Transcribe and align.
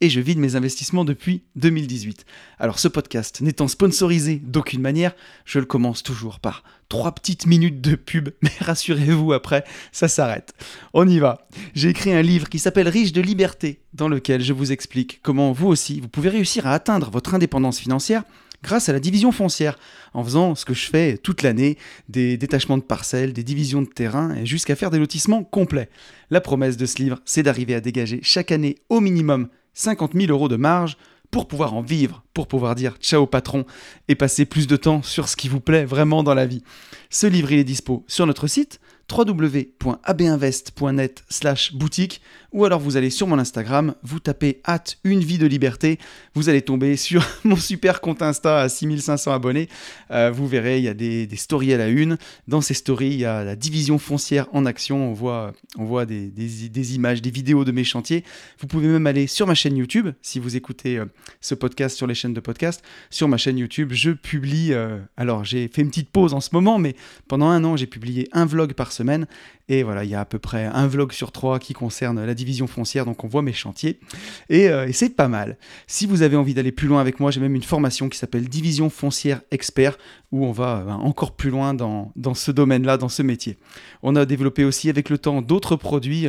et 0.00 0.10
je 0.10 0.20
vide 0.20 0.38
mes 0.38 0.56
investissements 0.56 1.04
depuis 1.04 1.42
2018. 1.56 2.24
Alors 2.58 2.78
ce 2.78 2.88
podcast 2.88 3.40
n'étant 3.40 3.68
sponsorisé 3.68 4.36
d'aucune 4.44 4.80
manière, 4.80 5.14
je 5.44 5.58
le 5.58 5.64
commence 5.64 6.02
toujours 6.02 6.40
par 6.40 6.64
trois 6.88 7.12
petites 7.12 7.46
minutes 7.46 7.80
de 7.80 7.96
pub, 7.96 8.30
mais 8.42 8.52
rassurez-vous 8.60 9.32
après, 9.32 9.64
ça 9.92 10.08
s'arrête. 10.08 10.54
On 10.92 11.08
y 11.08 11.18
va. 11.18 11.48
J'ai 11.74 11.88
écrit 11.88 12.12
un 12.12 12.22
livre 12.22 12.48
qui 12.48 12.58
s'appelle 12.58 12.88
Riche 12.88 13.12
de 13.12 13.20
liberté, 13.20 13.80
dans 13.94 14.08
lequel 14.08 14.42
je 14.42 14.52
vous 14.52 14.72
explique 14.72 15.20
comment 15.22 15.52
vous 15.52 15.68
aussi, 15.68 16.00
vous 16.00 16.08
pouvez 16.08 16.28
réussir 16.28 16.66
à 16.66 16.72
atteindre 16.72 17.10
votre 17.10 17.34
indépendance 17.34 17.78
financière 17.78 18.24
grâce 18.62 18.88
à 18.88 18.92
la 18.92 19.00
division 19.00 19.32
foncière, 19.32 19.78
en 20.12 20.24
faisant 20.24 20.54
ce 20.54 20.64
que 20.64 20.74
je 20.74 20.88
fais 20.88 21.18
toute 21.18 21.42
l'année, 21.42 21.78
des 22.08 22.36
détachements 22.36 22.78
de 22.78 22.82
parcelles, 22.82 23.32
des 23.32 23.44
divisions 23.44 23.82
de 23.82 23.86
terrain, 23.86 24.34
et 24.34 24.46
jusqu'à 24.46 24.74
faire 24.74 24.90
des 24.90 24.98
lotissements 24.98 25.44
complets. 25.44 25.88
La 26.30 26.40
promesse 26.40 26.76
de 26.76 26.86
ce 26.86 27.00
livre, 27.00 27.20
c'est 27.24 27.42
d'arriver 27.42 27.74
à 27.74 27.80
dégager 27.80 28.20
chaque 28.22 28.50
année 28.50 28.76
au 28.88 29.00
minimum 29.00 29.48
50 29.76 30.14
000 30.14 30.32
euros 30.32 30.48
de 30.48 30.56
marge 30.56 30.96
pour 31.30 31.46
pouvoir 31.46 31.74
en 31.74 31.82
vivre, 31.82 32.24
pour 32.34 32.48
pouvoir 32.48 32.74
dire 32.74 32.96
ciao 33.00 33.26
patron 33.26 33.66
et 34.08 34.14
passer 34.14 34.46
plus 34.46 34.66
de 34.66 34.76
temps 34.76 35.02
sur 35.02 35.28
ce 35.28 35.36
qui 35.36 35.48
vous 35.48 35.60
plaît 35.60 35.84
vraiment 35.84 36.22
dans 36.22 36.34
la 36.34 36.46
vie. 36.46 36.62
Ce 37.10 37.26
livre, 37.26 37.52
il 37.52 37.58
est 37.58 37.64
dispo 37.64 38.04
sur 38.08 38.26
notre 38.26 38.46
site 38.46 38.80
www.abinvest.net 39.10 41.24
slash 41.28 41.74
boutique 41.74 42.22
ou 42.56 42.64
alors 42.64 42.80
vous 42.80 42.96
allez 42.96 43.10
sur 43.10 43.26
mon 43.26 43.38
Instagram, 43.38 43.94
vous 44.02 44.18
tapez 44.18 44.62
hâte 44.66 44.96
une 45.04 45.20
vie 45.20 45.36
de 45.36 45.46
liberté, 45.46 45.98
vous 46.34 46.48
allez 46.48 46.62
tomber 46.62 46.96
sur 46.96 47.22
mon 47.44 47.56
super 47.56 48.00
compte 48.00 48.22
Insta 48.22 48.60
à 48.60 48.68
6500 48.70 49.30
abonnés. 49.30 49.68
Euh, 50.10 50.30
vous 50.30 50.46
verrez, 50.46 50.78
il 50.78 50.84
y 50.84 50.88
a 50.88 50.94
des, 50.94 51.28
stories 51.36 51.74
à 51.74 51.76
la 51.76 51.88
une. 51.88 52.16
Dans 52.48 52.62
ces 52.62 52.72
stories, 52.72 53.08
il 53.08 53.18
y 53.18 53.24
a 53.26 53.44
la 53.44 53.56
division 53.56 53.98
foncière 53.98 54.46
en 54.52 54.64
action. 54.64 55.10
On 55.10 55.12
voit, 55.12 55.52
on 55.76 55.84
voit 55.84 56.06
des, 56.06 56.94
images, 56.94 57.20
des 57.20 57.30
vidéos 57.30 57.66
de 57.66 57.72
mes 57.72 57.84
chantiers. 57.84 58.24
Vous 58.58 58.66
pouvez 58.66 58.88
même 58.88 59.06
aller 59.06 59.26
sur 59.26 59.46
ma 59.46 59.54
chaîne 59.54 59.76
YouTube, 59.76 60.08
si 60.22 60.38
vous 60.38 60.56
écoutez 60.56 60.96
euh, 60.96 61.04
ce 61.42 61.54
podcast 61.54 61.94
sur 61.94 62.06
les 62.06 62.14
chaînes 62.14 62.34
de 62.34 62.40
podcast. 62.40 62.82
Sur 63.10 63.28
ma 63.28 63.36
chaîne 63.36 63.58
YouTube, 63.58 63.90
je 63.92 64.12
publie, 64.12 64.72
euh, 64.72 64.98
alors 65.18 65.44
j'ai 65.44 65.68
fait 65.68 65.82
une 65.82 65.88
petite 65.88 66.08
pause 66.08 66.32
en 66.32 66.40
ce 66.40 66.48
moment, 66.54 66.78
mais 66.78 66.96
pendant 67.28 67.48
un 67.48 67.62
an, 67.64 67.76
j'ai 67.76 67.86
publié 67.86 68.30
un 68.32 68.46
vlog 68.46 68.72
par 68.72 68.92
Et 69.68 69.82
voilà, 69.82 70.04
il 70.04 70.10
y 70.10 70.14
a 70.14 70.20
à 70.20 70.24
peu 70.24 70.38
près 70.38 70.64
un 70.64 70.86
vlog 70.86 71.12
sur 71.12 71.32
trois 71.32 71.58
qui 71.58 71.72
concerne 71.72 72.24
la 72.24 72.34
division 72.34 72.66
foncière, 72.66 73.04
donc 73.04 73.24
on 73.24 73.26
voit 73.26 73.42
mes 73.42 73.52
chantiers. 73.52 73.98
Euh, 74.52 74.86
et, 74.86 74.92
c'est 74.92 75.16
pas 75.16 75.28
mal. 75.28 75.58
Si 75.86 76.06
vous 76.06 76.22
avez 76.22 76.36
envie 76.36 76.54
d'aller 76.54 76.72
plus 76.72 76.88
loin 76.88 77.00
avec 77.00 77.18
moi, 77.18 77.30
j'ai 77.30 77.40
même 77.40 77.54
une 77.54 77.62
formation 77.62 78.08
qui 78.08 78.18
s'appelle 78.18 78.48
Division 78.48 78.90
foncière 78.90 79.40
expert, 79.50 79.98
où 80.30 80.44
on 80.44 80.52
va 80.52 80.84
euh, 80.86 80.90
encore 80.90 81.34
plus 81.34 81.50
loin 81.50 81.74
dans, 81.74 82.12
dans 82.16 82.34
ce 82.34 82.50
domaine-là, 82.50 82.96
dans 82.96 83.08
ce 83.08 83.22
métier. 83.22 83.58
On 84.02 84.14
a 84.14 84.24
développé 84.24 84.64
aussi 84.64 84.88
avec 84.88 85.10
le 85.10 85.18
temps 85.18 85.42
d'autres 85.42 85.76
produits 85.76 86.28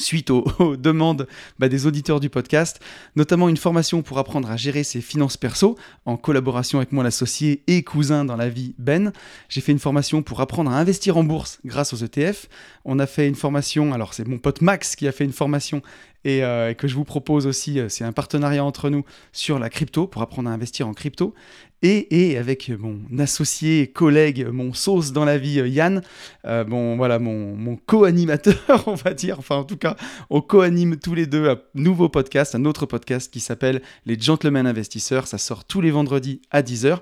suite 0.00 0.30
aux, 0.30 0.76
demandes 0.76 1.26
bah, 1.58 1.68
des 1.68 1.86
auditeurs 1.86 2.20
du 2.20 2.30
podcast, 2.30 2.80
notamment 3.16 3.48
une 3.48 3.56
formation 3.56 4.02
pour 4.02 4.18
apprendre 4.18 4.50
à 4.50 4.56
gérer 4.56 4.84
ses 4.84 5.00
finances 5.00 5.36
perso 5.36 5.76
en 6.06 6.16
collaboration 6.16 6.78
avec 6.78 6.92
mon 6.92 7.04
associé 7.04 7.62
et 7.66 7.82
cousin 7.82 8.24
dans 8.24 8.36
la 8.36 8.48
vie 8.48 8.74
Ben. 8.78 9.12
J'ai 9.48 9.60
fait 9.60 9.72
une 9.72 9.78
formation 9.78 10.22
pour 10.22 10.40
apprendre 10.40 10.70
à 10.70 10.78
investir 10.78 11.16
en 11.16 11.24
bourse 11.24 11.58
grâce 11.64 11.92
aux 11.92 12.04
ETF. 12.04 12.48
On 12.84 12.98
a 12.98 13.06
fait 13.06 13.28
une 13.28 13.34
formation, 13.34 13.92
alors 13.92 14.14
c'est 14.14 14.26
mon 14.26 14.38
pote 14.38 14.62
Max 14.62 14.96
qui 14.96 15.06
a 15.06 15.12
fait 15.12 15.24
une 15.24 15.32
formation 15.32 15.82
et 16.24 16.42
euh, 16.42 16.74
que 16.74 16.88
je 16.88 16.94
vous 16.94 17.04
propose 17.04 17.46
aussi, 17.46 17.78
euh, 17.78 17.88
c'est 17.88 18.04
un 18.04 18.12
partenariat 18.12 18.64
entre 18.64 18.90
nous 18.90 19.04
sur 19.32 19.58
la 19.58 19.70
crypto 19.70 20.06
pour 20.06 20.20
apprendre 20.20 20.50
à 20.50 20.52
investir 20.52 20.88
en 20.88 20.92
crypto. 20.92 21.34
Et, 21.82 22.36
avec 22.36 22.70
mon 22.70 23.00
associé, 23.18 23.86
collègue, 23.86 24.46
mon 24.50 24.72
sauce 24.74 25.12
dans 25.12 25.24
la 25.24 25.38
vie, 25.38 25.60
euh, 25.60 25.68
Yann, 25.68 26.02
bon, 26.44 26.96
voilà, 26.96 27.18
mon, 27.18 27.54
mon 27.54 27.76
co-animateur, 27.76 28.56
on 28.86 28.94
va 28.94 29.14
dire, 29.14 29.38
enfin 29.38 29.56
en 29.56 29.64
tout 29.64 29.76
cas, 29.76 29.96
on 30.30 30.40
co-anime 30.40 30.96
tous 30.96 31.14
les 31.14 31.26
deux 31.26 31.48
un 31.48 31.58
nouveau 31.74 32.08
podcast, 32.08 32.54
un 32.54 32.64
autre 32.64 32.86
podcast 32.86 33.32
qui 33.32 33.40
s'appelle 33.40 33.82
Les 34.06 34.18
Gentlemen 34.18 34.66
Investisseurs. 34.66 35.26
Ça 35.26 35.38
sort 35.38 35.64
tous 35.64 35.80
les 35.80 35.90
vendredis 35.90 36.42
à 36.50 36.62
10h. 36.62 36.98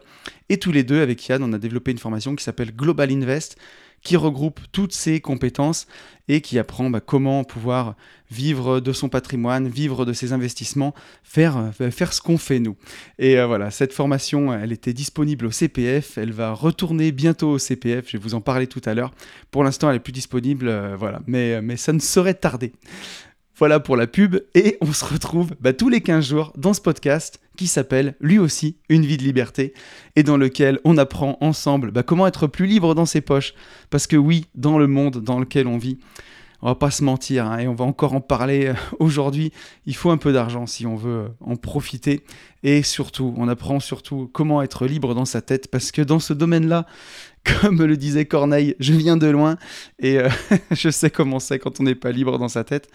Et 0.49 0.59
tous 0.59 0.73
les 0.73 0.85
deux, 0.85 1.01
avec 1.01 1.27
Yann, 1.27 1.43
on 1.43 1.53
a 1.53 1.59
développé 1.59 1.91
une 1.91 1.99
formation 1.99 2.37
qui 2.37 2.45
s'appelle 2.45 2.75
Global 2.75 3.11
Invest 3.11 3.57
qui 4.07 4.17
regroupe 4.17 4.61
toutes 4.71 4.93
ces 4.93 5.21
compétences 5.21 5.89
et 6.29 6.41
qui 6.41 6.61
apprend 6.61 6.91
bah, 6.91 7.01
comment 7.01 7.43
pouvoir 7.43 7.97
vivre 8.31 8.79
de 8.79 8.93
son 8.93 9.09
patrimoine, 9.09 9.67
vivre 9.67 10.05
de 10.05 10.13
ses 10.13 10.33
investissements, 10.33 10.95
faire, 11.25 11.73
euh, 11.81 11.91
faire 11.91 12.13
ce 12.13 12.21
qu'on 12.21 12.39
fait 12.39 12.61
nous. 12.61 12.77
Et 13.19 13.37
euh, 13.37 13.49
voilà, 13.49 13.73
cette 13.73 13.93
formation, 13.93 14.55
elle 14.55 14.71
était 14.71 14.93
disponible 14.93 15.47
au 15.47 15.51
CPF, 15.51 16.19
elle 16.19 16.31
va 16.31 16.53
retourner 16.53 17.11
bientôt 17.11 17.51
au 17.51 17.59
CPF, 17.59 18.07
je 18.07 18.17
vais 18.17 18.23
vous 18.23 18.35
en 18.35 18.41
parler 18.41 18.69
tout 18.69 18.83
à 18.85 18.95
l'heure. 18.95 19.13
Pour 19.51 19.65
l'instant, 19.65 19.91
elle 19.91 19.97
est 19.97 20.01
plus 20.01 20.13
disponible, 20.13 20.69
euh, 20.69 20.95
voilà, 20.97 21.21
mais, 21.27 21.61
mais 21.61 21.77
ça 21.77 21.93
ne 21.93 21.99
saurait 21.99 22.35
tarder. 22.35 22.75
Voilà 23.59 23.81
pour 23.81 23.97
la 23.97 24.07
pub 24.07 24.37
et 24.55 24.79
on 24.83 24.93
se 24.93 25.05
retrouve 25.05 25.51
bah, 25.61 25.73
tous 25.73 25.89
les 25.89 26.01
15 26.01 26.29
jours 26.29 26.53
dans 26.57 26.75
ce 26.75 26.81
podcast 26.81 27.41
qui 27.57 27.67
s'appelle 27.67 28.15
lui 28.21 28.39
aussi 28.39 28.77
Une 28.89 29.05
vie 29.05 29.17
de 29.17 29.23
liberté 29.23 29.75
et 30.15 30.23
dans 30.23 30.37
lequel 30.37 30.79
on 30.85 30.97
apprend 30.99 31.39
ensemble 31.41 31.91
bah, 31.91 32.03
comment 32.03 32.27
être 32.27 32.47
plus 32.47 32.67
libre 32.67 32.95
dans 32.95 33.07
ses 33.07 33.21
poches. 33.21 33.55
Parce 33.91 34.07
que 34.07 34.17
oui, 34.17 34.47
dans 34.55 34.79
le 34.79 34.87
monde 34.87 35.23
dans 35.23 35.41
lequel 35.41 35.67
on 35.67 35.79
vit, 35.79 35.99
on 36.63 36.69
va 36.69 36.75
pas 36.75 36.91
se 36.91 37.05
mentir 37.05 37.47
hein, 37.47 37.59
et 37.59 37.69
on 37.69 37.75
va 37.75 37.85
encore 37.85 38.15
en 38.15 38.21
parler 38.21 38.67
euh, 38.67 38.75
aujourd'hui, 38.99 39.53
il 39.85 39.95
faut 39.95 40.11
un 40.11 40.17
peu 40.17 40.33
d'argent 40.33 40.67
si 40.67 40.87
on 40.87 40.97
veut 40.97 41.25
euh, 41.25 41.29
en 41.41 41.57
profiter 41.57 42.23
et 42.63 42.83
surtout, 42.83 43.35
on 43.37 43.49
apprend 43.49 43.81
surtout 43.81 44.31
comment 44.33 44.63
être 44.63 44.87
libre 44.87 45.15
dans 45.15 45.25
sa 45.25 45.43
tête 45.43 45.71
parce 45.71 45.93
que 45.93 46.03
dans 46.03 46.19
ce 46.19 46.33
domaine-là, 46.33 46.87
comme 47.61 47.83
le 47.83 47.97
disait 47.97 48.25
Corneille, 48.25 48.75
je 48.79 48.93
viens 48.93 49.17
de 49.17 49.27
loin 49.27 49.57
et 49.99 50.19
euh, 50.19 50.29
je 50.71 50.91
sais 50.91 51.11
comment 51.11 51.39
c'est 51.39 51.59
quand 51.59 51.81
on 51.81 51.85
n'est 51.85 51.95
pas 51.95 52.13
libre 52.13 52.39
dans 52.39 52.49
sa 52.49 52.65
tête. 52.65 52.89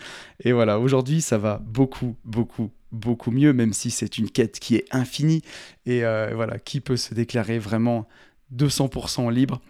Et 0.44 0.52
voilà, 0.52 0.80
aujourd'hui, 0.80 1.22
ça 1.22 1.38
va 1.38 1.62
beaucoup, 1.64 2.16
beaucoup, 2.26 2.72
beaucoup 2.92 3.32
mieux, 3.32 3.54
même 3.54 3.74
si 3.74 3.92
c'est 3.92 4.18
une 4.18 4.30
quête 4.30 4.60
qui 4.60 4.76
est 4.76 4.86
infinie. 4.92 5.42
Et 5.86 6.04
euh, 6.04 6.32
voilà, 6.34 6.60
qui 6.60 6.82
peut 6.82 6.98
se 6.98 7.14
déclarer 7.14 7.60
vraiment 7.60 8.08
200% 8.56 9.32
libre? 9.32 9.62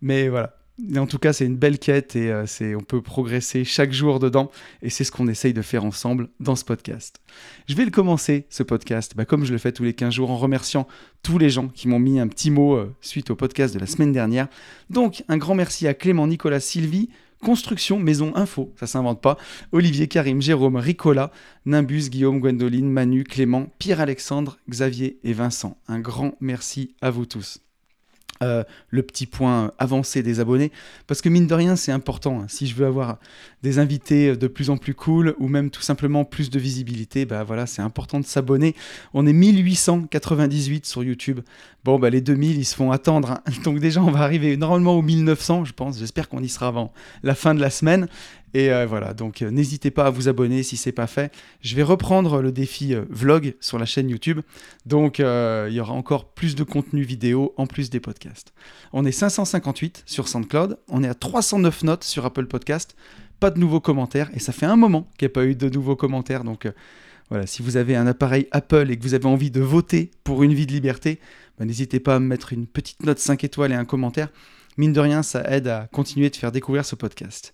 Mais 0.00 0.28
voilà, 0.28 0.59
en 0.96 1.06
tout 1.06 1.18
cas, 1.18 1.32
c'est 1.32 1.46
une 1.46 1.56
belle 1.56 1.78
quête 1.78 2.16
et 2.16 2.30
euh, 2.30 2.46
c'est, 2.46 2.74
on 2.74 2.80
peut 2.80 3.02
progresser 3.02 3.64
chaque 3.64 3.92
jour 3.92 4.18
dedans. 4.18 4.50
Et 4.82 4.90
c'est 4.90 5.04
ce 5.04 5.12
qu'on 5.12 5.28
essaye 5.28 5.52
de 5.52 5.62
faire 5.62 5.84
ensemble 5.84 6.28
dans 6.40 6.56
ce 6.56 6.64
podcast. 6.64 7.20
Je 7.68 7.74
vais 7.74 7.84
le 7.84 7.90
commencer, 7.90 8.46
ce 8.50 8.62
podcast, 8.62 9.12
bah, 9.16 9.24
comme 9.24 9.44
je 9.44 9.52
le 9.52 9.58
fais 9.58 9.72
tous 9.72 9.84
les 9.84 9.94
15 9.94 10.14
jours, 10.14 10.30
en 10.30 10.36
remerciant 10.36 10.86
tous 11.22 11.38
les 11.38 11.50
gens 11.50 11.68
qui 11.68 11.88
m'ont 11.88 11.98
mis 11.98 12.20
un 12.20 12.28
petit 12.28 12.50
mot 12.50 12.74
euh, 12.74 12.94
suite 13.00 13.30
au 13.30 13.36
podcast 13.36 13.74
de 13.74 13.80
la 13.80 13.86
semaine 13.86 14.12
dernière. 14.12 14.48
Donc, 14.88 15.24
un 15.28 15.36
grand 15.36 15.54
merci 15.54 15.86
à 15.86 15.94
Clément, 15.94 16.26
Nicolas, 16.26 16.60
Sylvie, 16.60 17.08
Construction 17.42 17.98
Maison 17.98 18.32
Info, 18.36 18.72
ça 18.78 18.86
s'invente 18.86 19.22
pas. 19.22 19.38
Olivier, 19.72 20.08
Karim, 20.08 20.42
Jérôme, 20.42 20.76
Ricola, 20.76 21.32
Nimbus, 21.64 22.10
Guillaume, 22.10 22.38
Gwendoline, 22.38 22.90
Manu, 22.90 23.24
Clément, 23.24 23.68
Pierre-Alexandre, 23.78 24.58
Xavier 24.68 25.18
et 25.24 25.32
Vincent. 25.32 25.78
Un 25.88 26.00
grand 26.00 26.34
merci 26.40 26.94
à 27.00 27.10
vous 27.10 27.24
tous. 27.24 27.60
Euh, 28.42 28.64
le 28.88 29.02
petit 29.02 29.26
point 29.26 29.72
avancé 29.78 30.22
des 30.22 30.40
abonnés, 30.40 30.72
parce 31.06 31.20
que 31.20 31.28
mine 31.28 31.46
de 31.46 31.52
rien, 31.52 31.76
c'est 31.76 31.92
important. 31.92 32.40
Hein. 32.40 32.46
Si 32.48 32.66
je 32.66 32.74
veux 32.74 32.86
avoir 32.86 33.18
des 33.62 33.78
invités 33.78 34.34
de 34.34 34.46
plus 34.46 34.70
en 34.70 34.78
plus 34.78 34.94
cool, 34.94 35.34
ou 35.38 35.46
même 35.46 35.68
tout 35.68 35.82
simplement 35.82 36.24
plus 36.24 36.48
de 36.48 36.58
visibilité, 36.58 37.26
bah 37.26 37.44
voilà, 37.44 37.66
c'est 37.66 37.82
important 37.82 38.18
de 38.18 38.24
s'abonner. 38.24 38.74
On 39.12 39.26
est 39.26 39.34
1898 39.34 40.86
sur 40.86 41.04
YouTube. 41.04 41.40
Bon, 41.84 41.98
bah 41.98 42.08
les 42.08 42.22
2000, 42.22 42.58
ils 42.58 42.64
se 42.64 42.74
font 42.74 42.90
attendre. 42.92 43.32
Hein. 43.32 43.40
Donc 43.64 43.78
déjà, 43.78 44.02
on 44.02 44.10
va 44.10 44.20
arriver 44.20 44.56
normalement 44.56 44.94
aux 44.94 45.02
1900, 45.02 45.66
je 45.66 45.74
pense. 45.74 45.98
J'espère 45.98 46.30
qu'on 46.30 46.42
y 46.42 46.48
sera 46.48 46.68
avant 46.68 46.94
la 47.22 47.34
fin 47.34 47.54
de 47.54 47.60
la 47.60 47.68
semaine. 47.68 48.08
Et 48.52 48.72
euh, 48.72 48.86
voilà, 48.86 49.14
donc 49.14 49.42
euh, 49.42 49.50
n'hésitez 49.50 49.90
pas 49.90 50.06
à 50.06 50.10
vous 50.10 50.28
abonner 50.28 50.62
si 50.62 50.76
c'est 50.76 50.92
pas 50.92 51.06
fait. 51.06 51.32
Je 51.60 51.76
vais 51.76 51.82
reprendre 51.82 52.42
le 52.42 52.50
défi 52.50 52.94
euh, 52.94 53.04
vlog 53.08 53.54
sur 53.60 53.78
la 53.78 53.86
chaîne 53.86 54.08
YouTube. 54.08 54.40
Donc 54.86 55.18
il 55.18 55.72
y 55.72 55.80
aura 55.80 55.92
encore 55.92 56.32
plus 56.32 56.54
de 56.54 56.64
contenu 56.64 57.02
vidéo 57.02 57.54
en 57.56 57.66
plus 57.66 57.90
des 57.90 58.00
podcasts. 58.00 58.52
On 58.92 59.04
est 59.04 59.12
558 59.12 60.02
sur 60.06 60.28
SoundCloud, 60.28 60.78
on 60.88 61.04
est 61.04 61.08
à 61.08 61.14
309 61.14 61.84
notes 61.84 62.04
sur 62.04 62.24
Apple 62.24 62.46
Podcast. 62.46 62.96
Pas 63.38 63.50
de 63.50 63.58
nouveaux 63.58 63.80
commentaires 63.80 64.30
et 64.34 64.38
ça 64.38 64.52
fait 64.52 64.66
un 64.66 64.76
moment 64.76 65.08
qu'il 65.16 65.26
n'y 65.26 65.32
a 65.32 65.34
pas 65.34 65.44
eu 65.44 65.54
de 65.54 65.68
nouveaux 65.68 65.96
commentaires. 65.96 66.44
Donc 66.44 66.68
voilà, 67.28 67.46
si 67.46 67.62
vous 67.62 67.76
avez 67.76 67.94
un 67.96 68.06
appareil 68.06 68.48
Apple 68.50 68.90
et 68.90 68.96
que 68.96 69.02
vous 69.02 69.14
avez 69.14 69.26
envie 69.26 69.50
de 69.50 69.60
voter 69.60 70.10
pour 70.24 70.42
une 70.42 70.52
vie 70.52 70.66
de 70.66 70.72
liberté, 70.72 71.20
bah, 71.58 71.64
n'hésitez 71.64 72.00
pas 72.00 72.16
à 72.16 72.18
me 72.18 72.26
mettre 72.26 72.52
une 72.52 72.66
petite 72.66 73.04
note 73.04 73.18
5 73.18 73.44
étoiles 73.44 73.72
et 73.72 73.76
un 73.76 73.84
commentaire. 73.84 74.28
Mine 74.80 74.94
de 74.94 75.00
rien, 75.00 75.22
ça 75.22 75.42
aide 75.46 75.68
à 75.68 75.88
continuer 75.92 76.30
de 76.30 76.36
faire 76.36 76.52
découvrir 76.52 76.86
ce 76.86 76.94
podcast. 76.94 77.52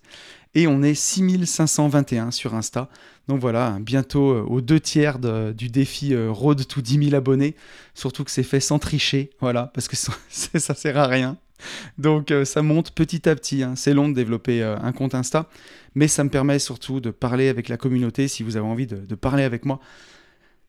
Et 0.55 0.65
on 0.65 0.81
est 0.81 0.93
6521 0.93 2.31
sur 2.31 2.55
Insta. 2.55 2.87
Donc 3.27 3.41
voilà, 3.41 3.79
bientôt 3.81 4.31
euh, 4.31 4.43
aux 4.43 4.61
deux 4.61 4.79
tiers 4.79 5.19
du 5.19 5.67
défi 5.67 6.13
euh, 6.13 6.31
Road 6.31 6.65
to 6.65 6.79
10 6.79 7.09
000 7.09 7.15
abonnés. 7.17 7.57
Surtout 7.95 8.23
que 8.23 8.31
c'est 8.31 8.43
fait 8.43 8.61
sans 8.61 8.79
tricher, 8.79 9.31
voilà, 9.41 9.71
parce 9.73 9.89
que 9.89 9.95
ça, 9.97 10.13
ça 10.29 10.73
sert 10.73 10.97
à 10.97 11.07
rien. 11.07 11.35
Donc 11.97 12.33
ça 12.45 12.61
monte 12.61 12.91
petit 12.91 13.27
à 13.27 13.35
petit. 13.35 13.61
Hein. 13.61 13.73
C'est 13.75 13.93
long 13.93 14.07
de 14.07 14.13
développer 14.13 14.63
un 14.63 14.93
compte 14.93 15.13
Insta, 15.13 15.49
mais 15.95 16.07
ça 16.07 16.23
me 16.23 16.29
permet 16.29 16.59
surtout 16.59 17.01
de 17.01 17.11
parler 17.11 17.49
avec 17.49 17.67
la 17.67 17.75
communauté. 17.75 18.29
Si 18.29 18.41
vous 18.41 18.55
avez 18.55 18.65
envie 18.65 18.87
de 18.87 19.15
parler 19.15 19.43
avec 19.43 19.65
moi, 19.65 19.81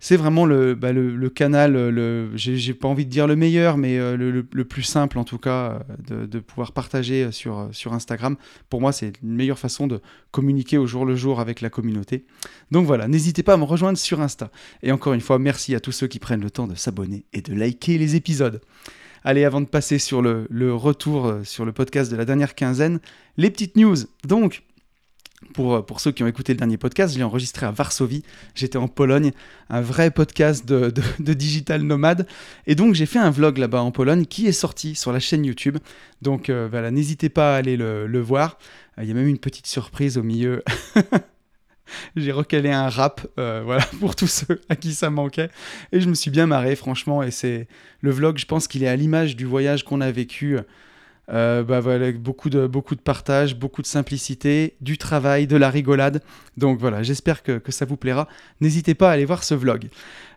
c'est 0.00 0.16
vraiment 0.16 0.46
le, 0.46 0.74
bah, 0.74 0.92
le, 0.92 1.28
canal, 1.28 1.72
le, 1.72 2.30
j'ai 2.34 2.74
pas 2.74 2.86
envie 2.86 3.04
de 3.04 3.10
dire 3.10 3.26
le 3.26 3.34
meilleur, 3.34 3.76
mais 3.76 3.98
euh, 3.98 4.16
le, 4.16 4.64
plus 4.64 4.84
simple 4.84 5.18
en 5.18 5.24
tout 5.24 5.38
cas 5.38 5.82
euh, 6.10 6.20
de, 6.20 6.26
de 6.26 6.38
pouvoir 6.38 6.72
partager 6.72 7.24
euh, 7.24 7.32
sur, 7.32 7.68
sur 7.72 7.92
Instagram. 7.92 8.36
Pour 8.70 8.80
moi, 8.80 8.92
c'est 8.92 9.12
une 9.22 9.34
meilleure 9.34 9.58
façon 9.58 9.88
de 9.88 10.00
communiquer 10.30 10.78
au 10.78 10.86
jour 10.86 11.04
le 11.04 11.16
jour 11.16 11.40
avec 11.40 11.60
la 11.60 11.68
communauté. 11.68 12.26
Donc 12.70 12.86
voilà, 12.86 13.08
n'hésitez 13.08 13.42
pas 13.42 13.54
à 13.54 13.56
me 13.56 13.64
rejoindre 13.64 13.98
sur 13.98 14.20
Insta. 14.20 14.50
Et 14.84 14.92
encore 14.92 15.14
une 15.14 15.20
fois, 15.20 15.40
merci 15.40 15.74
à 15.74 15.80
tous 15.80 15.92
ceux 15.92 16.06
qui 16.06 16.20
prennent 16.20 16.42
le 16.42 16.50
temps 16.50 16.68
de 16.68 16.76
s'abonner 16.76 17.24
et 17.32 17.42
de 17.42 17.52
liker 17.52 17.98
les 17.98 18.14
épisodes. 18.14 18.60
Allez, 19.24 19.44
avant 19.44 19.60
de 19.60 19.66
passer 19.66 19.98
sur 19.98 20.22
le, 20.22 20.46
le 20.48 20.72
retour 20.72 21.38
sur 21.42 21.64
le 21.64 21.72
podcast 21.72 22.10
de 22.10 22.16
la 22.16 22.24
dernière 22.24 22.54
quinzaine, 22.54 23.00
les 23.36 23.50
petites 23.50 23.76
news. 23.76 23.96
Donc, 24.24 24.62
pour, 25.54 25.74
euh, 25.74 25.82
pour, 25.82 26.00
ceux 26.00 26.12
qui 26.12 26.22
ont 26.22 26.26
écouté 26.26 26.52
le 26.52 26.58
dernier 26.58 26.76
podcast, 26.76 27.14
je 27.14 27.18
l'ai 27.18 27.24
enregistré 27.24 27.66
à 27.66 27.70
Varsovie. 27.70 28.22
J'étais 28.54 28.78
en 28.78 28.88
Pologne, 28.88 29.32
un 29.70 29.80
vrai 29.80 30.10
podcast 30.10 30.66
de, 30.66 30.92
digital 31.18 31.82
nomade. 31.82 32.26
Et 32.66 32.74
donc, 32.74 32.94
j'ai 32.94 33.06
fait 33.06 33.18
un 33.18 33.30
vlog 33.30 33.58
là-bas 33.58 33.80
en 33.80 33.90
Pologne 33.90 34.26
qui 34.26 34.46
est 34.46 34.52
sorti 34.52 34.94
sur 34.94 35.12
la 35.12 35.20
chaîne 35.20 35.44
YouTube. 35.44 35.78
Donc, 36.22 36.50
euh, 36.50 36.68
voilà, 36.70 36.90
n'hésitez 36.90 37.28
pas 37.28 37.54
à 37.54 37.58
aller 37.58 37.76
le, 37.76 38.06
le 38.06 38.20
voir. 38.20 38.58
Euh, 38.98 39.02
il 39.02 39.08
y 39.08 39.12
a 39.12 39.14
même 39.14 39.28
une 39.28 39.38
petite 39.38 39.66
surprise 39.66 40.18
au 40.18 40.22
milieu. 40.22 40.64
j'ai 42.16 42.32
recalé 42.32 42.70
un 42.70 42.88
rap, 42.88 43.26
voilà, 43.36 43.84
pour 44.00 44.16
tous 44.16 44.26
ceux 44.26 44.60
à 44.68 44.76
qui 44.76 44.92
ça 44.92 45.08
manquait. 45.08 45.50
Et 45.92 46.00
je 46.00 46.08
me 46.08 46.14
suis 46.14 46.30
bien 46.30 46.46
marré, 46.46 46.74
franchement. 46.74 47.22
Et 47.22 47.30
c'est 47.30 47.68
le 48.00 48.10
vlog, 48.10 48.38
je 48.38 48.46
pense 48.46 48.66
qu'il 48.66 48.82
est 48.82 48.88
à 48.88 48.96
l'image 48.96 49.36
du 49.36 49.44
voyage 49.44 49.84
qu'on 49.84 50.00
a 50.00 50.10
vécu 50.10 50.58
euh, 51.30 51.62
bah 51.62 51.80
voilà, 51.80 52.10
beaucoup 52.12 52.48
de, 52.48 52.66
beaucoup 52.66 52.94
de 52.94 53.00
partage, 53.00 53.56
beaucoup 53.56 53.82
de 53.82 53.86
simplicité, 53.86 54.76
du 54.80 54.96
travail, 54.96 55.46
de 55.46 55.56
la 55.56 55.68
rigolade. 55.68 56.22
Donc 56.56 56.78
voilà, 56.78 57.02
j'espère 57.02 57.42
que, 57.42 57.60
ça 57.68 57.84
vous 57.84 57.96
plaira. 57.96 58.28
N'hésitez 58.60 58.94
pas 58.94 59.10
à 59.10 59.12
aller 59.12 59.26
voir 59.26 59.44
ce 59.44 59.54
vlog. 59.54 59.88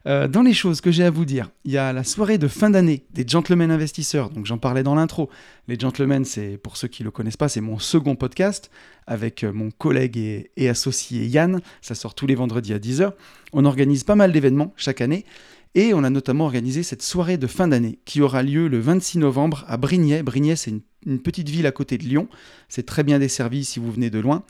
Euh, 0.08 0.28
dans 0.28 0.42
les 0.42 0.54
choses 0.54 0.82
que 0.82 0.92
j'ai 0.92 1.04
à 1.04 1.10
vous 1.10 1.26
dire, 1.26 1.50
il 1.64 1.72
y 1.72 1.78
a 1.78 1.94
la 1.94 2.04
soirée 2.04 2.38
de 2.38 2.48
fin 2.48 2.70
d'année 2.70 3.06
des 3.14 3.26
Gentlemen 3.26 3.72
Investisseurs. 3.72 4.30
Donc 4.32 4.46
j'en 4.46 4.58
parlais 4.58 4.84
dans 4.84 4.96
l'intro. 4.96 5.30
Les 5.68 5.80
Gentlemen, 5.80 6.26
c'est 6.26 6.58
pour 6.58 6.76
ceux 6.76 6.88
qui 6.88 7.04
ne 7.04 7.06
le 7.06 7.12
connaissent 7.12 7.38
pas, 7.38 7.50
c'est 7.50 7.62
mon 7.62 7.80
second 7.80 8.16
podcast 8.16 8.70
avec 9.08 9.44
euh, 9.44 9.54
mon 9.54 9.72
collègue 9.72 10.18
et, 10.18 10.52
et 10.58 10.68
associé 10.68 11.26
Yann. 11.26 11.62
Ça 11.82 11.96
sort 11.96 12.16
tous 12.16 12.28
les 12.28 12.36
vendredis 12.36 12.74
à 12.74 12.80
10h. 12.80 13.14
On 13.54 13.64
organise 13.66 14.04
pas 14.04 14.16
mal 14.16 14.32
d'événements 14.32 14.74
chaque 14.76 15.02
année. 15.02 15.26
Et 15.74 15.94
on 15.94 16.04
a 16.04 16.10
notamment 16.10 16.46
organisé 16.46 16.84
cette 16.84 17.02
soirée 17.02 17.38
de 17.38 17.48
fin 17.48 17.68
d'année 17.68 18.00
qui 18.04 18.22
aura 18.22 18.44
lieu 18.44 18.68
le 18.68 18.80
26 18.80 19.20
novembre 19.20 19.64
à 19.68 19.78
Brignais. 19.78 20.22
Brignais, 20.22 20.58
c'est 20.58 20.72
une, 20.72 20.82
petite 21.06 21.50
ville 21.50 21.66
à 21.66 21.72
côté 21.72 21.98
de 21.98 22.04
Lyon. 22.04 22.28
C'est 22.70 22.86
très 22.86 23.04
bien 23.04 23.20
desservi 23.20 23.66
si 23.66 23.80
vous 23.80 23.92
venez 23.92 24.10
de 24.10 24.20
loin. 24.20 24.44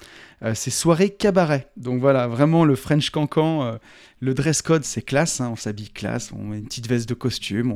Euh, 0.44 0.53
c'est 0.56 0.71
soirée 0.71 1.09
cabaret. 1.12 1.69
Donc 1.77 2.01
voilà, 2.01 2.27
vraiment 2.27 2.65
le 2.65 2.75
French 2.75 3.12
cancan, 3.12 3.63
euh, 3.63 3.75
le 4.19 4.33
dress 4.33 4.62
code, 4.62 4.83
c'est 4.83 5.01
classe. 5.01 5.39
Hein. 5.39 5.50
on 5.51 5.56
s'habille 5.56 5.89
classe, 5.89 6.31
on 6.33 6.44
met 6.44 6.57
une 6.57 6.65
petite 6.65 6.88
veste 6.88 7.07
de 7.07 7.13
costume, 7.13 7.74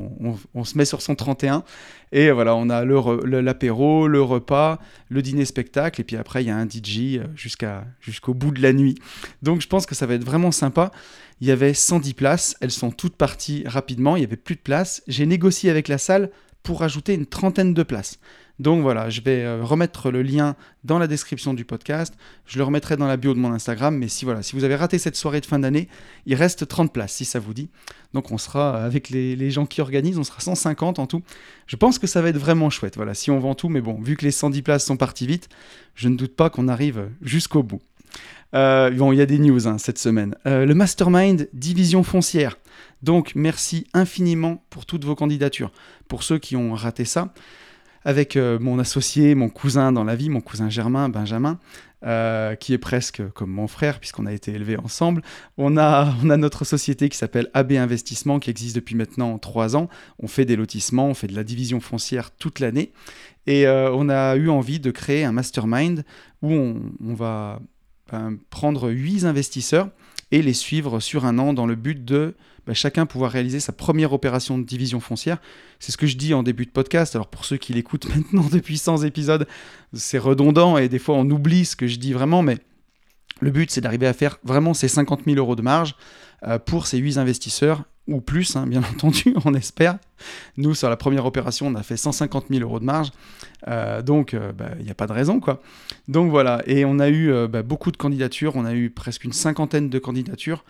on, 0.53 0.63
se 0.63 0.77
met 0.77 0.85
sur 0.85 1.01
son 1.01 1.15
31. 1.15 1.63
Et 2.11 2.31
voilà, 2.31 2.55
on 2.55 2.69
a 2.69 2.83
l'apéro, 2.85 4.07
le, 4.07 4.21
repas, 4.21 4.79
le 5.09 5.21
dîner 5.21 5.45
spectacle. 5.45 6.01
Et 6.01 6.03
puis 6.03 6.15
après, 6.15 6.43
il 6.43 6.47
y 6.47 6.49
a 6.49 6.57
un 6.57 6.67
DJ 6.67 7.17
euh, 7.17 7.25
jusqu'à, 7.35 7.85
jusqu'au 8.01 8.33
bout 8.33 8.51
de 8.51 8.61
la 8.61 8.73
nuit. 8.73 8.95
Donc 9.43 9.61
je 9.61 9.67
pense 9.67 9.85
que 9.85 9.95
ça 9.95 10.05
va 10.05 10.15
être 10.15 10.25
vraiment 10.25 10.51
sympa. 10.51 10.91
Il 11.41 11.47
y 11.47 11.51
avait 11.51 11.73
110 11.73 12.13
places, 12.13 12.55
elles 12.61 12.71
sont 12.71 12.91
toutes 12.91 13.17
parties 13.17 13.63
rapidement, 13.65 14.15
il 14.15 14.19
n'y 14.19 14.25
avait 14.25 14.37
plus 14.37 14.55
de 14.55 14.61
place. 14.61 15.03
J'ai 15.07 15.25
négocié 15.25 15.69
avec 15.69 15.89
la 15.89 15.97
salle 15.97 16.31
pour 16.63 16.79
rajouter 16.79 17.13
une 17.13 17.25
trentaine 17.25 17.73
de 17.73 17.83
places. 17.83 18.19
Donc 18.59 18.81
voilà, 18.81 19.09
je 19.09 19.21
vais 19.21 19.43
euh, 19.43 19.63
remettre 19.63 20.11
le 20.11 20.21
lien 20.21 20.55
dans 20.83 20.97
la 20.97 21.07
description 21.07 21.53
du 21.53 21.65
podcast, 21.65 22.13
je 22.45 22.57
le 22.57 22.63
remettrai 22.63 22.95
dans 22.95 23.07
la 23.07 23.17
bio 23.17 23.33
de 23.33 23.39
mon 23.39 23.51
Instagram, 23.51 23.97
mais 23.97 24.07
si 24.07 24.23
voilà, 24.23 24.43
si 24.43 24.55
vous 24.55 24.63
avez 24.63 24.75
raté 24.75 24.97
cette 24.97 25.17
soirée 25.17 25.41
de 25.41 25.45
fin 25.45 25.59
d'année, 25.59 25.89
il 26.25 26.35
reste 26.35 26.67
30 26.67 26.93
places 26.93 27.13
si 27.13 27.25
ça 27.25 27.39
vous 27.39 27.53
dit. 27.53 27.69
Donc 28.13 28.31
on 28.31 28.37
sera 28.37 28.83
avec 28.83 29.09
les, 29.09 29.51
gens 29.51 29.65
qui 29.65 29.81
organisent, 29.81 30.17
on 30.17 30.23
sera 30.23 30.39
150 30.39 30.99
en 30.99 31.07
tout. 31.07 31.21
Je 31.67 31.75
pense 31.75 31.99
que 31.99 32.07
ça 32.07 32.21
va 32.21 32.29
être 32.29 32.37
vraiment 32.37 32.69
chouette, 32.69 32.95
voilà, 32.95 33.13
si 33.13 33.29
on 33.29 33.39
vend 33.39 33.55
tout, 33.55 33.67
mais 33.67 33.81
bon, 33.81 34.01
vu 34.01 34.15
que 34.15 34.23
les 34.23 34.31
110 34.31 34.61
places 34.61 34.85
sont 34.85 34.97
parties 34.97 35.27
vite, 35.27 35.49
je 35.95 36.07
ne 36.07 36.15
doute 36.15 36.35
pas 36.35 36.49
qu'on 36.49 36.69
arrive 36.69 37.09
jusqu'au 37.21 37.61
bout. 37.61 37.81
Euh, 38.53 38.89
bon, 38.91 39.11
il 39.11 39.17
y 39.17 39.21
a 39.21 39.25
des 39.25 39.39
news 39.39 39.67
hein, 39.67 39.77
cette 39.77 39.97
semaine. 39.97 40.35
Euh, 40.45 40.65
le 40.65 40.73
Mastermind 40.73 41.49
Division 41.53 42.03
Foncière. 42.03 42.57
Donc, 43.03 43.33
merci 43.35 43.85
infiniment 43.93 44.63
pour 44.69 44.85
toutes 44.85 45.03
vos 45.03 45.15
candidatures. 45.15 45.71
Pour 46.07 46.23
ceux 46.23 46.37
qui 46.37 46.55
ont 46.55 46.73
raté 46.73 47.03
ça, 47.05 47.33
avec 48.05 48.35
euh, 48.37 48.57
mon 48.59 48.79
associé, 48.79 49.35
mon 49.35 49.49
cousin 49.49 49.91
dans 49.91 50.03
la 50.03 50.15
vie, 50.15 50.29
mon 50.29 50.41
cousin 50.41 50.69
Germain, 50.69 51.09
Benjamin, 51.09 51.59
qui 52.59 52.73
est 52.73 52.77
presque 52.77 53.27
comme 53.33 53.49
mon 53.49 53.67
frère, 53.67 53.99
puisqu'on 53.99 54.27
a 54.27 54.31
été 54.31 54.51
élevés 54.51 54.77
ensemble. 54.77 55.23
On 55.57 55.75
a, 55.75 56.13
on 56.23 56.29
a 56.29 56.37
notre 56.37 56.63
société 56.63 57.09
qui 57.09 57.17
s'appelle 57.17 57.49
AB 57.55 57.71
Investissement, 57.71 58.37
qui 58.37 58.51
existe 58.51 58.75
depuis 58.75 58.93
maintenant 58.93 59.39
trois 59.39 59.75
ans. 59.75 59.89
On 60.19 60.27
fait 60.27 60.45
des 60.45 60.55
lotissements, 60.55 61.07
on 61.07 61.13
fait 61.15 61.25
de 61.25 61.35
la 61.35 61.43
division 61.43 61.79
foncière 61.79 62.29
toute 62.29 62.59
l'année. 62.59 62.93
Et 63.47 63.67
on 63.67 64.07
a 64.09 64.35
eu 64.35 64.49
envie 64.49 64.79
de 64.79 64.91
créer 64.91 65.23
un 65.23 65.31
mastermind 65.31 66.05
où 66.43 66.53
on, 66.53 66.75
on 67.03 67.15
va 67.15 67.59
ben, 68.11 68.37
prendre 68.51 68.91
huit 68.91 69.25
investisseurs 69.25 69.89
et 70.31 70.41
les 70.41 70.53
suivre 70.53 70.99
sur 70.99 71.25
un 71.25 71.39
an 71.39 71.53
dans 71.53 71.65
le 71.65 71.75
but 71.75 72.03
de 72.05 72.35
ben, 72.67 72.73
chacun 72.73 73.05
pouvoir 73.05 73.31
réaliser 73.31 73.59
sa 73.59 73.71
première 73.71 74.13
opération 74.13 74.57
de 74.57 74.63
division 74.63 74.99
foncière. 74.99 75.37
C'est 75.79 75.91
ce 75.91 75.97
que 75.97 76.07
je 76.07 76.17
dis 76.17 76.33
en 76.33 76.43
début 76.43 76.65
de 76.65 76.71
podcast. 76.71 77.15
Alors 77.15 77.27
pour 77.27 77.45
ceux 77.45 77.57
qui 77.57 77.73
l'écoutent 77.73 78.07
maintenant 78.15 78.47
depuis 78.51 78.77
100 78.77 79.03
épisodes, 79.03 79.47
c'est 79.93 80.17
redondant 80.17 80.77
et 80.77 80.89
des 80.89 80.99
fois 80.99 81.15
on 81.15 81.29
oublie 81.29 81.65
ce 81.65 81.75
que 81.75 81.87
je 81.87 81.97
dis 81.97 82.13
vraiment, 82.13 82.41
mais 82.41 82.57
le 83.41 83.51
but 83.51 83.69
c'est 83.71 83.81
d'arriver 83.81 84.07
à 84.07 84.13
faire 84.13 84.37
vraiment 84.43 84.73
ces 84.73 84.87
50 84.87 85.25
000 85.25 85.37
euros 85.37 85.55
de 85.55 85.61
marge 85.61 85.95
euh, 86.47 86.59
pour 86.59 86.85
ces 86.85 86.97
huit 86.97 87.17
investisseurs 87.17 87.83
ou 88.07 88.21
plus, 88.21 88.55
hein, 88.55 88.67
bien 88.67 88.83
entendu, 88.93 89.33
on 89.45 89.53
espère. 89.55 89.97
Nous, 90.57 90.75
sur 90.75 90.89
la 90.89 90.97
première 90.97 91.25
opération, 91.25 91.67
on 91.67 91.75
a 91.75 91.81
fait 91.81 91.97
150 91.97 92.45
000 92.49 92.61
euros 92.61 92.79
de 92.79 92.85
marge, 92.85 93.11
euh, 93.67 94.03
donc 94.03 94.33
il 94.33 94.39
euh, 94.39 94.51
n'y 94.77 94.85
bah, 94.85 94.91
a 94.91 94.93
pas 94.93 95.07
de 95.07 95.13
raison, 95.13 95.39
quoi. 95.39 95.61
Donc 96.07 96.29
voilà, 96.29 96.61
et 96.67 96.85
on 96.85 96.99
a 96.99 97.09
eu 97.09 97.47
bah, 97.47 97.63
beaucoup 97.63 97.91
de 97.91 97.97
candidatures, 97.97 98.55
on 98.55 98.65
a 98.65 98.75
eu 98.75 98.91
presque 98.91 99.23
une 99.23 99.33
cinquantaine 99.33 99.89
de 99.89 99.97
candidatures, 99.97 100.63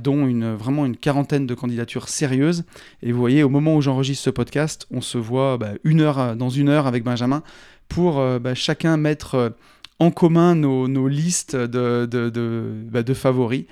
dont 0.00 0.26
une, 0.26 0.54
vraiment 0.54 0.86
une 0.86 0.96
quarantaine 0.96 1.46
de 1.46 1.54
candidatures 1.54 2.08
sérieuses. 2.08 2.64
Et 3.02 3.12
vous 3.12 3.18
voyez, 3.18 3.42
au 3.42 3.48
moment 3.48 3.76
où 3.76 3.80
j'enregistre 3.80 4.24
ce 4.24 4.30
podcast, 4.30 4.86
on 4.90 5.00
se 5.00 5.18
voit 5.18 5.56
bah, 5.56 5.72
une 5.84 6.00
heure, 6.00 6.34
dans 6.36 6.50
une 6.50 6.68
heure 6.68 6.86
avec 6.86 7.04
Benjamin 7.04 7.42
pour 7.88 8.22
chacun 8.54 8.96
mettre 8.96 9.54
en 9.98 10.10
commun 10.10 10.54
nos, 10.54 11.08
listes 11.08 11.56
de, 11.56 12.06
de, 12.06 12.28
de 12.30 13.14
favoris 13.14 13.64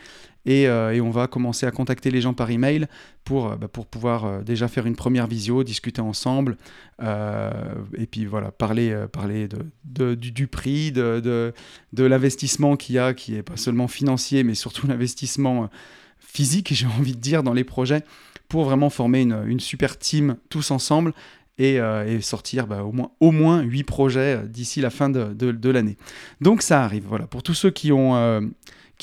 euh, 0.49 0.91
et, 0.91 1.01
on 1.01 1.11
va 1.11 1.27
commencer 1.27 1.67
à 1.67 1.71
contacter 1.71 2.11
les 2.11 2.21
gens 2.21 2.35
par 2.35 2.51
email 2.51 2.87
pour, 3.25 3.51
euh, 3.51 3.57
bah, 3.57 3.69
pour 3.69 3.87
pouvoir 3.87 4.25
euh, 4.25 4.43
déjà 4.43 4.69
faire 4.69 4.87
une 4.87 4.97
première 4.97 5.27
visio, 5.27 5.65
discuter 5.65 6.01
ensemble, 6.01 6.57
et 7.01 8.07
puis 8.07 8.25
voilà, 8.25 8.51
parler, 8.51 8.97
parler 9.13 9.49
de, 9.85 10.15
du, 10.15 10.47
prix, 10.47 10.93
de, 10.93 11.53
de, 11.93 12.05
l'investissement 12.05 12.77
qu'il 12.77 12.95
y 12.95 12.99
a, 12.99 13.13
qui 13.13 13.35
est 13.35 13.43
pas 13.43 13.57
seulement 13.57 13.89
financier, 13.89 14.45
mais 14.45 14.55
surtout 14.55 14.87
l'investissement 14.89 15.69
physique, 16.27 16.69
j'ai 16.75 16.87
envie 16.87 17.15
de 17.15 17.21
dire, 17.21 17.43
dans 17.43 17.55
les 17.55 17.65
projets, 17.65 18.03
pour 18.49 18.65
vraiment 18.65 18.91
former 18.91 19.23
une, 19.23 19.61
super 19.61 19.99
team 19.99 20.37
tous 20.49 20.71
ensemble 20.71 21.13
et, 21.59 21.81
sortir 22.21 22.67
bah, 22.67 22.85
au, 22.85 22.93
moins, 22.93 23.11
au 23.19 23.33
moins 23.33 23.63
8 23.63 23.83
projets 23.85 24.43
d'ici 24.47 24.81
la 24.81 24.91
fin 24.91 25.09
de, 25.11 25.69
l'année. 25.69 25.97
Donc 26.41 26.63
ça 26.63 26.85
arrive, 26.85 27.05
voilà, 27.09 27.27
pour 27.27 27.43
tous 27.43 27.55
ceux 27.55 27.71
qui 27.71 27.91
ont, 27.91 28.15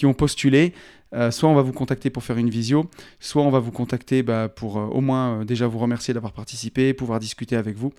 ont 0.03 0.13
postulé, 0.13 0.73
euh, 1.13 1.29
soit 1.29 1.49
on 1.49 1.53
va 1.53 1.61
vous 1.61 1.73
contacter 1.73 2.09
pour 2.09 2.23
faire 2.23 2.37
une 2.37 2.49
visio, 2.49 2.89
soit 3.19 3.43
on 3.43 3.51
va 3.51 3.59
vous 3.59 3.71
contacter 3.71 4.23
bah, 4.23 4.49
pour 4.49 4.77
euh, 4.77 4.85
au 4.85 5.01
moins 5.01 5.41
euh, 5.41 5.45
déjà 5.45 5.67
vous 5.67 5.77
remercier 5.77 6.13
d'avoir 6.13 6.33
participé, 6.33 6.93
pouvoir 6.93 7.19
discuter 7.19 7.55
avec 7.55 7.77
vous. 7.77 7.93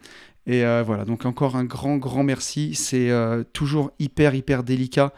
Et 0.47 0.63
voilà, 0.85 1.07
donc 1.07 1.25
encore 1.25 1.57
un 1.57 1.65
grand, 1.65 1.97
grand 1.97 2.23
merci. 2.23 2.75
C'est 2.75 3.11
toujours 3.55 3.93
hyper, 3.99 4.35
hyper 4.35 4.63
délicat 4.63 5.15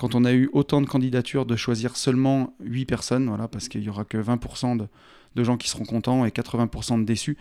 quand 0.00 0.14
on 0.14 0.24
a 0.24 0.32
eu 0.32 0.48
autant 0.54 0.80
de 0.80 0.86
candidatures 0.86 1.44
de 1.44 1.56
choisir 1.56 1.96
seulement 1.96 2.54
8 2.64 2.86
personnes, 2.86 3.36
parce 3.52 3.68
qu'il 3.68 3.82
n'y 3.82 3.90
aura 3.90 4.04
que 4.04 4.16
20% 4.16 4.78
de, 5.34 5.44
gens 5.44 5.58
qui 5.58 5.68
seront 5.68 5.84
contents 5.84 6.24
et 6.24 6.30
80% 6.30 7.00
de 7.00 7.04
déçus. 7.04 7.36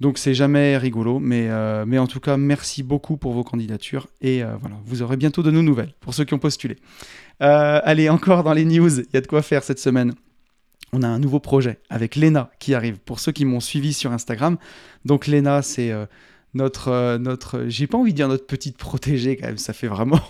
Donc 0.00 0.18
c'est 0.18 0.34
jamais 0.34 0.76
rigolo, 0.76 1.18
mais, 1.18 1.48
mais 1.86 1.98
en 1.98 2.06
tout 2.06 2.20
cas, 2.20 2.36
merci 2.36 2.82
beaucoup 2.82 3.16
pour 3.16 3.32
vos 3.32 3.42
candidatures 3.42 4.06
et 4.20 4.42
voilà, 4.60 4.76
vous 4.84 5.02
aurez 5.02 5.16
bientôt 5.16 5.42
de 5.42 5.50
nos 5.50 5.62
nouvelles 5.62 5.94
pour 6.00 6.12
ceux 6.12 6.24
qui 6.24 6.34
ont 6.34 6.38
postulé. 6.38 6.76
Euh, 7.42 7.80
allez, 7.84 8.08
encore 8.08 8.42
dans 8.42 8.52
les 8.52 8.64
news, 8.64 9.00
il 9.00 9.06
y 9.14 9.16
a 9.16 9.20
de 9.20 9.26
quoi 9.26 9.42
faire 9.42 9.62
cette 9.62 9.78
semaine. 9.78 10.14
On 10.92 11.02
a 11.02 11.08
un 11.08 11.18
nouveau 11.18 11.40
projet 11.40 11.80
avec 11.90 12.16
Lena 12.16 12.50
qui 12.58 12.74
arrive. 12.74 12.98
Pour 12.98 13.20
ceux 13.20 13.32
qui 13.32 13.44
m'ont 13.44 13.60
suivi 13.60 13.92
sur 13.92 14.12
Instagram, 14.12 14.56
donc 15.04 15.26
Lena, 15.26 15.62
c'est 15.62 15.92
euh, 15.92 16.06
notre, 16.54 16.88
euh, 16.88 17.18
notre, 17.18 17.66
j'ai 17.68 17.86
pas 17.86 17.98
envie 17.98 18.12
de 18.12 18.16
dire 18.16 18.28
notre 18.28 18.46
petite 18.46 18.78
protégée 18.78 19.36
quand 19.36 19.46
même, 19.46 19.58
ça 19.58 19.72
fait 19.72 19.86
vraiment, 19.86 20.20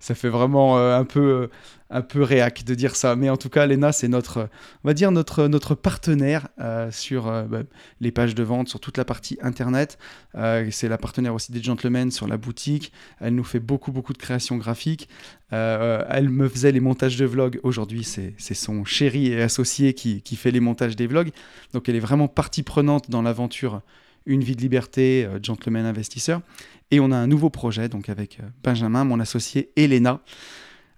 ça 0.00 0.14
fait 0.14 0.28
vraiment 0.28 0.78
un 0.78 1.04
peu 1.04 1.48
un 1.94 2.02
peu 2.02 2.22
réac 2.22 2.64
de 2.64 2.74
dire 2.74 2.96
ça. 2.96 3.14
Mais 3.14 3.30
en 3.30 3.36
tout 3.36 3.48
cas, 3.48 3.66
Lena, 3.66 3.92
c'est 3.92 4.08
notre, 4.08 4.48
on 4.82 4.88
va 4.88 4.94
dire 4.94 5.12
notre, 5.12 5.46
notre 5.46 5.74
partenaire 5.76 6.48
euh, 6.60 6.90
sur 6.90 7.28
euh, 7.28 7.44
bah, 7.44 7.62
les 8.00 8.10
pages 8.10 8.34
de 8.34 8.42
vente, 8.42 8.68
sur 8.68 8.80
toute 8.80 8.98
la 8.98 9.04
partie 9.04 9.38
internet. 9.40 9.96
Euh, 10.34 10.68
c'est 10.72 10.88
la 10.88 10.98
partenaire 10.98 11.34
aussi 11.34 11.52
des 11.52 11.62
Gentlemen 11.62 12.10
sur 12.10 12.26
la 12.26 12.36
boutique. 12.36 12.92
Elle 13.20 13.36
nous 13.36 13.44
fait 13.44 13.60
beaucoup, 13.60 13.92
beaucoup 13.92 14.12
de 14.12 14.18
créations 14.18 14.56
graphiques. 14.56 15.08
elle 15.50 16.30
me 16.30 16.48
faisait 16.48 16.72
les 16.72 16.80
montages 16.80 17.16
de 17.16 17.24
vlogs. 17.24 17.60
Aujourd'hui, 17.62 18.02
c'est 18.02 18.54
son 18.54 18.84
chéri 18.84 19.28
et 19.28 19.40
associé 19.40 19.94
qui, 19.94 20.20
qui, 20.20 20.34
fait 20.34 20.50
les 20.50 20.58
montages 20.58 20.96
des 20.96 21.06
vlogs. 21.06 21.30
Donc, 21.72 21.88
elle 21.88 21.94
est 21.94 22.00
vraiment 22.00 22.26
partie 22.26 22.64
prenante 22.64 23.08
dans 23.08 23.22
l'aventure 23.22 23.82
Une 24.26 24.42
vie 24.42 24.56
de 24.56 24.62
liberté, 24.62 25.28
Gentleman 25.40 25.86
investisseur. 25.86 26.40
Et 26.90 27.00
on 27.00 27.10
a 27.10 27.16
un 27.16 27.26
nouveau 27.26 27.50
projet, 27.50 27.88
donc 27.88 28.08
avec 28.08 28.38
Benjamin, 28.62 29.04
mon 29.04 29.20
associé, 29.20 29.70
Elena. 29.76 30.20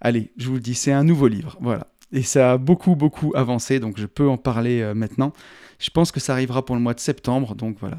Allez, 0.01 0.31
je 0.37 0.49
vous 0.49 0.55
le 0.55 0.61
dis, 0.61 0.75
c'est 0.75 0.93
un 0.93 1.05
nouveau 1.05 1.29
livre, 1.29 1.57
voilà. 1.61 1.87
Et 2.13 2.23
ça 2.23 2.53
a 2.53 2.59
beaucoup, 2.59 2.95
beaucoup 2.95 3.33
avancé, 3.35 3.81
donc 3.81 3.99
je 3.99 4.07
peux 4.07 4.29
en 4.29 4.37
parler 4.37 4.81
euh, 4.81 4.95
maintenant. 4.95 5.33
Je 5.79 5.91
pense 5.91 6.13
que 6.13 6.21
ça 6.21 6.33
arrivera 6.33 6.65
pour 6.65 6.77
le 6.77 6.83
mois 6.83 6.95
de 6.95 7.01
septembre, 7.01 7.55
donc 7.55 7.77
voilà, 7.81 7.99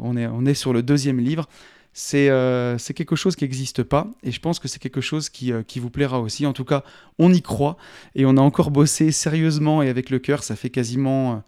on, 0.00 0.16
est, 0.16 0.26
on 0.26 0.44
est 0.46 0.54
sur 0.54 0.72
le 0.72 0.82
deuxième 0.82 1.20
livre. 1.20 1.48
C'est 1.92 2.28
euh, 2.28 2.76
quelque 2.78 3.16
chose 3.16 3.36
qui 3.36 3.44
n'existe 3.44 3.82
pas, 3.82 4.10
et 4.22 4.30
je 4.30 4.40
pense 4.40 4.58
que 4.58 4.68
c'est 4.68 4.78
quelque 4.78 5.00
chose 5.00 5.28
qui, 5.28 5.52
euh, 5.52 5.62
qui, 5.62 5.80
vous 5.80 5.90
plaira 5.90 6.20
aussi. 6.20 6.46
En 6.46 6.52
tout 6.52 6.64
cas, 6.64 6.82
on 7.18 7.32
y 7.32 7.42
croit, 7.42 7.76
et 8.14 8.26
on 8.26 8.36
a 8.36 8.40
encore 8.40 8.70
bossé 8.70 9.12
sérieusement 9.12 9.82
et 9.82 9.88
avec 9.88 10.10
le 10.10 10.18
cœur. 10.18 10.42
Ça 10.42 10.56
fait 10.56 10.70
quasiment... 10.70 11.42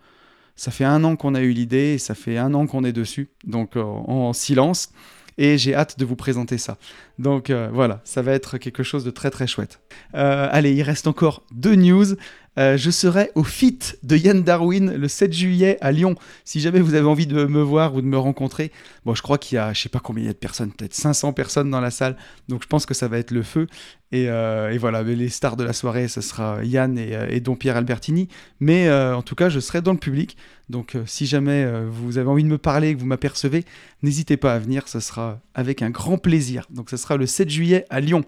ça 0.57 0.71
fait 0.71 0.85
un 0.85 1.05
an 1.05 1.17
qu'on 1.17 1.35
a 1.35 1.41
eu 1.41 1.51
l'idée, 1.51 1.95
et 1.95 1.99
ça 1.99 2.15
fait 2.15 2.39
un 2.39 2.55
an 2.55 2.67
qu'on 2.67 2.85
est 2.85 2.93
dessus, 2.93 3.29
donc 3.45 3.77
en 3.77 4.33
silence 4.33 4.91
et 5.39 5.57
j'ai 5.57 5.75
hâte 5.75 5.99
de 5.99 6.05
vous 6.05 6.17
présenter 6.17 6.59
ça. 6.59 6.77
Donc 7.19 7.49
euh, 7.49 7.71
voilà, 7.73 8.01
ça 8.05 8.21
va 8.23 8.33
être 8.33 8.59
quelque 8.59 8.83
chose 8.83 9.05
de 9.05 9.11
très 9.11 9.31
très 9.31 9.47
chouette. 9.47 9.81
Euh, 10.15 10.49
allez, 10.51 10.75
il 10.75 10.83
reste 10.83 11.07
encore 11.07 11.43
deux 11.53 11.77
news. 11.77 12.17
Euh, 12.59 12.77
je 12.77 12.91
serai 12.91 13.31
au 13.37 13.45
FIT 13.45 13.99
de 14.03 14.17
Yann 14.17 14.43
Darwin 14.43 14.93
le 14.93 15.07
7 15.07 15.33
juillet 15.33 15.79
à 15.81 15.93
Lyon. 15.93 16.17
Si 16.45 16.59
jamais 16.59 16.81
vous 16.81 16.95
avez 16.95 17.07
envie 17.07 17.29
de 17.29 17.45
me 17.45 17.63
voir 17.63 17.95
ou 17.95 18.01
de 18.01 18.07
me 18.07 18.19
rencontrer, 18.19 18.73
bon, 19.05 19.15
je 19.15 19.23
crois 19.23 19.39
qu'il 19.39 19.57
y 19.57 19.59
a, 19.59 19.73
je 19.73 19.81
sais 19.81 19.89
pas 19.89 20.01
combien 20.01 20.25
il 20.25 20.27
y 20.27 20.31
a 20.31 20.33
de 20.33 20.39
personnes, 20.39 20.73
peut-être 20.73 20.95
500 20.95 21.33
personnes 21.35 21.71
dans 21.71 21.81
la 21.81 21.93
salle. 21.93 22.17
Donc 22.49 22.63
je 22.65 22.67
pense 22.67 22.85
que 22.85 22.95
ça 22.95 23.07
va 23.07 23.19
être 23.19 23.31
le 23.31 23.45
feu. 23.45 23.69
Et, 24.13 24.29
voilà, 24.79 25.03
les 25.03 25.29
stars 25.29 25.57
de 25.57 25.65
la 25.65 25.73
soirée, 25.73 26.09
ce 26.09 26.21
sera 26.21 26.65
Yann 26.65 26.99
et, 26.99 27.17
et 27.29 27.41
Don 27.41 27.57
Pierre 27.57 27.77
Albertini. 27.77 28.29
Mais 28.61 28.91
en 28.91 29.23
tout 29.23 29.35
cas, 29.35 29.49
je 29.49 29.61
serai 29.61 29.83
dans 29.83 29.93
le 29.93 29.99
public. 29.99 30.37
Donc 30.69 30.97
si 31.07 31.27
jamais 31.27 31.67
vous 31.87 32.19
avez 32.19 32.29
envie 32.29 32.45
de 32.45 32.49
me 32.49 32.59
parler, 32.59 32.95
que 32.95 33.01
vous 33.01 33.07
m'apercevez, 33.07 33.65
n'hésitez 34.03 34.37
pas 34.37 34.55
à 34.55 34.59
venir. 34.59 34.87
Ce 34.89 35.01
sera 35.01 35.41
avec 35.55 35.83
un 35.83 35.91
grand 35.91 36.19
plaisir. 36.19 36.67
Donc 36.71 36.91
ce 36.91 36.97
sera 36.97 37.17
le 37.17 37.27
7 37.27 37.49
juillet 37.49 37.85
à 37.91 38.01
Lyon. 38.01 38.25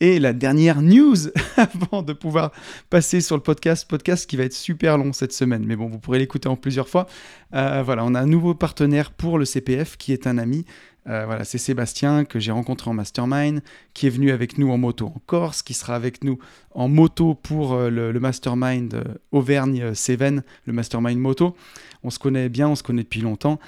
Et 0.00 0.18
la 0.18 0.32
dernière 0.32 0.82
news 0.82 1.16
avant 1.56 2.02
de 2.02 2.12
pouvoir 2.12 2.52
passer 2.90 3.20
sur 3.20 3.36
le 3.36 3.42
podcast, 3.42 3.88
podcast 3.88 4.28
qui 4.28 4.36
va 4.36 4.44
être 4.44 4.52
super 4.52 4.98
long 4.98 5.12
cette 5.12 5.32
semaine, 5.32 5.64
mais 5.64 5.76
bon, 5.76 5.86
vous 5.86 5.98
pourrez 5.98 6.18
l'écouter 6.18 6.48
en 6.48 6.56
plusieurs 6.56 6.88
fois. 6.88 7.06
Euh, 7.54 7.82
voilà, 7.84 8.04
on 8.04 8.14
a 8.14 8.20
un 8.20 8.26
nouveau 8.26 8.54
partenaire 8.54 9.12
pour 9.12 9.38
le 9.38 9.44
CPF 9.44 9.96
qui 9.96 10.12
est 10.12 10.26
un 10.26 10.38
ami. 10.38 10.64
Euh, 11.06 11.26
voilà, 11.26 11.44
c'est 11.44 11.58
Sébastien 11.58 12.24
que 12.24 12.38
j'ai 12.38 12.50
rencontré 12.52 12.90
en 12.90 12.94
mastermind, 12.94 13.62
qui 13.92 14.06
est 14.06 14.10
venu 14.10 14.30
avec 14.30 14.56
nous 14.56 14.70
en 14.70 14.78
moto 14.78 15.06
en 15.06 15.20
Corse, 15.26 15.62
qui 15.62 15.74
sera 15.74 15.94
avec 15.94 16.24
nous 16.24 16.38
en 16.70 16.88
moto 16.88 17.34
pour 17.34 17.74
euh, 17.74 17.90
le, 17.90 18.18
mastermind 18.18 19.04
Auvergne-Cévennes, 19.30 20.42
le 20.64 20.72
mastermind 20.72 21.18
moto. 21.18 21.54
On 22.02 22.10
se 22.10 22.18
connaît 22.18 22.48
bien, 22.48 22.68
on 22.68 22.74
se 22.74 22.82
connaît 22.82 23.02
depuis 23.02 23.20
longtemps. 23.20 23.58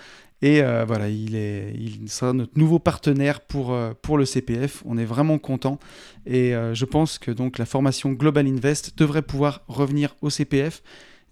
Et 0.42 0.62
euh, 0.62 0.84
voilà, 0.86 1.08
il, 1.08 1.34
est, 1.34 1.72
il 1.74 2.10
sera 2.10 2.32
notre 2.32 2.58
nouveau 2.58 2.78
partenaire 2.78 3.40
pour, 3.40 3.72
euh, 3.72 3.92
pour 4.02 4.18
le 4.18 4.24
CPF. 4.24 4.82
On 4.84 4.98
est 4.98 5.04
vraiment 5.04 5.38
content. 5.38 5.78
Et 6.26 6.54
euh, 6.54 6.74
je 6.74 6.84
pense 6.84 7.18
que 7.18 7.30
donc 7.30 7.58
la 7.58 7.66
formation 7.66 8.12
Global 8.12 8.46
Invest 8.46 8.98
devrait 8.98 9.22
pouvoir 9.22 9.62
revenir 9.66 10.14
au 10.20 10.30
CPF 10.30 10.82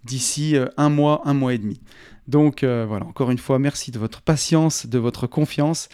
d'ici 0.03 0.55
un 0.77 0.89
mois, 0.89 1.23
un 1.25 1.33
mois 1.33 1.55
et 1.55 1.57
demi. 1.57 1.81
Donc 2.27 2.63
voilà, 2.63 3.05
encore 3.05 3.31
une 3.31 3.37
fois, 3.37 3.59
merci 3.59 3.91
de 3.91 3.99
votre 3.99 4.21
patience, 4.21 4.87
de 4.87 4.97
votre 4.97 5.27
confiance. 5.27 5.89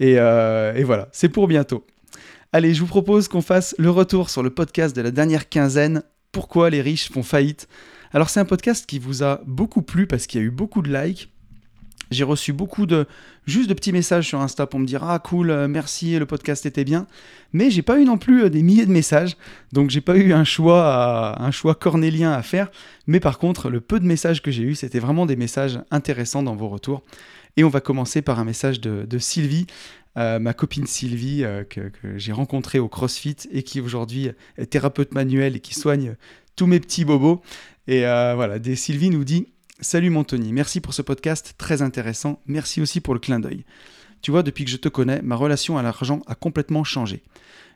Et, 0.00 0.14
et 0.14 0.84
voilà, 0.84 1.08
c'est 1.12 1.28
pour 1.28 1.48
bientôt. 1.48 1.86
Allez, 2.52 2.74
je 2.74 2.80
vous 2.80 2.86
propose 2.86 3.28
qu'on 3.28 3.42
fasse 3.42 3.74
le 3.78 3.90
retour 3.90 4.30
sur 4.30 4.42
le 4.42 4.50
podcast 4.50 4.94
de 4.96 5.02
la 5.02 5.10
dernière 5.10 5.48
quinzaine. 5.48 6.02
Pourquoi 6.32 6.70
les 6.70 6.80
riches 6.80 7.10
font 7.10 7.22
faillite? 7.22 7.68
Alors 8.12 8.30
c'est 8.30 8.40
un 8.40 8.44
podcast 8.44 8.86
qui 8.86 8.98
vous 8.98 9.22
a 9.22 9.40
beaucoup 9.46 9.82
plu 9.82 10.06
parce 10.06 10.26
qu'il 10.26 10.40
y 10.40 10.44
a 10.44 10.46
eu 10.46 10.50
beaucoup 10.50 10.80
de 10.80 10.92
likes 10.92 11.30
j'ai 12.10 12.24
reçu 12.24 12.52
beaucoup 12.52 12.86
de 12.86 13.06
juste 13.46 13.68
de 13.68 13.74
petits 13.74 13.92
messages 13.92 14.28
sur 14.28 14.40
Insta 14.40 14.66
pour 14.66 14.80
me 14.80 14.86
dire 14.86 15.02
ah 15.04 15.18
cool 15.18 15.50
euh, 15.50 15.68
merci 15.68 16.18
le 16.18 16.26
podcast 16.26 16.66
était 16.66 16.84
bien. 16.84 17.06
Mais 17.52 17.70
j'ai 17.70 17.82
pas 17.82 17.98
eu 17.98 18.04
non 18.04 18.18
plus 18.18 18.44
euh, 18.44 18.50
des 18.50 18.62
milliers 18.62 18.86
de 18.86 18.92
messages. 18.92 19.36
Donc 19.72 19.90
j'ai 19.90 20.00
pas 20.00 20.16
eu 20.16 20.32
un 20.32 20.44
choix 20.44 21.40
un 21.40 21.50
choix 21.50 21.74
cornélien 21.74 22.32
à 22.32 22.42
faire. 22.42 22.70
Mais 23.06 23.20
par 23.20 23.38
contre 23.38 23.70
le 23.70 23.80
peu 23.80 23.98
de 24.00 24.06
messages 24.06 24.42
que 24.42 24.50
j'ai 24.50 24.62
eu 24.62 24.74
c'était 24.74 25.00
vraiment 25.00 25.26
des 25.26 25.36
messages 25.36 25.80
intéressants 25.90 26.42
dans 26.42 26.56
vos 26.56 26.68
retours. 26.68 27.02
Et 27.56 27.64
on 27.64 27.68
va 27.68 27.80
commencer 27.80 28.20
par 28.22 28.38
un 28.38 28.44
message 28.44 28.80
de, 28.80 29.18
Sylvie 29.18 29.66
euh, 30.18 30.38
ma 30.38 30.52
copine 30.52 30.86
Sylvie 30.86 31.44
que, 31.70 31.90
j'ai 32.16 32.32
rencontrée 32.32 32.78
au 32.78 32.88
CrossFit 32.88 33.36
et 33.50 33.62
qui 33.62 33.80
aujourd'hui 33.80 34.30
est 34.58 34.66
thérapeute 34.66 35.12
manuel 35.14 35.56
et 35.56 35.60
qui 35.60 35.74
soigne 35.74 36.16
tous 36.54 36.66
mes 36.66 36.80
petits 36.80 37.04
bobos. 37.04 37.42
Et 37.88 38.00
voilà 38.00 38.58
des 38.58 38.76
Sylvie 38.76 39.10
nous 39.10 39.24
dit 39.24 39.46
Salut 39.80 40.08
mon 40.08 40.24
Tony, 40.24 40.54
merci 40.54 40.80
pour 40.80 40.94
ce 40.94 41.02
podcast 41.02 41.54
très 41.58 41.82
intéressant, 41.82 42.40
merci 42.46 42.80
aussi 42.80 43.02
pour 43.02 43.12
le 43.12 43.20
clin 43.20 43.40
d'œil. 43.40 43.66
Tu 44.22 44.30
vois, 44.30 44.42
depuis 44.42 44.64
que 44.64 44.70
je 44.70 44.78
te 44.78 44.88
connais, 44.88 45.20
ma 45.20 45.36
relation 45.36 45.76
à 45.76 45.82
l'argent 45.82 46.22
a 46.26 46.34
complètement 46.34 46.82
changé. 46.82 47.22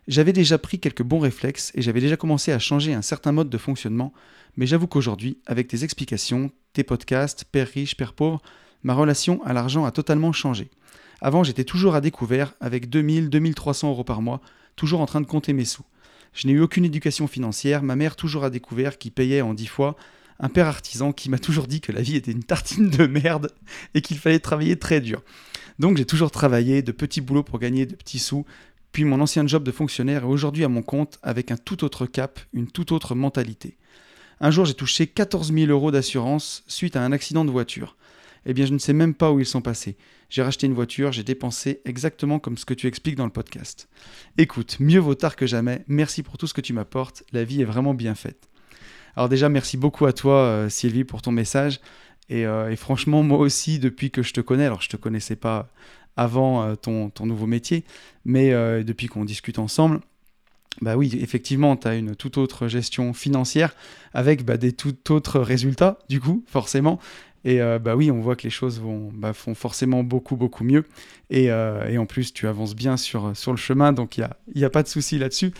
J'avais 0.08 0.32
déjà 0.32 0.56
pris 0.56 0.80
quelques 0.80 1.02
bons 1.02 1.18
réflexes 1.18 1.72
et 1.74 1.82
j'avais 1.82 2.00
déjà 2.00 2.16
commencé 2.16 2.52
à 2.52 2.58
changer 2.58 2.94
un 2.94 3.02
certain 3.02 3.32
mode 3.32 3.50
de 3.50 3.58
fonctionnement, 3.58 4.14
mais 4.56 4.64
j'avoue 4.64 4.86
qu'aujourd'hui, 4.86 5.40
avec 5.44 5.68
tes 5.68 5.84
explications, 5.84 6.50
tes 6.72 6.84
podcasts, 6.84 7.44
Père 7.44 7.68
riche, 7.68 7.98
Père 7.98 8.14
pauvre, 8.14 8.40
ma 8.82 8.94
relation 8.94 9.44
à 9.44 9.52
l'argent 9.52 9.84
a 9.84 9.90
totalement 9.90 10.32
changé. 10.32 10.70
Avant, 11.20 11.44
j'étais 11.44 11.64
toujours 11.64 11.94
à 11.94 12.00
découvert 12.00 12.54
avec 12.60 12.88
2000, 12.88 13.28
2300 13.28 13.90
euros 13.90 14.04
par 14.04 14.22
mois, 14.22 14.40
toujours 14.74 15.02
en 15.02 15.06
train 15.06 15.20
de 15.20 15.26
compter 15.26 15.52
mes 15.52 15.66
sous. 15.66 15.84
Je 16.32 16.46
n'ai 16.46 16.54
eu 16.54 16.60
aucune 16.60 16.86
éducation 16.86 17.26
financière, 17.26 17.82
ma 17.82 17.94
mère 17.94 18.16
toujours 18.16 18.44
à 18.44 18.48
découvert 18.48 18.96
qui 18.96 19.10
payait 19.10 19.42
en 19.42 19.52
10 19.52 19.66
fois, 19.66 19.96
un 20.40 20.48
père 20.48 20.66
artisan 20.66 21.12
qui 21.12 21.30
m'a 21.30 21.38
toujours 21.38 21.66
dit 21.66 21.80
que 21.80 21.92
la 21.92 22.02
vie 22.02 22.16
était 22.16 22.32
une 22.32 22.42
tartine 22.42 22.90
de 22.90 23.06
merde 23.06 23.52
et 23.94 24.00
qu'il 24.00 24.18
fallait 24.18 24.40
travailler 24.40 24.76
très 24.78 25.00
dur. 25.00 25.22
Donc 25.78 25.96
j'ai 25.96 26.06
toujours 26.06 26.30
travaillé 26.30 26.82
de 26.82 26.92
petits 26.92 27.20
boulots 27.20 27.42
pour 27.42 27.58
gagner 27.58 27.86
de 27.86 27.94
petits 27.94 28.18
sous, 28.18 28.44
puis 28.92 29.04
mon 29.04 29.20
ancien 29.20 29.46
job 29.46 29.62
de 29.62 29.70
fonctionnaire 29.70 30.24
est 30.24 30.26
aujourd'hui 30.26 30.64
à 30.64 30.68
mon 30.68 30.82
compte 30.82 31.18
avec 31.22 31.50
un 31.50 31.56
tout 31.56 31.84
autre 31.84 32.06
cap, 32.06 32.40
une 32.52 32.66
toute 32.66 32.90
autre 32.92 33.14
mentalité. 33.14 33.76
Un 34.40 34.50
jour 34.50 34.64
j'ai 34.64 34.74
touché 34.74 35.06
14 35.06 35.52
000 35.52 35.70
euros 35.70 35.90
d'assurance 35.90 36.64
suite 36.66 36.96
à 36.96 37.04
un 37.04 37.12
accident 37.12 37.44
de 37.44 37.50
voiture. 37.50 37.96
Eh 38.46 38.54
bien 38.54 38.64
je 38.64 38.72
ne 38.72 38.78
sais 38.78 38.94
même 38.94 39.14
pas 39.14 39.30
où 39.30 39.40
ils 39.40 39.46
sont 39.46 39.60
passés. 39.60 39.96
J'ai 40.30 40.42
racheté 40.42 40.66
une 40.66 40.74
voiture, 40.74 41.12
j'ai 41.12 41.24
dépensé 41.24 41.82
exactement 41.84 42.38
comme 42.38 42.56
ce 42.56 42.64
que 42.64 42.74
tu 42.74 42.86
expliques 42.86 43.16
dans 43.16 43.26
le 43.26 43.32
podcast. 43.32 43.88
Écoute, 44.38 44.78
mieux 44.80 45.00
vaut 45.00 45.14
tard 45.14 45.36
que 45.36 45.46
jamais, 45.46 45.84
merci 45.88 46.22
pour 46.22 46.38
tout 46.38 46.46
ce 46.46 46.54
que 46.54 46.60
tu 46.60 46.72
m'apportes, 46.72 47.24
la 47.32 47.44
vie 47.44 47.60
est 47.60 47.66
vraiment 47.66 47.94
bien 47.94 48.14
faite. 48.14 48.49
Alors 49.16 49.28
déjà, 49.28 49.48
merci 49.48 49.76
beaucoup 49.76 50.06
à 50.06 50.12
toi, 50.12 50.34
euh, 50.34 50.68
Sylvie, 50.68 51.04
pour 51.04 51.22
ton 51.22 51.32
message. 51.32 51.80
Euh, 52.30 52.68
et, 52.68 52.76
franchement, 52.76 53.22
moi 53.22 53.38
aussi, 53.38 53.78
depuis 53.78 54.10
que 54.10 54.22
je 54.22 54.32
te 54.32 54.40
connais, 54.40 54.66
alors 54.66 54.82
je 54.82 54.88
ne 54.88 54.92
te 54.92 54.96
connaissais 54.96 55.36
pas 55.36 55.68
avant 56.16 56.62
euh, 56.62 56.74
ton, 56.74 57.10
nouveau 57.20 57.46
métier, 57.46 57.84
mais 58.24 58.50
depuis 58.84 59.06
qu'on 59.06 59.24
discute 59.24 59.58
ensemble, 59.58 60.00
bah 60.80 60.96
oui, 60.96 61.18
effectivement, 61.20 61.76
tu 61.76 61.88
as 61.88 61.96
une 61.96 62.14
toute 62.14 62.38
autre 62.38 62.68
gestion 62.68 63.12
financière 63.12 63.74
avec 64.14 64.44
bah, 64.44 64.56
des 64.56 64.72
tout 64.72 65.12
autres 65.12 65.40
résultats, 65.40 65.98
du 66.08 66.20
coup, 66.20 66.44
forcément. 66.46 67.00
Et 67.42 67.58
bah 67.80 67.96
oui, 67.96 68.10
on 68.10 68.20
voit 68.20 68.36
que 68.36 68.42
les 68.42 68.50
choses 68.50 68.80
vont, 68.80 69.10
bah, 69.14 69.32
font 69.32 69.54
forcément 69.54 70.04
beaucoup, 70.04 70.36
beaucoup 70.36 70.62
mieux. 70.62 70.84
Et, 71.30 71.50
en 71.50 72.06
plus, 72.06 72.32
tu 72.32 72.46
avances 72.46 72.76
bien 72.76 72.96
sur, 72.96 73.34
sur 73.34 73.50
le 73.52 73.56
chemin, 73.56 73.92
donc 73.92 74.18
il 74.18 74.20
n'y 74.20 74.26
a, 74.26 74.36
y 74.54 74.64
a, 74.64 74.70
pas 74.70 74.82
de 74.82 74.88
souci 74.88 75.18
là-dessus. 75.18 75.52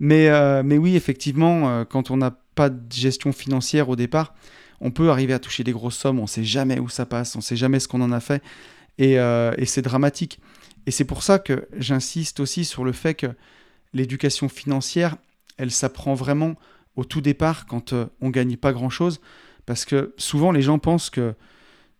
Mais, 0.00 0.28
mais 0.62 0.78
oui, 0.78 0.96
effectivement, 0.96 1.84
quand 1.84 2.10
on 2.10 2.22
a 2.22 2.32
pas 2.56 2.70
de 2.70 2.92
gestion 2.92 3.32
financière 3.32 3.88
au 3.88 3.94
départ, 3.94 4.34
on 4.80 4.90
peut 4.90 5.10
arriver 5.10 5.32
à 5.32 5.38
toucher 5.38 5.62
des 5.62 5.72
grosses 5.72 5.96
sommes, 5.96 6.18
on 6.18 6.22
ne 6.22 6.28
sait 6.28 6.44
jamais 6.44 6.80
où 6.80 6.88
ça 6.88 7.06
passe, 7.06 7.36
on 7.36 7.38
ne 7.38 7.44
sait 7.44 7.56
jamais 7.56 7.78
ce 7.78 7.86
qu'on 7.86 8.00
en 8.00 8.10
a 8.10 8.20
fait, 8.20 8.42
euh, 9.00 9.54
et, 9.56 9.66
c'est 9.66 9.82
dramatique. 9.82 10.40
Et 10.86 10.90
c'est 10.90 11.04
pour 11.04 11.22
ça 11.22 11.38
que 11.38 11.68
j'insiste 11.76 12.40
aussi 12.40 12.64
sur 12.64 12.84
le 12.84 12.92
fait 12.92 13.14
que 13.14 13.26
l'éducation 13.92 14.48
financière, 14.48 15.16
elle 15.58 15.70
s'apprend 15.70 16.14
vraiment 16.14 16.54
au 16.96 17.04
tout 17.04 17.20
départ 17.20 17.66
quand 17.66 17.92
euh, 17.92 18.06
on 18.20 18.30
gagne 18.30 18.56
pas 18.56 18.72
grand-chose, 18.72 19.20
parce 19.66 19.84
que 19.84 20.14
souvent 20.16 20.50
les 20.50 20.62
gens 20.62 20.78
pensent 20.78 21.10
que 21.10 21.34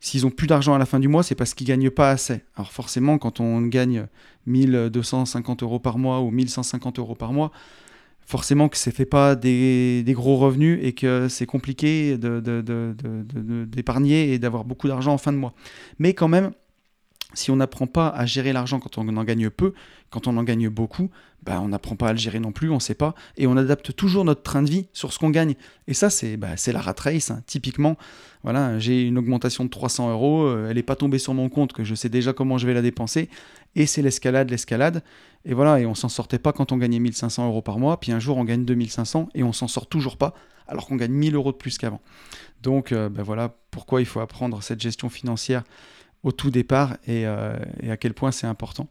s'ils 0.00 0.26
ont 0.26 0.30
plus 0.30 0.46
d'argent 0.46 0.74
à 0.74 0.78
la 0.78 0.86
fin 0.86 1.00
du 1.00 1.08
mois, 1.08 1.22
c'est 1.22 1.34
parce 1.34 1.52
qu'ils 1.52 1.66
gagnent 1.66 1.90
pas 1.90 2.10
assez. 2.10 2.42
Alors 2.54 2.72
forcément, 2.72 3.18
quand 3.18 3.40
on 3.40 3.62
gagne 3.62 4.06
1250 4.46 5.62
euros 5.62 5.80
par 5.80 5.98
mois 5.98 6.20
ou 6.20 6.30
1150 6.30 6.98
euros 6.98 7.14
par 7.14 7.32
mois, 7.32 7.50
forcément 8.26 8.68
que 8.68 8.76
ça 8.76 8.90
fait 8.90 9.06
pas 9.06 9.36
des, 9.36 10.04
gros 10.08 10.36
revenus 10.36 10.78
et 10.82 10.92
que 10.92 11.28
c'est 11.28 11.46
compliqué 11.46 12.18
d'épargner 12.18 14.22
de, 14.22 14.28
de, 14.28 14.34
et 14.34 14.38
d'avoir 14.38 14.64
beaucoup 14.64 14.88
d'argent 14.88 15.14
en 15.14 15.18
fin 15.18 15.32
de 15.32 15.38
mois. 15.38 15.54
Mais 15.98 16.12
quand 16.12 16.28
même, 16.28 16.52
si 17.34 17.50
on 17.50 17.56
n'apprend 17.56 17.86
pas 17.86 18.08
à 18.08 18.26
gérer 18.26 18.52
l'argent 18.52 18.80
quand 18.80 18.98
on 18.98 19.16
en 19.16 19.24
gagne 19.24 19.50
peu, 19.50 19.72
quand 20.10 20.26
on 20.26 20.36
en 20.36 20.42
gagne 20.42 20.68
beaucoup, 20.68 21.10
bah, 21.42 21.60
on 21.60 21.68
n'apprend 21.68 21.94
pas 21.94 22.08
à 22.08 22.12
le 22.12 22.18
gérer 22.18 22.40
non 22.40 22.50
plus, 22.50 22.70
on 22.70 22.76
ne 22.76 22.80
sait 22.80 22.94
pas, 22.94 23.14
et 23.36 23.46
on 23.46 23.56
adapte 23.56 23.94
toujours 23.94 24.24
notre 24.24 24.42
train 24.42 24.62
de 24.62 24.70
vie 24.70 24.88
sur 24.92 25.12
ce 25.12 25.18
qu'on 25.18 25.30
gagne. 25.30 25.54
Et 25.86 25.94
ça, 25.94 26.10
c'est 26.10 26.36
bah, 26.36 26.54
la 26.66 26.80
rat 26.80 26.94
race. 26.98 27.30
Hein. 27.30 27.42
Typiquement, 27.46 27.96
voilà, 28.42 28.78
j'ai 28.78 29.02
une 29.02 29.18
augmentation 29.18 29.64
de 29.64 29.70
300 29.70 30.10
euros, 30.10 30.44
euh, 30.44 30.68
elle 30.68 30.76
n'est 30.76 30.82
pas 30.82 30.96
tombée 30.96 31.18
sur 31.18 31.34
mon 31.34 31.48
compte, 31.48 31.72
que 31.72 31.84
je 31.84 31.94
sais 31.94 32.08
déjà 32.08 32.32
comment 32.32 32.58
je 32.58 32.66
vais 32.66 32.74
la 32.74 32.82
dépenser, 32.82 33.28
et 33.76 33.86
c'est 33.86 34.02
l'escalade, 34.02 34.50
l'escalade. 34.50 35.02
Et 35.46 35.54
voilà, 35.54 35.78
et 35.80 35.86
on 35.86 35.94
s'en 35.94 36.08
sortait 36.08 36.40
pas 36.40 36.52
quand 36.52 36.72
on 36.72 36.76
gagnait 36.76 36.98
1500 36.98 37.46
euros 37.46 37.62
par 37.62 37.78
mois, 37.78 38.00
puis 38.00 38.10
un 38.10 38.18
jour 38.18 38.36
on 38.36 38.44
gagne 38.44 38.64
2500 38.64 39.28
et 39.34 39.44
on 39.44 39.52
s'en 39.52 39.68
sort 39.68 39.86
toujours 39.86 40.16
pas, 40.16 40.34
alors 40.66 40.86
qu'on 40.86 40.96
gagne 40.96 41.12
1000 41.12 41.36
euros 41.36 41.52
de 41.52 41.56
plus 41.56 41.78
qu'avant. 41.78 42.00
Donc, 42.62 42.90
euh, 42.90 43.08
bah, 43.08 43.22
voilà 43.22 43.54
pourquoi 43.70 44.00
il 44.00 44.06
faut 44.06 44.18
apprendre 44.18 44.60
cette 44.60 44.80
gestion 44.80 45.08
financière 45.08 45.62
au 46.24 46.32
tout 46.32 46.50
départ 46.50 46.96
euh, 47.08 47.56
et, 47.80 47.90
à 47.90 47.96
quel 47.96 48.12
point 48.12 48.32
c'est 48.32 48.48
important. 48.48 48.88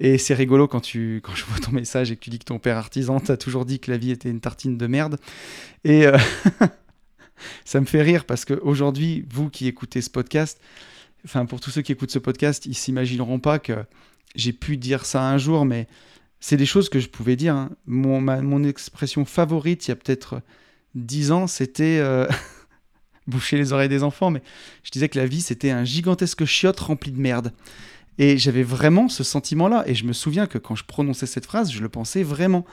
Et 0.00 0.16
c'est 0.16 0.32
rigolo 0.32 0.66
quand, 0.66 0.80
tu, 0.80 1.20
quand 1.22 1.34
je 1.34 1.44
vois 1.44 1.58
ton 1.58 1.72
message 1.72 2.10
et 2.10 2.16
que 2.16 2.20
tu 2.20 2.30
dis 2.30 2.38
que 2.38 2.46
ton 2.46 2.58
père 2.58 2.78
artisan 2.78 3.20
t'a 3.20 3.36
toujours 3.36 3.66
dit 3.66 3.78
que 3.78 3.90
la 3.90 3.98
vie 3.98 4.10
était 4.10 4.30
une 4.30 4.40
tartine 4.40 4.78
de 4.78 4.86
merde. 4.86 5.18
Et 5.84 6.06
euh, 6.06 6.16
ça 7.66 7.80
me 7.80 7.86
fait 7.86 8.00
rire 8.00 8.24
parce 8.24 8.46
qu'aujourd'hui, 8.46 9.26
vous 9.30 9.50
qui 9.50 9.68
écoutez 9.68 10.00
ce 10.00 10.08
podcast, 10.08 10.58
enfin 11.26 11.44
pour 11.44 11.60
tous 11.60 11.70
ceux 11.70 11.82
qui 11.82 11.92
écoutent 11.92 12.10
ce 12.10 12.18
podcast, 12.18 12.64
ils 12.64 12.74
s'imagineront 12.74 13.38
pas 13.38 13.58
que 13.58 13.84
j'ai 14.34 14.52
pu 14.52 14.76
dire 14.76 15.04
ça 15.04 15.22
un 15.28 15.38
jour, 15.38 15.64
mais 15.64 15.86
c'est 16.40 16.56
des 16.56 16.66
choses 16.66 16.88
que 16.88 17.00
je 17.00 17.08
pouvais 17.08 17.36
dire. 17.36 17.54
Hein. 17.54 17.70
Mon, 17.86 18.64
expression 18.64 19.24
favorite, 19.24 19.86
il 19.86 19.90
y 19.90 19.92
a 19.92 19.96
peut-être 19.96 20.40
dix 20.94 21.32
ans, 21.32 21.46
c'était... 21.46 21.98
Euh, 22.00 22.26
boucher 23.26 23.56
les 23.56 23.72
oreilles 23.72 23.88
des 23.88 24.02
enfants, 24.02 24.30
mais 24.30 24.42
je 24.82 24.90
disais 24.90 25.08
que 25.08 25.18
la 25.18 25.26
vie, 25.26 25.40
c'était 25.40 25.70
un 25.70 25.84
gigantesque 25.84 26.44
chiotte 26.44 26.80
rempli 26.80 27.12
de 27.12 27.20
merde. 27.20 27.52
Et 28.18 28.36
j'avais 28.36 28.62
vraiment 28.62 29.08
ce 29.08 29.24
sentiment-là. 29.24 29.84
Et 29.86 29.94
je 29.94 30.04
me 30.04 30.12
souviens 30.12 30.46
que 30.46 30.58
quand 30.58 30.74
je 30.74 30.84
prononçais 30.84 31.26
cette 31.26 31.46
phrase, 31.46 31.72
je 31.72 31.80
le 31.80 31.88
pensais 31.88 32.22
vraiment. 32.22 32.66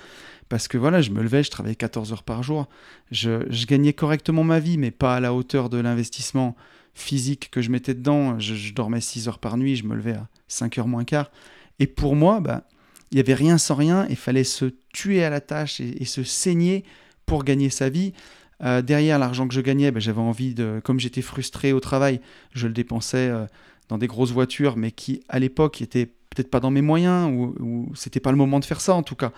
Parce 0.50 0.68
que 0.68 0.78
voilà, 0.78 1.02
je 1.02 1.12
me 1.12 1.22
levais, 1.22 1.44
je 1.44 1.52
travaillais 1.52 1.76
14 1.76 2.12
heures 2.12 2.24
par 2.24 2.44
jour. 2.44 2.68
Je, 3.12 3.66
gagnais 3.66 3.94
correctement 3.94 4.44
ma 4.44 4.60
vie, 4.60 4.78
mais 4.78 4.92
pas 4.92 5.16
à 5.16 5.20
la 5.20 5.34
hauteur 5.34 5.70
de 5.70 5.78
l'investissement 5.78 6.56
physique 6.94 7.50
que 7.52 7.62
je 7.62 7.70
mettais 7.70 7.94
dedans. 7.94 8.40
Je, 8.40 8.74
dormais 8.74 9.02
6 9.02 9.28
heures 9.28 9.40
par 9.40 9.58
nuit, 9.58 9.76
je 9.76 9.86
me 9.86 9.96
levais 9.96 10.16
à 10.16 10.28
5 10.50 10.78
heures 10.78 10.88
moins 10.88 11.06
quart. 11.06 11.32
Et 11.80 11.88
pour 11.88 12.16
moi, 12.16 12.42
bah, 12.42 12.64
il 13.12 13.16
n'y 13.16 13.22
avait 13.22 13.34
rien 13.34 13.58
sans 13.58 13.76
rien. 13.76 14.06
Il 14.10 14.18
fallait 14.18 14.44
se 14.44 14.66
tuer 14.94 15.24
à 15.24 15.30
la 15.30 15.40
tâche 15.40 15.80
et 15.80 16.06
se 16.06 16.24
saigner 16.24 16.84
pour 17.26 17.44
gagner 17.44 17.70
sa 17.70 17.90
vie. 17.90 18.14
Euh, 18.62 18.82
derrière 18.82 19.20
l'argent 19.20 19.48
que 19.48 19.54
je 19.54 19.62
gagnais, 19.62 19.92
ben, 19.92 20.00
j'avais 20.00 20.20
envie 20.20 20.54
de, 20.54 20.82
comme 20.84 21.00
j'étais 21.00 21.22
frustré 21.22 21.72
au 21.72 21.80
travail, 21.80 22.20
je 22.54 22.68
le 22.68 22.74
dépensais 22.74 23.30
euh, 23.30 23.46
dans 23.88 23.98
des 23.98 24.08
grosses 24.08 24.32
voitures, 24.32 24.76
mais 24.76 24.92
qui 24.92 25.24
à 25.30 25.40
l'époque 25.40 25.82
étaient 25.82 26.08
peut-être 26.08 26.50
pas 26.50 26.60
dans 26.60 26.72
mes 26.72 26.82
moyens 26.82 27.32
ou, 27.32 27.56
ou 27.60 27.96
c'était 27.96 28.20
pas 28.20 28.32
le 28.32 28.38
moment 28.38 28.60
de 28.60 28.66
faire 28.66 28.82
ça 28.82 28.96
en 28.96 29.04
tout 29.04 29.16
cas. 29.16 29.32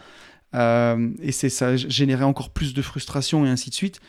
Euh, 0.55 1.11
et 1.21 1.31
c'est 1.31 1.49
ça 1.49 1.77
générait 1.77 2.25
encore 2.25 2.49
plus 2.49 2.73
de 2.73 2.81
frustration 2.81 3.45
et 3.45 3.49
ainsi 3.49 3.69
de 3.69 3.75
suite, 3.75 3.99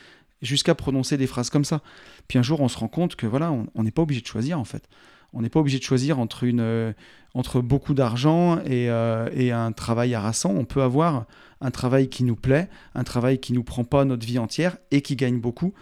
jusqu'à 0.40 0.74
prononcer 0.74 1.18
des 1.18 1.26
phrases 1.26 1.50
comme 1.50 1.64
ça. 1.64 1.82
Puis 2.26 2.38
un 2.38 2.42
jour, 2.42 2.60
on 2.60 2.68
se 2.68 2.78
rend 2.78 2.88
compte 2.88 3.14
que 3.14 3.26
voilà, 3.26 3.52
on 3.74 3.82
n'est 3.82 3.90
pas 3.90 4.02
obligé 4.02 4.22
de 4.22 4.26
choisir 4.26 4.58
en 4.58 4.64
fait. 4.64 4.88
On 5.32 5.42
n'est 5.42 5.48
pas 5.48 5.60
obligé 5.60 5.78
de 5.78 5.84
choisir 5.84 6.18
entre, 6.18 6.44
une, 6.44 6.94
entre 7.34 7.60
beaucoup 7.60 7.94
d'argent 7.94 8.58
et, 8.66 8.86
et, 9.34 9.52
un 9.52 9.72
travail 9.72 10.14
harassant. 10.14 10.50
On 10.50 10.64
peut 10.64 10.82
avoir 10.82 11.26
un 11.60 11.70
travail 11.70 12.08
qui 12.08 12.24
nous 12.24 12.36
plaît, 12.36 12.68
un 12.94 13.04
travail 13.04 13.38
qui 13.38 13.52
nous 13.52 13.62
prend 13.62 13.84
pas 13.84 14.04
notre 14.04 14.26
vie 14.26 14.38
entière 14.38 14.76
et 14.90 15.00
qui 15.00 15.16
gagne 15.16 15.40
beaucoup. 15.40 15.72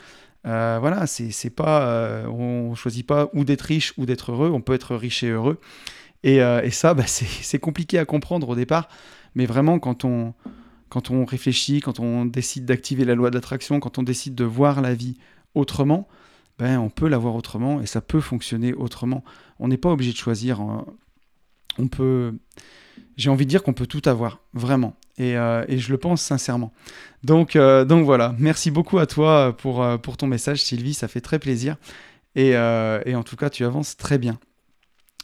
Euh, 0.46 0.78
voilà, 0.80 1.06
c'est 1.06 1.50
pas, 1.50 1.82
euh, 1.82 2.26
on 2.26 2.74
choisit 2.74 3.06
pas 3.06 3.28
ou 3.34 3.44
d'être 3.44 3.62
riche 3.62 3.92
ou 3.98 4.06
d'être 4.06 4.32
heureux, 4.32 4.50
on 4.50 4.60
peut 4.60 4.72
être 4.72 4.96
riche 4.96 5.22
et 5.22 5.28
heureux. 5.28 5.60
Et, 6.22 6.42
euh, 6.42 6.68
ça, 6.70 6.94
bah, 6.94 7.04
c'est 7.06 7.58
compliqué 7.58 7.98
à 7.98 8.04
comprendre 8.04 8.48
au 8.48 8.54
départ, 8.54 8.88
mais 9.34 9.46
vraiment 9.46 9.78
quand 9.78 10.04
on, 10.04 10.34
quand 10.88 11.10
on 11.10 11.24
réfléchit, 11.24 11.80
quand 11.80 12.00
on 12.00 12.24
décide 12.24 12.64
d'activer 12.64 13.04
la 13.04 13.14
loi 13.14 13.30
d'attraction, 13.30 13.80
quand 13.80 13.98
on 13.98 14.02
décide 14.02 14.34
de 14.34 14.44
voir 14.44 14.80
la 14.80 14.94
vie 14.94 15.18
autrement, 15.54 16.08
ben, 16.60 16.78
on 16.78 16.90
peut 16.90 17.08
la 17.08 17.16
voir 17.16 17.34
autrement 17.36 17.80
et 17.80 17.86
ça 17.86 18.02
peut 18.02 18.20
fonctionner 18.20 18.74
autrement. 18.74 19.24
On 19.58 19.68
n'est 19.68 19.78
pas 19.78 19.88
obligé 19.88 20.12
de 20.12 20.18
choisir. 20.18 20.60
Hein. 20.60 20.84
On 21.78 21.88
peut, 21.88 22.34
j'ai 23.16 23.30
envie 23.30 23.46
de 23.46 23.50
dire 23.50 23.62
qu'on 23.62 23.72
peut 23.72 23.86
tout 23.86 24.02
avoir, 24.04 24.40
vraiment. 24.52 24.94
Euh, 25.20 25.64
et, 25.68 25.78
je 25.78 25.90
le 25.90 25.96
pense 25.96 26.20
sincèrement. 26.20 26.70
Donc, 27.24 27.56
euh, 27.56 27.86
donc 27.86 28.04
voilà, 28.04 28.34
merci 28.38 28.70
beaucoup 28.70 28.98
à 28.98 29.06
toi 29.06 29.56
pour, 29.56 29.82
euh, 29.82 29.96
pour 29.96 30.18
ton 30.18 30.26
message, 30.26 30.62
Sylvie, 30.62 30.92
ça 30.92 31.08
fait 31.08 31.22
très 31.22 31.38
plaisir. 31.38 31.76
Et, 32.36 32.50
et, 32.50 33.14
en 33.14 33.22
tout 33.22 33.36
cas, 33.36 33.48
tu 33.48 33.64
avances 33.64 33.96
très 33.96 34.18
bien. 34.18 34.38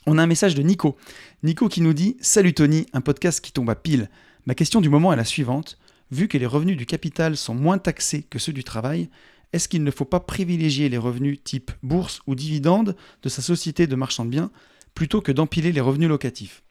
On 0.07 0.17
a 0.19 0.23
un 0.23 0.27
message 0.27 0.55
de 0.55 0.63
Nico. 0.63 0.97
Nico 1.43 1.69
qui 1.69 1.83
nous 1.83 1.93
dit 1.93 2.17
Salut 2.21 2.55
Tony, 2.55 2.87
un 2.95 3.03
podcast 3.03 3.45
qui 3.45 3.53
tombe 3.53 3.69
à 3.69 3.75
pile. 3.75 4.09
Ma 4.47 4.55
question 4.55 4.81
du 4.81 4.89
moment 4.89 5.13
est 5.13 5.17
la 5.17 5.25
suivante. 5.25 5.79
Vu 6.11 6.29
que 6.29 6.39
les 6.39 6.47
revenus 6.47 6.77
du 6.77 6.87
capital 6.87 7.37
sont 7.37 7.55
moins 7.55 7.79
taxés 7.79 8.23
que 8.23 8.39
ceux 8.39 8.53
du 8.53 8.65
travail, 8.65 9.09
est-ce 9.53 9.69
qu'il 9.69 9.85
ne 9.85 9.91
faut 9.91 10.05
pas 10.05 10.21
privilégier 10.21 10.89
les 10.89 10.99
revenus 10.99 11.43
type 11.43 11.71
bourse 11.83 12.21
ou 12.27 12.35
dividende 12.35 12.97
de 13.23 13.29
sa 13.29 13.43
société 13.43 13.87
de 13.87 13.97
marchand 13.97 14.25
de 14.25 14.31
biens 14.31 14.51
plutôt 14.95 15.21
que 15.21 15.33
d'empiler 15.33 15.73
les 15.73 15.81
revenus 15.81 16.09
locatifs? 16.09 16.63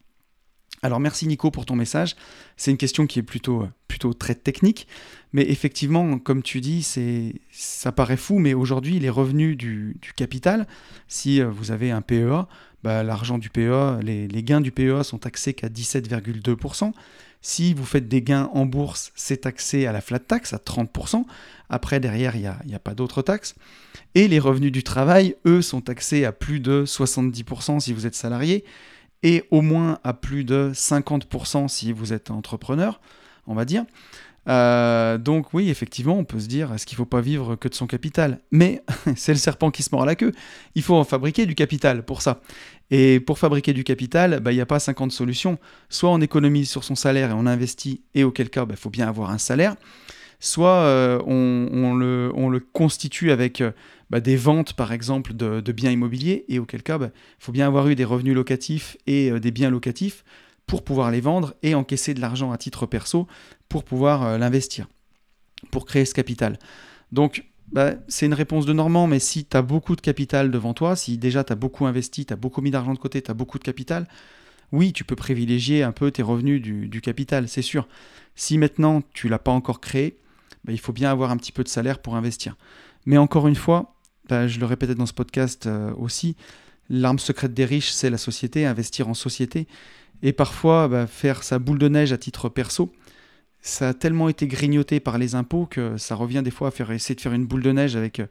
Alors 0.81 0.99
merci 0.99 1.25
Nico 1.25 1.49
pour 1.51 1.65
ton 1.65 1.75
message. 1.75 2.15
C'est 2.57 2.69
une 2.69 2.77
question 2.77 3.07
qui 3.07 3.19
est 3.19 3.23
plutôt, 3.23 3.63
euh, 3.63 4.13
très 4.19 4.35
technique, 4.35 4.87
mais 5.33 5.49
effectivement, 5.49 6.19
comme 6.19 6.43
tu 6.43 6.61
dis, 6.61 6.85
ça 7.51 7.91
paraît 7.91 8.17
fou, 8.17 8.37
mais 8.37 8.53
aujourd'hui, 8.53 8.99
les 8.99 9.09
revenus 9.09 9.57
du, 9.57 9.97
capital, 10.15 10.67
si 11.07 11.41
euh, 11.41 11.49
vous 11.49 11.71
avez 11.71 11.89
un 11.89 12.01
PEA, 12.01 12.47
bah, 12.83 13.01
l'argent 13.01 13.39
du 13.39 13.49
PEA, 13.49 13.99
les, 14.03 14.27
gains 14.43 14.61
du 14.61 14.71
PEA 14.71 15.03
sont 15.03 15.17
taxés 15.17 15.55
qu'à 15.55 15.69
17,2%. 15.69 16.91
Si 17.47 17.75
vous 17.75 17.85
faites 17.85 18.07
des 18.07 18.23
gains 18.23 18.49
en 18.55 18.65
bourse, 18.65 19.11
c'est 19.13 19.41
taxé 19.41 19.85
à 19.85 19.91
la 19.91 20.01
flat 20.01 20.17
tax 20.17 20.53
à 20.53 20.57
30%. 20.57 21.25
Après, 21.69 21.99
derrière, 21.99 22.35
il 22.35 22.41
n'y 22.41 22.47
a, 22.47 22.57
a, 22.73 22.79
pas 22.79 22.95
d'autres 22.95 23.21
taxes. 23.21 23.53
Et 24.15 24.27
les 24.27 24.39
revenus 24.39 24.71
du 24.71 24.81
travail, 24.81 25.35
eux, 25.45 25.61
sont 25.61 25.79
taxés 25.79 26.25
à 26.25 26.31
plus 26.31 26.59
de 26.59 26.85
70% 26.87 27.81
si 27.81 27.93
vous 27.93 28.07
êtes 28.07 28.15
salarié 28.15 28.65
et 29.21 29.43
au 29.51 29.61
moins 29.61 29.99
à 30.03 30.15
plus 30.15 30.43
de 30.43 30.71
50% 30.73 31.67
si 31.67 31.91
vous 31.91 32.13
êtes 32.13 32.31
entrepreneur, 32.31 32.99
on 33.45 33.53
va 33.53 33.65
dire. 33.65 33.85
Euh, 34.47 35.17
donc 35.17 35.53
oui, 35.53 35.69
effectivement, 35.69 36.17
on 36.17 36.23
peut 36.23 36.39
se 36.39 36.47
dire, 36.47 36.73
est-ce 36.73 36.85
qu'il 36.85 36.95
ne 36.95 36.97
faut 36.97 37.05
pas 37.05 37.21
vivre 37.21 37.55
que 37.55 37.67
de 37.67 37.73
son 37.73 37.87
capital? 37.87 38.39
Mais 38.51 38.83
c'est 39.15 39.33
le 39.33 39.39
serpent 39.39 39.71
qui 39.71 39.83
se 39.83 39.89
mord 39.91 40.05
la 40.05 40.15
queue. 40.15 40.31
Il 40.75 40.83
faut 40.83 40.95
en 40.95 41.03
fabriquer 41.03 41.45
du 41.45 41.55
capital 41.55 42.03
pour 42.03 42.21
ça. 42.21 42.41
Et 42.91 43.19
pour 43.19 43.39
fabriquer 43.39 43.73
du 43.73 43.83
capital, 43.83 44.39
bah, 44.39 44.51
il 44.51 44.55
n'y 44.55 44.61
a 44.61 44.65
pas 44.65 44.79
50 44.79 45.11
solutions. 45.11 45.57
Soit 45.89 46.11
on 46.11 46.21
économise 46.21 46.69
sur 46.69 46.83
son 46.83 46.95
salaire 46.95 47.31
et 47.31 47.33
on 47.33 47.45
investit, 47.45 48.03
et 48.13 48.23
auquel 48.23 48.49
cas, 48.49 48.63
il 48.63 48.67
bah, 48.67 48.75
faut 48.75 48.91
bien 48.91 49.07
avoir 49.07 49.31
un 49.31 49.39
salaire. 49.39 49.75
Soit 50.39 50.69
euh, 50.69 51.19
on, 51.25 51.95
le, 51.95 52.31
on, 52.35 52.49
le, 52.49 52.59
constitue 52.59 53.31
avec 53.31 53.61
euh, 53.61 53.71
bah, 54.11 54.19
des 54.19 54.35
ventes, 54.35 54.73
par 54.73 54.91
exemple, 54.91 55.33
de, 55.33 55.71
biens 55.71 55.89
immobiliers, 55.89 56.45
et 56.49 56.59
auquel 56.59 56.83
cas, 56.83 56.99
il 57.01 57.11
faut 57.39 57.51
bien 57.51 57.65
avoir 57.65 57.87
eu 57.87 57.95
des 57.95 58.03
revenus 58.03 58.35
locatifs 58.35 58.97
et 59.07 59.31
des 59.39 59.51
biens 59.51 59.71
locatifs 59.71 60.23
pour 60.67 60.83
pouvoir 60.83 61.11
les 61.11 61.21
vendre 61.21 61.53
et 61.63 61.75
encaisser 61.75 62.13
de 62.13 62.21
l'argent 62.21 62.51
à 62.51 62.57
titre 62.57 62.85
perso 62.85 63.27
pour 63.69 63.83
pouvoir 63.83 64.23
euh, 64.23 64.37
l'investir, 64.37 64.87
pour 65.71 65.85
créer 65.85 66.05
ce 66.05 66.13
capital. 66.13 66.59
Donc, 67.11 67.45
bah, 67.71 67.93
c'est 68.07 68.25
une 68.25 68.33
réponse 68.33 68.65
de 68.65 68.73
Normand, 68.73 69.07
mais 69.07 69.19
si 69.19 69.45
tu 69.45 69.57
as 69.57 69.61
beaucoup 69.61 69.95
de 69.95 70.01
capital 70.01 70.51
devant 70.51 70.73
toi, 70.73 70.95
si 70.95 71.17
déjà 71.17 71.43
tu 71.43 71.53
as 71.53 71.55
beaucoup 71.55 71.85
investi, 71.85 72.25
tu 72.25 72.33
as 72.33 72.35
beaucoup 72.35 72.61
mis 72.61 72.71
d'argent 72.71 72.93
de 72.93 72.99
côté, 72.99 73.21
tu 73.21 73.31
as 73.31 73.33
beaucoup 73.33 73.57
de 73.57 73.63
capital, 73.63 74.07
oui, 74.71 74.93
tu 74.93 75.03
peux 75.03 75.15
privilégier 75.15 75.83
un 75.83 75.91
peu 75.91 76.11
tes 76.11 76.21
revenus 76.21 76.61
du, 76.61 77.01
capital, 77.01 77.47
c'est 77.47 77.61
sûr. 77.61 77.87
Si 78.35 78.57
maintenant 78.57 79.01
tu 79.13 79.29
l'as 79.29 79.39
pas 79.39 79.51
encore 79.51 79.79
créé, 79.79 80.17
il 80.67 80.79
faut 80.79 80.93
bien 80.93 81.11
avoir 81.11 81.31
un 81.31 81.37
petit 81.37 81.51
peu 81.51 81.63
de 81.63 81.69
salaire 81.69 81.99
pour 81.99 82.15
investir. 82.15 82.55
Mais 83.05 83.17
encore 83.17 83.47
une 83.47 83.55
fois, 83.55 83.95
bah, 84.27 84.47
je 84.47 84.59
le 84.59 84.65
répétais 84.65 84.95
dans 84.95 85.05
ce 85.05 85.13
podcast 85.13 85.67
euh, 85.67 85.93
aussi, 85.95 86.35
l'arme 86.89 87.19
secrète 87.19 87.53
des 87.53 87.65
riches, 87.65 87.91
c'est 87.91 88.09
la 88.09 88.17
société, 88.17 88.65
investir 88.65 89.07
en 89.07 89.13
société. 89.13 89.67
Et 90.23 90.33
parfois, 90.33 90.87
bah, 90.87 91.07
faire 91.07 91.43
sa 91.43 91.59
boule 91.59 91.77
de 91.77 91.87
neige 91.87 92.11
à 92.11 92.17
titre 92.17 92.49
perso, 92.49 92.91
ça 93.65 93.89
a 93.89 93.93
tellement 93.93 94.29
été 94.29 94.47
grignoté 94.47 94.99
par 94.99 95.17
les 95.17 95.33
impôts 95.35 95.65
que 95.65 95.97
ça 95.97 96.15
revient 96.15 96.41
des 96.43 96.51
fois 96.51 96.69
à 96.69 96.93
essayer 96.93 97.15
de 97.15 97.21
faire 97.21 97.33
une 97.33 97.47
boule 97.47 97.63
de 97.63 97.71
neige 97.71 97.95
avec 97.95 98.19
euh, 98.19 98.27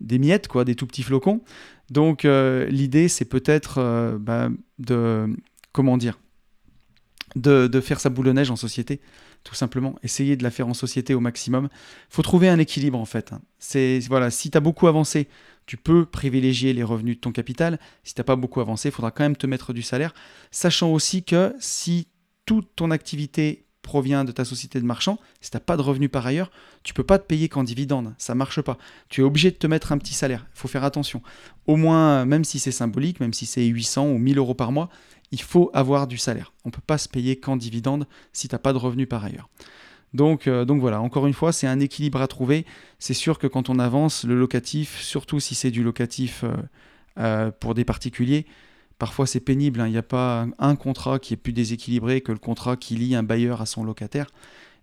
des 0.00 0.18
miettes, 0.18 0.48
quoi, 0.48 0.64
des 0.64 0.74
tout 0.74 0.86
petits 0.86 1.04
flocons. 1.04 1.40
Donc 1.90 2.24
euh, 2.24 2.66
l'idée, 2.66 3.06
c'est 3.08 3.24
peut-être 3.24 4.18
bah, 4.18 4.50
de, 4.80 5.28
comment 5.72 5.96
dire, 5.96 6.18
de, 7.36 7.80
faire 7.80 8.00
sa 8.00 8.08
boule 8.08 8.26
de 8.26 8.32
neige 8.32 8.50
en 8.50 8.56
société 8.56 9.00
tout 9.44 9.54
simplement. 9.56 9.96
Essayer 10.04 10.36
de 10.36 10.44
la 10.44 10.52
faire 10.52 10.68
en 10.68 10.74
société 10.74 11.14
au 11.14 11.20
maximum. 11.20 11.68
Il 11.72 12.14
faut 12.14 12.22
trouver 12.22 12.48
un 12.48 12.60
équilibre 12.60 12.98
en 12.98 13.04
fait. 13.04 13.32
C'est 13.58 13.98
voilà, 14.08 14.30
si 14.30 14.52
tu 14.52 14.56
as 14.56 14.60
beaucoup 14.60 14.86
avancé, 14.86 15.28
tu 15.66 15.76
peux 15.76 16.04
privilégier 16.06 16.72
les 16.72 16.84
revenus 16.84 17.16
de 17.16 17.20
ton 17.20 17.32
capital. 17.32 17.80
Si 18.04 18.14
tu 18.14 18.20
n'as 18.20 18.24
pas 18.24 18.36
beaucoup 18.36 18.60
avancé, 18.60 18.88
il 18.88 18.92
faudra 18.92 19.10
quand 19.10 19.24
même 19.24 19.36
te 19.36 19.48
mettre 19.48 19.72
du 19.72 19.82
salaire, 19.82 20.14
sachant 20.52 20.92
aussi 20.92 21.24
que 21.24 21.54
si 21.58 22.06
toute 22.46 22.74
ton 22.76 22.92
activité 22.92 23.66
provient 23.82 24.24
de 24.24 24.32
ta 24.32 24.44
société 24.44 24.80
de 24.80 24.86
marchand, 24.86 25.18
si 25.40 25.50
tu 25.50 25.56
n'as 25.56 25.60
pas 25.60 25.76
de 25.76 25.82
revenus 25.82 26.10
par 26.10 26.26
ailleurs, 26.26 26.50
tu 26.82 26.94
peux 26.94 27.02
pas 27.04 27.18
te 27.18 27.26
payer 27.26 27.48
qu'en 27.48 27.64
dividende. 27.64 28.14
Ça 28.16 28.34
marche 28.34 28.60
pas. 28.62 28.78
Tu 29.08 29.20
es 29.20 29.24
obligé 29.24 29.50
de 29.50 29.56
te 29.56 29.66
mettre 29.66 29.92
un 29.92 29.98
petit 29.98 30.14
salaire. 30.14 30.46
Il 30.54 30.58
faut 30.58 30.68
faire 30.68 30.84
attention. 30.84 31.22
Au 31.66 31.76
moins, 31.76 32.24
même 32.24 32.44
si 32.44 32.58
c'est 32.58 32.72
symbolique, 32.72 33.20
même 33.20 33.34
si 33.34 33.44
c'est 33.44 33.64
800 33.64 34.06
ou 34.06 34.18
1000 34.18 34.38
euros 34.38 34.54
par 34.54 34.72
mois, 34.72 34.88
il 35.32 35.42
faut 35.42 35.70
avoir 35.74 36.06
du 36.06 36.18
salaire. 36.18 36.52
On 36.64 36.68
ne 36.68 36.72
peut 36.72 36.82
pas 36.86 36.98
se 36.98 37.08
payer 37.08 37.36
qu'en 37.36 37.56
dividende 37.56 38.06
si 38.32 38.48
tu 38.48 38.54
n'as 38.54 38.58
pas 38.58 38.72
de 38.72 38.78
revenus 38.78 39.08
par 39.08 39.24
ailleurs. 39.24 39.48
Donc, 40.14 40.46
euh, 40.46 40.64
donc 40.64 40.80
voilà, 40.80 41.00
encore 41.00 41.26
une 41.26 41.32
fois, 41.32 41.52
c'est 41.52 41.66
un 41.66 41.80
équilibre 41.80 42.20
à 42.20 42.28
trouver. 42.28 42.66
C'est 42.98 43.14
sûr 43.14 43.38
que 43.38 43.46
quand 43.46 43.70
on 43.70 43.78
avance, 43.78 44.24
le 44.24 44.38
locatif, 44.38 45.00
surtout 45.00 45.40
si 45.40 45.54
c'est 45.54 45.70
du 45.70 45.82
locatif 45.82 46.44
euh, 46.44 46.52
euh, 47.18 47.50
pour 47.50 47.74
des 47.74 47.84
particuliers, 47.84 48.46
parfois 49.02 49.26
c'est 49.26 49.40
pénible. 49.40 49.80
Hein. 49.80 49.88
Il 49.88 49.90
n'y 49.90 49.98
a 49.98 50.04
pas 50.04 50.46
un 50.60 50.76
contrat 50.76 51.18
qui 51.18 51.34
est 51.34 51.36
plus 51.36 51.52
déséquilibré 51.52 52.20
que 52.20 52.30
le 52.30 52.38
contrat 52.38 52.76
qui 52.76 52.94
lie 52.94 53.16
un 53.16 53.24
bailleur 53.24 53.60
à 53.60 53.66
son 53.66 53.82
locataire. 53.82 54.28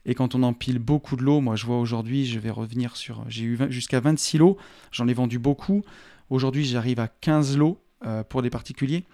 Et 0.06 0.14
quand 0.14 0.36
on 0.36 0.44
empile 0.44 0.78
beaucoup 0.78 1.16
de 1.16 1.24
lots, 1.24 1.40
moi 1.40 1.56
je 1.56 1.66
vois 1.66 1.80
aujourd'hui, 1.80 2.26
je 2.26 2.38
vais 2.38 2.50
revenir 2.50 2.98
sur. 2.98 3.24
J'ai 3.30 3.46
eu 3.46 3.58
jusqu'à 3.70 4.02
26 4.02 4.40
lots, 4.40 4.58
j'en 4.92 5.08
ai 5.08 5.14
vendu 5.14 5.40
beaucoup. 5.40 5.84
Aujourd'hui, 6.30 6.66
j'arrive 6.66 7.00
à 7.00 7.08
15 7.08 7.56
lots 7.56 7.80
pour 8.28 8.42
des 8.42 8.50
particuliers. 8.50 9.06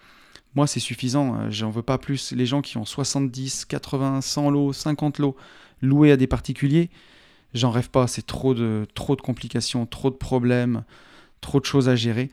Moi, 0.56 0.66
c'est 0.66 0.80
suffisant, 0.80 1.52
j'en 1.52 1.70
veux 1.70 1.82
pas 1.82 1.98
plus. 1.98 2.32
Les 2.32 2.46
gens 2.46 2.60
qui 2.60 2.76
ont 2.76 2.84
70, 2.84 3.64
80, 3.64 4.22
100 4.22 4.50
lots, 4.50 4.72
50 4.72 5.20
lots, 5.20 5.36
louer 5.82 6.10
à 6.10 6.16
des 6.16 6.26
particuliers, 6.26 6.90
j'en 7.54 7.70
rêve 7.70 7.90
pas. 7.90 8.08
C'est 8.08 8.26
trop 8.26 8.54
de, 8.54 8.88
trop 8.94 9.14
de 9.14 9.20
complications, 9.20 9.86
trop 9.86 10.10
de 10.10 10.16
problèmes, 10.16 10.82
trop 11.42 11.60
de 11.60 11.64
choses 11.64 11.88
à 11.88 11.94
gérer. 11.94 12.32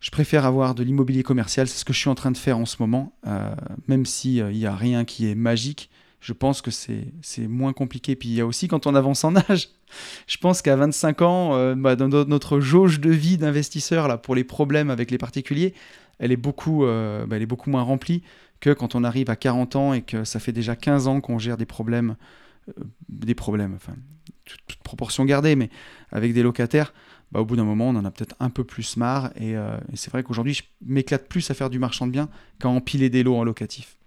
Je 0.00 0.10
préfère 0.10 0.44
avoir 0.44 0.74
de 0.74 0.82
l'immobilier 0.82 1.22
commercial, 1.22 1.66
c'est 1.68 1.78
ce 1.78 1.84
que 1.84 1.92
je 1.92 1.98
suis 1.98 2.10
en 2.10 2.14
train 2.14 2.30
de 2.30 2.36
faire 2.36 2.58
en 2.58 2.66
ce 2.66 2.76
moment, 2.80 3.12
euh, 3.26 3.54
même 3.88 4.04
s'il 4.04 4.42
euh, 4.42 4.52
n'y 4.52 4.66
a 4.66 4.74
rien 4.74 5.04
qui 5.04 5.28
est 5.28 5.34
magique. 5.34 5.90
Je 6.20 6.32
pense 6.32 6.60
que 6.60 6.70
c'est 6.70 7.46
moins 7.46 7.72
compliqué. 7.72 8.16
Puis 8.16 8.30
il 8.30 8.34
y 8.34 8.40
a 8.40 8.46
aussi 8.46 8.66
quand 8.66 8.86
on 8.86 8.94
avance 8.94 9.22
en 9.22 9.36
âge. 9.36 9.68
Je 10.26 10.38
pense 10.38 10.60
qu'à 10.60 10.74
25 10.74 11.22
ans, 11.22 11.54
euh, 11.54 11.74
bah, 11.76 11.94
dans 11.94 12.08
notre 12.08 12.58
jauge 12.58 12.98
de 13.00 13.10
vie 13.10 13.36
d'investisseur 13.36 14.20
pour 14.20 14.34
les 14.34 14.42
problèmes 14.42 14.90
avec 14.90 15.10
les 15.12 15.18
particuliers, 15.18 15.72
elle 16.18 16.32
est 16.32 16.36
beaucoup, 16.36 16.84
bah, 16.84 17.36
elle 17.36 17.42
est 17.42 17.46
beaucoup 17.46 17.70
moins 17.70 17.82
remplie 17.82 18.22
que 18.58 18.70
quand 18.70 18.94
on 18.94 19.04
arrive 19.04 19.30
à 19.30 19.36
40 19.36 19.76
ans 19.76 19.92
et 19.92 20.02
que 20.02 20.24
ça 20.24 20.40
fait 20.40 20.52
déjà 20.52 20.74
15 20.74 21.06
ans 21.06 21.20
qu'on 21.20 21.38
gère 21.38 21.58
des 21.58 21.66
problèmes 21.66 22.16
euh, 22.68 22.72
des 23.08 23.34
problèmes, 23.34 23.74
enfin, 23.76 23.94
toute, 24.44 24.76
proportion 24.82 25.24
gardée, 25.24 25.56
mais 25.56 25.70
avec 26.10 26.32
des 26.32 26.42
locataires, 26.42 26.92
bah, 27.32 27.40
au 27.40 27.44
bout 27.44 27.56
d'un 27.56 27.64
moment, 27.64 27.88
on 27.88 27.96
en 27.96 28.04
a 28.04 28.10
peut-être 28.10 28.36
un 28.40 28.50
peu 28.50 28.64
plus 28.64 28.96
marre. 28.96 29.32
Euh, 29.40 29.78
et, 29.92 29.96
c'est 29.96 30.10
vrai 30.10 30.22
qu'aujourd'hui, 30.22 30.54
je 30.54 30.62
m'éclate 30.84 31.28
plus 31.28 31.50
à 31.50 31.54
faire 31.54 31.70
du 31.70 31.78
marchand 31.78 32.06
de 32.06 32.12
biens 32.12 32.28
qu'à 32.60 32.68
empiler 32.68 33.10
des 33.10 33.22
lots 33.22 33.36
en 33.36 33.44
locatif. 33.44 33.98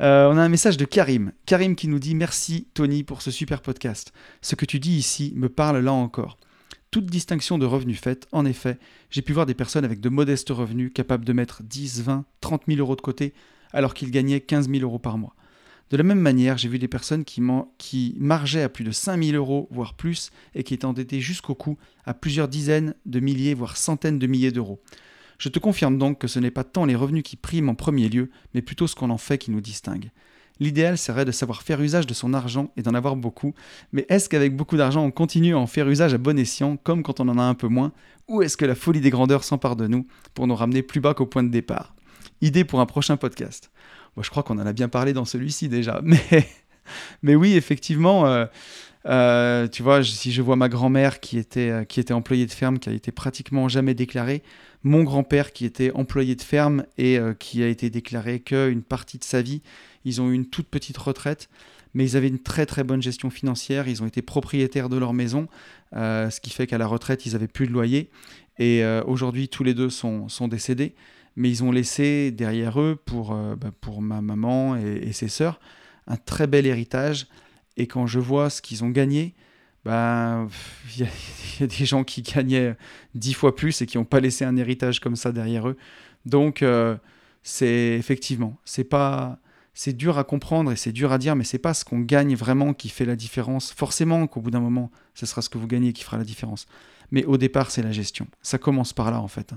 Euh, 0.00 0.30
on 0.30 0.36
a 0.36 0.42
un 0.42 0.48
message 0.48 0.76
de 0.76 0.84
Karim. 0.84 1.32
Karim 1.44 1.74
qui 1.74 1.88
nous 1.88 1.98
dit 1.98 2.14
Merci 2.14 2.68
Tony 2.74 3.02
pour 3.02 3.20
ce 3.22 3.30
super 3.30 3.62
podcast. 3.62 4.12
Ce 4.42 4.54
que 4.54 4.64
tu 4.64 4.78
dis 4.78 4.96
ici 4.96 5.32
me 5.36 5.48
parle 5.48 5.78
là 5.78 5.92
encore. 5.92 6.38
Toute 6.90 7.06
distinction 7.06 7.58
de 7.58 7.66
revenus 7.66 8.00
faite, 8.00 8.26
en 8.32 8.46
effet, 8.46 8.78
j'ai 9.10 9.20
pu 9.20 9.34
voir 9.34 9.44
des 9.44 9.54
personnes 9.54 9.84
avec 9.84 10.00
de 10.00 10.08
modestes 10.08 10.48
revenus 10.48 10.90
capables 10.94 11.24
de 11.24 11.34
mettre 11.34 11.62
10, 11.62 12.02
20, 12.02 12.24
30 12.40 12.62
000 12.66 12.78
euros 12.78 12.96
de 12.96 13.02
côté 13.02 13.34
alors 13.72 13.92
qu'ils 13.92 14.10
gagnaient 14.10 14.40
15 14.40 14.70
000 14.70 14.82
euros 14.82 14.98
par 14.98 15.18
mois. 15.18 15.34
De 15.90 15.96
la 15.96 16.02
même 16.02 16.20
manière, 16.20 16.58
j'ai 16.58 16.68
vu 16.68 16.78
des 16.78 16.88
personnes 16.88 17.24
qui, 17.24 17.42
qui 17.78 18.14
margeaient 18.18 18.62
à 18.62 18.68
plus 18.68 18.84
de 18.84 18.90
5000 18.90 19.34
euros, 19.36 19.68
voire 19.70 19.94
plus, 19.94 20.30
et 20.54 20.62
qui 20.62 20.74
étaient 20.74 20.84
endettées 20.84 21.20
jusqu'au 21.20 21.54
cou 21.54 21.78
à 22.04 22.12
plusieurs 22.12 22.48
dizaines 22.48 22.94
de 23.06 23.20
milliers, 23.20 23.54
voire 23.54 23.76
centaines 23.76 24.18
de 24.18 24.26
milliers 24.26 24.52
d'euros. 24.52 24.80
Je 25.38 25.48
te 25.48 25.58
confirme 25.58 25.98
donc 25.98 26.18
que 26.18 26.28
ce 26.28 26.40
n'est 26.40 26.50
pas 26.50 26.64
tant 26.64 26.84
les 26.84 26.96
revenus 26.96 27.22
qui 27.22 27.36
priment 27.36 27.70
en 27.70 27.74
premier 27.74 28.08
lieu, 28.08 28.28
mais 28.54 28.60
plutôt 28.60 28.86
ce 28.86 28.96
qu'on 28.96 29.08
en 29.10 29.18
fait 29.18 29.38
qui 29.38 29.50
nous 29.50 29.60
distingue. 29.60 30.10
L'idéal 30.60 30.98
serait 30.98 31.24
de 31.24 31.30
savoir 31.30 31.62
faire 31.62 31.80
usage 31.80 32.06
de 32.06 32.14
son 32.14 32.34
argent 32.34 32.72
et 32.76 32.82
d'en 32.82 32.94
avoir 32.94 33.14
beaucoup, 33.14 33.54
mais 33.92 34.04
est-ce 34.08 34.28
qu'avec 34.28 34.56
beaucoup 34.56 34.76
d'argent 34.76 35.04
on 35.04 35.12
continue 35.12 35.54
à 35.54 35.58
en 35.58 35.68
faire 35.68 35.88
usage 35.88 36.14
à 36.14 36.18
bon 36.18 36.36
escient, 36.36 36.76
comme 36.76 37.04
quand 37.04 37.20
on 37.20 37.28
en 37.28 37.38
a 37.38 37.42
un 37.42 37.54
peu 37.54 37.68
moins, 37.68 37.92
ou 38.26 38.42
est-ce 38.42 38.56
que 38.56 38.64
la 38.64 38.74
folie 38.74 39.00
des 39.00 39.10
grandeurs 39.10 39.44
s'empare 39.44 39.76
de 39.76 39.86
nous 39.86 40.06
pour 40.34 40.48
nous 40.48 40.56
ramener 40.56 40.82
plus 40.82 41.00
bas 41.00 41.14
qu'au 41.14 41.26
point 41.26 41.44
de 41.44 41.50
départ? 41.50 41.94
Idée 42.40 42.64
pour 42.64 42.80
un 42.80 42.86
prochain 42.86 43.16
podcast 43.16 43.70
je 44.20 44.30
crois 44.30 44.42
qu'on 44.42 44.58
en 44.58 44.66
a 44.66 44.72
bien 44.72 44.88
parlé 44.88 45.12
dans 45.12 45.24
celui-ci 45.24 45.68
déjà. 45.68 46.00
Mais, 46.04 46.46
mais 47.22 47.34
oui, 47.34 47.54
effectivement, 47.54 48.26
euh, 48.26 48.46
euh, 49.06 49.68
tu 49.68 49.82
vois, 49.82 50.02
si 50.04 50.32
je 50.32 50.42
vois 50.42 50.56
ma 50.56 50.68
grand-mère 50.68 51.20
qui 51.20 51.38
était, 51.38 51.70
euh, 51.70 51.84
qui 51.84 52.00
était 52.00 52.14
employée 52.14 52.46
de 52.46 52.52
ferme, 52.52 52.78
qui 52.78 52.88
a 52.88 52.92
été 52.92 53.12
pratiquement 53.12 53.68
jamais 53.68 53.94
déclarée, 53.94 54.42
mon 54.82 55.02
grand-père 55.02 55.52
qui 55.52 55.64
était 55.64 55.90
employé 55.92 56.34
de 56.36 56.42
ferme 56.42 56.84
et 56.98 57.18
qui 57.40 57.64
a 57.64 57.66
été 57.66 57.90
déclaré 57.90 58.38
qu'une 58.38 58.82
partie 58.82 59.18
de 59.18 59.24
sa 59.24 59.42
vie, 59.42 59.60
ils 60.04 60.20
ont 60.20 60.30
eu 60.30 60.34
une 60.34 60.46
toute 60.46 60.68
petite 60.68 60.96
retraite, 60.98 61.48
mais 61.94 62.04
ils 62.04 62.16
avaient 62.16 62.28
une 62.28 62.38
très 62.38 62.64
très 62.64 62.84
bonne 62.84 63.02
gestion 63.02 63.28
financière, 63.28 63.88
ils 63.88 64.04
ont 64.04 64.06
été 64.06 64.22
propriétaires 64.22 64.88
de 64.88 64.96
leur 64.96 65.14
maison, 65.14 65.48
ce 65.92 66.40
qui 66.40 66.50
fait 66.50 66.68
qu'à 66.68 66.78
la 66.78 66.86
retraite, 66.86 67.26
ils 67.26 67.34
avaient 67.34 67.48
plus 67.48 67.66
de 67.66 67.72
loyer. 67.72 68.08
Et 68.60 68.84
aujourd'hui, 69.04 69.48
tous 69.48 69.64
les 69.64 69.74
deux 69.74 69.90
sont, 69.90 70.28
sont 70.28 70.46
décédés 70.46 70.94
mais 71.36 71.50
ils 71.50 71.62
ont 71.62 71.72
laissé 71.72 72.30
derrière 72.30 72.80
eux, 72.80 72.96
pour, 73.04 73.32
euh, 73.32 73.56
bah, 73.56 73.70
pour 73.80 74.02
ma 74.02 74.20
maman 74.20 74.76
et, 74.76 75.12
ses 75.12 75.28
sœurs, 75.28 75.60
un 76.06 76.16
très 76.16 76.46
bel 76.46 76.66
héritage. 76.66 77.26
Et 77.76 77.86
quand 77.86 78.06
je 78.06 78.18
vois 78.18 78.50
ce 78.50 78.60
qu'ils 78.60 78.84
ont 78.84 78.90
gagné, 78.90 79.34
bah, 79.84 80.46
il 80.96 81.06
y, 81.60 81.62
a 81.62 81.66
des 81.66 81.84
gens 81.86 82.04
qui 82.04 82.22
gagnaient 82.22 82.76
dix 83.14 83.34
fois 83.34 83.54
plus 83.54 83.80
et 83.82 83.86
qui 83.86 83.98
n'ont 83.98 84.04
pas 84.04 84.20
laissé 84.20 84.44
un 84.44 84.56
héritage 84.56 85.00
comme 85.00 85.16
ça 85.16 85.32
derrière 85.32 85.68
eux. 85.68 85.76
Donc, 86.26 86.62
euh, 86.62 86.96
c'est 87.42 87.96
effectivement, 87.98 88.58
c'est 88.64 88.84
pas, 88.84 89.38
c'est 89.74 89.96
dur 89.96 90.18
à 90.18 90.24
comprendre 90.24 90.72
et 90.72 90.76
c'est 90.76 90.92
dur 90.92 91.12
à 91.12 91.18
dire, 91.18 91.36
mais 91.36 91.44
c'est 91.44 91.58
pas 91.58 91.72
ce 91.72 91.84
qu'on 91.84 92.00
gagne 92.00 92.34
vraiment 92.34 92.74
qui 92.74 92.88
fait 92.88 93.04
la 93.04 93.16
différence. 93.16 93.72
Forcément 93.72 94.26
qu'au 94.26 94.40
bout 94.40 94.50
d'un 94.50 94.60
moment, 94.60 94.90
ce 95.14 95.24
sera 95.24 95.40
ce 95.40 95.48
que 95.48 95.56
vous 95.56 95.68
gagnez 95.68 95.92
qui 95.92 96.02
fera 96.02 96.18
la 96.18 96.24
différence. 96.24 96.66
Mais 97.10 97.24
au 97.24 97.36
départ, 97.36 97.70
c'est 97.70 97.82
la 97.82 97.92
gestion. 97.92 98.26
Ça 98.42 98.58
commence 98.58 98.92
par 98.92 99.10
là, 99.10 99.20
en 99.20 99.28
fait. 99.28 99.52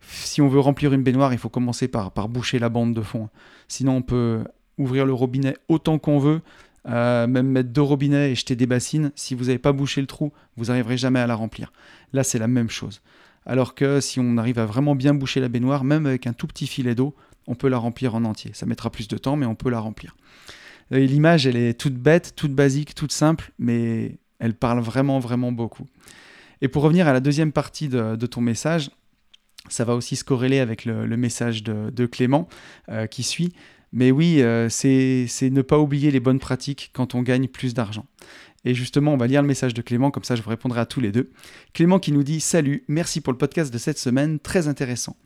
Si 0.00 0.40
on 0.40 0.48
veut 0.48 0.60
remplir 0.60 0.92
une 0.92 1.02
baignoire, 1.02 1.32
il 1.32 1.38
faut 1.38 1.48
commencer 1.48 1.88
par, 1.88 2.10
boucher 2.28 2.58
la 2.58 2.68
bande 2.68 2.94
de 2.94 3.02
fond. 3.02 3.28
Sinon, 3.68 3.96
on 3.96 4.02
peut 4.02 4.44
ouvrir 4.78 5.06
le 5.06 5.12
robinet 5.12 5.56
autant 5.68 5.98
qu'on 5.98 6.18
veut, 6.18 6.40
euh, 6.88 7.26
même 7.26 7.48
mettre 7.48 7.70
deux 7.70 7.82
robinets 7.82 8.32
et 8.32 8.34
jeter 8.34 8.56
des 8.56 8.66
bassines. 8.66 9.12
Si 9.14 9.34
vous 9.34 9.44
n'avez 9.44 9.58
pas 9.58 9.72
bouché 9.72 10.00
le 10.00 10.06
trou, 10.06 10.32
vous 10.56 10.66
n'arriverez 10.66 10.96
jamais 10.96 11.20
à 11.20 11.26
la 11.26 11.34
remplir. 11.34 11.72
Là, 12.12 12.24
c'est 12.24 12.38
la 12.38 12.48
même 12.48 12.70
chose. 12.70 13.02
Alors 13.46 13.74
que 13.74 14.00
si 14.00 14.20
on 14.20 14.38
arrive 14.38 14.58
à 14.58 14.66
vraiment 14.66 14.94
bien 14.94 15.14
boucher 15.14 15.40
la 15.40 15.48
baignoire, 15.48 15.84
même 15.84 16.06
avec 16.06 16.26
un 16.26 16.32
tout 16.32 16.46
petit 16.46 16.66
filet 16.66 16.94
d'eau, 16.94 17.14
on 17.46 17.54
peut 17.54 17.68
la 17.68 17.78
remplir 17.78 18.14
en 18.14 18.24
entier. 18.24 18.52
Ça 18.54 18.66
mettra 18.66 18.90
plus 18.90 19.08
de 19.08 19.18
temps, 19.18 19.36
mais 19.36 19.46
on 19.46 19.54
peut 19.54 19.70
la 19.70 19.80
remplir. 19.80 20.16
L'image, 20.90 21.46
elle 21.46 21.56
est 21.56 21.78
toute 21.78 21.94
bête, 21.94 22.34
toute 22.36 22.52
basique, 22.52 22.94
toute 22.94 23.12
simple, 23.12 23.52
mais 23.58 24.18
elle 24.38 24.54
parle 24.54 24.80
vraiment, 24.80 25.18
vraiment 25.18 25.52
beaucoup. 25.52 25.86
Et 26.60 26.68
pour 26.68 26.82
revenir 26.82 27.08
à 27.08 27.12
la 27.12 27.20
deuxième 27.20 27.52
partie 27.52 27.88
de, 27.88 28.26
ton 28.26 28.40
message, 28.40 28.90
ça 29.68 29.84
va 29.84 29.94
aussi 29.94 30.16
se 30.16 30.24
corréler 30.24 30.60
avec 30.60 30.84
le, 30.84 31.16
message 31.16 31.62
de, 31.62 32.06
Clément 32.06 32.48
euh, 32.88 33.06
qui 33.06 33.22
suit. 33.22 33.52
Mais 33.92 34.10
oui, 34.10 34.42
euh, 34.42 34.68
c'est 34.68 35.28
ne 35.42 35.62
pas 35.62 35.78
oublier 35.78 36.10
les 36.10 36.20
bonnes 36.20 36.40
pratiques 36.40 36.90
quand 36.92 37.14
on 37.14 37.22
gagne 37.22 37.48
plus 37.48 37.74
d'argent. 37.74 38.06
Et 38.64 38.74
justement, 38.74 39.12
on 39.12 39.16
va 39.16 39.26
lire 39.26 39.42
le 39.42 39.48
message 39.48 39.74
de 39.74 39.82
Clément, 39.82 40.10
comme 40.10 40.24
ça 40.24 40.36
je 40.36 40.42
vous 40.42 40.48
répondrai 40.48 40.80
à 40.80 40.86
tous 40.86 41.00
les 41.00 41.12
deux. 41.12 41.30
Clément 41.74 41.98
qui 41.98 42.12
nous 42.12 42.22
dit 42.22 42.40
Salut, 42.40 42.84
merci 42.88 43.20
pour 43.20 43.32
le 43.32 43.38
podcast 43.38 43.72
de 43.72 43.78
cette 43.78 43.98
semaine, 43.98 44.40
très 44.40 44.68
intéressant. 44.68 45.16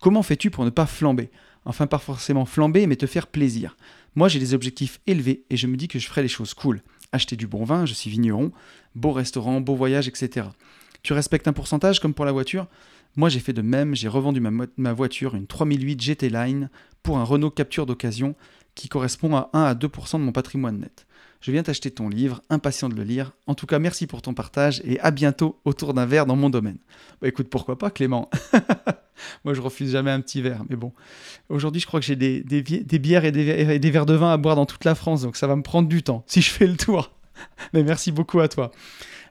Comment 0.00 0.22
fais-tu 0.22 0.50
pour 0.50 0.64
ne 0.64 0.70
pas 0.70 0.86
flamber? 0.86 1.30
Enfin, 1.66 1.86
pas 1.86 1.98
forcément 1.98 2.46
flamber, 2.46 2.86
mais 2.86 2.96
te 2.96 3.06
faire 3.06 3.26
plaisir. 3.26 3.76
Moi, 4.14 4.28
j'ai 4.28 4.38
des 4.38 4.54
objectifs 4.54 5.00
élevés 5.06 5.44
et 5.50 5.56
je 5.56 5.66
me 5.66 5.76
dis 5.76 5.88
que 5.88 5.98
je 5.98 6.06
ferai 6.06 6.22
les 6.22 6.28
choses 6.28 6.54
cool. 6.54 6.82
Acheter 7.16 7.36
du 7.36 7.46
bon 7.46 7.64
vin, 7.64 7.86
je 7.86 7.94
suis 7.94 8.10
vigneron, 8.10 8.52
beau 8.94 9.10
restaurant, 9.10 9.62
beau 9.62 9.74
voyage, 9.74 10.06
etc. 10.06 10.48
Tu 11.02 11.14
respectes 11.14 11.48
un 11.48 11.54
pourcentage 11.54 11.98
comme 11.98 12.12
pour 12.12 12.26
la 12.26 12.32
voiture? 12.32 12.66
Moi 13.16 13.30
j'ai 13.30 13.40
fait 13.40 13.54
de 13.54 13.62
même, 13.62 13.94
j'ai 13.94 14.06
revendu 14.06 14.38
ma, 14.40 14.92
voiture, 14.92 15.34
une 15.34 15.46
3008 15.46 15.98
GT 15.98 16.28
Line, 16.28 16.68
pour 17.02 17.16
un 17.16 17.24
Renault 17.24 17.50
Capture 17.50 17.86
d'occasion 17.86 18.34
qui 18.74 18.90
correspond 18.90 19.34
à 19.34 19.48
1 19.54 19.62
à 19.62 19.74
2% 19.74 20.18
de 20.18 20.24
mon 20.24 20.32
patrimoine 20.32 20.78
net. 20.78 21.06
Je 21.46 21.52
viens 21.52 21.62
t'acheter 21.62 21.92
ton 21.92 22.08
livre, 22.08 22.42
impatient 22.50 22.88
de 22.88 22.96
le 22.96 23.04
lire. 23.04 23.30
En 23.46 23.54
tout 23.54 23.66
cas, 23.66 23.78
merci 23.78 24.08
pour 24.08 24.20
ton 24.20 24.34
partage 24.34 24.82
et 24.84 24.98
à 24.98 25.12
bientôt 25.12 25.60
autour 25.64 25.94
d'un 25.94 26.04
verre 26.04 26.26
dans 26.26 26.34
mon 26.34 26.50
domaine. 26.50 26.78
Bah 27.22 27.28
écoute, 27.28 27.48
pourquoi 27.48 27.78
pas 27.78 27.88
Clément? 27.88 28.28
Moi 29.44 29.54
je 29.54 29.60
refuse 29.60 29.92
jamais 29.92 30.10
un 30.10 30.20
petit 30.20 30.42
verre, 30.42 30.64
mais 30.68 30.74
bon. 30.74 30.92
Aujourd'hui 31.48 31.80
je 31.80 31.86
crois 31.86 32.00
que 32.00 32.06
j'ai 32.06 32.16
des, 32.16 32.42
bières 32.98 33.24
et 33.24 33.30
des, 33.30 33.90
verres 33.92 34.06
de 34.06 34.14
vin 34.14 34.32
à 34.32 34.36
boire 34.38 34.56
dans 34.56 34.66
toute 34.66 34.84
la 34.84 34.96
France, 34.96 35.22
donc 35.22 35.36
ça 35.36 35.46
va 35.46 35.54
me 35.54 35.62
prendre 35.62 35.88
du 35.88 36.02
temps 36.02 36.24
si 36.26 36.42
je 36.42 36.50
fais 36.50 36.66
le 36.66 36.76
tour. 36.76 37.12
mais 37.72 37.84
merci 37.84 38.10
beaucoup 38.10 38.40
à 38.40 38.48
toi. 38.48 38.72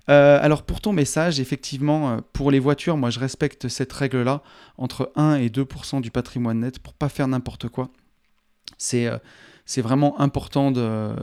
Euh, 0.10 0.39
alors 0.41 0.63
pour 0.63 0.80
ton 0.80 0.93
message, 0.93 1.41
effectivement, 1.41 2.12
euh, 2.12 2.17
pour 2.32 2.49
les 2.49 2.60
voitures, 2.60 2.95
moi 2.95 3.10
je 3.10 3.19
respecte 3.19 3.67
cette 3.67 3.91
règle-là, 3.91 4.41
entre 4.78 5.12
1 5.17 5.36
et 5.36 5.49
2% 5.49 5.99
du 5.99 6.12
patrimoine 6.12 6.62
net, 6.62 6.80
pour 6.80 6.93
pas 6.93 7.10
faire 7.10 7.28
n'importe 7.28 7.67
quoi. 7.67 7.89
C'est 8.78 9.06
euh, 9.08 9.17
vraiment 9.82 10.19
important 10.19 10.71
de, 10.71 11.13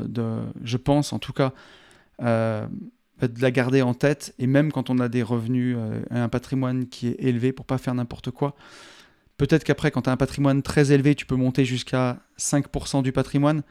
je 0.62 0.76
pense 0.76 1.12
en 1.12 1.18
tout 1.18 1.32
cas, 1.32 1.52
de 2.20 3.40
la 3.40 3.50
garder 3.50 3.82
en 3.82 3.94
tête, 3.94 4.34
et 4.38 4.46
même 4.46 4.72
quand 4.72 4.90
on 4.90 4.98
a 4.98 5.08
des 5.08 5.22
revenus 5.22 5.76
et 6.10 6.18
un 6.18 6.28
patrimoine 6.28 6.88
qui 6.88 7.08
est 7.08 7.16
élevé, 7.18 7.52
pour 7.52 7.66
pas 7.66 7.78
faire 7.78 7.94
n'importe 7.94 8.30
quoi. 8.30 8.54
Peut-être 9.38 9.64
qu'après, 9.64 9.90
quand 9.90 10.02
tu 10.02 10.10
as 10.10 10.12
un 10.12 10.16
patrimoine 10.16 10.62
très 10.62 10.92
élevé, 10.92 11.14
tu 11.14 11.26
peux 11.26 11.36
monter 11.36 11.64
jusqu'à 11.64 12.18
5% 12.38 13.02
du 13.02 13.12
patrimoine. 13.12 13.62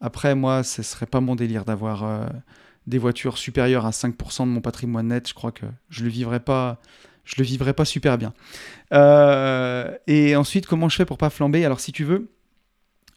Après, 0.00 0.34
moi, 0.34 0.62
ce 0.64 0.82
serait 0.82 1.06
pas 1.06 1.20
mon 1.20 1.36
délire 1.36 1.64
d'avoir 1.64 2.28
des 2.86 2.98
voitures 2.98 3.38
supérieures 3.38 3.86
à 3.86 3.90
5% 3.90 4.40
de 4.44 4.50
mon 4.50 4.60
patrimoine 4.60 5.08
net. 5.08 5.28
Je 5.28 5.34
crois 5.34 5.52
que 5.52 5.66
je 5.90 6.02
le 6.02 6.08
vivrais 6.08 6.40
pas. 6.40 6.80
Le 7.38 7.44
vivrais 7.44 7.72
pas 7.72 7.84
super 7.84 8.18
bien. 8.18 8.32
et 10.06 10.34
ensuite, 10.36 10.66
comment 10.66 10.88
je 10.88 10.96
fais 10.96 11.04
pour 11.04 11.18
pas 11.18 11.30
flamber? 11.30 11.64
Alors, 11.64 11.78
si 11.80 11.92
tu 11.92 12.04
veux, 12.04 12.30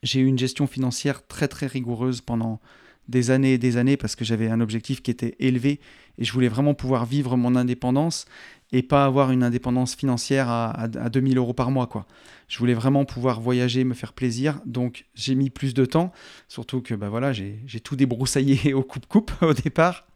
j'ai 0.06 0.22
eu 0.22 0.28
une 0.28 0.38
gestion 0.38 0.68
financière 0.68 1.26
très 1.28 1.48
très 1.48 1.65
rigoureuse 1.65 2.22
pendant 2.22 2.62
des 3.08 3.32
années 3.32 3.54
et 3.54 3.58
des 3.58 3.78
années 3.78 3.98
parce 3.98 4.15
que 4.15 4.24
j'avais 4.24 4.50
un 4.50 4.62
objectif 4.62 5.02
qui 5.02 5.12
était 5.12 5.36
élevé 5.39 5.80
et 6.18 6.24
je 6.24 6.32
voulais 6.32 6.48
vraiment 6.48 6.74
pouvoir 6.74 7.06
vivre 7.06 7.36
mon 7.38 7.56
indépendance 7.56 8.26
et 8.72 8.82
pas 8.82 9.06
avoir 9.06 9.32
une 9.32 9.44
indépendance 9.44 9.96
financière 9.96 10.50
à, 10.50 10.72
à, 10.82 11.10
2000 11.10 11.38
euros 11.38 11.54
par 11.54 11.72
mois. 11.72 11.88
Quoi. 11.88 12.06
Je 12.48 12.58
voulais 12.58 12.74
vraiment 12.74 13.06
pouvoir 13.06 13.39
voyager, 13.41 13.84
me 13.84 13.94
faire 13.94 14.13
plaisir. 14.13 14.60
Donc 14.65 15.06
j'ai 15.13 15.36
mis 15.36 15.50
plus 15.50 15.74
de 15.74 15.86
temps, 15.86 16.12
surtout 16.48 16.82
que 16.82 16.94
bah, 16.94 17.10
voilà, 17.10 17.32
j'ai 17.34 17.80
tout 17.84 17.96
débroussaillé 17.96 18.74
au 18.76 18.84
coupe-coupe 18.84 19.32
au 19.41 19.54
départ. 19.54 20.08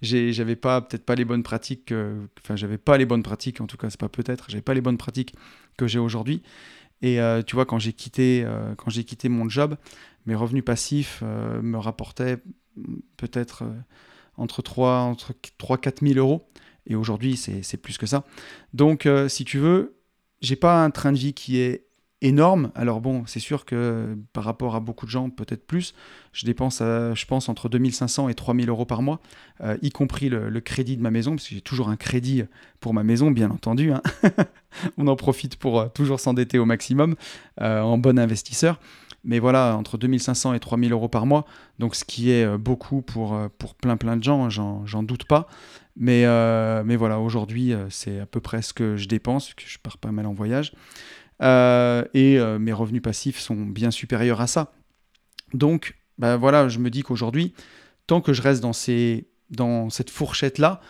J'avais 0.00 0.56
pas 0.56 0.80
peut-être 0.80 1.04
pas 1.04 1.14
les 1.14 1.26
bonnes 1.26 1.42
pratiques, 1.42 1.92
enfin 2.42 2.56
j'avais 2.56 2.78
pas 2.78 2.96
les 2.96 3.04
bonnes 3.04 3.22
pratiques, 3.22 3.60
en 3.60 3.66
tout 3.66 3.76
cas 3.76 3.90
c'est 3.90 4.00
pas 4.00 4.08
peut-être, 4.08 4.46
j'avais 4.48 4.62
pas 4.62 4.72
les 4.72 4.80
bonnes 4.80 4.96
pratiques 4.96 5.34
que 5.76 5.86
j'ai 5.86 5.98
aujourd'hui. 5.98 6.42
Et 7.02 7.20
euh, 7.20 7.42
tu 7.42 7.54
vois, 7.54 7.66
quand 7.66 7.78
j'ai 7.78 7.92
quitté, 7.92 8.42
euh, 8.44 8.74
quand 8.76 8.90
j'ai 8.90 9.04
quitté 9.04 9.28
mon 9.28 9.48
job, 9.48 9.76
mes 10.26 10.34
revenus 10.34 10.64
passifs 10.64 11.20
euh, 11.22 11.62
me 11.62 11.78
rapportaient 11.78 12.38
peut-être 13.16 13.64
entre 14.36 14.62
3 14.62 15.00
entre 15.00 15.34
3 15.58 15.78
4 15.78 16.06
000 16.06 16.18
euros. 16.18 16.48
Et 16.86 16.94
aujourd'hui, 16.94 17.36
c'est 17.36 17.76
plus 17.76 17.98
que 17.98 18.06
ça. 18.06 18.24
Donc, 18.72 19.06
si 19.28 19.44
tu 19.44 19.58
veux, 19.58 19.98
j'ai 20.40 20.56
pas 20.56 20.82
un 20.82 20.90
train 20.90 21.12
de 21.12 21.18
vie 21.18 21.34
qui 21.34 21.58
est 21.58 21.87
énorme. 22.20 22.72
Alors 22.74 23.00
bon, 23.00 23.24
c'est 23.26 23.40
sûr 23.40 23.64
que 23.64 24.16
par 24.32 24.44
rapport 24.44 24.74
à 24.74 24.80
beaucoup 24.80 25.06
de 25.06 25.10
gens, 25.10 25.30
peut-être 25.30 25.66
plus, 25.66 25.94
je 26.32 26.46
dépense, 26.46 26.78
je 26.80 27.24
pense, 27.26 27.48
entre 27.48 27.68
2500 27.68 28.28
et 28.28 28.34
3000 28.34 28.68
euros 28.68 28.84
par 28.84 29.02
mois, 29.02 29.20
euh, 29.62 29.76
y 29.82 29.90
compris 29.90 30.28
le, 30.28 30.60
crédit 30.60 30.96
de 30.96 31.02
ma 31.02 31.10
maison, 31.10 31.32
parce 31.32 31.48
que 31.48 31.54
j'ai 31.54 31.60
toujours 31.60 31.88
un 31.88 31.96
crédit 31.96 32.44
pour 32.80 32.94
ma 32.94 33.02
maison, 33.02 33.30
bien 33.30 33.50
entendu. 33.50 33.92
Hein. 33.92 34.02
On 34.98 35.06
en 35.06 35.16
profite 35.16 35.56
pour 35.56 35.80
euh, 35.80 35.88
toujours 35.88 36.20
s'endetter 36.20 36.58
au 36.58 36.64
maximum 36.64 37.14
euh, 37.60 37.80
en 37.80 37.98
bon 37.98 38.18
investisseur. 38.18 38.80
Mais 39.24 39.40
voilà, 39.40 39.76
entre 39.76 39.98
2500 39.98 40.54
et 40.54 40.60
3000 40.60 40.92
euros 40.92 41.08
par 41.08 41.26
mois, 41.26 41.44
donc 41.78 41.96
ce 41.96 42.04
qui 42.04 42.30
est 42.30 42.56
beaucoup 42.56 43.02
pour, 43.02 43.36
plein 43.80 43.96
plein 43.96 44.16
de 44.16 44.22
gens, 44.22 44.48
j'en 44.48 45.02
doute 45.02 45.24
pas. 45.24 45.48
Mais, 45.96 46.24
mais 46.84 46.94
voilà, 46.94 47.18
aujourd'hui, 47.18 47.74
c'est 47.90 48.20
à 48.20 48.26
peu 48.26 48.40
près 48.40 48.62
ce 48.62 48.72
que 48.72 48.96
je 48.96 49.08
dépense, 49.08 49.54
que 49.54 49.64
je 49.66 49.78
pars 49.82 49.98
pas 49.98 50.12
mal 50.12 50.24
en 50.24 50.32
voyage. 50.32 50.72
Euh, 51.42 52.04
et 52.14 52.38
euh, 52.38 52.58
mes 52.58 52.72
revenus 52.72 53.02
passifs 53.02 53.38
sont 53.38 53.54
bien 53.54 53.90
supérieurs 53.90 54.40
à 54.40 54.46
ça. 54.46 54.72
Donc, 55.54 55.96
ben 56.18 56.36
voilà, 56.36 56.68
je 56.68 56.78
me 56.78 56.90
dis 56.90 57.02
qu'aujourd'hui, 57.02 57.54
tant 58.06 58.20
que 58.20 58.32
je 58.32 58.42
reste 58.42 58.60
dans, 58.60 58.72
ces, 58.72 59.28
dans 59.50 59.90
cette 59.90 60.10
fourchette-là, 60.10 60.80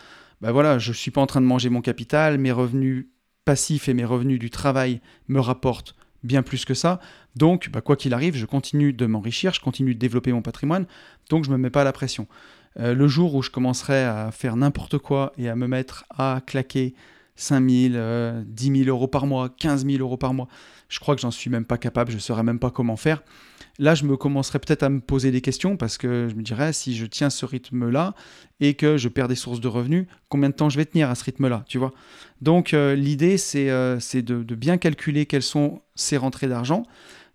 ben 0.41 0.53
voilà, 0.53 0.79
je 0.79 0.91
ne 0.91 0.95
suis 0.95 1.11
pas 1.11 1.21
en 1.21 1.27
train 1.27 1.41
de 1.41 1.47
manger 1.47 1.69
mon 1.69 1.81
capital, 1.81 2.39
mes 2.39 2.53
revenus 2.53 3.07
passifs 3.45 3.89
et 3.89 3.95
mes 3.95 4.05
revenus 4.05 4.39
du 4.39 4.51
travail 4.51 5.01
me 5.29 5.41
rapportent 5.41 5.95
bien 6.23 6.43
plus 6.43 6.65
que 6.65 6.75
ça. 6.75 7.01
Donc, 7.37 7.71
bah, 7.71 7.81
quoi 7.81 7.97
qu'il 7.97 8.15
arrive, 8.15 8.37
je 8.37 8.47
continue 8.47 8.93
de 8.93 9.07
m'enrichir, 9.07 9.55
je 9.55 9.61
continue 9.61 9.95
de 9.95 9.99
développer 9.99 10.33
mon 10.33 10.43
patrimoine, 10.43 10.87
donc 11.31 11.45
je 11.45 11.51
ne 11.51 11.57
me 11.57 11.63
mets 11.63 11.71
pas 11.71 11.85
la 11.85 11.93
pression. 11.93 12.27
Euh, 12.79 12.95
le 12.95 13.09
jour 13.09 13.35
où 13.35 13.43
je 13.43 13.51
commencerai 13.51 14.05
à 14.05 14.31
faire 14.31 14.57
n'importe 14.57 14.99
quoi 14.99 15.33
et 15.39 15.49
à 15.49 15.57
me 15.57 15.67
mettre 15.67 16.05
à 16.11 16.41
claquer 16.47 16.95
5 17.39 17.71
000, 17.71 18.43
10 18.47 18.85
000 18.85 18.89
euros 18.89 19.09
par 19.09 19.27
mois, 19.27 19.49
15 19.49 19.87
000 19.87 19.99
euros 19.99 20.17
par 20.17 20.35
mois. 20.35 20.49
Je 20.89 20.99
crois 21.01 21.15
que 21.15 21.21
j'en 21.21 21.31
suis 21.31 21.51
même 21.51 21.65
pas 21.65 21.79
capable, 21.79 22.11
je 22.11 22.17
ne 22.17 22.21
saurais 22.21 22.43
même 22.43 22.59
pas 22.59 22.71
comment 22.71 22.97
faire. 22.97 23.23
Là, 23.79 23.95
je 23.95 24.05
me 24.05 24.17
commencerai 24.17 24.59
peut-être 24.59 24.83
à 24.83 24.89
me 24.89 25.01
poser 25.01 25.31
des 25.31 25.41
questions 25.41 25.77
parce 25.77 25.99
que 25.99 26.29
je 26.29 26.35
me 26.35 26.43
dirais, 26.43 26.73
si 26.73 26.97
je 26.97 27.07
tiens 27.07 27.31
ce 27.31 27.47
rythme-là 27.47 28.15
et 28.59 28.75
que 28.75 28.97
je 28.97 29.09
perds 29.09 29.29
des 29.29 29.37
sources 29.37 29.61
de 29.61 29.69
revenus, 29.69 30.07
combien 30.29 30.49
de 30.49 30.55
temps 30.55 30.69
je 30.69 30.77
vais 30.77 30.85
tenir 30.85 31.11
à 31.11 31.15
ce 31.15 31.23
rythme-là, 31.25 31.65
tu 31.69 31.79
vois? 31.79 31.93
Donc, 32.43 32.75
euh, 32.75 32.97
l'idée, 32.97 33.39
c'est 33.39 33.71
euh, 33.71 33.99
de, 34.15 34.55
bien 34.55 34.79
calculer 34.79 35.27
quelles 35.27 35.43
sont 35.43 35.81
ces 35.95 36.17
rentrées 36.17 36.49
d'argent, 36.49 36.83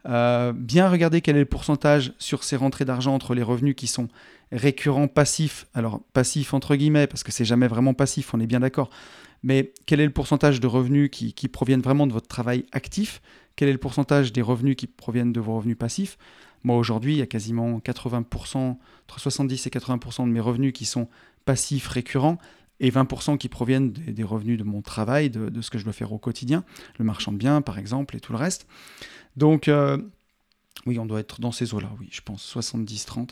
euh, 0.06 0.52
bien 0.52 0.90
regarder 0.90 1.22
quel 1.22 1.38
est 1.38 1.42
le 1.42 1.46
pourcentage 1.46 2.14
sur 2.18 2.44
ces 2.44 2.58
rentrées 2.58 2.84
d'argent 2.84 3.14
entre 3.14 3.36
les 3.36 3.44
revenus 3.44 3.76
qui 3.76 3.88
sont 3.88 4.10
récurrents 4.52 5.08
passifs, 5.08 5.68
alors 5.74 6.02
passifs 6.12 6.54
entre 6.54 6.76
guillemets, 6.76 7.08
parce 7.08 7.24
que 7.24 7.32
c'est 7.32 7.46
jamais 7.46 7.68
vraiment 7.68 7.94
passif, 7.94 8.34
on 8.34 8.40
est 8.42 8.48
bien 8.48 8.60
d'accord, 8.60 8.90
mais 9.44 9.74
quel 9.86 10.00
est 10.00 10.06
le 10.06 10.12
pourcentage 10.12 10.60
de 10.60 10.68
revenus 10.68 11.10
qui, 11.12 11.48
proviennent 11.48 11.82
vraiment 11.82 12.08
de 12.08 12.14
votre 12.14 12.28
travail 12.28 12.66
actif? 12.72 13.22
Quel 13.56 13.70
est 13.70 13.74
le 13.74 13.78
pourcentage 13.78 14.34
des 14.34 14.42
revenus 14.42 14.76
qui 14.76 14.88
proviennent 14.88 15.34
de 15.34 15.40
vos 15.40 15.58
revenus 15.58 15.78
passifs? 15.78 16.18
Moi, 16.64 16.78
aujourd'hui, 16.78 17.14
il 17.16 17.18
y 17.18 17.22
a 17.22 17.28
quasiment 17.28 17.80
80%, 17.80 18.58
entre 18.58 19.20
70 19.20 19.68
et 19.68 19.70
80% 19.70 20.26
de 20.26 20.32
mes 20.32 20.40
revenus 20.40 20.72
qui 20.74 20.86
sont 20.86 21.10
passifs 21.46 21.88
récurrents 21.88 22.38
et 22.80 22.90
20% 22.90 23.38
qui 23.38 23.50
proviennent 23.50 23.92
des, 23.92 24.24
revenus 24.24 24.58
de 24.58 24.64
mon 24.64 24.82
travail, 24.82 25.30
de, 25.30 25.62
ce 25.62 25.70
que 25.70 25.78
je 25.78 25.84
dois 25.84 25.94
faire 25.94 26.12
au 26.12 26.18
quotidien, 26.18 26.64
le 26.98 27.06
marchand 27.06 27.32
de 27.32 27.38
biens, 27.38 27.62
par 27.62 27.78
exemple, 27.78 28.16
et 28.16 28.20
tout 28.20 28.32
le 28.32 28.38
reste. 28.38 28.68
Donc, 29.36 29.68
euh, 29.68 29.98
oui, 30.86 31.00
on 31.00 31.06
doit 31.06 31.20
être 31.20 31.40
dans 31.40 31.52
ces 31.52 31.74
eaux-là, 31.74 31.90
oui, 32.00 32.10
je 32.12 32.22
pense, 32.22 32.56
70-30. 32.56 33.30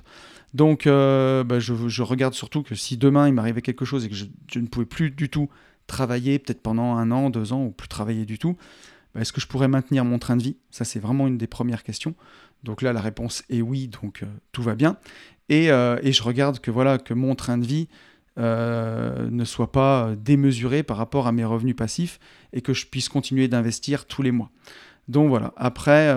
Donc, 0.54 0.88
euh, 0.88 1.43
bah, 1.43 1.60
je, 1.60 2.02
regarde 2.02 2.34
surtout 2.34 2.63
que 2.63 2.76
si 2.76 2.97
demain 2.97 3.28
il 3.28 3.34
m'arrivait 3.34 3.62
quelque 3.62 3.86
chose 3.86 4.06
et 4.06 4.10
que 4.10 4.15
je, 4.15 4.26
ne 4.60 4.67
pouvais 4.67 4.86
plus 4.86 5.12
du 5.12 5.30
tout 5.30 5.50
travailler 5.92 6.40
peut-être 6.40 6.62
pendant 6.62 6.96
un 6.96 7.12
an, 7.12 7.30
deux 7.30 7.54
ans, 7.54 7.66
ou 7.66 7.72
plus 7.72 7.90
travailler 7.90 8.26
du 8.26 8.40
tout, 8.40 8.56
bah, 9.14 9.22
est-ce 9.22 9.34
que 9.34 9.42
je 9.42 9.48
pourrais 9.48 9.68
maintenir 9.68 10.06
mon 10.06 10.18
train 10.20 10.38
de 10.38 10.42
vie? 10.42 10.56
Ça, 10.72 10.86
c'est 10.86 11.00
vraiment 11.00 11.28
une 11.28 11.38
des 11.38 11.48
premières 11.48 11.84
questions. 11.84 12.16
Donc 12.64 12.82
là, 12.82 12.94
la 12.94 13.02
réponse 13.02 13.44
est 13.50 13.62
oui, 13.62 13.88
donc 13.88 14.24
euh, 14.24 14.28
tout 14.52 14.64
va 14.64 14.76
bien. 14.76 14.98
Euh, 15.52 16.00
et, 16.02 16.14
je 16.14 16.24
regarde 16.24 16.60
que 16.60 16.72
voilà 16.72 16.98
que 16.98 17.14
mon 17.14 17.36
train 17.36 17.58
de 17.58 17.66
vie 17.66 17.90
euh, 18.40 19.30
ne 19.30 19.44
soit 19.44 19.74
pas 19.74 20.12
démesuré 20.16 20.82
par 20.82 20.96
rapport 20.96 21.28
à 21.28 21.34
mes 21.34 21.44
revenus 21.44 21.76
passifs 21.76 22.20
et 22.54 22.62
que 22.62 22.74
je 22.74 22.86
puisse 22.88 23.10
continuer 23.10 23.50
d'investir 23.50 24.06
tous 24.06 24.22
les 24.22 24.32
mois. 24.32 24.50
Donc 25.10 25.28
voilà. 25.28 25.52
Après, 25.58 26.16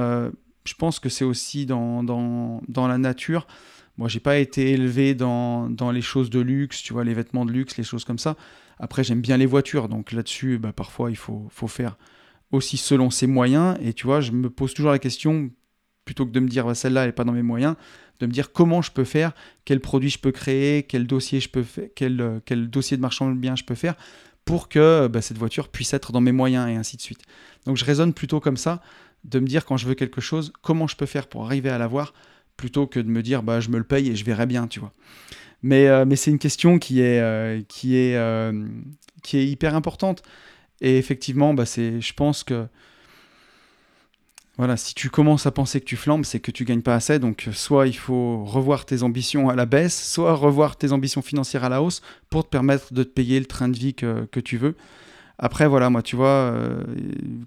je 0.65 0.75
pense 0.75 1.01
que 1.01 1.09
c'est 1.09 1.25
aussi 1.25 1.67
dans, 1.67 2.05
dans, 2.05 2.63
dans, 2.69 2.87
la 2.87 2.97
nature. 2.97 3.49
Moi, 3.97 4.09
j'ai 4.09 4.21
pas 4.21 4.39
été 4.39 4.73
élevé 4.73 5.15
dans, 5.15 5.71
dans 5.71 5.91
les 5.91 6.03
choses 6.03 6.31
de 6.31 6.41
luxe, 6.41 6.83
tu 6.83 6.93
vois, 6.93 7.05
les 7.05 7.15
vêtements 7.15 7.45
de 7.45 7.53
luxe, 7.53 7.77
les 7.77 7.85
choses 7.85 8.05
comme 8.05 8.19
ça. 8.19 8.37
Après, 8.79 9.05
j'aime 9.05 9.21
bien 9.21 9.37
les 9.37 9.47
voitures, 9.47 9.89
donc 9.89 10.13
là-dessus, 10.13 10.59
bah, 10.59 10.73
parfois, 10.73 11.11
il 11.11 11.17
faut, 11.17 11.47
faut 11.51 11.69
faire 11.69 11.97
aussi 12.51 12.77
selon 12.77 13.11
ses 13.11 13.27
moyens. 13.27 13.77
Et 13.83 13.93
tu 13.93 14.07
vois, 14.07 14.21
je 14.21 14.33
me 14.33 14.51
pose 14.51 14.75
toujours 14.75 14.91
la 14.91 14.99
question, 14.99 15.51
plutôt 16.05 16.27
que 16.27 16.33
de 16.33 16.41
me 16.41 16.49
dire 16.49 16.67
bah, 16.67 16.75
celle-là, 16.75 17.03
elle 17.03 17.09
n'est 17.09 17.13
pas 17.13 17.25
dans 17.25 17.33
mes 17.33 17.43
moyens, 17.43 17.77
de 18.21 18.27
me 18.27 18.33
dire 18.33 18.53
comment 18.53 18.83
je 18.83 18.91
peux 18.91 19.05
faire, 19.05 19.33
quel 19.65 19.81
produit 19.81 20.11
je 20.11 20.19
peux 20.19 20.33
créer, 20.33 20.83
quel 20.83 21.07
dossier, 21.07 21.41
je 21.41 21.49
peux 21.49 21.63
faire, 21.63 21.89
quel, 21.95 22.21
euh, 22.21 22.41
quel 22.45 22.69
dossier 22.69 22.97
de 22.97 23.03
marchand 23.03 23.31
de 23.31 23.39
biens 23.39 23.57
je 23.57 23.65
peux 23.65 23.75
faire 23.75 23.95
pour 24.45 24.69
que 24.69 25.09
bah, 25.09 25.23
cette 25.23 25.39
voiture 25.39 25.69
puisse 25.69 25.95
être 25.95 26.13
dans 26.13 26.21
mes 26.21 26.33
moyens 26.33 26.69
et 26.69 26.75
ainsi 26.75 26.97
de 26.97 27.03
suite. 27.03 27.23
Donc 27.65 27.77
je 27.77 27.85
raisonne 27.85 28.13
plutôt 28.13 28.41
comme 28.41 28.57
ça, 28.57 28.83
de 29.25 29.39
me 29.39 29.47
dire 29.47 29.65
quand 29.65 29.77
je 29.77 29.87
veux 29.87 29.95
quelque 29.95 30.21
chose, 30.21 30.53
comment 30.63 30.87
je 30.87 30.97
peux 30.97 31.07
faire 31.07 31.29
pour 31.29 31.47
arriver 31.47 31.71
à 31.71 31.79
l'avoir, 31.79 32.13
plutôt 32.57 32.87
que 32.87 33.01
de 33.01 33.09
me 33.09 33.23
dire 33.23 33.43
bah, 33.43 33.61
je 33.61 33.69
me 33.69 33.79
le 33.79 33.85
paye 33.85 34.11
et 34.11 34.17
je 34.17 34.25
verrai 34.25 34.47
bien, 34.47 34.67
tu 34.67 34.81
vois. 34.81 34.93
Mais, 35.65 35.89
euh, 35.89 36.05
mais 36.05 36.15
c'est 36.15 36.31
une 36.31 36.39
question 36.39 36.79
qui 36.79 37.01
est, 37.01 37.21
euh, 37.21 37.63
qui, 37.67 37.97
est, 37.97 38.17
euh, 38.17 38.67
qui 39.23 39.39
est 39.39 39.47
hyper 39.47 39.75
importante. 39.75 40.23
Et 40.83 40.99
effectivement, 40.99 41.55
bah, 41.55 41.65
je 41.65 42.13
pense 42.13 42.45
que 42.45 42.67
voilà, 44.59 44.77
si 44.77 44.95
tu 44.95 45.09
commences 45.09 45.47
à 45.47 45.51
penser 45.51 45.81
que 45.81 45.87
tu 45.87 45.97
flambes, 45.97 46.27
c'est 46.27 46.39
que 46.39 46.51
tu 46.51 46.67
gagnes 46.67 46.83
pas 46.83 46.95
assez. 46.95 47.19
Donc, 47.19 47.49
soit 47.53 47.87
il 47.87 47.97
faut 47.97 48.45
revoir 48.45 48.85
tes 48.85 49.03
ambitions 49.03 49.49
à 49.49 49.57
la 49.57 49.65
baisse, 49.65 50.13
soit 50.13 50.35
revoir 50.35 50.77
tes 50.77 50.93
ambitions 50.93 51.23
financières 51.23 51.65
à 51.65 51.71
la 51.71 51.83
hausse 51.83 52.03
pour 52.29 52.45
te 52.45 52.51
permettre 52.51 52.93
de 52.93 53.03
te 53.03 53.09
payer 53.09 53.41
le 53.41 53.47
train 53.47 53.69
de 53.69 53.77
vie 53.77 53.95
que, 53.95 54.27
que 54.27 54.41
tu 54.41 54.59
veux. 54.59 54.77
Après, 55.39 55.67
voilà, 55.67 55.89
moi, 55.89 56.03
tu 56.03 56.15
vois, 56.15 56.55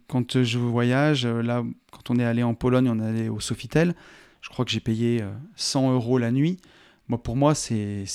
quand 0.07 0.43
je 0.43 0.57
voyage, 0.57 1.27
là, 1.27 1.63
quand 1.91 2.09
on 2.09 2.17
est 2.19 2.25
allé 2.25 2.41
en 2.41 2.55
Pologne, 2.55 2.89
on 2.89 2.99
est 2.99 3.07
allé 3.07 3.29
au 3.29 3.39
Sofitel. 3.39 3.93
Je 4.47 4.53
crois 4.53 4.63
que 4.63 4.71
j'ai 4.71 4.79
payé 4.79 5.21
100 5.57 5.91
euros 5.93 6.17
la 6.17 6.31
nuit. 6.31 6.57
Moi, 7.09 7.21
pour 7.21 7.35
moi, 7.35 7.53
c'est 7.53 8.05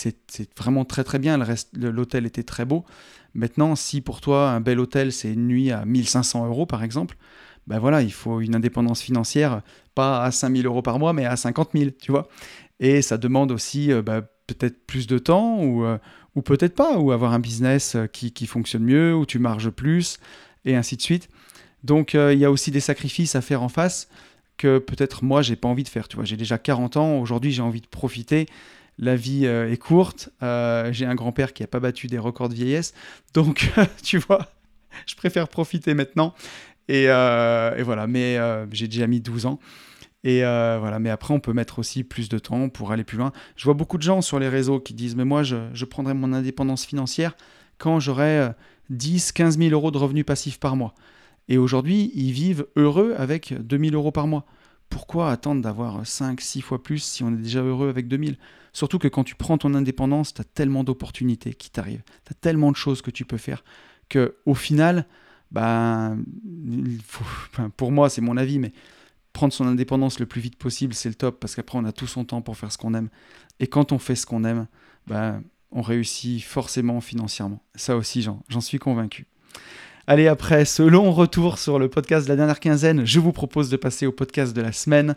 vraiment 0.57 0.87
très 0.87 1.05
très 1.05 1.19
bien. 1.19 1.39
L'hôtel 1.75 2.25
était 2.25 2.43
très 2.43 2.65
beau. 2.65 2.87
Maintenant, 3.35 3.77
si 3.77 4.01
pour 4.01 4.23
toi, 4.23 4.51
un 4.51 4.61
bel 4.61 4.81
hôtel, 4.81 5.13
c'est 5.13 5.33
une 5.33 5.47
nuit 5.47 5.71
à 5.71 5.85
1500 5.85 6.47
euros, 6.47 6.67
par 6.67 6.83
exemple, 6.83 7.17
ben 7.67 7.79
voilà, 7.79 8.03
il 8.03 8.13
faut 8.13 8.41
une 8.41 8.55
indépendance 8.55 9.01
financière, 9.01 9.63
pas 9.95 10.23
à 10.25 10.31
5000 10.31 10.67
euros 10.67 10.83
par 10.83 10.99
mois, 10.99 11.13
mais 11.13 11.25
à 11.25 11.37
50 11.37 11.71
000, 11.75 11.91
tu 12.01 12.11
vois. 12.11 12.29
Et 12.81 13.03
ça 13.03 13.19
demande 13.19 13.53
aussi 13.53 13.93
euh, 13.93 14.03
bah, 14.03 14.23
peut-être 14.47 14.85
plus 14.87 15.07
de 15.07 15.19
temps, 15.19 15.63
ou, 15.63 15.85
euh, 15.85 15.99
ou 16.35 16.43
peut-être 16.43 16.75
pas, 16.75 16.99
ou 16.99 17.13
avoir 17.13 17.33
un 17.33 17.39
business 17.39 17.95
euh, 17.95 18.07
qui, 18.07 18.47
fonctionne 18.47 18.83
mieux, 18.83 19.15
où 19.15 19.27
tu 19.27 19.39
marges 19.39 19.71
plus, 19.71 20.19
et 20.65 20.75
ainsi 20.75 20.97
de 20.97 21.03
suite. 21.03 21.29
Donc, 21.85 22.15
il 22.15 22.39
y 22.39 22.45
a 22.45 22.51
aussi 22.53 22.71
des 22.71 22.79
sacrifices 22.79 23.35
à 23.35 23.41
faire 23.41 23.61
en 23.61 23.69
face 23.69 24.09
que 24.57 24.79
peut-être 24.79 25.25
moi, 25.25 25.43
j'ai 25.43 25.57
pas 25.57 25.69
envie 25.69 25.85
de 25.85 25.89
faire. 25.89 26.09
Tu 26.09 26.17
vois, 26.17 26.25
j'ai 26.25 26.37
déjà 26.37 26.59
40 26.59 26.97
ans, 26.97 27.19
aujourd'hui, 27.19 27.53
j'ai 27.53 27.63
envie 27.63 27.81
de 27.81 27.87
profiter 27.87 28.47
la 28.99 29.17
vie 29.17 29.47
euh, 29.47 29.71
est 29.71 29.77
courte. 29.77 30.31
Euh, 30.43 30.93
j'ai 30.93 31.07
un 31.07 31.15
grand-père 31.15 31.53
qui 31.53 31.63
n'a 31.63 31.67
pas 31.67 31.81
battu 31.81 32.07
des 32.07 32.19
records 32.19 32.49
de 32.49 32.55
vieillesse. 32.55 32.95
Donc, 33.35 33.71
tu 34.03 34.19
vois, 34.19 34.49
je 35.07 35.15
préfère 35.15 35.49
profiter 35.49 35.95
maintenant. 35.95 36.35
Et, 36.89 37.07
euh, 37.09 37.75
voilà, 37.85 38.07
mais 38.07 38.39
j'ai 38.71 38.89
déjà 38.89 39.07
mis 39.07 39.21
12 39.21 39.47
ans. 39.47 39.59
Et 40.25 40.41
voilà, 40.41 40.99
mais 40.99 41.11
après, 41.11 41.35
on 41.35 41.41
peut 41.41 41.53
mettre 41.53 41.79
aussi 41.79 42.05
plus 42.05 42.29
de 42.29 42.39
temps 42.39 42.69
pour 42.69 42.93
aller 42.93 43.05
plus 43.05 43.19
loin. 43.19 43.33
Je 43.57 43.65
vois 43.65 43.75
beaucoup 43.75 43.99
de 43.99 44.03
gens 44.03 44.21
sur 44.21 44.39
les 44.39 44.49
réseaux 44.49 44.79
qui 44.79 44.95
disent 44.95 45.17
Mais 45.17 45.25
moi, 45.25 45.43
je, 45.43 45.57
je 45.73 45.85
prendrai 45.85 46.15
mon 46.15 46.33
indépendance 46.33 46.85
financière 46.85 47.37
quand 47.79 47.99
j'aurai 47.99 48.51
10, 48.91 49.33
15 49.33 49.59
000 49.59 49.71
euros 49.71 49.91
de 49.91 49.99
revenus 49.99 50.25
passifs 50.25 50.61
par 50.61 50.77
mois. 50.77 50.95
Et 51.49 51.59
aujourd'hui, 51.59 52.11
ils 52.15 52.33
vivent 52.33 52.67
heureux 52.77 53.15
avec 53.19 53.55
2000 53.55 53.95
euros 53.95 54.13
par 54.13 54.27
mois. 54.27 54.47
Pourquoi 54.89 55.31
attendre 55.31 55.63
d'avoir 55.63 56.07
5, 56.07 56.41
6 56.41 56.61
fois 56.61 56.83
plus 56.83 57.03
si 57.03 57.23
on 57.23 57.33
est 57.33 57.43
déjà 57.43 57.63
heureux 57.63 57.89
avec 57.89 58.09
2000 58.09 58.37
Surtout 58.75 58.99
que 58.99 59.09
quand 59.09 59.25
tu 59.25 59.35
prends 59.35 59.59
ton 59.59 59.75
indépendance, 59.75 60.35
tu 60.35 60.41
as 60.41 60.45
tellement 60.45 60.85
d'opportunités 60.85 61.55
qui 61.55 61.71
t'arrivent, 61.71 62.03
tu 62.25 62.33
as 62.33 62.35
tellement 62.35 62.71
de 62.71 62.77
choses 62.77 63.03
que 63.03 63.11
tu 63.11 63.25
peux 63.25 63.37
faire 63.37 63.65
que 64.09 64.37
au 64.45 64.55
final, 64.55 65.07
ben, 65.51 66.23
pour 67.77 67.93
moi, 67.93 68.11
c'est 68.11 68.21
mon 68.21 68.37
avis, 68.37 68.59
mais 68.59 68.73
prendre 69.33 69.53
son 69.53 69.67
indépendance 69.67 70.21
le 70.21 70.27
plus 70.27 70.41
vite 70.41 70.57
possible, 70.57 70.93
c'est 70.93 71.09
le 71.09 71.15
top, 71.15 71.41
parce 71.41 71.55
qu'après, 71.55 71.79
on 71.79 71.85
a 71.85 71.93
tout 71.93 72.07
son 72.07 72.25
temps 72.25 72.43
pour 72.43 72.57
faire 72.57 72.71
ce 72.71 72.77
qu'on 72.77 72.93
aime. 72.93 73.09
Et 73.59 73.67
quand 73.67 73.93
on 73.93 73.99
fait 73.99 74.15
ce 74.15 74.27
qu'on 74.27 74.45
aime, 74.45 74.67
ben, 75.07 75.43
on 75.71 75.81
réussit 75.81 76.43
forcément 76.43 77.01
financièrement. 77.01 77.63
Ça 77.75 77.97
aussi, 77.97 78.23
j'en 78.23 78.61
suis 78.61 78.79
convaincu. 78.79 79.27
Allez, 80.09 80.27
après 80.27 80.65
ce 80.65 80.83
long 80.83 81.13
retour 81.13 81.59
sur 81.59 81.79
le 81.79 81.89
podcast 81.89 82.27
de 82.27 82.33
la 82.33 82.37
dernière 82.37 82.59
quinzaine, 82.59 83.07
je 83.07 83.21
vous 83.21 83.31
propose 83.31 83.71
de 83.71 83.77
passer 83.77 84.05
au 84.05 84.11
podcast 84.11 84.53
de 84.55 84.61
la 84.61 84.73
semaine. 84.73 85.15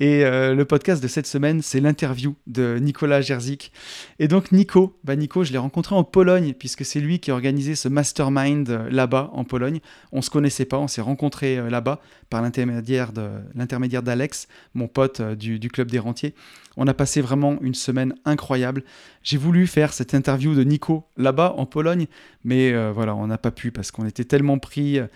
Et 0.00 0.24
euh, 0.24 0.54
le 0.54 0.64
podcast 0.64 1.02
de 1.02 1.08
cette 1.08 1.26
semaine, 1.26 1.62
c'est 1.62 1.80
l'interview 1.80 2.34
de 2.46 2.78
Nicolas 2.80 3.20
Jerzik. 3.20 3.72
Et 4.18 4.26
donc 4.26 4.50
Nico, 4.50 4.98
bah 5.04 5.14
Nico, 5.16 5.44
je 5.44 5.52
l'ai 5.52 5.58
rencontré 5.58 5.94
en 5.94 6.02
Pologne, 6.02 6.54
puisque 6.54 6.84
c'est 6.84 6.98
lui 6.98 7.20
qui 7.20 7.30
a 7.30 7.34
organisé 7.34 7.74
ce 7.74 7.88
mastermind 7.88 8.68
euh, 8.70 8.90
là-bas 8.90 9.30
en 9.32 9.44
Pologne. 9.44 9.80
On 10.10 10.22
se 10.22 10.30
connaissait 10.30 10.64
pas, 10.64 10.78
on 10.78 10.88
s'est 10.88 11.02
rencontrés 11.02 11.58
euh, 11.58 11.70
là-bas 11.70 12.00
par 12.30 12.42
l'intermédiaire 12.42 13.12
d'Alex, 13.12 14.48
mon 14.74 14.88
pote 14.88 15.20
du, 15.20 15.58
du, 15.58 15.68
club 15.68 15.90
des 15.90 15.98
rentiers. 15.98 16.34
On 16.78 16.86
a 16.86 16.94
passé 16.94 17.20
vraiment 17.20 17.58
une 17.60 17.74
semaine 17.74 18.14
incroyable. 18.24 18.84
J'ai 19.22 19.36
voulu 19.36 19.66
faire 19.66 19.92
cette 19.92 20.14
interview 20.14 20.54
de 20.54 20.64
Nico 20.64 21.04
là-bas 21.18 21.54
en 21.58 21.66
Pologne, 21.66 22.06
mais 22.44 22.72
voilà, 22.92 23.14
on 23.14 23.26
n'a 23.26 23.36
pas 23.36 23.50
pu 23.50 23.70
parce 23.70 23.90
qu'on 23.90 24.06
était 24.06 24.24
tellement 24.24 24.58
pris 24.58 24.98
euh, 24.98 25.06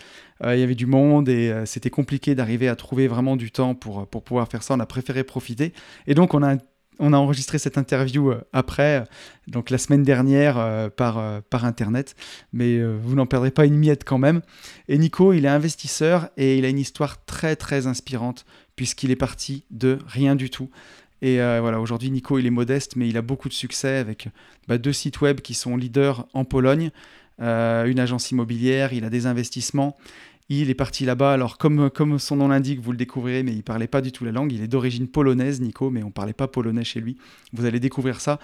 il 0.45 0.59
y 0.59 0.63
avait 0.63 0.75
du 0.75 0.87
monde 0.87 1.29
et 1.29 1.51
euh, 1.51 1.67
c'était 1.67 1.91
compliqué 1.91 2.35
d'arriver 2.35 2.69
à 2.69 2.77
trouver 2.77 3.09
vraiment 3.09 3.37
du 3.37 3.51
temps 3.51 3.75
pour, 3.75 4.07
pour 4.07 4.23
pouvoir 4.23 4.49
faire 4.49 4.63
ça. 4.63 4.75
On 4.75 4.81
a 4.81 4.87
préféré 4.87 5.25
profiter. 5.25 5.73
Et 6.07 6.15
donc, 6.15 6.35
on 6.35 6.43
a 6.43 6.57
on 6.99 7.13
a 7.13 7.19
enregistré 7.19 7.59
cette 7.59 7.77
interview 7.77 8.31
euh, 8.31 8.41
après, 8.55 9.05
donc 9.49 9.69
la 9.69 9.77
semaine 9.77 10.03
dernière 10.03 10.91
par, 10.97 11.43
par 11.43 11.67
Internet, 11.67 12.15
mais 12.55 12.83
vous 12.83 13.15
n'en 13.15 13.27
perdrez 13.27 13.51
pas 13.51 13.67
une 13.67 13.77
miette 13.77 14.03
quand 14.05 14.17
même. 14.17 14.41
Et 14.89 14.97
Nico, 14.97 15.35
il 15.35 15.45
est 15.45 15.49
investisseur 15.49 16.31
et 16.39 16.57
il 16.57 16.65
a 16.65 16.69
une 16.71 16.79
histoire 16.79 17.23
très 17.27 17.55
très 17.55 17.87
inspirante 17.87 18.47
puisqu'il 18.77 19.11
est 19.11 19.17
parti 19.17 19.65
de 19.71 19.99
rien 20.07 20.37
du 20.37 20.49
tout. 20.49 20.71
Et 21.21 21.37
voilà, 21.37 21.81
aujourd'hui, 21.83 22.11
Nico, 22.11 22.39
il 22.39 22.47
est 22.47 22.51
modeste, 22.51 22.97
mais 22.97 23.09
il 23.09 23.19
a 23.19 23.23
beaucoup 23.23 23.51
de 23.51 23.55
succès 23.55 23.97
avec 23.97 24.29
bah, 24.67 24.79
deux 24.79 24.95
sites 24.95 25.21
web 25.21 25.43
qui 25.43 25.53
sont 25.53 25.77
leaders 25.77 26.27
en 26.33 26.47
Pologne, 26.47 26.91
une 27.39 28.01
agence 28.01 28.31
immobilière, 28.31 28.93
il 28.93 29.05
a 29.05 29.11
des 29.11 29.27
investissements. 29.27 29.97
Il 30.49 30.71
est 30.71 30.75
parti 30.75 31.05
là-bas, 31.05 31.33
alors 31.33 31.59
comme, 31.59 32.19
son 32.21 32.37
nom 32.37 32.49
l'indique, 32.49 32.81
vous 32.81 32.93
le 32.93 32.97
découvrirez, 32.97 33.43
mais 33.43 33.53
il 33.53 33.65
parlait 33.65 33.89
pas 33.89 34.01
du 34.01 34.13
tout 34.13 34.25
la 34.25 34.31
langue. 34.31 34.53
Il 34.53 34.63
est 34.63 34.69
d'origine 34.69 35.09
polonaise, 35.09 35.61
Nico, 35.61 35.91
mais 35.91 36.05
on 36.05 36.13
parlait 36.13 36.33
pas 36.33 36.47
polonais 36.47 36.85
chez 36.85 37.01
lui. 37.01 37.17
Vous 37.53 37.65
allez 37.65 37.81
découvrir 37.81 38.21
ça. 38.21 38.39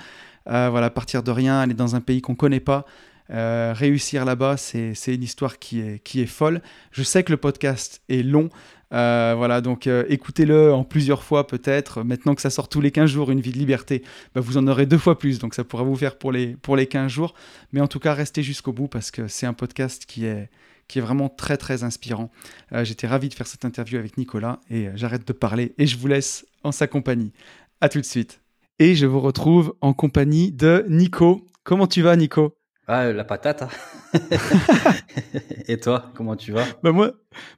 Euh, 0.48 0.68
voilà, 0.68 0.90
partir 0.90 1.22
de 1.22 1.30
rien, 1.30 1.60
aller 1.60 1.74
dans 1.74 1.94
un 1.94 2.00
pays 2.00 2.20
qu'on 2.20 2.34
connaît 2.34 2.58
pas, 2.58 2.86
euh, 3.30 3.72
réussir 3.72 4.24
là-bas, 4.24 4.56
c'est 4.56 5.14
une 5.14 5.22
histoire 5.22 5.60
qui 5.60 5.80
est 5.80 6.26
folle. 6.26 6.60
Je 6.90 7.04
sais 7.04 7.22
que 7.22 7.30
le 7.30 7.36
podcast 7.36 8.02
est 8.08 8.24
long. 8.24 8.48
Euh, 8.92 9.34
voilà, 9.36 9.60
donc 9.60 9.86
écoutez-le 9.86 10.72
en 10.72 10.84
plusieurs 10.84 11.22
fois 11.22 11.46
peut-être. 11.46 12.02
Maintenant 12.02 12.34
que 12.34 12.42
ça 12.42 12.50
sort 12.50 12.68
tous 12.68 12.80
les 12.80 12.90
15 12.90 13.10
jours, 13.10 13.30
une 13.30 13.40
vie 13.40 13.52
de 13.52 13.58
liberté, 13.58 14.02
bah, 14.34 14.40
vous 14.40 14.56
en 14.58 14.66
aurez 14.66 14.86
deux 14.86 14.98
fois 14.98 15.18
plus. 15.18 15.38
Donc 15.38 15.54
ça 15.54 15.64
pourra 15.64 15.82
vous 15.82 15.96
faire 15.96 16.18
pour 16.18 16.32
les, 16.32 16.56
pour 16.56 16.76
les 16.76 16.86
15 16.86 17.10
jours. 17.10 17.34
Mais 17.72 17.80
en 17.80 17.88
tout 17.88 17.98
cas, 17.98 18.14
restez 18.14 18.42
jusqu'au 18.42 18.72
bout 18.72 18.88
parce 18.88 19.10
que 19.10 19.28
c'est 19.28 19.46
un 19.46 19.54
podcast 19.54 20.04
qui 20.06 20.26
est, 20.26 20.50
qui 20.88 20.98
est 20.98 21.02
vraiment 21.02 21.28
très 21.28 21.56
très 21.56 21.84
inspirant. 21.84 22.30
Euh, 22.72 22.84
j'étais 22.84 23.06
ravi 23.06 23.28
de 23.28 23.34
faire 23.34 23.46
cette 23.46 23.64
interview 23.64 23.98
avec 23.98 24.18
Nicolas 24.18 24.60
et 24.70 24.88
euh, 24.88 24.92
j'arrête 24.94 25.26
de 25.26 25.32
parler 25.32 25.74
et 25.78 25.86
je 25.86 25.96
vous 25.96 26.06
laisse 26.06 26.46
en 26.64 26.72
sa 26.72 26.86
compagnie. 26.86 27.32
À 27.80 27.88
tout 27.88 28.00
de 28.00 28.06
suite. 28.06 28.40
Et 28.78 28.94
je 28.94 29.06
vous 29.06 29.20
retrouve 29.20 29.74
en 29.80 29.92
compagnie 29.92 30.52
de 30.52 30.84
Nico. 30.88 31.46
Comment 31.64 31.86
tu 31.86 32.02
vas 32.02 32.16
Nico? 32.16 32.61
Ah 32.94 33.10
la 33.10 33.24
patate. 33.24 33.62
Hein. 33.62 33.68
et 35.66 35.80
toi, 35.80 36.12
comment 36.14 36.36
tu 36.36 36.52
vas? 36.52 36.66
Bah 36.82 36.92
moi, 36.92 37.12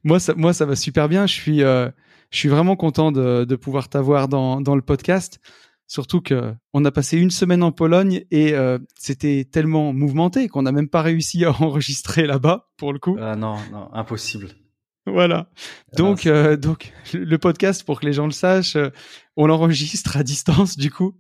moi 0.05 0.21
ça, 0.21 0.33
moi 0.37 0.53
ça 0.53 0.65
va 0.65 0.77
super 0.77 1.09
bien. 1.09 1.27
Je 1.27 1.35
suis, 1.35 1.65
euh, 1.65 1.91
je 2.31 2.39
suis 2.39 2.49
vraiment 2.49 2.77
content 2.77 3.11
de, 3.11 3.45
de 3.45 3.57
pouvoir 3.57 3.89
t'avoir 3.89 4.29
dans, 4.29 4.61
dans 4.61 4.77
le 4.77 4.83
podcast. 4.83 5.41
Surtout 5.89 6.21
que 6.21 6.55
on 6.73 6.85
a 6.85 6.93
passé 6.93 7.19
une 7.19 7.33
semaine 7.33 7.65
en 7.65 7.73
Pologne 7.73 8.25
et 8.31 8.55
euh, 8.55 8.79
c'était 8.95 9.45
tellement 9.45 9.93
mouvementé 9.93 10.49
qu'on 10.49 10.63
n'a 10.63 10.71
même 10.71 10.89
pas 10.89 11.03
réussi 11.03 11.45
à 11.45 11.51
enregistrer 11.51 12.27
là-bas 12.27 12.69
pour 12.77 12.93
le 12.93 13.01
coup. 13.01 13.17
Ah 13.21 13.35
non, 13.35 13.57
non, 13.73 13.93
impossible. 13.93 14.51
Voilà. 15.05 15.51
Ah, 15.57 15.97
donc, 15.97 16.27
euh, 16.27 16.57
donc 16.57 16.93
le 17.13 17.37
podcast, 17.39 17.85
pour 17.85 17.99
que 17.99 18.07
les 18.07 18.13
gens 18.13 18.27
le 18.27 18.33
sachent, 18.33 18.77
euh, 18.77 18.91
on 19.37 19.47
l'enregistre 19.47 20.17
à 20.17 20.23
distance 20.23 20.79
du 20.79 20.93
coup, 20.93 21.17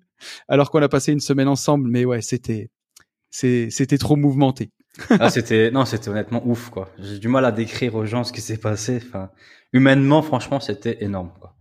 alors 0.48 0.70
qu'on 0.70 0.82
a 0.82 0.88
passé 0.88 1.12
une 1.12 1.20
semaine 1.20 1.48
ensemble. 1.48 1.90
Mais 1.90 2.04
ouais, 2.04 2.22
c'était, 2.22 2.70
c'était 3.34 3.98
trop 3.98 4.16
mouvementé. 4.16 4.70
ah, 5.10 5.28
c'était 5.28 5.72
non, 5.72 5.84
c'était 5.84 6.08
honnêtement 6.08 6.46
ouf 6.46 6.70
quoi. 6.70 6.88
J'ai 7.00 7.18
du 7.18 7.28
mal 7.28 7.44
à 7.44 7.50
décrire 7.50 7.96
aux 7.96 8.04
gens 8.04 8.22
ce 8.22 8.32
qui 8.32 8.40
s'est 8.40 8.58
passé. 8.58 9.00
Enfin, 9.04 9.30
humainement, 9.72 10.22
franchement, 10.22 10.60
c'était 10.60 11.02
énorme 11.02 11.32
quoi. 11.40 11.56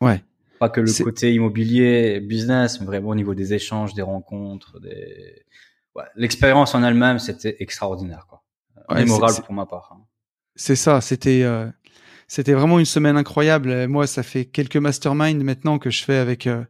Ouais. 0.00 0.22
Pas 0.58 0.68
que 0.68 0.80
le 0.80 1.04
côté 1.04 1.32
immobilier, 1.32 2.20
business, 2.20 2.80
mais 2.80 2.86
vraiment 2.86 3.10
au 3.10 3.14
niveau 3.14 3.34
des 3.34 3.54
échanges, 3.54 3.94
des 3.94 4.02
rencontres, 4.02 4.80
des... 4.80 5.44
Ouais, 5.94 6.04
l'expérience 6.16 6.74
en 6.74 6.82
elle-même, 6.82 7.18
c'était 7.18 7.56
extraordinaire, 7.60 8.26
quoi. 8.28 8.42
Ouais, 8.88 9.04
Mémorable 9.04 9.42
pour 9.44 9.54
ma 9.54 9.66
part. 9.66 9.92
Hein. 9.92 10.04
C'est 10.56 10.76
ça, 10.76 11.00
c'était 11.00 11.42
euh, 11.42 11.68
c'était 12.26 12.54
vraiment 12.54 12.78
une 12.78 12.86
semaine 12.86 13.16
incroyable. 13.16 13.86
Moi, 13.86 14.06
ça 14.06 14.22
fait 14.22 14.44
quelques 14.44 14.76
masterminds 14.76 15.44
maintenant 15.44 15.78
que 15.78 15.90
je 15.90 16.02
fais 16.02 16.16
avec 16.16 16.46
euh, 16.46 16.64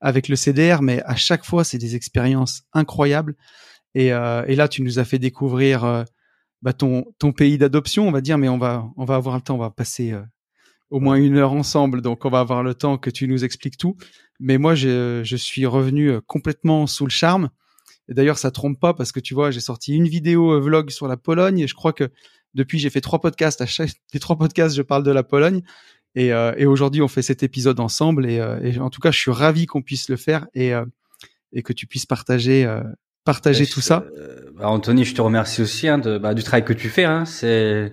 avec 0.00 0.28
le 0.28 0.36
CDR, 0.36 0.82
mais 0.82 1.02
à 1.04 1.14
chaque 1.14 1.44
fois, 1.44 1.64
c'est 1.64 1.78
des 1.78 1.94
expériences 1.94 2.64
incroyables. 2.72 3.36
Et, 3.94 4.12
euh, 4.12 4.44
et 4.46 4.56
là, 4.56 4.68
tu 4.68 4.82
nous 4.82 4.98
as 4.98 5.04
fait 5.04 5.18
découvrir 5.18 5.84
euh, 5.84 6.04
bah, 6.62 6.72
ton 6.72 7.04
pays 7.36 7.58
d'adoption, 7.58 8.08
on 8.08 8.12
va 8.12 8.20
dire, 8.20 8.38
mais 8.38 8.48
on 8.48 8.58
va 8.58 8.88
avoir 8.98 9.36
le 9.36 9.42
temps, 9.42 9.56
on 9.56 9.58
va 9.58 9.70
passer 9.70 10.12
euh, 10.12 10.22
au 10.90 11.00
moins 11.00 11.16
une 11.16 11.36
heure 11.36 11.52
ensemble, 11.52 12.02
donc 12.02 12.24
on 12.24 12.30
va 12.30 12.40
avoir 12.40 12.62
le 12.62 12.74
temps 12.74 12.98
que 12.98 13.10
tu 13.10 13.28
nous 13.28 13.44
expliques 13.44 13.76
tout. 13.76 13.96
Mais 14.40 14.58
moi, 14.58 14.74
je, 14.74 15.36
suis 15.36 15.66
revenu 15.66 16.20
complètement 16.22 16.86
sous 16.86 17.04
le 17.04 17.10
charme. 17.10 17.50
D'ailleurs, 18.08 18.38
ça 18.38 18.50
trompe 18.50 18.78
pas 18.80 18.92
parce 18.92 19.12
que 19.12 19.20
tu 19.20 19.34
vois, 19.34 19.50
j'ai 19.50 19.60
sorti 19.60 19.94
une 19.94 20.08
vidéo 20.08 20.60
vlog 20.60 20.90
sur 20.90 21.06
la 21.06 21.16
Pologne 21.16 21.60
et 21.60 21.68
je 21.68 21.74
crois 21.74 21.92
que 21.92 22.10
depuis, 22.54 22.78
j'ai 22.78 22.90
fait 22.90 23.00
trois 23.00 23.20
podcasts. 23.20 23.60
À 23.60 23.66
chaque 23.66 23.90
des 24.12 24.18
trois 24.18 24.36
podcasts, 24.36 24.76
je 24.76 24.82
parle 24.82 25.04
de 25.04 25.10
la 25.10 25.22
Pologne. 25.22 25.62
Et, 26.14 26.32
aujourd'hui, 26.66 27.00
on 27.00 27.08
fait 27.08 27.22
cet 27.22 27.42
épisode 27.42 27.80
ensemble. 27.80 28.28
Et, 28.28 28.78
en 28.78 28.90
tout 28.90 29.00
cas, 29.00 29.10
je 29.10 29.18
suis 29.18 29.30
ravi 29.30 29.66
qu'on 29.66 29.82
puisse 29.82 30.08
le 30.08 30.16
faire 30.16 30.46
et 30.54 30.74
que 31.62 31.72
tu 31.72 31.86
puisses 31.86 32.06
partager 32.06 32.66
partager 33.24 33.66
tout 33.66 33.80
ça. 33.80 34.04
Bah, 34.56 34.68
Anthony, 34.68 35.04
je 35.04 35.14
te 35.14 35.20
remercie 35.20 35.62
aussi 35.62 35.88
hein, 35.88 35.98
de, 35.98 36.18
bah, 36.18 36.34
du 36.34 36.42
travail 36.42 36.64
que 36.64 36.72
tu 36.72 36.88
fais. 36.88 37.04
Hein. 37.04 37.24
C'est 37.24 37.92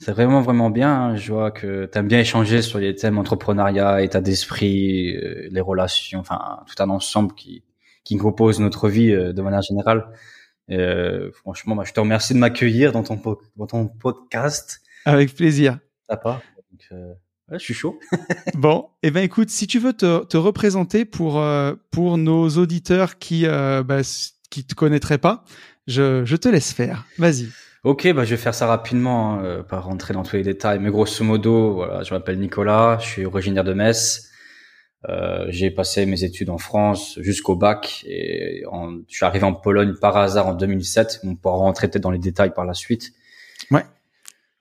c'est 0.00 0.12
vraiment 0.12 0.42
vraiment 0.42 0.70
bien. 0.70 0.94
Hein. 0.94 1.16
Je 1.16 1.32
vois 1.32 1.50
que 1.50 1.86
tu 1.86 1.98
aimes 1.98 2.08
bien 2.08 2.20
échanger 2.20 2.62
sur 2.62 2.78
les 2.78 2.94
thèmes 2.94 3.18
entrepreneuriat, 3.18 4.02
état 4.02 4.20
d'esprit, 4.20 5.16
euh, 5.16 5.48
les 5.50 5.60
relations, 5.60 6.20
enfin 6.20 6.60
tout 6.66 6.80
un 6.82 6.90
ensemble 6.90 7.34
qui 7.34 7.64
qui 8.04 8.16
compose 8.16 8.58
notre 8.58 8.88
vie 8.88 9.12
euh, 9.12 9.32
de 9.32 9.42
manière 9.42 9.62
générale. 9.62 10.08
Euh, 10.70 11.30
franchement, 11.32 11.74
moi, 11.74 11.84
je 11.84 11.92
te 11.92 12.00
remercie 12.00 12.32
de 12.32 12.38
m'accueillir 12.38 12.92
dans 12.92 13.02
ton 13.02 13.20
dans 13.56 13.66
ton 13.66 13.86
podcast. 13.88 14.80
Avec 15.04 15.34
plaisir. 15.34 15.78
Sympa. 16.08 16.40
Donc, 16.70 16.80
euh, 16.92 17.12
ouais, 17.50 17.58
je 17.58 17.64
suis 17.64 17.74
chaud. 17.74 17.98
bon, 18.54 18.88
et 19.02 19.08
eh 19.08 19.10
ben 19.10 19.22
écoute, 19.22 19.50
si 19.50 19.66
tu 19.66 19.78
veux 19.78 19.92
te, 19.92 20.24
te 20.24 20.36
représenter 20.36 21.04
pour 21.04 21.42
pour 21.90 22.18
nos 22.18 22.48
auditeurs 22.48 23.18
qui 23.18 23.46
bah, 23.46 24.02
qui 24.50 24.64
te 24.64 24.74
connaîtraient 24.74 25.18
pas, 25.18 25.44
je 25.86 26.24
je 26.24 26.36
te 26.36 26.48
laisse 26.48 26.72
faire. 26.72 27.04
Vas-y. 27.18 27.48
Ok, 27.84 28.12
bah 28.12 28.24
je 28.24 28.30
vais 28.30 28.36
faire 28.36 28.54
ça 28.54 28.66
rapidement, 28.66 29.34
hein, 29.34 29.44
euh, 29.44 29.62
pas 29.62 29.78
rentrer 29.80 30.12
dans 30.12 30.24
tous 30.24 30.36
les 30.36 30.42
détails, 30.42 30.80
mais 30.80 30.90
grosso 30.90 31.24
modo, 31.24 31.74
voilà, 31.74 32.02
je 32.02 32.12
m'appelle 32.12 32.38
Nicolas, 32.38 32.98
je 33.00 33.06
suis 33.06 33.24
originaire 33.24 33.64
de 33.64 33.72
Metz. 33.72 34.24
Euh, 35.08 35.46
j'ai 35.48 35.70
passé 35.70 36.06
mes 36.06 36.24
études 36.24 36.50
en 36.50 36.58
France 36.58 37.18
jusqu'au 37.20 37.54
bac 37.54 38.04
et 38.04 38.64
je 39.08 39.16
suis 39.16 39.24
arrivé 39.24 39.44
en 39.44 39.54
Pologne 39.54 39.94
par 40.00 40.16
hasard 40.16 40.48
en 40.48 40.54
2007. 40.54 41.20
On 41.22 41.36
pourra 41.36 41.56
rentrer 41.56 41.88
peut-être 41.88 42.02
dans 42.02 42.10
les 42.10 42.18
détails 42.18 42.52
par 42.52 42.64
la 42.64 42.74
suite. 42.74 43.12
Ouais. 43.70 43.84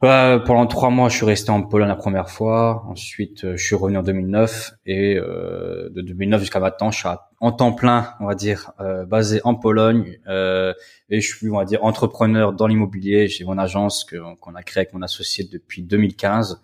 Euh, 0.04 0.38
pendant 0.38 0.68
trois 0.68 0.92
mois, 0.92 1.10
je 1.10 1.16
suis 1.16 1.26
resté 1.26 1.50
en 1.50 1.64
Pologne 1.64 1.88
la 1.88 1.96
première 1.96 2.30
fois. 2.30 2.84
Ensuite, 2.88 3.46
euh, 3.46 3.58
je 3.58 3.66
suis 3.66 3.76
revenu 3.76 3.98
en 3.98 4.04
2009 4.04 4.74
et 4.86 5.16
euh, 5.16 5.90
de 5.90 6.02
2009 6.02 6.42
jusqu'à 6.42 6.60
maintenant, 6.60 6.92
je 6.92 7.00
suis 7.00 7.08
en 7.40 7.52
temps 7.52 7.72
plein, 7.72 8.16
on 8.20 8.26
va 8.26 8.36
dire, 8.36 8.72
euh, 8.80 9.06
basé 9.06 9.42
en 9.44 9.54
Pologne 9.56 10.20
euh, 10.28 10.74
et 11.10 11.22
je 11.22 11.28
suis, 11.28 11.50
on 11.50 11.58
va 11.58 11.66
dire, 11.66 11.84
entrepreneur 11.84 12.52
dans 12.52 12.68
l'immobilier. 12.68 13.28
J'ai 13.28 13.46
mon 13.46 13.58
agence 13.58 14.06
qu'on 14.06 14.56
a 14.56 14.64
créée 14.64 14.82
avec 14.82 14.94
mon 14.94 15.02
associé 15.02 15.44
depuis 15.44 15.84
2015. 15.84 16.62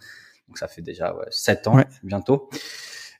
Donc 0.48 0.58
ça 0.58 0.68
fait 0.68 0.82
déjà 0.82 1.14
ouais, 1.16 1.26
7 1.30 1.68
ans 1.68 1.78
bientôt. 2.04 2.50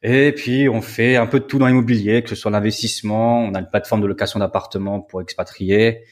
Et 0.02 0.34
puis 0.34 0.68
on 0.68 0.82
fait 0.82 1.16
un 1.16 1.28
peu 1.28 1.40
de 1.40 1.46
tout 1.46 1.60
dans 1.60 1.68
l'immobilier, 1.68 2.24
que 2.24 2.30
ce 2.30 2.36
soit 2.36 2.52
l'investissement, 2.52 3.40
on 3.40 3.54
a 3.54 3.60
une 3.60 3.70
plateforme 3.70 4.02
de 4.02 4.08
location 4.08 4.40
d'appartements 4.40 5.00
pour 5.00 5.22
expatrier, 5.22 6.04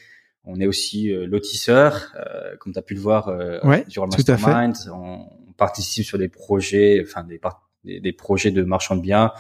on 0.46 0.60
est 0.60 0.66
aussi 0.66 1.12
euh, 1.12 1.28
lotisseur, 1.28 2.14
euh, 2.16 2.56
comme 2.58 2.74
tu 2.74 2.80
as 2.80 2.82
pu 2.82 2.94
le 2.94 3.00
voir 3.00 3.28
euh, 3.28 3.60
durant 3.88 4.06
le 4.06 4.12
mastermind. 4.12 4.76
On, 4.92 5.28
on, 5.48 5.52
participe 5.58 6.06
sur 6.06 6.18
des 6.18 6.30
projets, 6.30 7.04
enfin 7.06 7.24
des, 7.24 7.40
des, 7.84 8.00
des, 8.00 8.14
projets 8.14 8.50
de 8.50 8.64
marchand 8.64 8.96
de 8.96 9.02
biens 9.02 9.32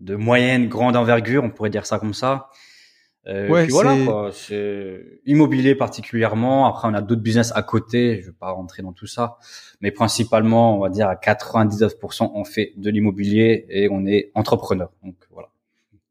de 0.00 0.16
moyenne, 0.16 0.68
grande 0.68 0.96
envergure, 0.96 1.44
on 1.44 1.50
pourrait 1.50 1.70
dire 1.70 1.86
ça 1.86 1.98
comme 1.98 2.14
ça. 2.14 2.48
Euh, 3.26 3.48
ouais, 3.48 3.64
puis 3.64 3.72
voilà, 3.72 3.96
quoi. 4.04 4.30
C'est 4.32 5.20
immobilier 5.26 5.74
particulièrement. 5.74 6.66
Après, 6.66 6.88
on 6.88 6.94
a 6.94 7.02
d'autres 7.02 7.20
business 7.20 7.52
à 7.54 7.62
côté. 7.62 8.20
Je 8.22 8.28
vais 8.28 8.36
pas 8.38 8.50
rentrer 8.50 8.82
dans 8.82 8.92
tout 8.92 9.06
ça, 9.06 9.36
mais 9.80 9.90
principalement, 9.90 10.76
on 10.76 10.80
va 10.80 10.88
dire 10.88 11.08
à 11.08 11.16
99%, 11.16 12.32
on 12.34 12.44
fait 12.44 12.72
de 12.76 12.90
l'immobilier 12.90 13.66
et 13.68 13.88
on 13.90 14.06
est 14.06 14.30
entrepreneur. 14.34 14.90
Donc 15.04 15.16
voilà. 15.30 15.48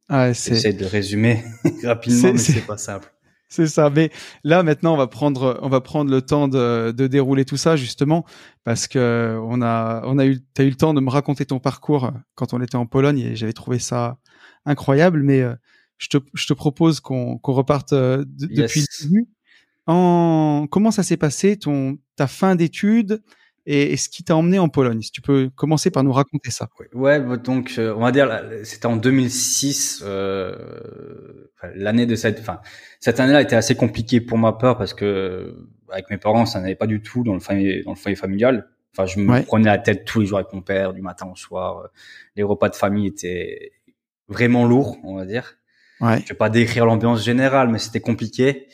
Ah, 0.07 0.33
J'essaie 0.33 0.73
de 0.73 0.85
résumer 0.85 1.43
rapidement, 1.83 2.31
mais 2.33 2.37
c'est 2.37 2.65
pas 2.65 2.77
simple. 2.77 3.11
C'est 3.49 3.67
ça. 3.67 3.89
Mais 3.89 4.11
là, 4.43 4.61
maintenant, 4.61 4.93
on 4.93 4.97
va 4.97 5.07
prendre, 5.07 5.59
on 5.63 5.69
va 5.69 5.81
prendre 5.81 6.11
le 6.11 6.21
temps 6.21 6.47
de, 6.47 6.91
de 6.91 7.07
dérouler 7.07 7.45
tout 7.45 7.57
ça 7.57 7.75
justement 7.75 8.23
parce 8.63 8.87
que 8.87 9.39
on 9.43 9.61
a, 9.63 10.03
on 10.05 10.19
a 10.19 10.25
eu, 10.27 10.39
t'as 10.53 10.63
eu 10.63 10.69
le 10.69 10.75
temps 10.75 10.93
de 10.93 11.01
me 11.01 11.09
raconter 11.09 11.45
ton 11.45 11.59
parcours 11.59 12.11
quand 12.35 12.53
on 12.53 12.61
était 12.61 12.75
en 12.75 12.85
Pologne 12.85 13.19
et 13.19 13.35
j'avais 13.35 13.53
trouvé 13.53 13.79
ça 13.79 14.19
incroyable. 14.65 15.23
Mais 15.23 15.41
euh, 15.41 15.55
je 15.97 16.09
te, 16.09 16.17
je 16.35 16.45
te 16.45 16.53
propose 16.53 16.99
qu'on 16.99 17.39
qu'on 17.39 17.53
reparte 17.53 17.93
euh, 17.93 18.23
depuis 18.27 18.81
le 18.81 19.03
début. 19.03 19.27
En, 19.87 20.67
comment 20.69 20.91
ça 20.91 21.01
s'est 21.01 21.17
passé 21.17 21.57
ton 21.57 21.97
ta 22.15 22.27
fin 22.27 22.55
d'études 22.55 23.23
et, 23.71 23.97
ce 23.97 24.09
qui 24.09 24.23
t'a 24.23 24.35
emmené 24.35 24.57
en 24.57 24.67
Pologne 24.67 25.01
Si 25.01 25.11
tu 25.11 25.21
peux 25.21 25.49
commencer 25.55 25.91
par 25.91 26.03
nous 26.03 26.11
raconter 26.11 26.49
ça. 26.49 26.69
Ouais, 26.93 27.21
donc 27.37 27.75
euh, 27.77 27.93
on 27.95 28.01
va 28.01 28.11
dire 28.11 28.43
c'était 28.63 28.87
en 28.87 28.95
2006, 28.95 30.01
euh, 30.03 30.55
l'année 31.75 32.07
de 32.07 32.15
cette, 32.15 32.39
enfin 32.39 32.61
cette 32.99 33.19
année-là 33.19 33.41
était 33.41 33.55
assez 33.55 33.75
compliquée 33.75 34.21
pour 34.21 34.39
ma 34.39 34.53
part 34.53 34.77
parce 34.77 34.95
que 34.95 35.55
avec 35.89 36.09
mes 36.09 36.17
parents 36.17 36.47
ça 36.47 36.59
n'allait 36.59 36.75
pas 36.75 36.87
du 36.87 37.01
tout 37.01 37.23
dans 37.23 37.35
le 37.35 37.39
foyer, 37.39 37.83
dans 37.83 37.91
le 37.91 37.97
foyer 37.97 38.15
familial. 38.15 38.67
Enfin, 38.97 39.05
je 39.05 39.19
me 39.19 39.43
prenais 39.43 39.69
la 39.69 39.77
tête 39.77 40.03
tous 40.03 40.21
les 40.21 40.25
jours 40.25 40.39
avec 40.39 40.51
mon 40.51 40.61
père, 40.61 40.93
du 40.93 41.01
matin 41.03 41.29
au 41.31 41.35
soir. 41.35 41.89
Les 42.35 42.41
repas 42.41 42.69
de 42.69 42.75
famille 42.75 43.05
étaient 43.05 43.71
vraiment 44.27 44.65
lourds, 44.65 44.97
on 45.03 45.15
va 45.15 45.25
dire. 45.25 45.57
Ouais. 46.01 46.19
Je 46.23 46.29
vais 46.29 46.35
pas 46.35 46.49
décrire 46.49 46.87
l'ambiance 46.87 47.23
générale, 47.23 47.69
mais 47.69 47.77
c'était 47.77 47.99
compliqué. 47.99 48.67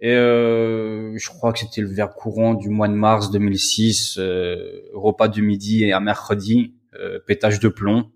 Et 0.00 0.12
euh, 0.12 1.16
je 1.16 1.28
crois 1.28 1.52
que 1.52 1.60
c'était 1.60 1.80
le 1.80 1.88
verre 1.88 2.14
courant 2.14 2.54
du 2.54 2.68
mois 2.68 2.88
de 2.88 2.94
mars 2.94 3.30
2006, 3.30 4.16
euh, 4.18 4.82
repas 4.92 5.28
du 5.28 5.42
midi 5.42 5.84
et 5.84 5.92
un 5.92 6.00
mercredi, 6.00 6.74
euh, 6.94 7.18
pétage 7.26 7.60
de 7.60 7.68
plomb. 7.68 8.10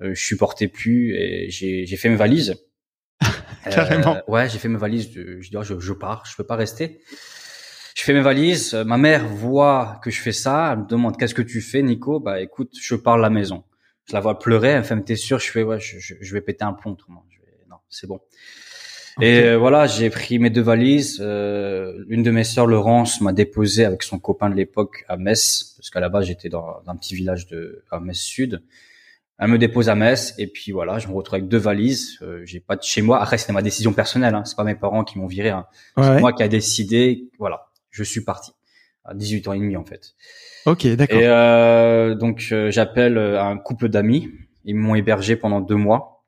Euh, 0.00 0.14
je 0.14 0.24
supportais 0.24 0.68
plus 0.68 1.14
et 1.16 1.50
j'ai, 1.50 1.96
fait 1.96 2.08
mes 2.08 2.16
valises. 2.16 2.54
Carrément. 3.70 4.16
Euh, 4.16 4.20
ouais, 4.28 4.48
j'ai 4.48 4.58
fait 4.58 4.68
mes 4.68 4.78
valises. 4.78 5.10
Je, 5.12 5.50
dis, 5.50 5.56
oh, 5.56 5.62
je, 5.62 5.78
je 5.78 5.92
pars, 5.92 6.24
je 6.26 6.36
peux 6.36 6.44
pas 6.44 6.56
rester. 6.56 7.00
Je 7.94 8.02
fais 8.02 8.14
mes 8.14 8.22
valises. 8.22 8.74
Ma 8.74 8.96
mère 8.96 9.26
voit 9.26 10.00
que 10.02 10.10
je 10.10 10.20
fais 10.20 10.32
ça. 10.32 10.70
Elle 10.72 10.84
me 10.84 10.86
demande 10.86 11.18
qu'est-ce 11.18 11.34
que 11.34 11.42
tu 11.42 11.60
fais, 11.60 11.82
Nico? 11.82 12.20
Bah 12.20 12.40
écoute, 12.40 12.72
je 12.80 12.94
pars 12.94 13.16
de 13.16 13.22
la 13.22 13.30
maison. 13.30 13.64
Je 14.08 14.14
la 14.14 14.20
vois 14.20 14.38
pleurer. 14.38 14.68
Elle 14.68 14.78
me 14.78 14.84
fait, 14.84 14.96
mais 14.96 15.04
t'es 15.04 15.16
sûr? 15.16 15.38
Je 15.38 15.50
fais, 15.50 15.62
ouais, 15.62 15.80
je, 15.80 15.98
je, 15.98 16.14
je 16.18 16.32
vais 16.32 16.40
péter 16.40 16.64
un 16.64 16.72
plomb 16.72 16.92
autrement 16.92 17.24
c'est 17.90 18.06
bon. 18.06 18.20
Et 19.20 19.42
euh, 19.42 19.56
voilà, 19.56 19.86
j'ai 19.86 20.10
pris 20.10 20.38
mes 20.38 20.50
deux 20.50 20.62
valises. 20.62 21.18
Euh, 21.20 22.04
une 22.08 22.22
de 22.22 22.30
mes 22.30 22.44
sœurs, 22.44 22.66
Laurence, 22.66 23.20
m'a 23.20 23.32
déposé 23.32 23.84
avec 23.84 24.02
son 24.02 24.18
copain 24.18 24.50
de 24.50 24.54
l'époque 24.54 25.04
à 25.08 25.16
Metz, 25.16 25.74
parce 25.76 25.90
qu'à 25.90 26.00
la 26.00 26.08
base 26.08 26.26
j'étais 26.26 26.48
dans, 26.48 26.82
un 26.86 26.96
petit 26.96 27.14
village 27.14 27.46
de 27.46 27.84
à 27.90 28.00
Metz 28.00 28.18
Sud. 28.18 28.62
Elle 29.38 29.48
me 29.48 29.58
dépose 29.58 29.88
à 29.88 29.94
Metz 29.94 30.34
et 30.36 30.46
puis 30.46 30.70
voilà, 30.70 30.98
je 30.98 31.08
me 31.08 31.14
retrouve 31.14 31.36
avec 31.36 31.48
deux 31.48 31.58
valises. 31.58 32.18
Euh, 32.20 32.42
j'ai 32.44 32.60
pas 32.60 32.76
de 32.76 32.82
chez 32.82 33.00
moi. 33.00 33.22
Après, 33.22 33.38
c'était 33.38 33.54
ma 33.54 33.62
décision 33.62 33.94
personnelle. 33.94 34.34
Hein. 34.34 34.44
C'est 34.44 34.56
pas 34.56 34.64
mes 34.64 34.74
parents 34.74 35.02
qui 35.02 35.18
m'ont 35.18 35.26
viré. 35.26 35.48
Hein. 35.48 35.66
C'est 35.96 36.20
moi 36.20 36.34
qui 36.34 36.42
a 36.42 36.48
décidé. 36.48 37.30
Voilà, 37.38 37.68
je 37.90 38.02
suis 38.04 38.22
parti 38.22 38.52
à 39.04 39.14
18 39.14 39.48
ans 39.48 39.52
et 39.54 39.58
demi 39.58 39.76
en 39.76 39.84
fait. 39.84 40.14
Ok, 40.66 40.86
d'accord. 40.88 41.18
Et 41.18 41.26
euh, 41.26 42.14
donc 42.14 42.54
j'appelle 42.68 43.16
un 43.16 43.56
couple 43.56 43.88
d'amis. 43.88 44.28
Ils 44.66 44.76
m'ont 44.76 44.94
hébergé 44.94 45.36
pendant 45.36 45.60
deux 45.60 45.74
mois. 45.74 46.19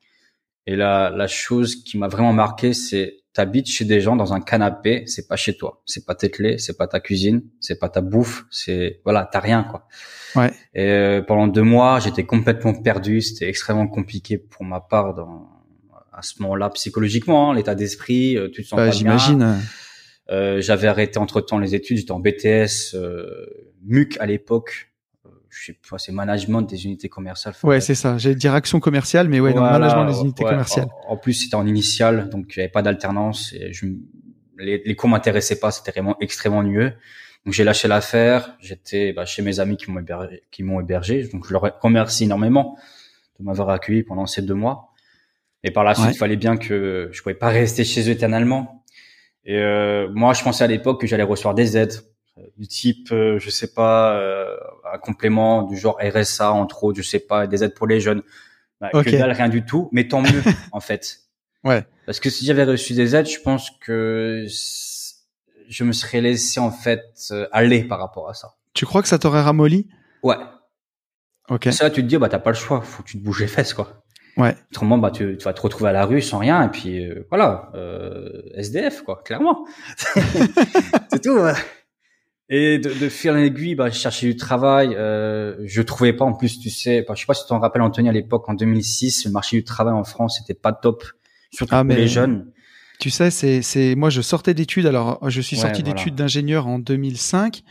Et 0.66 0.76
la, 0.76 1.10
la 1.10 1.26
chose 1.26 1.82
qui 1.82 1.98
m'a 1.98 2.08
vraiment 2.08 2.32
marqué, 2.32 2.72
c'est 2.72 3.18
t'habites 3.32 3.68
chez 3.68 3.84
des 3.84 4.00
gens 4.00 4.14
dans 4.14 4.34
un 4.34 4.40
canapé, 4.40 5.04
c'est 5.06 5.26
pas 5.26 5.36
chez 5.36 5.56
toi, 5.56 5.82
c'est 5.86 6.04
pas 6.04 6.14
tes 6.14 6.30
clés, 6.30 6.58
c'est 6.58 6.76
pas 6.76 6.86
ta 6.86 7.00
cuisine, 7.00 7.42
c'est 7.60 7.78
pas 7.78 7.88
ta 7.88 8.02
bouffe, 8.02 8.44
c'est 8.50 9.00
voilà, 9.04 9.28
t'as 9.30 9.40
rien 9.40 9.64
quoi. 9.64 9.88
Ouais. 10.36 10.50
Et 10.74 10.88
euh, 10.90 11.22
pendant 11.22 11.46
deux 11.46 11.62
mois, 11.62 11.98
j'étais 11.98 12.24
complètement 12.24 12.74
perdu, 12.74 13.22
c'était 13.22 13.48
extrêmement 13.48 13.88
compliqué 13.88 14.38
pour 14.38 14.64
ma 14.64 14.80
part 14.80 15.14
dans 15.14 15.48
à 16.12 16.22
ce 16.22 16.42
moment-là 16.42 16.70
psychologiquement, 16.70 17.50
hein, 17.50 17.54
l'état 17.54 17.74
d'esprit, 17.74 18.36
euh, 18.36 18.48
tu 18.52 18.62
te 18.62 18.68
sens 18.68 18.76
bah, 18.76 18.90
J'imagine. 18.90 19.58
Euh, 20.30 20.60
j'avais 20.60 20.88
arrêté 20.88 21.18
entre 21.18 21.40
temps 21.40 21.58
les 21.58 21.74
études, 21.74 21.98
j'étais 21.98 22.12
en 22.12 22.20
BTS, 22.20 22.94
euh, 22.94 23.46
MUC 23.84 24.16
à 24.20 24.26
l'époque, 24.26 24.91
je 25.52 25.66
sais 25.66 25.78
pas, 25.88 25.98
c'est 25.98 26.12
management 26.12 26.62
des 26.62 26.86
unités 26.86 27.08
commerciales. 27.08 27.54
Ouais, 27.62 27.80
c'est 27.80 27.94
ça. 27.94 28.16
J'ai 28.16 28.34
direction 28.34 28.80
commerciale, 28.80 29.28
mais 29.28 29.38
ouais, 29.38 29.52
management 29.52 30.06
des 30.06 30.20
unités 30.20 30.44
commerciales. 30.44 30.88
En, 31.06 31.16
plus, 31.16 31.34
c'était 31.34 31.56
en 31.56 31.66
initial, 31.66 32.30
donc 32.30 32.56
il 32.56 32.58
n'y 32.58 32.62
avait 32.64 32.72
pas 32.72 32.82
d'alternance. 32.82 33.52
Et 33.52 33.72
je, 33.72 33.86
les, 34.58 34.82
les 34.84 34.96
cours 34.96 35.10
m'intéressaient 35.10 35.60
pas, 35.60 35.70
c'était 35.70 35.90
vraiment 35.90 36.16
extrêmement 36.20 36.58
ennuyeux. 36.58 36.94
Donc 37.44 37.54
j'ai 37.54 37.64
lâché 37.64 37.86
l'affaire. 37.86 38.56
J'étais 38.60 39.12
bah, 39.12 39.26
chez 39.26 39.42
mes 39.42 39.60
amis 39.60 39.76
qui 39.76 39.90
m'ont 39.90 40.00
hébergé, 40.00 40.42
qui 40.50 40.62
m'ont 40.62 40.80
hébergé. 40.80 41.28
Donc 41.28 41.46
je 41.46 41.52
leur 41.52 41.62
remercie 41.80 42.24
énormément 42.24 42.78
de 43.38 43.44
m'avoir 43.44 43.68
accueilli 43.70 44.04
pendant 44.04 44.26
ces 44.26 44.42
deux 44.42 44.54
mois. 44.54 44.92
Et 45.64 45.70
par 45.70 45.84
la 45.84 45.94
suite, 45.94 46.10
il 46.12 46.18
fallait 46.18 46.36
bien 46.36 46.56
que 46.56 47.08
je 47.12 47.22
pouvais 47.22 47.34
pas 47.34 47.48
rester 47.48 47.84
chez 47.84 48.08
eux 48.08 48.12
éternellement. 48.12 48.84
Et 49.44 49.58
euh, 49.58 50.08
moi, 50.12 50.32
je 50.32 50.42
pensais 50.42 50.64
à 50.64 50.66
l'époque 50.66 51.00
que 51.00 51.06
j'allais 51.06 51.22
recevoir 51.22 51.54
des 51.54 51.76
aides 51.76 51.94
du 52.56 52.66
type, 52.66 53.12
euh, 53.12 53.38
je 53.38 53.50
sais 53.50 53.72
pas, 53.72 54.16
euh, 54.16 54.56
un 54.92 54.98
complément 54.98 55.62
du 55.62 55.76
genre 55.76 55.98
RSA 56.00 56.52
entre 56.52 56.84
autres, 56.84 56.98
je 56.98 57.06
sais 57.06 57.18
pas, 57.18 57.46
des 57.46 57.62
aides 57.62 57.74
pour 57.74 57.86
les 57.86 58.00
jeunes. 58.00 58.22
Bah, 58.80 58.90
Que 58.92 59.10
dalle, 59.10 59.32
rien 59.32 59.48
du 59.48 59.64
tout, 59.64 59.88
mais 59.92 60.08
tant 60.08 60.22
mieux 60.22 60.42
en 60.72 60.80
fait. 60.80 61.20
Ouais. 61.62 61.86
Parce 62.06 62.20
que 62.20 62.30
si 62.30 62.44
j'avais 62.44 62.64
reçu 62.64 62.94
des 62.94 63.14
aides, 63.14 63.28
je 63.28 63.38
pense 63.38 63.70
que 63.80 64.46
je 65.68 65.84
me 65.84 65.92
serais 65.92 66.20
laissé 66.20 66.58
en 66.58 66.70
fait 66.72 67.32
aller 67.52 67.84
par 67.84 68.00
rapport 68.00 68.28
à 68.28 68.34
ça. 68.34 68.54
Tu 68.74 68.86
crois 68.86 69.02
que 69.02 69.08
ça 69.08 69.18
t'aurait 69.18 69.42
ramolli? 69.42 69.88
Ouais. 70.22 70.36
Ok. 71.48 71.68
Ça, 71.70 71.90
tu 71.90 72.02
te 72.02 72.06
dis, 72.06 72.16
bah 72.16 72.28
t'as 72.28 72.38
pas 72.38 72.50
le 72.50 72.56
choix, 72.56 72.80
faut 72.80 73.02
que 73.02 73.08
tu 73.08 73.18
te 73.18 73.24
bouges 73.24 73.40
les 73.40 73.46
fesses 73.46 73.74
quoi. 73.74 74.02
Ouais. 74.36 74.56
Autrement, 74.70 74.96
bah 74.96 75.10
tu, 75.10 75.36
tu 75.36 75.44
vas 75.44 75.52
te 75.52 75.60
retrouver 75.60 75.90
à 75.90 75.92
la 75.92 76.06
rue 76.06 76.22
sans 76.22 76.38
rien 76.38 76.64
et 76.64 76.68
puis 76.70 77.08
voilà, 77.28 77.70
euh, 77.74 78.42
SDF 78.54 79.02
quoi, 79.02 79.22
clairement. 79.22 79.66
c'est 81.10 81.22
tout. 81.22 81.38
Et 82.48 82.78
de, 82.78 82.92
de 82.92 83.08
fil 83.08 83.30
en 83.30 83.36
aiguille, 83.36 83.74
bah, 83.74 83.88
je 83.88 83.98
cherchais 83.98 84.26
du 84.26 84.36
travail. 84.36 84.94
Euh, 84.94 85.56
je 85.64 85.80
trouvais 85.82 86.12
pas. 86.12 86.24
En 86.24 86.34
plus, 86.34 86.58
tu 86.58 86.70
sais, 86.70 87.04
bah, 87.06 87.14
je 87.14 87.20
sais 87.20 87.26
pas 87.26 87.34
si 87.34 87.42
tu 87.42 87.48
t'en 87.48 87.60
rappelles, 87.60 87.82
Anthony, 87.82 88.08
à 88.08 88.12
l'époque, 88.12 88.48
en 88.48 88.54
2006, 88.54 89.24
le 89.26 89.30
marché 89.30 89.56
du 89.56 89.64
travail 89.64 89.94
en 89.94 90.04
France 90.04 90.38
c'était 90.38 90.58
pas 90.58 90.72
top, 90.72 91.04
surtout 91.50 91.74
ah, 91.74 91.84
pour 91.84 91.94
les 91.94 92.08
jeunes. 92.08 92.50
Tu 93.00 93.10
sais, 93.10 93.30
c'est, 93.30 93.62
c'est, 93.62 93.94
moi, 93.94 94.10
je 94.10 94.20
sortais 94.20 94.54
d'études. 94.54 94.86
Alors, 94.86 95.28
je 95.28 95.40
suis 95.40 95.56
sorti 95.56 95.82
d'études 95.82 96.14
d'ingénieur 96.14 96.66
en 96.66 96.78
2005 96.78 97.62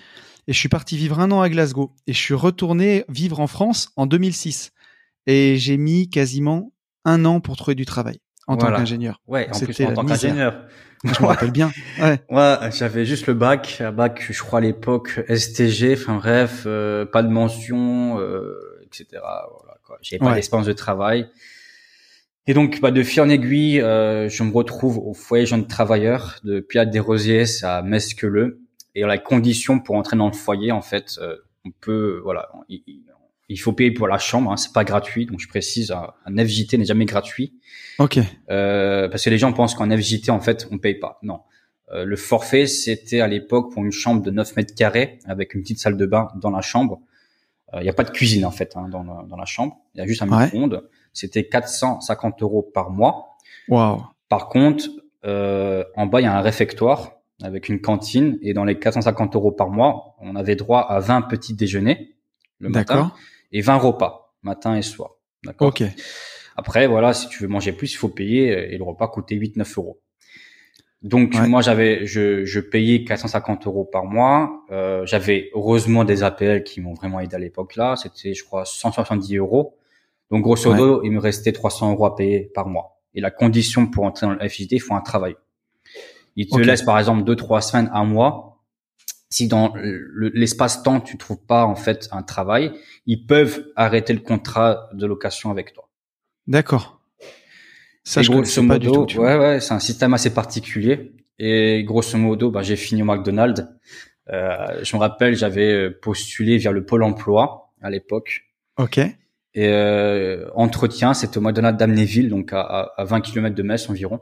et 0.48 0.54
je 0.54 0.58
suis 0.58 0.70
parti 0.70 0.98
vivre 0.98 1.20
un 1.20 1.32
an 1.32 1.42
à 1.42 1.50
Glasgow 1.50 1.94
et 2.08 2.14
je 2.14 2.18
suis 2.18 2.34
retourné 2.34 3.06
vivre 3.08 3.40
en 3.40 3.48
France 3.48 3.92
en 3.96 4.08
2006 4.08 4.72
et 5.28 5.58
j'ai 5.58 5.78
mis 5.78 6.10
quasiment 6.10 6.74
un 7.06 7.26
an 7.26 7.40
pour 7.40 7.56
trouver 7.56 7.76
du 7.76 7.86
travail 7.86 8.18
en 8.54 8.58
tant 8.58 8.72
qu'ingénieur. 8.74 9.22
Ouais, 9.28 9.48
en 9.54 9.60
plus 9.60 9.82
en 9.86 9.94
tant 9.94 10.06
qu'ingénieur. 10.06 10.66
Je 11.04 11.22
me 11.22 11.28
rappelle 11.28 11.52
bien. 11.52 11.72
Ouais. 12.00 12.20
Ouais, 12.30 12.72
j'avais 12.72 13.06
juste 13.06 13.28
le 13.28 13.34
bac, 13.34 13.82
un 13.82 13.92
bac, 13.92 14.28
je 14.30 14.40
crois 14.40 14.60
à 14.60 14.62
l'époque 14.62 15.20
STG, 15.28 15.94
enfin 15.94 16.16
bref, 16.18 16.64
euh, 16.66 17.06
pas 17.06 17.24
de 17.24 17.30
mention, 17.30 18.20
euh, 18.20 18.82
etc. 18.86 19.06
Voilà, 19.14 19.78
quoi. 19.84 19.98
J'avais 20.02 20.20
pas 20.20 20.36
d'expérience 20.36 20.68
de 20.68 20.74
travail. 20.74 21.28
Et 22.48 22.54
donc, 22.54 22.82
bah, 22.82 22.92
de 22.92 23.04
fil 23.04 23.22
en 23.22 23.30
aiguille, 23.30 23.82
euh, 23.82 24.28
je 24.28 24.44
me 24.44 24.52
retrouve 24.52 24.98
au 24.98 25.14
foyer 25.14 25.46
jeune 25.46 25.68
travailleur 25.68 26.40
de 26.44 26.60
Piat 26.60 26.86
des 26.86 27.00
Rosiers 27.00 27.64
à 27.64 27.82
Mesqueleux. 27.82 28.62
Et 28.96 29.02
la 29.02 29.18
condition 29.18 29.80
pour 29.80 29.96
entrer 29.96 30.18
dans 30.18 30.28
le 30.28 30.34
foyer, 30.34 30.72
en 30.72 30.82
fait, 30.82 31.18
euh, 31.22 31.38
on 31.66 31.72
peut, 31.72 32.20
voilà, 32.24 32.50
il 33.52 33.58
faut 33.58 33.74
payer 33.74 33.92
pour 33.92 34.08
la 34.08 34.18
chambre, 34.18 34.52
hein, 34.52 34.58
c'est 34.58 34.72
pas 34.72 34.84
gratuit. 34.84 35.26
Donc 35.26 35.40
je 35.40 35.48
précise, 35.48 35.92
un, 35.92 36.46
FJT 36.46 36.78
n'est 36.78 36.86
jamais 36.86 37.06
gratuit. 37.06 37.54
Ok. 38.00 38.20
Euh, 38.50 39.10
parce 39.10 39.26
que 39.26 39.30
les 39.30 39.38
gens 39.38 39.52
pensent 39.52 39.76
qu'en 39.76 39.90
FJT 39.90 40.30
en 40.30 40.40
fait 40.40 40.68
on 40.72 40.78
paye 40.78 40.96
pas. 40.96 41.20
Non. 41.22 41.42
Euh, 41.92 42.06
le 42.06 42.16
forfait 42.16 42.66
c'était 42.66 43.20
à 43.20 43.28
l'époque 43.28 43.74
pour 43.74 43.84
une 43.84 43.92
chambre 43.92 44.22
de 44.22 44.32
9 44.32 44.56
mètres 44.56 44.74
carrés 44.74 45.20
avec 45.26 45.54
une 45.54 45.62
petite 45.62 45.80
salle 45.80 45.98
de 45.98 46.06
bain 46.06 46.30
dans 46.36 46.50
la 46.50 46.62
chambre. 46.62 47.02
Il 47.74 47.80
euh, 47.80 47.84
n'y 47.84 47.90
a 47.90 47.94
pas 47.94 48.04
de 48.04 48.12
cuisine 48.12 48.46
en 48.46 48.52
fait 48.52 48.76
hein, 48.76 48.88
dans, 48.90 49.04
dans, 49.04 49.38
la 49.38 49.46
chambre. 49.46 49.78
Il 49.96 50.00
y 50.00 50.02
a 50.02 50.08
juste 50.08 50.22
un 50.22 50.28
micro-ondes. 50.28 50.88
C'était 51.14 51.46
450 51.46 52.42
euros 52.42 52.62
par 52.62 52.90
mois. 52.90 53.36
Wow. 53.68 54.04
Par 54.30 54.48
contre, 54.48 54.86
euh, 55.26 55.84
en 55.98 56.06
bas 56.06 56.22
il 56.22 56.24
y 56.24 56.28
a 56.28 56.38
un 56.38 56.42
réfectoire 56.42 57.12
avec 57.44 57.68
une 57.68 57.82
cantine 57.82 58.38
et 58.42 58.54
dans 58.54 58.64
les 58.64 58.80
450 58.80 59.36
euros 59.36 59.52
par 59.52 59.70
mois, 59.70 60.16
on 60.20 60.36
avait 60.36 60.56
droit 60.56 60.82
à 60.82 61.00
20 61.00 61.24
petits 61.24 61.54
déjeuners 61.54 62.16
le 62.60 62.70
matin 62.70 63.12
et 63.52 63.62
20 63.62 63.76
repas 63.78 64.34
matin 64.44 64.76
et 64.76 64.82
soir. 64.82 65.12
D'accord? 65.44 65.70
Ok. 65.70 65.84
Après, 66.58 66.88
voilà, 66.88 67.14
si 67.14 67.28
tu 67.30 67.44
veux 67.44 67.48
manger 67.48 67.72
plus, 67.72 67.94
il 67.94 67.98
faut 67.98 68.10
payer 68.10 68.74
et 68.74 68.78
le 68.78 68.84
repas 68.84 69.08
coûtait 69.08 69.36
8-9 69.36 69.78
euros. 69.78 70.02
Donc 71.02 71.34
moi 71.48 71.62
j'avais 71.62 72.06
je, 72.06 72.46
je 72.46 72.60
payais 72.60 73.04
450 73.04 73.66
euros 73.66 73.86
par 73.86 74.06
mois. 74.06 74.64
Euh, 74.70 75.04
j'avais 75.08 75.50
heureusement 75.56 76.04
des 76.04 76.22
APL 76.22 76.64
qui 76.64 76.80
m'ont 76.80 76.94
vraiment 76.94 77.20
aidé 77.20 77.36
à 77.36 77.40
l'époque 77.40 77.76
là. 77.76 77.96
C'était 77.96 78.36
je 78.36 78.44
crois 78.44 78.66
170 78.66 79.38
euros. 79.38 79.78
Donc 80.30 80.44
grosso 80.44 80.72
modo 80.72 81.02
il 81.04 81.12
me 81.12 81.20
restait 81.20 81.54
300 81.54 81.94
euros 81.94 82.06
à 82.06 82.16
payer 82.16 82.52
par 82.54 82.68
mois. 82.68 83.00
Et 83.16 83.22
la 83.22 83.32
condition 83.32 83.88
pour 83.88 84.06
entrer 84.06 84.28
dans 84.28 84.34
le 84.34 84.48
FJT, 84.48 84.74
il 84.74 84.80
faut 84.80 84.94
un 84.94 85.02
travail. 85.02 85.36
Il 86.36 86.48
te 86.48 86.60
laisse 86.60 86.84
par 86.84 86.98
exemple 87.00 87.24
deux 87.24 87.36
trois 87.36 87.62
semaines, 87.62 87.90
un 87.94 88.06
mois. 88.06 88.51
Si 89.32 89.48
dans 89.48 89.74
l'espace-temps 90.34 91.00
tu 91.02 91.18
trouves 91.18 91.44
pas 91.44 91.66
en 91.66 91.76
fait 91.76 92.08
un 92.12 92.22
travail, 92.22 92.74
ils 93.08 93.26
peuvent 93.26 93.66
arrêter 93.76 94.14
le 94.14 94.20
contrat 94.20 94.90
de 94.94 95.06
location 95.08 95.50
avec 95.50 95.74
toi. 95.74 95.90
D'accord. 96.48 97.02
Ça, 98.04 98.22
je 98.22 98.32
grosso 98.32 98.62
modo, 98.62 98.74
pas 98.74 98.80
du 98.80 99.14
tout, 99.14 99.20
ouais, 99.20 99.38
ouais, 99.38 99.60
c'est 99.60 99.74
un 99.74 99.80
système 99.80 100.14
assez 100.14 100.34
particulier. 100.34 101.14
Et 101.40 101.84
grosso 101.84 102.18
modo, 102.18 102.52
bah, 102.52 102.62
j'ai 102.62 102.76
fini 102.76 103.04
au 103.04 103.06
McDonald's. 103.06 103.66
Euh, 104.30 104.84
je 104.84 104.96
me 104.96 105.00
rappelle, 105.00 105.36
j'avais 105.36 105.72
euh, 105.72 106.00
postulé 106.02 106.58
vers 106.58 106.74
le 106.74 106.86
Pôle 106.86 107.04
Emploi 107.04 107.74
à 107.82 107.90
l'époque. 107.90 108.44
Ok. 108.78 108.98
Et 108.98 109.68
euh, 109.68 110.50
entretien, 110.56 111.14
c'était 111.14 111.38
au 111.38 111.42
McDonald's 111.42 111.78
d'Amnéville, 111.78 112.30
donc 112.30 112.54
à, 112.54 112.92
à 112.98 113.04
20 113.04 113.22
km 113.22 113.56
de 113.56 113.64
Metz 113.64 113.90
environ. 113.90 114.20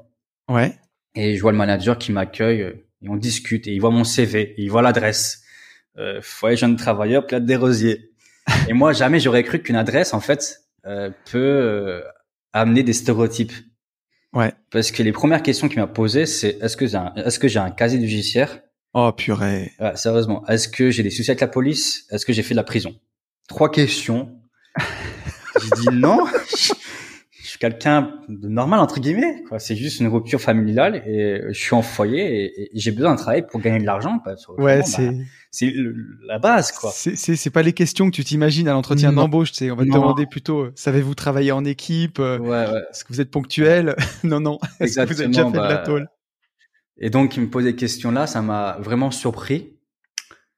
Ouais. 0.50 0.74
Et 1.16 1.36
je 1.36 1.42
vois 1.42 1.52
le 1.52 1.58
manager 1.58 1.98
qui 1.98 2.12
m'accueille 2.12 2.62
euh, 2.62 2.86
et 3.04 3.10
on 3.10 3.16
discute 3.16 3.68
et 3.68 3.72
il 3.72 3.80
voit 3.80 3.92
mon 3.92 4.04
CV, 4.04 4.54
et 4.58 4.62
il 4.62 4.70
voit 4.70 4.82
l'adresse. 4.82 5.42
Euh, 5.98 6.20
foyer 6.22 6.56
jeune 6.56 6.76
travailleur, 6.76 7.26
Plate 7.26 7.46
des 7.46 7.56
Rosiers. 7.56 8.12
et 8.68 8.74
moi, 8.74 8.94
jamais 8.94 9.20
j'aurais 9.20 9.44
cru 9.44 9.62
qu'une 9.62 9.76
adresse, 9.76 10.14
en 10.14 10.20
fait, 10.20 10.62
euh, 10.86 11.10
peut 11.30 12.04
amener 12.54 12.84
des 12.84 12.94
stéréotypes. 12.94 13.54
Ouais. 14.34 14.54
Parce 14.72 14.92
que 14.92 15.02
les 15.02 15.12
premières 15.12 15.42
questions 15.42 15.68
qu'il 15.68 15.80
m'a 15.80 15.88
posées, 15.88 16.26
c'est 16.26 16.58
est-ce 16.62 16.78
que 16.78 16.86
j'ai 16.88 16.98
un, 16.98 17.14
est-ce 17.16 17.40
que 17.40 17.48
j'ai 17.48 17.60
un 17.60 17.72
casier 17.72 18.00
judiciaire? 18.00 18.62
Oh 18.94 19.12
purée. 19.12 19.72
Ouais, 19.80 19.96
sérieusement, 19.96 20.46
est-ce 20.48 20.68
que 20.68 20.90
j'ai 20.90 21.04
des 21.04 21.10
soucis 21.10 21.32
avec 21.32 21.42
la 21.42 21.48
police? 21.48 22.06
Est-ce 22.12 22.26
que 22.26 22.34
j'ai 22.34 22.44
fait 22.44 22.54
de 22.54 22.60
la 22.60 22.64
prison? 22.64 22.96
Trois 23.48 23.72
questions. 23.72 24.36
j'ai 25.62 25.82
dit 25.82 25.88
non. 25.94 26.26
suis 27.60 27.72
quelqu'un 27.72 28.14
de 28.30 28.48
normal 28.48 28.80
entre 28.80 29.00
guillemets. 29.00 29.44
Quoi. 29.48 29.60
C'est 29.60 29.76
juste 29.76 30.00
une 30.00 30.08
rupture 30.08 30.40
familiale 30.40 31.04
et 31.06 31.42
je 31.50 31.60
suis 31.60 31.76
en 31.76 31.82
foyer 31.82 32.46
et, 32.46 32.70
j'ai 32.74 32.92
besoin 32.92 33.16
de 33.16 33.20
travailler 33.20 33.44
pour 33.44 33.60
gagner 33.60 33.80
de 33.80 33.86
l'argent. 33.86 34.22
Ouais, 34.58 34.82
c'est 34.84 35.10
bah, 35.10 35.18
c'est 35.52 35.74
la 36.26 36.40
base 36.40 36.72
quoi. 36.72 36.92
C'est 36.94 37.16
c'est 37.16 37.50
pas 37.50 37.62
les 37.62 37.74
questions 37.74 38.10
que 38.10 38.16
tu 38.16 38.24
t'imagines 38.24 38.68
à 38.68 38.74
l'entretien 38.74 39.12
d'embauche. 39.12 39.52
On 39.62 39.76
va 39.76 39.84
te 39.84 39.92
demander 39.92 40.26
plutôt 40.26 40.62
euh, 40.62 40.72
savez-vous 40.76 41.16
travailler 41.16 41.52
en 41.52 41.66
équipe 41.66 42.20
euh, 42.20 42.38
ouais, 42.40 42.50
ouais. 42.50 42.82
Est-ce 42.92 43.04
que 43.04 43.14
vous 43.14 43.22
êtes 43.22 43.32
ponctuel? 43.32 43.96
Non 44.24 44.40
non. 44.40 44.60
Est-ce 44.80 45.00
que 45.00 45.14
vous 45.14 45.22
avez 45.22 45.28
déjà 45.28 45.46
fait 45.46 45.52
de 45.52 45.58
la 45.58 45.68
bah, 45.68 45.78
tôle? 45.78 46.08
Et 46.98 47.10
donc 47.10 47.36
il 47.38 47.44
me 47.44 47.50
posait 47.50 47.72
des 47.72 47.76
questions 47.76 48.12
là, 48.12 48.28
ça 48.28 48.42
m'a 48.42 48.78
vraiment 48.80 49.12
surpris. 49.12 49.76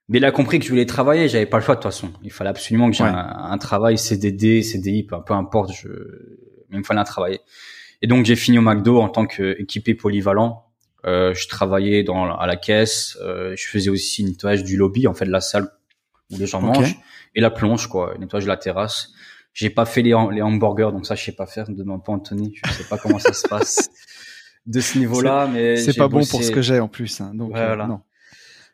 Mais 0.10 0.18
il 0.18 0.26
a 0.26 0.32
compris 0.32 0.60
que 0.60 0.66
je 0.66 0.70
voulais 0.70 0.86
travailler, 0.86 1.30
j'avais 1.30 1.46
pas 1.46 1.58
le 1.58 1.64
choix 1.64 1.76
de 1.76 1.80
toute 1.80 1.90
façon. 1.90 2.12
Il 2.22 2.32
fallait 2.32 2.50
absolument 2.50 2.90
que 2.90 2.98
j'ai 2.98 3.06
un, 3.06 3.16
un, 3.16 3.58
travail 3.58 3.98
CDD, 3.98 4.62
CDI, 4.62 5.04
peu, 5.04 5.16
peu 5.26 5.34
importe. 5.34 5.72
Je 5.72 5.88
il 6.72 6.80
me 6.80 6.84
fallait 6.84 7.00
un 7.00 7.06
travail. 7.06 7.40
Et 8.02 8.08
donc 8.08 8.26
j'ai 8.26 8.36
fini 8.36 8.58
au 8.58 8.62
McDo 8.62 9.00
en 9.00 9.10
tant 9.10 9.26
qu'équipé 9.26 9.94
polyvalent. 9.94 10.66
Euh, 11.06 11.34
je 11.34 11.48
travaillais 11.48 12.04
dans 12.04 12.36
à 12.36 12.46
la 12.46 12.56
caisse. 12.56 13.18
Euh, 13.22 13.56
je 13.56 13.68
faisais 13.68 13.90
aussi 13.90 14.24
nettoyage 14.24 14.64
du 14.64 14.78
lobby, 14.78 15.08
en 15.08 15.14
fait, 15.14 15.26
de 15.26 15.32
la 15.32 15.42
salle 15.42 15.70
où 16.30 16.38
les 16.38 16.46
gens 16.46 16.62
mangent, 16.62 16.98
et 17.36 17.42
la 17.42 17.50
plonge, 17.50 17.88
quoi, 17.88 18.16
nettoyage 18.20 18.46
de 18.46 18.50
la 18.50 18.58
terrasse. 18.58 19.10
J'ai 19.54 19.70
pas 19.70 19.86
fait 19.86 20.02
les, 20.02 20.16
les 20.32 20.42
hamburgers, 20.42 20.92
donc 20.94 21.06
ça 21.06 21.16
je 21.16 21.24
sais 21.24 21.34
pas 21.34 21.46
faire. 21.46 21.70
Ne 21.70 21.76
demande 21.76 22.06
pas 22.06 22.14
Anthony, 22.14 22.54
je 22.64 22.72
sais 22.72 22.86
pas 22.86 22.98
comment 22.98 23.20
ça 23.20 23.34
se 23.34 23.48
passe 23.48 23.90
de 24.66 24.80
ce 24.80 24.98
niveau-là, 24.98 25.50
mais 25.52 25.76
c'est 25.78 25.98
pas 25.98 26.08
bon 26.08 26.26
pour 26.26 26.44
ce 26.44 26.52
que 26.52 26.62
j'ai 26.62 26.80
en 26.80 26.88
plus. 26.88 27.20
Hein, 27.20 27.32
donc 27.34 27.56
euh, 27.56 27.68
voilà. 27.68 27.88
non. 27.88 28.02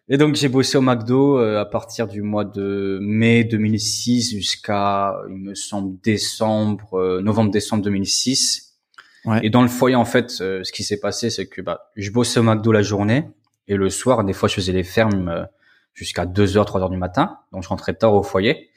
Et 0.10 0.18
donc 0.18 0.36
j'ai 0.36 0.47
bossé 0.47 0.78
au 0.78 0.82
McDo 0.82 1.38
euh, 1.38 1.60
à 1.60 1.66
partir 1.66 2.08
du 2.08 2.22
mois 2.22 2.45
de 2.45 2.97
mai 3.01 3.43
2006 3.43 4.32
jusqu'à, 4.32 5.16
il 5.30 5.36
me 5.36 5.53
semble, 5.53 5.99
décembre, 6.01 6.93
euh, 6.93 7.22
novembre-décembre 7.22 7.84
2006. 7.84 8.78
Ouais. 9.26 9.41
Et 9.43 9.49
dans 9.49 9.62
le 9.62 9.68
foyer, 9.68 9.97
en 9.97 10.05
fait, 10.05 10.38
euh, 10.39 10.64
ce 10.64 10.72
qui 10.72 10.84
s'est 10.84 11.01
passé, 11.01 11.30
c'est 11.30 11.47
que 11.47 11.62
bah, 11.62 11.91
je 11.97 12.10
bossais 12.12 12.39
au 12.39 12.43
McDo 12.43 12.72
la 12.72 12.82
journée 12.82 13.28
et 13.68 13.76
le 13.76 13.89
soir, 13.89 14.24
des 14.24 14.32
fois, 14.32 14.47
je 14.47 14.55
faisais 14.55 14.72
les 14.72 14.86
fermes 14.86 15.45
jusqu'à 15.93 16.26
2h, 16.26 16.66
3h 16.66 16.89
du 16.89 16.95
matin. 16.95 17.39
Donc 17.51 17.64
je 17.64 17.68
rentrais 17.68 17.93
tard 17.93 18.14
au 18.14 18.24
foyer. 18.24 18.70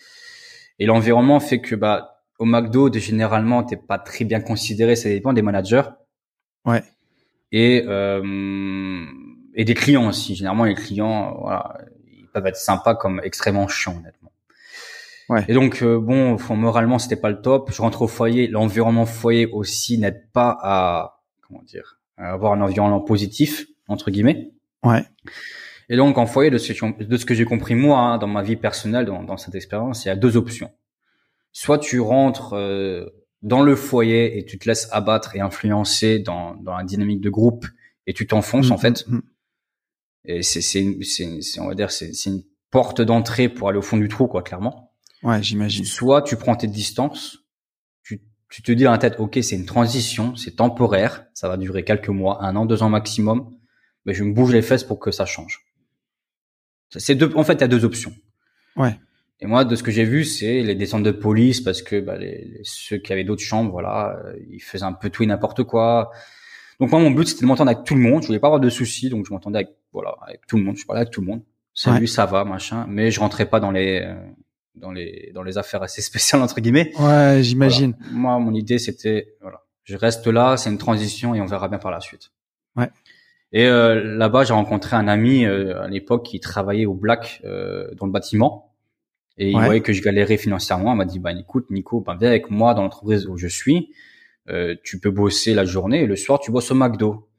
Et 0.80 0.86
l'environnement 0.86 1.38
fait 1.38 1.60
que 1.60 1.76
bah, 1.76 2.24
au 2.40 2.44
McDo, 2.44 2.92
généralement, 2.92 3.62
t'es 3.62 3.76
pas 3.76 3.98
très 3.98 4.24
bien 4.24 4.40
considéré. 4.40 4.96
Ça 4.96 5.08
dépend 5.08 5.32
des 5.32 5.42
managers. 5.42 5.82
Ouais. 6.64 6.82
Et 7.52 7.84
euh, 7.86 8.22
et 9.54 9.64
des 9.64 9.74
clients 9.74 10.08
aussi. 10.08 10.34
Généralement, 10.34 10.64
les 10.64 10.74
clients, 10.74 11.36
voilà, 11.40 11.78
ils 12.06 12.28
peuvent 12.28 12.46
être 12.46 12.56
sympas 12.56 12.94
comme 12.94 13.20
extrêmement 13.24 13.68
chiants, 13.68 13.96
honnêtement. 13.98 14.32
Ouais. 15.28 15.44
Et 15.48 15.54
donc, 15.54 15.82
euh, 15.82 15.98
bon, 15.98 16.36
moralement, 16.56 16.98
c'était 16.98 17.20
pas 17.20 17.30
le 17.30 17.40
top. 17.40 17.70
Je 17.72 17.80
rentre 17.80 18.02
au 18.02 18.08
foyer. 18.08 18.48
L'environnement 18.48 19.06
foyer 19.06 19.46
aussi 19.46 19.96
n'aide 19.96 20.28
pas 20.32 20.58
à, 20.60 21.22
comment 21.46 21.62
dire, 21.62 22.00
à 22.16 22.32
avoir 22.32 22.52
un 22.52 22.60
environnement 22.60 23.00
positif, 23.00 23.66
entre 23.86 24.10
guillemets. 24.10 24.50
Ouais. 24.82 25.04
Et 25.88 25.96
donc, 25.96 26.18
en 26.18 26.26
foyer, 26.26 26.50
de 26.50 26.58
ce, 26.58 26.72
de 27.02 27.16
ce 27.16 27.24
que 27.24 27.34
j'ai 27.34 27.44
compris 27.44 27.76
moi, 27.76 27.98
hein, 27.98 28.18
dans 28.18 28.26
ma 28.26 28.42
vie 28.42 28.56
personnelle, 28.56 29.06
dans, 29.06 29.22
dans, 29.22 29.36
cette 29.36 29.54
expérience, 29.54 30.04
il 30.04 30.08
y 30.08 30.10
a 30.10 30.16
deux 30.16 30.36
options. 30.36 30.72
Soit 31.52 31.78
tu 31.78 32.00
rentres 32.00 32.54
euh, 32.54 33.06
dans 33.42 33.62
le 33.62 33.76
foyer 33.76 34.38
et 34.38 34.44
tu 34.44 34.58
te 34.58 34.68
laisses 34.68 34.88
abattre 34.90 35.36
et 35.36 35.40
influencer 35.40 36.18
dans, 36.18 36.54
dans 36.56 36.76
la 36.76 36.84
dynamique 36.84 37.20
de 37.20 37.30
groupe 37.30 37.66
et 38.06 38.14
tu 38.14 38.26
t'enfonces, 38.26 38.70
en 38.72 38.76
mm, 38.76 38.78
fait. 38.78 39.04
Mm, 39.06 39.16
mm. 39.16 39.22
Et 40.24 40.42
c'est, 40.42 40.60
c'est, 40.60 40.84
c'est, 41.02 41.60
on 41.60 41.68
va 41.68 41.74
dire, 41.74 41.90
c'est, 41.90 42.12
c'est 42.12 42.30
une 42.30 42.42
porte 42.70 43.00
d'entrée 43.00 43.48
pour 43.48 43.68
aller 43.68 43.78
au 43.78 43.82
fond 43.82 43.96
du 43.96 44.08
trou, 44.08 44.26
quoi, 44.26 44.42
clairement. 44.42 44.92
Ouais, 45.22 45.42
j'imagine. 45.42 45.84
Soit 45.84 46.22
tu 46.22 46.36
prends 46.36 46.56
tes 46.56 46.66
distances, 46.66 47.38
tu, 48.02 48.22
tu 48.48 48.62
te 48.62 48.72
dis 48.72 48.84
dans 48.84 48.92
la 48.92 48.98
tête, 48.98 49.16
ok, 49.18 49.38
c'est 49.42 49.56
une 49.56 49.66
transition, 49.66 50.36
c'est 50.36 50.56
temporaire, 50.56 51.26
ça 51.34 51.48
va 51.48 51.56
durer 51.56 51.84
quelques 51.84 52.08
mois, 52.08 52.42
un 52.44 52.56
an, 52.56 52.66
deux 52.66 52.82
ans 52.82 52.88
maximum, 52.88 53.50
mais 54.06 54.14
je 54.14 54.24
me 54.24 54.32
bouge 54.32 54.52
les 54.52 54.62
fesses 54.62 54.84
pour 54.84 54.98
que 54.98 55.10
ça 55.10 55.26
change. 55.26 55.66
C'est 56.96 57.14
deux, 57.14 57.32
en 57.36 57.44
fait, 57.44 57.54
il 57.54 57.60
y 57.60 57.64
a 57.64 57.68
deux 57.68 57.84
options. 57.84 58.12
Ouais. 58.76 58.98
Et 59.40 59.46
moi, 59.46 59.64
de 59.64 59.74
ce 59.74 59.82
que 59.82 59.90
j'ai 59.90 60.04
vu, 60.04 60.24
c'est 60.24 60.62
les 60.62 60.74
descentes 60.74 61.02
de 61.02 61.12
police 61.12 61.60
parce 61.60 61.82
que 61.82 62.00
bah, 62.00 62.18
les, 62.18 62.60
ceux 62.62 62.98
qui 62.98 63.12
avaient 63.12 63.24
d'autres 63.24 63.42
chambres, 63.42 63.70
voilà, 63.70 64.20
euh, 64.24 64.34
ils 64.50 64.60
faisaient 64.60 64.84
un 64.84 64.92
peu 64.92 65.08
tout 65.08 65.22
et 65.22 65.26
n'importe 65.26 65.62
quoi. 65.62 66.10
Donc 66.78 66.90
moi, 66.90 67.00
mon 67.00 67.10
but, 67.10 67.28
c'était 67.28 67.42
de 67.42 67.46
m'entendre 67.46 67.70
avec 67.70 67.84
tout 67.84 67.94
le 67.94 68.00
monde. 68.00 68.22
Je 68.22 68.26
voulais 68.26 68.40
pas 68.40 68.48
avoir 68.48 68.60
de 68.60 68.68
soucis, 68.68 69.08
donc 69.08 69.26
je 69.26 69.32
m'entendais 69.32 69.58
avec 69.58 69.70
voilà 69.92 70.16
avec 70.26 70.46
tout 70.46 70.56
le 70.56 70.62
monde. 70.62 70.76
Je 70.76 70.86
parlais 70.86 71.02
avec 71.02 71.12
tout 71.12 71.20
le 71.20 71.26
monde. 71.26 71.42
Salut, 71.74 72.06
ça 72.06 72.26
va, 72.26 72.44
machin. 72.44 72.86
Mais 72.88 73.10
je 73.10 73.20
rentrais 73.20 73.46
pas 73.46 73.60
dans 73.60 73.70
les 73.70 74.00
euh, 74.02 74.14
dans 74.74 74.90
les 74.90 75.30
dans 75.34 75.42
les 75.42 75.58
affaires 75.58 75.82
assez 75.82 76.02
spéciales 76.02 76.42
entre 76.42 76.60
guillemets. 76.60 76.92
Ouais, 76.98 77.40
j'imagine. 77.42 77.96
Moi, 78.10 78.38
mon 78.38 78.54
idée, 78.54 78.78
c'était 78.78 79.36
voilà, 79.40 79.62
je 79.84 79.96
reste 79.96 80.26
là, 80.26 80.56
c'est 80.56 80.70
une 80.70 80.78
transition 80.78 81.34
et 81.34 81.40
on 81.40 81.46
verra 81.46 81.68
bien 81.68 81.78
par 81.78 81.90
la 81.90 82.00
suite. 82.00 82.30
Ouais. 82.76 82.90
Et 83.52 83.66
euh, 83.66 84.16
là-bas, 84.16 84.44
j'ai 84.44 84.52
rencontré 84.52 84.96
un 84.96 85.08
ami 85.08 85.44
euh, 85.44 85.82
à 85.82 85.88
l'époque 85.88 86.24
qui 86.24 86.38
travaillait 86.38 86.86
au 86.86 86.94
Black 86.94 87.40
euh, 87.44 87.88
dans 87.96 88.06
le 88.06 88.12
bâtiment. 88.12 88.74
Et 89.38 89.50
il 89.50 89.58
voyait 89.58 89.80
que 89.80 89.92
je 89.92 90.02
galérais 90.02 90.36
financièrement. 90.36 90.92
Il 90.92 90.96
m'a 90.96 91.06
dit, 91.06 91.18
bah 91.18 91.32
écoute, 91.32 91.70
Nico, 91.70 92.00
bah, 92.00 92.16
viens 92.18 92.28
avec 92.28 92.50
moi 92.50 92.74
dans 92.74 92.82
l'entreprise 92.82 93.26
où 93.26 93.38
je 93.38 93.48
suis. 93.48 93.90
Euh, 94.48 94.74
tu 94.84 95.00
peux 95.00 95.10
bosser 95.10 95.54
la 95.54 95.64
journée 95.64 96.02
et 96.02 96.06
le 96.06 96.16
soir 96.16 96.40
tu 96.40 96.50
bosses 96.50 96.70
au 96.70 96.74
McDo. 96.74 97.29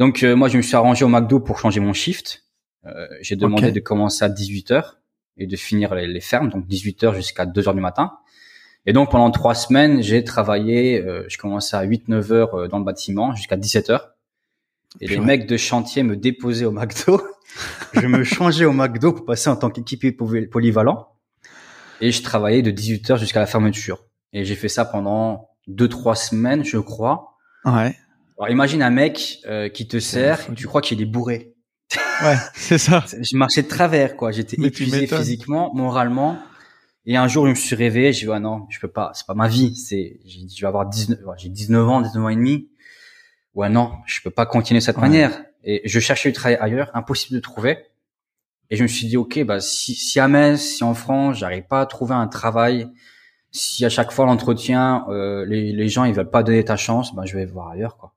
Donc 0.00 0.22
euh, 0.22 0.34
moi 0.34 0.48
je 0.48 0.56
me 0.56 0.62
suis 0.62 0.74
arrangé 0.74 1.04
au 1.04 1.08
McDo 1.08 1.40
pour 1.40 1.58
changer 1.58 1.78
mon 1.78 1.92
shift. 1.92 2.46
Euh, 2.86 3.06
j'ai 3.20 3.36
demandé 3.36 3.70
de 3.70 3.80
commencer 3.80 4.24
à 4.24 4.30
18h 4.30 4.94
et 5.36 5.46
de 5.46 5.56
finir 5.56 5.94
les, 5.94 6.20
fermes, 6.20 6.48
donc 6.48 6.66
18h 6.66 7.14
jusqu'à 7.14 7.44
2h 7.44 7.74
du 7.74 7.82
matin. 7.82 8.12
Et 8.86 8.94
donc 8.94 9.10
pendant 9.10 9.30
trois 9.30 9.54
semaines, 9.54 10.02
j'ai 10.02 10.24
travaillé, 10.24 11.04
je 11.28 11.36
commençais 11.36 11.76
à 11.76 11.84
8-9 11.84 12.32
heures 12.32 12.68
dans 12.68 12.78
le 12.78 12.84
bâtiment 12.84 13.34
jusqu'à 13.34 13.58
17h. 13.58 14.00
Et 15.02 15.06
les 15.06 15.20
mecs 15.20 15.46
de 15.46 15.58
chantier 15.58 16.02
me 16.02 16.16
déposaient 16.16 16.64
au 16.64 16.72
McDo. 16.72 17.22
je 17.92 18.06
me 18.06 18.24
changeais 18.24 18.64
au 18.64 18.72
McDo 18.72 19.12
pour 19.12 19.26
passer 19.26 19.50
en 19.50 19.56
tant 19.56 19.68
qu'équipier 19.68 20.12
polyvalent. 20.12 21.08
Et 22.00 22.10
je 22.10 22.22
travaillais 22.22 22.62
de 22.62 22.70
18h 22.70 23.18
jusqu'à 23.18 23.40
la 23.40 23.46
fermeture. 23.46 24.06
Et 24.32 24.46
j'ai 24.46 24.54
fait 24.54 24.68
ça 24.68 24.86
pendant 24.86 25.50
deux 25.66 25.88
trois 25.88 26.16
semaines, 26.16 26.64
je 26.64 26.78
crois. 26.78 27.36
Ouais. 27.66 27.94
Alors 28.40 28.50
imagine 28.50 28.82
un 28.82 28.88
mec 28.88 29.40
euh, 29.44 29.68
qui 29.68 29.86
te 29.86 30.00
sert, 30.00 30.46
tu 30.56 30.66
crois 30.66 30.80
qu'il 30.80 31.02
est 31.02 31.06
bourré. 31.06 31.52
Ouais, 32.22 32.36
c'est 32.54 32.78
ça. 32.78 33.04
je 33.20 33.36
marchais 33.36 33.62
de 33.62 33.68
travers, 33.68 34.16
quoi. 34.16 34.32
J'étais 34.32 34.56
épuisé 34.58 35.06
physiquement, 35.06 35.74
moralement. 35.74 36.38
Et 37.04 37.18
un 37.18 37.28
jour, 37.28 37.44
je 37.44 37.50
me 37.50 37.54
suis 37.54 37.76
réveillé, 37.76 38.14
j'ai 38.14 38.24
dit, 38.24 38.32
ah 38.32 38.40
non, 38.40 38.64
je 38.70 38.80
peux 38.80 38.88
pas, 38.88 39.10
c'est 39.12 39.26
pas 39.26 39.34
ma 39.34 39.46
vie. 39.46 39.76
C'est, 39.76 40.20
j'ai 40.24 40.48
je 40.48 40.58
vais 40.58 40.66
avoir 40.66 40.88
19, 40.88 41.18
j'ai 41.36 41.50
19 41.50 41.86
ans, 41.86 42.00
19 42.00 42.24
ans 42.24 42.28
et 42.30 42.36
demi. 42.36 42.70
Ouais, 43.52 43.68
non, 43.68 43.92
je 44.06 44.22
peux 44.22 44.30
pas 44.30 44.46
continuer 44.46 44.80
de 44.80 44.84
cette 44.84 44.96
manière. 44.96 45.42
Et 45.62 45.82
je 45.84 46.00
cherchais 46.00 46.30
du 46.30 46.32
travail 46.32 46.56
ailleurs, 46.62 46.90
impossible 46.94 47.34
de 47.34 47.40
trouver. 47.40 47.76
Et 48.70 48.76
je 48.76 48.84
me 48.84 48.88
suis 48.88 49.06
dit, 49.06 49.18
ok, 49.18 49.44
bah 49.44 49.60
si, 49.60 49.94
si 49.94 50.18
à 50.18 50.28
Metz, 50.28 50.58
si 50.58 50.82
en 50.82 50.94
France, 50.94 51.36
j'arrive 51.36 51.64
pas 51.64 51.82
à 51.82 51.86
trouver 51.86 52.14
un 52.14 52.26
travail, 52.26 52.88
si 53.50 53.84
à 53.84 53.90
chaque 53.90 54.12
fois 54.12 54.24
l'entretien, 54.24 55.04
euh, 55.10 55.44
les, 55.44 55.74
les 55.74 55.88
gens 55.90 56.04
ils 56.04 56.14
veulent 56.14 56.30
pas 56.30 56.42
donner 56.42 56.64
ta 56.64 56.78
chance, 56.78 57.14
bah 57.14 57.24
je 57.26 57.36
vais 57.36 57.44
voir 57.44 57.68
ailleurs, 57.68 57.98
quoi. 57.98 58.14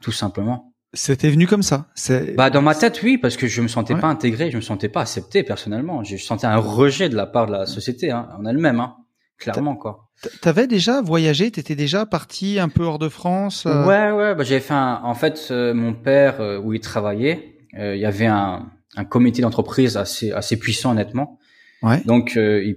Tout 0.00 0.12
simplement. 0.12 0.72
C'était 0.92 1.30
venu 1.30 1.46
comme 1.46 1.62
ça. 1.62 1.86
C'est 1.94 2.34
Bah 2.34 2.50
dans 2.50 2.62
ma 2.62 2.74
tête, 2.74 3.00
oui, 3.02 3.16
parce 3.16 3.36
que 3.36 3.46
je 3.46 3.60
me 3.62 3.68
sentais 3.68 3.94
pas 3.94 4.08
intégré, 4.08 4.50
je 4.50 4.56
me 4.56 4.60
sentais 4.62 4.88
pas 4.88 5.02
accepté 5.02 5.44
personnellement. 5.44 6.02
Je 6.02 6.16
sentais 6.16 6.46
un 6.48 6.56
rejet 6.56 7.08
de 7.08 7.14
la 7.14 7.26
part 7.26 7.46
de 7.46 7.52
la 7.52 7.66
société 7.66 8.10
hein, 8.10 8.28
en 8.36 8.44
elle-même, 8.44 8.80
hein, 8.80 8.96
clairement 9.38 9.76
quoi. 9.76 10.08
T'avais 10.42 10.66
déjà 10.66 11.00
voyagé, 11.00 11.50
t'étais 11.50 11.76
déjà 11.76 12.06
parti 12.06 12.58
un 12.58 12.68
peu 12.68 12.82
hors 12.82 12.98
de 12.98 13.08
France. 13.08 13.66
euh... 13.66 13.86
Ouais, 13.86 14.10
ouais, 14.10 14.34
bah 14.34 14.42
j'avais 14.42 14.60
fait 14.60 14.74
un. 14.74 15.00
En 15.04 15.14
fait, 15.14 15.48
euh, 15.50 15.72
mon 15.74 15.94
père 15.94 16.40
euh, 16.40 16.58
où 16.58 16.72
il 16.74 16.80
travaillait, 16.80 17.56
euh, 17.78 17.94
il 17.94 18.00
y 18.00 18.04
avait 18.04 18.26
un, 18.26 18.68
un 18.96 19.04
comité 19.04 19.42
d'entreprise 19.42 19.96
assez 19.96 20.32
assez 20.32 20.58
puissant 20.58 20.90
honnêtement. 20.90 21.38
Ouais. 21.82 22.02
Donc 22.04 22.32
ils, 22.34 22.76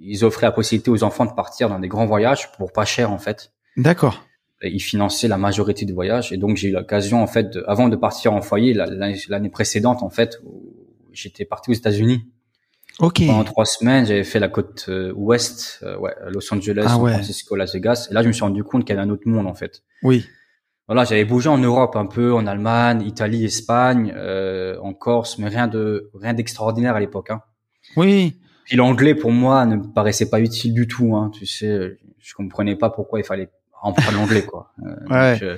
ils 0.00 0.24
offraient 0.24 0.46
la 0.46 0.52
possibilité 0.52 0.90
aux 0.90 1.04
enfants 1.04 1.26
de 1.26 1.32
partir 1.34 1.68
dans 1.68 1.78
des 1.78 1.86
grands 1.88 2.06
voyages 2.06 2.50
pour 2.52 2.72
pas 2.72 2.84
cher 2.84 3.12
en 3.12 3.18
fait. 3.18 3.52
D'accord 3.76 4.25
il 4.62 4.80
finançait 4.80 5.28
la 5.28 5.38
majorité 5.38 5.84
du 5.84 5.92
voyage 5.92 6.32
et 6.32 6.36
donc 6.36 6.56
j'ai 6.56 6.68
eu 6.68 6.72
l'occasion 6.72 7.22
en 7.22 7.26
fait 7.26 7.50
de, 7.50 7.64
avant 7.66 7.88
de 7.88 7.96
partir 7.96 8.32
en 8.32 8.40
foyer 8.40 8.72
l'année 8.74 9.50
précédente 9.50 10.02
en 10.02 10.10
fait 10.10 10.40
j'étais 11.12 11.44
parti 11.44 11.70
aux 11.70 11.74
États-Unis. 11.74 12.24
Ok. 12.98 13.26
Pendant 13.26 13.44
trois 13.44 13.66
semaines 13.66 14.06
j'avais 14.06 14.24
fait 14.24 14.38
la 14.38 14.48
côte 14.48 14.86
euh, 14.88 15.12
ouest 15.14 15.80
euh, 15.82 15.98
ouais 15.98 16.14
Los 16.28 16.52
Angeles 16.54 16.84
ah 16.86 16.90
San 16.90 17.02
ouais. 17.02 17.12
Francisco 17.12 17.54
Las 17.54 17.74
Vegas. 17.74 18.08
Et 18.10 18.14
là 18.14 18.22
je 18.22 18.28
me 18.28 18.32
suis 18.32 18.42
rendu 18.42 18.64
compte 18.64 18.84
qu'il 18.84 18.94
y 18.94 18.98
avait 18.98 19.06
un 19.06 19.10
autre 19.10 19.28
monde 19.28 19.46
en 19.46 19.54
fait. 19.54 19.82
Oui. 20.02 20.24
Voilà 20.88 21.04
j'avais 21.04 21.26
bougé 21.26 21.50
en 21.50 21.58
Europe 21.58 21.94
un 21.96 22.06
peu 22.06 22.32
en 22.32 22.46
Allemagne 22.46 23.02
Italie 23.02 23.44
Espagne 23.44 24.14
euh, 24.16 24.78
en 24.80 24.94
Corse 24.94 25.36
mais 25.38 25.48
rien 25.48 25.68
de 25.68 26.10
rien 26.14 26.32
d'extraordinaire 26.32 26.96
à 26.96 27.00
l'époque 27.00 27.30
hein. 27.30 27.42
oui. 27.96 28.36
Puis 28.64 28.76
l'anglais 28.76 29.14
pour 29.14 29.30
moi 29.30 29.66
ne 29.66 29.76
me 29.76 29.92
paraissait 29.92 30.30
pas 30.30 30.40
utile 30.40 30.72
du 30.72 30.88
tout 30.88 31.14
hein, 31.14 31.30
tu 31.34 31.44
sais 31.44 31.98
je 32.18 32.34
comprenais 32.34 32.76
pas 32.76 32.88
pourquoi 32.88 33.20
il 33.20 33.24
fallait 33.24 33.50
en 33.82 33.92
quoi. 34.46 34.72
Euh, 34.82 34.96
ouais. 35.10 35.32
donc, 35.34 35.42
euh, 35.42 35.56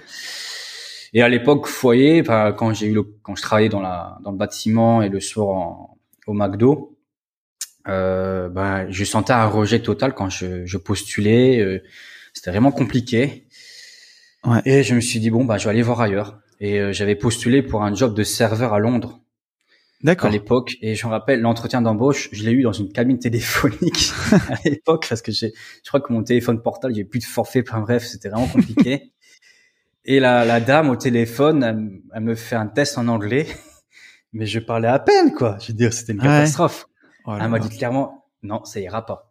et 1.14 1.22
à 1.22 1.28
l'époque 1.28 1.66
foyer, 1.66 2.22
quand 2.22 2.74
j'ai 2.74 2.86
eu 2.86 2.94
le, 2.94 3.02
quand 3.22 3.34
je 3.34 3.42
travaillais 3.42 3.68
dans 3.68 3.80
la 3.80 4.18
dans 4.22 4.30
le 4.30 4.36
bâtiment 4.36 5.02
et 5.02 5.08
le 5.08 5.20
soir 5.20 5.48
en, 5.48 5.98
au 6.26 6.34
McDo, 6.34 6.98
euh, 7.88 8.48
bah, 8.48 8.90
je 8.90 9.04
sentais 9.04 9.32
un 9.32 9.46
rejet 9.46 9.80
total 9.80 10.14
quand 10.14 10.28
je, 10.28 10.66
je 10.66 10.76
postulais. 10.76 11.60
Euh, 11.60 11.82
C'était 12.34 12.50
vraiment 12.50 12.72
compliqué. 12.72 13.46
Ouais. 14.44 14.60
Et 14.66 14.82
je 14.82 14.94
me 14.94 15.00
suis 15.00 15.20
dit 15.20 15.30
bon 15.30 15.44
bah 15.44 15.58
je 15.58 15.64
vais 15.64 15.70
aller 15.70 15.82
voir 15.82 16.00
ailleurs. 16.00 16.38
Et 16.60 16.78
euh, 16.78 16.92
j'avais 16.92 17.14
postulé 17.14 17.62
pour 17.62 17.82
un 17.84 17.94
job 17.94 18.14
de 18.14 18.22
serveur 18.24 18.74
à 18.74 18.78
Londres. 18.78 19.20
D'accord. 20.02 20.28
À 20.28 20.32
l'époque, 20.32 20.76
et 20.80 20.94
je 20.94 21.06
me 21.06 21.10
rappelle 21.10 21.40
l'entretien 21.40 21.82
d'embauche, 21.82 22.28
je 22.30 22.44
l'ai 22.44 22.52
eu 22.52 22.62
dans 22.62 22.72
une 22.72 22.92
cabine 22.92 23.18
téléphonique 23.18 24.12
à 24.48 24.54
l'époque 24.64 25.06
parce 25.08 25.22
que 25.22 25.32
j'ai, 25.32 25.52
je 25.82 25.88
crois 25.88 26.00
que 26.00 26.12
mon 26.12 26.22
téléphone 26.22 26.62
portable, 26.62 26.94
j'ai 26.94 27.04
plus 27.04 27.18
de 27.18 27.24
forfait. 27.24 27.64
Enfin 27.66 27.80
bref, 27.80 28.04
c'était 28.04 28.28
vraiment 28.28 28.46
compliqué. 28.46 29.12
et 30.04 30.20
la, 30.20 30.44
la 30.44 30.60
dame 30.60 30.90
au 30.90 30.96
téléphone, 30.96 31.64
elle, 31.64 32.00
elle, 32.14 32.22
me 32.22 32.36
fait 32.36 32.54
un 32.54 32.68
test 32.68 32.96
en 32.96 33.08
anglais, 33.08 33.48
mais 34.32 34.46
je 34.46 34.60
parlais 34.60 34.86
à 34.86 35.00
peine 35.00 35.34
quoi. 35.34 35.58
Je 35.60 35.68
veux 35.68 35.74
dire, 35.74 35.92
c'était 35.92 36.12
une 36.12 36.20
catastrophe. 36.20 36.86
Ouais. 37.26 37.34
Oh 37.34 37.38
elle 37.40 37.48
m'a 37.48 37.58
dit 37.58 37.76
clairement, 37.76 38.24
non, 38.44 38.64
ça 38.64 38.78
ira 38.78 39.04
pas. 39.04 39.28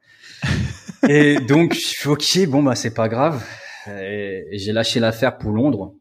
et 1.08 1.40
donc, 1.40 1.76
je 1.76 1.80
suis 1.80 2.10
ok, 2.10 2.46
bon 2.50 2.62
bah 2.62 2.76
c'est 2.76 2.94
pas 2.94 3.08
grave. 3.08 3.42
Et, 3.88 4.44
et 4.52 4.58
j'ai 4.58 4.74
lâché 4.74 5.00
l'affaire 5.00 5.38
pour 5.38 5.52
Londres. 5.52 5.96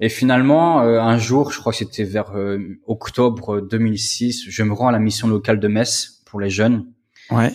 Et 0.00 0.08
finalement, 0.08 0.82
euh, 0.82 0.98
un 0.98 1.18
jour, 1.18 1.52
je 1.52 1.60
crois 1.60 1.72
que 1.72 1.78
c'était 1.78 2.04
vers 2.04 2.34
euh, 2.34 2.78
octobre 2.86 3.60
2006, 3.60 4.46
je 4.48 4.62
me 4.62 4.72
rends 4.72 4.88
à 4.88 4.92
la 4.92 4.98
mission 4.98 5.28
locale 5.28 5.60
de 5.60 5.68
Metz 5.68 6.22
pour 6.24 6.40
les 6.40 6.48
jeunes. 6.48 6.86
Ouais. 7.30 7.52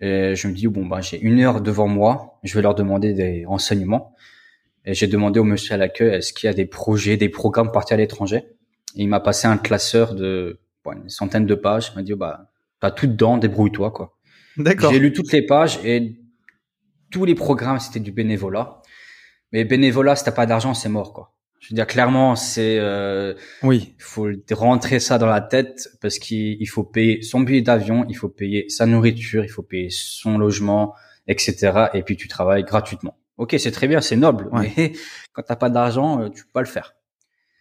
Et 0.00 0.36
je 0.36 0.46
me 0.46 0.52
dis 0.52 0.68
bon 0.68 0.86
bah 0.86 1.00
j'ai 1.00 1.20
une 1.20 1.40
heure 1.40 1.60
devant 1.60 1.88
moi, 1.88 2.38
je 2.44 2.54
vais 2.54 2.62
leur 2.62 2.74
demander 2.74 3.14
des 3.14 3.44
renseignements. 3.46 4.14
Et 4.84 4.94
j'ai 4.94 5.06
demandé 5.06 5.40
au 5.40 5.44
monsieur 5.44 5.74
à 5.74 5.76
l'accueil 5.76 6.14
est-ce 6.14 6.32
qu'il 6.32 6.46
y 6.46 6.50
a 6.50 6.54
des 6.54 6.66
projets, 6.66 7.16
des 7.16 7.28
programmes 7.28 7.72
partis 7.72 7.94
à 7.94 7.96
l'étranger? 7.96 8.44
Et 8.94 9.02
il 9.02 9.08
m'a 9.08 9.20
passé 9.20 9.48
un 9.48 9.56
classeur 9.56 10.14
de 10.14 10.60
bon, 10.84 10.92
une 10.92 11.08
centaine 11.08 11.46
de 11.46 11.54
pages. 11.54 11.90
Il 11.94 11.96
m'a 11.96 12.02
dit 12.02 12.12
oh, 12.12 12.16
bah 12.16 12.50
t'as 12.80 12.90
tout 12.90 13.06
dedans, 13.06 13.38
débrouille-toi 13.38 13.90
quoi. 13.90 14.18
D'accord. 14.58 14.92
J'ai 14.92 14.98
lu 14.98 15.12
toutes 15.12 15.32
les 15.32 15.42
pages 15.42 15.80
et 15.84 16.16
tous 17.10 17.24
les 17.24 17.34
programmes 17.34 17.80
c'était 17.80 18.00
du 18.00 18.12
bénévolat. 18.12 18.82
Mais 19.52 19.64
bénévolat, 19.64 20.16
si 20.16 20.24
t'as 20.24 20.32
pas 20.32 20.46
d'argent, 20.46 20.74
c'est 20.74 20.90
mort 20.90 21.14
quoi. 21.14 21.34
Je 21.60 21.70
veux 21.70 21.74
dire 21.74 21.86
clairement, 21.86 22.36
c'est 22.36 22.78
euh, 22.78 23.34
oui, 23.62 23.94
il 23.98 24.02
faut 24.02 24.28
rentrer 24.52 25.00
ça 25.00 25.18
dans 25.18 25.26
la 25.26 25.40
tête 25.40 25.88
parce 26.00 26.18
qu'il 26.18 26.68
faut 26.68 26.84
payer 26.84 27.22
son 27.22 27.40
billet 27.40 27.62
d'avion, 27.62 28.04
il 28.08 28.14
faut 28.14 28.28
payer 28.28 28.68
sa 28.68 28.86
nourriture, 28.86 29.44
il 29.44 29.48
faut 29.48 29.62
payer 29.62 29.88
son 29.90 30.38
logement, 30.38 30.94
etc. 31.26 31.88
Et 31.94 32.02
puis 32.02 32.16
tu 32.16 32.28
travailles 32.28 32.64
gratuitement. 32.64 33.18
Ok, 33.38 33.56
c'est 33.58 33.70
très 33.70 33.88
bien, 33.88 34.00
c'est 34.00 34.16
noble, 34.16 34.48
ouais. 34.52 34.72
mais 34.76 34.92
quand 35.32 35.42
t'as 35.42 35.56
pas 35.56 35.70
d'argent, 35.70 36.20
euh, 36.20 36.28
tu 36.28 36.44
peux 36.44 36.52
pas 36.52 36.60
le 36.60 36.66
faire. 36.66 36.94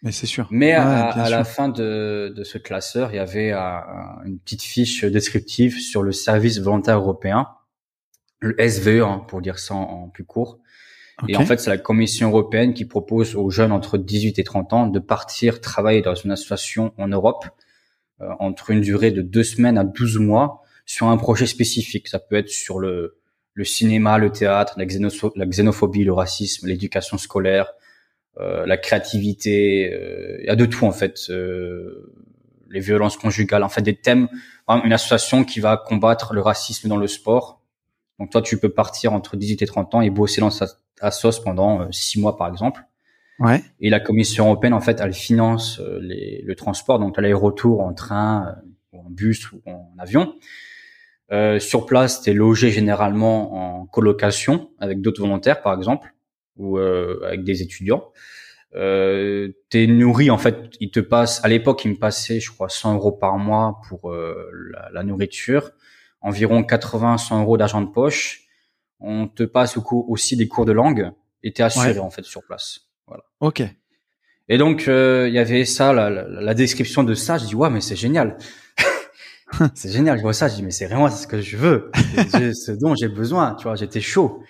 Mais 0.03 0.11
c'est 0.11 0.27
sûr. 0.27 0.47
Mais 0.51 0.71
ouais, 0.71 0.75
à, 0.75 1.09
à 1.09 1.29
la 1.29 1.43
fin 1.43 1.69
de, 1.69 2.31
de 2.35 2.43
ce 2.43 2.59
classeur, 2.59 3.11
il 3.11 3.15
y 3.15 3.19
avait 3.19 3.51
un, 3.51 3.83
une 4.25 4.39
petite 4.39 4.61
fiche 4.61 5.05
descriptive 5.05 5.79
sur 5.79 6.03
le 6.03 6.11
service 6.11 6.59
volontaire 6.59 6.97
européen, 6.97 7.47
le 8.39 8.55
SVE 8.59 9.01
hein, 9.01 9.25
pour 9.27 9.41
dire 9.41 9.57
ça 9.57 9.73
en, 9.73 10.03
en 10.03 10.09
plus 10.09 10.23
court. 10.23 10.59
Okay. 11.23 11.33
Et 11.33 11.37
en 11.37 11.45
fait, 11.45 11.59
c'est 11.59 11.69
la 11.69 11.77
Commission 11.77 12.29
européenne 12.29 12.73
qui 12.73 12.85
propose 12.85 13.35
aux 13.35 13.49
jeunes 13.49 13.71
entre 13.71 13.97
18 13.97 14.37
et 14.39 14.43
30 14.43 14.73
ans 14.73 14.87
de 14.87 14.99
partir 14.99 15.61
travailler 15.61 16.01
dans 16.01 16.13
une 16.13 16.31
association 16.31 16.93
en 16.97 17.07
Europe 17.07 17.45
euh, 18.21 18.29
entre 18.39 18.69
une 18.69 18.81
durée 18.81 19.11
de 19.11 19.21
deux 19.21 19.43
semaines 19.43 19.77
à 19.77 19.83
12 19.83 20.19
mois 20.19 20.61
sur 20.85 21.07
un 21.07 21.17
projet 21.17 21.47
spécifique. 21.47 22.07
Ça 22.07 22.19
peut 22.19 22.35
être 22.35 22.49
sur 22.49 22.79
le, 22.79 23.17
le 23.53 23.63
cinéma, 23.63 24.19
le 24.19 24.31
théâtre, 24.31 24.75
la, 24.77 24.85
xénopho 24.85 25.33
la 25.35 25.45
xénophobie, 25.45 26.03
le 26.03 26.13
racisme, 26.13 26.67
l'éducation 26.67 27.17
scolaire, 27.17 27.73
euh, 28.39 28.65
la 28.67 28.77
créativité. 28.77 29.91
Il 30.39 30.45
y 30.45 30.49
a 30.49 30.55
de 30.55 30.65
tout 30.65 30.85
en 30.85 30.91
fait. 30.91 31.29
Euh, 31.29 32.13
les 32.69 32.79
violences 32.79 33.17
conjugales, 33.17 33.63
en 33.63 33.69
fait, 33.69 33.81
des 33.81 33.95
thèmes. 33.95 34.27
Une 34.67 34.93
association 34.93 35.43
qui 35.43 35.59
va 35.59 35.77
combattre 35.77 36.33
le 36.33 36.41
racisme 36.41 36.89
dans 36.89 36.97
le 36.97 37.07
sport. 37.07 37.56
Donc 38.19 38.31
toi, 38.31 38.41
tu 38.41 38.57
peux 38.57 38.69
partir 38.69 39.13
entre 39.13 39.37
18 39.37 39.61
et 39.61 39.65
30 39.65 39.95
ans 39.95 40.01
et 40.01 40.09
bosser 40.09 40.41
dans 40.41 40.49
sa 40.49 40.67
à 41.01 41.11
SOS 41.11 41.39
pendant 41.43 41.81
euh, 41.81 41.87
six 41.91 42.19
mois 42.19 42.37
par 42.37 42.47
exemple. 42.47 42.81
Ouais. 43.39 43.61
Et 43.79 43.89
la 43.89 43.99
Commission 43.99 44.45
européenne 44.45 44.73
en 44.73 44.81
fait 44.81 44.99
elle 44.99 45.13
finance 45.13 45.79
euh, 45.79 45.99
les, 46.01 46.41
le 46.43 46.55
transport 46.55 46.99
donc 46.99 47.17
l'aller-retour 47.17 47.81
en 47.81 47.93
train 47.93 48.47
euh, 48.47 48.51
ou 48.93 48.99
en 49.01 49.09
bus 49.09 49.51
ou 49.51 49.61
en 49.65 49.93
avion. 49.99 50.33
Euh, 51.33 51.59
sur 51.59 51.85
place, 51.85 52.21
t'es 52.21 52.33
logé 52.33 52.71
généralement 52.71 53.81
en 53.81 53.85
colocation 53.85 54.71
avec 54.79 55.01
d'autres 55.01 55.21
volontaires 55.21 55.61
par 55.61 55.75
exemple 55.75 56.13
ou 56.55 56.77
euh, 56.77 57.19
avec 57.25 57.43
des 57.43 57.61
étudiants. 57.61 58.11
Euh, 58.75 59.51
t'es 59.69 59.87
nourri 59.87 60.29
en 60.29 60.37
fait, 60.37 60.71
il 60.79 60.89
te 60.89 60.99
passe 60.99 61.43
à 61.43 61.47
l'époque 61.47 61.85
il 61.85 61.91
me 61.91 61.97
passait 61.97 62.39
je 62.39 62.51
crois 62.51 62.69
100 62.69 62.95
euros 62.95 63.11
par 63.11 63.37
mois 63.37 63.79
pour 63.87 64.11
la, 64.11 64.89
la 64.91 65.03
nourriture, 65.03 65.71
environ 66.21 66.61
80-100 66.61 67.41
euros 67.41 67.57
d'argent 67.57 67.81
de 67.81 67.89
poche 67.89 68.47
on 68.99 69.27
te 69.27 69.43
passe 69.43 69.77
aussi 69.91 70.35
des 70.35 70.47
cours 70.47 70.65
de 70.65 70.71
langue 70.71 71.11
et 71.43 71.53
t'es 71.53 71.63
assuré 71.63 71.93
ouais. 71.93 71.99
en 71.99 72.09
fait 72.09 72.23
sur 72.23 72.43
place. 72.43 72.81
Voilà. 73.05 73.23
Ok. 73.39 73.63
Et 74.49 74.57
donc 74.57 74.83
il 74.83 74.91
euh, 74.91 75.29
y 75.29 75.39
avait 75.39 75.65
ça, 75.65 75.93
la, 75.93 76.09
la, 76.09 76.23
la, 76.27 76.53
description 76.53 77.03
de 77.03 77.13
ça. 77.13 77.37
Je 77.37 77.45
dis 77.45 77.55
ouais 77.55 77.69
mais 77.69 77.81
c'est 77.81 77.95
génial, 77.95 78.37
c'est 79.75 79.91
génial. 79.91 80.17
Je 80.17 80.23
vois 80.23 80.33
ça, 80.33 80.47
je 80.47 80.55
dis 80.55 80.63
mais 80.63 80.71
c'est 80.71 80.87
vraiment 80.87 81.09
ce 81.09 81.27
que 81.27 81.41
je 81.41 81.57
veux, 81.57 81.91
c'est 82.29 82.53
ce 82.53 82.71
dont 82.71 82.95
j'ai 82.95 83.09
besoin. 83.09 83.55
Tu 83.55 83.63
vois, 83.63 83.75
j'étais 83.75 84.01
chaud. 84.01 84.41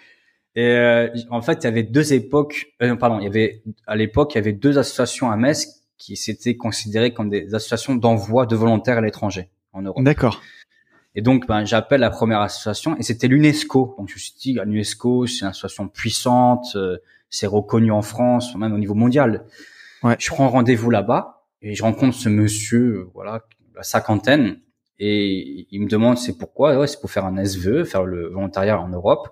Et 0.55 0.65
euh, 0.65 1.09
en 1.29 1.41
fait 1.41 1.63
il 1.63 1.65
y 1.65 1.67
avait 1.67 1.83
deux 1.83 2.13
époques, 2.13 2.67
euh, 2.81 2.95
pardon, 2.95 3.19
il 3.19 3.23
y 3.23 3.27
avait 3.27 3.63
à 3.85 3.95
l'époque 3.95 4.33
il 4.33 4.37
y 4.37 4.39
avait 4.39 4.53
deux 4.53 4.77
associations 4.77 5.29
à 5.29 5.35
Metz 5.35 5.83
qui 5.97 6.15
s'étaient 6.15 6.55
considérées 6.55 7.13
comme 7.13 7.29
des 7.29 7.53
associations 7.53 7.95
d'envoi 7.95 8.45
de 8.45 8.55
volontaires 8.55 8.99
à 8.99 9.01
l'étranger 9.01 9.49
en 9.73 9.81
Europe. 9.81 10.03
D'accord. 10.03 10.41
Et 11.17 11.21
donc, 11.21 11.47
ben, 11.47 11.65
j'appelle 11.65 12.01
la 12.01 12.11
première 12.11 12.41
association 12.41 12.95
et 12.97 13.01
c'était 13.01 13.27
l'UNESCO. 13.27 13.95
Donc, 13.97 14.07
je 14.07 14.13
me 14.13 14.19
suis 14.19 14.33
dit, 14.39 14.53
l'UNESCO, 14.53 15.25
c'est 15.25 15.41
une 15.41 15.47
association 15.47 15.87
puissante, 15.87 16.67
euh, 16.75 16.97
c'est 17.31 17.47
reconnu 17.47 17.91
en 17.91 18.03
France, 18.03 18.55
même 18.55 18.71
au 18.71 18.77
niveau 18.77 18.93
mondial. 18.93 19.43
Ouais. 20.03 20.15
Je 20.19 20.29
prends 20.29 20.47
rendez-vous 20.47 20.91
là-bas 20.91 21.43
et 21.63 21.73
je 21.73 21.81
rencontre 21.81 22.15
ce 22.15 22.29
monsieur, 22.29 23.09
voilà, 23.15 23.41
la 23.75 23.81
cinquantaine, 23.81 24.59
et 24.99 25.67
il 25.71 25.81
me 25.81 25.87
demande 25.87 26.19
c'est 26.19 26.37
pourquoi? 26.37 26.77
Ouais, 26.77 26.85
c'est 26.85 27.01
pour 27.01 27.09
faire 27.09 27.25
un 27.25 27.43
SVE, 27.43 27.83
faire 27.83 28.03
le 28.03 28.27
volontariat 28.27 28.79
en 28.79 28.89
Europe. 28.89 29.29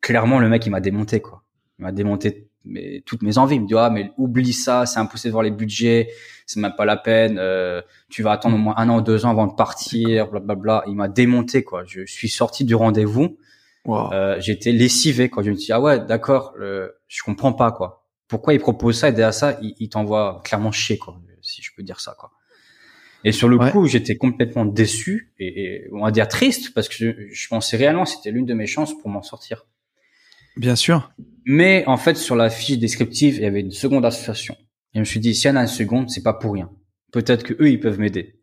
Clairement, 0.00 0.38
le 0.38 0.48
mec, 0.48 0.64
il 0.64 0.70
m'a 0.70 0.80
démonté, 0.80 1.20
quoi. 1.20 1.42
Il 1.80 1.82
m'a 1.82 1.92
démonté 1.92 2.48
mais, 2.66 3.02
toutes 3.06 3.22
mes 3.22 3.38
envies. 3.38 3.56
Il 3.56 3.62
me 3.62 3.66
dit, 3.66 3.74
ah, 3.76 3.90
mais 3.90 4.12
oublie 4.16 4.52
ça, 4.52 4.86
c'est 4.86 4.98
impossible 4.98 5.30
de 5.30 5.32
voir 5.32 5.42
les 5.42 5.50
budgets, 5.50 6.08
c'est 6.46 6.60
même 6.60 6.74
pas 6.76 6.84
la 6.84 6.96
peine, 6.96 7.38
euh, 7.38 7.82
tu 8.08 8.22
vas 8.22 8.32
attendre 8.32 8.56
au 8.56 8.58
moins 8.58 8.74
un 8.76 8.88
an 8.88 8.98
ou 8.98 9.02
deux 9.02 9.24
ans 9.24 9.30
avant 9.30 9.46
de 9.46 9.54
partir, 9.54 10.30
blablabla. 10.30 10.84
Il 10.86 10.94
m'a 10.94 11.08
démonté, 11.08 11.62
quoi. 11.64 11.84
Je 11.86 12.04
suis 12.06 12.28
sorti 12.28 12.64
du 12.64 12.74
rendez-vous. 12.74 13.38
Wow. 13.84 14.12
Euh, 14.12 14.36
J'étais 14.40 14.72
lessivé, 14.72 15.28
quoi. 15.28 15.42
Je 15.42 15.50
me 15.50 15.56
dis, 15.56 15.72
ah 15.72 15.80
ouais, 15.80 16.00
d'accord, 16.00 16.54
je 16.58 17.22
comprends 17.24 17.52
pas, 17.52 17.72
quoi. 17.72 18.04
Pourquoi 18.28 18.54
il 18.54 18.58
propose 18.58 18.98
ça? 18.98 19.08
Et 19.08 19.12
derrière 19.12 19.34
ça, 19.34 19.58
il, 19.62 19.74
il 19.78 19.88
t'envoie 19.88 20.42
clairement 20.44 20.72
chier, 20.72 20.98
quoi, 20.98 21.20
si 21.42 21.62
je 21.62 21.70
peux 21.76 21.82
dire 21.82 22.00
ça, 22.00 22.16
quoi. 22.18 22.32
Et 23.24 23.32
sur 23.32 23.48
le 23.48 23.58
coup, 23.58 23.86
j'étais 23.86 24.16
complètement 24.16 24.64
déçu 24.64 25.32
et, 25.40 25.88
on 25.90 26.04
va 26.04 26.12
dire 26.12 26.28
triste 26.28 26.72
parce 26.74 26.88
que 26.88 26.94
je, 26.94 27.10
je 27.28 27.48
pensais 27.48 27.76
réellement 27.76 28.04
que 28.04 28.10
c'était 28.10 28.30
l'une 28.30 28.46
de 28.46 28.54
mes 28.54 28.68
chances 28.68 28.96
pour 28.96 29.10
m'en 29.10 29.22
sortir. 29.22 29.66
Bien 30.56 30.76
sûr. 30.76 31.10
Mais 31.46 31.84
en 31.86 31.96
fait, 31.96 32.16
sur 32.16 32.36
la 32.36 32.50
fiche 32.50 32.78
descriptive, 32.78 33.36
il 33.36 33.42
y 33.42 33.46
avait 33.46 33.60
une 33.60 33.70
seconde 33.70 34.04
association. 34.04 34.54
Et 34.92 34.96
je 34.96 35.00
me 35.00 35.04
suis 35.04 35.20
dit, 35.20 35.34
s'il 35.34 35.48
y 35.48 35.52
en 35.52 35.56
a 35.56 35.62
une 35.62 35.66
seconde, 35.66 36.10
c'est 36.10 36.22
pas 36.22 36.34
pour 36.34 36.52
rien. 36.52 36.70
Peut-être 37.12 37.44
que 37.44 37.54
eux, 37.54 37.70
ils 37.70 37.80
peuvent 37.80 37.98
m'aider. 37.98 38.40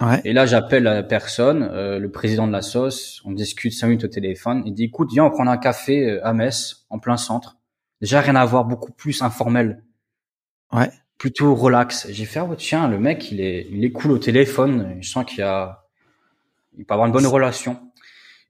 Ouais. 0.00 0.20
Et 0.24 0.32
là, 0.32 0.46
j'appelle 0.46 0.84
la 0.84 1.02
personne, 1.02 1.68
euh, 1.72 1.98
le 1.98 2.10
président 2.10 2.46
de 2.46 2.52
la 2.52 2.62
sauce. 2.62 3.20
On 3.24 3.32
discute 3.32 3.72
cinq 3.72 3.88
minutes 3.88 4.04
au 4.04 4.08
téléphone. 4.08 4.62
Il 4.66 4.74
dit, 4.74 4.84
écoute, 4.84 5.10
viens, 5.12 5.24
on 5.24 5.30
prend 5.30 5.46
un 5.46 5.56
café 5.56 6.08
euh, 6.08 6.26
à 6.26 6.32
Metz, 6.32 6.86
en 6.90 6.98
plein 6.98 7.16
centre. 7.16 7.56
Déjà, 8.00 8.20
rien 8.20 8.36
à 8.36 8.44
voir, 8.44 8.64
beaucoup 8.64 8.92
plus 8.92 9.22
informel. 9.22 9.82
Ouais 10.72 10.90
plutôt 11.18 11.54
relax. 11.54 12.06
J'ai 12.10 12.24
fait, 12.24 12.40
oh, 12.40 12.54
tiens, 12.54 12.88
le 12.88 12.98
mec, 12.98 13.30
il 13.32 13.40
est, 13.40 13.66
il 13.70 13.84
est 13.84 13.92
cool 13.92 14.12
au 14.12 14.18
téléphone. 14.18 14.96
Je 15.00 15.08
sens 15.08 15.24
qu'il 15.24 15.42
a, 15.42 15.86
il 16.76 16.84
peut 16.84 16.94
avoir 16.94 17.06
une 17.06 17.12
bonne 17.12 17.26
relation. 17.26 17.80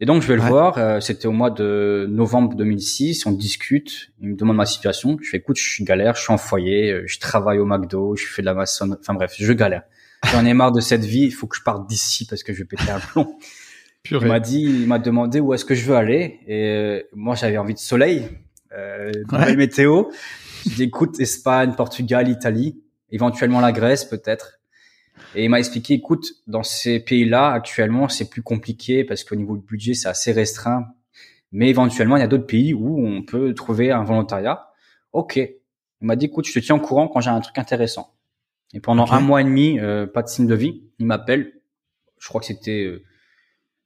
Et 0.01 0.07
donc, 0.07 0.23
je 0.23 0.29
vais 0.29 0.37
le 0.37 0.43
voir. 0.43 0.77
Euh, 0.79 1.01
c'était 1.01 1.27
au 1.27 1.33
mois 1.33 1.51
de 1.51 2.07
novembre 2.11 2.57
2006. 2.57 3.27
On 3.27 3.33
discute. 3.33 4.11
Il 4.21 4.31
me 4.31 4.37
demande 4.37 4.57
ma 4.57 4.67
situation. 4.67 5.17
Je 5.23 5.31
fais, 5.31 5.37
écoute, 5.37 5.57
je 5.59 5.69
suis 5.69 5.85
galère. 5.85 6.17
Je 6.17 6.23
suis 6.23 6.33
en 6.33 6.39
foyer. 6.39 6.91
Euh, 6.91 7.05
je 7.07 7.19
travaille 7.19 7.59
au 7.59 7.67
McDo. 7.67 8.17
Je 8.17 8.27
fais 8.27 8.43
de 8.43 8.47
la 8.47 8.55
maçonnerie. 8.55 8.99
Enfin 9.01 9.15
bref, 9.15 9.35
je 9.39 9.53
galère. 9.53 9.83
J'en 10.33 10.45
ai 10.45 10.55
marre 10.55 10.73
de 10.73 10.81
cette 10.81 11.05
vie. 11.05 11.25
Il 11.25 11.33
faut 11.33 11.47
que 11.47 11.57
je 11.57 11.63
parte 11.63 11.89
d'ici 11.89 12.27
parce 12.27 12.43
que 12.43 12.53
je 12.53 12.59
vais 12.59 12.65
péter 12.65 12.91
un 12.91 13.01
plomb. 13.01 13.37
Il 14.11 14.27
m'a 14.27 14.41
dit, 14.41 14.61
il 14.61 14.87
m'a 14.87 14.99
demandé 14.99 15.41
où 15.41 15.55
est-ce 15.55 15.65
que 15.65 15.75
je 15.75 15.87
veux 15.87 15.97
aller. 15.97 16.41
Et 16.47 16.69
euh, 16.69 17.03
moi, 17.15 17.35
j'avais 17.35 17.57
envie 17.57 17.73
de 17.73 17.79
soleil, 17.79 18.29
euh, 18.77 19.11
de 19.13 19.57
météo. 19.57 20.05
J'écoute 20.69 21.19
Espagne, 21.21 21.73
Portugal, 21.75 22.29
Italie, 22.29 22.83
éventuellement 23.11 23.61
la 23.61 23.73
Grèce 23.73 24.05
peut-être. 24.05 24.61
Et 25.35 25.45
il 25.45 25.51
m'a 25.51 25.59
expliqué, 25.59 25.95
écoute, 25.95 26.27
dans 26.47 26.63
ces 26.63 27.01
pays-là, 27.01 27.53
actuellement, 27.53 28.09
c'est 28.09 28.29
plus 28.29 28.43
compliqué 28.43 29.05
parce 29.05 29.25
qu'au 29.25 29.37
niveau 29.37 29.57
du 29.57 29.65
budget, 29.65 29.95
c'est 29.95 30.09
assez 30.09 30.33
restreint. 30.33 30.87
Mais 31.53 31.69
éventuellement, 31.69 32.17
il 32.17 32.21
y 32.21 32.25
a 32.25 32.27
d'autres 32.27 32.47
pays 32.47 32.75
où 32.75 33.07
on 33.07 33.23
peut 33.23 33.55
trouver 33.55 33.93
un 33.93 34.03
volontariat. 34.03 34.69
Ok. 35.13 35.37
Il 35.37 36.07
m'a 36.07 36.17
dit, 36.17 36.27
écoute, 36.27 36.47
je 36.47 36.53
te 36.53 36.59
tiens 36.59 36.77
au 36.77 36.81
courant 36.81 37.09
quand 37.09 37.21
j'ai 37.21 37.31
un 37.31 37.41
truc 37.41 37.57
intéressant. 37.59 38.15
Et 38.73 38.81
pendant 38.81 39.11
un 39.13 39.21
mois 39.21 39.41
et 39.41 39.45
demi, 39.45 39.79
euh, 39.79 40.07
pas 40.07 40.23
de 40.23 40.29
signe 40.29 40.47
de 40.47 40.55
vie. 40.55 40.83
Il 40.99 41.07
m'appelle. 41.07 41.53
Je 42.19 42.29
crois 42.29 42.41
que 42.41 42.47
c'était 42.47 42.85
euh, 42.85 43.05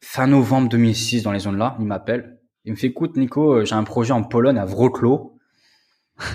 fin 0.01 0.27
novembre 0.27 0.69
2006 0.69 1.23
dans 1.23 1.33
les 1.33 1.41
zones 1.41 1.59
là. 1.59 1.77
Il 1.79 1.87
m'appelle. 1.87 2.39
Il 2.65 2.73
me 2.73 2.77
fait, 2.77 2.89
écoute, 2.89 3.17
Nico, 3.17 3.55
euh, 3.55 3.65
j'ai 3.65 3.75
un 3.75 3.85
projet 3.85 4.13
en 4.13 4.23
Pologne 4.23 4.59
à 4.59 4.65
Wrocław. 4.65 5.33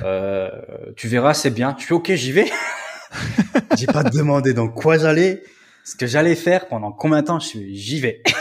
Euh, 0.03 0.49
tu 0.95 1.07
verras, 1.07 1.33
c'est 1.33 1.51
bien. 1.51 1.75
Je 1.77 1.85
fais 1.85 1.93
OK, 1.93 2.11
j'y 2.13 2.31
vais. 2.31 2.49
J'ai 3.77 3.87
pas 3.87 4.03
demandé 4.03 4.53
dans 4.53 4.67
quoi 4.67 4.97
j'allais, 4.97 5.43
ce 5.83 5.95
que 5.95 6.07
j'allais 6.07 6.35
faire, 6.35 6.67
pendant 6.67 6.91
combien 6.91 7.21
de 7.21 7.27
temps. 7.27 7.39
J'y 7.39 7.99
vais. 7.99 8.21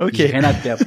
Ok. 0.00 0.14
J'ai 0.14 0.26
rien 0.26 0.44
à 0.44 0.54
perdre. 0.54 0.84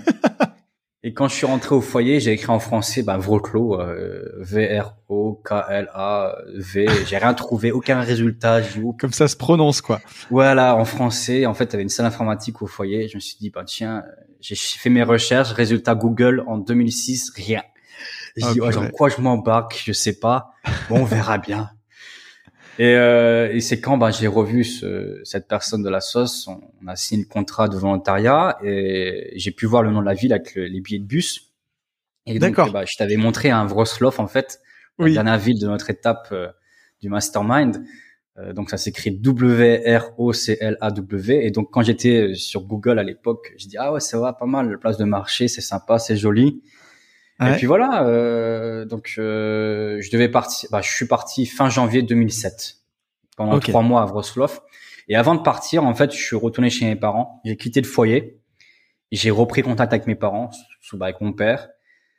Et 1.03 1.13
quand 1.13 1.27
je 1.27 1.33
suis 1.33 1.47
rentré 1.47 1.75
au 1.75 1.81
foyer, 1.81 2.19
j'ai 2.19 2.31
écrit 2.31 2.51
en 2.51 2.59
français, 2.59 3.01
bah, 3.03 3.17
Wroclaw, 3.17 3.81
euh, 3.81 4.23
V-R-O-K-L-A-V. 4.37 5.65
J'ai 7.07 7.17
rien 7.17 7.33
trouvé, 7.33 7.71
aucun 7.71 8.01
résultat. 8.01 8.61
Comme 8.99 9.11
ça 9.11 9.27
se 9.27 9.35
prononce, 9.35 9.81
quoi. 9.81 9.99
Voilà, 10.29 10.77
en 10.77 10.85
français. 10.85 11.47
En 11.47 11.55
fait, 11.55 11.65
il 11.65 11.71
y 11.71 11.73
avait 11.73 11.83
une 11.83 11.89
salle 11.89 12.05
informatique 12.05 12.61
au 12.61 12.67
foyer. 12.67 13.07
Je 13.07 13.15
me 13.15 13.19
suis 13.19 13.35
dit, 13.37 13.49
bah, 13.49 13.63
tiens, 13.65 14.03
j'ai 14.39 14.55
fait 14.55 14.91
mes 14.91 15.01
recherches, 15.01 15.51
résultat 15.53 15.95
Google 15.95 16.43
en 16.45 16.59
2006, 16.59 17.31
rien. 17.35 17.63
Je 18.37 18.45
dis, 18.53 18.61
oh, 18.61 18.69
quoi 18.93 19.09
je 19.09 19.19
m'embarque 19.19 19.81
Je 19.83 19.93
sais 19.93 20.19
pas. 20.19 20.53
Bon, 20.87 20.99
on 20.99 21.05
verra 21.05 21.39
bien. 21.39 21.71
Et, 22.79 22.95
euh, 22.95 23.51
et 23.51 23.59
c'est 23.59 23.81
quand 23.81 23.97
bah, 23.97 24.11
j'ai 24.11 24.27
revu 24.27 24.63
ce, 24.63 25.19
cette 25.23 25.47
personne 25.47 25.83
de 25.83 25.89
la 25.89 25.99
sauce, 25.99 26.47
on, 26.47 26.61
a 26.87 26.95
signé 26.95 27.23
le 27.23 27.29
contrat 27.29 27.67
de 27.67 27.75
volontariat 27.75 28.57
et 28.63 29.33
j'ai 29.35 29.51
pu 29.51 29.65
voir 29.65 29.83
le 29.83 29.91
nom 29.91 29.99
de 29.99 30.05
la 30.05 30.13
ville 30.13 30.33
avec 30.33 30.55
les 30.55 30.79
billets 30.81 30.99
de 30.99 31.05
bus. 31.05 31.51
Et 32.25 32.39
donc, 32.39 32.55
bah, 32.71 32.85
je 32.85 32.95
t'avais 32.97 33.17
montré 33.17 33.49
un 33.49 33.65
Wrocław 33.65 34.19
en 34.19 34.27
fait, 34.27 34.61
la 34.97 35.09
dernière 35.09 35.37
ville 35.37 35.59
de 35.59 35.67
notre 35.67 35.89
étape 35.89 36.29
euh, 36.31 36.47
du 37.01 37.09
mastermind. 37.09 37.83
Euh, 38.37 38.53
donc 38.53 38.69
ça 38.69 38.77
s'écrit 38.77 39.11
W-R-O-C-L-A-W. 39.11 39.85
Et 41.45 41.51
donc 41.51 41.71
quand 41.71 41.81
j'étais 41.81 42.33
sur 42.35 42.63
Google 42.63 42.99
à 42.99 43.03
l'époque, 43.03 43.53
je 43.57 43.67
dis 43.67 43.77
ah 43.77 43.91
ouais 43.91 43.99
ça 43.99 44.17
va 44.19 44.31
pas 44.33 44.45
mal, 44.45 44.71
la 44.71 44.77
place 44.77 44.97
de 44.97 45.03
marché, 45.03 45.47
c'est 45.47 45.61
sympa, 45.61 45.99
c'est 45.99 46.15
joli. 46.15 46.61
Et 47.41 47.55
puis 47.57 47.65
voilà, 47.65 48.05
euh, 48.05 48.85
donc 48.85 49.15
euh, 49.17 49.99
je 49.99 50.11
devais 50.11 50.29
partir. 50.29 50.69
Bah, 50.71 50.81
je 50.81 50.89
suis 50.89 51.07
parti 51.07 51.45
fin 51.45 51.69
janvier 51.69 52.03
2007 52.03 52.75
pendant 53.35 53.59
trois 53.59 53.81
mois 53.81 54.03
à 54.03 54.05
Wrocław. 54.05 54.61
Et 55.07 55.15
avant 55.15 55.35
de 55.35 55.41
partir, 55.41 55.83
en 55.83 55.93
fait, 55.95 56.11
je 56.11 56.23
suis 56.23 56.35
retourné 56.35 56.69
chez 56.69 56.85
mes 56.85 56.95
parents. 56.95 57.41
J'ai 57.43 57.57
quitté 57.57 57.81
le 57.81 57.87
foyer. 57.87 58.39
J'ai 59.11 59.31
repris 59.31 59.61
contact 59.61 59.91
avec 59.91 60.07
mes 60.07 60.15
parents, 60.15 60.51
sous 60.79 60.97
bah, 60.97 61.07
avec 61.07 61.19
mon 61.19 61.33
père. 61.33 61.69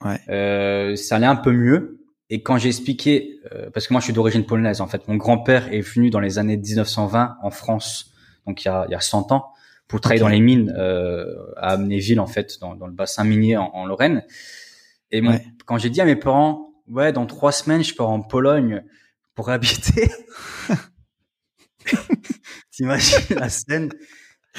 Ouais. 0.04 0.18
Euh, 0.28 0.96
ça 0.96 1.16
allait 1.16 1.26
un 1.26 1.36
peu 1.36 1.52
mieux. 1.52 2.00
Et 2.28 2.42
quand 2.42 2.58
j'ai 2.58 2.68
expliqué, 2.68 3.40
euh, 3.52 3.70
parce 3.70 3.86
que 3.86 3.92
moi 3.92 4.00
je 4.00 4.04
suis 4.04 4.12
d'origine 4.14 4.44
polonaise 4.44 4.80
en 4.80 4.86
fait, 4.86 5.06
mon 5.06 5.16
grand-père 5.16 5.72
est 5.72 5.80
venu 5.80 6.10
dans 6.10 6.20
les 6.20 6.38
années 6.38 6.56
1920 6.56 7.36
en 7.42 7.50
France, 7.50 8.14
donc 8.46 8.64
il 8.64 8.68
y 8.68 8.70
a, 8.70 8.86
il 8.88 8.92
y 8.92 8.94
a 8.94 9.00
100 9.00 9.32
ans, 9.32 9.52
pour 9.86 10.00
travailler 10.00 10.20
dans 10.20 10.28
les 10.28 10.40
mines 10.40 10.74
euh, 10.78 11.26
à 11.58 11.72
Amnéville 11.72 12.20
en 12.20 12.26
fait, 12.26 12.58
dans, 12.60 12.74
dans 12.74 12.86
le 12.86 12.92
bassin 12.94 13.24
minier 13.24 13.58
en, 13.58 13.70
en 13.74 13.84
Lorraine. 13.84 14.24
Et 15.12 15.22
quand 15.66 15.78
j'ai 15.78 15.90
dit 15.90 16.00
à 16.00 16.04
mes 16.04 16.16
parents, 16.16 16.72
ouais, 16.88 17.12
dans 17.12 17.26
trois 17.26 17.52
semaines, 17.52 17.84
je 17.84 17.94
pars 17.94 18.10
en 18.10 18.22
Pologne 18.22 18.82
pour 19.34 19.50
habiter. 19.50 20.10
T'imagines 22.70 23.36
la 23.36 23.48
scène 23.48 23.90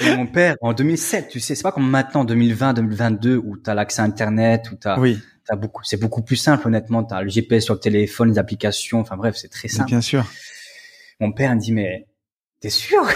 et 0.00 0.16
mon 0.16 0.26
père, 0.26 0.56
en 0.60 0.72
2007, 0.72 1.28
tu 1.28 1.40
sais, 1.40 1.54
c'est 1.54 1.62
pas 1.62 1.70
comme 1.70 1.88
maintenant, 1.88 2.24
2020, 2.24 2.74
2022, 2.74 3.36
où 3.36 3.56
t'as 3.56 3.74
l'accès 3.74 4.02
à 4.02 4.04
Internet, 4.04 4.70
où 4.72 4.76
t'as, 4.76 4.98
oui. 4.98 5.20
t'as 5.46 5.54
beaucoup, 5.54 5.84
c'est 5.84 6.00
beaucoup 6.00 6.22
plus 6.22 6.36
simple, 6.36 6.66
honnêtement. 6.66 7.04
T'as 7.04 7.22
le 7.22 7.28
GPS 7.28 7.64
sur 7.64 7.74
le 7.74 7.80
téléphone, 7.80 8.30
les 8.30 8.38
applications, 8.38 9.00
enfin 9.00 9.16
bref, 9.16 9.36
c'est 9.36 9.48
très 9.48 9.68
simple. 9.68 9.90
Bien 9.90 10.00
sûr. 10.00 10.26
Mon 11.20 11.30
père 11.30 11.54
me 11.54 11.60
dit, 11.60 11.72
mais 11.72 12.06
t'es 12.58 12.70
sûr? 12.70 13.06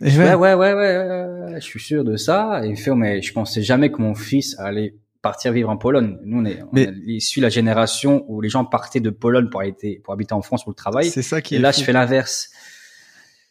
ouais. 0.00 0.08
ouais, 0.16 0.34
ouais, 0.34 0.54
ouais, 0.54 0.72
ouais, 0.72 1.54
je 1.56 1.64
suis 1.64 1.80
sûr 1.80 2.04
de 2.04 2.16
ça. 2.16 2.64
Et 2.64 2.68
il 2.68 2.76
fait, 2.76 2.94
mais 2.94 3.20
je 3.20 3.32
pensais 3.32 3.62
jamais 3.62 3.92
que 3.92 4.00
mon 4.00 4.14
fils 4.14 4.58
allait 4.58 4.94
partir 5.24 5.52
vivre 5.52 5.70
en 5.70 5.78
Pologne. 5.78 6.18
Nous, 6.22 6.42
on 6.42 6.44
est, 6.44 6.60
on 6.70 6.76
est 6.76 6.92
issu 7.06 7.40
de 7.40 7.44
la 7.44 7.48
génération 7.48 8.24
où 8.28 8.42
les 8.42 8.50
gens 8.50 8.64
partaient 8.64 9.00
de 9.00 9.10
Pologne 9.10 9.48
pour, 9.48 9.62
aller, 9.62 9.74
pour 10.04 10.12
habiter 10.12 10.34
en 10.34 10.42
France 10.42 10.64
pour 10.64 10.70
le 10.70 10.76
travail. 10.76 11.10
C'est 11.10 11.22
ça 11.22 11.40
qui 11.40 11.54
et 11.54 11.58
est 11.58 11.60
là, 11.60 11.72
je 11.72 11.82
fais 11.82 11.92
l'inverse. 11.92 12.50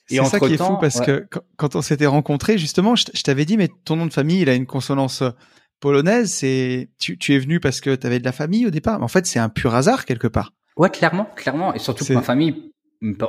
C'est 0.07 0.23
ça 0.23 0.39
qui 0.39 0.53
est 0.53 0.57
fou 0.57 0.77
parce 0.79 1.01
que 1.01 1.27
quand 1.57 1.75
on 1.75 1.81
s'était 1.81 2.05
rencontrés, 2.05 2.57
justement, 2.57 2.95
je, 2.95 3.05
t'avais 3.23 3.45
dit, 3.45 3.57
mais 3.57 3.69
ton 3.85 3.95
nom 3.95 4.05
de 4.05 4.13
famille, 4.13 4.41
il 4.41 4.49
a 4.49 4.53
une 4.53 4.67
consonance 4.67 5.23
euh, 5.23 5.31
polonaise. 5.79 6.31
C'est 6.31 6.89
tu, 6.99 7.17
tu 7.17 7.33
es 7.33 7.39
venu 7.39 7.59
parce 7.59 7.81
que 7.81 7.95
tu 7.95 8.05
avais 8.05 8.19
de 8.19 8.25
la 8.25 8.31
famille 8.31 8.67
au 8.67 8.69
départ. 8.69 8.99
Mais 8.99 9.05
en 9.05 9.09
fait, 9.09 9.25
c'est 9.25 9.39
un 9.39 9.49
pur 9.49 9.73
hasard 9.73 10.05
quelque 10.05 10.27
part. 10.27 10.53
Ouais, 10.77 10.91
clairement, 10.91 11.27
clairement. 11.35 11.73
Et 11.73 11.79
surtout 11.79 12.05
que 12.05 12.13
ma 12.13 12.21
famille, 12.21 12.71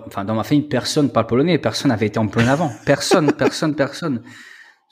enfin 0.07 0.24
dans 0.24 0.34
ma 0.34 0.45
famille, 0.45 0.68
personne 0.68 1.11
parle 1.11 1.26
polonais. 1.26 1.59
Personne 1.59 1.88
n'avait 1.88 2.07
été 2.07 2.18
en 2.18 2.28
Pologne 2.28 2.51
avant. 2.51 2.70
Personne, 2.84 3.32
personne, 3.38 3.74
personne. 3.74 4.22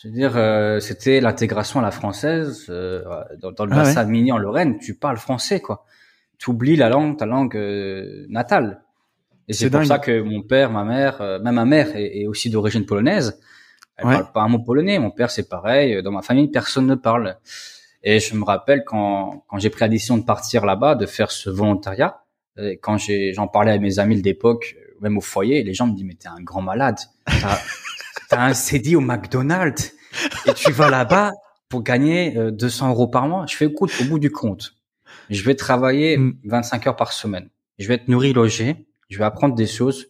Je 0.02 0.08
veux 0.08 0.14
dire, 0.14 0.32
euh, 0.36 0.80
c'était 0.80 1.20
l'intégration 1.20 1.78
à 1.78 1.82
la 1.82 1.92
française 1.92 2.66
euh, 2.70 3.04
dans, 3.38 3.52
dans, 3.52 3.66
le 3.66 3.72
ah 3.72 3.76
bassin 3.76 4.04
mini 4.04 4.32
en 4.32 4.38
Lorraine. 4.38 4.78
Tu 4.78 4.94
parles 4.94 5.16
français, 5.16 5.60
quoi. 5.60 5.84
Tu 6.38 6.50
oublies 6.50 6.74
la 6.74 6.88
langue, 6.88 7.16
ta 7.16 7.24
langue 7.24 7.56
euh, 7.56 8.26
natale. 8.28 8.82
Et 9.46 9.52
c'est 9.52 9.70
pour 9.70 9.84
ça 9.84 10.00
que 10.00 10.20
mon 10.20 10.42
père, 10.42 10.72
ma 10.72 10.82
mère, 10.82 11.20
même 11.42 11.54
ma 11.54 11.64
mère 11.64 11.94
est, 11.94 12.26
aussi 12.26 12.50
d'origine 12.50 12.84
polonaise. 12.84 13.40
Elle 13.96 14.04
parle 14.04 14.32
pas 14.32 14.40
un 14.40 14.48
mot 14.48 14.58
polonais. 14.58 14.98
Mon 14.98 15.12
père, 15.12 15.30
c'est 15.30 15.48
pareil. 15.48 16.02
Dans 16.02 16.10
ma 16.10 16.22
famille, 16.22 16.48
personne 16.48 16.86
ne 16.86 16.94
parle. 16.96 17.36
Et 18.02 18.18
je 18.18 18.34
me 18.34 18.44
rappelle 18.44 18.82
quand, 18.84 19.44
quand 19.46 19.58
j'ai 19.58 19.70
pris 19.70 19.82
la 19.82 19.88
décision 19.88 20.16
de 20.16 20.24
partir 20.24 20.66
là-bas, 20.66 20.96
de 20.96 21.06
faire 21.06 21.30
ce 21.30 21.48
volontariat, 21.48 22.24
et 22.56 22.78
quand 22.78 22.96
j'en 22.98 23.46
parlais 23.46 23.72
à 23.72 23.78
mes 23.78 24.00
amis 24.00 24.20
d'époque, 24.20 24.76
même 25.00 25.18
au 25.18 25.20
foyer, 25.20 25.62
les 25.62 25.74
gens 25.74 25.86
me 25.86 25.94
disent 25.94 26.06
mais 26.06 26.14
t'es 26.14 26.28
un 26.28 26.42
grand 26.42 26.62
malade 26.62 26.98
t'as 28.28 28.44
un 28.44 28.54
CD 28.54 28.96
au 28.96 29.00
McDonald's 29.00 29.92
et 30.46 30.54
tu 30.54 30.72
vas 30.72 30.90
là-bas 30.90 31.32
pour 31.68 31.82
gagner 31.82 32.34
200 32.52 32.86
euh, 32.86 32.90
euros 32.90 33.08
par 33.08 33.28
mois. 33.28 33.46
Je 33.48 33.56
fais 33.56 33.66
écoute, 33.66 33.92
au 34.00 34.04
bout 34.04 34.18
du 34.18 34.30
compte, 34.30 34.74
je 35.30 35.42
vais 35.42 35.54
travailler 35.54 36.18
25 36.44 36.84
mm. 36.84 36.88
heures 36.88 36.96
par 36.96 37.12
semaine. 37.12 37.48
Je 37.78 37.88
vais 37.88 37.94
être 37.94 38.08
nourri, 38.08 38.32
logé. 38.32 38.86
Je 39.08 39.18
vais 39.18 39.24
apprendre 39.24 39.54
des 39.54 39.66
choses. 39.66 40.08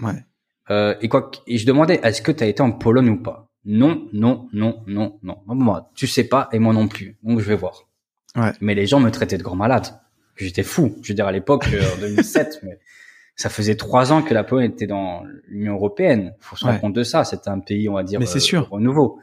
Ouais. 0.00 0.24
Euh, 0.70 0.94
et 1.00 1.08
quoi 1.08 1.30
et 1.46 1.58
je 1.58 1.66
demandais 1.66 2.00
est-ce 2.02 2.22
que 2.22 2.32
tu 2.32 2.44
as 2.44 2.46
été 2.46 2.62
en 2.62 2.72
Pologne 2.72 3.10
ou 3.10 3.22
pas? 3.22 3.48
Non, 3.64 4.08
non, 4.12 4.48
non, 4.52 4.82
non, 4.86 5.18
non. 5.22 5.38
Moi, 5.46 5.90
tu 5.94 6.06
sais 6.06 6.24
pas 6.24 6.48
et 6.52 6.58
moi 6.58 6.72
non 6.72 6.88
plus. 6.88 7.16
Donc 7.22 7.40
je 7.40 7.44
vais 7.44 7.56
voir. 7.56 7.88
Ouais. 8.36 8.52
Mais 8.60 8.74
les 8.74 8.86
gens 8.86 9.00
me 9.00 9.10
traitaient 9.10 9.38
de 9.38 9.42
grand 9.42 9.56
malade. 9.56 9.86
J'étais 10.36 10.62
fou. 10.62 10.96
Je 11.02 11.08
veux 11.08 11.14
dire 11.14 11.26
à 11.26 11.32
l'époque 11.32 11.66
euh, 11.72 11.94
en 11.94 12.00
2007, 12.00 12.60
mais 12.62 12.78
ça 13.38 13.48
faisait 13.48 13.76
trois 13.76 14.12
ans 14.12 14.22
que 14.22 14.34
la 14.34 14.44
Pologne 14.44 14.66
était 14.66 14.86
dans 14.86 15.22
l'Union 15.46 15.74
européenne. 15.74 16.34
Il 16.38 16.44
faut 16.44 16.56
se 16.56 16.64
rendre 16.64 16.80
compte 16.80 16.92
de 16.92 17.04
ça. 17.04 17.24
C'était 17.24 17.48
un 17.48 17.60
pays, 17.60 17.88
on 17.88 17.94
va 17.94 18.02
dire, 18.02 18.20
mais 18.20 18.26
c'est 18.26 18.40
sûr. 18.40 18.68
Euh, 18.72 18.80
nouveau. 18.80 19.20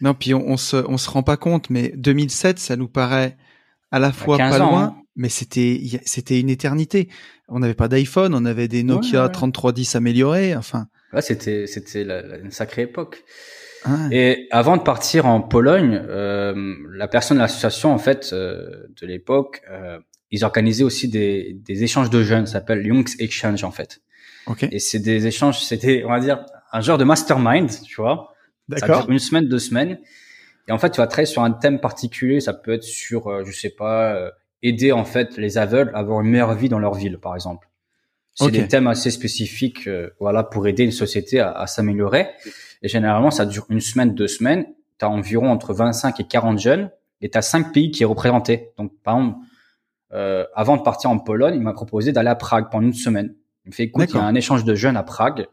Non, 0.00 0.12
puis 0.12 0.34
on, 0.34 0.46
on, 0.46 0.56
se 0.56 0.76
on 0.76 0.98
se 0.98 1.08
rend 1.08 1.22
pas 1.22 1.36
compte, 1.36 1.70
mais 1.70 1.92
2007, 1.96 2.58
ça 2.58 2.76
nous 2.76 2.88
paraît 2.88 3.36
à 3.90 4.00
la 4.00 4.12
fois 4.12 4.36
pas 4.36 4.58
loin, 4.58 4.82
hein. 4.82 4.96
mais 5.16 5.28
c'était 5.28 5.80
c'était 6.04 6.40
une 6.40 6.50
éternité. 6.50 7.08
On 7.48 7.60
n'avait 7.60 7.74
pas 7.74 7.88
d'iPhone, 7.88 8.34
on 8.34 8.44
avait 8.44 8.68
des 8.68 8.82
Nokia 8.82 9.28
3310 9.28 9.94
améliorés. 9.94 10.56
Enfin, 10.56 10.88
Là, 11.12 11.22
c'était 11.22 11.66
c'était 11.66 12.02
une 12.02 12.50
sacrée 12.50 12.82
époque. 12.82 13.24
Ah 13.84 14.08
Et 14.10 14.48
avant 14.50 14.76
de 14.76 14.82
partir 14.82 15.26
en 15.26 15.40
Pologne, 15.40 16.02
euh, 16.08 16.74
la 16.92 17.06
personne 17.06 17.36
de 17.36 17.42
l'association 17.42 17.92
en 17.92 17.98
fait 17.98 18.30
euh, 18.32 18.88
de 19.00 19.06
l'époque, 19.06 19.62
euh, 19.70 19.98
ils 20.30 20.44
organisaient 20.44 20.84
aussi 20.84 21.08
des, 21.08 21.58
des 21.64 21.84
échanges 21.84 22.10
de 22.10 22.22
jeunes, 22.22 22.46
ça 22.46 22.54
s'appelle 22.54 22.86
Youngs 22.86 23.14
Exchange 23.18 23.64
en 23.64 23.70
fait. 23.70 24.00
Okay. 24.46 24.68
Et 24.72 24.78
c'est 24.78 24.98
des 24.98 25.26
échanges, 25.26 25.60
c'était 25.60 26.04
on 26.04 26.08
va 26.08 26.20
dire 26.20 26.44
un 26.72 26.80
genre 26.80 26.98
de 26.98 27.04
mastermind, 27.04 27.70
tu 27.82 27.96
vois. 27.96 28.34
D'accord. 28.68 29.06
Une 29.08 29.18
semaine, 29.18 29.48
deux 29.48 29.58
semaines. 29.58 29.98
Et 30.68 30.72
en 30.72 30.78
fait, 30.78 30.90
tu 30.90 30.98
vas 30.98 31.06
travailler 31.06 31.26
sur 31.26 31.42
un 31.42 31.52
thème 31.52 31.80
particulier. 31.80 32.40
Ça 32.40 32.52
peut 32.52 32.74
être 32.74 32.84
sur, 32.84 33.28
euh, 33.28 33.44
je 33.44 33.52
sais 33.52 33.70
pas, 33.70 34.14
euh, 34.14 34.30
aider 34.62 34.92
en 34.92 35.04
fait 35.04 35.36
les 35.38 35.56
aveugles 35.56 35.90
à 35.94 35.98
avoir 35.98 36.20
une 36.20 36.28
meilleure 36.28 36.54
vie 36.54 36.68
dans 36.68 36.78
leur 36.78 36.94
ville, 36.94 37.18
par 37.18 37.34
exemple. 37.34 37.68
C'est 38.34 38.52
des 38.52 38.68
thèmes 38.68 38.86
assez 38.86 39.10
spécifiques, 39.10 39.88
euh, 39.88 40.10
voilà, 40.20 40.44
pour 40.44 40.68
aider 40.68 40.84
une 40.84 40.92
société 40.92 41.40
à, 41.40 41.50
à 41.50 41.66
s'améliorer. 41.66 42.28
Et 42.82 42.88
généralement, 42.88 43.32
ça 43.32 43.46
dure 43.46 43.66
une 43.68 43.80
semaine, 43.80 44.14
deux 44.14 44.28
semaines. 44.28 44.64
Tu 45.00 45.04
as 45.04 45.10
environ 45.10 45.50
entre 45.50 45.74
25 45.74 46.20
et 46.20 46.24
40 46.24 46.60
jeunes 46.60 46.90
et 47.20 47.30
tu 47.30 47.36
as 47.36 47.42
cinq 47.42 47.72
pays 47.72 47.90
qui 47.90 48.04
est 48.04 48.06
représenté. 48.06 48.70
Donc, 48.78 48.92
par 49.02 49.18
exemple, 49.18 49.38
euh, 50.12 50.44
avant 50.54 50.76
de 50.76 50.82
partir 50.82 51.10
en 51.10 51.18
Pologne, 51.18 51.54
il 51.54 51.60
m'a 51.60 51.72
proposé 51.72 52.12
d'aller 52.12 52.30
à 52.30 52.34
Prague 52.34 52.70
pendant 52.70 52.86
une 52.86 52.94
semaine. 52.94 53.34
Il 53.64 53.70
me 53.70 53.74
fait, 53.74 53.84
écoute, 53.84 54.08
il 54.10 54.16
y 54.16 54.18
a 54.18 54.24
un 54.24 54.34
échange 54.34 54.64
de 54.64 54.74
jeunes 54.74 54.96
à 54.96 55.02
Prague. 55.02 55.46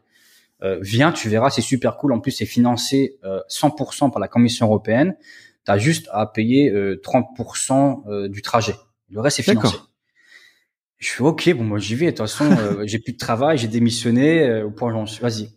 Euh, 0.62 0.78
viens, 0.80 1.12
tu 1.12 1.28
verras, 1.28 1.50
c'est 1.50 1.60
super 1.60 1.98
cool. 1.98 2.12
En 2.12 2.20
plus, 2.20 2.32
c'est 2.32 2.46
financé 2.46 3.18
euh, 3.24 3.40
100% 3.50 4.10
par 4.10 4.20
la 4.20 4.28
Commission 4.28 4.66
européenne. 4.66 5.16
Tu 5.66 5.72
as 5.72 5.78
juste 5.78 6.08
à 6.12 6.26
payer 6.26 6.70
30% 6.70 8.04
euh, 8.08 8.10
euh, 8.10 8.28
du 8.28 8.40
trajet. 8.40 8.74
Le 9.10 9.20
reste, 9.20 9.36
c'est 9.36 9.42
financé. 9.42 9.76
Je 10.98 11.10
fais 11.10 11.22
OK, 11.22 11.52
bon 11.54 11.64
moi 11.64 11.78
j'y 11.78 11.94
vais. 11.94 12.06
De 12.06 12.10
toute 12.10 12.20
façon, 12.20 12.50
euh, 12.50 12.82
j'ai 12.86 12.98
plus 12.98 13.12
de 13.12 13.18
travail, 13.18 13.58
j'ai 13.58 13.68
démissionné. 13.68 14.42
Euh, 14.42 14.66
au 14.66 14.70
point 14.70 14.92
j'en 14.92 15.06
suis. 15.06 15.20
Vas-y. 15.20 15.50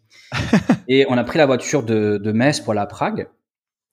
et 0.87 1.05
on 1.09 1.17
a 1.17 1.23
pris 1.23 1.37
la 1.37 1.45
voiture 1.45 1.83
de, 1.83 2.17
de 2.17 2.31
Metz 2.31 2.59
pour 2.59 2.71
aller 2.71 2.81
à 2.81 2.85
Prague. 2.85 3.29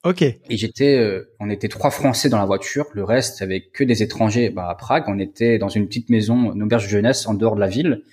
Ok. 0.03 0.21
Et 0.21 0.39
j'étais, 0.49 0.97
euh, 0.97 1.33
on 1.39 1.49
était 1.49 1.67
trois 1.67 1.91
Français 1.91 2.29
dans 2.29 2.37
la 2.37 2.45
voiture. 2.45 2.85
Le 2.93 3.03
reste, 3.03 3.41
avec 3.41 3.71
que 3.71 3.83
des 3.83 4.03
étrangers. 4.03 4.49
Bah, 4.49 4.69
à 4.69 4.75
Prague, 4.75 5.05
on 5.07 5.19
était 5.19 5.57
dans 5.57 5.69
une 5.69 5.87
petite 5.87 6.09
maison, 6.09 6.53
une 6.53 6.63
auberge 6.63 6.87
jeunesse 6.87 7.27
en 7.27 7.33
dehors 7.33 7.55
de 7.55 7.59
la 7.59 7.67
ville. 7.67 8.03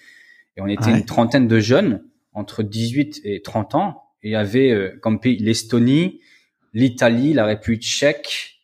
Et 0.56 0.60
on 0.60 0.66
était 0.66 0.90
une 0.90 1.04
trentaine 1.04 1.48
de 1.48 1.58
jeunes 1.58 2.04
entre 2.32 2.62
18 2.62 3.20
et 3.24 3.42
30 3.42 3.74
ans. 3.74 4.02
Et 4.22 4.28
il 4.28 4.32
y 4.32 4.36
avait 4.36 4.92
comme 5.02 5.20
pays 5.20 5.36
l'Estonie, 5.36 6.20
l'Italie, 6.72 7.32
la 7.32 7.44
République 7.44 7.82
tchèque, 7.82 8.54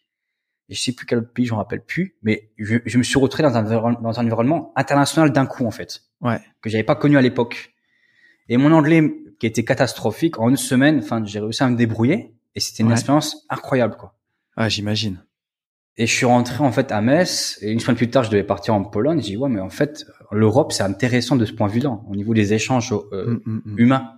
je 0.71 0.79
sais 0.79 0.93
plus 0.93 1.05
quel 1.05 1.27
pays, 1.27 1.47
je 1.47 1.53
me 1.53 1.57
rappelle 1.57 1.83
plus, 1.83 2.17
mais 2.23 2.51
je, 2.57 2.77
je, 2.87 2.97
me 2.97 3.03
suis 3.03 3.19
retrouvé 3.19 3.43
dans 3.43 3.57
un, 3.57 3.93
dans 3.93 4.21
un 4.21 4.25
environnement 4.25 4.73
international 4.77 5.33
d'un 5.33 5.47
coup 5.47 5.67
en 5.67 5.71
fait, 5.71 6.03
ouais. 6.21 6.39
que 6.63 6.71
j'avais 6.71 6.85
pas 6.85 6.95
connu 6.95 7.19
à 7.19 7.21
l'époque. 7.21 7.75
Et 8.49 8.57
mon 8.57 8.73
anglais, 8.73 9.03
qui 9.39 9.47
était 9.47 9.65
catastrophique, 9.65 10.39
en 10.39 10.49
une 10.49 10.57
semaine, 10.57 10.99
enfin, 10.99 11.25
j'ai 11.25 11.41
réussi 11.41 11.63
à 11.63 11.69
me 11.69 11.77
débrouiller, 11.77 12.35
et 12.55 12.61
c'était 12.61 12.83
une 12.83 12.93
expérience 12.93 13.47
incroyable, 13.49 13.97
quoi. 13.97 14.15
Ah, 14.57 14.69
j'imagine. 14.69 15.23
Et 15.97 16.07
je 16.07 16.15
suis 16.15 16.27
rentré 16.27 16.65
en 16.65 16.73
fait 16.73 16.93
à 16.93 17.01
Metz, 17.01 17.59
et 17.63 17.71
une 17.71 17.81
semaine 17.81 17.97
plus 17.97 18.11
tard, 18.11 18.25
je 18.25 18.31
devais 18.31 18.45
partir 18.45 18.75
en 18.75 18.85
Pologne. 18.85 19.21
J'ai 19.21 19.33
dit 19.33 19.37
ouais, 19.37 19.49
mais 19.49 19.61
en 19.61 19.71
fait, 19.71 20.07
l'Europe, 20.33 20.73
c'est 20.73 20.83
intéressant 20.83 21.37
de 21.37 21.45
ce 21.45 21.53
point 21.53 21.69
de 21.69 21.73
vue-là, 21.73 22.01
au 22.09 22.17
niveau 22.17 22.35
des 22.35 22.55
échanges 22.55 22.93
euh, 22.93 23.27
mm, 23.27 23.41
mm, 23.45 23.63
mm. 23.65 23.79
humains. 23.79 24.13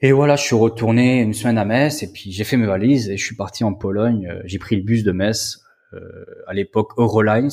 Et 0.00 0.12
voilà, 0.12 0.36
je 0.36 0.42
suis 0.42 0.56
retourné 0.56 1.20
une 1.20 1.34
semaine 1.34 1.58
à 1.58 1.64
Metz 1.64 2.02
et 2.02 2.10
puis 2.10 2.32
j'ai 2.32 2.44
fait 2.44 2.56
mes 2.56 2.66
valises 2.66 3.10
et 3.10 3.18
je 3.18 3.24
suis 3.24 3.36
parti 3.36 3.64
en 3.64 3.74
Pologne. 3.74 4.28
Euh, 4.30 4.40
j'ai 4.44 4.58
pris 4.58 4.76
le 4.76 4.82
bus 4.82 5.04
de 5.04 5.12
Metz 5.12 5.60
euh, 5.92 6.00
à 6.46 6.54
l'époque 6.54 6.92
Eurolines. 6.96 7.50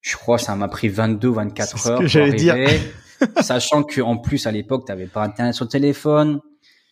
Je 0.00 0.16
crois 0.16 0.36
que 0.36 0.44
ça 0.44 0.54
m'a 0.54 0.68
pris 0.68 0.88
22 0.88 1.28
24 1.28 1.86
heures 1.88 1.98
pour 1.98 2.16
arriver. 2.16 2.36
Dire. 2.36 2.56
sachant 3.42 3.82
que 3.82 4.00
en 4.00 4.16
plus 4.16 4.46
à 4.46 4.52
l'époque, 4.52 4.84
tu 4.86 4.92
n'avais 4.92 5.06
pas 5.06 5.24
internet 5.24 5.52
sur 5.54 5.64
le 5.64 5.70
téléphone. 5.70 6.40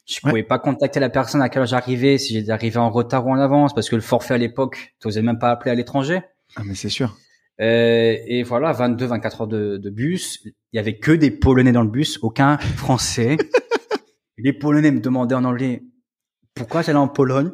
Je 0.06 0.20
pouvais 0.20 0.44
pas 0.44 0.58
contacter 0.58 1.00
la 1.00 1.10
personne 1.10 1.40
à 1.40 1.44
laquelle 1.44 1.66
j'arrivais 1.66 2.16
si 2.16 2.34
j'étais 2.34 2.52
arrivé 2.52 2.76
en 2.76 2.90
retard 2.90 3.26
ou 3.26 3.32
en 3.32 3.38
avance 3.38 3.74
parce 3.74 3.88
que 3.90 3.96
le 3.96 4.02
forfait 4.02 4.34
à 4.34 4.38
l'époque, 4.38 4.94
tu 5.00 5.08
n'osais 5.08 5.22
même 5.22 5.38
pas 5.38 5.50
appeler 5.50 5.72
à 5.72 5.74
l'étranger. 5.74 6.20
Ah 6.54 6.62
mais 6.64 6.74
c'est 6.74 6.88
sûr. 6.88 7.16
Euh, 7.60 8.16
et 8.26 8.42
voilà, 8.44 8.72
22 8.72 9.06
24 9.06 9.40
heures 9.40 9.46
de, 9.48 9.78
de 9.78 9.90
bus. 9.90 10.40
Il 10.44 10.76
y 10.76 10.78
avait 10.78 10.98
que 10.98 11.10
des 11.12 11.30
Polonais 11.30 11.72
dans 11.72 11.82
le 11.82 11.90
bus, 11.90 12.18
aucun 12.22 12.58
Français. 12.58 13.36
les 14.38 14.52
Polonais 14.52 14.92
me 14.92 15.00
demandaient 15.00 15.34
en 15.34 15.44
anglais 15.44 15.82
pourquoi 16.56 16.80
j'allais 16.80 16.98
en 16.98 17.06
Pologne? 17.06 17.52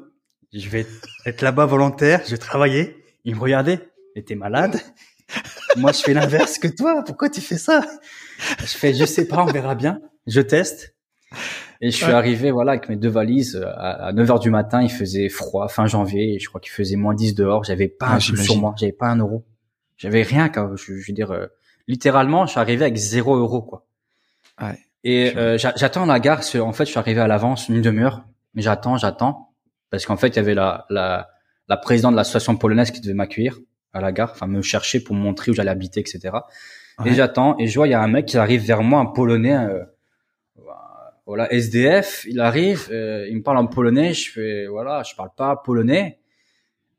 Je 0.52 0.68
vais 0.68 0.86
être 1.26 1.42
là-bas 1.42 1.66
volontaire, 1.66 2.22
je 2.24 2.30
vais 2.30 2.38
travailler. 2.38 2.96
Ils 3.24 3.34
me 3.34 3.40
regardaient, 3.40 3.80
mais 4.14 4.22
t'es 4.22 4.36
malade? 4.36 4.80
Moi, 5.76 5.92
je 5.92 6.02
fais 6.02 6.14
l'inverse 6.14 6.58
que 6.58 6.68
toi. 6.68 7.02
Pourquoi 7.04 7.28
tu 7.28 7.40
fais 7.40 7.58
ça? 7.58 7.82
Je 8.60 8.66
fais, 8.66 8.94
je 8.94 9.04
sais 9.04 9.26
pas, 9.26 9.42
on 9.42 9.46
verra 9.46 9.74
bien. 9.74 10.00
Je 10.26 10.40
teste. 10.40 10.94
Et 11.84 11.90
je 11.90 11.96
suis 11.96 12.12
arrivé, 12.12 12.52
voilà, 12.52 12.72
avec 12.72 12.88
mes 12.88 12.96
deux 12.96 13.08
valises 13.08 13.60
à, 13.76 14.12
9 14.12 14.30
heures 14.30 14.38
du 14.38 14.50
matin. 14.50 14.82
Il 14.82 14.90
faisait 14.90 15.28
froid, 15.28 15.66
fin 15.66 15.86
janvier. 15.86 16.38
je 16.38 16.48
crois 16.48 16.60
qu'il 16.60 16.70
faisait 16.70 16.94
moins 16.94 17.12
10 17.12 17.34
dehors. 17.34 17.64
J'avais 17.64 17.88
pas 17.88 18.06
un 18.06 18.20
sou 18.20 18.36
sur 18.36 18.56
moi. 18.56 18.72
J'avais 18.78 18.92
pas 18.92 19.08
un 19.08 19.16
euro. 19.16 19.44
J'avais 19.96 20.22
rien. 20.22 20.48
Quand, 20.48 20.76
je, 20.76 20.96
je 20.96 21.08
veux 21.08 21.12
dire, 21.12 21.32
euh, 21.32 21.48
littéralement, 21.88 22.46
je 22.46 22.52
suis 22.52 22.60
arrivé 22.60 22.84
avec 22.84 22.96
zéro 22.96 23.36
euro, 23.36 23.62
quoi. 23.62 23.84
Ouais. 24.60 24.78
Et 25.04 25.36
euh, 25.36 25.58
j'attends 25.58 26.06
la 26.06 26.20
gare. 26.20 26.42
En 26.60 26.72
fait, 26.72 26.84
je 26.84 26.90
suis 26.90 26.98
arrivé 26.98 27.20
à 27.20 27.26
l'avance 27.26 27.68
une 27.68 27.82
demi-heure, 27.82 28.24
mais 28.54 28.62
j'attends, 28.62 28.96
j'attends, 28.96 29.52
parce 29.90 30.06
qu'en 30.06 30.16
fait, 30.16 30.28
il 30.28 30.36
y 30.36 30.38
avait 30.38 30.54
la, 30.54 30.86
la, 30.88 31.30
la 31.68 31.76
présidente 31.76 32.12
de 32.12 32.16
l'association 32.16 32.56
polonaise 32.56 32.92
qui 32.92 33.00
devait 33.00 33.14
m'accueillir 33.14 33.58
à 33.92 34.00
la 34.00 34.12
gare, 34.12 34.30
enfin 34.30 34.46
me 34.46 34.62
chercher 34.62 35.00
pour 35.00 35.16
me 35.16 35.20
montrer 35.20 35.50
où 35.50 35.54
j'allais 35.54 35.70
habiter, 35.70 36.00
etc. 36.00 36.36
Et 37.04 37.14
j'attends, 37.14 37.58
et 37.58 37.66
je 37.66 37.74
vois 37.74 37.88
il 37.88 37.90
y 37.90 37.94
a 37.94 38.00
un 38.00 38.08
mec 38.08 38.26
qui 38.26 38.38
arrive 38.38 38.62
vers 38.64 38.82
moi, 38.82 39.00
un 39.00 39.06
polonais, 39.06 39.56
euh, 39.56 39.82
voilà 41.32 41.50
SDF. 41.50 42.26
Il 42.28 42.40
arrive, 42.40 42.88
euh, 42.90 43.26
il 43.26 43.38
me 43.38 43.42
parle 43.42 43.56
en 43.56 43.66
polonais. 43.66 44.12
Je 44.12 44.30
fais 44.30 44.66
voilà, 44.66 45.02
je 45.02 45.14
parle 45.16 45.30
pas 45.34 45.56
polonais. 45.56 46.18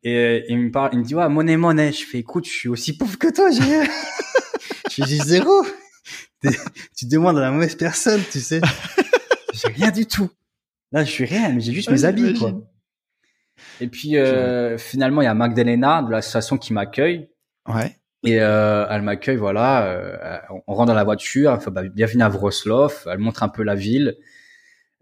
Et 0.01 0.43
il 0.49 0.57
me 0.57 0.71
parle, 0.71 0.89
il 0.93 0.99
me 0.99 1.03
dit 1.03 1.13
ouais 1.13 1.29
monnaie 1.29 1.55
monnaie. 1.55 1.91
Je 1.91 2.03
fais 2.03 2.17
écoute, 2.17 2.47
je 2.47 2.51
suis 2.51 2.67
aussi 2.67 2.97
pauvre 2.97 3.15
que 3.19 3.31
toi, 3.31 3.51
j'ai, 3.51 3.61
je 4.89 5.03
suis 5.03 5.19
zéro. 5.19 5.63
tu 6.97 7.05
demandes 7.05 7.37
à 7.37 7.41
la 7.41 7.51
mauvaise 7.51 7.75
personne, 7.75 8.21
tu 8.31 8.39
sais. 8.39 8.59
j'ai 9.53 9.71
rien 9.71 9.91
du 9.91 10.07
tout. 10.07 10.31
Là, 10.91 11.03
je 11.03 11.11
suis 11.11 11.25
rien, 11.25 11.49
mais 11.49 11.61
j'ai 11.61 11.71
juste 11.71 11.91
mes 11.91 12.03
habits, 12.03 12.33
quoi. 12.33 12.53
Et 13.81 13.87
puis 13.87 14.17
euh, 14.17 14.79
finalement, 14.79 15.21
il 15.21 15.25
y 15.25 15.27
a 15.27 15.35
Magdalena 15.35 16.01
de 16.01 16.09
l'association 16.09 16.57
qui 16.57 16.73
m'accueille. 16.73 17.29
Ouais. 17.67 17.95
Et 18.23 18.41
euh, 18.41 18.85
elle 18.89 19.01
m'accueille, 19.01 19.35
voilà. 19.35 19.85
Euh, 19.85 20.37
on 20.67 20.73
rentre 20.73 20.87
dans 20.87 20.93
la 20.93 21.03
voiture. 21.03 21.53
Elle 21.53 21.59
fait 21.59 21.71
bah, 21.71 21.83
bienvenue 21.83 22.23
à 22.23 22.29
Wrocław. 22.29 22.89
Elle 23.11 23.17
montre 23.17 23.43
un 23.43 23.49
peu 23.49 23.63
la 23.63 23.75
ville. 23.75 24.17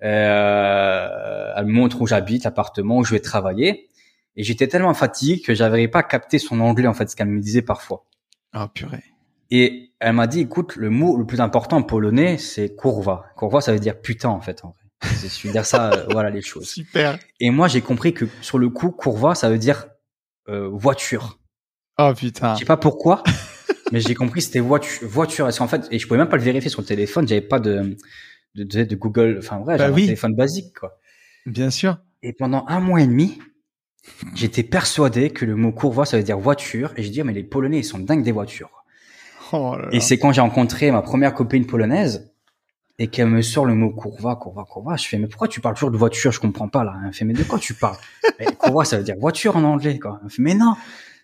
Euh, 0.03 1.53
elle 1.55 1.67
montre 1.67 2.01
où 2.01 2.07
j'habite, 2.07 2.43
l'appartement 2.43 2.97
où 2.97 3.03
je 3.03 3.11
vais 3.11 3.19
travailler. 3.19 3.89
Et 4.35 4.43
j'étais 4.43 4.67
tellement 4.67 4.93
fatigué 4.93 5.41
que 5.41 5.53
j'avais 5.53 5.87
pas 5.87 6.03
capté 6.03 6.39
son 6.39 6.59
anglais 6.61 6.87
en 6.87 6.93
fait, 6.93 7.09
ce 7.09 7.15
qu'elle 7.15 7.27
me 7.27 7.41
disait 7.41 7.61
parfois. 7.61 8.05
Ah 8.53 8.65
oh, 8.65 8.71
purée. 8.73 9.03
Et 9.51 9.91
elle 9.99 10.13
m'a 10.13 10.27
dit, 10.27 10.39
écoute, 10.39 10.77
le 10.77 10.89
mot 10.89 11.17
le 11.17 11.25
plus 11.25 11.41
important 11.41 11.77
en 11.77 11.83
polonais, 11.83 12.37
c'est 12.37 12.75
kurwa. 12.75 13.25
Kurwa, 13.37 13.61
ça 13.61 13.73
veut 13.73 13.79
dire 13.79 14.01
putain, 14.01 14.29
en 14.29 14.41
fait, 14.41 14.63
en 14.63 14.69
vrai. 14.69 14.77
Je 15.03 15.47
veux 15.47 15.51
dire 15.51 15.65
ça, 15.65 15.91
euh, 15.91 16.05
voilà 16.11 16.29
les 16.29 16.41
choses. 16.41 16.69
Super. 16.69 17.19
Et 17.39 17.49
moi, 17.49 17.67
j'ai 17.67 17.81
compris 17.81 18.13
que 18.13 18.25
sur 18.41 18.57
le 18.57 18.69
coup, 18.69 18.91
kurwa, 18.91 19.35
ça 19.35 19.49
veut 19.49 19.57
dire 19.57 19.87
euh, 20.47 20.69
voiture. 20.69 21.39
Oh 22.01 22.13
putain. 22.13 22.55
Je 22.55 22.59
sais 22.59 22.65
pas 22.65 22.77
pourquoi, 22.77 23.23
mais 23.91 23.99
j'ai 23.99 24.15
compris 24.15 24.41
c'était 24.41 24.59
voiture. 24.59 25.07
Voiture. 25.07 25.45
Parce 25.45 25.59
qu'en 25.59 25.67
fait, 25.67 25.87
et 25.91 25.99
je 25.99 26.07
pouvais 26.07 26.19
même 26.19 26.29
pas 26.29 26.37
le 26.37 26.43
vérifier 26.43 26.69
sur 26.69 26.81
le 26.81 26.87
téléphone. 26.87 27.27
J'avais 27.27 27.41
pas 27.41 27.59
de, 27.59 27.97
de, 28.55 28.83
de, 28.83 28.95
Google. 28.95 29.37
Enfin, 29.39 29.59
vrai, 29.59 29.77
bah 29.77 29.85
j'avais 29.85 30.01
un 30.01 30.05
téléphone 30.05 30.35
basique, 30.35 30.77
quoi. 30.79 30.97
Bien 31.45 31.69
sûr. 31.69 31.97
Et 32.23 32.33
pendant 32.33 32.65
un 32.67 32.79
mois 32.79 33.01
et 33.01 33.07
demi, 33.07 33.39
j'étais 34.35 34.63
persuadé 34.63 35.29
que 35.29 35.45
le 35.45 35.55
mot 35.55 35.71
courvoie, 35.71 36.05
ça 36.05 36.17
veut 36.17 36.23
dire 36.23 36.37
voiture. 36.37 36.93
Et 36.97 37.03
je 37.03 37.09
dis, 37.09 37.23
mais 37.23 37.33
les 37.33 37.43
Polonais, 37.43 37.79
ils 37.79 37.83
sont 37.83 37.99
dingues 37.99 38.23
des 38.23 38.31
voitures. 38.31 38.83
Oh 39.53 39.75
et 39.91 39.99
c'est 39.99 40.17
quand 40.17 40.31
j'ai 40.31 40.41
rencontré 40.41 40.91
ma 40.91 41.01
première 41.01 41.33
copine 41.33 41.65
polonaise 41.65 42.31
et 42.99 43.07
qu'elle 43.07 43.27
me 43.27 43.41
sort 43.41 43.65
le 43.65 43.73
mot 43.73 43.89
courva, 43.89 44.35
courva, 44.35 44.63
courva. 44.63 44.95
Je 44.95 45.07
fais, 45.07 45.17
mais 45.17 45.27
pourquoi 45.27 45.47
tu 45.47 45.59
parles 45.59 45.75
toujours 45.75 45.91
de 45.91 45.97
voiture? 45.97 46.31
Je 46.31 46.39
comprends 46.39 46.69
pas, 46.69 46.83
là. 46.83 46.93
Elle 47.05 47.13
fait, 47.13 47.25
mais 47.25 47.33
de 47.33 47.43
quoi 47.43 47.59
tu 47.59 47.73
parles? 47.73 47.97
courva, 48.59 48.85
ça 48.85 48.97
veut 48.97 49.03
dire 49.03 49.15
voiture 49.19 49.57
en 49.57 49.63
anglais, 49.63 49.99
quoi. 49.99 50.21
Elle 50.23 50.29
fait, 50.29 50.41
mais 50.41 50.53
non, 50.53 50.75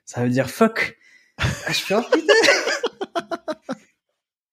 ça 0.08 0.24
veut 0.24 0.30
dire 0.30 0.50
fuck. 0.50 0.98
Ah, 1.38 1.44
je 1.68 1.74
fais, 1.74 1.94
oh 1.94 2.02
putain. 2.12 2.34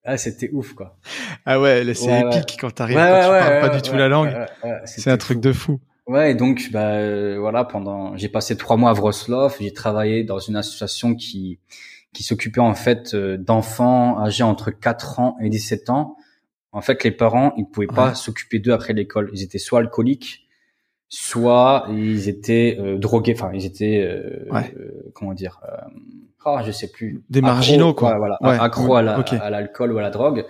ah, 0.05 0.19
c'était 0.19 0.51
ouf, 0.53 0.75
quoi. 0.75 0.99
Ah 1.47 1.59
ouais, 1.59 1.95
c'est 1.95 2.21
épique 2.21 2.59
quand 2.61 2.71
t'arrives, 2.73 2.97
quand 2.97 3.03
tu 3.03 3.29
parles 3.29 3.61
pas 3.61 3.69
du 3.71 3.81
tout 3.81 3.97
la 3.97 4.09
langue. 4.09 4.35
c'est 4.85 5.11
un 5.11 5.17
truc 5.17 5.41
de 5.41 5.53
fou. 5.53 5.81
Ouais, 6.07 6.33
et 6.33 6.35
donc 6.35 6.69
bah 6.71 6.97
euh, 6.97 7.39
voilà, 7.41 7.65
pendant 7.65 8.15
j'ai 8.19 8.29
passé 8.29 8.59
trois 8.59 8.77
mois 8.77 8.91
à 8.91 8.93
Wrocław, 8.93 9.55
j'ai 9.59 9.73
travaillé 9.73 10.23
dans 10.23 10.39
une 10.39 10.57
association 10.57 11.15
qui 11.15 11.61
qui 12.13 12.23
s'occupait 12.23 12.61
en 12.61 12.75
fait 12.75 13.15
euh, 13.15 13.39
d'enfants 13.39 14.21
âgés 14.21 14.43
entre 14.43 14.71
4 14.71 15.21
ans 15.21 15.37
et 15.41 15.49
17 15.49 15.89
ans. 15.89 16.17
En 16.73 16.83
fait, 16.83 17.05
les 17.05 17.11
parents, 17.11 17.55
ils 17.57 17.63
ne 17.63 17.67
pouvaient 17.67 17.87
pas 17.87 18.15
s'occuper 18.15 18.59
d'eux 18.59 18.73
après 18.73 18.93
l'école. 18.93 19.31
Ils 19.33 19.43
étaient 19.43 19.59
soit 19.59 19.79
alcooliques, 19.79 20.44
soit 21.15 21.87
ils 21.91 22.29
étaient 22.29 22.77
euh, 22.81 22.99
drogués. 22.99 23.35
Enfin, 23.37 23.51
ils 23.55 23.65
étaient 23.65 24.03
euh, 24.03 25.11
comment 25.15 25.33
dire 25.33 25.61
Ah, 26.45 26.63
je 26.67 26.73
sais 26.73 26.91
plus. 26.91 27.23
Des 27.31 27.41
marginaux, 27.41 27.95
quoi. 27.95 28.19
voilà, 28.19 28.37
accro 28.41 28.97
à 28.97 29.03
l'alcool 29.03 29.93
ou 29.93 29.99
à 29.99 30.03
la 30.03 30.11
drogue. 30.11 30.45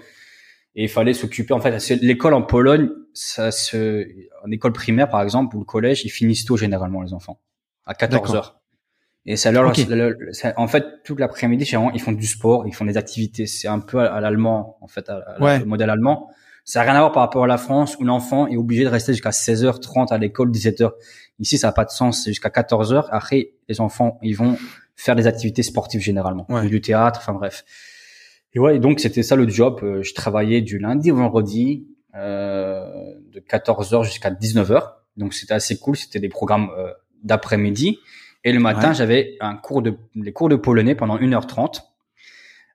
Et 0.76 0.84
il 0.84 0.88
fallait 0.88 1.14
s'occuper, 1.14 1.54
en 1.54 1.60
fait, 1.60 1.88
l'école 2.00 2.34
en 2.34 2.42
Pologne, 2.42 2.88
ça 3.12 3.52
se, 3.52 4.08
en 4.44 4.50
école 4.50 4.72
primaire, 4.72 5.08
par 5.08 5.22
exemple, 5.22 5.54
ou 5.54 5.60
le 5.60 5.64
collège, 5.64 6.04
ils 6.04 6.10
finissent 6.10 6.44
tôt, 6.44 6.56
généralement, 6.56 7.02
les 7.02 7.12
enfants. 7.12 7.38
À 7.86 7.94
14 7.94 8.34
heures. 8.34 8.60
Et 9.26 9.36
ça 9.36 9.52
leur, 9.52 9.72
en 10.56 10.66
fait, 10.66 10.84
toute 11.04 11.20
l'après-midi, 11.20 11.70
ils 11.94 12.00
font 12.00 12.12
du 12.12 12.26
sport, 12.26 12.66
ils 12.66 12.74
font 12.74 12.84
des 12.84 12.96
activités. 12.96 13.46
C'est 13.46 13.68
un 13.68 13.78
peu 13.78 14.00
à, 14.00 14.20
l'allemand, 14.20 14.78
en 14.80 14.88
fait, 14.88 15.08
à, 15.08 15.36
le 15.38 15.64
modèle 15.64 15.90
allemand. 15.90 16.30
Ça 16.64 16.80
n'a 16.80 16.90
rien 16.90 16.94
à 16.96 17.00
voir 17.00 17.12
par 17.12 17.22
rapport 17.22 17.44
à 17.44 17.46
la 17.46 17.58
France 17.58 17.96
où 17.98 18.04
l'enfant 18.04 18.46
est 18.46 18.56
obligé 18.56 18.84
de 18.84 18.88
rester 18.88 19.12
jusqu'à 19.12 19.30
16h30 19.30 20.12
à 20.12 20.18
l'école, 20.18 20.50
17h. 20.50 20.90
Ici, 21.38 21.58
ça 21.58 21.68
n'a 21.68 21.72
pas 21.72 21.84
de 21.84 21.90
sens, 21.90 22.24
c'est 22.24 22.30
jusqu'à 22.30 22.48
14h. 22.48 23.06
Après, 23.10 23.52
les 23.68 23.80
enfants, 23.80 24.18
ils 24.22 24.36
vont 24.36 24.56
faire 24.96 25.16
des 25.16 25.26
activités 25.26 25.62
sportives 25.62 26.00
généralement, 26.00 26.46
du 26.64 26.80
théâtre, 26.80 27.20
enfin 27.22 27.32
bref. 27.32 27.64
Et 28.54 28.60
ouais, 28.60 28.78
donc 28.78 29.00
c'était 29.00 29.22
ça 29.22 29.36
le 29.36 29.48
job. 29.48 29.80
Euh, 29.82 30.02
je 30.02 30.14
travaillais 30.14 30.60
du 30.60 30.78
lundi 30.78 31.10
au 31.10 31.16
vendredi, 31.16 31.88
euh, 32.16 32.84
de 33.32 33.40
14h 33.40 34.04
jusqu'à 34.04 34.30
19h. 34.30 34.92
Donc 35.16 35.34
c'était 35.34 35.54
assez 35.54 35.78
cool, 35.78 35.96
c'était 35.96 36.20
des 36.20 36.28
programmes 36.28 36.70
euh, 36.78 36.92
d'après-midi. 37.24 37.98
Et 38.44 38.52
le 38.52 38.60
matin, 38.60 38.92
j'avais 38.92 39.36
un 39.40 39.56
cours 39.56 39.82
de 39.82 39.96
les 40.14 40.32
cours 40.32 40.48
de 40.48 40.56
polonais 40.56 40.94
pendant 40.94 41.18
1h30. 41.18 41.80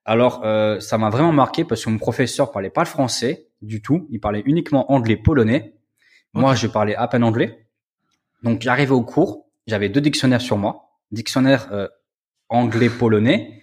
Alors 0.03 0.41
euh, 0.43 0.79
ça 0.79 0.97
m'a 0.97 1.09
vraiment 1.09 1.31
marqué 1.31 1.63
parce 1.63 1.85
que 1.85 1.89
mon 1.89 1.99
professeur 1.99 2.51
parlait 2.51 2.69
pas 2.69 2.81
le 2.81 2.87
français 2.87 3.47
du 3.61 3.81
tout, 3.81 4.07
il 4.09 4.19
parlait 4.19 4.43
uniquement 4.45 4.91
anglais 4.91 5.17
polonais. 5.17 5.75
Moi, 6.33 6.55
je 6.55 6.67
parlais 6.67 6.95
à 6.95 7.07
peine 7.07 7.23
anglais. 7.23 7.67
Donc 8.43 8.61
j'arrivais 8.61 8.91
au 8.91 9.03
cours, 9.03 9.47
j'avais 9.67 9.89
deux 9.89 10.01
dictionnaires 10.01 10.41
sur 10.41 10.57
moi, 10.57 10.91
dictionnaire 11.11 11.67
euh, 11.71 11.87
anglais 12.47 12.89
polonais 12.89 13.61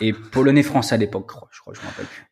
et 0.00 0.12
polonais 0.12 0.62
français 0.62 0.94
à 0.94 0.98
l'époque, 0.98 1.30
je 1.52 1.60
crois, 1.60 1.74
je 1.74 1.80
me 1.80 1.86
rappelle 1.86 2.06
plus. 2.06 2.22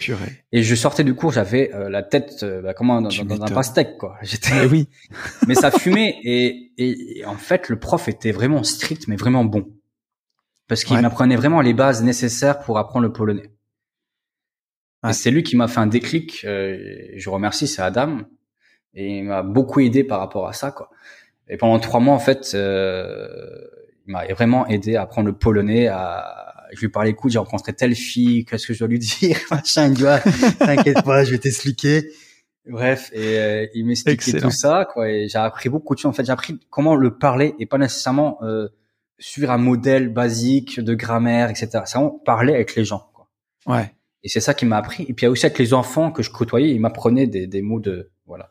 Purée. 0.00 0.44
Et 0.50 0.62
je 0.62 0.74
sortais 0.74 1.04
du 1.04 1.14
cours, 1.14 1.30
j'avais 1.30 1.72
euh, 1.74 1.88
la 1.88 2.02
tête 2.02 2.42
euh, 2.42 2.60
bah, 2.60 2.74
comment 2.74 3.00
dans, 3.00 3.08
dans, 3.24 3.42
un 3.42 3.48
pastèque 3.48 3.98
quoi. 3.98 4.16
J'étais 4.22 4.54
mais 4.54 4.66
oui. 4.66 4.88
mais 5.46 5.54
ça 5.54 5.70
fumait 5.70 6.18
et, 6.24 6.72
et, 6.76 7.24
en 7.24 7.36
fait 7.36 7.68
le 7.68 7.78
prof 7.78 8.08
était 8.08 8.32
vraiment 8.32 8.64
strict 8.64 9.06
mais 9.06 9.14
vraiment 9.14 9.44
bon 9.44 9.68
parce 10.66 10.82
qu'il 10.82 10.98
m'apprenait 10.98 11.36
vraiment 11.36 11.60
les 11.60 11.74
bases 11.74 12.02
nécessaires 12.02 12.60
pour 12.60 12.78
apprendre 12.78 13.06
le 13.06 13.12
polonais. 13.12 13.52
C'est 15.10 15.30
lui 15.32 15.42
qui 15.42 15.56
m'a 15.56 15.66
fait 15.66 15.80
un 15.80 15.88
déclic. 15.88 16.44
Euh, 16.44 17.08
je 17.16 17.28
remercie, 17.28 17.66
c'est 17.66 17.82
Adam, 17.82 18.18
et 18.94 19.18
il 19.18 19.24
m'a 19.24 19.42
beaucoup 19.42 19.80
aidé 19.80 20.04
par 20.04 20.20
rapport 20.20 20.46
à 20.46 20.52
ça 20.52 20.70
quoi. 20.70 20.90
Et 21.48 21.56
pendant 21.56 21.80
trois 21.80 21.98
mois 21.98 22.14
en 22.14 22.20
fait, 22.20 22.52
euh, 22.54 23.26
il 24.06 24.12
m'a 24.12 24.26
vraiment 24.26 24.66
aidé 24.68 24.94
à 24.94 25.02
apprendre 25.02 25.26
le 25.26 25.34
polonais, 25.34 25.88
à 25.88 26.52
je 26.72 26.80
lui 26.80 26.88
parlais, 26.88 27.10
écoute, 27.10 27.30
j'ai 27.30 27.38
rencontré 27.38 27.72
telle 27.72 27.94
fille, 27.94 28.44
qu'est-ce 28.44 28.66
que 28.66 28.72
je 28.72 28.78
dois 28.78 28.88
lui 28.88 28.98
dire, 29.20 29.38
machin, 29.50 29.88
il 29.88 29.94
dit, 29.94 30.04
t'inquiète 30.58 31.02
pas, 31.04 31.24
je 31.24 31.32
vais 31.32 31.38
t'expliquer. 31.38 32.10
Bref, 32.66 33.10
et 33.12 33.38
euh, 33.38 33.66
il 33.74 33.86
m'expliquait 33.86 34.40
tout 34.40 34.50
ça, 34.50 34.86
quoi, 34.90 35.10
et 35.10 35.28
j'ai 35.28 35.38
appris 35.38 35.68
beaucoup 35.68 35.94
de 35.94 36.00
choses. 36.00 36.10
En 36.10 36.12
fait, 36.12 36.24
j'ai 36.24 36.32
appris 36.32 36.60
comment 36.70 36.94
le 36.94 37.18
parler 37.18 37.54
et 37.58 37.66
pas 37.66 37.78
nécessairement 37.78 38.38
euh, 38.42 38.68
suivre 39.18 39.50
un 39.50 39.58
modèle 39.58 40.08
basique 40.08 40.80
de 40.80 40.94
grammaire, 40.94 41.50
etc. 41.50 41.68
C'est 41.84 41.98
vraiment 41.98 42.20
parler 42.24 42.54
avec 42.54 42.74
les 42.76 42.84
gens, 42.84 43.10
quoi. 43.12 43.28
Ouais. 43.66 43.92
Et 44.24 44.28
c'est 44.28 44.40
ça 44.40 44.54
qui 44.54 44.66
m'a 44.66 44.76
appris. 44.76 45.04
Et 45.04 45.12
puis 45.14 45.24
il 45.24 45.24
y 45.24 45.26
a 45.26 45.30
aussi 45.30 45.46
avec 45.46 45.58
les 45.58 45.74
enfants 45.74 46.12
que 46.12 46.22
je 46.22 46.30
côtoyais, 46.30 46.70
ils 46.70 46.80
m'apprenaient 46.80 47.26
des, 47.26 47.46
des 47.46 47.62
mots 47.62 47.80
de, 47.80 48.10
voilà, 48.26 48.50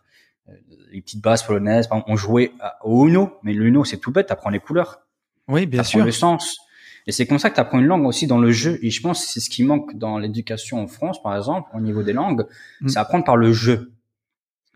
euh, 0.49 0.53
les 0.91 1.01
petites 1.01 1.21
bases 1.21 1.43
polonaises. 1.43 1.87
on 1.91 2.15
jouait 2.15 2.51
au 2.83 3.07
Uno, 3.07 3.33
mais 3.43 3.53
le 3.53 3.65
Uno, 3.65 3.85
c'est 3.85 3.97
tout 3.97 4.11
bête, 4.11 4.27
t'apprends 4.27 4.49
les 4.49 4.59
couleurs. 4.59 5.01
Oui, 5.47 5.65
bien 5.65 5.83
sûr. 5.83 6.03
le 6.03 6.11
sens. 6.11 6.57
Et 7.07 7.11
c'est 7.11 7.25
comme 7.25 7.39
ça 7.39 7.49
que 7.49 7.55
tu 7.55 7.61
apprends 7.61 7.79
une 7.79 7.87
langue 7.87 8.05
aussi 8.05 8.27
dans 8.27 8.37
le 8.37 8.51
jeu. 8.51 8.79
Et 8.83 8.89
je 8.89 9.01
pense 9.01 9.25
que 9.25 9.31
c'est 9.31 9.39
ce 9.39 9.49
qui 9.49 9.63
manque 9.63 9.97
dans 9.97 10.17
l'éducation 10.17 10.81
en 10.81 10.87
France, 10.87 11.21
par 11.21 11.35
exemple, 11.35 11.69
au 11.73 11.81
niveau 11.81 12.03
des 12.03 12.13
langues, 12.13 12.45
mm. 12.81 12.89
c'est 12.89 12.99
apprendre 12.99 13.25
par 13.25 13.37
le 13.37 13.51
jeu. 13.51 13.93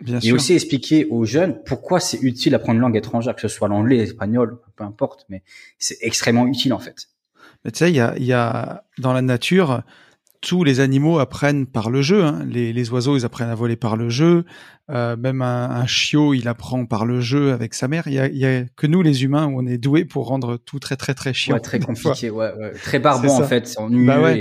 Bien 0.01 0.19
et 0.19 0.33
aussi 0.33 0.53
expliquer 0.53 1.05
aux 1.05 1.23
jeunes 1.23 1.63
pourquoi 1.63 2.01
c'est 2.01 2.17
utile 2.21 2.51
d'apprendre 2.51 2.75
une 2.75 2.81
langue 2.81 2.97
étrangère, 2.97 3.33
que 3.33 3.41
ce 3.41 3.47
soit 3.47 3.69
l'anglais, 3.69 3.95
l'espagnol, 3.95 4.59
peu 4.75 4.83
importe, 4.83 5.25
mais 5.29 5.41
c'est 5.79 5.97
extrêmement 6.01 6.47
utile 6.47 6.73
en 6.73 6.79
fait. 6.79 7.07
Mais 7.63 7.71
tu 7.71 7.79
sais, 7.79 7.91
il 7.91 7.95
y 7.95 8.01
a, 8.01 8.13
y 8.17 8.33
a 8.33 8.83
dans 8.97 9.13
la 9.13 9.21
nature, 9.21 9.83
tous 10.45 10.63
les 10.63 10.79
animaux 10.79 11.17
apprennent 11.17 11.65
par 11.65 11.89
le 11.89 12.03
jeu. 12.03 12.23
Hein. 12.23 12.45
Les, 12.47 12.71
les, 12.71 12.89
oiseaux, 12.91 13.17
ils 13.17 13.25
apprennent 13.25 13.49
à 13.49 13.55
voler 13.55 13.75
par 13.75 13.97
le 13.97 14.09
jeu. 14.09 14.45
Euh, 14.91 15.17
même 15.17 15.41
un, 15.41 15.71
un, 15.71 15.87
chiot, 15.87 16.35
il 16.35 16.47
apprend 16.47 16.85
par 16.85 17.05
le 17.05 17.19
jeu 17.19 17.51
avec 17.51 17.73
sa 17.73 17.87
mère. 17.87 18.03
Il 18.05 18.13
y 18.13 18.19
a, 18.19 18.27
il 18.27 18.37
y 18.37 18.45
a 18.45 18.63
que 18.77 18.85
nous, 18.85 19.01
les 19.01 19.23
humains, 19.23 19.47
où 19.47 19.59
on 19.59 19.65
est 19.65 19.79
doués 19.79 20.05
pour 20.05 20.27
rendre 20.27 20.57
tout 20.57 20.77
très 20.77 20.97
très 20.97 21.15
très 21.15 21.33
chiant. 21.33 21.55
Ouais, 21.55 21.59
très 21.59 21.79
compliqué, 21.89 22.29
ouais, 22.29 22.53
ouais, 22.59 22.71
très 22.73 22.99
barbant 22.99 23.39
en 23.39 23.43
fait, 23.43 23.65
c'est 23.67 23.79
ennuyeux. 23.79 24.05
Bah. 24.05 24.35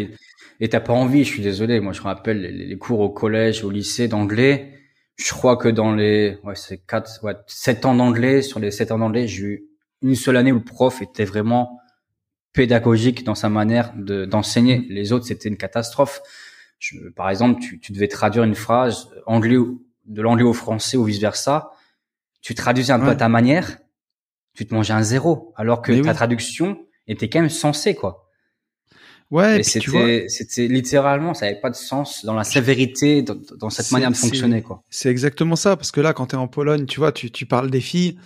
Et 0.61 0.69
t'as 0.69 0.81
pas 0.81 0.93
envie. 0.93 1.25
Je 1.25 1.31
suis 1.31 1.43
désolé. 1.43 1.81
Moi, 1.81 1.95
je 1.95 2.01
me 2.01 2.05
rappelle 2.05 2.43
les, 2.43 2.53
les 2.53 2.77
cours 2.77 3.01
au 3.01 3.09
collège, 3.09 3.65
au 3.65 3.71
lycée 3.71 4.07
d'anglais. 4.07 4.73
Je 5.17 5.31
crois 5.31 5.57
que 5.57 5.69
dans 5.69 5.95
les, 5.95 6.39
ouais, 6.45 6.55
c'est 6.55 6.85
quatre, 6.87 7.11
ouais, 7.23 7.35
sept 7.47 7.87
ans 7.87 7.95
d'anglais. 7.95 8.43
Sur 8.43 8.61
les 8.61 8.71
sept 8.71 8.93
ans 8.93 8.99
d'anglais, 8.99 9.27
j'ai 9.27 9.43
eu 9.43 9.65
une 10.03 10.17
seule 10.17 10.37
année 10.37 10.53
où 10.53 10.57
le 10.57 10.65
prof 10.65 11.01
était 11.01 11.25
vraiment 11.25 11.79
pédagogique 12.55 13.25
dans 13.25 13.35
sa 13.35 13.51
manière 13.51 13.93
de 13.95 14.25
d'enseigner. 14.25 14.79
Mm. 14.79 14.87
Les 14.89 15.13
autres, 15.13 15.27
c'était 15.27 15.51
une 15.51 15.59
catastrophe. 15.59 16.23
Je, 16.79 16.97
par 17.11 17.29
exemple, 17.29 17.61
tu, 17.61 17.79
tu, 17.79 17.93
devais 17.93 18.09
traduire 18.09 18.45
une 18.45 18.55
phrase 18.55 19.11
anglais 19.27 19.59
de 20.07 20.23
l'anglais 20.23 20.45
au 20.45 20.55
français 20.55 20.97
ou 20.97 21.05
vice 21.05 21.21
versa. 21.21 21.71
Tu 22.41 22.55
traduisais 22.55 22.93
un 22.93 23.01
peu 23.01 23.09
à 23.09 23.17
ta 23.17 23.29
manière, 23.29 23.79
tu 24.55 24.67
te 24.67 24.75
mangeais 24.75 24.93
un 24.93 25.03
zéro, 25.03 25.53
alors 25.57 25.81
que 25.81 26.03
ta 26.03 26.13
traduction 26.13 26.79
était 27.07 27.29
quand 27.29 27.41
même 27.41 27.51
sensée, 27.51 27.95
quoi. 27.95 28.31
Ouais, 29.31 29.63
c'était 29.63 30.27
c'était 30.29 30.69
littéralement, 30.69 31.33
ça 31.33 31.47
avait 31.47 31.59
pas 31.59 31.71
de 31.71 31.75
sens 31.75 32.25
dans 32.27 32.35
la 32.35 32.45
sévérité, 32.45 33.23
dans, 33.23 33.37
dans 33.59 33.71
cette 33.71 33.91
manière 33.91 34.11
de 34.11 34.17
fonctionner, 34.17 34.61
quoi. 34.61 34.85
C'est 34.91 35.09
exactement 35.09 35.57
ça, 35.57 35.77
parce 35.77 35.91
que 35.91 36.03
là, 36.03 36.13
quand 36.13 36.27
tu 36.27 36.37
es 36.37 36.39
en 36.39 36.47
Pologne, 36.47 36.85
tu 36.85 37.01
vois, 37.01 37.13
tu, 37.13 37.31
tu 37.31 37.47
parles 37.47 37.71
des 37.71 37.81
filles 37.81 38.19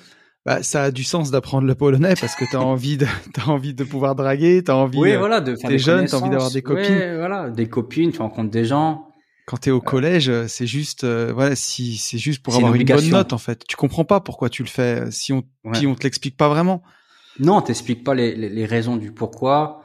bah, 0.49 0.63
ça 0.63 0.85
a 0.85 0.91
du 0.91 1.05
sens 1.05 1.31
d'apprendre 1.31 1.67
le 1.67 1.75
polonais 1.75 2.15
parce 2.19 2.35
que 2.35 2.47
tu 2.47 2.57
as 2.57 2.63
envie 2.63 2.97
de 2.97 3.05
as 3.39 3.51
envie 3.51 3.75
de 3.75 3.85
pouvoir 3.85 4.15
draguer, 4.15 4.65
tu 4.65 4.71
as 4.71 4.77
envie 4.77 4.99
oui, 4.99 5.15
voilà, 5.15 5.43
de 5.43 5.55
faire 5.55 5.69
des 5.69 5.79
jeunes, 5.79 6.07
tu 6.07 6.15
as 6.15 6.19
envie 6.19 6.31
d'avoir 6.31 6.51
des 6.51 6.63
copines. 6.63 6.91
Ouais, 6.91 7.17
voilà, 7.19 7.51
des 7.51 7.69
copines, 7.69 8.13
tu 8.13 8.23
rencontres 8.23 8.51
des 8.51 8.65
gens. 8.65 9.09
Quand 9.47 9.59
tu 9.59 9.69
es 9.69 9.73
au 9.73 9.83
collège, 9.83 10.33
c'est 10.47 10.67
juste 10.67 11.05
euh, 11.05 11.33
voilà, 11.35 11.55
si 11.55 11.99
c'est 11.99 12.17
juste 12.17 12.43
pour 12.43 12.57
avoir 12.57 12.75
une, 12.75 12.83
bonne 12.83 13.11
note 13.11 13.35
en 13.35 13.39
fait. 13.39 13.67
Tu 13.69 13.77
comprends 13.77 14.07
pas 14.07 14.21
pourquoi 14.21 14.49
tu 14.49 14.63
le 14.63 14.71
fais 14.71 15.03
euh, 15.03 15.11
si 15.11 15.35
on 15.35 15.43
si 15.75 15.87
on 15.87 15.95
te 15.95 16.05
l'explique 16.05 16.39
pas 16.39 16.49
vraiment. 16.49 16.83
Non, 17.39 17.61
t'expliques 17.61 18.03
pas 18.03 18.15
les, 18.15 18.35
les, 18.35 18.49
les, 18.49 18.65
raisons 18.65 18.97
du 18.97 19.13
pourquoi. 19.13 19.83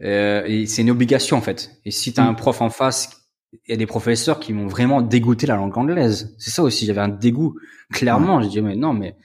Euh, 0.00 0.64
c'est 0.64 0.80
une 0.80 0.90
obligation 0.90 1.36
en 1.36 1.42
fait. 1.42 1.70
Et 1.84 1.90
si 1.90 2.14
tu 2.14 2.20
as 2.20 2.24
mm. 2.24 2.28
un 2.28 2.34
prof 2.34 2.62
en 2.62 2.70
face, 2.70 3.10
il 3.66 3.72
y 3.72 3.74
a 3.74 3.76
des 3.76 3.84
professeurs 3.84 4.40
qui 4.40 4.54
m'ont 4.54 4.68
vraiment 4.68 5.02
dégoûté 5.02 5.46
la 5.46 5.56
langue 5.56 5.76
anglaise. 5.76 6.34
C'est 6.38 6.50
ça 6.50 6.62
aussi, 6.62 6.86
j'avais 6.86 7.02
un 7.02 7.08
dégoût 7.08 7.58
clairement. 7.92 8.40
Je 8.40 8.48
dis 8.48 8.62
mais 8.62 8.74
non 8.74 8.94
mais 8.94 9.16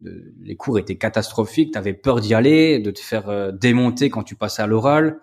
les 0.00 0.56
cours 0.56 0.78
étaient 0.78 0.96
catastrophiques, 0.96 1.72
tu 1.72 1.78
avais 1.78 1.92
peur 1.92 2.20
d'y 2.20 2.34
aller, 2.34 2.78
de 2.78 2.90
te 2.90 3.00
faire 3.00 3.28
euh, 3.28 3.52
démonter 3.52 4.10
quand 4.10 4.22
tu 4.22 4.34
passais 4.36 4.62
à 4.62 4.66
l'oral. 4.66 5.18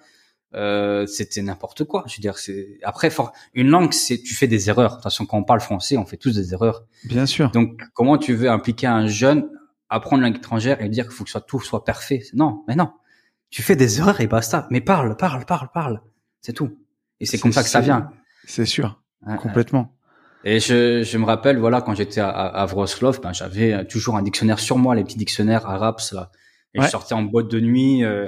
Euh, 0.53 1.05
c'était 1.05 1.41
n'importe 1.41 1.83
quoi. 1.83 2.03
Je 2.07 2.15
veux 2.15 2.21
dire, 2.21 2.37
c'est 2.37 2.77
après 2.83 3.09
une 3.53 3.69
langue, 3.69 3.91
c'est 3.93 4.21
tu 4.21 4.33
fais 4.33 4.47
des 4.47 4.69
erreurs. 4.69 4.91
De 4.91 4.95
toute 4.95 5.03
façon, 5.03 5.25
quand 5.25 5.37
on 5.37 5.43
parle 5.43 5.59
français, 5.59 5.97
on 5.97 6.05
fait 6.05 6.17
tous 6.17 6.35
des 6.35 6.53
erreurs. 6.53 6.85
Bien 7.03 7.25
sûr. 7.25 7.51
Donc, 7.51 7.81
comment 7.93 8.17
tu 8.17 8.33
veux 8.33 8.49
impliquer 8.49 8.87
un 8.87 9.07
jeune 9.07 9.49
apprendre 9.89 10.23
une 10.23 10.29
langue 10.29 10.37
étrangère 10.37 10.81
et 10.81 10.89
dire 10.89 11.05
qu'il 11.05 11.13
faut 11.13 11.23
que 11.25 11.29
soit 11.29 11.41
tout 11.41 11.59
soit 11.59 11.83
parfait? 11.83 12.23
Non, 12.33 12.63
mais 12.67 12.75
non. 12.75 12.91
Tu 13.49 13.63
fais 13.63 13.75
des 13.75 13.99
erreurs 13.99 14.21
et 14.21 14.27
basta. 14.27 14.67
Mais 14.71 14.81
parle, 14.81 15.15
parle, 15.17 15.45
parle, 15.45 15.69
parle. 15.73 16.01
C'est 16.41 16.53
tout. 16.53 16.77
Et 17.19 17.25
c'est 17.25 17.37
comme 17.37 17.53
ça 17.53 17.63
que 17.63 17.69
ça 17.69 17.81
vient. 17.81 18.09
C'est 18.45 18.65
sûr. 18.65 19.01
Complètement. 19.41 19.94
Et 20.47 20.59
je, 20.59 21.01
je 21.01 21.17
me 21.17 21.25
rappelle, 21.25 21.57
voilà, 21.57 21.81
quand 21.81 21.95
j'étais 21.95 22.21
à, 22.21 22.29
à 22.29 22.65
Wrocław, 22.67 23.19
ben, 23.19 23.33
j'avais 23.33 23.85
toujours 23.87 24.15
un 24.15 24.21
dictionnaire 24.21 24.59
sur 24.59 24.77
moi, 24.77 24.93
les 24.93 25.03
petits 25.03 25.17
dictionnaires 25.17 25.65
arabes, 25.65 25.99
là. 26.11 26.31
Et 26.75 26.81
je 26.81 26.87
sortais 26.87 27.13
en 27.13 27.23
boîte 27.23 27.47
de 27.47 27.59
nuit, 27.59 28.03
euh, 28.03 28.27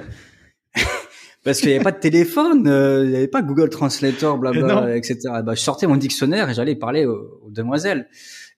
parce 1.44 1.60
qu'il 1.60 1.68
n'y 1.68 1.74
avait 1.74 1.84
pas 1.84 1.92
de 1.92 2.00
téléphone, 2.00 2.66
euh, 2.66 3.04
il 3.04 3.10
n'y 3.10 3.16
avait 3.16 3.28
pas 3.28 3.42
Google 3.42 3.68
Translator, 3.68 4.38
blabla, 4.38 4.96
etc. 4.96 5.18
Ben, 5.44 5.54
je 5.54 5.60
sortais 5.60 5.86
mon 5.86 5.96
dictionnaire 5.96 6.48
et 6.50 6.54
j'allais 6.54 6.74
parler 6.74 7.04
aux, 7.04 7.50
demoiselles. 7.50 8.08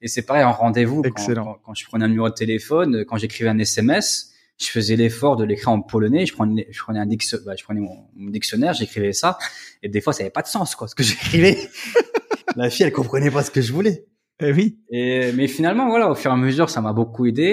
Et 0.01 0.07
c'est 0.07 0.23
pareil 0.23 0.43
en 0.43 0.53
rendez-vous. 0.53 1.03
Quand, 1.03 1.59
quand, 1.63 1.73
je 1.75 1.85
prenais 1.85 2.05
un 2.05 2.07
numéro 2.07 2.29
de 2.29 2.33
téléphone, 2.33 3.05
quand 3.05 3.17
j'écrivais 3.17 3.49
un 3.49 3.59
SMS, 3.59 4.31
je 4.57 4.67
faisais 4.67 4.95
l'effort 4.95 5.35
de 5.35 5.43
l'écrire 5.43 5.69
en 5.69 5.81
polonais. 5.81 6.25
Je 6.25 6.33
prenais, 6.33 6.67
je 6.71 6.81
prenais 6.81 6.99
un 6.99 7.05
ben, 7.05 7.17
je 7.17 7.63
prenais 7.63 7.81
mon, 7.81 8.07
mon 8.15 8.29
dictionnaire, 8.31 8.73
j'écrivais 8.73 9.13
ça. 9.13 9.37
Et 9.83 9.89
des 9.89 10.01
fois, 10.01 10.13
ça 10.13 10.23
n'avait 10.23 10.31
pas 10.31 10.41
de 10.41 10.47
sens, 10.47 10.73
quoi, 10.73 10.87
ce 10.87 10.95
que 10.95 11.03
j'écrivais 11.03 11.57
la 12.55 12.69
fille, 12.69 12.85
elle 12.85 12.91
comprenait 12.91 13.31
pas 13.31 13.43
ce 13.43 13.51
que 13.51 13.61
je 13.61 13.71
voulais. 13.73 14.05
Eh 14.41 14.51
oui. 14.51 14.79
Et, 14.89 15.31
mais 15.33 15.47
finalement, 15.47 15.89
voilà, 15.89 16.09
au 16.09 16.15
fur 16.15 16.31
et 16.31 16.33
à 16.33 16.37
mesure, 16.37 16.69
ça 16.69 16.81
m'a 16.81 16.93
beaucoup 16.93 17.25
aidé. 17.25 17.43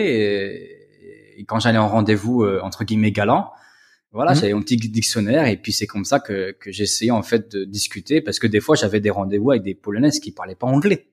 Et, 1.36 1.44
quand 1.46 1.60
j'allais 1.60 1.78
en 1.78 1.88
rendez-vous, 1.88 2.42
euh, 2.42 2.60
entre 2.62 2.84
guillemets, 2.84 3.12
galant, 3.12 3.52
voilà, 4.10 4.32
mhm. 4.32 4.40
j'avais 4.40 4.52
mon 4.54 4.60
petit 4.60 4.76
dictionnaire. 4.76 5.46
Et 5.46 5.56
puis, 5.56 5.72
c'est 5.72 5.86
comme 5.86 6.04
ça 6.04 6.18
que, 6.18 6.52
que 6.52 6.72
j'essayais, 6.72 7.10
en 7.10 7.22
fait, 7.22 7.52
de 7.52 7.64
discuter. 7.64 8.20
Parce 8.20 8.38
que 8.38 8.46
des 8.46 8.60
fois, 8.60 8.74
j'avais 8.74 9.00
des 9.00 9.10
rendez-vous 9.10 9.52
avec 9.52 9.62
des 9.62 9.74
Polonaises 9.74 10.18
qui 10.18 10.32
parlaient 10.32 10.54
pas 10.54 10.66
anglais. 10.66 11.08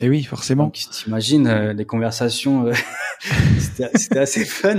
Et 0.00 0.06
eh 0.06 0.08
oui, 0.08 0.22
forcément. 0.22 0.64
Donc, 0.64 0.74
t'imagines, 0.74 1.46
euh, 1.48 1.72
les 1.72 1.84
conversations, 1.84 2.66
euh, 2.66 2.72
c'était 3.94 4.18
assez 4.18 4.44
fun. 4.44 4.78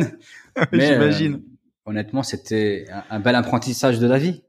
J'imagine. 0.72 1.42
honnêtement, 1.86 2.24
c'était 2.24 2.86
un, 2.90 3.18
un 3.18 3.20
bel 3.20 3.36
apprentissage 3.36 4.00
de 4.00 4.08
la 4.08 4.18
vie. 4.18 4.44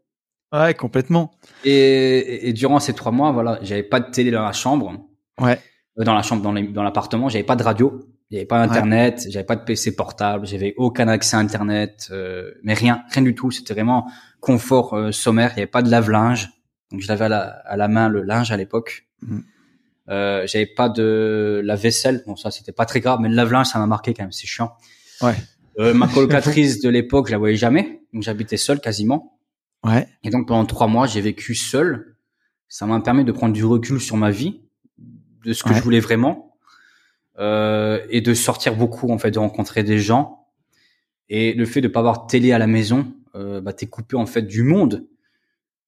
Ouais, 0.53 0.75
complètement. 0.75 1.31
Et, 1.65 2.49
et, 2.49 2.53
durant 2.53 2.81
ces 2.81 2.93
trois 2.93 3.13
mois, 3.13 3.31
voilà, 3.33 3.59
j'avais 3.63 3.83
pas 3.83 4.01
de 4.01 4.11
télé 4.11 4.31
dans 4.31 4.43
la 4.43 4.53
chambre. 4.53 4.93
Ouais. 5.41 5.59
Euh, 5.99 6.05
dans 6.05 6.15
la 6.15 6.23
chambre, 6.23 6.43
dans, 6.43 6.53
dans 6.53 6.83
l'appartement, 6.83 7.29
j'avais 7.29 7.45
pas 7.45 7.57
de 7.57 7.63
radio, 7.63 8.05
j'avais 8.31 8.47
pas 8.47 8.61
internet, 8.61 9.27
j'avais 9.29 9.45
pas 9.45 9.57
de 9.57 9.65
PC 9.65 9.95
portable, 9.95 10.47
j'avais 10.47 10.75
aucun 10.77 11.09
accès 11.09 11.37
à 11.37 11.41
internet, 11.41 12.09
euh, 12.11 12.53
mais 12.63 12.75
rien, 12.75 13.03
rien 13.11 13.23
du 13.23 13.35
tout. 13.35 13.51
C'était 13.51 13.75
vraiment 13.75 14.11
confort 14.41 14.95
euh, 14.95 15.13
sommaire. 15.13 15.53
Il 15.55 15.59
y 15.59 15.63
avait 15.63 15.71
pas 15.71 15.83
de 15.83 15.91
lave-linge, 15.91 16.51
donc 16.91 17.01
je 17.01 17.09
lavais 17.09 17.27
à 17.27 17.29
la, 17.29 17.41
à 17.41 17.77
la 17.77 17.89
main 17.89 18.09
le 18.09 18.23
linge 18.23 18.51
à 18.51 18.57
l'époque. 18.57 19.07
Mm. 19.23 19.41
Euh, 20.11 20.45
j'avais 20.47 20.67
pas 20.67 20.89
de 20.89 21.61
la 21.65 21.77
vaisselle, 21.77 22.23
bon 22.27 22.35
ça 22.35 22.51
c'était 22.51 22.73
pas 22.73 22.85
très 22.85 23.01
grave, 23.01 23.21
mais 23.21 23.29
le 23.29 23.35
lave-linge 23.37 23.67
ça 23.67 23.79
m'a 23.79 23.87
marqué 23.87 24.13
quand 24.13 24.25
même, 24.25 24.33
c'est 24.33 24.47
chiant. 24.47 24.73
Ouais. 25.23 25.35
Euh, 25.79 25.95
ma 25.95 26.09
colocatrice 26.15 26.81
de 26.81 26.89
l'époque, 26.89 27.29
je 27.29 27.33
la 27.33 27.39
voyais 27.39 27.57
jamais, 27.57 28.03
donc 28.13 28.23
j'habitais 28.23 28.57
seul 28.57 28.81
quasiment. 28.81 29.39
Ouais. 29.85 30.07
Et 30.23 30.31
donc 30.31 30.49
pendant 30.49 30.67
trois 30.67 30.87
mois, 30.87 31.07
j'ai 31.07 31.21
vécu 31.21 31.55
seul. 31.55 32.17
Ça 32.69 32.87
m'a 32.87 33.01
permis 33.01 33.25
de 33.25 33.33
prendre 33.33 33.53
du 33.53 33.65
recul 33.65 34.01
sur 34.01 34.17
ma 34.17 34.31
vie, 34.31 34.61
de 35.45 35.53
ce 35.53 35.65
que 35.65 35.75
je 35.75 35.83
voulais 35.83 36.01
vraiment, 36.01 36.57
euh, 37.39 38.01
et 38.11 38.21
de 38.21 38.35
sortir 38.35 38.77
beaucoup 38.77 39.11
en 39.11 39.19
fait, 39.19 39.31
de 39.31 39.39
rencontrer 39.39 39.83
des 39.83 39.99
gens. 39.99 40.47
Et 41.29 41.55
le 41.55 41.65
fait 41.65 41.81
de 41.81 41.89
pas 41.89 42.01
avoir 42.01 42.25
de 42.25 42.31
télé 42.31 42.53
à 42.53 42.59
la 42.59 42.67
maison, 42.67 43.13
euh, 43.35 43.61
bah 43.61 43.73
t'es 43.73 43.87
coupé 43.87 44.17
en 44.17 44.27
fait 44.27 44.43
du 44.43 44.63
monde 44.63 45.07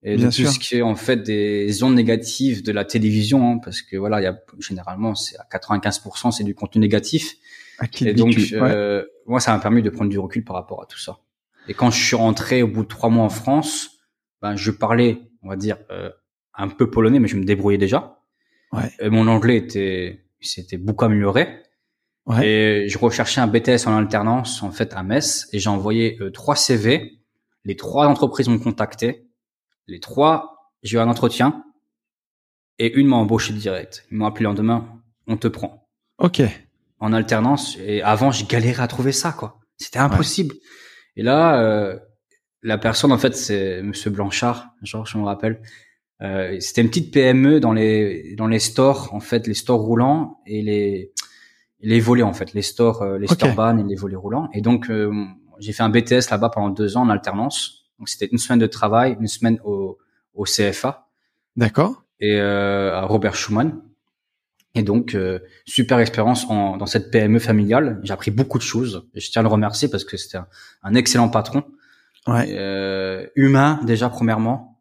et 0.04 0.16
de 0.16 0.24
tout 0.24 0.46
ce 0.46 0.58
qui 0.58 0.76
est 0.76 0.82
en 0.82 0.96
fait 0.96 1.22
des 1.22 1.82
ondes 1.84 1.94
négatives 1.94 2.64
de 2.64 2.72
la 2.72 2.84
télévision, 2.84 3.52
hein, 3.52 3.58
parce 3.58 3.82
que 3.82 3.96
voilà, 3.96 4.20
il 4.20 4.24
y 4.24 4.26
a 4.26 4.36
généralement 4.58 5.14
c'est 5.14 5.36
à 5.36 5.46
95% 5.52 6.32
c'est 6.32 6.44
du 6.44 6.54
contenu 6.54 6.80
négatif. 6.80 7.36
Ah, 7.78 7.86
et 8.00 8.12
donc 8.12 8.34
euh, 8.52 9.04
moi 9.26 9.38
ça 9.38 9.52
m'a 9.52 9.60
permis 9.60 9.82
de 9.82 9.90
prendre 9.90 10.10
du 10.10 10.18
recul 10.18 10.44
par 10.44 10.56
rapport 10.56 10.82
à 10.82 10.86
tout 10.86 10.98
ça. 10.98 11.18
Et 11.68 11.74
quand 11.74 11.90
je 11.90 12.04
suis 12.04 12.16
rentré 12.16 12.62
au 12.62 12.68
bout 12.68 12.82
de 12.82 12.88
trois 12.88 13.08
mois 13.08 13.24
en 13.24 13.30
France, 13.30 13.90
ben 14.40 14.56
je 14.56 14.70
parlais, 14.70 15.20
on 15.42 15.48
va 15.48 15.56
dire 15.56 15.78
euh, 15.90 16.10
un 16.54 16.68
peu 16.68 16.90
polonais, 16.90 17.20
mais 17.20 17.28
je 17.28 17.36
me 17.36 17.44
débrouillais 17.44 17.78
déjà. 17.78 18.18
Ouais. 18.72 18.90
Et 19.00 19.10
mon 19.10 19.28
anglais 19.28 19.56
était 19.56 20.24
s'était 20.40 20.78
beaucoup 20.78 21.04
amélioré. 21.04 21.62
Ouais. 22.26 22.46
Et 22.46 22.88
je 22.88 22.98
recherchais 22.98 23.40
un 23.40 23.46
BTS 23.46 23.86
en 23.86 23.96
alternance 23.96 24.62
en 24.62 24.72
fait 24.72 24.92
à 24.94 25.02
Metz 25.02 25.48
et 25.52 25.58
j'ai 25.58 25.68
envoyé 25.68 26.18
euh, 26.20 26.30
trois 26.30 26.56
CV. 26.56 27.20
Les 27.64 27.76
trois 27.76 28.06
entreprises 28.08 28.48
m'ont 28.48 28.58
contacté 28.58 29.28
les 29.88 30.00
trois, 30.00 30.72
j'ai 30.82 30.96
eu 30.96 31.00
un 31.00 31.08
entretien 31.08 31.64
et 32.78 32.92
une 32.94 33.08
m'a 33.08 33.16
embauché 33.16 33.52
direct. 33.52 34.06
Ils 34.10 34.16
m'ont 34.16 34.26
appelé 34.26 34.44
le 34.44 34.50
lendemain, 34.50 35.02
on 35.26 35.36
te 35.36 35.48
prend. 35.48 35.88
Ok. 36.18 36.42
En 36.98 37.12
alternance. 37.12 37.76
Et 37.84 38.02
avant, 38.02 38.30
j'ai 38.30 38.46
galéré 38.46 38.82
à 38.82 38.86
trouver 38.86 39.12
ça, 39.12 39.32
quoi. 39.32 39.60
C'était 39.76 39.98
impossible. 39.98 40.54
Et 41.16 41.22
là, 41.22 41.60
euh, 41.60 41.98
la 42.62 42.78
personne, 42.78 43.12
en 43.12 43.18
fait, 43.18 43.36
c'est 43.36 43.82
Monsieur 43.82 44.10
Blanchard, 44.10 44.68
genre, 44.82 45.06
je 45.06 45.18
me 45.18 45.24
rappelle. 45.24 45.60
Euh, 46.22 46.56
c'était 46.60 46.82
une 46.82 46.88
petite 46.88 47.12
PME 47.12 47.58
dans 47.58 47.72
les 47.72 48.36
dans 48.36 48.46
les 48.46 48.60
stores, 48.60 49.12
en 49.12 49.20
fait, 49.20 49.46
les 49.46 49.54
stores 49.54 49.80
roulants 49.80 50.40
et 50.46 50.62
les 50.62 51.12
les 51.80 52.00
volets, 52.00 52.22
en 52.22 52.32
fait, 52.32 52.54
les 52.54 52.62
stores, 52.62 53.02
euh, 53.02 53.18
les 53.18 53.26
okay. 53.26 53.34
stores 53.34 53.54
ban 53.54 53.76
et 53.76 53.82
les 53.82 53.96
volets 53.96 54.16
roulants. 54.16 54.48
Et 54.52 54.60
donc, 54.60 54.88
euh, 54.88 55.12
j'ai 55.58 55.72
fait 55.72 55.82
un 55.82 55.88
BTS 55.88 56.30
là-bas 56.30 56.48
pendant 56.50 56.70
deux 56.70 56.96
ans 56.96 57.02
en 57.02 57.08
alternance. 57.10 57.86
Donc 57.98 58.08
c'était 58.08 58.26
une 58.26 58.38
semaine 58.38 58.58
de 58.58 58.66
travail, 58.66 59.16
une 59.20 59.26
semaine 59.26 59.58
au, 59.64 59.98
au 60.34 60.44
CFA. 60.44 61.08
D'accord. 61.56 62.04
Et 62.20 62.36
euh, 62.36 62.94
à 62.94 63.02
Robert 63.02 63.34
Schumann. 63.34 63.80
Et 64.74 64.82
donc 64.82 65.14
euh, 65.14 65.38
super 65.66 65.98
expérience 65.98 66.46
en, 66.48 66.76
dans 66.76 66.86
cette 66.86 67.10
PME 67.10 67.38
familiale. 67.38 68.00
J'ai 68.02 68.12
appris 68.12 68.30
beaucoup 68.30 68.58
de 68.58 68.62
choses. 68.62 69.06
Et 69.14 69.20
je 69.20 69.30
tiens 69.30 69.40
à 69.40 69.42
le 69.42 69.48
remercier 69.48 69.88
parce 69.88 70.04
que 70.04 70.16
c'était 70.16 70.38
un, 70.38 70.46
un, 70.82 70.94
excellent 70.94 71.28
patron. 71.28 71.64
Ouais. 72.26 72.46
Euh, 72.56 73.26
humain 73.36 73.80
déjà 73.84 74.08
premièrement. 74.08 74.80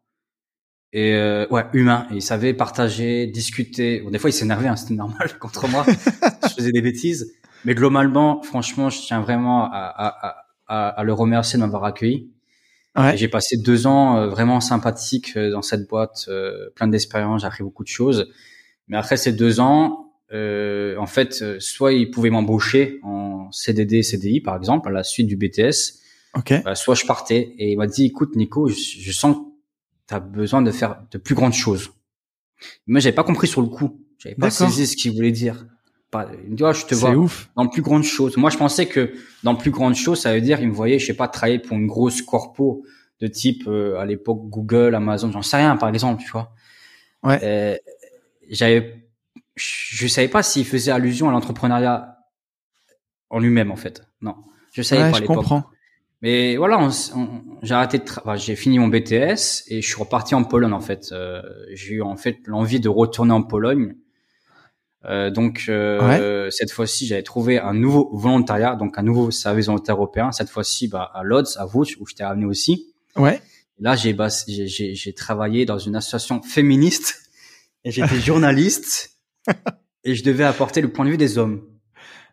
Et 0.92 1.14
euh, 1.14 1.46
ouais 1.50 1.66
humain. 1.72 2.06
Et 2.10 2.16
il 2.16 2.22
savait 2.22 2.54
partager, 2.54 3.26
discuter. 3.26 4.00
Bon, 4.00 4.10
des 4.10 4.18
fois 4.18 4.30
il 4.30 4.34
s'énervait, 4.34 4.68
hein, 4.68 4.76
c'était 4.76 4.94
normal 4.94 5.36
contre 5.40 5.68
moi. 5.68 5.84
je 5.86 6.54
faisais 6.54 6.72
des 6.72 6.82
bêtises. 6.82 7.34
Mais 7.64 7.74
globalement, 7.74 8.42
franchement, 8.42 8.90
je 8.90 8.98
tiens 9.00 9.20
vraiment 9.20 9.66
à, 9.66 9.70
à, 9.72 10.46
à, 10.66 10.88
à 10.88 11.04
le 11.04 11.12
remercier 11.12 11.58
de 11.58 11.64
m'avoir 11.64 11.84
accueilli. 11.84 12.32
Ouais. 12.96 13.16
J'ai 13.16 13.28
passé 13.28 13.56
deux 13.56 13.86
ans 13.86 14.18
euh, 14.18 14.28
vraiment 14.28 14.60
sympathiques 14.60 15.36
euh, 15.36 15.50
dans 15.50 15.62
cette 15.62 15.88
boîte, 15.88 16.26
euh, 16.28 16.68
plein 16.74 16.88
d'expériences, 16.88 17.40
j'ai 17.40 17.46
appris 17.46 17.62
beaucoup 17.62 17.84
de 17.84 17.88
choses. 17.88 18.30
Mais 18.88 18.96
après 18.96 19.16
ces 19.16 19.32
deux 19.32 19.60
ans, 19.60 20.12
en 20.32 21.06
fait, 21.06 21.58
soit 21.60 21.92
ils 21.92 22.10
pouvaient 22.10 22.30
m'embaucher 22.30 23.00
en 23.02 23.50
CDD, 23.52 24.02
CDI 24.02 24.40
par 24.40 24.56
exemple, 24.56 24.88
à 24.88 24.92
la 24.92 25.04
suite 25.04 25.26
du 25.26 25.36
BTS. 25.36 26.00
Okay. 26.34 26.60
Bah, 26.64 26.74
soit 26.74 26.94
je 26.94 27.04
partais 27.04 27.54
et 27.58 27.72
il 27.72 27.76
m'a 27.76 27.86
dit, 27.86 28.06
écoute 28.06 28.36
Nico, 28.36 28.66
je, 28.66 28.74
je 28.74 29.12
sens 29.12 29.36
que 29.36 29.42
tu 30.08 30.14
as 30.14 30.20
besoin 30.20 30.62
de 30.62 30.70
faire 30.70 31.02
de 31.10 31.18
plus 31.18 31.34
grandes 31.34 31.52
choses. 31.52 31.90
Moi, 32.86 33.00
j'avais 33.00 33.14
pas 33.14 33.24
compris 33.24 33.46
sur 33.46 33.60
le 33.60 33.68
coup. 33.68 34.00
J'avais 34.18 34.34
pas 34.34 34.50
saisi 34.50 34.86
ce 34.86 34.96
qu'il 34.96 35.12
voulait 35.12 35.32
dire. 35.32 35.66
Il 36.44 36.50
me 36.50 36.56
dit, 36.56 36.62
oh, 36.62 36.72
je 36.72 36.84
te 36.84 36.94
vois 36.94 37.14
ouf. 37.16 37.50
dans 37.56 37.66
plus 37.66 37.80
grandes 37.80 38.04
choses. 38.04 38.36
Moi, 38.36 38.50
je 38.50 38.58
pensais 38.58 38.86
que 38.86 39.14
dans 39.42 39.54
plus 39.54 39.70
grandes 39.70 39.94
choses, 39.94 40.20
ça 40.20 40.34
veut 40.34 40.42
dire, 40.42 40.60
il 40.60 40.68
me 40.68 40.74
voyait, 40.74 40.98
je 40.98 41.06
sais 41.06 41.14
pas, 41.14 41.26
travailler 41.26 41.58
pour 41.58 41.76
une 41.76 41.86
grosse 41.86 42.20
corpo 42.20 42.84
de 43.20 43.26
type, 43.28 43.64
euh, 43.66 43.96
à 43.98 44.04
l'époque, 44.04 44.40
Google, 44.48 44.94
Amazon, 44.94 45.32
j'en 45.32 45.42
sais 45.42 45.56
rien, 45.56 45.76
par 45.76 45.88
exemple, 45.88 46.22
tu 46.22 46.30
vois. 46.30 46.52
Ouais. 47.22 47.38
Euh, 47.42 47.76
j'avais, 48.54 49.08
je 49.56 50.06
savais 50.06 50.28
pas 50.28 50.42
s'il 50.42 50.64
faisait 50.64 50.92
allusion 50.92 51.28
à 51.28 51.32
l'entrepreneuriat 51.32 52.18
en 53.30 53.38
lui-même, 53.40 53.70
en 53.70 53.76
fait. 53.76 54.02
Non. 54.20 54.36
Je 54.72 54.82
savais 54.82 55.02
ouais, 55.02 55.10
pas 55.10 55.18
je 55.18 55.24
comprends. 55.24 55.64
Mais 56.22 56.56
voilà, 56.56 56.78
on, 56.78 56.90
on, 57.16 57.42
j'ai 57.62 57.74
arrêté 57.74 57.98
de 57.98 58.04
enfin, 58.04 58.36
j'ai 58.36 58.54
fini 58.54 58.78
mon 58.78 58.86
BTS 58.86 59.64
et 59.66 59.82
je 59.82 59.86
suis 59.86 59.96
reparti 59.96 60.36
en 60.36 60.44
Pologne 60.44 60.72
en 60.72 60.80
fait. 60.80 61.08
Euh, 61.10 61.42
j'ai 61.72 61.94
eu 61.94 62.02
en 62.02 62.16
fait 62.16 62.38
l'envie 62.46 62.78
de 62.78 62.88
retourner 62.88 63.32
en 63.32 63.42
Pologne 63.42 63.96
euh, 65.04 65.30
donc 65.30 65.64
euh, 65.68 66.44
ouais. 66.44 66.50
cette 66.50 66.70
fois-ci, 66.70 67.06
j'avais 67.06 67.22
trouvé 67.22 67.58
un 67.58 67.74
nouveau 67.74 68.10
volontariat, 68.12 68.76
donc 68.76 68.98
un 68.98 69.02
nouveau 69.02 69.30
service 69.30 69.66
volontaire 69.66 69.96
européen. 69.96 70.32
Cette 70.32 70.48
fois-ci, 70.48 70.88
bah, 70.88 71.10
à 71.12 71.22
Lodz, 71.22 71.56
à 71.58 71.64
Vouch, 71.64 71.96
où 72.00 72.06
je 72.06 72.14
t'ai 72.14 72.24
ramené 72.24 72.46
aussi. 72.46 72.86
Ouais. 73.16 73.40
Là, 73.80 73.96
j'ai 73.96 74.12
bah, 74.12 74.28
j'ai 74.46 75.12
travaillé 75.14 75.66
dans 75.66 75.78
une 75.78 75.96
association 75.96 76.40
féministe 76.42 77.21
et 77.84 77.90
j'étais 77.90 78.20
journaliste 78.20 79.10
et 80.04 80.14
je 80.14 80.22
devais 80.24 80.44
apporter 80.44 80.80
le 80.80 80.92
point 80.92 81.04
de 81.04 81.10
vue 81.10 81.16
des 81.16 81.38
hommes. 81.38 81.62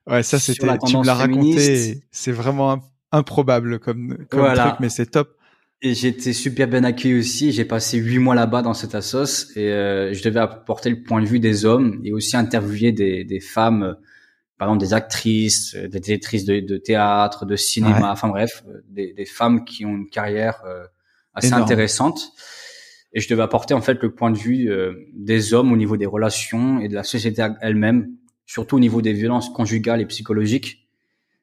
Ouais, 0.07 0.23
ça 0.23 0.39
c'était. 0.39 0.67
Tu 0.87 0.97
me 0.97 1.05
l'as 1.05 1.13
raconté. 1.13 2.01
C'est 2.11 2.31
vraiment 2.31 2.79
improbable 3.11 3.79
comme, 3.79 4.17
comme 4.29 4.39
voilà. 4.41 4.67
truc, 4.69 4.79
mais 4.79 4.89
c'est 4.89 5.07
top. 5.07 5.35
Et 5.81 5.93
j'étais 5.93 6.33
super 6.33 6.67
bien 6.67 6.83
accueilli 6.83 7.17
aussi. 7.17 7.51
J'ai 7.53 7.63
passé 7.65 7.97
huit 7.97 8.19
mois 8.19 8.35
là-bas 8.35 8.61
dans 8.61 8.73
cette 8.73 8.95
assoce 8.95 9.47
et 9.55 9.71
euh, 9.71 10.13
je 10.13 10.21
devais 10.23 10.41
apporter 10.41 10.89
le 10.89 11.03
point 11.03 11.21
de 11.21 11.25
vue 11.27 11.39
des 11.39 11.63
hommes 11.63 12.01
et 12.03 12.11
aussi 12.11 12.35
interviewer 12.35 12.91
des, 12.91 13.23
des 13.23 13.39
femmes, 13.39 13.83
euh, 13.83 13.93
par 14.57 14.67
exemple 14.67 14.81
des 14.85 14.93
actrices, 14.93 15.75
des 15.75 15.99
directrices 16.01 16.43
de, 16.43 16.59
de 16.59 16.77
théâtre, 16.77 17.45
de 17.45 17.55
cinéma, 17.55 17.97
Ouais. 17.99 18.05
enfin 18.09 18.27
bref, 18.27 18.63
des, 18.89 19.13
des 19.13 19.25
femmes 19.25 19.63
qui 19.63 19.85
ont 19.85 19.95
une 19.95 20.09
carrière 20.09 20.61
euh, 20.65 20.83
assez 21.33 21.47
Énorme. 21.47 21.63
intéressante. 21.63 22.33
Et 23.13 23.19
je 23.21 23.27
devais 23.29 23.41
apporter 23.41 23.73
en 23.73 23.81
fait 23.81 24.01
le 24.01 24.13
point 24.13 24.29
de 24.31 24.37
vue 24.37 24.69
euh, 24.71 24.93
des 25.13 25.53
hommes 25.53 25.71
au 25.71 25.77
niveau 25.77 25.97
des 25.97 26.05
relations 26.05 26.79
et 26.79 26.87
de 26.87 26.93
la 26.95 27.03
société 27.03 27.45
elle-même, 27.61 28.11
surtout 28.45 28.75
au 28.77 28.79
niveau 28.79 29.01
des 29.01 29.13
violences 29.13 29.49
conjugales 29.49 29.99
et 30.01 30.05
psychologiques. 30.05 30.87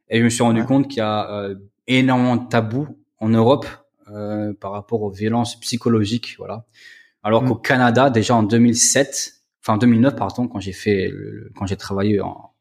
Et 0.09 0.19
je 0.21 0.25
me 0.25 0.29
suis 0.29 0.43
rendu 0.45 0.61
Ouais. 0.61 0.67
compte 0.67 0.89
qu'il 0.89 0.99
y 0.99 1.01
a 1.01 1.29
euh, 1.33 1.55
énormément 1.89 2.37
de 2.37 2.49
tabous 2.49 2.87
en 3.19 3.29
Europe 3.29 3.67
euh, 4.12 4.53
par 4.55 4.71
rapport 4.73 5.03
aux 5.03 5.11
violences 5.11 5.59
psychologiques, 5.61 6.37
voilà. 6.39 6.64
Alors 7.25 7.43
Mm. 7.43 7.49
qu'au 7.49 7.55
Canada, 7.57 8.11
déjà 8.11 8.37
en 8.37 8.45
2007, 8.45 9.33
enfin 9.62 9.75
en 9.75 9.79
2009 9.79 10.14
pardon, 10.14 10.47
quand 10.47 10.61
j'ai 10.61 10.73
fait, 10.73 11.09
le- 11.09 11.51
quand 11.57 11.67
j'ai 11.67 11.77
travaillé 11.77 12.21
en, 12.21 12.53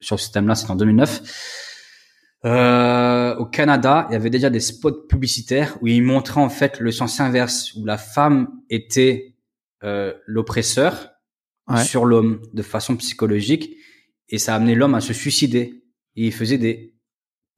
sur 0.00 0.18
ce 0.18 0.32
thème-là, 0.32 0.54
c'est 0.54 0.70
en 0.70 0.76
2009. 0.76 1.20
Euh, 2.44 3.34
au 3.36 3.46
Canada, 3.46 4.06
il 4.10 4.12
y 4.12 4.16
avait 4.16 4.30
déjà 4.30 4.50
des 4.50 4.60
spots 4.60 5.06
publicitaires 5.08 5.78
où 5.80 5.86
ils 5.86 6.02
montraient 6.02 6.40
en 6.42 6.50
fait 6.50 6.78
le 6.80 6.90
sens 6.92 7.20
inverse, 7.20 7.72
où 7.74 7.84
la 7.86 7.96
femme 7.96 8.48
était 8.70 9.34
euh, 9.82 10.12
l'oppresseur 10.26 11.10
Ouais. 11.66 11.82
sur 11.82 12.04
l'homme 12.04 12.42
de 12.52 12.60
façon 12.62 12.94
psychologique, 12.96 13.74
et 14.28 14.36
ça 14.36 14.52
a 14.52 14.56
amené 14.56 14.74
l'homme 14.74 14.94
à 14.94 15.00
se 15.00 15.14
suicider. 15.14 15.82
Et 16.14 16.26
ils 16.26 16.32
faisaient 16.32 16.58
des 16.58 16.94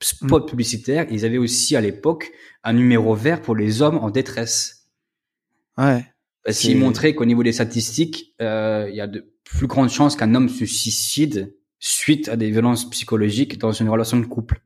spots 0.01 0.45
Mm. 0.45 0.47
publicitaires. 0.47 1.07
Ils 1.11 1.25
avaient 1.25 1.39
aussi 1.39 1.75
à 1.75 1.81
l'époque 1.81 2.31
un 2.63 2.73
numéro 2.75 3.17
vert 3.17 3.43
pour 3.43 3.57
les 3.57 3.83
hommes 3.83 3.99
en 3.99 4.11
détresse. 4.11 4.87
Ouais. 5.77 6.05
Parce 6.45 6.61
qu'ils 6.61 6.79
montraient 6.79 7.17
qu'au 7.17 7.25
niveau 7.25 7.43
des 7.43 7.51
statistiques, 7.51 8.35
euh, 8.41 8.87
il 8.89 8.95
y 8.95 9.01
a 9.01 9.09
de 9.09 9.35
plus 9.43 9.67
grandes 9.67 9.91
chances 9.91 10.15
qu'un 10.15 10.37
homme 10.37 10.49
se 10.49 10.65
suicide 10.67 11.57
suite 11.81 12.29
à 12.29 12.37
des 12.37 12.53
violences 12.53 12.89
psychologiques 12.89 13.59
dans 13.59 13.73
une 13.73 13.89
relation 13.89 14.19
de 14.21 14.27
couple. 14.27 14.61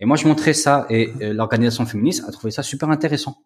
Et 0.00 0.06
moi, 0.06 0.16
je 0.16 0.26
montrais 0.26 0.54
ça 0.54 0.86
et 0.90 1.12
euh, 1.22 1.32
l'organisation 1.32 1.86
féministe 1.86 2.24
a 2.26 2.32
trouvé 2.32 2.50
ça 2.50 2.62
super 2.62 2.90
intéressant. 2.90 3.42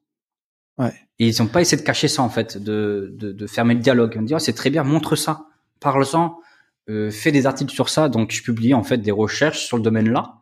Ouais. 0.79 0.93
Et 1.19 1.29
ils 1.29 1.43
n'ont 1.43 1.49
pas 1.49 1.61
essayé 1.61 1.81
de 1.81 1.87
cacher 1.87 2.09
ça, 2.09 2.23
en 2.23 2.29
fait, 2.29 2.57
de, 2.57 3.15
de, 3.16 3.33
de 3.33 3.47
fermer 3.47 3.75
le 3.75 3.81
dialogue. 3.81 4.12
Ils 4.15 4.20
m'ont 4.20 4.25
dit, 4.25 4.35
oh, 4.35 4.39
c'est 4.39 4.53
très 4.53 4.70
bien, 4.70 4.85
montre 4.85 5.16
ça, 5.16 5.47
parle-en, 5.81 6.39
euh, 6.89 7.11
fais 7.11 7.33
des 7.33 7.47
articles 7.47 7.73
sur 7.73 7.89
ça. 7.89 8.09
Donc, 8.09 8.31
je 8.33 8.43
publiais, 8.43 8.75
en 8.75 8.85
fait, 8.85 8.99
des 8.99 9.11
recherches 9.11 9.66
sur 9.66 9.77
le 9.77 9.83
domaine-là, 9.83 10.37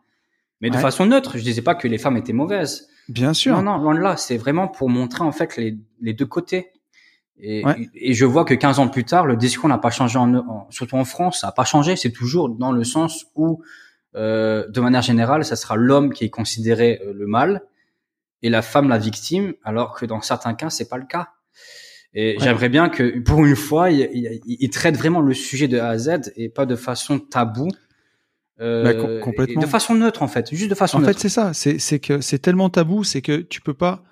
mais 0.61 0.69
de 0.69 0.77
façon 0.77 1.05
neutre. 1.05 1.37
Je 1.37 1.43
disais 1.43 1.61
pas 1.61 1.75
que 1.75 1.87
les 1.87 1.97
femmes 1.97 2.17
étaient 2.17 2.33
mauvaises. 2.33 2.87
Bien 3.09 3.33
sûr. 3.33 3.55
Non, 3.55 3.61
non, 3.61 3.77
loin 3.77 3.95
de 3.95 3.99
là. 3.99 4.17
C'est 4.17 4.37
vraiment 4.37 4.67
pour 4.67 4.89
montrer 4.89 5.23
en 5.23 5.31
fait 5.31 5.55
les, 5.55 5.77
les 6.01 6.13
deux 6.13 6.25
côtés. 6.25 6.71
Et, 7.39 7.63
et, 7.93 8.13
je 8.13 8.25
vois 8.25 8.43
que 8.43 8.55
15 8.55 8.79
ans 8.79 8.87
plus 8.87 9.03
tard, 9.03 9.27
le 9.27 9.37
discours 9.37 9.69
n'a 9.69 9.77
pas 9.77 9.91
changé, 9.91 10.17
en, 10.17 10.67
surtout 10.71 10.95
en 10.95 11.05
France, 11.05 11.41
ça 11.41 11.47
n'a 11.47 11.53
pas 11.53 11.65
changé. 11.65 11.95
C'est 11.95 12.11
toujours 12.11 12.49
dans 12.49 12.71
le 12.71 12.83
sens 12.83 13.27
où, 13.35 13.61
de 14.17 14.79
manière 14.79 15.01
générale, 15.01 15.45
ça 15.45 15.55
sera 15.55 15.75
l'homme 15.75 16.13
qui 16.13 16.25
est 16.25 16.29
considéré 16.29 17.01
euh, 17.05 17.13
le 17.13 17.27
mal 17.27 17.63
et 18.41 18.49
la 18.49 18.61
femme 18.61 18.89
la 18.89 18.97
victime, 18.97 19.53
alors 19.63 19.97
que 19.97 20.05
dans 20.05 20.21
certains 20.21 20.53
cas, 20.53 20.69
c'est 20.69 20.89
pas 20.89 20.97
le 20.97 21.05
cas. 21.05 21.29
Et 22.13 22.37
j'aimerais 22.39 22.69
bien 22.69 22.89
que, 22.89 23.19
pour 23.19 23.45
une 23.45 23.55
fois, 23.55 23.91
il, 23.91 24.09
il, 24.13 24.41
il, 24.45 24.69
traite 24.69 24.97
vraiment 24.97 25.21
le 25.21 25.33
sujet 25.33 25.67
de 25.67 25.77
A 25.77 25.89
à 25.89 25.97
Z 25.97 26.31
et 26.35 26.49
pas 26.49 26.65
de 26.65 26.75
façon 26.75 27.19
tabou. 27.19 27.67
Euh, 28.59 28.83
bah, 28.83 29.23
complètement. 29.23 29.61
De 29.61 29.67
façon 29.67 29.93
neutre, 29.93 30.23
en 30.23 30.27
fait, 30.27 30.53
juste 30.53 30.69
de 30.69 30.75
façon 30.75 30.97
en 30.97 31.01
neutre. 31.01 31.11
En 31.11 31.13
fait, 31.13 31.19
c'est 31.19 31.29
ça. 31.29 31.53
C'est 31.53 31.99
que 31.99 32.21
c'est 32.21 32.39
tellement 32.39 32.69
tabou, 32.69 33.03
c'est 33.03 33.21
que 33.21 33.37
tu 33.37 33.61
peux 33.61 33.73
pas 33.73 34.03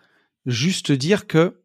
juste 0.45 0.91
dire 0.91 1.26
que 1.26 1.61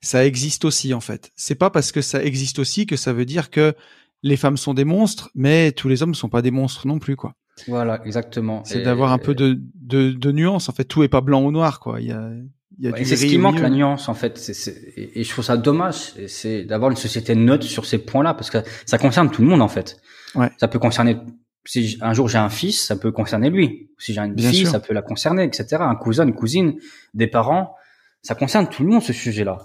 ça 0.00 0.24
existe 0.26 0.64
aussi, 0.64 0.92
en 0.92 1.00
fait. 1.00 1.30
C'est 1.36 1.54
pas 1.54 1.70
parce 1.70 1.92
que 1.92 2.00
ça 2.00 2.24
existe 2.24 2.58
aussi 2.58 2.86
que 2.86 2.96
ça 2.96 3.12
veut 3.12 3.26
dire 3.26 3.50
que 3.50 3.74
les 4.22 4.36
femmes 4.36 4.56
sont 4.56 4.74
des 4.74 4.84
monstres, 4.84 5.30
mais 5.34 5.72
tous 5.72 5.88
les 5.88 6.02
hommes 6.02 6.10
ne 6.10 6.14
sont 6.14 6.28
pas 6.28 6.42
des 6.42 6.50
monstres 6.50 6.86
non 6.86 6.98
plus, 6.98 7.16
quoi. 7.16 7.36
Voilà, 7.68 8.00
exactement. 8.04 8.62
C'est 8.64 8.82
d'avoir 8.82 9.12
un 9.12 9.18
peu 9.18 9.34
de, 9.34 9.58
de, 9.74 10.12
de 10.12 10.32
nuance. 10.32 10.68
En 10.68 10.72
fait, 10.72 10.84
tout 10.84 11.02
est 11.02 11.08
pas 11.08 11.20
blanc 11.20 11.42
ou 11.42 11.50
noir, 11.50 11.80
quoi. 11.80 12.00
Il 12.00 12.08
y 12.08 12.12
a, 12.12 12.30
il 12.78 12.84
y 12.84 12.88
a 12.88 12.96
c'est 13.04 13.16
ce 13.16 13.26
qui 13.26 13.38
manque 13.38 13.60
la 13.60 13.70
nuance 13.70 14.08
en 14.08 14.14
fait. 14.14 14.36
C'est, 14.36 14.92
et 14.96 15.24
je 15.24 15.30
trouve 15.30 15.44
ça 15.44 15.56
dommage, 15.56 16.12
c'est 16.28 16.64
d'avoir 16.64 16.90
une 16.90 16.96
société 16.96 17.34
neutre 17.34 17.64
sur 17.64 17.86
ces 17.86 17.98
points-là 17.98 18.34
parce 18.34 18.50
que 18.50 18.58
ça 18.84 18.98
concerne 18.98 19.30
tout 19.30 19.42
le 19.42 19.48
monde 19.48 19.62
en 19.62 19.68
fait. 19.68 19.96
Ouais. 20.34 20.50
Ça 20.58 20.68
peut 20.68 20.78
concerner 20.78 21.16
si 21.64 21.98
un 22.00 22.12
jour 22.12 22.28
j'ai 22.28 22.38
un 22.38 22.48
fils, 22.48 22.86
ça 22.86 22.96
peut 22.96 23.10
concerner 23.12 23.50
lui. 23.50 23.90
Si 23.98 24.12
j'ai 24.12 24.20
une 24.20 24.38
fille, 24.38 24.66
ça 24.66 24.80
peut 24.80 24.94
la 24.94 25.02
concerner, 25.02 25.44
etc. 25.44 25.78
Un 25.80 25.96
cousin, 25.96 26.26
une 26.26 26.34
cousine, 26.34 26.74
des 27.14 27.26
parents, 27.26 27.74
ça 28.22 28.34
concerne 28.34 28.68
tout 28.68 28.82
le 28.84 28.90
monde 28.90 29.02
ce 29.02 29.12
sujet-là. 29.12 29.58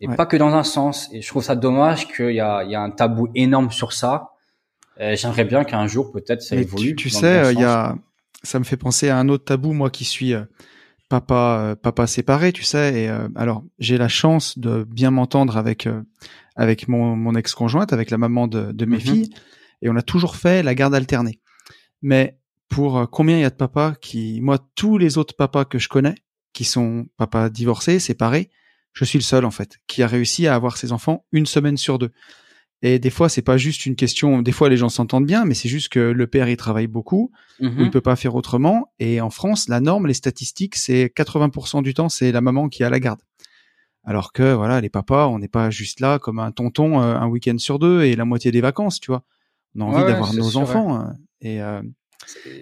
Et 0.00 0.08
pas 0.08 0.26
que 0.26 0.36
dans 0.36 0.54
un 0.54 0.64
sens. 0.64 1.08
Et 1.12 1.20
je 1.20 1.28
trouve 1.28 1.42
ça 1.42 1.56
dommage 1.56 2.08
qu'il 2.08 2.32
y 2.32 2.40
a, 2.40 2.64
il 2.64 2.70
y 2.70 2.74
a 2.74 2.80
un 2.80 2.90
tabou 2.90 3.28
énorme 3.34 3.70
sur 3.70 3.92
ça. 3.92 4.30
J'aimerais 5.00 5.44
bien 5.44 5.64
qu'un 5.64 5.86
jour 5.86 6.12
peut-être 6.12 6.42
ça 6.42 6.56
évolue. 6.56 6.94
Tu, 6.94 7.08
tu 7.08 7.10
sais, 7.10 7.52
il 7.54 7.60
y 7.60 7.64
a, 7.64 7.96
ça 8.42 8.58
me 8.58 8.64
fait 8.64 8.76
penser 8.76 9.08
à 9.08 9.18
un 9.18 9.28
autre 9.28 9.44
tabou 9.44 9.72
moi 9.72 9.90
qui 9.90 10.04
suis 10.04 10.34
euh, 10.34 10.44
papa 11.08 11.58
euh, 11.60 11.74
papa 11.74 12.06
séparé, 12.06 12.52
tu 12.52 12.62
sais. 12.62 13.02
Et 13.02 13.08
euh, 13.08 13.28
alors 13.34 13.64
j'ai 13.78 13.96
la 13.96 14.08
chance 14.08 14.58
de 14.58 14.84
bien 14.84 15.10
m'entendre 15.10 15.56
avec 15.56 15.88
avec 16.56 16.88
mon, 16.88 17.16
mon 17.16 17.34
ex-conjointe, 17.34 17.92
avec 17.92 18.10
la 18.10 18.18
maman 18.18 18.46
de, 18.46 18.72
de 18.72 18.84
mes 18.84 18.98
mm-hmm. 18.98 19.00
filles 19.00 19.30
et 19.82 19.88
on 19.88 19.96
a 19.96 20.02
toujours 20.02 20.36
fait 20.36 20.62
la 20.62 20.74
garde 20.74 20.94
alternée. 20.94 21.40
Mais 22.02 22.38
pour 22.68 22.98
euh, 22.98 23.06
combien 23.06 23.36
il 23.36 23.42
y 23.42 23.44
a 23.44 23.50
de 23.50 23.54
papas 23.54 23.94
qui, 24.00 24.40
moi, 24.40 24.58
tous 24.74 24.98
les 24.98 25.18
autres 25.18 25.36
papas 25.36 25.64
que 25.64 25.78
je 25.78 25.88
connais, 25.88 26.14
qui 26.52 26.64
sont 26.64 27.06
papas 27.16 27.48
divorcés, 27.48 27.98
séparés, 27.98 28.50
je 28.92 29.04
suis 29.04 29.18
le 29.18 29.24
seul 29.24 29.44
en 29.44 29.50
fait, 29.50 29.78
qui 29.86 30.02
a 30.02 30.06
réussi 30.06 30.46
à 30.46 30.54
avoir 30.54 30.76
ses 30.76 30.92
enfants 30.92 31.24
une 31.32 31.46
semaine 31.46 31.76
sur 31.76 31.98
deux. 31.98 32.12
Et 32.82 32.98
des 32.98 33.10
fois, 33.10 33.28
c'est 33.28 33.42
pas 33.42 33.58
juste 33.58 33.84
une 33.84 33.94
question. 33.94 34.40
Des 34.40 34.52
fois, 34.52 34.68
les 34.70 34.78
gens 34.78 34.88
s'entendent 34.88 35.26
bien, 35.26 35.44
mais 35.44 35.54
c'est 35.54 35.68
juste 35.68 35.90
que 35.90 36.00
le 36.00 36.26
père 36.26 36.48
il 36.48 36.56
travaille 36.56 36.86
beaucoup, 36.86 37.30
ou 37.60 37.66
il 37.66 37.70
mhm. 37.70 37.90
peut 37.90 38.00
pas 38.00 38.16
faire 38.16 38.34
autrement. 38.34 38.92
Et 38.98 39.20
en 39.20 39.30
France, 39.30 39.68
la 39.68 39.80
norme, 39.80 40.06
les 40.06 40.14
statistiques, 40.14 40.76
c'est 40.76 41.12
80% 41.14 41.82
du 41.82 41.92
temps, 41.92 42.08
c'est 42.08 42.32
la 42.32 42.40
maman 42.40 42.68
qui 42.68 42.82
a 42.82 42.88
la 42.88 42.98
garde. 42.98 43.20
Alors 44.04 44.32
que 44.32 44.54
voilà, 44.54 44.80
les 44.80 44.88
papas, 44.88 45.26
on 45.28 45.38
n'est 45.38 45.48
pas 45.48 45.68
juste 45.68 46.00
là 46.00 46.18
comme 46.18 46.38
un 46.38 46.52
tonton 46.52 47.02
euh, 47.02 47.16
un 47.16 47.28
week-end 47.28 47.58
sur 47.58 47.78
deux 47.78 48.02
et 48.02 48.16
la 48.16 48.24
moitié 48.24 48.50
des 48.50 48.62
vacances, 48.62 48.98
tu 48.98 49.10
vois. 49.10 49.24
On 49.76 49.82
a 49.82 49.84
envie 49.84 50.10
d'avoir 50.10 50.32
nos 50.32 50.56
enfants. 50.56 50.96
Hein. 50.96 51.16
Et 51.42 51.62
euh, 51.62 51.82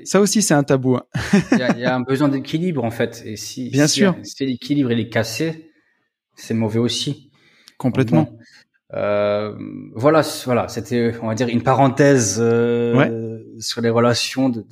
ça 0.05 0.20
aussi, 0.20 0.43
c'est 0.43 0.55
un 0.55 0.65
tabou. 0.65 0.97
Hein. 0.97 1.05
Il 1.53 1.78
y, 1.78 1.85
a 1.85 1.95
un 1.95 2.01
besoin 2.01 2.28
d'équilibre 2.28 2.85
en 2.85 2.90
fait. 2.90 3.23
Et 3.24 3.36
si, 3.36 3.70
Bien 3.70 3.86
sûr. 3.86 4.16
si 4.24 4.47
l'équilibre 4.47 4.90
est 4.90 5.09
cassé, 5.09 5.70
c'est 6.35 6.55
mauvais 6.55 6.81
aussi. 6.81 7.31
Complètement. 7.78 8.36
Euh, 8.94 9.55
voilà, 9.94 10.23
voilà, 10.44 10.69
c'était, 10.69 11.12
on 11.23 11.28
va 11.28 11.35
dire, 11.35 11.48
une 11.48 11.62
parenthèse 11.62 12.39
euh, 12.40 13.39
sur 13.60 13.81
les 13.81 13.90
relations 13.90 14.48
de, 14.48 14.65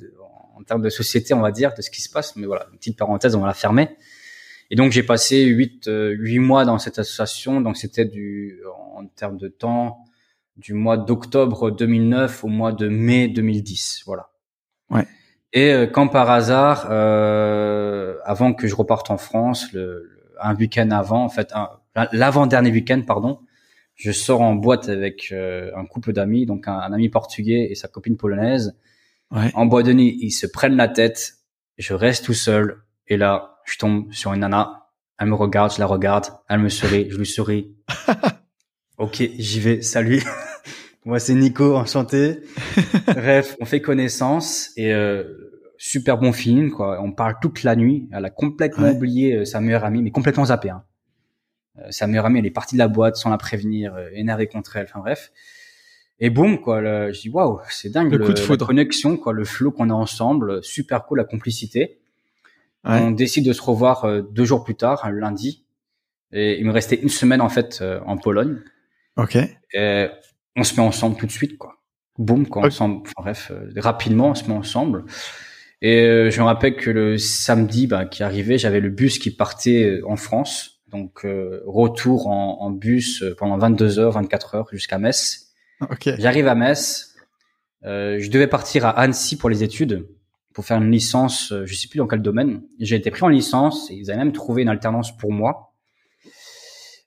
en 0.55 0.63
termes 0.63 0.81
de 0.81 0.89
société, 0.89 1.33
on 1.33 1.41
va 1.41 1.51
dire, 1.51 1.73
de 1.75 1.81
ce 1.81 1.89
qui 1.89 2.01
se 2.01 2.09
passe. 2.09 2.35
Mais 2.35 2.47
voilà, 2.47 2.67
une 2.71 2.77
petite 2.77 2.97
parenthèse, 2.97 3.35
on 3.35 3.41
va 3.41 3.47
la 3.47 3.53
fermer. 3.53 3.95
Et 4.69 4.75
donc 4.75 4.91
j'ai 4.91 5.03
passé 5.03 5.45
huit, 5.45 5.87
euh, 5.87 6.09
huit 6.11 6.39
mois 6.39 6.65
dans 6.65 6.77
cette 6.77 6.99
association. 6.99 7.61
Donc 7.61 7.77
c'était 7.77 8.05
du, 8.05 8.59
en 8.95 9.05
termes 9.07 9.37
de 9.37 9.47
temps, 9.47 10.03
du 10.57 10.73
mois 10.73 10.97
d'octobre 10.97 11.71
2009 11.71 12.43
au 12.43 12.47
mois 12.47 12.71
de 12.71 12.89
mai 12.89 13.27
2010. 13.27 14.03
Voilà. 14.05 14.29
Ouais. 14.89 15.07
Et 15.53 15.71
euh, 15.71 15.87
quand 15.87 16.07
par 16.07 16.29
hasard, 16.29 16.87
euh, 16.89 18.17
avant 18.25 18.53
que 18.53 18.67
je 18.67 18.75
reparte 18.75 19.09
en 19.09 19.17
France, 19.17 19.71
le, 19.71 20.09
un 20.41 20.55
week-end 20.55 20.91
avant, 20.91 21.23
en 21.23 21.29
fait, 21.29 21.53
l'avant-dernier 22.11 22.71
week-end, 22.71 23.01
pardon, 23.07 23.39
je 23.97 24.11
sors 24.11 24.41
en 24.41 24.55
boîte 24.55 24.89
avec 24.89 25.29
euh, 25.31 25.71
un 25.75 25.85
couple 25.85 26.13
d'amis, 26.13 26.45
donc 26.45 26.67
un, 26.67 26.93
ami 26.93 27.09
portugais 27.09 27.67
et 27.69 27.75
sa 27.75 27.87
copine 27.87 28.15
polonaise. 28.15 28.77
Ouais. 29.31 29.51
En 29.55 29.65
boîte 29.65 29.87
de 29.87 29.93
nuit, 29.93 30.17
ils 30.21 30.31
se 30.31 30.47
prennent 30.47 30.77
la 30.77 30.87
tête. 30.87 31.33
Je 31.77 31.93
reste 31.93 32.23
tout 32.25 32.35
seul. 32.35 32.83
Et 33.07 33.17
là, 33.17 33.57
je 33.65 33.77
tombe 33.77 34.11
sur 34.13 34.33
une 34.33 34.41
nana. 34.41 34.87
Elle 35.19 35.27
me 35.27 35.35
regarde, 35.35 35.73
je 35.73 35.79
la 35.79 35.87
regarde. 35.87 36.27
Elle 36.47 36.59
me 36.59 36.69
sourit, 36.69 37.07
je 37.09 37.17
lui 37.17 37.25
souris. 37.25 37.75
ok, 38.97 39.23
j'y 39.37 39.59
vais. 39.59 39.81
Salut. 39.81 40.21
Moi, 41.05 41.19
c'est 41.19 41.33
Nico, 41.33 41.75
enchanté. 41.75 42.41
Bref, 43.07 43.55
on 43.59 43.65
fait 43.65 43.81
connaissance 43.81 44.71
et 44.77 44.93
euh, 44.93 45.23
super 45.77 46.19
bon 46.19 46.33
film, 46.33 46.69
quoi. 46.69 47.01
On 47.01 47.13
parle 47.13 47.35
toute 47.41 47.63
la 47.63 47.75
nuit. 47.75 48.07
Elle 48.11 48.25
a 48.25 48.29
complètement 48.29 48.91
oublié 48.91 49.37
euh, 49.37 49.45
sa 49.45 49.59
meilleure 49.59 49.85
amie, 49.85 50.03
mais 50.03 50.11
complètement 50.11 50.45
zappé. 50.45 50.69
Hein. 50.69 50.83
Euh, 51.79 51.87
sa 51.91 52.07
meilleure 52.07 52.25
amie, 52.25 52.39
elle 52.39 52.45
est 52.45 52.51
partie 52.51 52.75
de 52.75 52.79
la 52.79 52.87
boîte 52.87 53.15
sans 53.15 53.29
la 53.29 53.37
prévenir, 53.37 53.95
euh, 53.95 54.09
énervée 54.13 54.47
contre 54.47 54.75
elle. 54.77 54.85
Enfin 54.85 54.99
bref. 54.99 55.31
Et 56.19 56.29
boum, 56.29 56.59
quoi. 56.59 56.81
Le, 56.81 57.11
je 57.13 57.21
dis 57.21 57.29
waouh, 57.29 57.59
c'est 57.69 57.89
dingue 57.89 58.11
le, 58.11 58.25
coup 58.25 58.33
de 58.33 58.39
la 58.39 58.57
connexion, 58.57 59.17
quoi, 59.17 59.33
le 59.33 59.45
flow 59.45 59.71
qu'on 59.71 59.89
a 59.89 59.93
ensemble, 59.93 60.63
super 60.63 61.05
cool, 61.05 61.19
la 61.19 61.23
complicité. 61.23 61.99
On 62.83 63.11
décide 63.11 63.45
de 63.45 63.51
se 63.51 63.61
revoir 63.61 64.23
deux 64.31 64.45
jours 64.45 64.63
plus 64.63 64.75
tard, 64.75 65.11
lundi. 65.11 65.65
Et 66.31 66.57
il 66.57 66.65
me 66.65 66.71
restait 66.71 66.95
une 66.95 67.09
semaine 67.09 67.41
en 67.41 67.49
fait 67.49 67.83
en 68.05 68.17
Pologne. 68.17 68.61
Ok. 69.17 69.37
Et 69.73 70.07
on 70.55 70.63
se 70.63 70.73
met 70.75 70.85
ensemble 70.87 71.17
tout 71.17 71.25
de 71.25 71.31
suite, 71.31 71.57
quoi. 71.57 71.77
Boum, 72.17 72.47
quoi, 72.47 72.65
ensemble. 72.65 73.01
Enfin, 73.01 73.13
bref, 73.17 73.51
euh, 73.51 73.69
rapidement, 73.77 74.29
on 74.29 74.35
se 74.35 74.45
met 74.45 74.55
ensemble. 74.55 75.05
Et 75.81 76.01
euh, 76.01 76.31
je 76.31 76.39
me 76.41 76.45
rappelle 76.45 76.75
que 76.75 76.89
le 76.89 77.17
samedi 77.19 77.85
bah, 77.85 78.05
qui 78.05 78.23
arrivait, 78.23 78.57
j'avais 78.57 78.79
le 78.79 78.89
bus 78.89 79.19
qui 79.19 79.29
partait 79.29 79.83
euh, 79.83 80.01
en 80.07 80.15
France. 80.15 80.76
Donc, 80.91 81.25
retour 81.65 82.27
en, 82.27 82.61
en, 82.61 82.71
bus 82.71 83.23
pendant 83.37 83.57
22 83.57 83.99
heures, 83.99 84.13
24 84.13 84.55
heures 84.55 84.67
jusqu'à 84.71 84.97
Metz. 84.97 85.43
Okay. 85.91 86.15
J'arrive 86.17 86.47
à 86.47 86.55
Metz. 86.55 87.13
je 87.83 88.29
devais 88.31 88.47
partir 88.47 88.83
à 88.83 88.99
Annecy 88.99 89.37
pour 89.37 89.47
les 89.47 89.61
études, 89.61 90.07
pour 90.51 90.65
faire 90.65 90.81
une 90.81 90.89
licence, 90.89 91.53
je 91.65 91.75
sais 91.75 91.87
plus 91.87 91.99
dans 91.99 92.07
quel 92.07 92.23
domaine. 92.23 92.63
J'ai 92.79 92.95
été 92.95 93.11
pris 93.11 93.21
en 93.21 93.27
licence 93.27 93.91
et 93.91 93.93
ils 93.93 94.09
avaient 94.09 94.17
même 94.17 94.31
trouvé 94.31 94.63
une 94.63 94.69
alternance 94.69 95.15
pour 95.15 95.31
moi. 95.31 95.67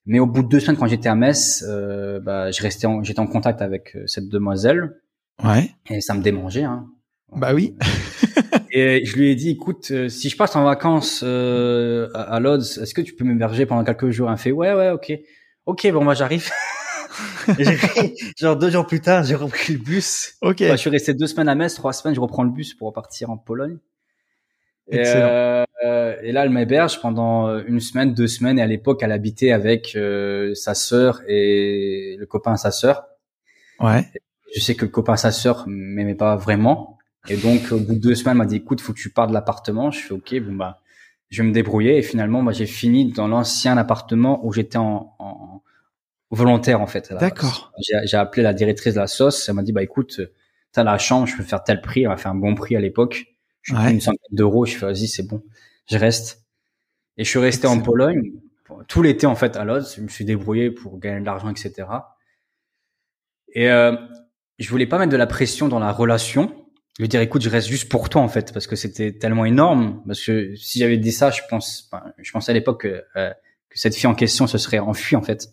Mais 0.07 0.19
au 0.19 0.27
bout 0.27 0.43
de 0.43 0.49
deux 0.49 0.61
semaines, 0.61 0.77
quand 0.77 0.87
j'étais 0.87 1.09
à 1.09 1.15
Metz, 1.15 1.65
euh, 1.69 2.21
bah, 2.21 2.51
j'étais 2.51 2.87
en, 2.87 3.03
en 3.03 3.27
contact 3.27 3.63
avec 3.63 3.95
euh, 3.97 4.07
cette 4.07 4.29
demoiselle. 4.29 5.01
Ouais. 5.45 5.71
Et 5.89 6.01
ça 6.01 6.15
me 6.15 6.23
démangeait. 6.23 6.65
Hein. 6.65 6.89
Bah 7.37 7.55
oui. 7.55 7.77
et 8.73 9.05
je 9.05 9.17
lui 9.17 9.31
ai 9.31 9.35
dit, 9.35 9.51
écoute, 9.51 9.91
euh, 9.91 10.09
si 10.09 10.29
je 10.29 10.37
passe 10.37 10.57
en 10.57 10.65
vacances 10.65 11.23
euh, 11.25 12.09
à, 12.15 12.35
à 12.35 12.41
Lodz, 12.41 12.79
est-ce 12.79 12.95
que 12.95 13.01
tu 13.01 13.15
peux 13.15 13.25
m'héberger 13.25 13.67
pendant 13.67 13.85
quelques 13.85 14.11
jours? 14.11 14.31
Elle 14.31 14.37
fait, 14.37 14.53
ouais, 14.53 14.75
ouais, 14.75 14.91
ok. 14.91 15.13
Ok, 15.67 15.91
bon, 15.93 16.05
moi 16.05 16.15
j'arrive. 16.15 16.51
genre 18.39 18.57
deux 18.57 18.71
jours 18.71 18.87
plus 18.87 19.01
tard, 19.01 19.25
j'ai 19.25 19.35
repris 19.35 19.75
le 19.75 19.79
bus. 19.79 20.35
Ok. 20.43 20.61
Bah, 20.61 20.73
je 20.73 20.77
suis 20.77 20.91
resté 20.91 21.15
deux 21.15 21.27
semaines 21.27 21.49
à 21.49 21.55
Metz, 21.55 21.75
trois 21.75 21.93
semaines, 21.93 22.15
je 22.15 22.21
reprends 22.21 22.43
le 22.43 22.51
bus 22.51 22.75
pour 22.75 22.89
repartir 22.89 23.31
en 23.31 23.37
Pologne. 23.37 23.79
Excellent. 24.91 25.65
Euh, 25.85 26.17
et 26.23 26.33
là, 26.33 26.45
elle 26.45 26.51
m'héberge 26.51 27.01
pendant 27.01 27.47
euh, 27.47 27.63
une 27.67 27.79
semaine, 27.79 28.13
deux 28.13 28.27
semaines. 28.27 28.59
Et 28.59 28.63
à 28.63 28.67
l'époque, 28.67 29.03
elle 29.03 29.13
habitait 29.13 29.53
avec 29.53 29.97
sa 30.55 30.75
sœur 30.75 31.23
et 31.29 32.17
le 32.19 32.27
copain 32.27 32.57
sa 32.57 32.73
sœur. 32.73 33.05
Ouais. 33.79 34.05
Je 34.55 34.61
sais 34.61 34.75
que 34.75 34.85
le 34.85 34.91
copain 34.91 35.17
sa 35.17 35.31
sœur 35.31 35.65
m'aimait 35.69 36.17
pas 36.17 36.35
vraiment. 36.37 36.99
Et 37.29 37.37
donc, 37.37 37.73
au 37.73 37.79
bout 37.79 37.95
de 37.95 37.99
deux 37.99 38.15
semaines, 38.15 38.33
elle 38.33 38.39
m'a 38.39 38.47
dit, 38.47 38.57
écoute, 38.57 38.81
faut 38.81 38.93
que 38.93 38.99
tu 38.99 39.11
partes 39.11 39.29
de 39.29 39.35
l'appartement. 39.35 39.91
Je 39.91 40.01
fais, 40.01 40.15
OK, 40.15 40.35
bon, 40.41 40.55
bah, 40.55 40.81
je 41.29 41.43
vais 41.43 41.49
me 41.49 41.53
débrouiller. 41.53 41.99
Et 41.99 42.03
finalement, 42.03 42.43
moi, 42.43 42.53
j'ai 42.53 42.67
fini 42.67 43.13
dans 43.13 43.29
l'ancien 43.29 43.77
appartement 43.77 44.45
où 44.45 44.53
j'étais 44.53 44.79
en, 44.79 45.15
en, 45.19 45.63
volontaire, 46.31 46.81
en 46.81 46.87
fait. 46.87 47.13
D'accord. 47.13 47.73
J'ai 48.05 48.17
appelé 48.17 48.43
la 48.43 48.55
directrice 48.55 48.95
de 48.95 49.01
la 49.01 49.07
sauce. 49.07 49.49
Elle 49.49 49.55
m'a 49.55 49.63
dit, 49.63 49.73
bah, 49.73 49.83
écoute, 49.83 50.21
t'as 50.73 50.85
la 50.85 50.99
chambre, 50.99 51.27
je 51.27 51.37
peux 51.37 51.43
faire 51.43 51.63
tel 51.63 51.81
prix. 51.81 52.03
Elle 52.03 52.09
m'a 52.09 52.17
fait 52.17 52.29
un 52.29 52.35
bon 52.35 52.55
prix 52.55 52.77
à 52.77 52.81
l'époque. 52.81 53.27
Je 53.63 53.75
ouais. 53.75 53.93
une 53.93 54.01
centaine 54.01 54.19
d'euros. 54.33 54.65
Je 54.65 54.77
fais, 54.77 54.87
vas-y, 54.87 55.07
c'est 55.07 55.27
bon 55.27 55.43
je 55.91 55.99
reste. 55.99 56.45
Et 57.17 57.25
je 57.25 57.29
suis 57.29 57.39
resté 57.39 57.67
en 57.67 57.81
Pologne 57.81 58.33
tout 58.89 59.03
l'été 59.03 59.27
en 59.27 59.35
fait 59.35 59.57
à 59.57 59.65
Lodz. 59.65 59.95
Je 59.97 60.01
me 60.01 60.09
suis 60.09 60.25
débrouillé 60.25 60.71
pour 60.71 60.99
gagner 60.99 61.21
de 61.21 61.27
l'argent, 61.27 61.51
etc. 61.51 61.89
Et 63.53 63.71
euh, 63.71 63.97
je 64.59 64.71
voulais 64.71 64.87
pas 64.87 64.99
mettre 64.99 65.13
de 65.13 65.17
la 65.17 65.27
pression 65.27 65.69
dans 65.69 65.81
la 65.81 65.93
relation 65.93 66.55
lui 66.99 67.09
dire 67.09 67.21
écoute, 67.21 67.43
je 67.43 67.49
reste 67.49 67.69
juste 67.69 67.89
pour 67.89 68.09
toi 68.09 68.21
en 68.23 68.29
fait 68.29 68.53
parce 68.53 68.67
que 68.67 68.77
c'était 68.77 69.13
tellement 69.13 69.45
énorme 69.45 70.03
parce 70.07 70.23
que 70.23 70.55
si 70.57 70.79
j'avais 70.79 70.99
dit 70.99 71.13
ça, 71.13 71.31
je 71.31 71.41
pense 71.49 71.91
je 72.19 72.33
pensais 72.33 72.51
à 72.51 72.55
l'époque 72.55 72.83
que, 72.83 73.05
euh, 73.17 73.31
que 73.69 73.79
cette 73.79 73.95
fille 73.95 74.07
en 74.07 74.15
question 74.15 74.47
se 74.47 74.59
serait 74.59 74.79
enfuie 74.79 75.17
en 75.17 75.23
fait 75.23 75.49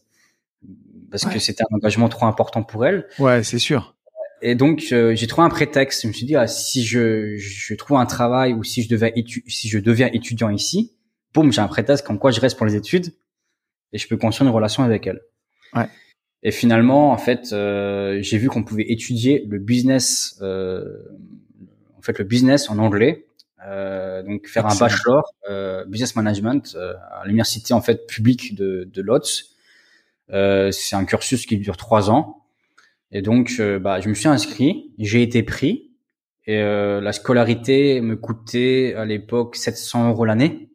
parce 1.09 1.26
que 1.26 1.39
c'était 1.39 1.64
un 1.64 1.76
engagement 1.76 2.09
trop 2.09 2.26
important 2.26 2.64
pour 2.64 2.85
elle. 2.85 3.07
Ouais, 3.19 3.43
c'est 3.43 3.59
sûr. 3.59 3.95
Et 4.41 4.55
donc 4.55 4.88
euh, 4.91 5.15
j'ai 5.15 5.27
trouvé 5.27 5.45
un 5.45 5.49
prétexte. 5.49 6.03
Je 6.03 6.07
me 6.07 6.14
suis 6.14 6.26
dit 6.26 6.35
ah, 6.35 6.47
si 6.47 6.84
je, 6.84 7.38
je 7.38 7.73
trouve 7.76 7.97
un 7.97 8.05
travail 8.05 8.53
ou 8.53 8.64
si 8.64 8.84
je 8.84 8.89
devais 8.89 9.14
si 9.47 9.69
je 9.69 9.80
deviens 9.80 10.09
étudiant 10.11 10.49
ici, 10.49 10.95
boum, 11.34 11.51
j'ai 11.51 11.61
un 11.61 11.68
prétexte 11.68 12.05
comme 12.05 12.19
quoi 12.19 12.31
je 12.31 12.39
reste 12.39 12.57
pour 12.57 12.65
les 12.65 12.76
études 12.76 13.14
et 13.93 13.97
je 13.97 14.07
peux 14.07 14.18
construire 14.18 14.49
une 14.49 14.55
relation 14.55 14.84
avec 14.84 15.07
elle. 15.07 15.22
Ouais. 15.73 15.88
Et 16.43 16.51
finalement, 16.51 17.11
en 17.11 17.18
fait, 17.18 17.51
euh, 17.51 18.19
j'ai 18.22 18.38
vu 18.38 18.49
qu'on 18.49 18.64
pouvait 18.64 18.85
étudier 18.89 19.45
le 19.47 19.57
business, 19.59 20.38
euh, 20.41 20.84
en 21.97 22.01
fait, 22.01 22.19
le 22.19 22.26
business 22.26 22.69
en 22.69 22.77
anglais. 22.77 23.27
Euh, 23.65 24.23
donc 24.23 24.47
faire 24.47 24.65
un 24.68 24.76
bachelor 24.76 25.34
euh, 25.49 25.84
business 25.85 26.15
management 26.15 26.76
euh, 26.76 26.93
à 27.11 27.26
l'université 27.26 27.73
en 27.73 27.81
fait 27.81 28.05
publique 28.05 28.55
de, 28.55 28.88
de 28.93 29.01
Lotz. 29.01 29.55
c'est 30.30 30.95
un 30.95 31.05
cursus 31.05 31.45
qui 31.45 31.57
dure 31.57 31.77
trois 31.77 32.09
ans. 32.09 32.43
Et 33.11 33.22
donc, 33.22 33.61
bah, 33.81 34.01
je 34.01 34.09
me 34.09 34.14
suis 34.14 34.27
inscrit, 34.27 34.91
j'ai 34.99 35.22
été 35.22 35.41
pris. 35.41 35.91
Et 36.45 36.59
la 36.61 37.14
scolarité 37.14 38.01
me 38.01 38.18
coûtait 38.18 38.93
à 38.95 39.05
l'époque 39.05 39.55
700 39.55 40.09
euros 40.09 40.26
l'année. 40.26 40.69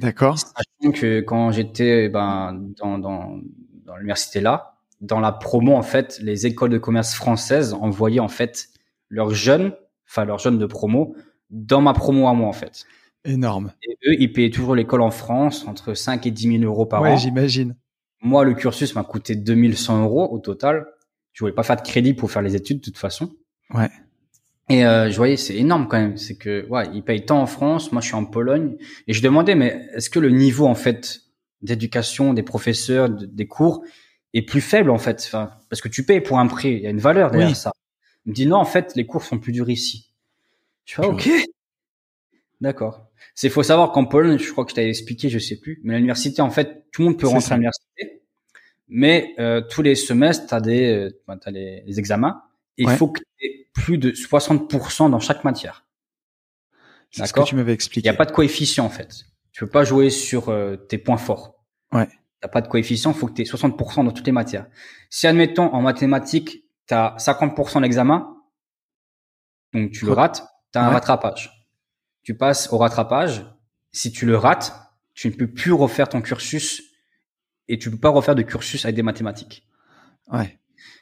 D'accord. 0.00 0.38
Sachant 0.38 0.92
que 0.92 1.20
quand 1.20 1.52
j'étais 1.52 2.08
ben, 2.08 2.54
dans, 2.78 2.98
dans, 2.98 3.40
dans 3.84 3.96
l'université 3.96 4.40
là, 4.40 4.75
dans 5.00 5.20
la 5.20 5.32
promo, 5.32 5.74
en 5.74 5.82
fait, 5.82 6.18
les 6.22 6.46
écoles 6.46 6.70
de 6.70 6.78
commerce 6.78 7.14
françaises 7.14 7.74
envoyaient 7.74 8.20
en 8.20 8.28
fait 8.28 8.68
leurs 9.08 9.34
jeunes, 9.34 9.72
enfin 10.08 10.24
leurs 10.24 10.38
jeunes 10.38 10.58
de 10.58 10.66
promo, 10.66 11.14
dans 11.50 11.80
ma 11.80 11.92
promo 11.92 12.28
à 12.28 12.34
moi 12.34 12.48
en 12.48 12.52
fait. 12.52 12.86
Énorme. 13.24 13.72
Et 13.82 13.96
eux, 14.08 14.16
ils 14.18 14.32
payaient 14.32 14.50
toujours 14.50 14.74
l'école 14.74 15.02
en 15.02 15.10
France 15.10 15.66
entre 15.66 15.94
5 15.94 16.26
et 16.26 16.30
10 16.30 16.58
000 16.60 16.64
euros 16.64 16.86
par 16.86 17.02
an. 17.02 17.04
Ouais, 17.04 17.16
j'imagine. 17.16 17.76
Moi, 18.22 18.44
le 18.44 18.54
cursus 18.54 18.94
m'a 18.94 19.04
coûté 19.04 19.34
2100 19.34 20.02
euros 20.04 20.28
au 20.30 20.38
total. 20.38 20.86
Je 21.32 21.40
voulais 21.40 21.54
pas 21.54 21.62
faire 21.62 21.76
de 21.76 21.82
crédit 21.82 22.14
pour 22.14 22.30
faire 22.30 22.42
les 22.42 22.56
études 22.56 22.78
de 22.78 22.84
toute 22.84 22.98
façon. 22.98 23.30
Ouais. 23.74 23.90
Et 24.68 24.84
euh, 24.86 25.10
je 25.10 25.16
voyais, 25.16 25.36
c'est 25.36 25.56
énorme 25.56 25.86
quand 25.86 25.98
même. 25.98 26.16
C'est 26.16 26.36
que, 26.36 26.66
ouais, 26.68 26.88
ils 26.92 27.02
payent 27.02 27.24
tant 27.24 27.40
en 27.40 27.46
France. 27.46 27.92
Moi, 27.92 28.00
je 28.00 28.06
suis 28.06 28.16
en 28.16 28.24
Pologne. 28.24 28.76
Et 29.06 29.12
je 29.12 29.22
demandais, 29.22 29.54
mais 29.54 29.86
est-ce 29.94 30.08
que 30.08 30.18
le 30.18 30.30
niveau 30.30 30.66
en 30.66 30.74
fait 30.74 31.20
d'éducation 31.62 32.32
des 32.32 32.42
professeurs, 32.42 33.08
des 33.10 33.46
cours, 33.46 33.82
est 34.38 34.42
plus 34.42 34.60
faible 34.60 34.90
en 34.90 34.98
fait. 34.98 35.22
Enfin, 35.26 35.50
parce 35.68 35.80
que 35.80 35.88
tu 35.88 36.04
payes 36.04 36.20
pour 36.20 36.38
un 36.38 36.46
prix, 36.46 36.72
il 36.74 36.80
y 36.80 36.86
a 36.86 36.90
une 36.90 37.00
valeur 37.00 37.30
derrière 37.30 37.56
ça. 37.56 37.72
Il 38.24 38.30
me 38.30 38.34
dit 38.34 38.46
non, 38.46 38.56
en 38.56 38.64
fait, 38.64 38.94
les 38.96 39.06
cours 39.06 39.24
sont 39.24 39.38
plus 39.38 39.52
durs 39.52 39.70
ici. 39.70 40.10
Je 40.84 40.94
fais 40.94 41.06
ok, 41.06 41.28
d'accord. 42.60 43.08
C'est 43.34 43.48
faut 43.48 43.62
savoir 43.62 43.92
qu'en 43.92 44.04
Pologne, 44.04 44.38
je 44.38 44.50
crois 44.50 44.64
que 44.64 44.70
je 44.70 44.76
t'avais 44.76 44.88
expliqué, 44.88 45.28
je 45.28 45.38
sais 45.38 45.56
plus, 45.56 45.80
mais 45.84 45.94
l'université 45.96 46.42
en 46.42 46.50
fait, 46.50 46.86
tout 46.92 47.02
le 47.02 47.08
monde 47.08 47.18
peut 47.18 47.26
rentrer 47.26 47.52
à 47.52 47.56
l'université, 47.56 48.22
mais 48.88 49.34
euh, 49.38 49.60
tous 49.60 49.82
les 49.82 49.94
semestres, 49.94 50.46
t'as 50.46 50.60
des, 50.60 50.92
euh, 50.92 51.22
as 51.28 51.50
les, 51.50 51.82
les, 51.86 51.98
examens. 51.98 52.42
Et 52.78 52.84
Il 52.84 52.90
faut 52.90 53.08
que 53.08 53.20
tu 53.20 53.46
aies 53.46 53.66
plus 53.72 53.98
de 53.98 54.12
60% 54.12 55.10
dans 55.10 55.20
chaque 55.20 55.44
matière. 55.44 55.84
Que 57.10 57.44
tu 57.44 57.54
m'avais 57.54 57.72
expliqué. 57.72 58.06
Il 58.06 58.10
n'y 58.10 58.14
a 58.14 58.18
pas 58.18 58.26
de 58.26 58.32
coefficient 58.32 58.84
en 58.84 58.90
fait. 58.90 59.24
Tu 59.52 59.64
peux 59.64 59.70
pas 59.70 59.84
jouer 59.84 60.10
sur 60.10 60.50
euh, 60.50 60.76
tes 60.76 60.98
points 60.98 61.16
forts. 61.16 61.64
Ouais 61.92 62.08
t'as 62.46 62.52
pas 62.52 62.60
de 62.60 62.68
coefficient, 62.68 63.12
faut 63.12 63.26
que 63.26 63.32
tu 63.32 63.42
aies 63.42 63.44
60% 63.44 64.04
dans 64.04 64.12
toutes 64.12 64.26
les 64.26 64.32
matières. 64.32 64.66
Si 65.10 65.26
admettons 65.26 65.74
en 65.74 65.82
mathématiques, 65.82 66.64
tu 66.86 66.94
as 66.94 67.16
50% 67.18 67.82
d'examen, 67.82 68.36
donc 69.72 69.90
tu 69.90 70.06
le 70.06 70.12
rates, 70.12 70.46
tu 70.72 70.78
as 70.78 70.86
un 70.86 70.90
rattrapage. 70.90 71.66
Tu 72.22 72.36
passes 72.36 72.72
au 72.72 72.78
rattrapage, 72.78 73.44
si 73.90 74.12
tu 74.12 74.26
le 74.26 74.36
rates, 74.36 74.74
tu 75.14 75.28
ne 75.28 75.34
peux 75.34 75.48
plus 75.48 75.72
refaire 75.72 76.08
ton 76.08 76.22
cursus 76.22 76.82
et 77.66 77.78
tu 77.78 77.90
peux 77.90 77.98
pas 77.98 78.10
refaire 78.10 78.36
de 78.36 78.42
cursus 78.42 78.84
avec 78.84 78.94
des 78.94 79.02
mathématiques. 79.02 79.66
Ouais. 80.30 80.60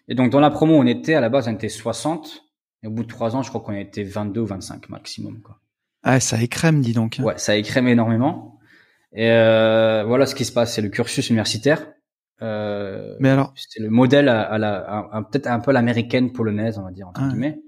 Et 0.09 0.15
donc 0.15 0.31
dans 0.31 0.41
la 0.41 0.51
promo, 0.51 0.75
on 0.75 0.87
était 0.87 1.15
à 1.15 1.21
la 1.21 1.29
base 1.29 1.47
on 1.47 1.53
était 1.53 1.69
60 1.69 2.43
et 2.83 2.87
au 2.87 2.91
bout 2.91 3.03
de 3.03 3.09
trois 3.09 3.37
ans, 3.37 3.43
je 3.43 3.51
crois 3.51 3.61
qu'on 3.61 3.75
était 3.75 4.03
22 4.03 4.41
ou 4.41 4.47
25 4.47 4.89
maximum 4.89 5.43
quoi. 5.43 5.61
Ah, 6.03 6.21
ça 6.21 6.41
écrème, 6.43 6.81
dis 6.81 6.93
donc. 6.93 7.19
Ouais, 7.23 7.37
ça 7.37 7.57
écrème 7.57 7.89
énormément. 7.89 8.54
Et 9.15 9.31
euh, 9.31 10.05
voilà 10.05 10.27
ce 10.27 10.35
qui 10.35 10.45
se 10.45 10.53
passe, 10.53 10.75
c'est 10.75 10.83
le 10.83 10.89
cursus 10.89 11.29
universitaire. 11.31 11.87
Euh, 12.43 13.15
Mais 13.21 13.31
alors, 13.31 13.55
c'est 13.57 13.81
le 13.81 13.91
modèle 13.91 14.29
à, 14.29 14.59
la, 14.59 15.27
peut-être 15.31 15.47
un 15.47 15.61
peu 15.61 15.73
l'américaine 15.73 16.33
polonaise, 16.33 16.79
on 16.79 16.83
va 16.83 16.91
dire 16.91 17.09
entre 17.09 17.21
ah. 17.23 17.29
guillemets. 17.29 17.61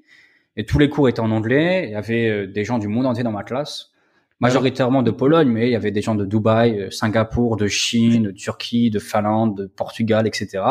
Et 0.56 0.64
tous 0.64 0.78
les 0.78 0.88
cours 0.88 1.08
étaient 1.08 1.20
en 1.20 1.30
anglais. 1.30 1.84
Il 1.86 1.92
y 1.92 1.94
avait 1.94 2.28
euh, 2.28 2.46
des 2.46 2.64
gens 2.64 2.78
du 2.78 2.88
monde 2.88 3.06
entier 3.06 3.22
dans 3.22 3.32
ma 3.32 3.44
classe, 3.44 3.92
majoritairement 4.40 5.02
de 5.02 5.10
Pologne, 5.10 5.48
mais 5.48 5.68
il 5.68 5.72
y 5.72 5.76
avait 5.76 5.90
des 5.90 6.02
gens 6.02 6.14
de 6.14 6.24
Dubaï, 6.24 6.80
euh, 6.80 6.90
Singapour, 6.90 7.56
de 7.56 7.68
Chine, 7.68 8.24
de 8.24 8.30
Turquie, 8.30 8.90
de 8.90 8.98
Finlande, 8.98 9.56
de 9.56 9.66
Portugal, 9.66 10.26
etc., 10.26 10.64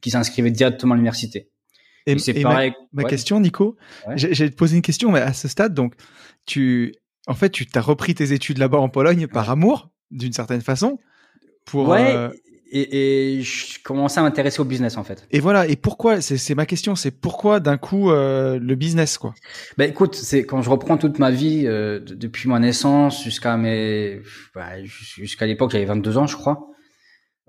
qui 0.00 0.10
s'inscrivaient 0.10 0.50
directement 0.50 0.94
à 0.94 0.96
l'université. 0.96 1.48
Et, 2.06 2.18
c'est 2.18 2.34
pareil. 2.34 2.74
Ma, 2.92 3.04
question, 3.04 3.38
Nico, 3.38 3.76
j'ai 4.16 4.50
te 4.50 4.56
poser 4.56 4.74
une 4.74 4.82
question, 4.82 5.12
mais 5.12 5.20
à 5.20 5.32
ce 5.32 5.46
stade, 5.46 5.72
donc 5.72 5.94
tu, 6.46 6.92
en 7.28 7.34
fait, 7.34 7.50
tu 7.50 7.64
t'as 7.66 7.80
repris 7.80 8.16
tes 8.16 8.32
études 8.32 8.58
là-bas 8.58 8.78
en 8.78 8.88
Pologne 8.88 9.28
par 9.28 9.48
amour 9.50 9.91
d'une 10.12 10.32
certaine 10.32 10.60
façon. 10.60 10.98
Pour, 11.64 11.88
ouais, 11.88 12.14
euh, 12.14 12.28
et, 12.70 13.36
et, 13.36 13.42
je 13.42 13.82
commençais 13.82 14.18
à 14.18 14.22
m'intéresser 14.22 14.60
au 14.60 14.64
business 14.64 14.96
en 14.96 15.04
fait. 15.04 15.26
Et 15.30 15.40
voilà, 15.40 15.66
et 15.66 15.76
pourquoi 15.76 16.20
C'est 16.20 16.54
ma 16.54 16.66
question, 16.66 16.96
c'est 16.96 17.10
pourquoi 17.10 17.60
d'un 17.60 17.76
coup 17.76 18.10
euh, 18.10 18.58
le 18.58 18.74
business 18.74 19.18
quoi? 19.18 19.34
Ben 19.76 19.90
écoute, 19.90 20.14
c'est 20.14 20.44
quand 20.44 20.62
je 20.62 20.70
reprends 20.70 20.96
toute 20.96 21.18
ma 21.18 21.30
vie 21.30 21.64
euh, 21.66 22.00
depuis 22.00 22.48
ma 22.48 22.58
naissance 22.58 23.22
jusqu'à 23.22 23.56
mes, 23.56 24.20
bah, 24.54 24.82
jusqu'à 24.84 25.46
l'époque 25.46 25.70
j'avais 25.72 25.84
22 25.84 26.18
ans 26.18 26.26
je 26.26 26.36
crois. 26.36 26.68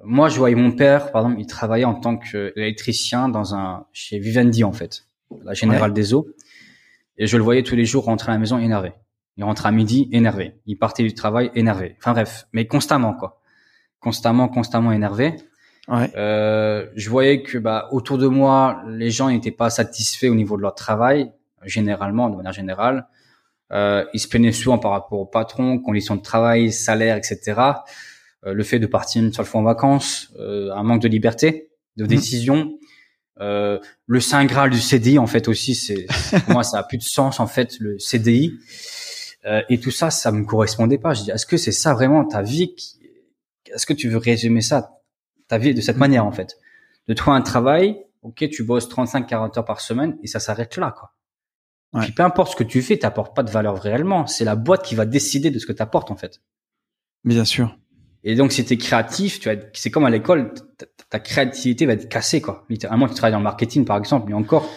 Moi, 0.06 0.28
je 0.28 0.38
voyais 0.38 0.56
mon 0.56 0.74
père, 0.74 1.14
par 1.14 1.22
exemple, 1.22 1.40
il 1.40 1.48
travaillait 1.48 1.86
en 1.86 1.94
tant 1.94 2.18
qu'électricien 2.18 3.30
dans 3.30 3.56
un 3.56 3.86
chez 3.94 4.20
Vivendi 4.20 4.66
en 4.66 4.74
fait, 4.74 5.06
la 5.46 5.54
Générale 5.54 5.94
des 5.94 6.14
Eaux, 6.14 6.28
et 7.18 7.26
je 7.26 7.38
le 7.38 7.44
voyais 7.44 7.64
tous 7.64 7.78
les 7.78 7.86
jours 7.86 8.04
rentrer 8.04 8.32
à 8.32 8.36
la 8.36 8.40
maison 8.40 8.60
énervé. 8.60 8.92
Il 9.38 9.44
rentrait 9.44 9.70
à 9.70 9.72
midi 9.72 10.10
énervé. 10.12 10.56
Il 10.66 10.78
partait 10.78 11.04
du 11.04 11.14
travail 11.14 11.52
énervé. 11.56 11.96
Enfin 12.00 12.14
bref, 12.14 12.48
mais 12.54 12.68
constamment 12.68 13.14
quoi. 13.14 13.42
Constamment, 14.00 14.48
constamment 14.48 14.92
énervé. 14.92 15.36
Ouais. 15.88 16.12
Euh, 16.16 16.88
je 16.96 17.10
voyais 17.10 17.42
que 17.42 17.58
bah, 17.58 17.88
autour 17.92 18.18
de 18.18 18.28
moi, 18.28 18.84
les 18.88 19.12
gens 19.12 19.30
n'étaient 19.30 19.52
pas 19.52 19.70
satisfaits 19.70 20.28
au 20.28 20.36
niveau 20.36 20.58
de 20.58 20.62
leur 20.62 20.76
travail, 20.76 21.32
généralement, 21.64 22.30
de 22.30 22.36
manière 22.36 22.54
générale. 22.54 23.08
Euh, 23.72 24.06
ils 24.14 24.20
se 24.20 24.28
plaignaient 24.28 24.52
souvent 24.52 24.78
par 24.78 24.92
rapport 24.92 25.20
au 25.20 25.26
patron, 25.26 25.80
conditions 25.80 26.16
de 26.16 26.22
travail, 26.22 26.72
salaire, 26.72 27.18
etc. 27.18 27.56
Euh, 28.46 28.54
le 28.54 28.64
fait 28.64 28.80
de 28.80 28.88
partir 28.88 29.24
une 29.24 29.32
seule 29.34 29.46
fois 29.46 29.62
en 29.62 29.64
vacances, 29.64 30.32
euh, 30.40 30.72
un 30.74 30.84
manque 30.84 31.02
de 31.02 31.08
liberté, 31.08 31.70
de 31.98 32.04
mmh. 32.04 32.08
décision. 32.08 32.78
Euh, 33.40 33.80
le 34.06 34.20
saint 34.20 34.46
graal 34.46 34.70
du 34.70 34.80
CDI, 34.80 35.18
en 35.18 35.28
fait 35.28 35.48
aussi, 35.48 35.76
c'est 35.76 36.06
pour 36.46 36.54
moi 36.54 36.64
ça 36.64 36.80
a 36.80 36.84
plus 36.84 36.98
de 36.98 37.04
sens 37.04 37.40
en 37.40 37.48
fait 37.48 37.80
le 37.80 37.98
CDI. 38.00 38.54
Euh, 39.46 39.62
et 39.70 39.80
tout 39.80 39.92
ça, 39.92 40.10
ça 40.10 40.32
me 40.32 40.46
correspondait 40.46 40.98
pas. 40.98 41.14
Je 41.14 41.24
dis, 41.24 41.32
est-ce 41.32 41.46
que 41.46 41.58
c'est 41.58 41.72
ça 41.72 41.94
vraiment 41.94 42.24
ta 42.26 42.42
vie 42.42 42.76
Est-ce 43.66 43.86
que 43.86 43.94
tu 43.94 44.10
veux 44.10 44.18
résumer 44.18 44.62
ça, 44.62 45.00
ta 45.48 45.58
vie 45.58 45.74
de 45.74 45.82
cette 45.82 45.98
manière 45.98 46.26
en 46.26 46.32
fait? 46.32 46.58
De 47.08 47.14
trouver 47.14 47.36
un 47.36 47.42
travail, 47.42 47.98
ok, 48.22 48.50
tu 48.50 48.64
bosses 48.64 48.88
35-40 48.88 49.60
heures 49.60 49.66
par 49.66 49.82
semaine 49.82 50.18
et 50.24 50.28
ça 50.28 50.40
s'arrête 50.40 50.78
là, 50.78 50.94
quoi. 50.98 51.12
Ouais. 51.94 52.06
Puis 52.06 52.12
peu 52.12 52.24
importe 52.24 52.54
ce 52.54 52.56
que 52.56 52.64
tu 52.64 52.82
fais, 52.82 52.98
t'apportes 52.98 53.36
pas 53.36 53.44
de 53.44 53.52
valeur 53.52 53.80
réellement. 53.80 54.26
C'est 54.26 54.46
la 54.46 54.56
boîte 54.56 54.84
qui 54.84 54.96
va 54.96 55.06
décider 55.06 55.52
de 55.52 55.60
ce 55.60 55.68
que 55.68 55.74
t'apportes 55.74 56.10
en 56.10 56.16
fait. 56.16 56.42
Bien 57.24 57.46
sûr. 57.46 57.78
Et 58.24 58.36
donc, 58.36 58.52
si 58.52 58.64
t'es 58.64 58.78
créatif, 58.78 59.40
tu 59.40 59.54
vas 59.54 59.62
c'est 59.74 59.92
comme 59.92 60.06
à 60.06 60.10
l'école, 60.10 60.54
ta, 61.10 61.20
créativité 61.20 61.86
va 61.86 61.94
être 61.94 62.08
cassée, 62.08 62.42
quoi. 62.42 62.66
Littéralement, 62.70 63.08
tu 63.08 63.14
travailles 63.14 63.34
dans 63.34 63.40
le 63.40 63.44
marketing, 63.44 63.86
par 63.86 63.98
exemple, 63.98 64.28
mais 64.30 64.34
encore, 64.34 64.70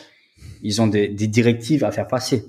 ils 0.62 0.82
ont 0.82 0.88
des, 0.88 1.08
des 1.08 1.28
directives 1.28 1.84
à 1.84 1.92
faire 1.92 2.08
passer. 2.08 2.44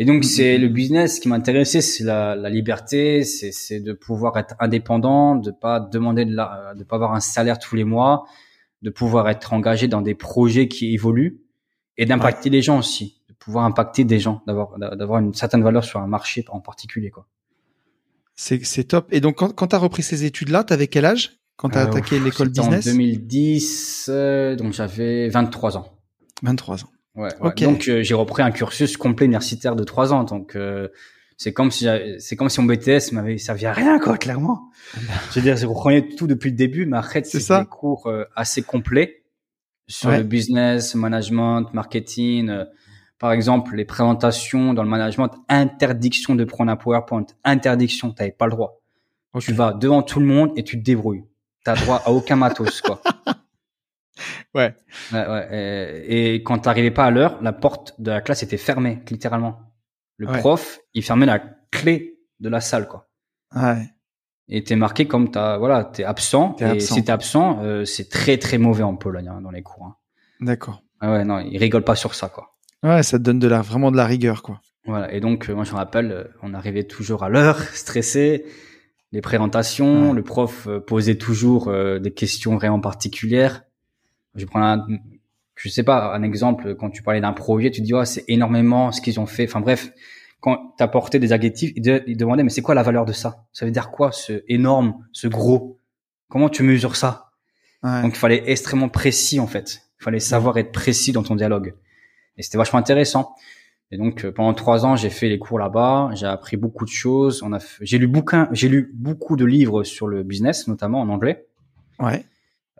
Et 0.00 0.06
donc 0.06 0.24
c'est 0.24 0.56
le 0.56 0.68
business 0.68 1.20
qui 1.20 1.28
m'intéressait, 1.28 1.82
c'est 1.82 2.04
la, 2.04 2.34
la, 2.34 2.48
liberté, 2.48 3.22
c'est 3.22 3.80
de 3.80 3.92
pouvoir 3.92 4.38
être 4.38 4.54
indépendant, 4.58 5.36
de 5.36 5.50
pas 5.50 5.78
demander 5.78 6.24
de 6.24 6.34
la, 6.34 6.72
de 6.74 6.84
pas 6.84 6.96
avoir 6.96 7.12
un 7.12 7.20
salaire 7.20 7.58
tous 7.58 7.76
les 7.76 7.84
mois, 7.84 8.24
de 8.80 8.88
pouvoir 8.88 9.28
être 9.28 9.52
engagé 9.52 9.88
dans 9.88 10.00
des 10.00 10.14
projets 10.14 10.68
qui 10.68 10.94
évoluent 10.94 11.42
et 11.98 12.06
d'impacter 12.06 12.48
les 12.48 12.62
gens 12.62 12.78
aussi, 12.78 13.20
de 13.28 13.34
pouvoir 13.34 13.66
impacter 13.66 14.04
des 14.04 14.18
gens, 14.18 14.40
d'avoir 14.46 14.78
d'avoir 14.78 15.18
une 15.20 15.34
certaine 15.34 15.62
valeur 15.62 15.84
sur 15.84 16.00
un 16.00 16.06
marché 16.06 16.46
en 16.48 16.60
particulier 16.60 17.10
quoi. 17.10 17.26
C'est 18.36 18.84
top. 18.84 19.06
Et 19.10 19.20
donc 19.20 19.36
quand, 19.36 19.54
quand 19.54 19.66
tu 19.66 19.76
as 19.76 19.78
repris 19.78 20.02
ces 20.02 20.24
études 20.24 20.48
là, 20.48 20.64
tu 20.64 20.72
avais 20.72 20.86
quel 20.86 21.04
âge? 21.04 21.40
Quand 21.56 21.68
tu 21.68 21.76
as 21.76 21.82
euh, 21.82 21.88
attaqué 21.88 22.18
l'école 22.18 22.48
business? 22.48 22.86
En 22.86 22.92
2010, 22.92 24.06
euh, 24.08 24.56
donc 24.56 24.72
j'avais 24.72 25.28
23 25.28 25.76
ans. 25.76 25.92
23 26.42 26.84
ans. 26.84 26.90
Ouais, 27.16 27.30
Donc 27.60 27.88
euh, 27.88 28.02
j'ai 28.02 28.14
repris 28.14 28.42
un 28.42 28.50
cursus 28.50 28.96
complet 28.96 29.26
universitaire 29.26 29.74
de 29.76 29.84
trois 29.84 30.12
ans. 30.12 30.24
Donc 30.24 30.54
euh, 30.54 30.88
c'est 31.36 31.52
comme 31.52 31.70
si 31.70 31.88
c'est 32.18 32.36
comme 32.36 32.48
si 32.48 32.60
mon 32.60 32.66
BTS 32.66 33.12
m'avait 33.12 33.38
servi 33.38 33.66
à 33.66 33.72
rien 33.72 33.98
quoi, 33.98 34.16
clairement. 34.16 34.70
je 34.94 35.34
veux 35.36 35.42
dire, 35.42 35.56
je 35.56 35.66
reprenais 35.66 36.08
tout 36.08 36.26
depuis 36.26 36.50
le 36.50 36.56
début, 36.56 36.86
mais 36.86 36.98
après 36.98 37.22
c'est 37.24 37.38
des 37.38 37.66
cours 37.66 38.06
euh, 38.06 38.24
assez 38.36 38.62
complets 38.62 39.24
sur 39.88 40.10
le 40.10 40.22
business, 40.22 40.94
management, 40.94 41.74
marketing. 41.74 42.52
par 43.18 43.32
exemple, 43.32 43.74
les 43.74 43.84
présentations 43.84 44.72
dans 44.72 44.84
le 44.84 44.88
management, 44.88 45.30
interdiction 45.48 46.36
de 46.36 46.44
prendre 46.44 46.70
un 46.70 46.76
PowerPoint, 46.76 47.26
interdiction, 47.42 48.12
t'avais 48.12 48.30
pas 48.30 48.46
le 48.46 48.52
droit. 48.52 48.80
Tu 49.40 49.52
vas 49.52 49.72
devant 49.72 50.02
tout 50.02 50.20
le 50.20 50.26
monde 50.26 50.52
et 50.56 50.62
tu 50.62 50.78
te 50.78 50.84
débrouilles. 50.84 51.24
T'as 51.64 51.74
droit 51.74 52.02
à 52.04 52.10
aucun 52.10 52.36
matos, 52.36 52.80
quoi. 52.80 53.02
Ouais. 54.54 54.74
ouais, 55.12 55.26
ouais. 55.28 55.48
Et, 56.08 56.34
et 56.34 56.42
quand 56.42 56.58
t'arrivais 56.58 56.90
pas 56.90 57.04
à 57.06 57.10
l'heure, 57.10 57.38
la 57.42 57.52
porte 57.52 58.00
de 58.00 58.10
la 58.10 58.20
classe 58.20 58.42
était 58.42 58.56
fermée, 58.56 59.00
littéralement. 59.10 59.60
Le 60.16 60.26
prof, 60.26 60.80
il 60.94 61.02
fermait 61.02 61.26
la 61.26 61.38
clé 61.70 62.18
de 62.40 62.48
la 62.48 62.60
salle, 62.60 62.86
quoi. 62.88 63.08
Ouais. 63.54 63.82
Et 64.48 64.64
t'es 64.64 64.76
marqué 64.76 65.06
comme 65.06 65.30
t'as, 65.30 65.56
voilà, 65.58 65.84
t'es 65.84 66.04
absent. 66.04 66.56
et 66.60 66.64
absent. 66.64 66.94
si 66.94 67.04
t'es 67.04 67.12
absent, 67.12 67.60
euh, 67.62 67.84
c'est 67.84 68.08
très 68.10 68.36
très 68.36 68.58
mauvais 68.58 68.82
en 68.82 68.96
Pologne 68.96 69.28
hein, 69.28 69.40
dans 69.40 69.50
les 69.50 69.62
cours. 69.62 69.84
Hein. 69.86 69.96
D'accord. 70.40 70.82
Ah 71.00 71.12
ouais, 71.12 71.24
non, 71.24 71.38
ils 71.38 71.56
rigolent 71.58 71.84
pas 71.84 71.94
sur 71.96 72.14
ça, 72.14 72.28
quoi. 72.28 72.56
Ouais, 72.82 73.02
ça 73.02 73.18
te 73.18 73.22
donne 73.22 73.38
de 73.38 73.48
la, 73.48 73.62
vraiment 73.62 73.90
de 73.90 73.96
la 73.96 74.06
rigueur, 74.06 74.42
quoi. 74.42 74.60
Voilà. 74.86 75.12
Et 75.12 75.20
donc, 75.20 75.48
euh, 75.48 75.54
moi, 75.54 75.64
je 75.64 75.72
me 75.72 75.76
rappelle, 75.76 76.10
euh, 76.12 76.24
on 76.42 76.52
arrivait 76.54 76.84
toujours 76.84 77.22
à 77.22 77.28
l'heure, 77.28 77.58
stressé. 77.74 78.44
Les 79.12 79.20
présentations, 79.20 80.10
Ouais. 80.10 80.16
le 80.16 80.22
prof 80.22 80.68
posait 80.86 81.16
toujours 81.16 81.68
euh, 81.68 81.98
des 81.98 82.12
questions 82.12 82.56
vraiment 82.56 82.80
particulières. 82.80 83.62
Je 84.34 84.44
prends 84.46 84.62
un, 84.62 84.86
je 85.56 85.68
sais 85.68 85.82
pas, 85.82 86.14
un 86.14 86.22
exemple. 86.22 86.74
Quand 86.76 86.90
tu 86.90 87.02
parlais 87.02 87.20
d'un 87.20 87.32
projet, 87.32 87.70
tu 87.70 87.80
te 87.80 87.86
dis, 87.86 87.94
oh, 87.94 88.04
c'est 88.04 88.24
énormément 88.28 88.92
ce 88.92 89.00
qu'ils 89.00 89.18
ont 89.20 89.26
fait. 89.26 89.44
Enfin 89.44 89.60
bref, 89.60 89.90
quand 90.40 90.74
t'apportais 90.78 91.18
des 91.18 91.32
adjectifs, 91.32 91.72
ils, 91.76 91.82
de- 91.82 92.02
ils 92.06 92.16
demandaient, 92.16 92.42
mais 92.42 92.50
c'est 92.50 92.62
quoi 92.62 92.74
la 92.74 92.82
valeur 92.82 93.04
de 93.04 93.12
ça? 93.12 93.44
Ça 93.52 93.66
veut 93.66 93.72
dire 93.72 93.90
quoi, 93.90 94.12
ce 94.12 94.42
énorme, 94.48 95.04
ce 95.12 95.28
gros? 95.28 95.78
Comment 96.28 96.48
tu 96.48 96.62
mesures 96.62 96.96
ça? 96.96 97.30
Ouais. 97.82 98.02
Donc, 98.02 98.12
il 98.14 98.18
fallait 98.18 98.38
être 98.38 98.48
extrêmement 98.48 98.88
précis, 98.88 99.40
en 99.40 99.46
fait. 99.46 99.82
Il 100.00 100.04
fallait 100.04 100.20
savoir 100.20 100.56
être 100.58 100.72
précis 100.72 101.12
dans 101.12 101.22
ton 101.22 101.34
dialogue. 101.34 101.74
Et 102.36 102.42
c'était 102.42 102.56
vachement 102.58 102.78
intéressant. 102.78 103.34
Et 103.90 103.98
donc, 103.98 104.24
euh, 104.24 104.32
pendant 104.32 104.54
trois 104.54 104.86
ans, 104.86 104.94
j'ai 104.96 105.10
fait 105.10 105.28
les 105.28 105.38
cours 105.38 105.58
là-bas. 105.58 106.10
J'ai 106.14 106.26
appris 106.26 106.56
beaucoup 106.56 106.84
de 106.84 106.90
choses. 106.90 107.42
On 107.42 107.52
a, 107.52 107.58
fait- 107.58 107.84
j'ai 107.84 107.98
lu 107.98 108.06
bouquin, 108.06 108.48
j'ai 108.52 108.68
lu 108.68 108.92
beaucoup 108.94 109.36
de 109.36 109.44
livres 109.44 109.82
sur 109.82 110.06
le 110.06 110.22
business, 110.22 110.68
notamment 110.68 111.00
en 111.00 111.08
anglais. 111.08 111.46
Ouais. 111.98 112.24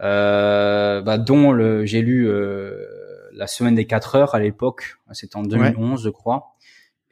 Euh, 0.03 1.03
bah, 1.03 1.19
dont 1.19 1.53
le, 1.53 1.85
j'ai 1.85 2.01
lu 2.03 2.29
euh, 2.29 2.75
la 3.35 3.47
semaine 3.47 3.75
des 3.75 3.87
4 3.87 4.15
heures 4.17 4.35
à 4.35 4.41
l'époque. 4.41 4.97
C'était 5.13 5.37
en 5.37 5.43
2011, 5.43 6.03
je 6.05 6.09
crois. 6.11 6.55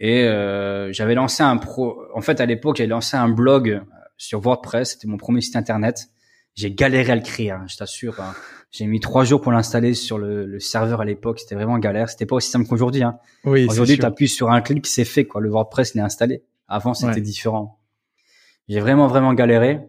Et 0.01 0.25
euh, 0.25 0.93
j'avais 0.93 1.15
lancé 1.15 1.43
un 1.43 1.57
pro. 1.57 2.01
En 2.15 2.21
fait, 2.21 2.41
à 2.41 2.47
l'époque, 2.47 2.77
j'avais 2.77 2.89
lancé 2.89 3.17
un 3.17 3.29
blog 3.29 3.83
sur 4.17 4.41
WordPress. 4.41 4.93
C'était 4.93 5.07
mon 5.09 5.17
premier 5.17 5.41
site 5.41 5.57
internet. 5.57 6.09
J'ai 6.55 6.73
galéré 6.73 7.13
à 7.13 7.17
le 7.17 7.23
créer, 7.23 7.51
hein, 7.53 7.65
je 7.69 7.77
t'assure. 7.77 8.19
hein. 8.21 8.35
J'ai 8.71 8.87
mis 8.87 9.01
trois 9.01 9.25
jours 9.25 9.41
pour 9.41 9.53
l'installer 9.53 9.95
sur 9.95 10.19
le, 10.19 10.45
le 10.45 10.61
serveur 10.61 11.01
à 11.01 11.05
l'époque. 11.05 11.39
C'était 11.41 11.55
vraiment 11.55 11.79
galère. 11.79 12.09
C'était 12.11 12.27
pas 12.27 12.37
aussi 12.37 12.51
simple 12.51 12.67
qu'aujourd'hui. 12.69 13.03
Hein. 13.03 13.19
Oui, 13.45 13.67
Aujourd'hui, 13.69 13.97
tu 13.99 14.05
appuies 14.05 14.29
sur 14.29 14.51
un 14.51 14.61
clic, 14.61 14.87
c'est 14.87 15.05
fait. 15.05 15.25
Quoi. 15.25 15.41
Le 15.41 15.49
WordPress, 15.51 15.93
il 15.95 15.99
est 15.99 16.03
installé. 16.03 16.43
Avant, 16.69 16.95
c'était 16.95 17.13
Ouais. 17.15 17.21
différent. 17.21 17.79
J'ai 18.69 18.81
vraiment, 18.81 19.07
vraiment 19.07 19.33
galéré. 19.35 19.81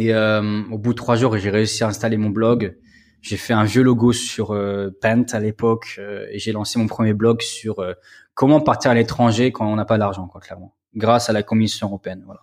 Et 0.00 0.14
euh, 0.14 0.62
au 0.70 0.78
bout 0.78 0.92
de 0.92 0.98
trois 0.98 1.16
jours, 1.16 1.36
j'ai 1.36 1.50
réussi 1.50 1.84
à 1.84 1.88
installer 1.88 2.16
mon 2.16 2.30
blog. 2.30 2.76
J'ai 3.22 3.36
fait 3.36 3.52
un 3.52 3.64
vieux 3.64 3.82
logo 3.82 4.12
sur 4.12 4.52
euh, 4.52 4.90
Paint 5.00 5.26
à 5.32 5.40
l'époque 5.40 5.96
euh, 5.98 6.26
et 6.30 6.38
j'ai 6.38 6.52
lancé 6.52 6.78
mon 6.78 6.86
premier 6.86 7.12
blog 7.12 7.42
sur 7.42 7.80
euh, 7.80 7.92
comment 8.34 8.60
partir 8.60 8.90
à 8.90 8.94
l'étranger 8.94 9.52
quand 9.52 9.70
on 9.70 9.76
n'a 9.76 9.84
pas 9.84 9.98
d'argent, 9.98 10.26
quoi, 10.26 10.40
clairement, 10.40 10.74
grâce 10.94 11.28
à 11.28 11.34
la 11.34 11.42
Commission 11.42 11.88
européenne, 11.88 12.22
voilà. 12.24 12.40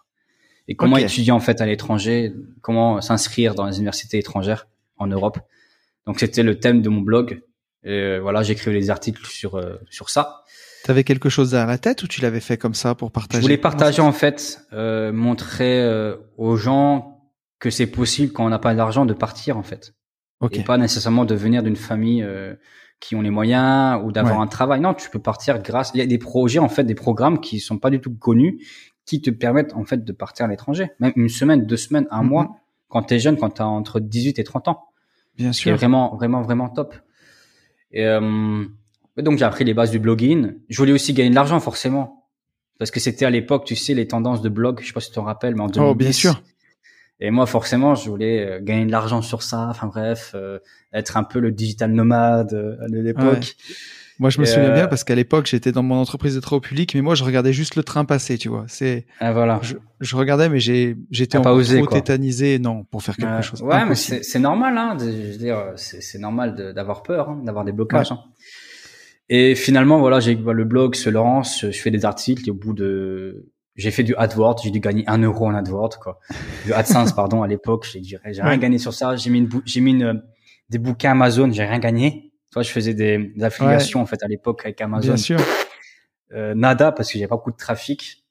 Et 0.68 0.76
comment 0.76 0.98
étudier 0.98 1.32
en 1.32 1.40
fait 1.40 1.62
à 1.62 1.66
l'étranger, 1.66 2.34
comment 2.62 3.00
s'inscrire 3.00 3.56
dans 3.56 3.66
les 3.66 3.78
universités 3.78 4.20
étrangères 4.20 4.68
en 4.98 5.08
Europe. 5.08 5.40
Donc 6.06 6.20
c'était 6.20 6.44
le 6.44 6.60
thème 6.60 6.82
de 6.82 6.90
mon 6.90 7.02
blog. 7.02 7.42
Et 7.84 7.92
euh, 7.92 8.20
voilà, 8.20 8.44
j'écrivais 8.44 8.78
des 8.78 8.90
articles 8.90 9.26
sur 9.26 9.56
euh, 9.56 9.78
sur 9.90 10.10
ça. 10.10 10.44
T'avais 10.84 11.04
quelque 11.04 11.30
chose 11.30 11.56
à 11.56 11.66
la 11.66 11.78
tête 11.78 12.04
ou 12.04 12.08
tu 12.08 12.22
l'avais 12.22 12.40
fait 12.40 12.58
comme 12.58 12.74
ça 12.74 12.96
pour 12.96 13.12
partager 13.12 13.40
Je 13.40 13.44
voulais 13.44 13.58
partager 13.58 14.02
en 14.02 14.12
fait, 14.12 14.62
euh, 14.74 15.12
montrer 15.12 15.82
euh, 15.82 16.18
aux 16.38 16.58
gens 16.58 17.17
que 17.60 17.70
c'est 17.70 17.88
possible 17.88 18.32
quand 18.34 18.46
on 18.46 18.50
n'a 18.50 18.60
pas 18.60 18.76
d'argent 18.76 19.06
de 19.06 19.14
partir 19.14 19.58
en 19.58 19.64
fait, 19.64 19.94
Ok. 20.40 20.58
et 20.58 20.64
pas 20.64 20.78
nécessairement 20.78 21.26
de 21.26 21.36
venir 21.36 21.64
d'une 21.64 21.76
famille 21.76 22.22
euh, 22.24 22.56
qui 23.00 23.16
ont 23.16 23.22
les 23.22 23.30
moyens 23.32 24.02
ou 24.04 24.12
d'avoir 24.12 24.38
Ouais. 24.38 24.44
un 24.44 24.48
travail. 24.48 24.80
Non, 24.80 24.94
tu 24.94 25.10
peux 25.10 25.20
partir 25.20 25.62
grâce. 25.62 25.92
Il 25.94 25.98
y 26.00 26.02
a 26.02 26.06
des 26.06 26.18
projets 26.18 26.60
en 26.60 26.70
fait, 26.70 26.84
des 26.84 26.96
programmes 26.96 27.40
qui 27.40 27.60
sont 27.60 27.78
pas 27.80 27.90
du 27.90 28.00
tout 28.00 28.14
connus, 28.14 28.60
qui 29.06 29.22
te 29.22 29.30
permettent 29.30 29.74
en 29.74 29.86
fait 29.86 30.04
de 30.04 30.12
partir 30.12 30.46
à 30.46 30.48
l'étranger, 30.50 30.92
même 31.00 31.14
une 31.16 31.30
semaine, 31.30 31.66
deux 31.66 31.78
semaines, 31.78 32.08
un 32.12 32.24
mois, 32.24 32.58
quand 32.90 33.04
t'es 33.04 33.20
jeune, 33.20 33.38
quand 33.38 33.50
t'as 33.52 33.66
entre 33.66 34.00
18 34.00 34.40
et 34.40 34.44
30 34.44 34.68
ans. 34.68 34.84
Bien 35.36 35.54
sûr. 35.54 35.76
vraiment, 35.76 36.16
vraiment, 36.16 36.42
vraiment 36.42 36.70
top. 36.70 36.96
Et 37.92 38.06
euh, 38.06 38.66
et 39.18 39.24
donc 39.24 39.38
j'ai 39.40 39.46
appris 39.46 39.64
les 39.64 39.74
bases 39.74 39.92
du 39.92 40.00
blogging. 40.00 40.54
Je 40.70 40.78
voulais 40.78 40.92
aussi 40.92 41.14
gagner 41.14 41.30
de 41.32 41.36
l'argent 41.36 41.60
forcément, 41.60 42.28
parce 42.80 42.92
que 42.92 43.00
c'était 43.00 43.26
à 43.26 43.30
l'époque, 43.32 43.66
tu 43.66 43.76
sais, 43.76 43.94
les 43.96 44.08
tendances 44.08 44.42
de 44.42 44.50
blog. 44.50 44.80
Je 44.82 44.88
sais 44.88 44.94
pas 44.94 45.00
si 45.00 45.10
tu 45.10 45.16
te 45.16 45.20
rappelles, 45.20 45.56
mais 45.56 45.62
en 45.62 45.68
2010. 45.68 45.90
Oh, 45.92 45.96
bien 45.96 46.12
sûr. 46.12 46.42
Et 47.20 47.32
moi, 47.32 47.46
forcément, 47.48 47.96
je 47.96 48.10
voulais 48.10 48.46
euh, 48.48 48.60
gagner 48.62 48.86
de 48.86 48.92
l'argent 48.92 49.22
sur 49.22 49.42
ça. 49.42 49.68
Enfin 49.70 49.88
bref, 49.88 50.34
euh, 50.36 50.60
être 50.94 51.18
un 51.18 51.24
peu 51.24 51.40
le 51.40 51.52
digital 51.52 51.92
nomade 51.92 52.54
euh, 52.54 52.76
de 52.88 53.00
l'époque. 53.00 53.56
Moi, 54.20 54.30
je 54.32 54.40
me 54.40 54.46
Et, 54.46 54.48
souviens 54.48 54.70
euh, 54.70 54.74
bien 54.74 54.88
parce 54.88 55.04
qu'à 55.04 55.14
l'époque, 55.16 55.46
j'étais 55.46 55.72
dans 55.72 55.84
mon 55.84 55.96
entreprise 55.96 56.34
de 56.36 56.40
travaux 56.40 56.60
publics, 56.60 56.94
mais 56.96 57.02
moi, 57.02 57.14
je 57.16 57.24
regardais 57.24 57.54
juste 57.54 57.76
le 57.76 57.84
train 57.84 58.04
passer, 58.06 58.38
tu 58.40 58.50
vois. 58.50 58.66
C'est, 58.68 59.06
Ah, 59.20 59.32
voilà. 59.32 59.60
je, 59.62 59.76
je 60.00 60.16
regardais, 60.16 60.50
mais 60.50 60.60
j'ai, 60.60 60.96
j'étais 61.12 61.38
encore 61.38 61.56
osé, 61.56 61.78
trop 61.78 61.86
quoi. 61.88 62.00
tétanisé, 62.02 62.58
non, 62.60 62.84
pour 62.86 63.04
faire 63.04 63.16
quelque 63.16 63.30
Euh, 63.30 63.42
chose. 63.44 63.62
ouais, 63.62 63.76
mais 63.76 63.82
Impossible. 63.84 64.18
c'est 64.18 64.24
c'est 64.24 64.40
normal, 64.40 64.76
hein. 64.78 64.96
de- 64.96 65.06
Je 65.12 65.32
veux 65.34 65.38
dire, 65.38 65.64
c'est 65.76 66.02
c'est 66.02 66.18
normal 66.20 66.74
d'avoir 66.74 67.04
peur, 67.04 67.30
hein, 67.30 67.42
d'avoir 67.46 67.64
des 67.64 67.72
blocages. 67.72 68.12
hein. 68.12 68.20
Et 69.30 69.56
finalement, 69.56 70.00
voilà, 70.00 70.20
j'ai 70.20 70.36
bah, 70.36 70.54
le 70.54 70.64
blog 70.64 70.96
se 70.96 71.10
lance, 71.10 71.62
je 71.66 71.72
fais 71.80 71.92
des 71.92 72.06
articles 72.06 72.48
et 72.48 72.52
au 72.52 72.56
bout 72.56 72.74
de, 72.74 73.46
j'ai 73.78 73.92
fait 73.92 74.04
du 74.04 74.16
AdWords, 74.16 74.62
j'ai 74.64 74.72
dû 74.72 74.80
gagner 74.80 75.04
un 75.08 75.20
euro 75.20 75.48
en 75.48 75.54
AdWords, 75.56 76.00
quoi. 76.00 76.20
Du 76.66 76.74
AdSense, 76.74 77.12
pardon, 77.16 77.44
à 77.44 77.48
l'époque, 77.48 77.88
j'ai 77.92 78.02
j'ai 78.04 78.18
rien 78.18 78.46
Ouais. 78.50 78.58
gagné 78.58 78.78
sur 78.80 78.94
ça. 78.94 79.16
J'ai 79.16 79.30
mis 79.30 79.38
une, 79.40 79.50
j'ai 79.66 79.82
mis 79.82 79.92
une, 79.92 80.24
des 80.70 80.78
bouquins 80.80 81.12
Amazon, 81.12 81.52
j'ai 81.52 81.64
rien 81.64 81.80
gagné. 81.80 82.32
Tu 82.50 82.54
vois, 82.56 82.64
je 82.64 82.72
faisais 82.72 82.94
des, 82.94 83.18
des 83.36 83.44
affiliations 83.44 84.02
en 84.02 84.06
fait 84.06 84.22
à 84.24 84.28
l'époque 84.28 84.62
avec 84.66 84.82
Amazon. 84.82 85.08
Bien 85.10 85.18
sûr. 85.18 85.40
Euh, 86.34 86.54
nada 86.56 86.92
parce 86.92 87.12
que 87.12 87.18
j'avais 87.18 87.28
pas 87.30 87.36
beaucoup 87.36 87.52
de 87.52 87.58
trafic. 87.58 88.24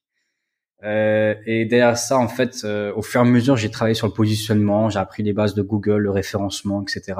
Euh, 0.84 1.34
et 1.46 1.64
derrière 1.64 1.96
ça, 1.96 2.18
en 2.18 2.28
fait, 2.28 2.62
euh, 2.64 2.92
au 2.94 3.02
fur 3.02 3.20
et 3.20 3.24
à 3.26 3.26
mesure, 3.26 3.56
j'ai 3.56 3.70
travaillé 3.70 3.94
sur 3.94 4.06
le 4.06 4.12
positionnement, 4.12 4.90
j'ai 4.90 4.98
appris 4.98 5.22
les 5.22 5.32
bases 5.32 5.54
de 5.54 5.62
Google, 5.62 5.98
le 5.98 6.10
référencement, 6.10 6.82
etc. 6.82 7.18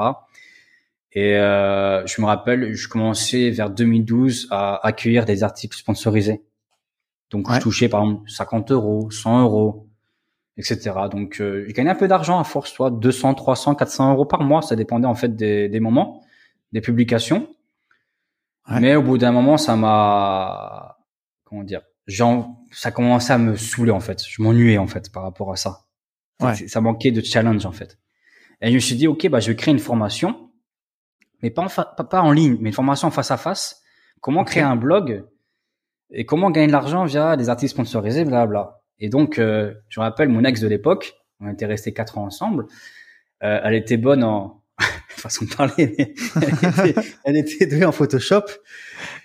Et 1.12 1.36
euh, 1.36 2.05
je 2.07 2.20
me 2.20 2.27
rappelle, 2.27 2.74
je 2.74 2.89
commençais 2.89 3.48
vers 3.51 3.70
2012 3.70 4.48
à 4.51 4.86
accueillir 4.86 5.24
des 5.24 5.43
articles 5.43 5.77
sponsorisés. 5.77 6.43
Donc, 7.31 7.48
Ouais. 7.48 7.57
je 7.57 7.61
touchais 7.61 7.89
par 7.89 8.03
exemple 8.03 8.31
50 8.31 8.70
euros, 8.70 9.11
100 9.11 9.43
euros, 9.43 9.89
etc. 10.57 10.93
Donc, 11.11 11.40
euh, 11.40 11.65
j'ai 11.66 11.73
gagné 11.73 11.90
un 11.90 11.94
peu 11.94 12.09
d'argent 12.09 12.39
à 12.39 12.44
force, 12.44 12.70
soit 12.73 12.90
200, 12.90 13.35
300, 13.35 13.74
400 13.74 14.12
euros 14.12 14.24
par 14.24 14.43
mois. 14.43 14.62
Ça 14.62 14.77
dépendait 14.77 15.07
en 15.07 15.15
fait 15.15 15.35
des, 15.35 15.69
des 15.69 15.81
moments, 15.81 16.23
des 16.73 16.81
publications. 16.81 17.48
Ouais. 18.70 18.81
Mais 18.81 18.97
au 18.97 19.03
bout 19.03 19.19
d'un 19.19 19.32
moment, 19.32 19.57
ça 19.57 19.77
m'a, 19.77 20.98
comment 21.44 21.62
dire, 21.65 21.82
genre, 22.07 22.48
ça 22.73 22.90
commençait 22.90 23.32
à 23.32 23.39
me 23.39 23.57
saouler 23.57 23.93
en 23.93 24.01
fait. 24.01 24.23
Je 24.28 24.43
m'ennuyais 24.43 24.78
en 24.78 24.86
fait 24.86 25.11
par 25.12 25.23
rapport 25.23 25.53
à 25.53 25.57
ça. 25.57 25.81
Ouais. 26.40 26.55
Ça 26.55 26.81
manquait 26.81 27.11
de 27.12 27.20
challenge 27.23 27.65
en 27.66 27.73
fait. 27.73 27.98
Et 28.61 28.70
je 28.70 28.74
me 28.74 28.78
suis 28.81 28.97
dit, 28.97 29.07
ok, 29.07 29.28
bah 29.28 29.40
je 29.40 29.48
vais 29.48 29.57
créer 29.57 29.73
une 29.73 29.78
formation, 29.81 30.51
mais 31.43 31.51
pas 31.51 31.62
en, 31.62 31.69
fa- 31.69 31.85
pas, 31.85 32.23
en 32.23 32.32
ligne, 32.32 32.57
mais 32.61 32.70
une 32.70 32.74
formation 32.74 33.09
en 33.09 33.11
face 33.11 33.31
à 33.31 33.36
face. 33.36 33.82
Comment 34.20 34.44
créer 34.44 34.62
un 34.62 34.77
blog 34.77 35.24
et 36.11 36.24
comment 36.24 36.51
gagner 36.51 36.69
de 36.69 36.73
l'argent 36.73 37.05
via 37.05 37.37
des 37.37 37.49
articles 37.49 37.70
sponsorisés, 37.70 38.24
blablabla. 38.24 38.81
Et 38.99 39.09
donc, 39.09 39.39
euh, 39.39 39.74
je 39.89 40.01
me 40.01 40.05
rappelle 40.05 40.28
mon 40.28 40.45
ex 40.45 40.61
de 40.61 40.69
l'époque, 40.69 41.15
on 41.41 41.51
était 41.51 41.66
restés 41.66 41.93
quatre 41.93 42.19
ans 42.19 42.24
ensemble. 42.24 42.66
Euh, 43.43 43.61
elle 43.62 43.74
était 43.74 43.99
bonne 43.99 44.24
en 44.24 44.62
façon 45.09 45.45
de 45.45 45.55
parler, 45.55 45.95
mais 45.99 46.15
elle 46.43 46.89
était, 46.89 47.01
elle 47.24 47.37
était 47.37 47.66
douée 47.66 47.85
en 47.85 47.93
Photoshop. 47.93 48.45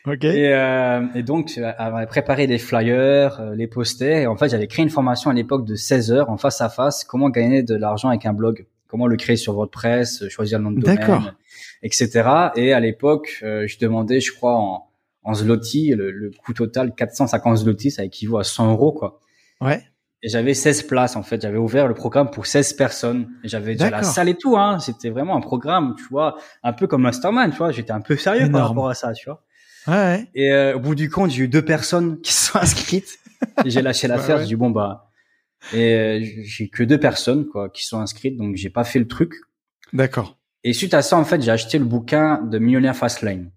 Ok. 0.05 0.23
Et, 0.23 0.53
euh, 0.53 1.05
et 1.15 1.23
donc, 1.23 1.53
euh, 1.57 1.71
elle 1.77 1.91
m'avait 1.91 2.07
préparé 2.07 2.47
les 2.47 2.57
flyers, 2.57 3.39
euh, 3.39 3.55
les 3.55 3.67
posters. 3.67 4.21
Et 4.21 4.27
en 4.27 4.35
fait, 4.35 4.49
j'avais 4.49 4.67
créé 4.67 4.83
une 4.83 4.89
formation 4.89 5.29
à 5.29 5.33
l'époque 5.33 5.65
de 5.65 5.75
16 5.75 6.11
heures 6.11 6.29
en 6.29 6.37
face 6.37 6.61
à 6.61 6.69
face. 6.69 7.03
Comment 7.03 7.29
gagner 7.29 7.63
de 7.63 7.75
l'argent 7.75 8.09
avec 8.09 8.25
un 8.25 8.33
blog? 8.33 8.65
Comment 8.87 9.07
le 9.07 9.15
créer 9.15 9.37
sur 9.37 9.53
WordPress, 9.53 10.27
choisir 10.27 10.57
le 10.57 10.65
nom 10.65 10.71
de 10.71 10.81
D'accord. 10.81 11.19
domaine, 11.19 11.33
etc. 11.81 12.29
Et 12.55 12.73
à 12.73 12.79
l'époque, 12.81 13.39
euh, 13.41 13.65
je 13.65 13.77
demandais, 13.79 14.19
je 14.19 14.33
crois, 14.33 14.57
en, 14.57 14.90
en 15.23 15.33
zloty, 15.33 15.93
le, 15.95 16.11
le 16.11 16.31
coût 16.31 16.53
total 16.53 16.93
450 16.95 17.57
zloty, 17.57 17.91
ça 17.91 18.03
équivaut 18.03 18.37
à 18.37 18.43
100 18.43 18.71
euros, 18.71 18.91
quoi. 18.91 19.19
Ouais. 19.59 19.83
Et 20.23 20.29
j'avais 20.29 20.53
16 20.53 20.83
places, 20.83 21.15
en 21.15 21.23
fait. 21.23 21.41
J'avais 21.41 21.57
ouvert 21.57 21.87
le 21.87 21.93
programme 21.93 22.29
pour 22.29 22.45
16 22.45 22.73
personnes. 22.73 23.27
J'avais 23.43 23.73
déjà 23.73 23.89
la 23.89 24.03
salle 24.03 24.29
et 24.29 24.35
tout, 24.35 24.55
hein. 24.57 24.79
C'était 24.79 25.09
vraiment 25.09 25.35
un 25.35 25.41
programme, 25.41 25.95
tu 25.97 26.05
vois, 26.09 26.37
un 26.63 26.73
peu 26.73 26.87
comme 26.87 27.01
Mastermind, 27.01 27.51
tu 27.51 27.57
vois. 27.57 27.71
J'étais 27.71 27.91
un 27.91 28.01
peu 28.01 28.15
sérieux 28.17 28.49
par 28.51 28.67
rapport 28.67 28.89
à 28.89 28.93
ça, 28.93 29.13
tu 29.13 29.25
vois. 29.25 29.43
Ouais, 29.87 29.93
ouais. 29.93 30.27
Et 30.35 30.51
euh, 30.51 30.75
au 30.75 30.79
bout 30.79 30.93
du 30.93 31.09
compte, 31.09 31.31
j'ai 31.31 31.43
eu 31.43 31.47
deux 31.47 31.65
personnes 31.65 32.19
qui 32.21 32.33
se 32.33 32.51
sont 32.51 32.59
inscrites. 32.59 33.19
J'ai 33.65 33.81
lâché 33.81 34.07
l'affaire. 34.09 34.35
Ouais, 34.35 34.41
ouais. 34.41 34.41
J'ai 34.41 34.47
dit 34.49 34.55
bon 34.55 34.69
bah, 34.69 35.09
et 35.73 35.95
euh, 35.95 36.25
j'ai 36.43 36.69
que 36.69 36.83
deux 36.83 36.99
personnes 36.99 37.47
quoi 37.47 37.69
qui 37.69 37.85
sont 37.85 37.99
inscrites, 37.99 38.37
donc 38.37 38.55
j'ai 38.55 38.69
pas 38.69 38.83
fait 38.83 38.99
le 38.99 39.07
truc. 39.07 39.33
D'accord. 39.93 40.37
Et 40.63 40.73
suite 40.73 40.93
à 40.93 41.01
ça, 41.01 41.17
en 41.17 41.25
fait, 41.25 41.41
j'ai 41.41 41.51
acheté 41.51 41.79
le 41.79 41.85
bouquin 41.85 42.41
de 42.43 42.59
Millionnaire 42.59 42.95
Fastlane. 42.95 43.51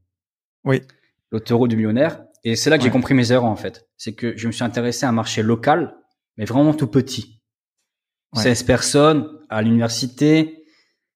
Oui. 0.65 0.83
L'autoroute 1.35 1.69
du 1.69 1.77
millionnaire. 1.77 2.25
Et 2.45 2.55
c'est 2.55 2.71
là 2.71 2.79
que 2.79 2.85
j'ai 2.85 2.91
compris 2.91 3.13
mes 3.13 3.33
erreurs 3.33 3.45
en 3.45 3.57
fait. 3.57 3.89
C'est 3.97 4.15
que 4.15 4.37
je 4.37 4.47
me 4.47 4.53
suis 4.53 4.63
intéressé 4.63 5.05
à 5.05 5.09
un 5.09 5.13
marché 5.13 5.43
local, 5.43 5.97
mais 6.37 6.45
vraiment 6.45 6.73
tout 6.73 6.87
petit. 6.87 7.43
Ouais. 8.35 8.43
16 8.43 8.63
personnes 8.63 9.29
à 9.49 9.61
l'université. 9.61 10.65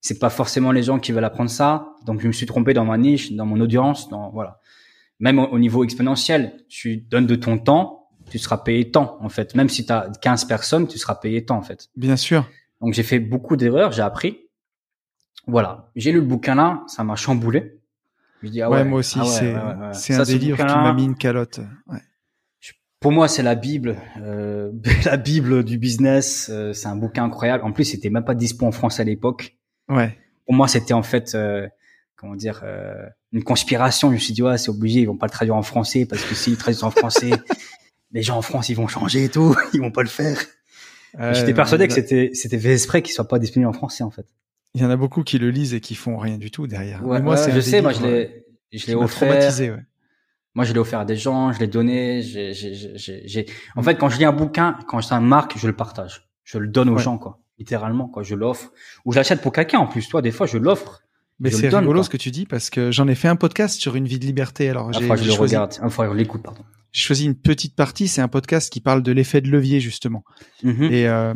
C'est 0.00 0.18
pas 0.18 0.30
forcément 0.30 0.72
les 0.72 0.82
gens 0.82 0.98
qui 0.98 1.12
veulent 1.12 1.24
apprendre 1.24 1.50
ça. 1.50 1.94
Donc 2.04 2.20
je 2.20 2.26
me 2.26 2.32
suis 2.32 2.46
trompé 2.46 2.74
dans 2.74 2.84
ma 2.84 2.98
niche, 2.98 3.32
dans 3.32 3.46
mon 3.46 3.60
audience, 3.60 4.08
dans 4.08 4.30
voilà. 4.30 4.58
Même 5.20 5.38
au, 5.38 5.46
au 5.46 5.58
niveau 5.58 5.84
exponentiel, 5.84 6.64
tu 6.68 6.96
donnes 6.96 7.26
de 7.26 7.36
ton 7.36 7.58
temps, 7.58 8.08
tu 8.28 8.38
seras 8.38 8.58
payé 8.58 8.90
tant 8.90 9.18
en 9.20 9.28
fait. 9.28 9.54
Même 9.54 9.68
si 9.68 9.86
tu 9.86 9.92
as 9.92 10.10
15 10.20 10.46
personnes, 10.46 10.88
tu 10.88 10.98
seras 10.98 11.14
payé 11.14 11.44
tant 11.44 11.58
en 11.58 11.62
fait. 11.62 11.88
Bien 11.96 12.16
sûr. 12.16 12.48
Donc 12.80 12.92
j'ai 12.92 13.04
fait 13.04 13.20
beaucoup 13.20 13.56
d'erreurs, 13.56 13.92
j'ai 13.92 14.02
appris. 14.02 14.38
Voilà, 15.46 15.90
j'ai 15.94 16.10
lu 16.10 16.18
le 16.18 16.26
bouquin 16.26 16.56
là, 16.56 16.82
ça 16.88 17.04
m'a 17.04 17.14
chamboulé. 17.14 17.77
Je 18.42 18.48
dis 18.48 18.62
ah 18.62 18.70
ouais, 18.70 18.78
ouais, 18.78 18.84
moi 18.84 19.00
aussi, 19.00 19.18
ah 19.20 19.24
c'est 19.24 19.54
ouais, 20.14 20.16
un 20.20 20.22
délire 20.24 20.56
qui 20.56 20.62
bouquin-là, 20.62 20.82
m'a 20.82 20.92
mis 20.92 21.04
une 21.04 21.16
calotte. 21.16 21.60
Pour 23.00 23.12
moi, 23.12 23.28
c'est 23.28 23.42
la 23.42 23.54
bible, 23.54 23.96
euh, 24.20 24.72
la 25.04 25.16
bible 25.16 25.64
du 25.64 25.78
business. 25.78 26.48
euh, 26.52 26.72
c'est 26.72 26.88
un 26.88 26.96
bouquin 26.96 27.24
incroyable. 27.24 27.64
En 27.64 27.72
plus, 27.72 27.84
c'était 27.84 28.10
même 28.10 28.24
pas 28.24 28.34
dispo 28.34 28.66
en 28.66 28.72
France 28.72 29.00
à 29.00 29.04
l'époque. 29.04 29.56
ouais. 29.88 30.16
Pour 30.46 30.54
moi, 30.54 30.66
c'était 30.66 30.94
en 30.94 31.02
fait, 31.02 31.34
euh, 31.34 31.68
comment 32.16 32.34
dire, 32.34 32.62
euh, 32.64 32.94
une 33.32 33.44
conspiration. 33.44 34.08
Je 34.08 34.14
me 34.14 34.18
suis 34.18 34.32
dit 34.32 34.42
ouais, 34.42 34.56
c'est 34.56 34.70
obligé, 34.70 35.00
ils 35.00 35.04
vont 35.06 35.18
pas 35.18 35.26
le 35.26 35.30
traduire 35.30 35.56
en 35.56 35.62
français 35.62 36.06
parce 36.06 36.24
que 36.24 36.34
s'ils 36.34 36.56
traduisent 36.56 36.84
en 36.84 36.90
français, 36.90 37.30
les 38.12 38.22
gens 38.22 38.38
en 38.38 38.42
France, 38.42 38.70
ils 38.70 38.74
vont 38.74 38.88
changer 38.88 39.24
et 39.24 39.28
tout, 39.28 39.54
ils 39.74 39.80
vont 39.80 39.90
pas 39.92 40.02
le 40.02 40.08
faire. 40.08 40.38
Euh, 41.20 41.34
J'étais 41.34 41.52
persuadé 41.52 41.86
que 41.86 41.92
c'était 41.92 42.30
c'était 42.32 42.58
fait 42.58 42.72
exprès 42.72 43.02
qu'il 43.02 43.12
soit 43.12 43.28
pas 43.28 43.38
disponible 43.38 43.68
en 43.68 43.74
français 43.74 44.04
en 44.04 44.10
fait. 44.10 44.26
Il 44.74 44.82
y 44.82 44.84
en 44.84 44.90
a 44.90 44.96
beaucoup 44.96 45.22
qui 45.22 45.38
le 45.38 45.50
lisent 45.50 45.74
et 45.74 45.80
qui 45.80 45.94
font 45.94 46.16
rien 46.18 46.38
du 46.38 46.50
tout 46.50 46.66
derrière. 46.66 47.04
Ouais, 47.04 47.20
moi, 47.20 47.34
ouais, 47.40 47.52
je 47.52 47.60
sais, 47.60 47.80
moi 47.82 47.92
je 47.92 48.02
l'ai, 48.02 48.44
je 48.72 48.78
qui 48.84 48.86
l'ai 48.90 48.94
offert. 48.94 49.28
traumatisé. 49.28 49.70
Ouais. 49.70 49.84
Moi, 50.54 50.64
je 50.64 50.72
l'ai 50.72 50.78
offert 50.78 51.00
à 51.00 51.04
des 51.04 51.16
gens, 51.16 51.52
je 51.52 51.60
l'ai 51.60 51.66
donné. 51.68 52.22
j'ai- 52.22 52.52
j'ai- 52.52 53.46
En 53.76 53.82
fait, 53.82 53.94
quand 53.96 54.08
je 54.08 54.18
lis 54.18 54.24
un 54.24 54.32
bouquin, 54.32 54.76
quand 54.88 55.00
c'est 55.00 55.14
un 55.14 55.20
marque, 55.20 55.56
je 55.58 55.66
le 55.66 55.74
partage. 55.74 56.28
Je 56.44 56.58
le 56.58 56.66
donne 56.68 56.88
aux 56.88 56.98
gens, 56.98 57.18
quoi. 57.18 57.40
Littéralement, 57.58 58.08
quoi. 58.08 58.22
Je 58.22 58.34
l'offre. 58.34 58.72
Ou 59.04 59.12
je 59.12 59.18
l'achète 59.18 59.40
pour 59.40 59.52
quelqu'un, 59.52 59.78
en 59.78 59.86
plus. 59.86 60.08
Toi, 60.08 60.22
des 60.22 60.30
fois, 60.30 60.46
je 60.46 60.58
l'offre. 60.58 61.02
Mais 61.40 61.50
Je 61.50 61.56
c'est 61.56 61.68
rigolo 61.68 61.92
quoi. 62.00 62.02
ce 62.02 62.10
que 62.10 62.16
tu 62.16 62.32
dis 62.32 62.46
parce 62.46 62.68
que 62.68 62.90
j'en 62.90 63.06
ai 63.06 63.14
fait 63.14 63.28
un 63.28 63.36
podcast 63.36 63.78
sur 63.80 63.94
une 63.94 64.06
vie 64.08 64.18
de 64.18 64.24
liberté. 64.26 64.68
Alors 64.70 64.92
j'ai 64.92 65.06
fois, 65.06 65.14
je 65.14 65.22
le 65.24 65.30
choisi, 65.30 65.54
regarde. 65.54 65.74
Un 65.80 65.88
fois, 65.88 66.08
je 66.08 66.12
l'écoute, 66.14 66.42
pardon. 66.42 66.62
j'ai 66.90 67.02
choisi 67.02 67.26
une 67.26 67.36
petite 67.36 67.76
partie. 67.76 68.08
C'est 68.08 68.20
un 68.20 68.26
podcast 68.26 68.72
qui 68.72 68.80
parle 68.80 69.04
de 69.04 69.12
l'effet 69.12 69.40
de 69.40 69.48
levier 69.48 69.78
justement. 69.78 70.24
Mhm. 70.64 70.88
Et, 70.90 71.06
euh, 71.06 71.34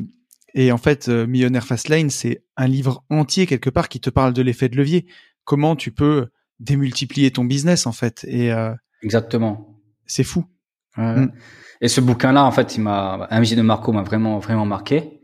et 0.55 0.73
en 0.73 0.79
fait, 0.79 1.09
euh, 1.09 1.27
Millionnaire 1.27 1.67
Fastlane, 1.67 2.11
c'est 2.11 2.45
un 2.57 2.67
livre 2.67 3.05
entier 3.11 3.47
quelque 3.47 3.71
part 3.71 3.89
qui 3.89 4.01
te 4.01 4.11
parle 4.11 4.33
de 4.33 4.43
l'effet 4.43 4.69
de 4.69 4.77
levier. 4.77 5.07
Comment 5.45 5.77
tu 5.77 5.91
peux 5.91 6.29
démultiplier 6.63 7.31
ton 7.31 7.45
business 7.45 7.87
en 7.87 7.93
fait. 7.93 8.25
Et 8.29 8.53
euh, 8.53 8.73
Exactement. 9.03 9.79
c'est 10.07 10.25
fou. 10.25 10.45
Mm. 10.97 11.27
Et 11.81 11.89
ce 11.89 12.01
bouquin-là, 12.01 12.45
en 12.45 12.53
fait, 12.53 12.77
il 12.77 12.83
m'a, 12.83 13.27
un 13.31 13.41
de 13.41 13.63
Marco 13.63 13.93
m'a 13.93 14.03
vraiment, 14.03 14.39
vraiment 14.39 14.67
marqué. 14.67 15.21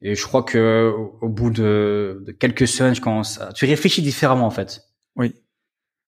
Et 0.00 0.14
je 0.14 0.24
crois 0.26 0.42
que 0.42 0.92
au- 1.20 1.28
bout 1.28 1.50
de, 1.50 2.24
de 2.26 2.32
quelques 2.32 2.66
semaines, 2.66 2.94
je 2.94 3.00
commence 3.00 3.40
à, 3.40 3.52
tu 3.52 3.66
réfléchis 3.66 4.02
différemment, 4.02 4.46
en 4.46 4.50
fait. 4.50 4.82
Oui. 5.16 5.34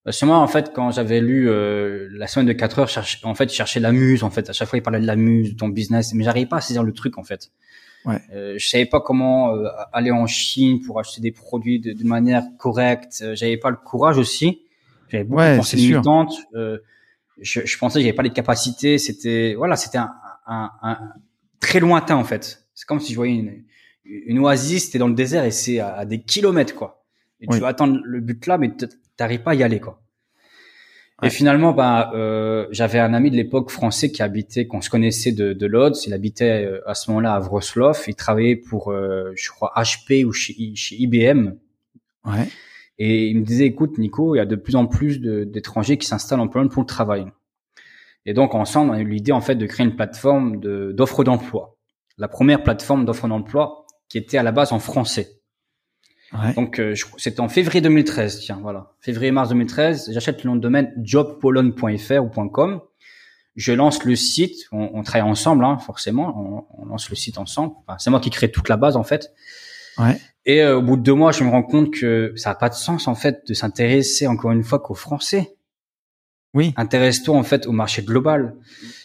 Parce 0.05 0.19
que 0.19 0.27
moi, 0.27 0.39
en 0.39 0.47
fait, 0.49 0.73
quand 0.75 0.91
j'avais 0.91 1.21
lu 1.21 1.49
euh, 1.49 2.09
la 2.13 2.27
semaine 2.27 2.47
de 2.47 2.53
4 2.53 2.79
heures, 2.81 2.91
en 3.23 3.35
fait, 3.35 3.51
je 3.51 3.55
cherchais 3.55 3.81
la 3.81 3.93
muse, 3.93 4.25
en 4.25 4.31
fait. 4.31 4.51
À 4.51 4.53
chaque 4.53 4.69
fois, 4.69 4.79
il 4.79 4.83
parlait 4.83 5.01
de 5.01 5.07
la 5.07 5.17
muse, 5.17 5.53
de 5.53 5.57
ton 5.57 5.69
business, 5.69 6.13
mais 6.15 6.25
j'arrivais 6.25 6.47
pas 6.47 6.57
à 6.57 6.61
saisir 6.61 6.83
le 6.83 6.93
truc, 6.93 7.19
en 7.19 7.23
fait. 7.25 7.51
Ouais. 8.05 8.21
Euh, 8.33 8.55
je 8.59 8.69
savais 8.69 8.87
pas 8.87 9.01
comment 9.01 9.55
euh, 9.55 9.67
aller 9.93 10.11
en 10.11 10.27
Chine 10.27 10.81
pour 10.81 10.99
acheter 11.01 11.21
des 11.21 11.33
produits 11.33 11.81
de, 11.81 11.93
de 11.93 12.05
manière 12.05 12.43
correcte. 12.59 13.21
Euh, 13.23 13.35
J'avais 13.35 13.57
pas 13.57 13.71
le 13.71 13.77
courage 13.77 14.19
aussi. 14.19 14.61
J'avais 15.09 15.25
beaucoup 15.25 15.41
Ouais, 15.41 15.53
de 15.53 15.57
pensées 15.59 15.77
limitantes. 15.79 16.35
Euh, 16.55 16.79
je, 17.41 17.61
je 17.65 17.79
pensais 17.79 17.99
que 17.99 18.03
j'avais 18.03 18.13
pas 18.17 18.23
les 18.23 18.31
capacités. 18.31 18.99
C'était 18.99 19.55
voilà, 19.57 19.77
c'était 19.77 19.99
un, 19.99 20.13
un, 20.47 20.71
un- 20.83 20.99
très 21.61 21.81
lointain 21.81 22.17
en 22.17 22.25
fait. 22.25 22.67
C'est 22.75 22.87
comme 22.87 23.01
si 23.01 23.13
je 23.13 23.17
voyais 23.17 23.35
une, 23.35 23.65
une 24.05 24.39
oasis, 24.41 24.91
t'es 24.91 24.99
dans 24.99 25.09
le 25.09 25.15
désert 25.15 25.45
et 25.45 25.51
c'est 25.51 25.79
à, 25.79 25.95
à 25.95 26.05
des 26.05 26.21
kilomètres 26.21 26.75
quoi. 26.75 27.05
Et 27.41 27.47
Oui. 27.49 27.57
tu 27.57 27.61
vas 27.63 27.69
attendre 27.69 27.99
le 28.05 28.21
but 28.21 28.47
là, 28.47 28.59
mais 28.59 28.71
t'arrives 29.17 29.43
pas 29.43 29.53
à 29.53 29.55
y 29.55 29.63
aller 29.63 29.81
quoi. 29.81 30.03
Ouais. 31.23 31.29
Et 31.29 31.31
finalement, 31.31 31.73
ben, 31.73 32.11
euh, 32.15 32.67
j'avais 32.71 32.99
un 32.99 33.15
ami 33.15 33.31
de 33.31 33.37
l'époque 33.37 33.71
français 33.71 34.11
qui 34.11 34.23
habitait, 34.23 34.67
qu'on 34.67 34.81
se 34.81 34.91
connaissait 34.91 35.33
de, 35.33 35.53
de 35.53 35.67
Lodz. 35.67 36.05
Il 36.07 36.13
habitait 36.13 36.65
euh, 36.67 36.81
à 36.89 36.95
ce 36.95 37.11
moment-là 37.11 37.35
à 37.35 37.39
Wrocław. 37.41 37.93
Il 38.09 38.15
travaillait 38.17 38.57
pour, 38.57 38.91
euh, 38.91 39.31
je 39.37 39.49
crois, 39.51 39.73
HP 39.77 40.25
ou 40.25 40.33
chez, 40.33 40.55
chez 40.75 40.97
IBM. 40.97 41.53
Ouais. 42.25 42.49
Et 42.99 43.29
il 43.29 43.39
me 43.39 43.45
disait, 43.45 43.67
écoute, 43.67 43.99
Nico, 43.99 44.35
il 44.35 44.39
y 44.39 44.41
a 44.41 44.45
de 44.45 44.57
plus 44.57 44.77
en 44.77 44.87
plus 44.87 45.21
de- 45.21 45.45
d'étrangers 45.45 45.99
qui 45.99 46.07
s'installent 46.07 46.41
en 46.41 46.49
Pologne 46.49 46.69
pour 46.69 46.83
le 46.83 46.87
travail. 46.87 47.27
Et 48.27 48.35
donc, 48.35 48.55
ensemble, 48.55 48.91
on 48.91 48.95
a 48.95 49.01
eu 49.01 49.09
l'idée, 49.09 49.33
en 49.33 49.41
fait, 49.41 49.55
de 49.55 49.67
créer 49.67 49.87
une 49.87 49.97
plateforme 49.97 50.59
de- 50.59 50.93
d'offres 50.93 51.23
d'emploi. 51.25 51.77
La 52.19 52.29
première 52.29 52.63
plateforme 52.63 53.05
d'offres 53.05 53.29
d'emploi 53.29 53.87
qui 54.09 54.19
était 54.19 54.39
à 54.39 54.43
la 54.43 54.53
base 54.53 54.73
en 54.73 54.79
français. 54.79 55.29
Ouais. 56.35 56.53
Donc, 56.55 56.81
euh, 56.81 56.95
c'était 57.17 57.41
en 57.41 57.49
février 57.49 57.81
2013, 57.81 58.41
tiens, 58.41 58.59
voilà. 58.61 58.93
Février-mars 59.01 59.51
2013, 59.51 60.11
j'achète 60.13 60.43
le 60.43 60.51
nom 60.51 60.57
de 60.57 60.61
domaine 60.61 60.93
jobpolon.fr 61.03 62.25
ou 62.25 62.49
.com. 62.49 62.81
Je 63.55 63.73
lance 63.73 64.05
le 64.05 64.17
site, 64.17 64.67
on, 64.73 64.91
on 64.95 65.05
travaille 65.05 65.31
ensemble, 65.31 65.65
hein, 65.65 65.79
forcément, 65.79 66.35
on, 66.37 66.65
on 66.83 66.87
lance 66.87 67.09
le 67.09 67.15
site 67.15 67.39
ensemble. 67.39 67.75
Enfin, 67.87 67.99
c'est 67.99 68.11
moi 68.11 68.19
qui 68.19 68.31
crée 68.31 68.51
toute 68.51 68.69
la 68.69 68.77
base, 68.77 68.97
en 68.97 69.05
fait. 69.05 69.33
Ouais. 69.99 70.21
Et 70.47 70.63
euh, 70.63 70.79
au 70.79 70.83
bout 70.83 70.97
de 70.97 71.03
deux 71.03 71.15
mois, 71.15 71.31
je 71.33 71.43
me 71.45 71.51
rends 71.51 71.63
compte 71.63 71.93
que 71.93 72.33
ça 72.37 72.51
n'a 72.51 72.57
pas 72.57 72.69
de 72.69 72.75
sens, 72.75 73.07
en 73.07 73.15
fait, 73.15 73.47
de 73.47 73.55
s'intéresser 73.55 74.27
encore 74.27 74.51
une 74.51 74.65
fois 74.65 74.81
qu'aux 74.81 74.95
Français. 74.95 75.55
Oui. 76.53 76.75
Intéresse-toi, 76.77 77.37
en 77.37 77.45
fait, 77.45 77.67
au 77.67 77.73
marché 77.73 78.03
global. 78.03 78.57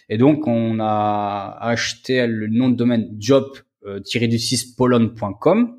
Et 0.10 0.18
donc, 0.18 0.48
on 0.48 0.80
a 0.80 1.58
acheté 1.62 2.28
le 2.28 2.48
nom 2.48 2.70
de 2.70 2.76
domaine 2.76 3.08
job-du6polon.com. 3.20 5.79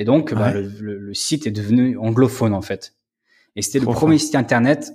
Et 0.00 0.04
donc, 0.04 0.32
bah, 0.34 0.52
le, 0.54 0.62
le- 0.80 0.98
le 0.98 1.14
site 1.14 1.46
est 1.46 1.50
devenu 1.50 1.96
anglophone, 1.98 2.54
en 2.54 2.62
fait. 2.62 2.94
Et 3.56 3.62
c'était 3.62 3.80
le 3.80 3.86
premier 4.00 4.18
site 4.18 4.34
internet 4.34 4.92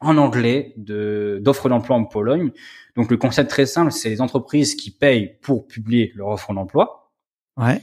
en 0.00 0.16
anglais 0.16 0.74
de 0.76 1.38
d'offres 1.42 1.68
d'emploi 1.68 1.96
en 1.96 2.04
Pologne. 2.04 2.50
Donc, 2.96 3.10
le 3.10 3.16
concept 3.16 3.48
très 3.50 3.66
simple, 3.66 3.92
c'est 3.92 4.08
les 4.10 4.20
entreprises 4.20 4.74
qui 4.74 4.90
payent 4.90 5.36
pour 5.42 5.66
publier 5.66 6.12
leur 6.16 6.28
offre 6.28 6.52
d'emploi. 6.54 7.12
Ouais. 7.56 7.80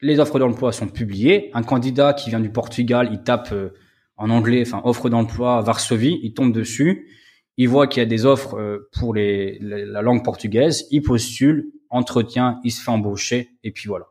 Les 0.00 0.18
offres 0.20 0.38
d'emploi 0.38 0.72
sont 0.72 0.88
publiées. 0.88 1.50
Un 1.54 1.62
candidat 1.62 2.12
qui 2.14 2.30
vient 2.30 2.40
du 2.40 2.50
Portugal, 2.50 3.08
il 3.12 3.22
tape 3.22 3.50
euh, 3.52 3.70
en 4.16 4.30
anglais, 4.30 4.62
enfin 4.66 4.80
offre 4.84 5.08
d'emploi 5.10 5.60
Varsovie, 5.62 6.20
il 6.22 6.34
tombe 6.34 6.52
dessus, 6.52 7.08
il 7.56 7.68
voit 7.68 7.86
qu'il 7.86 8.00
y 8.00 8.06
a 8.06 8.08
des 8.08 8.24
offres 8.26 8.54
euh, 8.58 8.88
pour 8.98 9.14
les, 9.14 9.58
la, 9.60 9.78
la 9.84 10.02
langue 10.02 10.22
portugaise, 10.24 10.86
il 10.90 11.02
postule, 11.02 11.72
entretien, 11.90 12.60
il 12.64 12.70
se 12.70 12.80
fait 12.82 12.90
embaucher, 12.90 13.50
et 13.64 13.72
puis 13.72 13.88
voilà. 13.88 14.06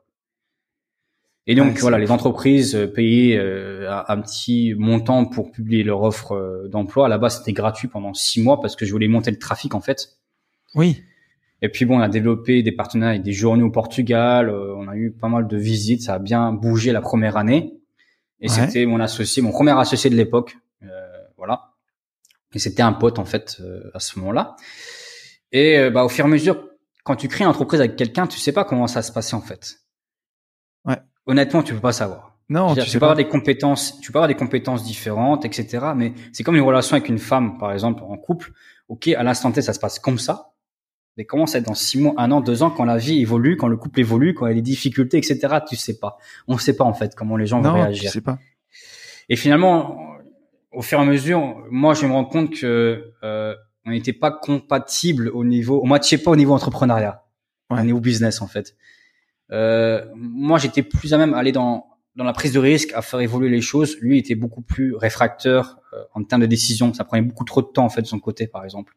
Et 1.47 1.55
donc 1.55 1.73
Ouais, 1.75 1.79
voilà, 1.81 1.97
les 1.97 2.11
entreprises 2.11 2.75
euh, 2.75 2.85
payaient 2.87 3.37
euh, 3.37 3.89
un 3.91 4.05
un 4.07 4.21
petit 4.21 4.75
montant 4.77 5.25
pour 5.25 5.51
publier 5.51 5.83
leur 5.83 6.03
offre 6.03 6.33
euh, 6.33 6.67
d'emploi. 6.67 7.05
À 7.07 7.09
la 7.09 7.17
base, 7.17 7.39
c'était 7.39 7.53
gratuit 7.53 7.87
pendant 7.87 8.13
six 8.13 8.41
mois 8.43 8.59
parce 8.61 8.75
que 8.75 8.85
je 8.85 8.91
voulais 8.91 9.07
monter 9.07 9.31
le 9.31 9.39
trafic 9.39 9.73
en 9.73 9.81
fait. 9.81 10.17
Oui. 10.75 11.01
Et 11.61 11.69
puis 11.69 11.85
bon, 11.85 11.97
on 11.97 12.01
a 12.01 12.07
développé 12.09 12.61
des 12.61 12.71
partenariats 12.71 13.11
avec 13.15 13.23
des 13.23 13.33
journées 13.33 13.63
au 13.63 13.71
Portugal. 13.71 14.49
euh, 14.49 14.75
on 14.77 14.87
a 14.87 14.95
eu 14.95 15.11
pas 15.11 15.27
mal 15.27 15.47
de 15.47 15.57
visites. 15.57 16.03
Ça 16.03 16.13
a 16.15 16.19
bien 16.19 16.51
bougé 16.53 16.91
la 16.91 17.01
première 17.01 17.35
année. 17.35 17.73
Et 18.41 18.47
Ouais. 18.49 18.55
c'était 18.55 18.85
mon 18.85 18.99
associé, 18.99 19.41
mon 19.41 19.51
premier 19.51 19.71
associé 19.77 20.09
de 20.09 20.15
l'époque. 20.15 20.55
Euh, 20.83 20.87
voilà. 21.37 21.71
Et 22.53 22.59
c'était 22.59 22.83
un 22.83 22.93
pote 22.93 23.17
en 23.19 23.25
fait 23.25 23.57
euh, 23.61 23.89
à 23.93 23.99
ce 23.99 24.19
moment-là. 24.19 24.55
Et 25.51 25.89
bah, 25.89 26.03
au 26.05 26.09
fur 26.09 26.25
et 26.25 26.27
à 26.27 26.31
mesure, 26.31 26.63
quand 27.03 27.15
tu 27.15 27.27
crées 27.27 27.43
une 27.43 27.49
entreprise 27.49 27.79
avec 27.79 27.95
quelqu'un, 27.95 28.27
tu 28.27 28.37
sais 28.39 28.51
pas 28.53 28.63
comment 28.65 28.85
ça 28.85 28.99
va 28.99 29.03
se 29.03 29.11
passer 29.11 29.35
en 29.35 29.41
fait. 29.41 29.77
Honnêtement, 31.29 31.63
tu 31.63 31.73
peux 31.73 31.79
pas 31.79 31.91
savoir. 31.93 32.35
Non, 32.49 32.73
tu 32.73 32.81
peux 32.81 32.95
avoir 33.05 33.11
pas. 33.11 33.15
des 33.23 33.27
compétences, 33.27 33.99
tu 34.01 34.11
peux 34.11 34.17
avoir 34.17 34.27
des 34.27 34.35
compétences 34.35 34.83
différentes, 34.83 35.45
etc. 35.45 35.87
Mais 35.95 36.13
c'est 36.33 36.43
comme 36.43 36.55
une 36.55 36.63
relation 36.63 36.95
avec 36.95 37.07
une 37.07 37.19
femme, 37.19 37.57
par 37.59 37.71
exemple, 37.71 38.01
en 38.03 38.17
couple. 38.17 38.51
Ok, 38.87 39.07
à 39.09 39.21
l'instant 39.21 39.51
T, 39.51 39.61
ça 39.61 39.73
se 39.73 39.79
passe 39.79 39.99
comme 39.99 40.17
ça. 40.17 40.51
Mais 41.17 41.25
comment 41.25 41.45
ça 41.45 41.57
va 41.57 41.61
être 41.61 41.67
dans 41.67 41.75
six 41.75 41.99
mois, 41.99 42.13
un 42.17 42.31
an, 42.31 42.41
deux 42.41 42.63
ans, 42.63 42.71
quand 42.71 42.85
la 42.85 42.97
vie 42.97 43.21
évolue, 43.21 43.55
quand 43.57 43.67
le 43.67 43.77
couple 43.77 43.99
évolue, 43.99 44.33
quand 44.33 44.47
il 44.47 44.49
y 44.49 44.51
a 44.53 44.55
des 44.55 44.61
difficultés, 44.61 45.17
etc. 45.17 45.57
Tu 45.67 45.75
sais 45.75 45.99
pas. 45.99 46.17
On 46.47 46.57
sait 46.57 46.75
pas 46.75 46.85
en 46.85 46.93
fait 46.93 47.13
comment 47.13 47.37
les 47.37 47.45
gens 47.45 47.57
vont 47.61 47.69
Non, 47.69 47.75
tu 47.75 47.81
réagir. 47.83 48.11
sais 48.11 48.21
pas. 48.21 48.39
Et 49.27 49.35
finalement, 49.35 49.97
au 50.71 50.81
fur 50.81 50.97
et 50.97 51.01
à 51.03 51.05
mesure, 51.05 51.57
moi, 51.69 51.93
je 51.93 52.05
me 52.07 52.13
rends 52.13 52.25
compte 52.25 52.51
que 52.55 53.11
euh, 53.23 53.53
on 53.85 53.91
n'était 53.91 54.13
pas 54.13 54.31
compatible 54.31 55.29
au 55.29 55.43
niveau, 55.43 55.81
on 55.83 55.87
matchait 55.87 56.17
pas 56.17 56.31
au 56.31 56.35
niveau 56.35 56.53
entrepreneuriat, 56.53 57.23
Ouais. 57.69 57.81
au 57.81 57.83
niveau 57.83 57.99
business 57.99 58.41
en 58.41 58.47
fait. 58.47 58.75
Euh, 59.51 60.05
moi, 60.15 60.59
j'étais 60.59 60.83
plus 60.83 61.13
à 61.13 61.17
même 61.17 61.33
aller 61.33 61.51
dans 61.51 61.89
dans 62.19 62.25
la 62.25 62.33
prise 62.33 62.51
de 62.51 62.59
risque, 62.59 62.91
à 62.93 63.01
faire 63.01 63.21
évoluer 63.21 63.49
les 63.49 63.61
choses. 63.61 63.97
Lui 64.01 64.17
était 64.17 64.35
beaucoup 64.35 64.61
plus 64.61 64.93
réfracteur 64.93 65.79
euh, 65.93 66.03
en 66.13 66.23
termes 66.23 66.41
de 66.41 66.47
décision. 66.47 66.93
Ça 66.93 67.05
prenait 67.05 67.21
beaucoup 67.21 67.45
trop 67.45 67.61
de 67.61 67.67
temps 67.67 67.85
en 67.85 67.89
fait 67.89 68.01
de 68.01 68.07
son 68.07 68.19
côté, 68.19 68.45
par 68.45 68.65
exemple. 68.65 68.93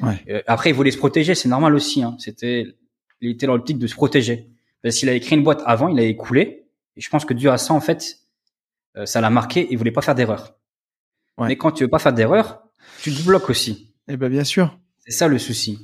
Ouais. 0.00 0.24
Euh, 0.30 0.42
après, 0.46 0.70
il 0.70 0.72
voulait 0.74 0.90
se 0.90 0.96
protéger, 0.96 1.34
c'est 1.34 1.50
normal 1.50 1.74
aussi. 1.74 2.02
Hein. 2.02 2.16
C'était, 2.18 2.66
il 3.20 3.30
était 3.32 3.46
dans 3.46 3.54
l'optique 3.54 3.78
de 3.78 3.86
se 3.86 3.94
protéger. 3.94 4.48
Parce 4.82 4.96
qu'il 4.96 5.08
avait 5.10 5.20
créé 5.20 5.36
une 5.36 5.44
boîte 5.44 5.62
avant, 5.66 5.88
il 5.88 5.98
avait 5.98 6.08
écoulé. 6.08 6.66
Et 6.96 7.00
je 7.02 7.10
pense 7.10 7.26
que 7.26 7.34
dû 7.34 7.50
à 7.50 7.58
ça, 7.58 7.74
en 7.74 7.80
fait, 7.80 8.20
euh, 8.96 9.04
ça 9.04 9.20
l'a 9.20 9.28
marqué. 9.28 9.68
Il 9.70 9.76
voulait 9.76 9.92
pas 9.92 10.02
faire 10.02 10.14
d'erreur. 10.14 10.56
Ouais. 11.36 11.48
Mais 11.48 11.56
quand 11.56 11.72
tu 11.72 11.84
veux 11.84 11.90
pas 11.90 11.98
faire 11.98 12.14
d'erreur, 12.14 12.62
tu 13.02 13.12
te 13.12 13.22
bloques 13.22 13.50
aussi. 13.50 13.94
Eh 14.08 14.16
ben 14.16 14.30
bien 14.30 14.44
sûr. 14.44 14.78
C'est 15.00 15.12
ça 15.12 15.28
le 15.28 15.38
souci. 15.38 15.78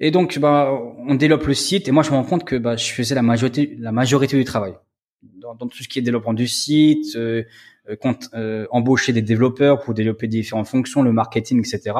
Et 0.00 0.10
donc, 0.10 0.38
bah, 0.38 0.72
on 1.06 1.14
développe 1.14 1.46
le 1.46 1.54
site 1.54 1.88
et 1.88 1.90
moi 1.90 2.02
je 2.02 2.10
me 2.10 2.16
rends 2.16 2.24
compte 2.24 2.44
que 2.44 2.56
bah, 2.56 2.76
je 2.76 2.92
faisais 2.92 3.14
la 3.14 3.22
majorité, 3.22 3.76
la 3.78 3.92
majorité 3.92 4.36
du 4.36 4.44
travail 4.44 4.74
dans, 5.22 5.54
dans 5.54 5.66
tout 5.66 5.82
ce 5.82 5.88
qui 5.88 5.98
est 5.98 6.02
développement 6.02 6.34
du 6.34 6.46
site, 6.46 7.16
euh, 7.16 7.42
euh, 7.88 7.96
compte, 7.96 8.28
euh, 8.34 8.66
embaucher 8.70 9.12
des 9.12 9.22
développeurs 9.22 9.80
pour 9.80 9.94
développer 9.94 10.28
différentes 10.28 10.68
fonctions, 10.68 11.02
le 11.02 11.12
marketing, 11.12 11.58
etc. 11.58 11.96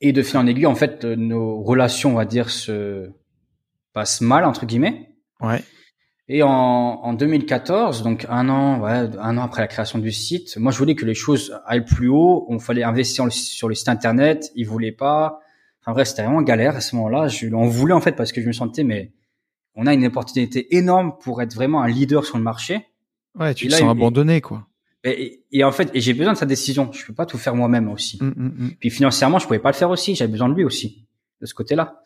Et 0.00 0.12
de 0.12 0.22
fil 0.22 0.36
en 0.38 0.46
aiguille, 0.46 0.66
en 0.66 0.74
fait, 0.74 1.04
euh, 1.04 1.16
nos 1.16 1.62
relations, 1.62 2.12
on 2.12 2.14
va 2.14 2.24
dire, 2.24 2.50
se 2.50 3.10
passent 3.92 4.20
mal 4.20 4.44
entre 4.44 4.66
guillemets. 4.66 5.10
Ouais. 5.40 5.62
Et 6.28 6.42
en, 6.42 6.50
en 6.50 7.12
2014, 7.12 8.02
donc 8.02 8.26
un 8.28 8.48
an, 8.48 8.80
ouais, 8.80 9.10
un 9.18 9.38
an 9.38 9.42
après 9.42 9.60
la 9.60 9.68
création 9.68 9.98
du 9.98 10.10
site, 10.10 10.56
moi 10.56 10.72
je 10.72 10.78
voulais 10.78 10.94
que 10.94 11.04
les 11.04 11.14
choses 11.14 11.60
aillent 11.66 11.84
plus 11.84 12.08
haut. 12.08 12.46
On 12.48 12.58
fallait 12.58 12.82
investir 12.82 13.30
sur 13.30 13.68
le 13.68 13.74
site 13.74 13.88
internet. 13.88 14.50
Ils 14.54 14.66
voulaient 14.66 14.92
pas. 14.92 15.40
Enfin 15.84 15.92
vrai, 15.92 16.06
c'était 16.06 16.22
vraiment 16.22 16.40
galère 16.40 16.76
à 16.76 16.80
ce 16.80 16.96
moment-là. 16.96 17.28
Je 17.28 17.46
on 17.54 17.66
voulait 17.66 17.92
en 17.92 18.00
fait 18.00 18.12
parce 18.12 18.32
que 18.32 18.40
je 18.40 18.46
me 18.46 18.52
sentais, 18.52 18.84
mais 18.84 19.12
on 19.74 19.86
a 19.86 19.92
une 19.92 20.06
opportunité 20.06 20.74
énorme 20.76 21.12
pour 21.20 21.42
être 21.42 21.54
vraiment 21.54 21.82
un 21.82 21.88
leader 21.88 22.24
sur 22.24 22.38
le 22.38 22.42
marché. 22.42 22.86
Ouais, 23.38 23.52
tu 23.54 23.68
te 23.68 23.74
sens 23.74 23.90
abandonné, 23.90 24.40
quoi. 24.40 24.66
Et, 25.06 25.42
et, 25.52 25.64
en 25.64 25.72
fait, 25.72 25.90
et 25.92 26.00
j'ai 26.00 26.14
besoin 26.14 26.32
de 26.32 26.38
sa 26.38 26.46
décision. 26.46 26.90
Je 26.90 27.04
peux 27.04 27.12
pas 27.12 27.26
tout 27.26 27.36
faire 27.36 27.54
moi-même 27.54 27.90
aussi. 27.90 28.18
Hum, 28.22 28.34
hum, 28.38 28.54
hum. 28.58 28.72
Puis 28.80 28.88
financièrement, 28.88 29.38
je 29.38 29.46
pouvais 29.46 29.58
pas 29.58 29.70
le 29.70 29.76
faire 29.76 29.90
aussi. 29.90 30.14
J'avais 30.14 30.32
besoin 30.32 30.48
de 30.48 30.54
lui 30.54 30.64
aussi 30.64 31.04
de 31.42 31.46
ce 31.46 31.52
côté-là. 31.52 32.00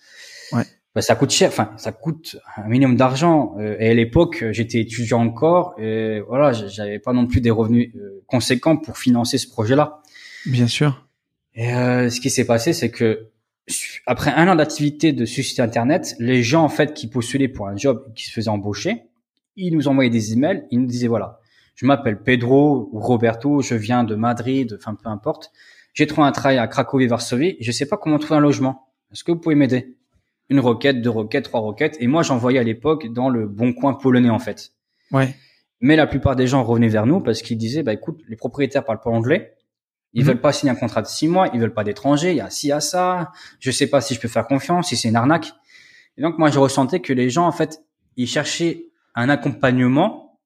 Ouais. 0.50 0.64
Bah, 0.96 1.02
ça 1.02 1.14
coûte 1.14 1.30
cher. 1.30 1.50
Enfin, 1.50 1.70
ça 1.76 1.92
coûte 1.92 2.36
un 2.56 2.66
minimum 2.66 2.96
d'argent. 2.96 3.54
Euh, 3.60 3.76
et 3.78 3.90
à 3.90 3.94
l'époque, 3.94 4.44
j'étais 4.50 4.80
étudiant 4.80 5.20
encore. 5.20 5.78
Et 5.78 6.20
voilà, 6.26 6.52
j'avais 6.52 6.98
pas 6.98 7.12
non 7.12 7.28
plus 7.28 7.40
des 7.40 7.50
revenus 7.50 7.92
euh, 7.94 8.24
conséquents 8.26 8.76
pour 8.76 8.98
financer 8.98 9.38
ce 9.38 9.46
projet-là. 9.46 10.02
Bien 10.46 10.66
sûr. 10.66 11.06
Et 11.54 11.72
euh, 11.72 12.10
ce 12.10 12.20
qui 12.20 12.30
s'est 12.30 12.46
passé, 12.46 12.72
c'est 12.72 12.90
que 12.90 13.28
après 14.06 14.30
un 14.30 14.48
an 14.48 14.56
d'activité 14.56 15.12
de 15.12 15.24
site 15.24 15.60
internet, 15.60 16.14
les 16.18 16.42
gens 16.42 16.64
en 16.64 16.68
fait 16.68 16.94
qui 16.94 17.08
postulaient 17.08 17.48
pour 17.48 17.68
un 17.68 17.76
job, 17.76 18.12
qui 18.14 18.24
se 18.24 18.32
faisaient 18.32 18.48
embaucher, 18.48 19.02
ils 19.56 19.74
nous 19.74 19.88
envoyaient 19.88 20.10
des 20.10 20.32
emails, 20.32 20.64
ils 20.70 20.80
nous 20.80 20.86
disaient 20.86 21.08
voilà, 21.08 21.40
je 21.74 21.86
m'appelle 21.86 22.22
Pedro 22.22 22.88
ou 22.92 23.00
Roberto, 23.00 23.60
je 23.60 23.74
viens 23.74 24.04
de 24.04 24.14
Madrid, 24.14 24.76
enfin 24.78 24.94
peu 24.94 25.08
importe. 25.08 25.52
J'ai 25.94 26.06
trouvé 26.06 26.26
un 26.26 26.32
travail 26.32 26.58
à 26.58 26.66
Cracovie, 26.68 27.06
Varsovie, 27.06 27.56
je 27.60 27.72
sais 27.72 27.86
pas 27.86 27.96
comment 27.96 28.18
trouver 28.18 28.38
un 28.38 28.40
logement. 28.40 28.88
Est-ce 29.12 29.24
que 29.24 29.32
vous 29.32 29.38
pouvez 29.38 29.54
m'aider? 29.54 29.96
Une 30.48 30.60
requête, 30.60 31.02
deux 31.02 31.10
requêtes, 31.10 31.44
trois 31.44 31.60
requêtes. 31.60 31.96
Et 32.00 32.06
moi, 32.06 32.22
j'envoyais 32.22 32.58
à 32.58 32.62
l'époque 32.62 33.12
dans 33.12 33.28
le 33.28 33.46
bon 33.46 33.72
coin 33.72 33.94
polonais 33.94 34.30
en 34.30 34.38
fait. 34.38 34.72
Ouais. 35.12 35.34
Mais 35.80 35.96
la 35.96 36.06
plupart 36.06 36.36
des 36.36 36.46
gens 36.46 36.62
revenaient 36.64 36.88
vers 36.88 37.06
nous 37.06 37.20
parce 37.20 37.42
qu'ils 37.42 37.58
disaient 37.58 37.82
bah 37.82 37.92
écoute, 37.92 38.20
les 38.28 38.36
propriétaires 38.36 38.84
parlent 38.84 39.00
pas 39.00 39.10
anglais. 39.10 39.54
Ils 40.14 40.22
Mhm. 40.22 40.28
veulent 40.28 40.40
pas 40.40 40.52
signer 40.52 40.72
un 40.72 40.76
contrat 40.76 41.02
de 41.02 41.06
six 41.06 41.28
mois, 41.28 41.48
ils 41.52 41.60
veulent 41.60 41.74
pas 41.74 41.84
d'étrangers, 41.84 42.30
il 42.32 42.36
y 42.36 42.40
a 42.40 42.50
ci, 42.50 42.68
il 42.68 42.70
y 42.70 42.72
a 42.72 42.80
ça. 42.80 43.30
Je 43.60 43.70
sais 43.70 43.86
pas 43.88 44.00
si 44.00 44.14
je 44.14 44.20
peux 44.20 44.28
faire 44.28 44.46
confiance, 44.46 44.88
si 44.88 44.96
c'est 44.96 45.08
une 45.08 45.16
arnaque. 45.16 45.52
Et 46.16 46.22
donc 46.22 46.38
moi 46.38 46.50
je 46.50 46.58
ressentais 46.58 47.00
que 47.00 47.12
les 47.12 47.30
gens 47.30 47.46
en 47.46 47.52
fait, 47.52 47.82
ils 48.16 48.26
cherchaient 48.26 48.86
un 49.14 49.28
accompagnement 49.28 50.40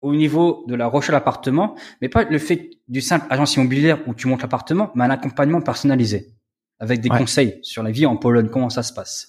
au 0.00 0.14
niveau 0.14 0.64
de 0.66 0.74
la 0.74 0.88
recherche 0.88 1.12
d'appartement, 1.12 1.76
mais 2.00 2.08
pas 2.08 2.24
le 2.24 2.38
fait 2.38 2.70
du 2.88 3.00
simple 3.00 3.26
agence 3.30 3.54
immobilière 3.54 4.00
où 4.08 4.14
tu 4.14 4.26
montes 4.26 4.42
l'appartement, 4.42 4.90
mais 4.96 5.04
un 5.04 5.10
accompagnement 5.10 5.60
personnalisé 5.60 6.32
avec 6.80 7.00
des 7.00 7.08
Ouais. 7.08 7.18
conseils 7.18 7.60
sur 7.62 7.84
la 7.84 7.92
vie 7.92 8.04
en 8.06 8.16
Pologne, 8.16 8.48
comment 8.48 8.68
ça 8.68 8.82
se 8.82 8.92
passe. 8.92 9.28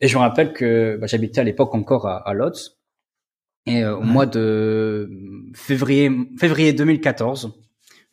Et 0.00 0.06
je 0.06 0.16
me 0.16 0.20
rappelle 0.22 0.52
que 0.52 0.96
bah, 1.00 1.08
j'habitais 1.08 1.40
à 1.40 1.44
l'époque 1.44 1.74
encore 1.74 2.06
à, 2.06 2.18
à 2.18 2.34
Lodz. 2.34 2.78
Et 3.66 3.82
euh, 3.82 3.96
au 3.96 4.00
Ouais. 4.00 4.06
mois 4.06 4.26
de 4.26 5.10
février, 5.54 6.10
février 6.38 6.72
2014, 6.72 7.52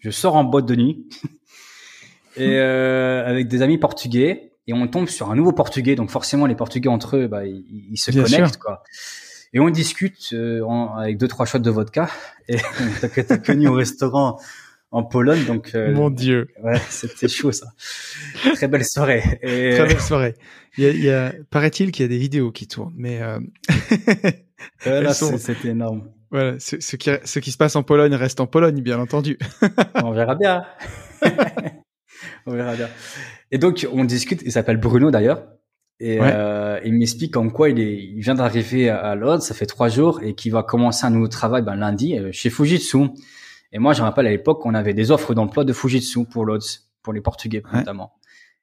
je 0.01 0.09
sors 0.09 0.35
en 0.35 0.43
boîte 0.43 0.65
de 0.65 0.75
nuit 0.75 1.07
et 2.37 2.57
euh, 2.59 3.25
avec 3.25 3.47
des 3.47 3.61
amis 3.61 3.77
portugais 3.77 4.51
et 4.67 4.73
on 4.73 4.87
tombe 4.87 5.07
sur 5.07 5.31
un 5.31 5.35
nouveau 5.35 5.53
portugais. 5.53 5.95
Donc 5.95 6.09
forcément, 6.11 6.45
les 6.45 6.55
portugais 6.55 6.89
entre 6.89 7.17
eux, 7.17 7.27
bah, 7.27 7.45
ils, 7.45 7.63
ils 7.91 7.97
se 7.97 8.11
Bien 8.11 8.23
connectent 8.23 8.47
sûr. 8.53 8.59
quoi. 8.59 8.83
Et 9.53 9.59
on 9.59 9.69
discute 9.69 10.29
euh, 10.33 10.61
en- 10.63 10.95
avec 10.95 11.17
deux 11.17 11.27
trois 11.27 11.45
shots 11.45 11.59
de 11.59 11.69
vodka 11.71 12.09
et 12.47 12.57
t'as 13.01 13.07
que- 13.09 13.21
t'as 13.21 13.37
connu 13.37 13.67
au 13.67 13.73
restaurant 13.73 14.39
en 14.91 15.03
Pologne. 15.03 15.43
Donc 15.45 15.71
euh, 15.75 15.91
Mon 15.93 16.09
Dieu. 16.09 16.47
ouais, 16.63 16.79
c'était 16.89 17.27
chaud 17.27 17.51
ça. 17.51 17.67
Très 18.55 18.67
belle 18.67 18.85
soirée. 18.85 19.23
Et, 19.41 19.71
Très 19.77 19.87
belle 19.87 20.01
soirée. 20.01 20.35
Il 20.77 20.83
y 20.85 20.87
a, 20.87 20.89
il 20.91 21.03
y 21.03 21.09
a- 21.09 21.33
paraît-il 21.49 21.91
qu'il 21.91 22.03
y 22.03 22.05
a 22.05 22.09
des 22.09 22.17
vidéos 22.17 22.51
qui 22.51 22.65
tournent, 22.67 22.93
mais 22.95 23.21
euh, 23.21 23.39
euh, 24.87 25.01
là, 25.01 25.13
sont- 25.13 25.31
c'est- 25.31 25.53
c'était 25.55 25.69
énorme. 25.69 26.09
Voilà, 26.31 26.59
ce, 26.59 26.79
ce 26.79 26.95
qui, 26.95 27.09
ce 27.23 27.39
qui 27.39 27.51
se 27.51 27.57
passe 27.57 27.75
en 27.75 27.83
Pologne 27.83 28.15
reste 28.15 28.39
en 28.39 28.47
Pologne, 28.47 28.81
bien 28.81 28.99
entendu. 28.99 29.37
On 30.03 30.11
verra 30.11 30.35
bien. 30.35 30.65
on 32.45 32.53
verra 32.53 32.75
bien. 32.75 32.89
Et 33.51 33.57
donc, 33.57 33.87
on 33.91 34.03
discute. 34.05 34.41
Il 34.43 34.51
s'appelle 34.51 34.77
Bruno 34.77 35.11
d'ailleurs. 35.11 35.43
Et 35.99 36.19
Ouais. 36.19 36.31
euh, 36.33 36.79
il 36.83 36.93
m'explique 36.95 37.37
en 37.37 37.49
quoi 37.49 37.69
il, 37.69 37.79
est, 37.79 37.95
il 37.95 38.21
vient 38.21 38.33
d'arriver 38.33 38.89
à, 38.89 39.13
Lodz, 39.13 39.43
ça 39.43 39.53
fait 39.53 39.67
trois 39.67 39.87
jours, 39.87 40.19
et 40.23 40.33
qu'il 40.33 40.51
va 40.51 40.63
commencer 40.63 41.05
un 41.05 41.11
nouveau 41.11 41.27
travail 41.27 41.61
ben, 41.61 41.75
lundi 41.75 42.17
euh, 42.17 42.31
chez 42.31 42.49
Fujitsu. 42.49 43.09
Et 43.71 43.77
moi, 43.79 43.93
je 43.93 44.01
me 44.01 44.05
rappelle 44.07 44.25
à 44.25 44.31
l'époque 44.31 44.61
qu'on 44.61 44.73
avait 44.73 44.95
des 44.95 45.11
offres 45.11 45.33
d'emploi 45.35 45.63
de 45.63 45.73
Fujitsu 45.73 46.25
pour 46.25 46.45
Lodz, 46.45 46.89
pour 47.03 47.13
les 47.13 47.21
Portugais 47.21 47.61
Ouais. 47.71 47.79
notamment. 47.79 48.13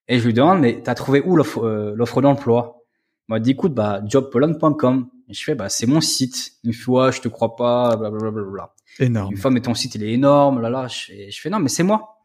Et 0.09 0.19
je 0.19 0.27
lui 0.27 0.33
demande, 0.35 0.61
mais 0.61 0.81
t'as 0.83 0.95
trouvé 0.95 1.23
où 1.25 1.37
l'offre 1.37 1.65
euh, 1.65 2.21
d'emploi? 2.23 2.83
Il 3.29 3.33
m'a 3.35 3.41
dit, 3.41 3.51
écoute, 3.53 3.75
bah, 3.75 4.01
jobpolon.com. 4.05 5.07
Et 5.29 5.35
je 5.35 5.45
fais, 5.45 5.55
bah, 5.55 5.69
c'est 5.69 5.87
mon 5.87 6.01
site. 6.01 6.55
Fait, 6.65 6.89
ouais, 6.91 7.13
je 7.13 7.21
te 7.21 7.29
crois 7.29 7.55
pas, 7.57 7.97
blablabla. 7.97 8.75
Énorme. 8.99 9.33
Une 9.33 9.39
fois, 9.39 9.51
mais 9.51 9.61
ton 9.61 9.75
site, 9.75 9.95
il 9.95 10.03
est 10.03 10.13
énorme, 10.13 10.61
là, 10.61 10.71
là. 10.71 10.89
Je, 10.89 11.39
fais, 11.41 11.51
non, 11.51 11.59
mais 11.59 11.69
c'est 11.69 11.83
moi. 11.83 12.25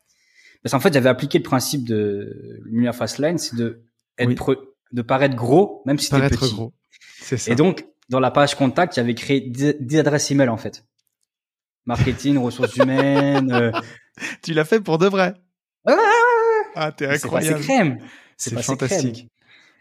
Parce 0.64 0.72
qu'en 0.72 0.80
fait, 0.80 0.94
j'avais 0.94 1.10
appliqué 1.10 1.38
le 1.40 1.44
principe 1.44 1.86
de 1.88 2.62
Lumière 2.66 2.96
Fastline, 2.96 3.38
c'est 3.38 3.56
de 3.58 3.84
être 4.18 4.28
Oui. 4.30 4.36
pre- 4.36 4.60
de 4.94 5.02
paraître 5.02 5.36
gros, 5.36 5.82
même 5.86 5.98
si 6.00 6.10
t'es 6.10 6.20
petit. 6.30 6.54
gros. 6.54 6.74
C'est 7.20 7.38
ça. 7.38 7.52
Et 7.52 7.56
donc, 7.56 7.86
dans 8.10 8.20
la 8.22 8.32
page 8.32 8.56
contact, 8.56 8.96
j'avais 8.96 9.16
créé 9.16 9.42
10, 9.42 9.76
10 9.82 10.00
adresses 10.00 10.32
email, 10.32 10.48
en 10.50 10.58
fait. 10.58 10.86
Marketing, 11.86 12.38
ressources 12.44 12.76
humaines. 12.78 13.52
euh, 13.52 13.72
tu 14.42 14.54
l'as 14.54 14.66
fait 14.66 14.80
pour 14.80 14.98
de 14.98 15.08
vrai. 15.08 15.34
Ouais, 15.86 15.94
Ah, 16.76 16.92
t'es 16.94 17.06
c'est 17.18 17.26
incroyable. 17.26 17.60
crème. 17.62 17.98
C'est 18.38 18.62
fantastique. 18.62 19.28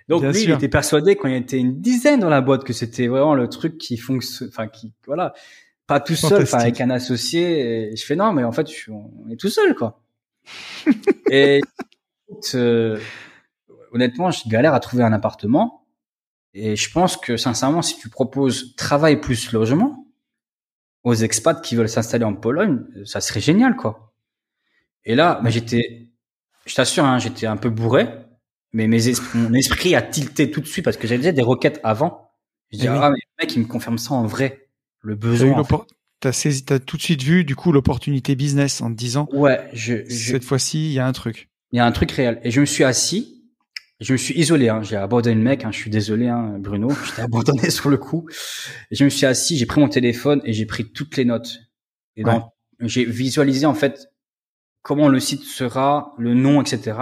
Donc 0.09 0.23
Bien 0.23 0.33
lui, 0.33 0.43
il 0.43 0.51
était 0.51 0.69
persuadé 0.69 1.17
qu'on 1.17 1.29
était 1.29 1.59
une 1.59 1.81
dizaine 1.81 2.21
dans 2.21 2.29
la 2.29 2.41
boîte, 2.41 2.65
que 2.65 2.73
c'était 2.73 3.07
vraiment 3.07 3.35
le 3.35 3.49
truc 3.49 3.79
qui 3.79 3.97
fonctionne, 3.97 4.49
enfin 4.49 4.69
qui, 4.69 4.93
voilà, 5.07 5.33
pas 5.87 6.01
tout 6.01 6.15
seul, 6.15 6.43
enfin 6.43 6.59
avec 6.59 6.81
un 6.81 6.91
associé. 6.91 7.91
Et 7.93 7.97
je 7.97 8.05
fais 8.05 8.17
non, 8.17 8.33
mais 8.33 8.45
en 8.45 8.53
fait, 8.53 8.71
je 8.71 8.91
on 8.91 9.29
est 9.31 9.37
tout 9.37 9.51
seul, 9.51 9.75
quoi. 9.75 10.01
et 11.31 11.61
euh, 12.55 12.99
honnêtement, 13.93 14.31
je 14.31 14.49
galère 14.49 14.75
à 14.75 14.81
trouver 14.81 15.05
un 15.05 15.13
appartement. 15.13 15.87
Et 16.55 16.77
je 16.77 16.91
pense 16.91 17.17
que 17.17 17.37
sincèrement, 17.37 17.83
si 17.83 17.99
tu 17.99 18.09
proposes 18.11 18.77
travail 18.77 19.21
plus 19.21 19.53
logement 19.53 20.07
aux 21.03 21.15
expats 21.15 21.63
qui 21.63 21.77
veulent 21.77 21.89
s'installer 21.89 22.25
en 22.25 22.35
Pologne, 22.35 22.85
ça 23.05 23.21
serait 23.21 23.41
génial, 23.41 23.77
quoi. 23.77 24.13
Et 25.05 25.15
là, 25.15 25.41
mais 25.43 25.51
j'étais, 25.51 26.09
je 26.67 26.75
t'assure, 26.75 27.05
hein, 27.05 27.19
j'étais 27.19 27.47
un 27.47 27.57
peu 27.57 27.71
bourré, 27.71 28.09
mais 28.73 28.87
mes 28.87 29.09
es- 29.09 29.21
mon 29.35 29.53
esprit 29.55 29.95
a 29.95 30.03
tilté 30.03 30.51
tout 30.51 30.61
de 30.61 30.67
suite 30.67 30.85
parce 30.85 30.97
que 30.97 31.07
j'avais 31.07 31.19
déjà 31.19 31.33
des 31.33 31.43
requêtes 31.43 31.81
avant. 31.85 32.31
Je 32.71 32.79
dis 32.79 32.87
Eh 32.87 32.91
oui. 32.91 32.97
ah 33.01 33.11
mais 33.11 33.19
le 33.39 33.45
mec 33.45 33.55
il 33.57 33.61
me 33.61 33.67
confirme 33.67 33.99
ça 33.99 34.15
en 34.15 34.27
vrai, 34.27 34.69
le 35.01 35.15
besoin. 35.15 35.63
T'as 36.21 36.33
saisi, 36.33 36.65
tout 36.65 36.97
de 36.97 37.03
suite 37.03 37.23
vu, 37.23 37.45
du 37.45 37.57
coup, 37.57 37.73
l'opportunité 37.73 38.37
business 38.37 38.81
en 38.81 38.91
te 38.93 38.97
disant. 38.97 39.29
Ouais, 39.33 39.59
je, 39.73 40.05
je- 40.09 40.33
cette 40.33 40.45
fois-ci, 40.45 40.87
il 40.87 40.93
y 40.93 41.01
a 41.01 41.07
un 41.07 41.11
truc. 41.13 41.49
il 41.73 41.79
y 41.79 41.81
a 41.81 41.85
un 41.87 41.91
truc 41.91 42.13
réel. 42.13 42.41
Et 42.45 42.53
je 42.53 42.61
me 42.61 42.65
suis 42.67 42.85
assis, 42.85 43.43
je 44.01 44.13
me 44.13 44.17
suis 44.19 44.39
isolé, 44.39 44.69
hein. 44.69 44.83
j'ai 44.85 44.95
abandonné 44.97 45.35
le 45.35 45.43
mec, 45.43 45.65
hein. 45.65 45.73
je 45.73 45.79
suis 45.79 45.91
désolé 45.91 46.29
hein, 46.29 46.57
Bruno, 46.61 46.91
j'étais 47.07 47.23
abandonné 47.23 47.71
sur 47.71 47.91
le 47.91 47.97
coup. 47.97 48.29
Et 48.93 48.95
je 48.95 49.05
me 49.05 49.09
suis 49.11 49.27
assis, 49.27 49.57
j'ai 49.59 49.67
pris 49.67 49.81
mon 49.81 49.89
téléphone 49.89 50.41
et 50.45 50.53
j'ai 50.53 50.65
pris 50.65 50.93
toutes 50.93 51.17
les 51.17 51.25
notes. 51.25 51.59
Et 52.17 52.23
j'ai 52.83 53.05
visualisé 53.05 53.67
en 53.67 53.75
fait 53.75 54.07
comment 54.83 55.09
le 55.09 55.19
site 55.19 55.43
sera, 55.43 56.15
le 56.19 56.35
nom, 56.35 56.63
etc. 56.63 56.97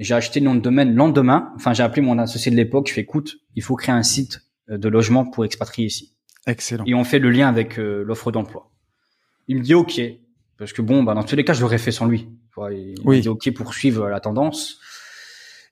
J'ai 0.00 0.14
acheté 0.14 0.40
le 0.40 0.46
nom 0.46 0.54
de 0.54 0.60
domaine 0.60 0.90
le 0.90 0.94
lendemain. 0.96 1.52
Enfin, 1.56 1.72
j'ai 1.74 1.82
appelé 1.82 2.02
mon 2.02 2.18
associé 2.18 2.50
de 2.50 2.56
l'époque. 2.56 2.88
Je 2.88 2.94
fais, 2.94 3.02
écoute, 3.02 3.36
il 3.54 3.62
faut 3.62 3.76
créer 3.76 3.94
un 3.94 4.02
site 4.02 4.40
euh, 4.70 4.78
de 4.78 4.88
logement 4.88 5.24
pour 5.26 5.44
expatrier 5.44 5.86
ici. 5.86 6.14
Excellent. 6.46 6.84
Et 6.86 6.94
on 6.94 7.04
fait 7.04 7.18
le 7.18 7.30
lien 7.30 7.48
avec 7.48 7.78
euh, 7.78 8.02
l'offre 8.04 8.32
d'emploi. 8.32 8.70
Il 9.46 9.56
me 9.58 9.62
dit 9.62 9.74
OK, 9.74 10.00
parce 10.58 10.72
que 10.72 10.80
bon, 10.82 11.02
bah, 11.02 11.14
dans 11.14 11.22
tous 11.22 11.36
les 11.36 11.44
cas, 11.44 11.52
je 11.52 11.60
l'aurais 11.60 11.78
fait 11.78 11.92
sans 11.92 12.06
lui. 12.06 12.28
Il 12.70 12.94
Oui. 13.04 13.16
me 13.18 13.22
dit 13.22 13.28
OK 13.28 13.50
pour 13.52 13.72
suivre 13.74 14.08
la 14.08 14.20
tendance. 14.20 14.78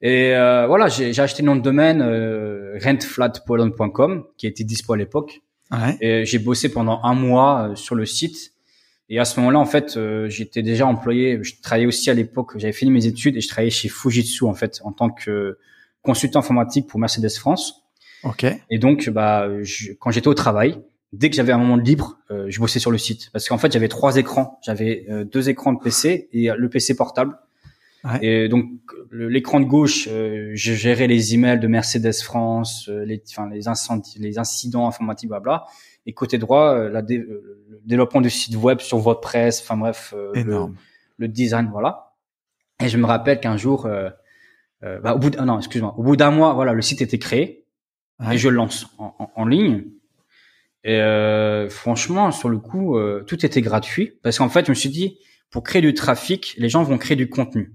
Et 0.01 0.35
euh, 0.37 0.67
voilà, 0.69 0.89
j'ai 0.89 1.19
acheté 1.19 1.43
le 1.43 1.47
nom 1.47 1.57
de 1.57 1.61
domaine 1.61 2.01
euh, 2.03 2.79
rentflatpoland.com 2.83 4.25
qui 4.37 4.47
était 4.47 4.65
dispo 4.65 4.93
à 4.93 4.97
l'époque. 4.97 5.41
Ouais. 5.71 5.97
Et 6.01 6.25
j'ai 6.25 6.39
bossé 6.39 6.71
pendant 6.71 7.01
un 7.03 7.15
mois 7.15 7.71
euh, 7.71 7.75
sur 7.75 7.95
le 7.95 8.07
site. 8.07 8.53
Et 9.11 9.19
à 9.19 9.25
ce 9.25 9.41
moment-là, 9.41 9.59
en 9.59 9.65
fait, 9.67 9.97
euh, 9.97 10.29
j'étais 10.29 10.63
déjà 10.63 10.87
employé. 10.87 11.39
Je 11.43 11.55
travaillais 11.63 11.87
aussi 11.87 12.11
à 12.11 12.15
l'époque. 12.15 12.53
J'avais 12.59 12.73
fini 12.73 12.91
mes 12.91 13.07
études 13.07 13.37
et 13.37 13.41
je 13.41 13.49
travaillais 13.49 13.71
chez 13.71 13.89
Fujitsu 13.89 14.45
en 14.45 14.55
fait 14.55 14.81
en 14.85 14.93
tant 14.93 15.09
que 15.11 15.59
consultant 16.03 16.41
informatique 16.41 16.87
pour 16.87 17.01
Mercedes 17.01 17.31
France. 17.39 17.85
Ok. 18.23 18.45
Et 18.71 18.79
donc, 18.79 19.09
bah, 19.09 19.49
je- 19.63 19.93
quand 19.93 20.11
j'étais 20.11 20.29
au 20.29 20.35
travail, 20.35 20.79
dès 21.13 21.31
que 21.31 21.37
j'avais 21.37 21.53
un 21.53 21.59
moment 21.59 21.77
libre, 21.77 22.19
euh, 22.31 22.47
je 22.51 22.61
bossais 22.61 22.79
sur 22.81 22.91
le 22.91 22.99
site 22.99 23.31
parce 23.33 23.49
qu'en 23.49 23.57
fait 23.59 23.73
j'avais 23.73 23.89
trois 23.89 24.17
écrans, 24.17 24.59
j'avais 24.63 25.07
euh, 25.09 25.25
deux 25.25 25.49
écrans 25.49 25.73
de 25.73 25.79
PC 25.83 26.29
et 26.33 26.51
le 26.55 26.69
PC 26.69 26.95
portable. 26.95 27.39
Ouais. 28.05 28.19
Et 28.25 28.49
donc 28.49 28.67
l'écran 29.11 29.59
de 29.61 29.65
gauche, 29.65 30.09
euh, 30.11 30.53
je 30.55 30.73
gérais 30.73 31.07
les 31.09 31.35
emails 31.35 31.59
de 31.59 31.67
Mercedes 31.67 32.13
France, 32.23 32.89
euh, 32.89 33.05
les, 33.05 33.23
enfin 33.29 33.49
les 33.51 33.67
incendies, 33.69 34.19
les 34.21 34.39
incidents 34.39 34.87
informatiques, 34.87 35.29
blabla. 35.29 35.67
Et 36.07 36.13
côté 36.13 36.39
droit, 36.39 36.75
euh, 36.75 36.89
la 36.91 37.03
dé- 37.03 37.19
euh, 37.19 37.65
le 37.69 37.81
développement 37.85 38.21
du 38.21 38.31
site 38.31 38.55
web 38.57 38.79
sur 38.81 38.99
WordPress, 38.99 39.61
enfin 39.63 39.77
bref, 39.77 40.15
euh, 40.17 40.31
le- 40.35 40.75
le 41.19 41.29
design, 41.29 41.69
voilà. 41.73 42.13
Et 42.83 42.89
je 42.89 42.97
me 42.99 43.05
rappelle 43.07 43.41
qu'un 43.41 43.57
jour, 43.57 43.89
bah, 44.81 45.15
au 45.15 45.19
bout 45.19 45.31
d'un, 45.31 45.45
non, 45.45 45.59
excuse-moi, 45.59 45.95
au 45.99 46.03
bout 46.05 46.17
d'un 46.17 46.31
mois, 46.31 46.55
voilà, 46.55 46.73
le 46.73 46.83
site 46.83 47.03
était 47.03 47.19
créé 47.19 47.65
Ouais. 48.21 48.35
et 48.35 48.39
je 48.39 48.49
le 48.49 48.55
lance 48.57 48.87
en, 48.99 49.15
en- 49.19 49.31
en 49.35 49.45
ligne. 49.47 49.85
Et 50.85 51.01
euh, 51.01 51.69
franchement, 51.69 52.31
sur 52.31 52.49
le 52.49 52.59
coup, 52.59 52.97
euh, 52.97 53.25
tout 53.27 53.45
était 53.45 53.61
gratuit 53.61 54.13
parce 54.23 54.39
qu'en 54.39 54.49
fait, 54.49 54.67
je 54.67 54.71
me 54.71 54.75
suis 54.77 54.89
dit, 54.91 55.19
pour 55.51 55.63
créer 55.65 55.83
du 55.83 55.93
trafic, 55.95 56.55
les 56.59 56.69
gens 56.69 56.83
vont 56.85 56.99
créer 56.99 57.17
du 57.17 57.29
contenu. 57.29 57.73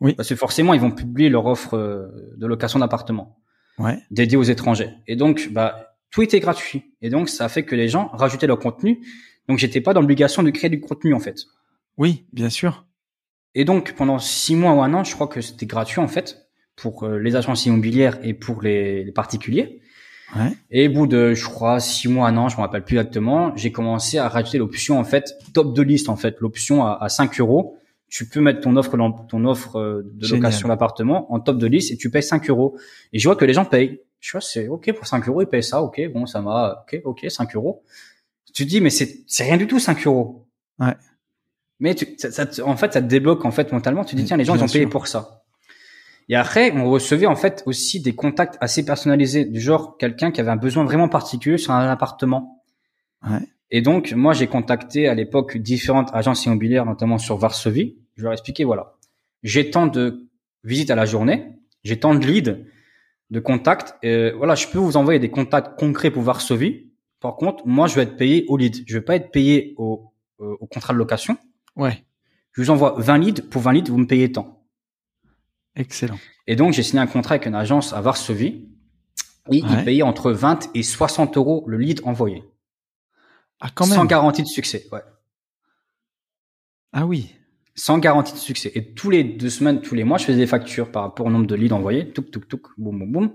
Oui. 0.00 0.14
Parce 0.14 0.28
que 0.28 0.34
forcément, 0.36 0.74
ils 0.74 0.80
vont 0.80 0.90
publier 0.90 1.28
leur 1.28 1.46
offre 1.46 1.74
euh, 1.76 2.08
de 2.36 2.46
location 2.46 2.78
d'appartement 2.78 3.38
Ouais. 3.78 3.98
dédiée 4.10 4.36
aux 4.36 4.42
étrangers. 4.44 4.90
Et 5.06 5.16
donc, 5.16 5.48
bah, 5.52 5.96
tout 6.10 6.22
était 6.22 6.38
gratuit. 6.40 6.94
Et 7.02 7.10
donc, 7.10 7.28
ça 7.28 7.44
a 7.46 7.48
fait 7.48 7.64
que 7.64 7.74
les 7.74 7.88
gens 7.88 8.08
rajoutaient 8.12 8.46
leur 8.46 8.58
contenu. 8.58 9.00
Donc, 9.48 9.58
j'étais 9.58 9.80
pas 9.80 9.92
dans 9.94 10.00
l'obligation 10.00 10.42
de 10.42 10.50
créer 10.50 10.70
du 10.70 10.80
contenu 10.80 11.12
en 11.14 11.20
fait. 11.20 11.36
Oui, 11.98 12.26
bien 12.32 12.50
sûr. 12.50 12.86
Et 13.56 13.64
donc 13.64 13.92
pendant 13.94 14.18
six 14.18 14.56
mois 14.56 14.72
ou 14.72 14.82
un 14.82 14.92
an, 14.94 15.04
je 15.04 15.14
crois 15.14 15.28
que 15.28 15.40
c'était 15.40 15.66
gratuit 15.66 16.00
en 16.00 16.08
fait 16.08 16.48
pour 16.74 17.04
euh, 17.04 17.18
les 17.20 17.36
agences 17.36 17.66
immobilières 17.66 18.18
et 18.24 18.34
pour 18.34 18.62
les, 18.62 19.04
les 19.04 19.12
particuliers. 19.12 19.80
Ouais. 20.34 20.50
Et 20.72 20.88
au 20.88 20.92
bout 20.92 21.06
de, 21.06 21.34
je 21.34 21.44
crois, 21.44 21.78
six 21.78 22.08
mois, 22.08 22.26
un 22.26 22.36
an, 22.36 22.48
je 22.48 22.56
me 22.56 22.62
rappelle 22.62 22.82
plus 22.84 22.96
exactement, 22.96 23.54
j'ai 23.54 23.70
commencé 23.70 24.18
à 24.18 24.28
rajouter 24.28 24.58
l'option 24.58 24.98
en 24.98 25.04
fait 25.04 25.34
top 25.52 25.72
de 25.76 25.82
liste 25.82 26.08
en 26.08 26.16
fait, 26.16 26.40
l'option 26.40 26.84
à, 26.84 26.98
à 27.00 27.08
5 27.08 27.38
euros. 27.38 27.76
Tu 28.14 28.28
peux 28.28 28.40
mettre 28.40 28.60
ton 28.60 28.76
offre 28.76 28.96
ton 29.26 29.44
offre 29.44 29.74
euh, 29.80 30.08
de 30.14 30.28
location 30.28 30.68
d'appartement 30.68 31.32
en 31.32 31.40
top 31.40 31.58
de 31.58 31.66
liste 31.66 31.90
et 31.90 31.96
tu 31.96 32.10
payes 32.10 32.22
5 32.22 32.48
euros. 32.48 32.78
Et 33.12 33.18
je 33.18 33.26
vois 33.26 33.34
que 33.34 33.44
les 33.44 33.52
gens 33.52 33.64
payent. 33.64 34.02
Je 34.20 34.30
vois, 34.30 34.40
c'est 34.40 34.68
ok 34.68 34.92
pour 34.92 35.04
5 35.04 35.26
euros, 35.26 35.42
ils 35.42 35.48
payent 35.48 35.64
ça, 35.64 35.82
ok, 35.82 36.00
bon, 36.12 36.24
ça 36.24 36.40
m'a, 36.40 36.84
ok, 36.86 37.00
ok, 37.04 37.26
5 37.28 37.56
euros. 37.56 37.82
Tu 38.52 38.64
te 38.64 38.68
dis, 38.68 38.80
mais 38.80 38.90
c'est 38.90 39.24
c'est 39.26 39.42
rien 39.42 39.56
du 39.56 39.66
tout 39.66 39.80
5 39.80 40.06
euros. 40.06 40.46
Ouais. 40.78 40.94
Mais 41.80 41.96
tu, 41.96 42.06
ça, 42.18 42.30
ça 42.30 42.46
en 42.64 42.76
fait, 42.76 42.92
ça 42.92 43.02
te 43.02 43.08
débloque 43.08 43.44
en 43.44 43.50
fait 43.50 43.72
mentalement. 43.72 44.04
Tu 44.04 44.14
te 44.14 44.20
dis 44.20 44.26
tiens, 44.28 44.36
les 44.36 44.44
gens 44.44 44.54
ils 44.54 44.62
ont 44.62 44.68
payé 44.68 44.86
pour 44.86 45.08
ça. 45.08 45.42
Et 46.28 46.36
après, 46.36 46.70
on 46.70 46.88
recevait 46.88 47.26
en 47.26 47.34
fait 47.34 47.64
aussi 47.66 48.00
des 48.00 48.14
contacts 48.14 48.56
assez 48.60 48.84
personnalisés, 48.84 49.44
du 49.44 49.60
genre 49.60 49.96
quelqu'un 49.98 50.30
qui 50.30 50.40
avait 50.40 50.52
un 50.52 50.56
besoin 50.56 50.84
vraiment 50.84 51.08
particulier 51.08 51.58
sur 51.58 51.72
un 51.72 51.90
appartement. 51.90 52.62
Ouais. 53.28 53.40
Et 53.72 53.82
donc, 53.82 54.12
moi, 54.12 54.34
j'ai 54.34 54.46
contacté 54.46 55.08
à 55.08 55.14
l'époque 55.14 55.56
différentes 55.58 56.10
agences 56.14 56.46
immobilières, 56.46 56.86
notamment 56.86 57.18
sur 57.18 57.38
Varsovie. 57.38 57.96
Je 58.16 58.22
leur 58.22 58.32
ai 58.32 58.34
expliqué 58.34 58.64
voilà, 58.64 58.94
j'ai 59.42 59.70
tant 59.70 59.86
de 59.86 60.28
visites 60.62 60.90
à 60.90 60.94
la 60.94 61.04
journée, 61.04 61.52
j'ai 61.82 61.98
tant 61.98 62.14
de 62.14 62.24
leads, 62.24 62.56
de 63.30 63.40
contacts. 63.40 63.94
Et 64.02 64.30
voilà, 64.32 64.54
je 64.54 64.66
peux 64.68 64.78
vous 64.78 64.96
envoyer 64.96 65.18
des 65.18 65.30
contacts 65.30 65.78
concrets 65.78 66.10
pour 66.10 66.22
Varsovie. 66.22 66.90
Par 67.20 67.36
contre, 67.36 67.66
moi, 67.66 67.86
je 67.88 67.94
vais 67.96 68.02
être 68.02 68.16
payé 68.16 68.44
au 68.48 68.56
lead. 68.56 68.84
Je 68.86 68.94
vais 68.98 69.04
pas 69.04 69.16
être 69.16 69.30
payé 69.30 69.74
au, 69.78 70.12
euh, 70.40 70.56
au 70.60 70.66
contrat 70.66 70.92
de 70.92 70.98
location. 70.98 71.36
Ouais. 71.74 72.04
Je 72.52 72.62
vous 72.62 72.70
envoie 72.70 72.94
20 72.98 73.18
leads. 73.18 73.42
Pour 73.42 73.62
20 73.62 73.72
leads, 73.72 73.90
vous 73.90 73.98
me 73.98 74.06
payez 74.06 74.30
tant. 74.30 74.62
Excellent. 75.74 76.18
Et 76.46 76.54
donc, 76.54 76.72
j'ai 76.74 76.82
signé 76.82 77.00
un 77.02 77.06
contrat 77.06 77.34
avec 77.36 77.46
une 77.46 77.54
agence 77.54 77.92
à 77.92 78.00
Varsovie. 78.00 78.68
Et 79.50 79.62
Ouais. 79.62 79.68
ils 79.70 79.84
payaient 79.84 80.02
entre 80.02 80.30
20 80.32 80.70
et 80.74 80.82
60 80.82 81.36
euros 81.36 81.64
le 81.66 81.76
lead 81.78 82.00
envoyé. 82.04 82.44
Ah, 83.60 83.70
quand 83.74 83.86
même. 83.86 83.96
Sans 83.96 84.04
garantie 84.04 84.42
de 84.42 84.48
succès. 84.48 84.86
Ouais. 84.92 85.02
Ah 86.92 87.06
oui. 87.06 87.34
Sans 87.76 87.98
garantie 87.98 88.32
de 88.34 88.38
succès. 88.38 88.70
Et 88.74 88.92
tous 88.94 89.10
les 89.10 89.24
deux 89.24 89.50
semaines, 89.50 89.80
tous 89.80 89.94
les 89.96 90.04
mois, 90.04 90.16
je 90.18 90.24
faisais 90.24 90.38
des 90.38 90.46
factures 90.46 90.90
par 90.92 91.02
rapport 91.02 91.26
au 91.26 91.30
nombre 91.30 91.46
de 91.46 91.54
leads 91.56 91.74
envoyés. 91.74 92.08
Touk, 92.10 92.30
touk, 92.30 92.46
touk, 92.48 92.68
boum, 92.78 92.98
boum, 93.00 93.12
boum. 93.12 93.32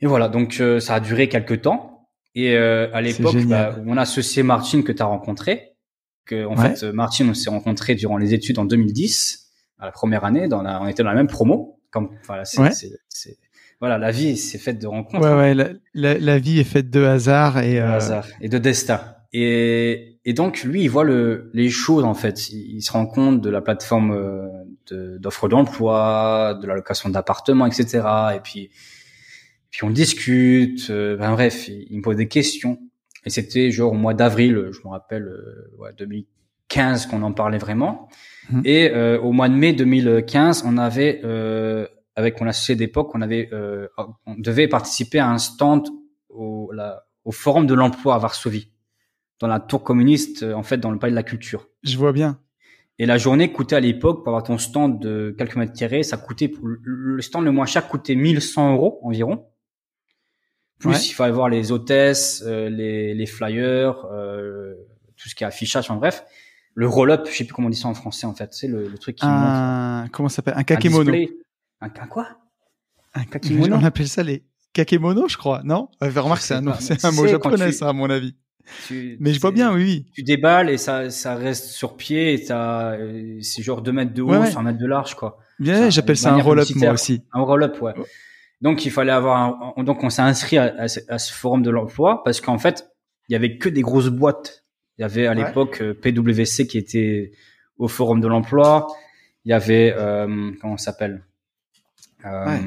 Et 0.00 0.06
voilà. 0.06 0.28
Donc, 0.28 0.58
euh, 0.60 0.80
ça 0.80 0.94
a 0.96 1.00
duré 1.00 1.28
quelques 1.28 1.62
temps. 1.62 2.08
Et 2.34 2.54
euh, 2.56 2.88
à 2.94 3.00
l'époque, 3.00 3.36
bah, 3.46 3.76
mon 3.84 3.96
associé 3.96 4.42
Martine 4.42 4.84
que 4.84 4.92
tu 4.92 5.02
as 5.02 5.06
rencontré, 5.06 5.72
que 6.26 6.44
en 6.44 6.56
Ouais. 6.56 6.76
fait, 6.76 6.92
Martine, 6.92 7.28
on 7.30 7.34
s'est 7.34 7.50
rencontré 7.50 7.94
durant 7.94 8.18
les 8.18 8.34
études 8.34 8.58
en 8.58 8.64
2010, 8.64 9.48
à 9.78 9.86
la 9.86 9.92
première 9.92 10.24
année. 10.24 10.46
Dans 10.46 10.62
la, 10.62 10.80
on 10.82 10.86
était 10.86 11.02
dans 11.02 11.08
la 11.08 11.14
même 11.16 11.26
promo. 11.26 11.80
Comme, 11.90 12.10
voilà, 12.26 12.44
c'est, 12.44 12.60
Ouais. 12.60 12.70
voilà, 13.80 13.98
la 13.98 14.12
vie, 14.12 14.36
c'est 14.36 14.58
faite 14.58 14.78
de 14.78 14.86
rencontres. 14.86 15.24
Ouais, 15.24 15.30
hein. 15.32 15.38
ouais. 15.38 15.54
La, 15.54 15.70
la- 15.94 16.18
la 16.18 16.38
vie 16.38 16.60
est 16.60 16.64
faite 16.64 16.88
de 16.90 17.02
hasard 17.02 17.58
et. 17.58 17.74
de 17.74 17.78
euh, 17.80 17.94
hasard 17.96 18.26
et 18.40 18.48
de 18.48 18.58
destin. 18.58 19.00
Et, 19.32 20.09
et 20.24 20.32
donc 20.32 20.62
lui, 20.64 20.82
il 20.82 20.88
voit 20.88 21.04
le, 21.04 21.50
les 21.54 21.70
choses 21.70 22.04
en 22.04 22.14
fait. 22.14 22.50
Il, 22.50 22.76
il 22.76 22.82
se 22.82 22.92
rend 22.92 23.06
compte 23.06 23.40
de 23.40 23.50
la 23.50 23.60
plateforme 23.60 24.12
euh, 24.12 24.46
de- 24.90 25.18
d'offres 25.18 25.48
d'emploi, 25.48 26.58
de 26.60 26.66
la 26.66 26.74
location 26.74 27.08
d'appartements, 27.08 27.66
etc. 27.66 28.02
Et 28.36 28.40
puis, 28.40 28.70
puis 29.70 29.84
on 29.84 29.90
discute. 29.90 30.88
euh, 30.90 31.16
ben 31.16 31.32
bref, 31.32 31.68
il, 31.68 31.86
il 31.90 31.98
me 31.98 32.02
pose 32.02 32.16
des 32.16 32.28
questions. 32.28 32.78
Et 33.24 33.30
c'était 33.30 33.70
genre 33.70 33.92
au 33.92 33.96
mois 33.96 34.14
d'avril, 34.14 34.68
je 34.72 34.78
me 34.84 34.88
rappelle, 34.90 35.24
euh, 35.24 35.70
ouais, 35.78 35.90
2015 35.98 37.06
qu'on 37.06 37.22
en 37.22 37.32
parlait 37.32 37.58
vraiment. 37.58 38.08
Mhm. 38.50 38.62
Et 38.64 38.90
euh, 38.90 39.20
au 39.20 39.32
mois 39.32 39.48
de 39.48 39.54
mai 39.54 39.72
2015, 39.72 40.64
on 40.66 40.78
avait 40.78 41.20
euh, 41.24 41.86
avec 42.16 42.40
mon 42.40 42.46
associé 42.48 42.74
d'époque, 42.76 43.14
on 43.14 43.20
avait, 43.22 43.48
euh, 43.52 43.88
on 44.26 44.34
devait 44.36 44.68
participer 44.68 45.18
à 45.18 45.28
un 45.28 45.38
stand 45.38 45.86
au, 46.28 46.70
la, 46.72 47.04
au 47.24 47.32
forum 47.32 47.66
de 47.66 47.74
l'emploi 47.74 48.14
à 48.14 48.18
Varsovie, 48.18 48.70
dans 49.40 49.48
la 49.48 49.58
tour 49.60 49.82
communiste, 49.82 50.42
euh, 50.42 50.52
en 50.54 50.62
fait, 50.62 50.78
dans 50.78 50.90
le 50.90 50.98
palais 50.98 51.10
de 51.12 51.16
la 51.16 51.22
culture. 51.22 51.66
Je 51.82 51.96
vois 51.96 52.12
bien. 52.12 52.38
Et 52.98 53.06
la 53.06 53.16
journée 53.18 53.50
coûtait 53.50 53.76
à 53.76 53.80
l'époque, 53.80 54.18
pour 54.18 54.28
avoir 54.28 54.42
ton 54.42 54.58
stand 54.58 55.00
de 55.00 55.34
quelques 55.38 55.56
mètres 55.56 55.72
carrés, 55.72 56.02
ça 56.02 56.16
coûtait, 56.18 56.48
pour 56.48 56.66
le- 56.66 57.20
stand 57.22 57.44
le 57.44 57.50
moins 57.50 57.64
cher 57.66 57.88
coûtait 57.88 58.14
1100 58.14 58.72
euros 58.74 59.00
environ. 59.02 59.46
Plus 60.78 60.90
Ouais. 60.90 60.96
il 61.02 61.12
fallait 61.12 61.32
voir 61.32 61.48
les 61.48 61.72
hôtesses, 61.72 62.42
euh, 62.46 62.68
les, 62.70 63.14
les 63.14 63.26
flyers, 63.26 64.04
euh, 64.12 64.74
tout 65.16 65.28
ce 65.28 65.34
qui 65.34 65.44
est 65.44 65.46
affichage, 65.46 65.90
en 65.90 65.96
bref. 65.96 66.24
Le 66.74 66.86
roll-up, 66.88 67.26
je 67.30 67.36
sais 67.36 67.44
plus 67.44 67.52
comment 67.52 67.66
on 67.66 67.70
dit 67.70 67.76
ça 67.78 67.88
en 67.88 67.94
français 67.94 68.26
en 68.26 68.34
fait, 68.34 68.52
c'est 68.54 68.68
le, 68.68 68.88
le 68.88 68.96
truc 68.98 69.16
qui 69.16 69.26
montre. 69.26 69.36
Un. 69.36 70.08
Comment 70.12 70.28
ça 70.28 70.36
s'appelle? 70.36 70.54
Un 70.56 70.62
display. 70.78 71.30
Un, 71.80 71.86
un 71.86 72.06
quoi? 72.06 72.28
Un 73.14 73.24
kakémono? 73.24 73.76
On 73.76 73.84
appelle 73.84 74.08
ça 74.08 74.22
les 74.22 74.44
kakémono, 74.72 75.26
je 75.28 75.36
crois. 75.36 75.62
Non? 75.64 75.88
Remarque, 76.00 76.42
c'est 76.42 76.54
un, 76.54 76.66
un 76.66 77.10
mot 77.12 77.26
japonais, 77.26 77.66
tu- 77.70 77.72
ça, 77.76 77.88
à 77.88 77.92
mon 77.92 78.08
avis. 78.08 78.36
Tu- 78.86 79.16
Mais 79.20 79.32
je 79.32 79.40
vois 79.40 79.50
bien, 79.52 79.72
oui, 79.74 79.82
oui. 79.82 80.06
Tu 80.14 80.22
déballes 80.22 80.70
et 80.70 80.76
ça, 80.78 81.10
ça 81.10 81.34
reste 81.34 81.66
sur 81.70 81.96
pied 81.96 82.34
et 82.34 82.44
t'as, 82.44 82.92
euh, 82.96 83.38
c'est 83.42 83.62
genre 83.62 83.82
2 83.82 83.92
mètres 83.92 84.12
de 84.14 84.22
haut 84.22 84.30
Ouais, 84.30 84.38
ouais. 84.38 84.50
sur 84.50 84.60
un 84.60 84.62
mètre 84.62 84.78
de 84.78 84.86
large, 84.86 85.14
quoi. 85.14 85.38
Bien, 85.58 85.90
j'appelle 85.90 86.16
ça 86.16 86.32
un 86.32 86.40
roll-up, 86.40 86.68
moi 86.76 86.92
aussi. 86.92 87.22
Un 87.32 87.40
roll-up, 87.42 87.80
ouais. 87.82 87.96
Ouais. 87.98 88.04
Donc, 88.60 88.84
il 88.84 88.90
fallait 88.90 89.12
avoir 89.12 89.36
un, 89.38 89.72
on- 89.76 89.82
donc 89.82 90.04
on 90.04 90.10
s'est 90.10 90.22
inscrit 90.22 90.58
à, 90.58 90.74
à 90.78 90.88
ce, 90.88 91.00
à 91.08 91.18
ce 91.18 91.32
forum 91.32 91.62
de 91.62 91.70
l'emploi 91.70 92.22
parce 92.24 92.40
qu'en 92.40 92.58
fait, 92.58 92.88
il 93.28 93.32
y 93.32 93.36
avait 93.36 93.58
que 93.58 93.68
des 93.68 93.82
grosses 93.82 94.08
boîtes. 94.08 94.64
Il 94.98 95.02
y 95.02 95.04
avait 95.04 95.26
à 95.26 95.30
Ouais. 95.34 95.44
l'époque 95.46 95.80
euh, 95.80 95.94
PwC 95.94 96.66
qui 96.66 96.76
était 96.78 97.32
au 97.78 97.88
forum 97.88 98.20
de 98.20 98.28
l'emploi. 98.28 98.86
Il 99.46 99.50
y 99.50 99.54
avait, 99.54 99.94
euh, 99.96 100.50
comment 100.60 100.76
ça 100.76 100.92
s'appelle? 100.92 101.24
Euh, 102.26 102.44
Ouais. 102.46 102.60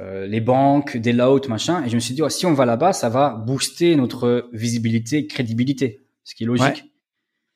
Euh, 0.00 0.26
les 0.26 0.40
banques, 0.40 0.96
des 0.96 1.12
layouts, 1.12 1.48
machin. 1.48 1.84
Et 1.84 1.88
je 1.88 1.94
me 1.94 2.00
suis 2.00 2.14
dit, 2.14 2.22
oh, 2.22 2.28
si 2.28 2.46
on 2.46 2.52
va 2.54 2.64
là-bas, 2.66 2.92
ça 2.92 3.08
va 3.08 3.30
booster 3.30 3.94
notre 3.96 4.48
visibilité, 4.52 5.26
crédibilité. 5.26 6.00
Ce 6.24 6.34
qui 6.34 6.44
est 6.44 6.46
logique. 6.46 6.66
Ouais. 6.66 6.90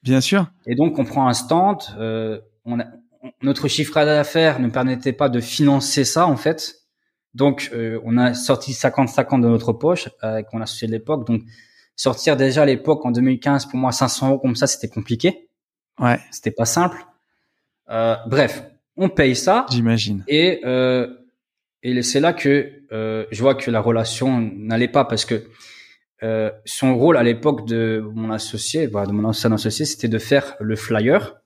Bien 0.02 0.20
sûr. 0.20 0.46
Et 0.66 0.74
donc, 0.74 0.98
on 0.98 1.04
prend 1.04 1.26
un 1.28 1.34
stand. 1.34 1.78
Euh, 1.98 2.38
on 2.64 2.78
a, 2.80 2.84
on- 3.22 3.30
notre 3.42 3.66
chiffre 3.68 3.94
d'affaires 4.04 4.60
ne 4.60 4.68
permettait 4.68 5.12
pas 5.12 5.28
de 5.28 5.40
financer 5.40 6.04
ça, 6.04 6.26
en 6.26 6.36
fait. 6.36 6.76
Donc, 7.34 7.70
euh, 7.74 8.00
on 8.04 8.16
a 8.18 8.34
sorti 8.34 8.72
50-50 8.72 9.40
de 9.42 9.48
notre 9.48 9.72
poche 9.72 10.08
avec 10.20 10.46
mon 10.52 10.60
associé 10.60 10.86
de 10.86 10.92
l'époque. 10.92 11.26
Donc, 11.26 11.42
sortir 11.96 12.36
déjà 12.36 12.62
à 12.62 12.66
l'époque, 12.66 13.04
en 13.04 13.10
2015, 13.10 13.66
pour 13.66 13.78
moi, 13.78 13.90
500 13.92 14.28
euros 14.28 14.38
comme 14.38 14.54
ça, 14.56 14.66
c'était 14.66 14.88
compliqué. 14.88 15.48
Ouais, 15.98 16.20
C'était 16.30 16.52
pas 16.52 16.64
simple. 16.64 17.04
Euh, 17.90 18.14
bref, 18.28 18.62
on 18.96 19.08
paye 19.08 19.34
ça. 19.34 19.66
j'imagine. 19.70 20.22
Et, 20.28 20.60
euh, 20.64 21.08
et 21.96 22.02
c'est 22.02 22.20
là 22.20 22.32
que 22.32 22.72
euh, 22.92 23.26
je 23.30 23.40
vois 23.42 23.54
que 23.54 23.70
la 23.70 23.80
relation 23.80 24.40
n'allait 24.40 24.88
pas 24.88 25.04
parce 25.04 25.24
que 25.24 25.44
euh, 26.22 26.50
son 26.64 26.96
rôle 26.96 27.16
à 27.16 27.22
l'époque 27.22 27.66
de 27.66 28.04
mon 28.14 28.30
associé, 28.30 28.88
bah, 28.88 29.06
de 29.06 29.12
mon 29.12 29.24
ancien 29.24 29.52
associé, 29.52 29.84
c'était 29.84 30.08
de 30.08 30.18
faire 30.18 30.56
le 30.60 30.76
flyer. 30.76 31.36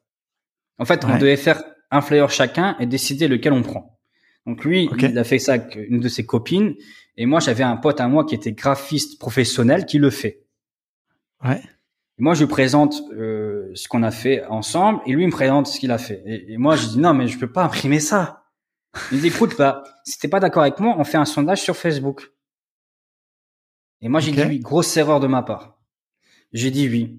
En 0.79 0.85
fait, 0.85 1.05
on 1.05 1.19
devait 1.19 1.37
faire 1.37 1.63
un 1.91 2.01
flyer 2.01 2.31
chacun 2.31 2.77
et 2.81 2.87
décider 2.87 3.29
lequel 3.29 3.53
on 3.53 3.63
prend. 3.63 3.99
Donc 4.47 4.65
lui, 4.65 4.91
il 4.99 5.19
a 5.19 5.25
fait 5.25 5.39
ça 5.39 5.53
avec 5.55 5.77
une 5.77 6.01
de 6.01 6.09
ses 6.09 6.27
copines 6.27 6.75
et 7.17 7.27
moi 7.27 7.39
j'avais 7.39 7.63
un 7.63 7.77
pote 7.77 8.01
à 8.01 8.09
moi 8.09 8.25
qui 8.25 8.35
était 8.35 8.53
graphiste 8.53 9.21
professionnel 9.21 9.87
qui 9.87 9.99
le 9.99 10.11
fait. 10.11 10.43
Ouais. 11.45 11.61
Et 12.19 12.23
moi, 12.23 12.35
je 12.35 12.41
lui 12.41 12.49
présente 12.49 13.03
euh, 13.13 13.71
ce 13.75 13.89
qu'on 13.89 14.03
a 14.03 14.11
fait 14.11 14.45
ensemble, 14.47 15.01
et 15.07 15.13
lui 15.13 15.23
il 15.23 15.27
me 15.27 15.33
présente 15.33 15.67
ce 15.67 15.81
qu'il 15.81 15.91
a 15.91 15.99
fait. 15.99 16.23
Et, 16.27 16.53
et 16.53 16.57
moi, 16.59 16.77
je 16.77 16.87
dis 16.87 16.99
non, 16.99 17.15
mais 17.15 17.27
je 17.27 17.39
peux 17.39 17.51
pas 17.51 17.65
imprimer 17.65 18.01
ça. 18.01 18.42
Il 19.11 19.17
me 19.19 19.23
dit 19.23 19.29
écoute, 19.29 19.57
bah, 19.57 19.83
si 20.05 20.19
t'es 20.19 20.29
pas 20.29 20.41
d'accord 20.41 20.63
avec 20.63 20.79
moi, 20.81 20.95
on 20.99 21.05
fait 21.05 21.17
un 21.17 21.25
sondage 21.25 21.63
sur 21.63 21.77
Facebook. 21.77 22.31
Et 24.01 24.09
moi, 24.09 24.21
j'ai 24.21 24.33
dit 24.33 24.43
oui. 24.43 24.59
Grosse 24.59 24.97
erreur 24.97 25.21
de 25.21 25.27
ma 25.27 25.43
part. 25.43 25.79
J'ai 26.53 26.71
dit 26.71 26.89
oui. 26.89 27.19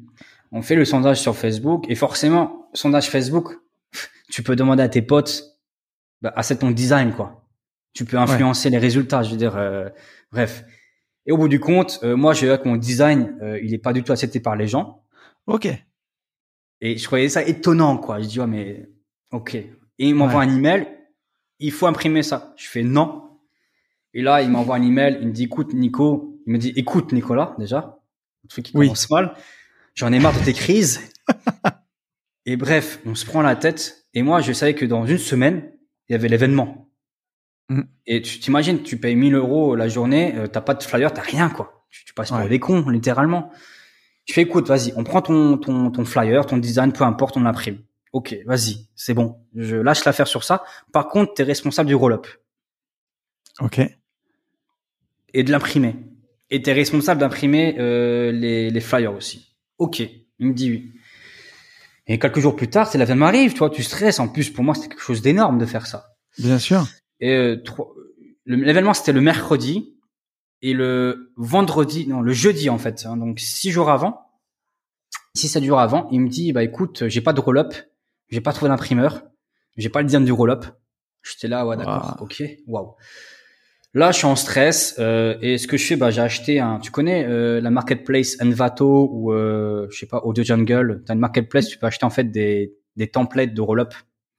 On 0.51 0.61
fait 0.61 0.75
le 0.75 0.85
sondage 0.85 1.19
sur 1.19 1.35
Facebook 1.35 1.85
et 1.89 1.95
forcément, 1.95 2.69
sondage 2.73 3.09
Facebook, 3.09 3.59
tu 4.29 4.43
peux 4.43 4.55
demander 4.55 4.83
à 4.83 4.89
tes 4.89 5.01
potes, 5.01 5.43
bah, 6.21 6.31
ah, 6.35 6.43
c'est 6.43 6.57
ton 6.59 6.71
design, 6.71 7.13
quoi. 7.13 7.47
Tu 7.93 8.05
peux 8.05 8.17
influencer 8.17 8.69
les 8.69 8.77
résultats, 8.79 9.23
je 9.23 9.31
veux 9.31 9.37
dire, 9.37 9.55
euh, 9.57 9.87
bref. 10.31 10.63
Et 11.25 11.31
au 11.31 11.37
bout 11.37 11.47
du 11.47 11.59
compte, 11.59 11.99
euh, 12.03 12.15
moi, 12.15 12.33
j'ai 12.33 12.49
vu 12.51 12.57
que 12.61 12.67
mon 12.67 12.75
design, 12.75 13.37
euh, 13.41 13.59
il 13.63 13.73
est 13.73 13.77
pas 13.79 13.93
du 13.93 14.03
tout 14.03 14.11
accepté 14.11 14.39
par 14.39 14.55
les 14.55 14.67
gens. 14.67 15.03
Ok. 15.47 15.67
Et 16.81 16.97
je 16.97 17.03
trouvais 17.03 17.29
ça 17.29 17.43
étonnant, 17.43 17.97
quoi. 17.97 18.19
Je 18.19 18.27
dis, 18.27 18.39
ouais, 18.39 18.47
mais, 18.47 18.89
ok. 19.31 19.55
Et 19.55 19.69
il 19.99 20.15
m'envoie 20.15 20.41
Ouais. 20.41 20.47
un 20.47 20.55
email, 20.55 20.87
il 21.65 21.71
faut 21.71 21.87
imprimer 21.87 22.23
ça. 22.23 22.53
Je 22.57 22.67
fais 22.67 22.83
non. 22.83 23.23
Et 24.13 24.21
là, 24.21 24.41
il 24.41 24.49
m'envoie 24.49 24.75
un 24.75 24.81
email, 24.83 25.17
il 25.21 25.27
me 25.27 25.33
dit, 25.33 25.43
écoute, 25.45 25.73
Nico, 25.73 26.39
il 26.45 26.53
me 26.53 26.57
dit, 26.57 26.73
écoute, 26.75 27.11
Nicolas, 27.13 27.55
déjà. 27.57 27.99
Un 28.45 28.47
truc 28.47 28.65
qui 28.65 28.77
Oui. 28.77 28.87
commence 28.87 29.09
mal. 29.09 29.33
J'en 29.95 30.11
ai 30.11 30.19
marre 30.19 30.37
de 30.39 30.43
tes 30.45 30.53
crises. 30.53 31.01
et 32.45 32.57
bref, 32.57 32.99
on 33.05 33.15
se 33.15 33.25
prend 33.25 33.41
la 33.41 33.55
tête. 33.55 34.05
Et 34.13 34.21
moi, 34.21 34.41
je 34.41 34.53
savais 34.53 34.75
que 34.75 34.85
dans 34.85 35.05
une 35.05 35.17
semaine, 35.17 35.71
il 36.09 36.13
y 36.13 36.15
avait 36.15 36.27
l'événement. 36.27 36.89
Mm. 37.69 37.81
Et 38.05 38.21
tu 38.21 38.39
t'imagines, 38.39 38.83
tu 38.83 38.97
payes 38.97 39.15
1000 39.15 39.33
euros 39.35 39.75
la 39.75 39.87
journée, 39.87 40.35
euh, 40.35 40.47
t'as 40.47 40.61
pas 40.61 40.73
de 40.73 40.83
flyer, 40.83 41.11
t'as 41.13 41.21
rien, 41.21 41.49
quoi. 41.49 41.85
Tu, 41.89 42.05
tu 42.05 42.13
passes 42.13 42.29
pour 42.29 42.37
Ouais. 42.39 42.49
des 42.49 42.59
cons, 42.59 42.87
littéralement. 42.89 43.51
Je 44.25 44.33
fais, 44.33 44.41
écoute, 44.41 44.67
vas-y, 44.67 44.93
on 44.95 45.03
prend 45.03 45.21
ton, 45.21 45.57
ton, 45.57 45.89
ton 45.91 46.05
flyer, 46.05 46.45
ton 46.45 46.57
design, 46.57 46.91
peu 46.93 47.03
importe, 47.03 47.37
on 47.37 47.41
l'imprime. 47.41 47.79
Ok, 48.13 48.35
vas-y, 48.45 48.87
c'est 48.95 49.13
bon. 49.13 49.35
Je 49.55 49.75
lâche 49.75 50.05
l'affaire 50.05 50.27
sur 50.27 50.43
ça. 50.43 50.63
Par 50.91 51.07
contre, 51.09 51.33
t'es 51.33 51.43
responsable 51.43 51.87
du 51.87 51.95
roll-up 51.95 52.27
Ok. 53.59 53.81
et 55.33 55.43
de 55.43 55.51
l'imprimer. 55.51 55.95
Et 56.49 56.61
t'es 56.61 56.73
responsable 56.73 57.19
d'imprimer 57.19 57.75
euh, 57.79 58.31
les, 58.31 58.69
les 58.69 58.79
flyers 58.81 59.13
aussi. 59.13 59.55
Ok, 59.79 59.99
il 59.99 60.47
me 60.47 60.53
dit 60.53 60.69
oui. 60.71 60.91
Et 62.05 62.19
quelques 62.19 62.39
jours 62.39 62.55
plus 62.55 62.67
tard, 62.69 62.87
c'est 62.87 62.97
l'événement 62.97 63.25
arrive, 63.27 63.53
tu 63.53 63.59
vois, 63.59 63.69
tu 63.69 63.81
stresses. 63.81 64.19
En 64.19 64.27
plus, 64.27 64.49
pour 64.51 64.63
moi, 64.63 64.75
c'était 64.75 64.89
quelque 64.89 65.01
chose 65.01 65.21
d'énorme 65.21 65.57
de 65.57 65.65
faire 65.65 65.87
ça. 65.87 66.05
Bien 66.37 66.59
sûr. 66.59 66.85
Et 67.19 67.31
euh, 67.33 67.63
l'événement, 68.45 68.93
c'était 68.93 69.13
le 69.13 69.21
mercredi 69.21 69.97
et 70.61 70.73
le 70.73 71.31
vendredi, 71.37 72.07
non, 72.07 72.21
le 72.21 72.33
jeudi 72.33 72.69
en 72.69 72.77
fait. 72.77 73.05
hein, 73.05 73.17
donc 73.17 73.39
six 73.39 73.71
jours 73.71 73.89
avant, 73.89 74.21
six 75.35 75.47
sept 75.47 75.63
jours 75.63 75.79
avant, 75.79 76.07
il 76.11 76.21
me 76.21 76.29
dit, 76.29 76.51
bah 76.53 76.63
écoute, 76.63 77.07
j'ai 77.07 77.21
pas 77.21 77.33
de 77.33 77.39
roll-up, 77.39 77.73
j'ai 78.33 78.41
pas 78.41 78.51
trouvé 78.53 78.69
d'imprimeur, 78.69 79.21
j'ai 79.77 79.89
pas 79.89 79.99
le 80.01 80.05
design 80.07 80.25
du 80.25 80.31
roll-up. 80.31 80.65
J'étais 81.21 81.47
là, 81.47 81.65
ouais, 81.65 81.77
d'accord, 81.77 82.17
Wow. 82.19 82.25
ok, 82.25 82.43
waouh. 82.67 82.95
Là, 83.93 84.11
je 84.11 84.17
suis 84.17 84.25
en 84.25 84.35
stress 84.35 84.95
euh, 84.97 85.37
et 85.41 85.59
ce 85.59 85.67
que 85.67 85.77
je 85.77 85.85
fais, 85.85 85.95
bah 85.95 86.09
j'ai 86.09 86.21
acheté 86.21 86.59
un, 86.59 86.79
tu 86.79 86.89
connais 86.89 87.25
euh, 87.27 87.61
la 87.61 87.69
marketplace 87.69 88.37
Envato 88.41 89.07
ou 89.13 89.31
euh, 89.31 89.87
je 89.91 89.99
sais 89.99 90.07
pas 90.07 90.19
Audio 90.23 90.43
Jungle. 90.43 91.03
T'as 91.05 91.13
une 91.13 91.19
marketplace, 91.19 91.67
tu 91.67 91.77
peux 91.77 91.85
acheter 91.85 92.05
en 92.05 92.09
fait 92.09 92.23
des 92.31 92.73
des 92.95 93.07
templates 93.07 93.53
de 93.53 93.61
roll-up. 93.61 93.93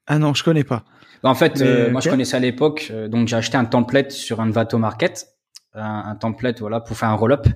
Ah 0.09 0.19
non, 0.19 0.35
je 0.35 0.43
connais 0.43 0.65
pas. 0.65 0.85
Bah, 1.23 1.31
en 1.31 1.35
fait, 1.37 1.61
Mais, 1.61 1.67
euh, 1.67 1.91
moi 1.91 2.01
je 2.01 2.11
connaissais 2.11 2.37
à 2.37 2.41
l'époque, 2.41 2.89
euh, 2.91 3.07
donc 3.09 3.29
j'ai 3.29 3.37
acheté 3.37 3.57
un 3.57 3.65
template 3.65 4.11
sur 4.11 4.41
un 4.41 4.51
Vato 4.51 4.77
Market, 4.79 5.29
un, 5.75 6.03
un 6.07 6.17
template 6.17 6.59
voilà 6.61 6.81
pour 6.81 6.97
faire 6.97 7.09
un 7.09 7.15
roll-up. 7.15 7.47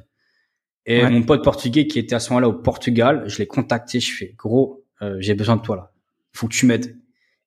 Et 0.87 1.03
Ouais. 1.03 1.11
mon 1.11 1.23
pote 1.23 1.43
portugais 1.45 1.87
qui 1.89 1.99
était 1.99 2.15
à 2.15 2.21
ce 2.21 2.31
moment-là 2.31 2.49
au 2.49 2.55
Portugal, 2.55 3.25
je 3.27 3.39
l'ai 3.39 3.47
contacté, 3.47 3.99
je 4.01 4.15
fais 4.15 4.35
gros, 4.39 4.85
euh, 5.03 5.17
j'ai 5.21 5.35
besoin 5.35 5.57
de 5.57 5.63
toi 5.63 5.77
là, 5.77 5.91
faut 6.33 6.49
que 6.49 6.55
tu 6.55 6.67
m'aides. 6.67 6.97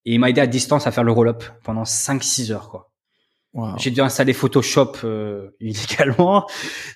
Et 0.05 0.13
il 0.13 0.19
m'a 0.19 0.29
aidé 0.29 0.41
à 0.41 0.47
distance 0.47 0.87
à 0.87 0.91
faire 0.91 1.03
le 1.03 1.11
roll-up 1.11 1.43
pendant 1.63 1.83
5-6 1.83 2.51
heures 2.51 2.69
quoi. 2.69 2.91
Waouh. 3.53 3.77
J'ai 3.77 3.91
dû 3.91 3.99
installer 3.99 4.31
Photoshop 4.31 4.93
euh, 5.03 5.49
illégalement. 5.59 6.47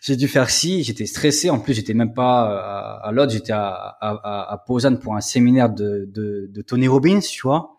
J'ai 0.02 0.16
dû 0.16 0.28
faire 0.28 0.50
ci. 0.50 0.84
J'étais 0.84 1.06
stressé. 1.06 1.50
En 1.50 1.60
plus, 1.60 1.74
j'étais 1.74 1.94
même 1.94 2.14
pas 2.14 2.50
euh, 2.50 2.58
à, 2.58 3.08
à 3.08 3.12
Lodz. 3.12 3.34
J'étais 3.34 3.52
à, 3.52 3.68
à, 3.70 4.12
à, 4.12 4.54
à 4.54 4.58
Posen 4.66 4.98
pour 4.98 5.16
un 5.16 5.22
séminaire 5.22 5.70
de, 5.70 6.10
de, 6.10 6.50
de 6.50 6.62
Tony 6.62 6.88
Robbins, 6.88 7.20
tu 7.20 7.42
vois. 7.42 7.72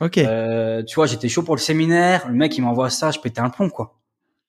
Ok. 0.00 0.18
Euh, 0.18 0.82
tu 0.82 0.96
vois, 0.96 1.06
j'étais 1.06 1.28
chaud 1.28 1.42
pour 1.42 1.54
le 1.54 1.60
séminaire. 1.60 2.28
Le 2.28 2.34
mec, 2.34 2.56
il 2.58 2.62
m'envoie 2.62 2.90
ça. 2.90 3.12
Je 3.12 3.20
pétais 3.20 3.40
un 3.40 3.50
plomb, 3.50 3.70
quoi. 3.70 4.00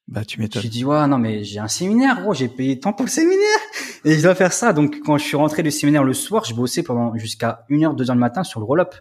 Bah 0.07 0.25
tu 0.25 0.39
m'étonnes. 0.39 0.63
J'ai 0.63 0.69
dit, 0.69 0.83
ouais, 0.83 1.05
non, 1.07 1.19
mais 1.19 1.43
j'ai 1.43 1.59
un 1.59 1.67
séminaire, 1.67 2.21
gros. 2.21 2.33
J'ai 2.33 2.47
payé 2.47 2.79
tant 2.79 2.93
pour 2.93 3.05
le 3.05 3.11
séminaire. 3.11 3.59
Et 4.05 4.13
je 4.17 4.21
dois 4.23 4.35
faire 4.35 4.53
ça. 4.53 4.73
Donc, 4.73 4.99
quand 5.05 5.17
je 5.17 5.23
suis 5.25 5.35
rentré 5.37 5.63
du 5.63 5.71
séminaire 5.71 6.03
le 6.03 6.13
soir, 6.13 6.45
je 6.45 6.53
bossais 6.53 6.83
pendant 6.83 7.15
jusqu'à 7.17 7.65
1h, 7.69 7.95
2h 7.95 8.13
du 8.13 8.17
matin 8.17 8.43
sur 8.43 8.59
le 8.59 8.65
roll-up. 8.65 8.95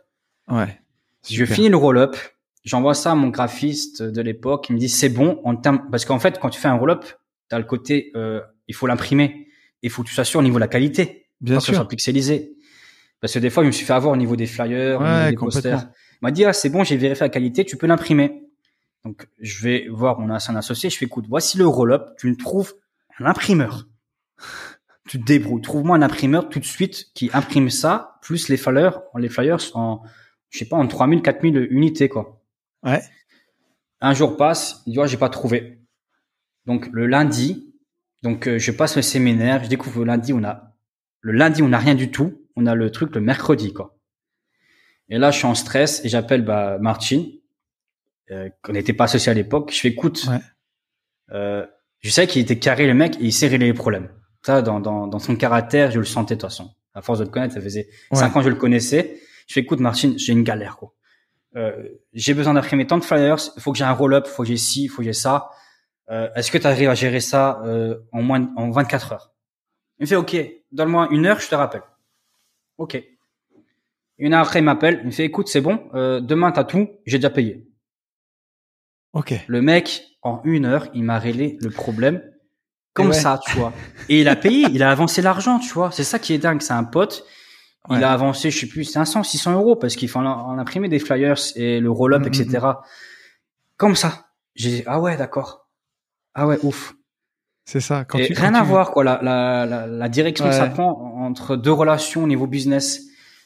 Ouais. 0.51 0.81
Je 1.29 1.35
Super. 1.37 1.55
finis 1.57 1.69
le 1.69 1.77
roll-up, 1.77 2.17
j'envoie 2.65 2.95
ça 2.95 3.13
à 3.13 3.15
mon 3.15 3.29
graphiste 3.29 4.03
de 4.03 4.23
l'époque, 4.23 4.67
il 4.71 4.75
me 4.75 4.79
dit 4.79 4.89
c'est 4.89 5.09
bon 5.09 5.41
en 5.45 5.57
termes 5.57 5.89
parce 5.91 6.05
qu'en 6.05 6.19
fait 6.21 6.39
quand 6.39 6.49
tu 6.49 6.61
fais 6.61 6.69
un 6.69 6.77
roll-up, 6.77 7.05
tu 7.51 7.55
as 7.55 7.59
le 7.59 7.65
côté 7.65 8.13
euh, 8.15 8.41
il 8.69 8.75
faut 8.75 8.87
l'imprimer, 8.87 9.49
il 9.83 9.91
faut 9.91 10.03
que 10.05 10.09
tu 10.09 10.15
sois 10.15 10.41
au 10.41 10.43
niveau 10.45 10.55
de 10.57 10.61
la 10.61 10.69
qualité, 10.69 11.27
Bien 11.41 11.57
pas 11.57 11.61
que 11.61 11.67
ce 11.67 11.73
soit 11.73 11.81
sûr. 11.83 11.89
pixelisé. 11.89 12.53
Parce 13.21 13.35
que 13.35 13.41
des 13.41 13.51
fois, 13.51 13.65
je 13.65 13.67
me 13.67 13.73
suis 13.73 13.85
fait 13.85 13.93
avoir 13.93 14.13
au 14.13 14.17
niveau 14.17 14.37
des 14.37 14.47
flyers, 14.47 15.01
au 15.01 15.03
Ouais, 15.03 15.31
niveau 15.31 15.31
des 15.31 15.37
posters. 15.37 15.89
Il 16.15 16.19
m'a 16.23 16.31
dit 16.31 16.45
ah 16.45 16.53
c'est 16.53 16.71
bon, 16.71 16.85
j'ai 16.85 16.97
vérifié 16.97 17.25
la 17.25 17.29
qualité, 17.31 17.65
tu 17.65 17.77
peux 17.77 17.87
l'imprimer. 17.89 18.45
Donc 19.05 19.27
je 19.41 19.63
vais 19.65 19.89
voir 19.91 20.19
mon 20.21 20.33
ancien 20.33 20.55
associé, 20.57 20.89
je 20.89 20.97
fais 20.97 21.07
écoute, 21.07 21.27
voici 21.29 21.59
le 21.59 21.67
roll-up, 21.67 22.11
tu 22.19 22.29
me 22.31 22.37
trouves 22.37 22.75
un 23.19 23.27
imprimeur. 23.27 23.87
Tu 25.09 25.19
te 25.21 25.25
débrouilles, 25.25 25.63
trouve-moi 25.63 25.97
un 25.97 26.03
imprimeur 26.03 26.49
tout 26.49 26.61
de 26.61 26.65
suite 26.65 27.13
qui 27.15 27.31
imprime 27.33 27.71
ça 27.71 28.19
plus 28.23 28.49
les 28.49 28.57
flyers, 28.57 29.01
les 29.17 29.29
flyers 29.29 29.59
en 29.75 30.03
je 30.51 30.59
sais 30.59 30.65
pas 30.67 30.77
en 30.77 30.87
3000 30.87 31.23
4000 31.23 31.67
unités 31.71 32.09
quoi. 32.09 32.43
Ouais. 32.85 33.01
Un 34.01 34.15
jour 34.15 34.37
passe, 34.37 34.83
il 34.87 34.93
dit 34.93 34.99
ouais, 34.99 35.09
j'ai 35.09 35.17
pas 35.17 35.29
trouvé. 35.29 35.81
Donc 36.67 36.89
le 36.93 37.07
lundi, 37.07 37.75
donc 38.23 38.47
euh, 38.47 38.59
je 38.59 38.71
passe 38.71 38.97
le 38.97 39.03
séminaire, 39.03 39.65
je 39.65 39.69
découvre 39.69 40.01
le 40.01 40.05
lundi 40.07 40.33
on 40.33 40.45
a 40.45 40.75
le 41.21 41.33
lundi 41.33 41.63
on 41.63 41.73
a 41.73 41.79
rien 41.79 41.95
du 41.95 42.11
tout, 42.11 42.47
on 42.55 42.67
a 42.67 42.75
le 42.75 42.91
truc 42.91 43.15
le 43.15 43.21
mercredi 43.21 43.73
quoi. 43.73 43.99
Et 45.09 45.19
là 45.19 45.31
je 45.31 45.39
suis 45.39 45.47
en 45.47 45.55
stress 45.55 46.05
et 46.05 46.09
j'appelle 46.09 46.45
bah 46.45 46.79
Martin, 46.79 47.25
euh, 48.31 48.51
qu'on 48.63 48.73
n'était 48.73 48.93
pas 48.93 49.05
associé 49.05 49.31
à 49.33 49.35
l'époque. 49.35 49.73
Je 49.73 49.81
fais 49.81 49.89
écoute, 49.89 50.27
Ouais. 50.29 50.39
euh, 51.33 51.67
je 52.01 52.11
savais 52.11 52.27
qu'il 52.27 52.43
était 52.43 52.59
carré 52.59 52.87
le 52.87 52.95
mec 52.95 53.17
et 53.17 53.25
il 53.25 53.33
sait 53.33 53.49
régler 53.49 53.67
les 53.67 53.73
problèmes. 53.75 54.11
Ça 54.49 54.63
dans, 54.63 54.81
dans 54.81 55.07
dans 55.07 55.19
son 55.19 55.37
caractère 55.37 55.91
je 55.91 55.99
le 55.99 56.05
sentais 56.07 56.37
de 56.37 56.41
toute 56.41 56.49
façon. 56.51 56.71
À 56.95 57.03
force 57.03 57.19
de 57.19 57.25
le 57.25 57.31
connaître, 57.31 57.53
ça 57.55 57.61
faisait 57.61 57.89
Ouais. 58.11 58.19
cinq 58.19 58.35
ans 58.35 58.41
que 58.41 58.45
je 58.47 58.51
le 58.51 58.57
connaissais. 58.57 59.21
Je 59.47 59.53
fais 59.55 59.61
écoute 59.61 59.79
Martin, 59.81 60.15
j'ai 60.17 60.33
une 60.33 60.43
galère 60.43 60.77
quoi. 60.79 60.95
Euh, 61.57 61.89
j'ai 62.13 62.33
besoin 62.35 62.55
d'imprimer 62.55 62.87
tant 62.87 62.99
de 62.99 63.05
flyers, 63.05 63.37
il 63.57 63.63
faut 63.63 63.73
que 63.73 63.79
j'ai 63.79 63.85
un 63.85 63.93
roll-up, 63.93 64.25
il 64.27 64.31
faut 64.31 64.43
que 64.45 64.49
j'ai 64.49 64.57
ci, 64.57 64.85
il 64.85 64.89
faut 64.89 64.99
que 64.99 65.05
j'ai 65.05 65.13
ça. 65.13 65.51
Euh, 66.11 66.29
Est-ce 66.35 66.51
que 66.51 66.59
tu 66.59 66.67
arrives 66.67 66.89
à 66.89 66.95
gérer 66.95 67.21
ça 67.21 67.61
euh, 67.65 67.99
en 68.13 68.23
moins 68.23 68.41
de- 68.41 68.49
en 68.57 68.71
24 68.71 69.13
heures? 69.13 69.33
Il 69.99 70.03
me 70.05 70.07
fait 70.07 70.17
OK, 70.17 70.37
donne-moi 70.73 71.09
une 71.11 71.27
heure, 71.27 71.41
je 71.41 71.49
te 71.49 71.55
rappelle. 71.55 71.83
OK. 72.79 73.03
Une 74.19 74.33
heure 74.35 74.41
après, 74.47 74.59
il 74.61 74.65
m'appelle, 74.65 75.01
il 75.03 75.07
me 75.07 75.11
fait 75.11 75.25
écoute, 75.25 75.49
c'est 75.49 75.61
bon, 75.61 75.77
demain 75.93 76.51
t'as 76.53 76.65
tout, 76.65 76.89
j'ai 77.07 77.19
déjà 77.19 77.31
payé. 77.31 77.67
Ok. 79.13 79.35
Le 79.47 79.63
mec, 79.63 80.03
en 80.23 80.41
une 80.45 80.65
heure, 80.67 80.87
il 80.95 81.03
m'a 81.05 81.19
réglé 81.19 81.57
le 81.61 81.71
problème 81.71 82.23
comme 82.99 83.09
ouais. 83.09 83.15
ça, 83.15 83.41
tu 83.47 83.57
vois. 83.59 83.73
Et 84.09 84.21
il 84.21 84.29
a 84.29 84.37
payé, 84.37 84.67
il 84.73 84.83
a 84.83 84.91
avancé 84.91 85.23
l'argent, 85.23 85.59
tu 85.59 85.73
vois. 85.73 85.91
C'est 85.93 86.05
ça 86.05 86.19
qui 86.19 86.33
est 86.35 86.39
dingue, 86.39 86.61
c'est 86.63 86.73
un 86.75 86.85
pote. 86.85 87.25
Il 87.91 87.97
Ouais. 87.97 88.03
a 88.03 88.13
avancé, 88.13 88.51
je 88.51 88.59
sais 88.61 88.67
plus, 88.67 88.85
500, 88.85 89.23
600 89.23 89.55
euros 89.55 89.75
parce 89.77 89.97
qu'il 89.97 90.09
faut 90.11 90.19
en, 90.19 90.59
imprimer 90.59 90.89
des 90.89 90.99
flyers 90.99 91.37
et 91.57 91.81
le 91.81 91.91
roll-up, 91.91 92.23
Mm, 92.23 92.27
etc. 92.27 92.67
Comme 93.77 93.95
ça. 93.97 94.27
J'ai 94.55 94.71
dit, 94.71 94.83
ah 94.87 95.01
ouais, 95.01 95.17
d'accord. 95.17 95.69
Ah 96.35 96.47
ouais, 96.47 96.59
ouf. 96.63 96.95
C'est 97.65 97.81
ça. 97.81 98.05
Quand 98.05 98.19
et 98.19 98.27
tu, 98.27 98.33
rien 98.35 98.53
quand 98.53 98.59
à 98.59 98.63
tu- 98.63 98.67
voir, 98.69 98.91
quoi, 98.91 99.05
la, 99.05 99.21
la, 99.23 99.65
la, 99.67 99.87
la 99.87 100.09
direction 100.09 100.47
que 100.47 100.53
ça 100.55 100.67
prend 100.67 100.91
entre 101.25 101.57
deux 101.57 101.73
relations 101.73 102.25
au 102.25 102.27
niveau 102.27 102.47
business. 102.47 103.03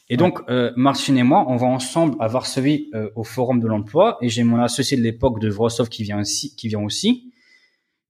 Et 0.08 0.16
donc, 0.16 0.40
euh, 0.48 0.72
Martin 0.76 1.16
et 1.16 1.22
moi, 1.22 1.44
on 1.48 1.56
va 1.56 1.66
ensemble 1.66 2.16
à 2.20 2.26
Varsovie 2.28 2.90
euh, 2.94 3.08
au 3.14 3.24
Forum 3.24 3.60
de 3.60 3.66
l'emploi, 3.66 4.18
et 4.20 4.28
j'ai 4.28 4.42
mon 4.44 4.60
associé 4.60 4.96
de 4.96 5.02
l'époque 5.02 5.40
de 5.40 5.48
Wrocław 5.50 5.86
qui 5.88 6.02
vient 6.02 6.20
aussi, 6.20 6.54
qui 6.56 6.68
vient 6.68 6.80
aussi. 6.80 7.31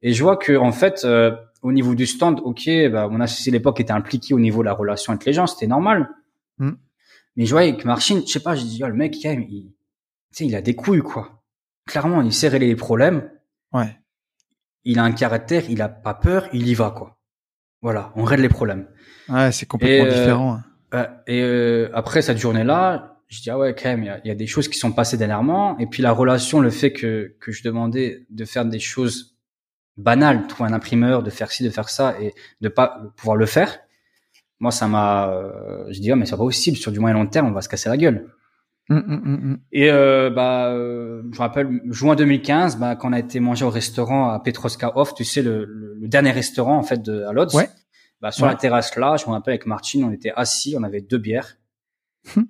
Et 0.02 0.12
je 0.12 0.22
vois 0.22 0.36
que 0.36 0.56
en 0.56 0.72
fait, 0.72 1.02
euh, 1.04 1.32
au 1.62 1.72
niveau 1.72 1.94
du 1.94 2.06
stand, 2.06 2.40
ok, 2.42 2.68
bah, 2.90 3.08
mon 3.08 3.20
associé 3.20 3.52
de 3.52 3.56
l'époque 3.56 3.80
était 3.80 3.92
impliqué 3.92 4.34
au 4.34 4.40
niveau 4.40 4.60
de 4.62 4.66
la 4.66 4.72
relation 4.74 5.12
avec 5.12 5.24
les 5.24 5.32
gens, 5.32 5.46
c'était 5.46 5.66
normal. 5.68 6.08
Mm. 6.58 6.70
Mais 7.36 7.46
je 7.46 7.50
voyais 7.52 7.76
que 7.76 7.86
Martin, 7.86 8.20
je 8.26 8.30
sais 8.30 8.40
pas, 8.40 8.54
j'ai 8.54 8.64
dit, 8.64 8.80
oh, 8.84 8.88
le 8.88 8.94
mec, 8.94 9.16
quand 9.22 9.30
même, 9.30 9.42
il, 9.48 9.70
tu 9.70 9.74
sais, 10.32 10.46
il 10.46 10.54
a 10.56 10.60
des 10.62 10.74
couilles, 10.74 11.00
quoi. 11.02 11.42
Clairement, 11.86 12.20
il 12.22 12.32
sait 12.32 12.48
régler 12.48 12.68
les 12.68 12.76
problèmes 12.76 13.30
Ouais. 13.72 13.96
il 14.84 14.98
a 14.98 15.04
un 15.04 15.12
caractère, 15.12 15.62
il 15.70 15.80
a 15.82 15.88
pas 15.88 16.14
peur, 16.14 16.46
il 16.52 16.68
y 16.68 16.74
va 16.74 16.90
quoi. 16.90 17.18
Voilà, 17.80 18.12
on 18.16 18.24
règle 18.24 18.42
les 18.42 18.48
problèmes. 18.48 18.86
Ouais, 19.28 19.50
c'est 19.50 19.66
complètement 19.66 20.04
Et, 20.06 20.08
euh, 20.08 20.18
différent. 20.20 20.54
hein. 20.54 20.64
Euh, 20.94 21.06
et 21.26 21.40
euh, 21.42 21.90
après 21.94 22.20
cette 22.22 22.38
journée-là, 22.38 23.16
je 23.28 23.40
dis 23.40 23.48
ah 23.50 23.58
ouais 23.58 23.74
quand 23.74 23.88
même, 23.88 24.02
il 24.02 24.06
y 24.06 24.10
a, 24.10 24.20
y 24.26 24.30
a 24.30 24.34
des 24.34 24.46
choses 24.46 24.68
qui 24.68 24.78
sont 24.78 24.92
passées 24.92 25.16
dernièrement. 25.16 25.78
Et 25.78 25.86
puis 25.86 26.02
la 26.02 26.12
relation, 26.12 26.60
le 26.60 26.68
fait 26.70 26.92
que 26.92 27.34
que 27.40 27.50
je 27.50 27.62
demandais 27.64 28.26
de 28.28 28.44
faire 28.44 28.64
des 28.66 28.78
choses 28.78 29.31
banales, 29.96 30.42
de 30.42 30.46
trouver 30.46 30.70
un 30.70 30.72
imprimeur, 30.72 31.22
de 31.22 31.30
faire 31.30 31.50
ci, 31.50 31.64
de 31.64 31.70
faire 31.70 31.88
ça, 31.88 32.14
et 32.20 32.34
de 32.60 32.68
pas 32.68 33.02
pouvoir 33.16 33.36
le 33.36 33.46
faire. 33.46 33.78
Moi, 34.60 34.70
ça 34.70 34.86
m'a, 34.88 35.28
euh, 35.30 35.84
je 35.90 36.00
dis 36.00 36.10
ah 36.12 36.16
mais 36.16 36.24
c'est 36.24 36.32
pas 36.32 36.36
possible 36.38 36.76
sur 36.76 36.92
du 36.92 37.00
moyen 37.00 37.14
long 37.16 37.26
terme, 37.26 37.48
on 37.48 37.52
va 37.52 37.62
se 37.62 37.68
casser 37.68 37.88
la 37.88 37.96
gueule. 37.96 38.28
Hum, 38.90 38.98
hum, 39.08 39.22
hum, 39.24 39.58
Et 39.70 39.90
euh, 39.90 40.28
bah, 40.30 40.66
euh, 40.68 41.22
je 41.32 41.36
me 41.38 41.42
rappelle, 41.42 41.80
juin 41.90 42.14
2015, 42.16 42.78
bah, 42.78 42.96
quand 42.96 43.10
on 43.10 43.12
a 43.12 43.18
été 43.18 43.38
manger 43.40 43.64
au 43.64 43.70
restaurant 43.70 44.30
à 44.30 44.40
Petroska 44.40 44.96
Off, 44.96 45.14
tu 45.14 45.24
sais, 45.24 45.40
le, 45.42 45.64
le, 45.64 45.94
le 46.00 46.08
dernier 46.08 46.32
restaurant 46.32 46.76
en 46.76 46.82
fait 46.82 47.00
de, 47.02 47.22
à 47.24 47.32
Lodz. 47.32 47.54
Ouais. 47.54 47.68
Bah, 48.20 48.30
sur 48.32 48.44
Ouais. 48.44 48.50
la 48.52 48.56
terrasse 48.56 48.94
là, 48.96 49.16
je 49.16 49.26
me 49.26 49.30
rappelle 49.32 49.52
avec 49.52 49.66
Martine, 49.66 50.04
on 50.04 50.12
était 50.12 50.32
assis, 50.36 50.74
on 50.78 50.82
avait 50.84 51.00
deux 51.00 51.18
bières. 51.18 51.56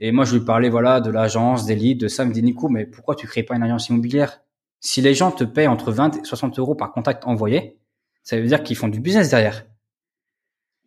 Et 0.00 0.12
moi, 0.12 0.24
je 0.26 0.36
lui 0.36 0.44
parlais 0.44 0.68
voilà 0.68 1.00
de 1.00 1.10
l'agence, 1.10 1.64
des 1.64 1.74
leads, 1.74 2.02
de 2.04 2.08
ça. 2.08 2.24
Il 2.24 2.28
me 2.28 2.34
dit 2.34 2.42
Nico, 2.42 2.68
mais 2.68 2.84
pourquoi 2.84 3.14
tu 3.14 3.26
crées 3.26 3.42
pas 3.42 3.54
une 3.56 3.62
agence 3.62 3.88
immobilière? 3.88 4.40
Si 4.84 5.00
les 5.00 5.14
gens 5.14 5.30
te 5.30 5.44
payent 5.44 5.68
entre 5.68 5.92
20 5.92 6.16
et 6.18 6.24
60 6.24 6.58
euros 6.58 6.74
par 6.74 6.92
contact 6.92 7.24
envoyé, 7.24 7.78
ça 8.24 8.38
veut 8.38 8.46
dire 8.46 8.62
qu'ils 8.62 8.76
font 8.76 8.88
du 8.88 9.00
business 9.00 9.30
derrière. 9.30 9.64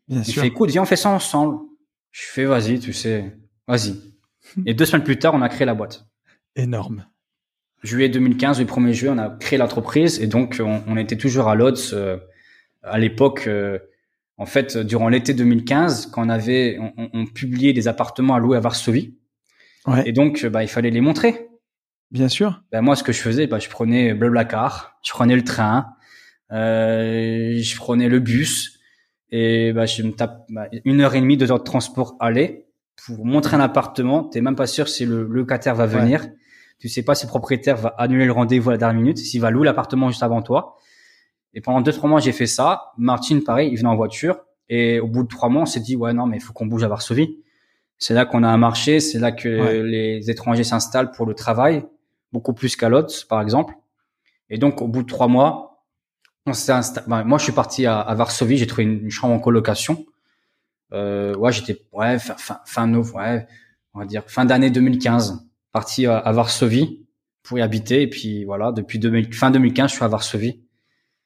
Bien 0.08 0.20
Il 0.22 0.26
sûr. 0.32 0.42
fait 0.42 0.50
écoute, 0.50 0.70
viens, 0.70 0.84
on 0.84 0.86
fait 0.86 0.96
ça 0.98 1.10
ensemble. 1.10 1.60
Je 2.12 2.22
fais 2.24 2.46
vas-y, 2.46 2.80
tu 2.80 2.94
sais, 2.94 3.36
vas-y. 3.68 3.96
Et 4.66 4.74
deux 4.74 4.86
semaines 4.86 5.04
plus 5.04 5.18
tard, 5.18 5.34
on 5.34 5.42
a 5.42 5.50
créé 5.50 5.66
la 5.66 5.74
boîte. 5.74 6.06
Énorme. 6.56 7.06
Juillet 7.84 8.10
2015, 8.10 8.60
le 8.60 8.66
1er 8.66 8.92
juillet, 8.94 9.12
on 9.14 9.18
a 9.18 9.30
créé 9.30 9.58
l'entreprise 9.58 10.20
et 10.22 10.28
donc 10.28 10.58
on, 10.64 10.84
on 10.88 10.98
était 10.98 11.18
toujours 11.18 11.48
à 11.48 11.56
Lodz 11.56 11.92
euh, 11.94 12.18
à 12.84 13.00
l'époque. 13.00 13.48
euh, 13.48 13.80
en 14.38 14.46
fait, 14.46 14.78
durant 14.78 15.08
l'été 15.08 15.34
2015, 15.34 16.08
quand 16.08 16.26
on 16.26 16.30
avait, 16.30 16.78
on, 16.98 17.26
publiait 17.26 17.72
des 17.72 17.88
appartements 17.88 18.36
à 18.36 18.40
louer 18.40 18.58
à 18.58 18.60
Varsovie 18.60 19.16
Ouais. 19.88 20.04
et 20.06 20.12
donc 20.14 20.46
bah, 20.48 20.64
il 20.64 20.68
fallait 20.68 20.90
les 20.90 21.00
montrer. 21.00 21.48
Bien 22.16 22.30
sûr. 22.30 22.62
Ben, 22.72 22.82
moi, 22.82 22.96
ce 22.96 23.04
que 23.04 23.12
je 23.12 23.20
faisais, 23.20 23.46
bah, 23.46 23.60
je 23.60 23.68
prenais 23.70 24.14
Blablacar, 24.14 24.98
je 25.04 25.12
prenais 25.12 25.36
le 25.36 25.44
train, 25.44 25.88
euh, 26.54 27.58
je 27.62 27.76
prenais 27.76 28.08
le 28.08 28.20
bus 28.20 28.80
et 29.32 29.74
bah, 29.74 29.86
je 29.86 30.02
me 30.02 30.12
tape 30.14 30.46
bah, 30.50 30.68
une 30.86 31.02
heure 31.02 31.14
et 31.16 31.20
demie, 31.20 31.36
deux 31.36 31.52
heures 31.52 31.60
de 31.60 31.64
transport 31.66 32.16
aller 32.22 32.68
pour 33.06 33.26
montrer 33.26 33.58
un 33.58 33.60
appartement. 33.60 34.24
T'es 34.24 34.40
même 34.40 34.56
pas 34.56 34.66
sûr 34.66 34.88
si 34.88 35.06
le 35.06 35.24
locataire 35.24 35.76
va 35.76 35.86
venir. 35.88 36.26
Tu 36.80 36.88
sais 36.88 37.04
pas 37.04 37.16
si 37.16 37.26
le 37.26 37.30
propriétaire 37.30 37.76
va 37.76 37.90
annuler 37.98 38.26
le 38.26 38.32
rendez-vous 38.32 38.70
à 38.70 38.74
la 38.74 38.78
dernière 38.78 39.02
minute, 39.02 39.18
s'il 39.18 39.42
va 39.42 39.52
louer 39.52 39.66
l'appartement 39.66 40.08
juste 40.10 40.24
avant 40.24 40.42
toi. 40.42 40.78
Et 41.54 41.60
pendant 41.60 41.82
deux 41.82 41.92
trois 41.92 42.10
mois, 42.10 42.22
j'ai 42.22 42.32
fait 42.32 42.48
ça. 42.48 42.92
Martine, 42.98 43.44
pareil, 43.44 43.70
il 43.74 43.78
venait 43.78 43.90
en 43.90 43.96
voiture. 43.98 44.40
Et 44.70 45.02
au 45.02 45.08
bout 45.08 45.24
de 45.24 45.28
trois 45.28 45.50
mois, 45.50 45.64
on 45.64 45.66
s'est 45.66 45.82
dit 45.82 45.98
ouais 45.98 46.14
non 46.14 46.28
mais 46.28 46.38
il 46.38 46.42
faut 46.42 46.54
qu'on 46.54 46.66
bouge 46.66 46.84
à 46.86 46.88
Varsovie. 46.88 47.40
C'est 47.98 48.14
là 48.14 48.26
qu'on 48.26 48.44
a 48.44 48.48
un 48.48 48.58
marché, 48.58 49.02
c'est 49.02 49.20
là 49.20 49.34
que 49.34 49.50
Ouais. 49.62 49.84
les 49.84 50.30
étrangers 50.30 50.64
s'installent 50.66 51.12
pour 51.12 51.26
le 51.26 51.34
travail, 51.34 51.86
beaucoup 52.36 52.54
plus 52.54 52.76
qu'à 52.76 52.90
Lodz, 52.90 53.24
par 53.24 53.42
exemple. 53.42 53.74
Et 54.50 54.58
donc 54.58 54.82
au 54.82 54.88
bout 54.88 55.02
de 55.04 55.08
trois 55.08 55.28
mois, 55.28 55.84
on 56.46 56.54
s'est 56.54 56.72
installé. 56.72 57.08
ben, 57.10 57.24
moi, 57.24 57.38
je 57.40 57.44
suis 57.46 57.54
parti 57.54 57.86
à, 57.88 58.00
à 58.00 58.14
Varsovie, 58.14 58.58
j'ai 58.58 58.68
trouvé 58.68 58.84
une, 58.84 59.00
une 59.06 59.10
chambre 59.10 59.34
en 59.34 59.40
colocation. 59.40 60.06
Euh, 60.94 61.34
ouais, 61.36 61.52
j'étais 61.52 61.82
ouais 61.94 62.20
fin 62.20 62.36
fin, 62.38 62.60
fin 62.66 62.94
ouais, 62.94 63.48
on 63.94 64.00
va 64.00 64.06
dire 64.06 64.24
fin 64.28 64.46
d'année 64.46 64.70
2015, 64.70 65.48
parti 65.72 66.06
à, 66.06 66.18
à 66.18 66.32
Varsovie 66.32 67.06
pour 67.42 67.58
y 67.58 67.62
habiter. 67.62 68.02
Et 68.04 68.10
puis 68.10 68.44
voilà, 68.46 68.72
depuis 68.72 69.00
2000, 69.00 69.34
fin 69.34 69.50
2015, 69.50 69.90
je 69.92 69.96
suis 69.96 70.04
à 70.04 70.08
Varsovie. 70.08 70.62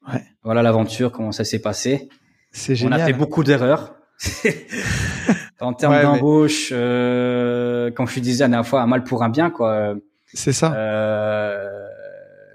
Ouais. 0.07 0.23
Voilà 0.43 0.61
l'aventure, 0.63 1.11
comment 1.11 1.31
ça 1.33 1.43
s'est 1.43 1.61
passé. 1.61 2.07
C'est 2.51 2.73
On 2.73 2.75
génial. 2.75 3.01
a 3.01 3.05
fait 3.07 3.13
beaucoup 3.13 3.43
d'erreurs. 3.43 3.95
en 5.59 5.73
termes 5.73 5.93
Ouais, 5.93 5.99
mais- 5.99 6.03
d'embauche, 6.03 6.69
euh, 6.71 7.91
comme 7.91 8.07
je 8.07 8.19
disais 8.21 8.43
la 8.45 8.49
dernière 8.49 8.67
fois, 8.67 8.81
un 8.81 8.87
mal 8.87 9.03
pour 9.03 9.23
un 9.23 9.29
bien, 9.29 9.49
quoi. 9.49 9.95
C'est 10.33 10.53
ça. 10.53 10.73
Euh, 10.73 11.87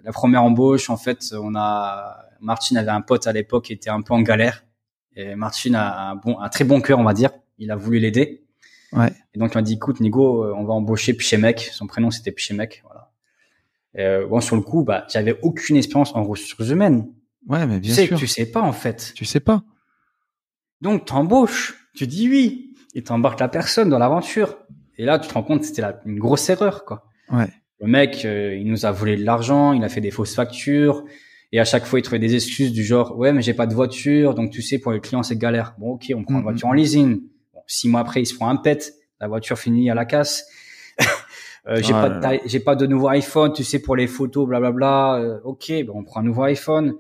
la 0.02 0.12
première 0.12 0.42
embauche, 0.42 0.90
en 0.90 0.96
fait, 0.96 1.32
on 1.32 1.54
a 1.54 2.20
Martine 2.40 2.76
avait 2.76 2.90
un 2.90 3.00
pote 3.00 3.26
à 3.26 3.32
l'époque 3.32 3.64
qui 3.64 3.72
était 3.72 3.90
un 3.90 4.02
peu 4.02 4.12
en 4.14 4.20
galère. 4.20 4.64
Et 5.16 5.34
Martine 5.34 5.74
a 5.74 6.10
un 6.10 6.16
bon, 6.16 6.38
un 6.40 6.48
très 6.48 6.64
bon 6.64 6.80
cœur, 6.80 6.98
on 6.98 7.04
va 7.04 7.14
dire. 7.14 7.30
Il 7.58 7.70
a 7.70 7.76
voulu 7.76 7.98
l'aider. 7.98 8.44
Ouais. 8.92 9.12
Et 9.34 9.38
donc 9.38 9.52
il 9.54 9.58
m'a 9.58 9.62
dit, 9.62 9.74
écoute, 9.74 10.00
Nigo, 10.00 10.44
euh, 10.44 10.54
on 10.56 10.64
va 10.64 10.74
embaucher 10.74 11.14
Pichemek. 11.14 11.60
Son 11.72 11.86
prénom 11.86 12.10
c'était 12.10 12.32
Pichemek, 12.32 12.82
voilà. 12.84 13.10
Et, 13.96 14.02
euh, 14.04 14.26
bon, 14.26 14.40
sur 14.40 14.56
le 14.56 14.62
coup, 14.62 14.84
bah, 14.84 15.06
j'avais 15.08 15.38
aucune 15.42 15.76
expérience 15.76 16.14
en 16.14 16.24
ressources 16.24 16.68
humaines. 16.68 17.08
Ouais, 17.48 17.66
mais 17.66 17.76
Tu 17.76 17.80
bien 17.88 17.94
sais, 17.94 18.06
sûr. 18.06 18.18
tu 18.18 18.26
sais 18.26 18.46
pas 18.46 18.60
en 18.60 18.72
fait. 18.72 19.12
Tu 19.14 19.24
sais 19.24 19.40
pas. 19.40 19.62
Donc 20.80 21.06
t'embauches, 21.06 21.88
tu 21.94 22.06
dis 22.06 22.28
oui, 22.28 22.74
et 22.94 23.02
t'embarques 23.02 23.40
la 23.40 23.48
personne 23.48 23.88
dans 23.88 23.98
l'aventure. 23.98 24.58
Et 24.96 25.04
là, 25.04 25.18
tu 25.18 25.28
te 25.28 25.34
rends 25.34 25.42
compte 25.42 25.60
que 25.60 25.66
c'était 25.66 25.82
une 26.06 26.18
grosse 26.18 26.48
erreur, 26.50 26.84
quoi. 26.84 27.04
Ouais. 27.30 27.50
Le 27.84 27.90
mec, 27.90 28.24
euh, 28.24 28.56
il 28.56 28.66
nous 28.66 28.86
a 28.86 28.90
volé 28.92 29.16
de 29.16 29.24
l'argent, 29.24 29.72
il 29.74 29.84
a 29.84 29.88
fait 29.90 30.00
des 30.00 30.10
fausses 30.10 30.34
factures, 30.34 31.04
et 31.52 31.60
à 31.60 31.64
chaque 31.66 31.84
fois, 31.84 31.98
il 31.98 32.02
trouvait 32.02 32.18
des 32.18 32.34
excuses 32.34 32.72
du 32.72 32.82
genre, 32.82 33.16
ouais, 33.18 33.32
mais 33.32 33.42
j'ai 33.42 33.52
pas 33.52 33.66
de 33.66 33.74
voiture, 33.74 34.34
donc 34.34 34.50
tu 34.50 34.62
sais, 34.62 34.78
pour 34.78 34.92
les 34.92 35.00
clients, 35.00 35.22
c'est 35.22 35.36
galère. 35.36 35.74
Bon, 35.78 35.90
ok, 35.92 36.06
on 36.16 36.22
prend 36.24 36.32
une 36.34 36.38
Mhm. 36.38 36.42
voiture 36.44 36.68
en 36.68 36.72
leasing. 36.72 37.20
Bon, 37.52 37.60
six 37.66 37.88
mois 37.88 38.00
après, 38.00 38.22
il 38.22 38.26
se 38.26 38.34
prend 38.34 38.48
un 38.48 38.56
pet, 38.56 38.94
la 39.20 39.28
voiture 39.28 39.58
finit 39.58 39.90
à 39.90 39.94
la 39.94 40.04
casse. 40.06 40.46
Euh, 41.66 41.76
j'ai 41.80 41.94
Ah 41.94 42.10
pas 42.20 42.32
j'ai 42.44 42.60
pas 42.60 42.76
de 42.76 42.84
nouveau 42.86 43.08
iPhone, 43.08 43.50
tu 43.54 43.64
sais, 43.64 43.78
pour 43.78 43.96
les 43.96 44.06
photos, 44.06 44.46
blablabla. 44.46 45.14
Euh, 45.14 45.38
ok, 45.44 45.72
bon, 45.86 45.94
on 46.00 46.04
prend 46.04 46.20
un 46.20 46.22
nouveau 46.22 46.42
iPhone. 46.42 46.92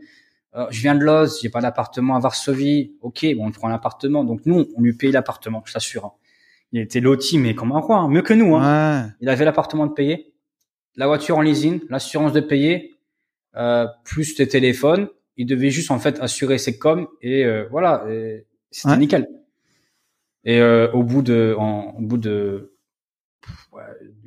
Euh, 0.56 0.64
je 0.70 0.80
viens 0.80 0.94
de 0.94 1.04
Loz, 1.04 1.38
j'ai 1.42 1.50
pas 1.50 1.60
d'appartement 1.60 2.16
à 2.16 2.18
Varsovie. 2.18 2.94
Ok, 3.02 3.26
bon, 3.36 3.48
on 3.48 3.50
prend 3.50 3.68
un 3.68 3.74
appartement. 3.74 4.24
Donc 4.24 4.40
nous, 4.46 4.64
on 4.74 4.80
lui 4.80 4.94
paye 4.94 5.12
l'appartement, 5.12 5.62
je 5.66 5.72
t'assure. 5.74 6.06
hein. 6.06 6.12
Il 6.72 6.80
était 6.80 7.00
loti, 7.00 7.36
mais 7.36 7.54
comme 7.54 7.72
un 7.72 7.78
roi, 7.78 7.98
hein, 7.98 8.08
mieux 8.08 8.22
que 8.22 8.32
nous. 8.32 8.56
Hein. 8.56 9.02
Ouais. 9.04 9.10
Il 9.20 9.28
avait 9.28 9.44
l'appartement 9.44 9.86
de 9.86 9.92
payer, 9.92 10.32
la 10.96 11.06
voiture 11.06 11.36
en 11.38 11.42
leasing, 11.42 11.80
l'assurance 11.88 12.32
de 12.32 12.40
payer, 12.40 12.94
euh, 13.56 13.86
plus 14.04 14.38
les 14.38 14.48
téléphones. 14.48 15.08
Il 15.36 15.46
devait 15.46 15.70
juste 15.70 15.90
en 15.90 15.98
fait 15.98 16.20
assurer 16.20 16.58
ses 16.58 16.78
coms 16.78 17.08
et 17.20 17.44
euh, 17.44 17.66
voilà, 17.70 18.04
c'était 18.70 18.88
Ouais. 18.92 18.98
nickel. 18.98 19.28
Et 20.44 20.60
euh, 20.60 20.90
au 20.92 21.02
bout 21.02 21.22
de, 21.22 21.54
en, 21.58 21.94
au 21.98 22.02
bout 22.02 22.18
de 22.18 22.76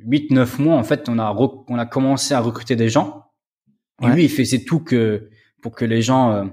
8-9 0.04 0.60
mois, 0.62 0.76
en 0.76 0.84
fait, 0.84 1.08
on 1.08 1.18
a 1.18 1.32
on 1.68 1.78
a 1.78 1.86
commencé 1.86 2.34
à 2.34 2.40
recruter 2.40 2.76
des 2.76 2.88
gens. 2.88 3.24
Et 4.02 4.06
Ouais. 4.06 4.14
lui, 4.14 4.24
il 4.24 4.28
faisait 4.30 4.64
tout 4.64 4.80
que 4.80 5.28
pour 5.62 5.74
que 5.74 5.84
les 5.84 6.02
gens, 6.02 6.32
euh, 6.32 6.44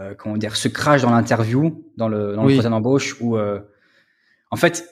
euh, 0.00 0.14
comment 0.14 0.36
dire, 0.36 0.56
se 0.56 0.68
crachent 0.68 1.02
dans 1.02 1.10
l'interview, 1.10 1.84
dans 1.96 2.08
le 2.08 2.34
dans 2.34 2.44
Oui. 2.44 2.56
le 2.56 2.62
d'embauche, 2.62 3.20
ou 3.20 3.36
euh, 3.36 3.60
en 4.50 4.56
fait, 4.56 4.88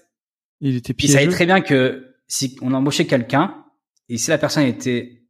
Il 0.60 0.76
était 0.76 0.93
il 0.98 1.09
savait 1.09 1.24
piégeux. 1.24 1.32
très 1.32 1.47
bien 1.47 1.60
que 1.60 2.14
si 2.28 2.56
on 2.62 2.72
embauchait 2.72 3.06
quelqu'un 3.06 3.64
et 4.09 4.18
si 4.18 4.31
la 4.31 4.39
personne 4.39 4.64
était 4.64 5.22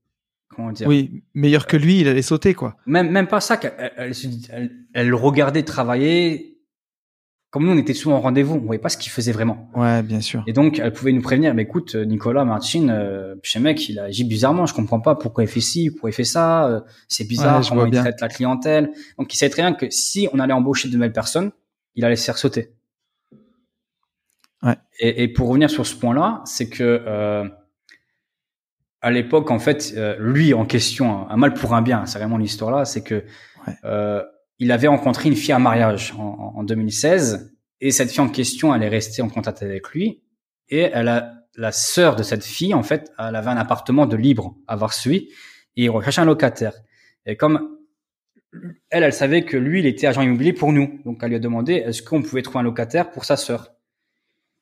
comment 0.49 0.73
dire 0.73 0.87
Oui, 0.89 1.23
meilleur 1.35 1.67
que 1.67 1.77
lui, 1.77 2.01
il 2.01 2.09
allait 2.09 2.23
sauter, 2.23 2.55
quoi. 2.55 2.77
même 2.87 3.11
même 3.11 3.27
pas 3.29 3.41
ça 3.41 3.57
qu'elle 3.57 3.75
elle, 3.79 3.93
elle 3.97 4.13
elle, 4.51 4.71
elle 4.95 5.09
le 5.09 5.17
regardait 5.17 5.63
travailler 5.63 6.51
comme 7.51 7.67
nous 7.67 7.71
on 7.73 7.79
était 7.79 7.95
souvent 7.95 8.17
en 8.17 8.21
rendez-vous 8.21 8.57
on 8.57 8.59
voyait 8.67 8.81
pas 8.83 8.89
ce 8.89 8.97
qu'il 8.99 9.13
faisait 9.13 9.31
vraiment 9.31 9.71
Ouais, 9.77 10.03
bien 10.03 10.21
sûr. 10.21 10.43
et 10.49 10.53
donc 10.53 10.81
elle 10.81 10.93
pouvait 10.93 11.13
nous 11.13 11.23
prévenir 11.23 11.55
mais 11.55 11.63
écoute 11.63 11.95
euh, 11.95 12.05
Nicolas 12.05 12.45
Martin 12.45 12.89
euh, 12.89 13.37
chez 13.45 13.61
mec 13.61 13.89
il 13.89 14.01
agit 14.01 14.25
bizarrement 14.25 14.67
je 14.67 14.75
comprends 14.75 14.99
pas 15.01 15.15
pourquoi 15.15 15.45
il 15.45 15.47
fait 15.49 15.61
ci 15.61 15.91
pourquoi 15.93 16.11
il 16.11 16.15
fait 16.15 16.25
ça 16.25 16.67
euh, 16.69 16.81
c'est 17.07 17.29
bizarre 17.29 17.61
Ouais, 17.61 17.69
comment 17.69 17.85
il 17.87 17.91
bien. 17.93 18.01
traite 18.03 18.21
la 18.21 18.29
clientèle 18.29 18.91
donc 19.19 19.33
il 19.33 19.37
savait 19.37 19.51
très 19.51 19.63
bien 19.63 19.73
que 19.73 19.87
si 19.89 20.29
on 20.33 20.41
allait 20.41 20.53
embaucher 20.53 20.89
de 20.89 20.95
nouvelles 20.95 21.13
personnes 21.13 21.53
il 21.95 22.05
allait 22.05 22.17
se 22.17 22.25
faire 22.25 22.39
sauter 22.39 22.73
Ouais. 24.65 24.75
et, 24.99 25.23
et 25.25 25.29
pour 25.29 25.49
revenir 25.49 25.69
sur 25.71 25.87
ce 25.87 25.95
point-là, 25.95 26.41
c'est 26.47 26.69
que 26.71 26.83
euh, 27.07 27.47
à 29.05 29.11
l'époque, 29.11 29.51
en 29.51 29.59
fait, 29.59 29.93
euh, 29.97 30.17
lui 30.19 30.55
en 30.55 30.65
question, 30.65 31.29
un 31.29 31.37
mal 31.37 31.55
pour 31.55 31.75
un 31.75 31.83
bien, 31.83 32.07
c'est 32.07 32.19
vraiment 32.19 32.39
l'histoire 32.39 32.71
là, 32.77 32.85
c'est 32.85 33.03
que 33.03 33.17
Ouais. 33.67 33.75
euh, 33.85 34.23
il 34.59 34.71
avait 34.73 34.89
rencontré 34.89 35.29
une 35.29 35.37
fille 35.37 35.53
à 35.53 35.59
mariage 35.59 36.15
en, 36.19 36.53
en 36.57 36.63
2016, 36.65 37.55
et 37.81 37.91
cette 37.91 38.11
fille 38.11 38.21
en 38.21 38.29
question, 38.29 38.75
elle 38.75 38.83
est 38.83 38.89
restée 38.89 39.23
en 39.23 39.29
contact 39.29 39.63
avec 39.63 39.89
lui, 39.91 40.23
et 40.69 40.81
elle 40.93 41.09
a 41.09 41.33
la 41.57 41.71
sœur 41.73 42.17
de 42.17 42.23
cette 42.23 42.45
fille, 42.45 42.75
en 42.75 42.83
fait, 42.83 43.13
elle 43.19 43.37
avait 43.37 43.51
un 43.51 43.57
appartement 43.57 44.07
de 44.07 44.17
libre 44.17 44.57
à 44.67 44.77
Varsovie, 44.77 45.29
et 45.77 45.85
il 45.85 45.91
recherchait 45.91 46.21
un 46.23 46.25
locataire. 46.25 46.73
Et 47.27 47.37
comme 47.37 47.71
elle, 48.91 49.03
elle 49.03 49.13
savait 49.13 49.45
que 49.45 49.57
lui, 49.57 49.81
il 49.81 49.87
était 49.87 50.07
agent 50.07 50.23
immobilier 50.23 50.53
pour 50.53 50.73
nous, 50.73 51.01
donc 51.05 51.19
elle 51.23 51.29
lui 51.31 51.37
a 51.37 51.41
demandé 51.41 51.75
est-ce 51.75 52.03
qu'on 52.03 52.23
pouvait 52.23 52.43
trouver 52.43 52.61
un 52.61 52.63
locataire 52.65 53.11
pour 53.11 53.25
sa 53.25 53.37
sœur? 53.37 53.73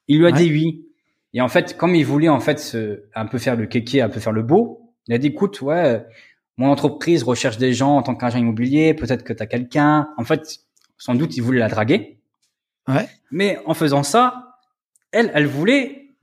Il 0.08 0.18
lui 0.18 0.26
a 0.26 0.30
Ouais. 0.30 0.38
dit 0.38 0.50
oui. 0.50 0.86
Et 1.34 1.40
en 1.40 1.48
fait, 1.48 1.76
comme 1.76 1.94
il 1.94 2.04
voulait 2.04 2.28
en 2.28 2.40
fait 2.40 2.58
se, 2.58 3.04
un 3.14 3.26
peu 3.26 3.38
faire 3.38 3.56
le 3.56 3.66
kéké, 3.66 4.02
un 4.02 4.08
peu 4.08 4.20
faire 4.20 4.32
le 4.32 4.42
beau, 4.42 4.92
il 5.08 5.14
a 5.14 5.18
dit 5.18 5.28
écoute, 5.28 5.60
ouais, 5.62 6.04
mon 6.58 6.68
entreprise 6.70 7.22
recherche 7.22 7.56
des 7.58 7.72
gens 7.72 7.96
en 7.96 8.02
tant 8.02 8.14
qu'agent 8.14 8.38
immobilier, 8.38 8.94
peut-être 8.94 9.24
que 9.24 9.32
tu 9.32 9.42
as 9.42 9.46
quelqu'un. 9.46 10.08
En 10.18 10.24
fait, 10.24 10.58
sans 10.98 11.14
doute, 11.14 11.36
il 11.36 11.40
voulait 11.42 11.58
la 11.58 11.68
draguer. 11.68 12.18
Ouais. 12.88 13.08
Mais 13.30 13.58
en 13.66 13.74
faisant 13.74 14.02
ça, 14.02 14.58
elle, 15.10 15.30
elle 15.34 15.46
voulait, 15.46 16.14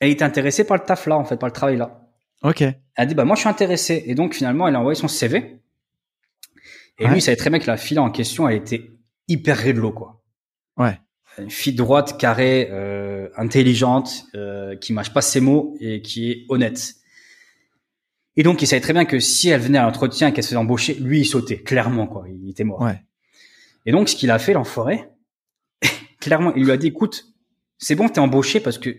elle 0.00 0.10
était 0.10 0.24
intéressée 0.24 0.64
par 0.64 0.76
le 0.76 0.84
taf 0.84 1.06
là, 1.06 1.16
en 1.16 1.24
fait, 1.24 1.36
par 1.36 1.48
le 1.48 1.52
travail 1.52 1.76
là. 1.76 1.98
Ok. 2.42 2.60
Elle 2.60 2.76
a 2.96 3.06
dit 3.06 3.14
bah 3.14 3.24
moi 3.24 3.36
je 3.36 3.40
suis 3.40 3.48
intéressée 3.48 4.02
et 4.06 4.14
donc 4.14 4.34
finalement 4.34 4.66
elle 4.68 4.74
a 4.74 4.80
envoyé 4.80 4.96
son 4.98 5.08
CV 5.08 5.60
et 6.98 7.04
Ouais. 7.04 7.10
lui 7.10 7.18
il 7.18 7.22
savait 7.22 7.36
très 7.36 7.50
bien 7.50 7.58
que 7.60 7.66
la 7.68 7.76
fille 7.76 7.98
en 7.98 8.10
question 8.10 8.48
elle 8.48 8.56
était 8.56 8.90
hyper 9.28 9.56
réglo 9.56 9.92
quoi. 9.92 10.20
Ouais. 10.76 10.98
Une 11.38 11.50
fille 11.50 11.72
droite, 11.72 12.18
carrée, 12.18 12.68
euh, 12.70 13.28
intelligente, 13.36 14.26
euh, 14.34 14.76
qui 14.76 14.92
mâche 14.92 15.12
pas 15.12 15.22
ses 15.22 15.40
mots 15.40 15.74
et 15.80 16.02
qui 16.02 16.30
est 16.30 16.44
honnête. 16.48 16.94
Et 18.36 18.42
donc 18.42 18.62
il 18.62 18.66
savait 18.66 18.80
très 18.80 18.92
bien 18.92 19.04
que 19.04 19.18
si 19.18 19.48
elle 19.48 19.60
venait 19.60 19.78
à 19.78 19.82
l'entretien 19.82 20.28
et 20.28 20.32
qu'elle 20.32 20.44
se 20.44 20.50
faisait 20.50 20.58
embaucher, 20.58 20.94
lui 20.94 21.20
il 21.20 21.24
sautait 21.24 21.58
clairement 21.58 22.06
quoi, 22.06 22.24
il 22.28 22.50
était 22.50 22.64
mort. 22.64 22.80
Ouais. 22.80 23.02
Et 23.84 23.92
donc 23.92 24.08
ce 24.08 24.16
qu'il 24.16 24.30
a 24.30 24.38
fait 24.38 24.52
l'enfoiré, 24.52 25.04
clairement 26.20 26.54
il 26.54 26.64
lui 26.64 26.72
a 26.72 26.76
dit 26.76 26.88
écoute 26.88 27.26
c'est 27.78 27.94
bon 27.94 28.08
t'es 28.08 28.20
embauché 28.20 28.60
parce 28.60 28.78
que 28.78 28.90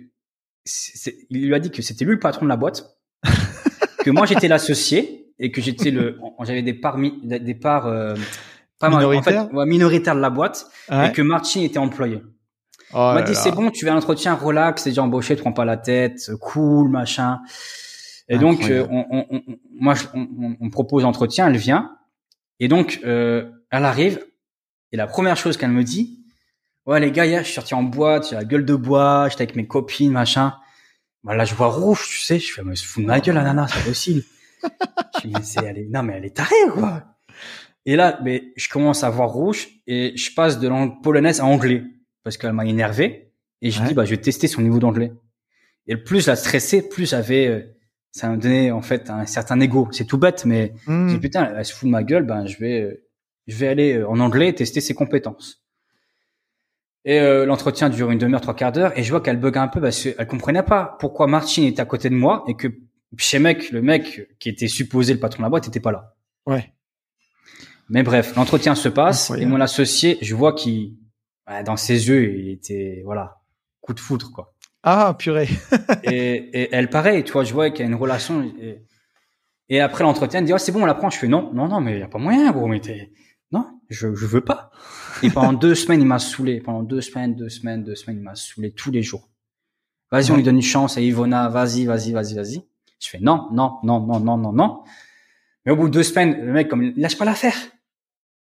il 1.29 1.47
lui 1.47 1.55
a 1.55 1.59
dit 1.59 1.71
que 1.71 1.81
c'était 1.81 2.05
lui 2.05 2.13
le 2.13 2.19
patron 2.19 2.45
de 2.45 2.49
la 2.49 2.57
boîte, 2.57 2.97
que 4.03 4.11
moi 4.11 4.25
j'étais 4.25 4.47
l'associé 4.47 5.33
et 5.39 5.51
que 5.51 5.61
j'étais 5.61 5.91
le, 5.91 6.17
j'avais 6.43 6.61
des 6.61 6.73
parts, 6.73 6.97
des 6.99 7.55
parts 7.55 7.87
euh, 7.87 8.15
pas 8.89 9.05
en 9.05 9.21
fait, 9.21 9.49
minoritaires 9.65 10.15
de 10.15 10.21
la 10.21 10.29
boîte 10.29 10.67
et 10.91 11.11
que 11.11 11.21
Martin 11.21 11.61
était 11.61 11.79
employé. 11.79 12.21
Oh 12.95 13.13
m'a 13.13 13.23
dit 13.23 13.33
c'est 13.33 13.51
bon, 13.51 13.71
tu 13.71 13.85
vas 13.85 13.91
à 13.91 13.95
l'entretien, 13.95 14.35
relax, 14.35 14.83
c'est 14.83 14.91
déjà 14.91 15.01
embauché, 15.01 15.35
tu 15.35 15.41
prends 15.41 15.51
pas 15.51 15.65
la 15.65 15.77
tête, 15.77 16.31
cool, 16.39 16.89
machin. 16.89 17.39
Et 18.29 18.37
donc, 18.37 18.69
euh, 18.69 18.85
on, 18.89 19.25
on, 19.29 19.41
moi, 19.79 19.95
on, 20.13 20.55
on, 20.59 20.69
propose 20.69 21.03
l'entretien, 21.03 21.47
elle 21.47 21.57
vient. 21.57 21.97
Et 22.59 22.67
donc, 22.67 23.01
euh, 23.03 23.49
elle 23.69 23.85
arrive. 23.85 24.23
Et 24.91 24.97
la 24.97 25.07
première 25.07 25.35
chose 25.35 25.57
qu'elle 25.57 25.71
me 25.71 25.83
dit, 25.83 26.23
ouais 26.85 26.99
les 26.99 27.11
gars, 27.11 27.25
hier, 27.25 27.41
je 27.41 27.45
suis 27.45 27.55
sorti 27.55 27.73
en 27.73 27.83
boîte, 27.83 28.29
j'ai 28.29 28.35
la 28.35 28.45
gueule 28.45 28.65
de 28.65 28.75
bois, 28.75 29.27
j'étais 29.29 29.43
avec 29.43 29.55
mes 29.55 29.67
copines, 29.67 30.11
machin. 30.11 30.53
Bah 31.23 31.35
là, 31.35 31.45
je 31.45 31.55
vois 31.55 31.67
rouge, 31.67 32.05
tu 32.07 32.19
sais. 32.19 32.39
Je 32.39 32.53
fais, 32.53 32.63
mais 32.63 32.75
se 32.75 32.85
fout 32.85 33.03
de 33.03 33.07
ma 33.07 33.19
gueule, 33.19 33.35
la 33.35 33.43
nana, 33.43 33.67
c'est 33.67 33.83
possible. 33.83 34.23
je 35.23 35.27
me 35.27 35.39
dis, 35.39 35.55
elle 35.65 35.79
est, 35.79 35.87
non 35.89 36.03
mais 36.03 36.13
elle 36.13 36.25
est 36.25 36.35
tarée, 36.35 36.55
quoi. 36.71 37.03
Et 37.85 37.95
là, 37.95 38.19
mais 38.23 38.53
je 38.55 38.69
commence 38.69 39.03
à 39.03 39.09
voir 39.09 39.29
rouge 39.29 39.67
et 39.87 40.15
je 40.15 40.33
passe 40.33 40.59
de 40.59 40.67
langue 40.67 41.01
polonaise 41.01 41.41
à 41.41 41.45
anglais 41.45 41.83
parce 42.23 42.37
qu'elle 42.37 42.53
m'a 42.53 42.65
énervé. 42.65 43.31
Et 43.61 43.71
je 43.71 43.81
dis, 43.83 43.93
bah, 43.93 44.05
je 44.05 44.11
vais 44.11 44.17
tester 44.17 44.47
son 44.47 44.61
niveau 44.61 44.79
d'anglais. 44.79 45.11
Et 45.87 45.97
plus 45.97 46.21
je 46.21 46.27
la 46.27 46.35
stressais, 46.35 46.81
plus 46.81 47.09
j'avais, 47.09 47.47
euh, 47.47 47.61
ça 48.11 48.29
me 48.29 48.37
donnait 48.37 48.71
en 48.71 48.81
fait 48.81 49.09
un 49.09 49.25
certain 49.25 49.59
ego. 49.59 49.87
C'est 49.91 50.05
tout 50.05 50.17
bête, 50.17 50.45
mais 50.45 50.73
mmh. 50.87 51.09
je 51.09 51.13
dis, 51.15 51.19
putain, 51.19 51.53
elle 51.55 51.65
se 51.65 51.73
fout 51.73 51.87
de 51.87 51.91
ma 51.91 52.03
gueule, 52.03 52.25
ben 52.25 52.45
je 52.45 52.57
vais, 52.57 52.81
euh, 52.81 53.05
je 53.47 53.55
vais 53.55 53.67
aller 53.67 53.97
euh, 53.97 54.09
en 54.09 54.19
anglais 54.19 54.53
tester 54.53 54.81
ses 54.81 54.93
compétences. 54.93 55.61
Et 57.05 57.19
l'entretien 57.19 57.89
dure 57.89 58.11
une 58.11 58.17
demi-heure, 58.17 58.39
trois 58.39 58.55
quarts 58.55 58.71
d'heure, 58.71 58.97
et 58.97 59.03
je 59.03 59.09
vois 59.09 59.19
qu'elle 59.19 59.35
bug 59.35 59.57
un 59.57 59.67
peu 59.67 59.81
parce 59.81 60.01
qu'elle 60.01 60.25
comprenait 60.25 60.63
pas 60.63 60.95
pourquoi 61.01 61.27
Martin 61.27 61.63
était 61.63 61.81
à 61.81 61.85
côté 61.85 62.09
de 62.09 62.15
moi 62.15 62.45
et 62.47 62.55
que 62.55 62.69
chez 63.17 63.39
mec, 63.39 63.71
le 63.71 63.81
mec 63.81 64.29
qui 64.39 64.47
était 64.47 64.69
supposé 64.69 65.13
le 65.13 65.19
patron 65.19 65.39
de 65.39 65.43
la 65.43 65.49
boîte, 65.49 65.67
était 65.67 65.81
pas 65.81 65.91
là. 65.91 66.15
Ouais. 66.45 66.71
Mais 67.93 68.01
bref, 68.01 68.35
l'entretien 68.35 68.73
se 68.73 68.89
passe 68.89 69.31
et 69.37 69.45
mon 69.45 69.61
associé, 69.61 70.17
je 70.19 70.33
vois 70.33 70.53
qu'il 70.53 70.95
dans 71.63 71.77
ses 71.77 72.07
yeux, 72.07 72.33
il 72.33 72.49
était 72.49 73.03
voilà, 73.05 73.37
coup 73.81 73.93
de 73.93 73.99
foudre 73.99 74.31
quoi. 74.31 74.55
Ah 74.81 75.15
purée. 75.17 75.47
et, 76.03 76.33
et, 76.59 76.69
elle 76.71 76.89
pareil, 76.89 77.23
tu 77.23 77.31
vois, 77.31 77.43
je 77.43 77.53
vois 77.53 77.69
qu'il 77.69 77.81
y 77.81 77.83
a 77.83 77.85
une 77.85 77.95
relation. 77.95 78.41
Et, 78.59 78.83
et 79.69 79.79
après 79.79 80.03
l'entretien, 80.03 80.39
elle 80.39 80.45
dit 80.47 80.53
oh, 80.53 80.57
c'est 80.57 80.71
bon, 80.71 80.81
on 80.81 80.85
la 80.87 80.95
prend. 80.95 81.11
Je 81.11 81.19
fais 81.19 81.27
non, 81.27 81.53
non, 81.53 81.67
non, 81.67 81.81
mais 81.81 81.93
il 81.93 81.99
y 81.99 82.03
a 82.03 82.07
pas 82.07 82.17
moyen, 82.17 82.51
gros. 82.51 82.67
Mais 82.67 82.81
non, 83.51 83.79
je 83.91 84.15
je 84.15 84.25
veux 84.25 84.41
pas. 84.41 84.71
Et 85.21 85.29
pendant 85.29 85.53
deux 85.53 85.75
semaines, 85.75 86.01
il 86.01 86.07
m'a 86.07 86.17
saoulé. 86.17 86.61
Pendant 86.61 86.81
deux 86.81 87.01
semaines, 87.01 87.35
deux 87.35 87.49
semaines, 87.49 87.83
deux 87.83 87.95
semaines, 87.95 88.17
il 88.17 88.23
m'a 88.23 88.35
saoulé 88.35 88.71
tous 88.71 88.89
les 88.89 89.03
jours. 89.03 89.29
Vas-y, 90.11 90.31
on 90.31 90.35
lui 90.35 90.43
donne 90.43 90.55
une 90.55 90.63
chance 90.63 90.97
à 90.97 91.01
Ivona. 91.01 91.47
Vas-y, 91.47 91.85
vas-y, 91.85 92.11
vas-y, 92.11 92.33
vas-y. 92.33 92.63
Je 92.99 93.07
fais 93.07 93.19
non, 93.19 93.49
non, 93.51 93.77
non, 93.83 93.99
non, 93.99 94.19
non, 94.19 94.37
non, 94.37 94.51
non. 94.51 94.83
Mais 95.63 95.71
au 95.71 95.75
bout 95.75 95.89
de 95.89 95.93
deux 95.93 96.03
semaines, 96.03 96.43
le 96.43 96.53
mec 96.53 96.69
comme 96.69 96.91
lâche 96.97 97.19
pas 97.19 97.25
l'affaire. 97.25 97.55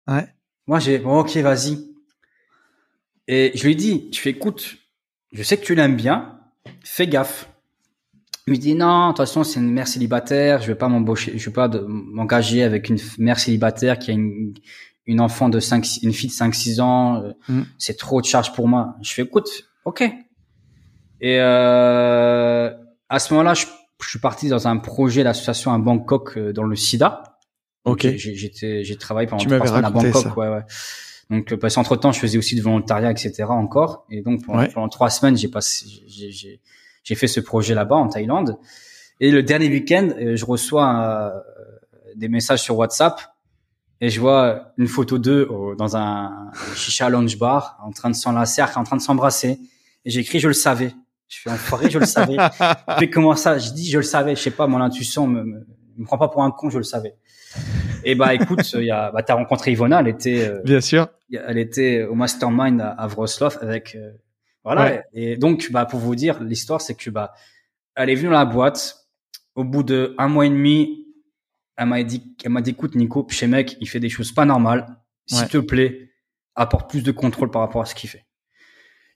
Ouais. 0.07 0.27
Moi 0.67 0.79
j'ai 0.79 0.99
bon, 0.99 1.19
ok, 1.19 1.35
vas-y. 1.37 1.79
Et 3.27 3.51
je 3.55 3.65
lui 3.65 3.75
dis, 3.75 4.09
tu 4.11 4.21
fais 4.21 4.31
écoute, 4.31 4.77
je 5.31 5.43
sais 5.43 5.57
que 5.57 5.65
tu 5.65 5.75
l'aimes 5.75 5.95
bien, 5.95 6.39
fais 6.83 7.07
gaffe. 7.07 7.49
Il 8.47 8.53
me 8.53 8.57
dit 8.57 8.75
non, 8.75 9.07
de 9.07 9.11
toute 9.11 9.17
façon 9.17 9.43
c'est 9.43 9.59
une 9.59 9.71
mère 9.71 9.87
célibataire, 9.87 10.61
je 10.61 10.67
vais 10.67 10.75
pas 10.75 10.87
m'embaucher, 10.87 11.37
je 11.37 11.45
vais 11.49 11.53
pas 11.53 11.67
m'engager 11.87 12.63
avec 12.63 12.89
une 12.89 12.97
mère 13.17 13.39
célibataire 13.39 13.97
qui 13.97 14.11
a 14.11 14.13
une, 14.13 14.53
une 15.07 15.19
enfant 15.19 15.49
de 15.49 15.59
5 15.59 15.85
une 16.03 16.13
fille 16.13 16.29
de 16.29 16.35
5 16.35 16.53
6 16.53 16.79
ans, 16.79 17.23
euh, 17.23 17.31
mm. 17.47 17.63
c'est 17.79 17.97
trop 17.97 18.21
de 18.21 18.25
charge 18.25 18.53
pour 18.53 18.67
moi. 18.67 18.95
Je 19.01 19.13
fais 19.13 19.23
écoute, 19.23 19.49
OK. 19.85 20.01
Et 21.21 21.39
euh, 21.39 22.69
à 23.09 23.19
ce 23.19 23.33
moment-là, 23.33 23.53
je, 23.53 23.65
je, 24.01 24.09
suis 24.09 24.19
parti 24.19 24.49
dans 24.49 24.67
un 24.67 24.77
projet 24.77 25.23
d'association 25.23 25.73
à 25.73 25.79
Bangkok 25.79 26.37
euh, 26.37 26.53
dans 26.53 26.63
le 26.63 26.75
SIDA. 26.75 27.34
OK. 27.85 28.07
J'ai 28.15 28.97
travaillé 28.97 29.27
pendant 29.27 29.43
trois 29.43 29.67
semaines 29.67 29.85
à 29.85 29.89
Bangkok, 29.89 30.37
ouais 30.37 30.49
ouais. 30.49 30.63
Donc, 31.29 31.51
euh, 31.51 31.57
parce 31.57 31.75
qu'entre 31.75 31.95
temps, 31.95 32.11
je 32.11 32.19
faisais 32.19 32.37
aussi 32.37 32.55
du 32.55 32.61
volontariat, 32.61 33.11
etc. 33.11 33.45
encore. 33.49 34.05
Et 34.09 34.21
donc, 34.21 34.45
pendant, 34.45 34.89
trois 34.89 35.09
semaines, 35.09 35.37
j'ai 35.37 35.47
passé, 35.47 35.87
j'ai 36.07 37.15
fait 37.15 37.27
ce 37.27 37.39
projet 37.39 37.73
là-bas 37.73 37.95
en 37.95 38.07
Thaïlande. 38.07 38.57
Et 39.19 39.31
le 39.31 39.43
dernier 39.43 39.69
week-end, 39.69 40.09
euh, 40.19 40.35
je 40.35 40.45
reçois 40.45 40.93
euh, 40.99 41.31
des 42.15 42.27
messages 42.27 42.61
sur 42.61 42.77
WhatsApp 42.77 43.19
et 44.01 44.09
je 44.09 44.19
vois 44.19 44.73
une 44.77 44.87
photo 44.87 45.17
d'eux 45.17 45.47
dans 45.77 45.95
un 45.95 46.51
chicha 46.75 47.09
lounge 47.09 47.39
bar 47.39 47.79
en 47.81 47.91
train 47.91 48.09
de 48.09 48.15
s'enlacer, 48.15 48.61
en 48.61 48.83
train 48.83 48.97
de 48.97 49.01
s'embrasser. 49.01 49.57
Et 50.03 50.11
j'ai 50.11 50.19
écrit, 50.19 50.39
je 50.39 50.49
le 50.49 50.53
savais. 50.53 50.93
Je 51.29 51.39
fais 51.39 51.49
enfoiré, 51.49 51.89
je 51.89 51.97
le 51.97 52.05
savais. 52.05 52.35
puis 52.97 53.09
comment 53.09 53.35
ça 53.35 53.57
Je 53.57 53.71
dis, 53.71 53.89
je 53.89 53.97
le 53.97 54.03
savais. 54.03 54.35
Je 54.35 54.41
sais 54.41 54.51
pas, 54.51 54.67
mon 54.67 54.81
intuition 54.81 55.27
me, 55.27 55.43
me, 55.43 55.65
me 55.97 56.05
prend 56.05 56.17
pas 56.17 56.27
pour 56.27 56.43
un 56.43 56.51
con, 56.51 56.69
je 56.69 56.77
le 56.77 56.83
savais. 56.83 57.15
Et 58.03 58.15
bah 58.15 58.33
écoute, 58.35 58.71
il 58.73 58.83
y 58.83 58.91
a, 58.91 59.11
bah, 59.11 59.23
t'as 59.23 59.35
rencontré 59.35 59.71
Ivona, 59.71 59.99
elle 59.99 60.07
était 60.07 60.47
euh, 60.47 60.61
bien 60.63 60.81
sûr, 60.81 61.07
elle 61.31 61.57
était 61.57 62.03
au 62.03 62.15
mastermind 62.15 62.81
à, 62.81 62.89
à 62.91 63.07
Wrocław 63.07 63.57
avec 63.61 63.95
euh, 63.95 64.11
voilà. 64.63 65.03
Et 65.13 65.37
donc 65.37 65.69
bah 65.71 65.85
pour 65.85 65.99
vous 65.99 66.15
dire 66.15 66.41
l'histoire, 66.41 66.81
c'est 66.81 66.95
que 66.95 67.09
bah 67.09 67.33
elle 67.95 68.09
est 68.09 68.15
venue 68.15 68.29
dans 68.29 68.37
la 68.37 68.45
boîte. 68.45 69.01
Au 69.55 69.63
bout 69.63 69.83
de 69.83 70.15
un 70.17 70.27
mois 70.27 70.45
et 70.45 70.49
demi, 70.49 71.05
elle 71.77 71.85
m'a 71.87 72.03
dit, 72.03 72.35
elle 72.43 72.51
m'a 72.51 72.61
dit 72.61 72.71
écoute 72.71 72.95
Nico, 72.95 73.25
chez 73.29 73.47
mec, 73.47 73.77
il 73.79 73.87
fait 73.87 74.01
des 74.01 74.09
choses 74.09 74.33
pas 74.33 74.43
normales. 74.43 74.97
S'il 75.27 75.47
te 75.47 75.57
plaît, 75.57 76.11
apporte 76.55 76.89
plus 76.89 77.03
de 77.03 77.11
contrôle 77.11 77.49
par 77.49 77.61
rapport 77.61 77.81
à 77.81 77.85
ce 77.85 77.95
qu'il 77.95 78.09
fait. 78.09 78.25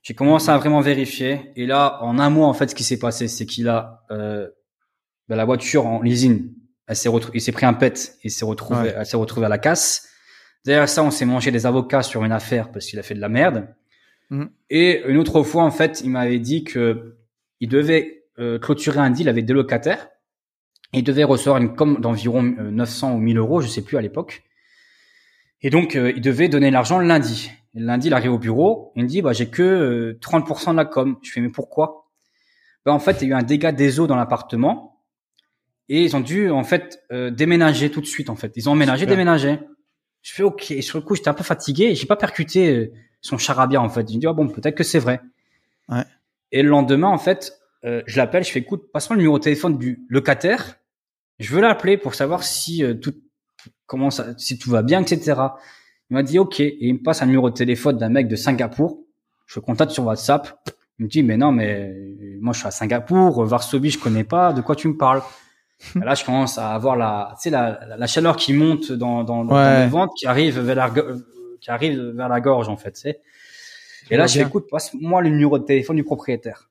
J'ai 0.02 0.14
commencé 0.14 0.48
à 0.48 0.56
vraiment 0.56 0.80
vérifier 0.80 1.52
et 1.56 1.66
là, 1.66 2.02
en 2.02 2.18
un 2.18 2.30
mois 2.30 2.48
en 2.48 2.54
fait, 2.54 2.70
ce 2.70 2.74
qui 2.74 2.84
s'est 2.84 2.98
passé, 2.98 3.28
c'est 3.28 3.46
qu'il 3.46 3.68
a 3.68 4.04
euh, 4.10 4.48
bah, 5.28 5.36
la 5.36 5.44
voiture 5.44 5.86
en 5.86 6.00
leasing 6.00 6.54
elle 6.90 6.96
s'est 6.96 7.08
il 7.34 7.40
s'est 7.40 7.52
pris 7.52 7.66
un 7.66 7.72
pet, 7.72 8.16
il 8.24 8.32
s'est 8.32 8.44
retrouvé, 8.44 8.92
elle 8.96 9.06
s'est 9.06 9.16
retrouvée 9.16 9.46
à 9.46 9.48
la 9.48 9.58
casse. 9.58 10.08
Derrière 10.64 10.88
ça, 10.88 11.04
on 11.04 11.12
s'est 11.12 11.24
mangé 11.24 11.52
des 11.52 11.64
avocats 11.64 12.02
sur 12.02 12.24
une 12.24 12.32
affaire 12.32 12.72
parce 12.72 12.86
qu'il 12.86 12.98
a 12.98 13.04
fait 13.04 13.14
de 13.14 13.20
la 13.20 13.28
merde. 13.28 13.68
Mm. 14.30 14.46
Et 14.70 15.04
une 15.06 15.16
autre 15.16 15.44
fois, 15.44 15.62
en 15.62 15.70
fait, 15.70 16.00
il 16.02 16.10
m'avait 16.10 16.40
dit 16.40 16.64
que 16.64 17.16
il 17.60 17.68
devait 17.68 18.24
euh, 18.40 18.58
clôturer 18.58 18.98
un 18.98 19.10
deal 19.10 19.28
avec 19.28 19.44
des 19.44 19.52
locataires. 19.52 20.08
Il 20.92 21.04
devait 21.04 21.22
recevoir 21.22 21.62
une 21.62 21.76
com 21.76 22.00
d'environ 22.00 22.42
900 22.42 23.10
euh, 23.10 23.14
ou 23.14 23.18
1000 23.18 23.38
euros, 23.38 23.60
je 23.60 23.68
sais 23.68 23.82
plus 23.82 23.96
à 23.96 24.00
l'époque. 24.00 24.42
Et 25.62 25.70
donc, 25.70 25.94
euh, 25.94 26.12
il 26.16 26.20
devait 26.20 26.48
donner 26.48 26.72
l'argent 26.72 26.98
le 26.98 27.06
lundi. 27.06 27.52
le 27.74 27.86
lundi, 27.86 28.08
il 28.08 28.14
arrive 28.14 28.32
au 28.32 28.38
bureau, 28.38 28.90
il 28.96 29.04
me 29.04 29.08
dit, 29.08 29.22
bah, 29.22 29.32
j'ai 29.32 29.48
que 29.48 30.18
30% 30.20 30.72
de 30.72 30.76
la 30.76 30.86
com. 30.86 31.18
Je 31.22 31.30
fais, 31.30 31.40
mais 31.40 31.50
pourquoi? 31.50 32.10
Ben, 32.84 32.90
en 32.90 32.98
fait, 32.98 33.22
il 33.22 33.28
y 33.28 33.32
a 33.32 33.36
eu 33.36 33.38
un 33.38 33.44
dégât 33.44 33.70
des 33.70 34.00
eaux 34.00 34.08
dans 34.08 34.16
l'appartement 34.16 34.99
et 35.90 36.04
ils 36.04 36.16
ont 36.16 36.20
dû 36.20 36.50
en 36.50 36.62
fait 36.62 37.02
euh, 37.10 37.30
déménager 37.30 37.90
tout 37.90 38.00
de 38.00 38.06
suite 38.06 38.30
en 38.30 38.36
fait. 38.36 38.52
Ils 38.54 38.68
ont 38.68 38.72
emménagé, 38.72 39.06
déménagé. 39.06 39.58
Je 40.22 40.32
fais 40.32 40.44
ok. 40.44 40.70
Et 40.70 40.82
sur 40.82 40.98
le 40.98 41.04
coup, 41.04 41.16
j'étais 41.16 41.28
un 41.28 41.34
peu 41.34 41.42
fatigué. 41.42 41.96
J'ai 41.96 42.06
pas 42.06 42.16
percuté 42.16 42.72
euh, 42.72 42.92
son 43.20 43.38
charabia 43.38 43.82
en 43.82 43.88
fait. 43.88 44.08
Je 44.08 44.14
me 44.14 44.20
dis 44.20 44.26
ah 44.28 44.32
bon, 44.32 44.48
peut-être 44.48 44.76
que 44.76 44.84
c'est 44.84 45.00
vrai. 45.00 45.20
Ouais. 45.88 46.04
Et 46.52 46.62
le 46.62 46.68
lendemain 46.68 47.08
en 47.08 47.18
fait, 47.18 47.54
euh, 47.84 48.02
je 48.06 48.18
l'appelle. 48.18 48.44
Je 48.44 48.52
fais 48.52 48.60
écoute, 48.60 48.92
passe-moi 48.92 49.16
le 49.16 49.22
numéro 49.22 49.38
de 49.38 49.42
téléphone 49.42 49.78
du 49.78 50.06
locataire. 50.08 50.76
Je 51.40 51.52
veux 51.52 51.60
l'appeler 51.60 51.96
pour 51.96 52.14
savoir 52.14 52.44
si 52.44 52.84
tout 53.02 53.14
comment 53.86 54.10
ça, 54.10 54.26
si 54.38 54.58
tout 54.60 54.70
va 54.70 54.82
bien, 54.82 55.02
etc. 55.02 55.40
Il 56.08 56.14
m'a 56.14 56.22
dit 56.22 56.38
ok. 56.38 56.60
Et 56.60 56.86
il 56.86 56.94
me 56.94 57.02
passe 57.02 57.20
un 57.20 57.26
numéro 57.26 57.50
de 57.50 57.54
téléphone 57.56 57.98
d'un 57.98 58.10
mec 58.10 58.28
de 58.28 58.36
Singapour. 58.36 59.02
Je 59.46 59.58
le 59.58 59.64
contacte 59.64 59.90
sur 59.90 60.04
WhatsApp. 60.04 60.70
Il 61.00 61.06
me 61.06 61.08
dit 61.08 61.24
mais 61.24 61.36
non 61.36 61.50
mais 61.50 61.92
moi 62.40 62.52
je 62.52 62.60
suis 62.60 62.68
à 62.68 62.70
Singapour, 62.70 63.44
Varsovie 63.44 63.90
je 63.90 63.98
connais 63.98 64.22
pas. 64.22 64.52
De 64.52 64.60
quoi 64.60 64.76
tu 64.76 64.86
me 64.86 64.96
parles? 64.96 65.22
Là, 65.94 66.14
je 66.14 66.24
commence 66.24 66.58
à 66.58 66.74
avoir 66.74 66.96
la, 66.96 67.34
tu 67.36 67.44
sais, 67.44 67.50
la, 67.50 67.96
la, 67.96 68.06
chaleur 68.06 68.36
qui 68.36 68.52
monte 68.52 68.92
dans, 68.92 69.24
dans, 69.24 69.44
dans, 69.44 69.56
le 69.56 69.88
ventre, 69.88 70.14
qui 70.14 70.26
arrive 70.26 70.58
vers 70.60 70.76
la, 70.76 70.90
qui 71.60 71.70
arrive 71.70 72.00
vers 72.16 72.28
la 72.28 72.40
gorge, 72.40 72.68
en 72.68 72.76
fait, 72.76 72.92
tu 72.92 73.00
sais. 73.00 73.20
Et 74.10 74.16
là, 74.16 74.26
je 74.26 74.38
fais, 74.38 74.46
écoute, 74.46 74.66
passe-moi 74.70 75.22
le 75.22 75.30
numéro 75.30 75.58
de 75.58 75.64
téléphone 75.64 75.96
du 75.96 76.04
propriétaire. 76.04 76.70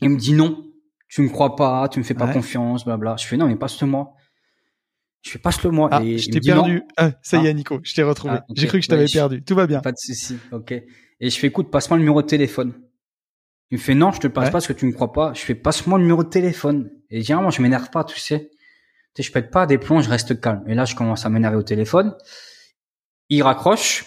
Il 0.00 0.10
me 0.10 0.16
dit 0.16 0.34
non, 0.34 0.64
tu 1.08 1.22
me 1.22 1.28
crois 1.28 1.56
pas, 1.56 1.88
tu 1.88 1.98
me 1.98 2.04
fais 2.04 2.14
pas 2.14 2.32
confiance, 2.32 2.84
blabla. 2.84 3.16
Je 3.16 3.26
fais 3.26 3.36
non, 3.36 3.48
mais 3.48 3.56
passe-le-moi. 3.56 4.14
Je 5.22 5.30
fais 5.30 5.38
passe-le 5.38 5.70
moi. 5.70 5.88
Ah, 5.90 6.02
et 6.02 6.18
je 6.18 6.30
t'ai 6.30 6.40
perdu. 6.40 6.82
Ah, 6.96 7.10
ça 7.22 7.38
y 7.38 7.46
est, 7.46 7.50
ah. 7.50 7.52
Nico, 7.52 7.80
je 7.82 7.94
t'ai 7.94 8.02
retrouvé. 8.02 8.34
Ah, 8.36 8.44
J'ai 8.54 8.66
cru 8.66 8.78
que 8.78 8.84
je 8.84 8.88
t'avais 8.88 9.06
perdu. 9.06 9.42
Tout 9.42 9.54
va 9.54 9.66
bien. 9.66 9.80
Pas 9.80 9.92
de 9.92 9.98
souci. 9.98 10.36
Ok. 10.52 10.72
Et 10.72 11.30
je 11.30 11.38
fais 11.38 11.48
écoute, 11.48 11.70
passe-moi 11.70 11.96
le 11.96 12.02
numéro 12.02 12.22
de 12.22 12.26
téléphone. 12.26 12.72
Il 13.70 13.78
me 13.78 13.82
fait 13.82 13.94
non, 13.94 14.12
je 14.12 14.20
te 14.20 14.26
le 14.28 14.32
passe 14.32 14.46
pas 14.46 14.52
parce 14.52 14.66
que 14.66 14.72
tu 14.72 14.86
me 14.86 14.92
crois 14.92 15.12
pas. 15.12 15.32
Je 15.34 15.40
fais 15.40 15.54
passe-moi 15.54 15.98
le 15.98 16.04
numéro 16.04 16.22
de 16.22 16.28
téléphone. 16.28 16.90
Et 17.10 17.22
généralement, 17.22 17.50
je 17.50 17.62
m'énerve 17.62 17.90
pas, 17.90 18.04
tu 18.04 18.18
sais. 18.18 18.50
Tu 19.14 19.22
sais, 19.22 19.28
je 19.28 19.32
pète 19.32 19.50
pas 19.50 19.66
des 19.66 19.78
plombs, 19.78 20.00
je 20.00 20.10
reste 20.10 20.40
calme. 20.40 20.64
Et 20.66 20.74
là, 20.74 20.84
je 20.84 20.94
commence 20.94 21.24
à 21.24 21.28
m'énerver 21.28 21.56
au 21.56 21.62
téléphone. 21.62 22.14
Il 23.28 23.42
raccroche. 23.42 24.04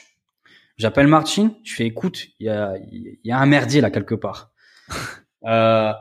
J'appelle 0.78 1.08
Martin. 1.08 1.54
Je 1.64 1.76
fais 1.76 1.86
écoute, 1.86 2.28
il 2.40 2.48
y 2.48 2.50
a, 2.50 2.76
il 2.92 3.20
y 3.24 3.32
a 3.32 3.38
un 3.38 3.46
merdier 3.46 3.82
là 3.82 3.92
quelque 3.92 4.16
part. 4.16 4.52
euh, 5.46 5.94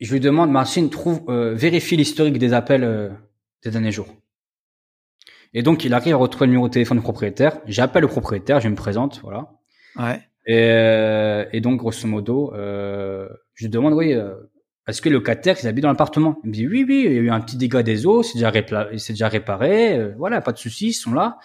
je 0.00 0.12
lui 0.12 0.20
demande, 0.20 0.50
Martin, 0.50 0.88
trouve, 0.88 1.22
euh, 1.28 1.54
vérifie 1.54 1.96
l'historique 1.96 2.38
des 2.38 2.52
appels 2.54 2.84
euh, 2.84 3.10
des 3.62 3.70
derniers 3.70 3.92
jours. 3.92 4.08
Et 5.52 5.62
donc, 5.62 5.84
il 5.84 5.92
arrive 5.94 6.14
à 6.14 6.16
retrouver 6.16 6.46
le 6.46 6.52
numéro 6.52 6.68
de 6.68 6.72
téléphone 6.72 6.98
du 6.98 7.02
propriétaire. 7.02 7.58
J'appelle 7.66 8.02
le 8.02 8.08
propriétaire, 8.08 8.60
je 8.60 8.68
me 8.68 8.76
présente, 8.76 9.20
voilà. 9.22 9.50
Ouais. 9.96 10.20
Et, 10.46 10.70
euh, 10.70 11.44
et 11.52 11.60
donc, 11.60 11.78
grosso 11.78 12.06
modo, 12.06 12.54
euh, 12.54 13.28
je 13.54 13.64
lui 13.64 13.70
demande, 13.70 13.92
oui, 13.92 14.14
est-ce 14.90 15.02
que 15.02 15.08
le 15.08 15.14
locataire, 15.16 15.56
il 15.62 15.66
habite 15.66 15.82
dans 15.82 15.88
l'appartement 15.88 16.38
Il 16.44 16.48
me 16.48 16.54
dit, 16.54 16.66
oui, 16.66 16.84
oui, 16.86 17.04
il 17.06 17.12
y 17.12 17.18
a 17.18 17.20
eu 17.20 17.30
un 17.30 17.40
petit 17.40 17.56
dégât 17.56 17.82
des 17.82 18.06
eaux, 18.06 18.22
c'est 18.22 18.34
déjà, 18.34 19.28
réparé, 19.28 19.96
euh, 19.96 20.14
voilà, 20.18 20.40
pas 20.40 20.52
de 20.52 20.58
soucis, 20.58 20.88
ils 20.88 20.92
sont 20.92 21.12
là. 21.12 21.38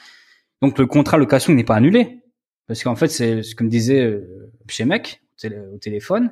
Donc, 0.62 0.78
le 0.78 0.86
contrat 0.86 1.18
location 1.18 1.54
n'est 1.54 1.64
pas 1.64 1.76
annulé. 1.76 2.22
Parce 2.68 2.84
qu'en 2.84 2.96
fait, 2.96 3.08
c'est 3.08 3.44
ce 3.44 3.56
que 3.56 3.64
me 3.64 3.70
disait 3.70 4.02
euh, 4.02 4.52
chez 4.68 4.86
mec 4.86 5.22
au, 5.24 5.42
télé- 5.42 5.60
au 5.74 5.78
téléphone. 5.78 6.32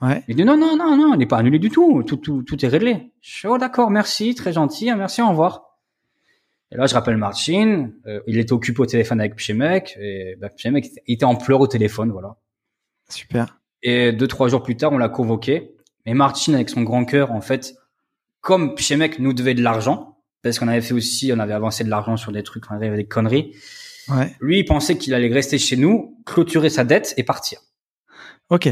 Ouais. 0.00 0.22
Il 0.28 0.36
dit, 0.36 0.44
non, 0.44 0.56
non, 0.56 0.76
non, 0.76 0.96
non, 0.96 1.14
il 1.14 1.18
n'est 1.18 1.26
pas 1.26 1.38
annulé 1.38 1.58
du 1.58 1.70
tout, 1.70 2.02
tout, 2.04 2.16
tout, 2.16 2.42
tout 2.42 2.64
est 2.64 2.68
réglé. 2.68 3.12
Je 3.20 3.30
suis, 3.30 3.48
oh, 3.48 3.58
d'accord, 3.58 3.90
merci, 3.90 4.34
très 4.34 4.52
gentil, 4.52 4.90
hein, 4.90 4.96
merci, 4.96 5.22
au 5.22 5.28
revoir. 5.28 5.78
Et 6.70 6.76
là, 6.76 6.86
je 6.86 6.94
rappelle 6.94 7.16
Martin, 7.16 7.90
euh, 8.06 8.20
il 8.26 8.38
était 8.38 8.52
occupé 8.52 8.80
au 8.80 8.86
téléphone 8.86 9.20
avec 9.20 9.36
Pchemek, 9.36 9.96
et 10.00 10.36
bah, 10.40 10.48
Pchemek 10.48 10.90
était 11.06 11.24
en 11.24 11.34
pleurs 11.34 11.60
au 11.60 11.66
téléphone, 11.66 12.10
voilà. 12.10 12.36
Super. 13.08 13.60
Et 13.82 14.12
deux, 14.12 14.28
trois 14.28 14.48
jours 14.48 14.62
plus 14.62 14.76
tard, 14.76 14.92
on 14.92 14.98
l'a 14.98 15.08
convoqué. 15.08 15.74
Mais 16.06 16.14
Martin, 16.14 16.54
avec 16.54 16.68
son 16.68 16.82
grand 16.82 17.04
cœur, 17.04 17.32
en 17.32 17.40
fait, 17.40 17.74
comme 18.40 18.74
Pchemek 18.74 19.18
nous 19.18 19.32
devait 19.32 19.54
de 19.54 19.62
l'argent, 19.62 20.18
parce 20.42 20.58
qu'on 20.58 20.68
avait 20.68 20.80
fait 20.80 20.94
aussi, 20.94 21.32
on 21.34 21.38
avait 21.38 21.52
avancé 21.54 21.84
de 21.84 21.90
l'argent 21.90 22.16
sur 22.16 22.32
des 22.32 22.42
trucs, 22.42 22.70
on 22.70 22.74
avait 22.74 22.94
des 22.96 23.06
conneries, 23.06 23.54
Ouais. 24.08 24.34
lui, 24.40 24.58
il 24.58 24.64
pensait 24.64 24.98
qu'il 24.98 25.14
allait 25.14 25.32
rester 25.32 25.58
chez 25.58 25.76
nous, 25.76 26.18
clôturer 26.26 26.70
sa 26.70 26.82
dette 26.82 27.14
et 27.16 27.22
partir. 27.22 27.60
Ok. 28.50 28.68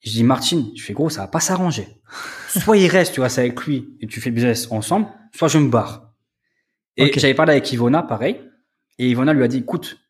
Je 0.00 0.10
dis, 0.10 0.24
Martin, 0.24 0.66
je 0.74 0.82
fais 0.82 0.92
gros, 0.94 1.08
ça 1.10 1.20
va 1.20 1.28
pas 1.28 1.38
s'arranger. 1.38 1.86
Soit 2.48 2.76
il 2.76 2.88
reste, 2.88 3.14
tu 3.14 3.20
vois, 3.20 3.28
c'est 3.28 3.42
avec 3.42 3.60
lui, 3.64 3.96
et 4.00 4.08
tu 4.08 4.20
fais 4.20 4.30
le 4.30 4.34
business 4.34 4.66
ensemble, 4.72 5.06
soit 5.32 5.46
je 5.46 5.58
me 5.58 5.68
barre. 5.68 6.12
Et 6.96 7.12
j'avais 7.16 7.34
parlé 7.34 7.52
avec 7.52 7.72
Ivona, 7.72 8.02
pareil. 8.02 8.40
Et 8.98 9.08
Ivona 9.08 9.32
lui 9.32 9.44
a 9.44 9.48
dit, 9.48 9.58
écoute, 9.58 10.00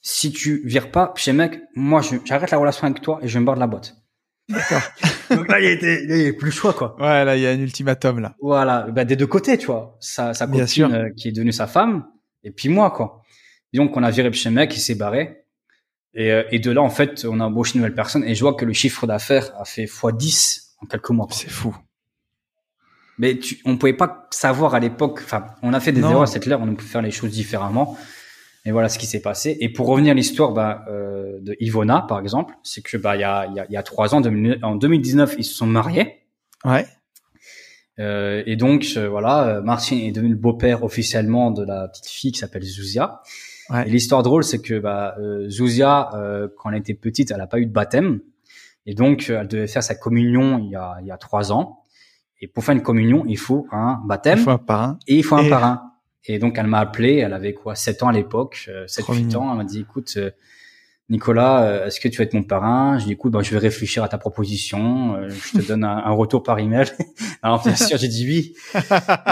si 0.00 0.30
tu 0.32 0.62
vires 0.64 0.92
pas 0.92 1.12
chez 1.16 1.32
mec, 1.32 1.60
moi, 1.74 2.00
j'arrête 2.24 2.52
la 2.52 2.58
relation 2.58 2.84
avec 2.86 3.02
toi 3.02 3.18
et 3.22 3.28
je 3.28 3.38
me 3.40 3.44
barre 3.44 3.56
de 3.56 3.60
la 3.60 3.66
boîte. 3.66 3.96
D'accord. 4.48 4.82
Donc 5.30 5.48
là, 5.48 5.58
il 5.60 5.66
était, 5.66 6.04
il 6.04 6.10
y 6.10 6.12
avait 6.20 6.32
plus 6.32 6.46
le 6.46 6.52
choix, 6.52 6.72
quoi. 6.72 6.96
Ouais, 7.00 7.24
là, 7.24 7.36
il 7.36 7.42
y 7.42 7.46
a 7.46 7.50
un 7.50 7.58
ultimatum, 7.58 8.20
là. 8.20 8.34
Voilà, 8.40 8.82
bah, 8.90 9.04
des 9.04 9.16
deux 9.16 9.26
côtés, 9.26 9.58
tu 9.58 9.66
vois. 9.66 9.96
Sa, 10.00 10.34
sa 10.34 10.46
Bien 10.46 10.60
copine 10.60 10.66
sûr. 10.72 10.94
euh, 10.94 11.08
qui 11.16 11.28
est 11.28 11.32
devenue 11.32 11.52
sa 11.52 11.66
femme, 11.66 12.06
et 12.44 12.50
puis 12.52 12.68
moi, 12.68 12.90
quoi. 12.92 13.22
Et 13.72 13.78
donc, 13.78 13.96
on 13.96 14.02
a 14.02 14.10
viré 14.10 14.32
chez 14.32 14.50
mec, 14.50 14.76
il 14.76 14.80
s'est 14.80 14.94
barré. 14.94 15.42
Et, 16.14 16.30
euh, 16.32 16.44
et 16.50 16.58
de 16.60 16.70
là, 16.70 16.80
en 16.82 16.90
fait, 16.90 17.24
on 17.28 17.40
a 17.40 17.44
embauché 17.44 17.74
une 17.74 17.80
nouvelle 17.80 17.94
personne, 17.94 18.22
et 18.24 18.34
je 18.36 18.40
vois 18.40 18.54
que 18.54 18.64
le 18.64 18.72
chiffre 18.72 19.06
d'affaires 19.06 19.50
a 19.58 19.64
fait 19.64 19.84
x10 19.86 20.74
en 20.80 20.86
quelques 20.86 21.10
mois. 21.10 21.26
C'est 21.30 21.50
fou. 21.50 21.76
Mais 23.18 23.38
tu, 23.38 23.58
on 23.64 23.76
pouvait 23.78 23.94
pas 23.94 24.28
savoir 24.30 24.74
à 24.74 24.80
l'époque. 24.80 25.20
Enfin, 25.24 25.46
on 25.62 25.72
a 25.72 25.80
fait 25.80 25.92
des 25.92 26.02
Non. 26.02 26.10
erreurs, 26.10 26.28
c'est 26.28 26.40
clair. 26.40 26.60
On 26.60 26.74
peut 26.74 26.84
faire 26.84 27.02
les 27.02 27.10
choses 27.10 27.30
différemment. 27.32 27.96
Et 28.66 28.72
voilà 28.72 28.88
ce 28.88 28.98
qui 28.98 29.06
s'est 29.06 29.22
passé. 29.22 29.56
Et 29.60 29.68
pour 29.70 29.86
revenir 29.86 30.10
à 30.10 30.14
l'histoire 30.14 30.52
bah, 30.52 30.84
euh, 30.90 31.38
de 31.40 31.56
Ivona, 31.60 32.04
par 32.08 32.18
exemple, 32.20 32.54
c'est 32.64 32.82
que 32.82 32.96
bah 32.96 33.16
il 33.16 33.20
y 33.20 33.24
a, 33.24 33.46
il 33.46 33.54
y, 33.54 33.60
a, 33.60 33.66
y 33.70 33.76
a 33.76 33.82
trois 33.82 34.14
ans, 34.14 34.20
2000 34.20 34.58
en 34.62 34.74
2019, 34.74 35.36
ils 35.38 35.44
se 35.44 35.54
sont 35.54 35.66
mariés. 35.66 36.24
Ouais. 36.64 36.84
Euh, 37.98 38.42
et 38.44 38.56
donc 38.56 38.84
euh, 38.96 39.08
voilà, 39.08 39.46
euh, 39.48 39.62
Martin 39.62 39.96
est 39.96 40.12
devenu 40.12 40.30
le 40.30 40.36
beau-père 40.36 40.84
officiellement 40.84 41.50
de 41.50 41.64
la 41.64 41.88
petite 41.88 42.06
fille 42.08 42.32
qui 42.32 42.38
s'appelle 42.40 42.62
Zouzia. 42.64 43.20
Ouais. 43.70 43.86
Et 43.86 43.90
l'histoire 43.90 44.22
drôle, 44.22 44.44
c'est 44.44 44.60
que 44.60 44.78
bah, 44.78 45.14
euh, 45.18 45.48
Zouzia, 45.48 46.10
euh, 46.14 46.48
quand 46.58 46.70
elle 46.70 46.78
était 46.78 46.94
petite, 46.94 47.30
elle 47.30 47.38
n'a 47.38 47.46
pas 47.46 47.58
eu 47.58 47.66
de 47.66 47.72
baptême. 47.72 48.20
Et 48.84 48.94
donc, 48.94 49.30
elle 49.30 49.48
devait 49.48 49.66
faire 49.66 49.82
sa 49.82 49.94
communion 49.96 50.58
il 50.58 50.70
y 50.70 50.76
a, 50.76 50.96
il 51.00 51.06
y 51.06 51.10
a 51.10 51.16
trois 51.16 51.52
ans. 51.52 51.80
Et 52.40 52.46
pour 52.48 52.64
faire 52.64 52.74
une 52.74 52.82
communion, 52.82 53.24
il 53.26 53.38
faut 53.38 53.66
un 53.72 54.00
baptême 54.06 54.38
Il 54.38 54.44
faut 54.44 54.50
un 54.50 54.58
parrain. 54.58 54.98
et 55.08 55.16
il 55.16 55.24
faut 55.24 55.36
un 55.36 55.44
Et- 55.44 55.50
parrain. 55.50 55.92
Et 56.28 56.38
donc, 56.38 56.58
elle 56.58 56.66
m'a 56.66 56.80
appelé, 56.80 57.16
elle 57.16 57.32
avait 57.32 57.54
quoi, 57.54 57.74
7 57.74 58.02
ans 58.02 58.08
à 58.08 58.12
l'époque, 58.12 58.66
euh, 58.68 58.86
7, 58.86 59.04
Trop 59.04 59.14
8 59.14 59.24
mignon. 59.24 59.40
ans. 59.42 59.50
Elle 59.52 59.58
m'a 59.58 59.64
dit, 59.64 59.80
écoute, 59.80 60.14
euh, 60.16 60.30
Nicolas, 61.08 61.62
euh, 61.62 61.86
est-ce 61.86 62.00
que 62.00 62.08
tu 62.08 62.18
vas 62.18 62.24
être 62.24 62.34
mon 62.34 62.42
parrain? 62.42 62.98
Je 62.98 63.04
dis, 63.04 63.12
écoute, 63.12 63.32
ben, 63.32 63.42
je 63.42 63.52
vais 63.52 63.58
réfléchir 63.58 64.02
à 64.02 64.08
ta 64.08 64.18
proposition. 64.18 65.14
euh, 65.16 65.28
je 65.28 65.58
te 65.60 65.66
donne 65.66 65.84
un, 65.84 65.98
un 65.98 66.10
retour 66.10 66.42
par 66.42 66.58
email. 66.58 66.86
Alors, 67.42 67.62
bien 67.62 67.76
sûr, 67.76 67.96
j'ai 67.96 68.08
dit 68.08 68.26
oui. 68.26 68.54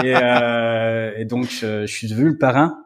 Et, 0.03 0.15
euh, 0.15 1.11
et 1.17 1.25
donc, 1.25 1.49
je, 1.49 1.85
je 1.85 1.91
suis 1.93 2.07
devenu 2.07 2.29
le 2.29 2.37
parrain 2.37 2.81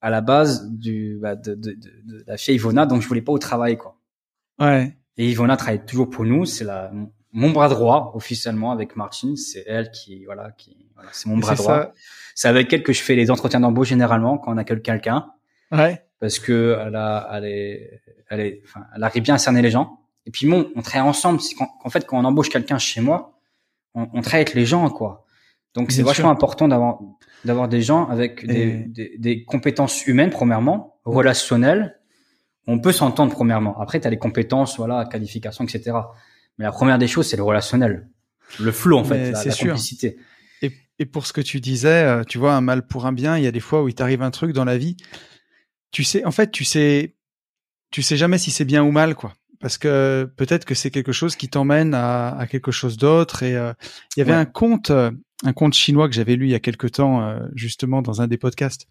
à 0.00 0.10
la 0.10 0.20
base 0.20 0.70
du, 0.70 1.18
bah, 1.20 1.34
de, 1.34 1.54
de, 1.54 1.72
de, 1.72 2.18
de 2.18 2.24
la 2.26 2.36
fille 2.36 2.54
Ivona. 2.54 2.86
Donc, 2.86 3.02
je 3.02 3.08
voulais 3.08 3.20
pas 3.22 3.32
au 3.32 3.38
travail, 3.38 3.76
quoi. 3.76 3.96
Ouais. 4.60 4.96
Et 5.16 5.28
Ivona 5.28 5.56
travaille 5.56 5.84
toujours 5.84 6.08
pour 6.08 6.24
nous. 6.24 6.44
C'est 6.44 6.64
la 6.64 6.92
mon 7.32 7.50
bras 7.50 7.68
droit 7.68 8.12
officiellement 8.14 8.72
avec 8.72 8.96
Martine. 8.96 9.36
C'est 9.36 9.62
elle 9.66 9.90
qui 9.92 10.24
voilà 10.24 10.50
qui 10.52 10.88
voilà, 10.94 11.10
c'est 11.12 11.28
mon 11.28 11.36
Et 11.36 11.40
bras 11.40 11.54
droit. 11.54 11.82
ça. 11.82 11.92
C'est 12.40 12.48
avec 12.48 12.72
elle 12.72 12.82
que 12.82 12.94
je 12.94 13.02
fais 13.02 13.14
les 13.16 13.30
entretiens 13.30 13.60
d'embauche 13.60 13.88
généralement 13.88 14.38
quand 14.38 14.50
on 14.54 14.56
accueille 14.56 14.80
quelqu'un 14.80 15.26
Ouais. 15.72 16.02
parce 16.20 16.38
que 16.38 16.78
elle 16.80 16.96
a 16.96 17.28
elle 17.34 17.44
est 17.44 18.00
elle 18.30 18.40
est 18.40 18.62
enfin 18.64 18.82
elle 18.96 19.02
arrive 19.04 19.22
bien 19.22 19.34
à 19.34 19.38
cerner 19.38 19.60
les 19.60 19.70
gens. 19.70 19.98
Et 20.26 20.30
puis 20.30 20.46
bon, 20.46 20.70
on 20.74 20.80
travaille 20.80 21.06
ensemble. 21.08 21.40
C'est 21.40 21.54
qu'en 21.54 21.68
en 21.84 21.90
fait 21.90 22.06
quand 22.06 22.18
on 22.18 22.24
embauche 22.24 22.48
quelqu'un 22.48 22.78
chez 22.78 23.02
moi, 23.02 23.38
on, 23.94 24.08
on 24.14 24.20
travaille 24.22 24.40
avec 24.46 24.54
les 24.54 24.64
gens 24.64 24.88
quoi. 24.88 25.26
Donc 25.74 25.92
c'est 25.92 26.02
vachement 26.02 26.28
sûr. 26.28 26.36
important 26.36 26.66
d'avoir 26.66 26.98
d'avoir 27.44 27.68
des 27.68 27.82
gens 27.82 28.08
avec 28.08 28.46
des, 28.46 28.54
Et- 28.54 28.84
des, 28.88 29.16
des 29.18 29.44
compétences 29.44 30.06
humaines 30.06 30.30
premièrement, 30.30 30.98
relationnelles. 31.04 31.98
On 32.66 32.78
peut 32.78 32.92
s'entendre 32.92 33.32
premièrement. 33.32 33.78
Après, 33.80 34.00
tu 34.00 34.06
as 34.06 34.10
les 34.10 34.18
compétences, 34.18 34.76
voilà, 34.78 35.04
qualification, 35.04 35.64
etc. 35.64 35.96
Mais 36.58 36.64
la 36.64 36.72
première 36.72 36.98
des 36.98 37.06
choses, 37.08 37.26
c'est 37.28 37.36
le 37.36 37.42
relationnel. 37.42 38.08
Le 38.60 38.70
flow, 38.72 38.98
en 38.98 39.04
fait, 39.04 39.30
la, 39.32 39.38
c'est 39.38 39.48
la 39.48 39.54
sûr. 39.54 39.66
complicité. 39.68 40.18
Et, 41.00 41.06
pour 41.06 41.26
ce 41.26 41.32
que 41.32 41.40
tu 41.40 41.60
disais, 41.60 42.04
euh, 42.04 42.24
tu 42.24 42.38
vois, 42.38 42.54
un 42.54 42.60
mal 42.60 42.86
pour 42.86 43.06
un 43.06 43.12
bien, 43.12 43.36
il 43.38 43.42
y 43.44 43.46
a 43.46 43.52
des 43.52 43.60
fois 43.60 43.82
où 43.82 43.88
il 43.88 43.94
t'arrive 43.94 44.22
un 44.22 44.30
truc 44.30 44.52
dans 44.52 44.64
la 44.64 44.78
vie. 44.78 44.96
Tu 45.90 46.04
sais, 46.04 46.24
en 46.24 46.30
fait, 46.30 46.50
tu 46.52 46.64
sais, 46.64 47.16
tu 47.90 48.02
sais 48.02 48.16
jamais 48.16 48.38
si 48.38 48.50
c'est 48.50 48.64
bien 48.64 48.84
ou 48.84 48.92
mal, 48.92 49.14
quoi. 49.14 49.34
Parce 49.60 49.76
que 49.76 50.30
peut-être 50.36 50.64
que 50.64 50.74
c'est 50.74 50.90
quelque 50.90 51.12
chose 51.12 51.36
qui 51.36 51.48
t'emmène 51.48 51.92
à, 51.94 52.30
à 52.36 52.46
quelque 52.46 52.70
chose 52.70 52.96
d'autre. 52.96 53.42
Et 53.42 53.56
euh, 53.56 53.72
il 54.16 54.20
y 54.20 54.22
avait 54.22 54.32
Ouais. 54.32 54.38
un 54.38 54.44
conte, 54.46 54.90
euh, 54.90 55.10
un 55.44 55.52
conte 55.52 55.74
chinois 55.74 56.08
que 56.08 56.14
j'avais 56.14 56.36
lu 56.36 56.46
il 56.46 56.50
y 56.50 56.54
a 56.54 56.60
quelque 56.60 56.86
temps, 56.86 57.22
euh, 57.22 57.40
justement 57.54 58.00
dans 58.02 58.22
un 58.22 58.26
des 58.28 58.38
podcasts, 58.38 58.86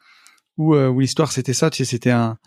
où, 0.58 0.76
euh, 0.76 0.88
où 0.90 1.00
l'histoire 1.00 1.32
c'était 1.32 1.54
ça. 1.54 1.70
Tu 1.72 1.78
sais, 1.78 1.86
c'était 1.86 2.12
un, 2.12 2.38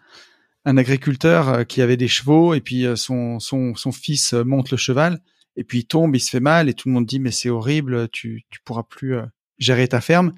un 0.65 0.77
agriculteur 0.77 1.67
qui 1.67 1.83
avait 1.83 1.97
des 1.97 2.07
chevaux 2.09 2.55
et 2.55 2.61
puis 2.61 2.87
son, 2.95 3.41
son, 3.41 3.75
son 3.75 3.91
fils 3.91 4.33
monte 4.35 4.71
le 4.71 4.77
cheval 4.77 5.21
et 5.57 5.65
puis 5.65 5.81
il 5.81 5.85
tombe, 5.87 6.15
il 6.15 6.21
se 6.21 6.31
fait 6.31 6.39
mal 6.41 6.69
et 6.69 6.75
tout 6.75 6.89
le 6.89 6.95
monde 6.95 7.07
dit 7.07 7.19
mais 7.19 7.33
c'est 7.33 7.51
horrible, 7.51 8.09
tu, 8.11 8.43
tu 8.51 8.61
pourras 8.65 8.85
plus 8.85 9.17
gérer 9.59 9.89
ta 9.89 10.01
ferme. 10.01 10.33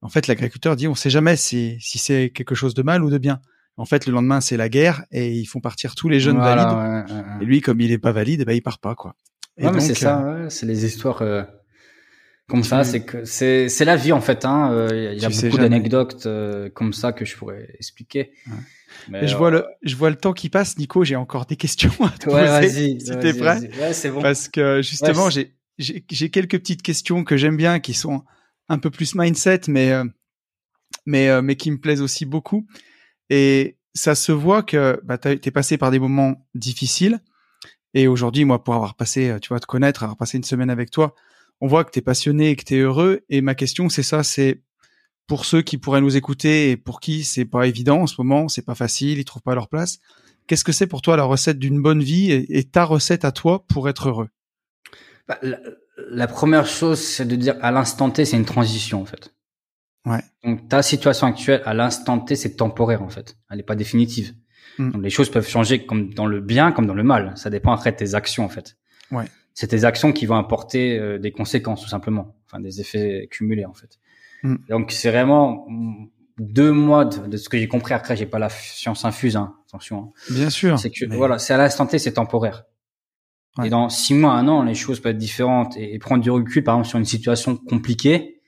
En 0.00 0.08
fait, 0.08 0.26
l'agriculteur 0.28 0.76
dit 0.76 0.86
on 0.88 0.94
sait 0.94 1.10
jamais 1.10 1.36
si, 1.36 1.76
si 1.80 1.98
c'est 1.98 2.30
quelque 2.30 2.54
chose 2.54 2.74
de 2.74 2.82
mal 2.82 3.02
ou 3.02 3.10
de 3.10 3.18
bien. 3.18 3.40
En 3.76 3.84
fait, 3.84 4.06
le 4.06 4.12
lendemain 4.12 4.40
c'est 4.40 4.56
la 4.56 4.68
guerre 4.68 5.04
et 5.12 5.32
ils 5.32 5.46
font 5.46 5.60
partir 5.60 5.94
tous 5.94 6.08
les 6.08 6.20
jeunes 6.20 6.36
Voilà, 6.38 6.64
valides. 6.66 7.10
ouais, 7.10 7.14
ouais, 7.14 7.20
ouais. 7.20 7.42
Et 7.42 7.44
lui, 7.44 7.60
comme 7.60 7.80
il 7.80 7.92
est 7.92 7.98
pas 7.98 8.12
valide, 8.12 8.40
eh 8.42 8.44
ben 8.44 8.52
il 8.52 8.62
part 8.62 8.78
pas 8.78 8.94
quoi. 8.94 9.14
Et 9.56 9.66
Ouais, 9.66 9.72
mais 9.72 9.80
c'est 9.80 9.94
ça, 9.94 10.24
euh, 10.24 10.48
c'est 10.48 10.66
les 10.66 10.84
histoires 10.84 11.22
euh, 11.22 11.42
comme 12.48 12.62
ça. 12.64 12.84
C'est 12.84 13.00
que 13.04 13.24
c'est 13.24 13.68
c'est 13.68 13.84
la 13.84 13.96
vie 13.96 14.12
en 14.12 14.20
fait. 14.20 14.44
Hein. 14.44 14.72
euh, 14.72 15.12
Il 15.16 15.22
y 15.22 15.24
a 15.24 15.30
Tu 15.30 15.46
beaucoup 15.46 15.58
d'anecdotes 15.58 16.26
euh, 16.26 16.68
comme 16.70 16.92
ça 16.92 17.12
que 17.12 17.24
je 17.24 17.36
pourrais 17.36 17.68
expliquer. 17.74 18.32
Mais, 19.08 19.26
je 19.28 19.36
vois 19.36 19.50
le, 19.50 19.64
je 19.82 19.96
vois 19.96 20.10
le 20.10 20.16
temps 20.16 20.32
qui 20.32 20.48
passe, 20.48 20.78
Nico. 20.78 21.04
J'ai 21.04 21.16
encore 21.16 21.46
des 21.46 21.56
questions 21.56 21.92
à 22.00 22.10
te 22.10 22.24
poser. 22.24 22.46
vas-y. 22.46 23.00
si 23.00 23.18
t'es 23.20 23.34
prêt. 23.34 23.70
c'est 23.92 24.10
bon. 24.10 24.22
Parce 24.22 24.48
que 24.48 24.80
justement, 24.82 25.28
j'ai 25.30 26.30
quelques 26.30 26.58
petites 26.58 26.82
questions 26.82 27.22
que 27.22 27.36
j'aime 27.36 27.56
bien, 27.56 27.80
qui 27.80 27.94
sont 27.94 28.22
un 28.68 28.78
peu 28.78 28.90
plus 28.90 29.14
mindset, 29.14 29.62
mais 29.68 29.92
euh, 29.92 30.04
mais 31.06 31.28
euh, 31.28 31.42
mais 31.42 31.56
qui 31.56 31.70
me 31.70 31.78
plaisent 31.78 32.02
aussi 32.02 32.26
beaucoup. 32.26 32.66
Et 33.30 33.76
ça 33.94 34.14
se 34.14 34.32
voit 34.32 34.62
que 34.62 35.00
bah, 35.04 35.18
t'es 35.18 35.50
passé 35.50 35.78
par 35.78 35.90
des 35.90 35.98
moments 35.98 36.46
difficiles. 36.54 37.20
Et 37.94 38.06
aujourd'hui, 38.06 38.44
moi, 38.44 38.62
pour 38.62 38.74
avoir 38.74 38.94
passé, 38.94 39.30
euh, 39.30 39.38
tu 39.38 39.48
vois, 39.48 39.60
te 39.60 39.66
connaître, 39.66 40.02
avoir 40.02 40.16
passé 40.16 40.36
une 40.36 40.44
semaine 40.44 40.70
avec 40.70 40.90
toi, 40.90 41.14
on 41.60 41.66
voit 41.66 41.84
que 41.84 41.90
t'es 41.90 42.02
passionné 42.02 42.50
et 42.50 42.56
que 42.56 42.64
t'es 42.64 42.78
heureux. 42.78 43.22
Et 43.28 43.40
ma 43.40 43.54
question, 43.54 43.88
c'est 43.88 44.02
ça, 44.02 44.22
c'est 44.22 44.62
pour 45.26 45.44
ceux 45.44 45.62
qui 45.62 45.78
pourraient 45.78 46.00
nous 46.00 46.16
écouter 46.16 46.70
et 46.70 46.76
pour 46.76 47.00
qui 47.00 47.24
c'est 47.24 47.44
pas 47.44 47.66
évident 47.66 48.02
en 48.02 48.06
ce 48.06 48.14
moment, 48.18 48.48
c'est 48.48 48.64
pas 48.64 48.74
facile, 48.74 49.18
ils 49.18 49.24
trouvent 49.24 49.42
pas 49.42 49.54
leur 49.54 49.68
place. 49.68 49.98
Qu'est-ce 50.46 50.64
que 50.64 50.72
c'est 50.72 50.86
pour 50.86 51.02
toi 51.02 51.16
la 51.16 51.24
recette 51.24 51.58
d'une 51.58 51.82
bonne 51.82 52.02
vie 52.02 52.32
et, 52.32 52.64
ta 52.64 52.84
recette 52.84 53.26
à 53.26 53.32
toi 53.32 53.64
pour 53.66 53.88
être 53.88 54.08
heureux? 54.08 54.28
Bah, 55.26 55.38
la 56.10 56.26
première 56.26 56.66
chose, 56.66 56.98
c'est 57.00 57.24
de 57.26 57.36
dire 57.36 57.56
à 57.60 57.70
l'instant 57.70 58.10
T, 58.10 58.24
c'est 58.24 58.36
une 58.36 58.44
transition 58.44 59.00
en 59.02 59.04
fait. 59.04 59.34
Ouais. 60.06 60.20
Donc 60.44 60.68
ta 60.68 60.82
situation 60.82 61.26
actuelle, 61.26 61.62
à 61.66 61.74
l'instant 61.74 62.18
T, 62.20 62.36
c'est 62.36 62.56
temporaire 62.56 63.02
en 63.02 63.08
fait. 63.08 63.36
Elle 63.50 63.58
n'est 63.58 63.62
pas 63.62 63.74
définitive. 63.76 64.32
Mm. 64.78 64.90
Donc 64.92 65.02
les 65.02 65.10
choses 65.10 65.30
peuvent 65.30 65.48
changer 65.48 65.84
comme 65.84 66.14
dans 66.14 66.26
le 66.26 66.40
bien, 66.40 66.72
comme 66.72 66.86
dans 66.86 66.94
le 66.94 67.02
mal. 67.02 67.32
Ça 67.36 67.50
dépend 67.50 67.72
après 67.72 67.92
de 67.92 67.96
tes 67.96 68.14
actions 68.14 68.44
en 68.44 68.48
fait. 68.48 68.76
Ouais. 69.10 69.24
C'est 69.54 69.66
tes 69.68 69.84
actions 69.84 70.12
qui 70.12 70.24
vont 70.26 70.36
apporter 70.36 70.98
euh, 70.98 71.18
des 71.18 71.32
conséquences 71.32 71.82
tout 71.82 71.88
simplement, 71.88 72.36
enfin 72.46 72.60
des 72.60 72.80
effets 72.80 73.26
cumulés 73.30 73.64
en 73.66 73.74
fait. 73.74 73.98
Mm. 74.44 74.56
Donc 74.68 74.92
c'est 74.92 75.10
vraiment 75.10 75.66
deux 76.38 76.70
mois 76.70 77.04
de, 77.04 77.26
de 77.26 77.36
ce 77.36 77.48
que 77.48 77.58
j'ai 77.58 77.66
compris. 77.66 77.92
Après, 77.94 78.16
j'ai 78.16 78.26
pas 78.26 78.38
la 78.38 78.48
science 78.48 79.04
infuse, 79.04 79.36
hein. 79.36 79.56
attention. 79.68 79.98
hein. 80.14 80.32
Bien 80.32 80.50
sûr. 80.50 80.78
C'est 80.78 80.90
que 80.90 81.04
mais- 81.06 81.16
voilà, 81.16 81.38
c'est 81.40 81.52
à 81.52 81.56
l'instant 81.58 81.86
T, 81.86 81.98
c'est 81.98 82.12
temporaire. 82.12 82.64
Ouais. 83.58 83.66
Et 83.66 83.70
dans 83.70 83.88
six 83.88 84.14
mois, 84.14 84.32
un 84.32 84.48
an, 84.48 84.62
les 84.62 84.74
choses 84.74 85.00
peuvent 85.00 85.12
être 85.12 85.18
différentes 85.18 85.76
et, 85.76 85.94
et 85.94 85.98
prendre 85.98 86.22
du 86.22 86.30
recul, 86.30 86.64
par 86.64 86.76
exemple, 86.76 86.88
sur 86.88 86.98
une 86.98 87.04
situation 87.04 87.56
compliquée, 87.56 88.38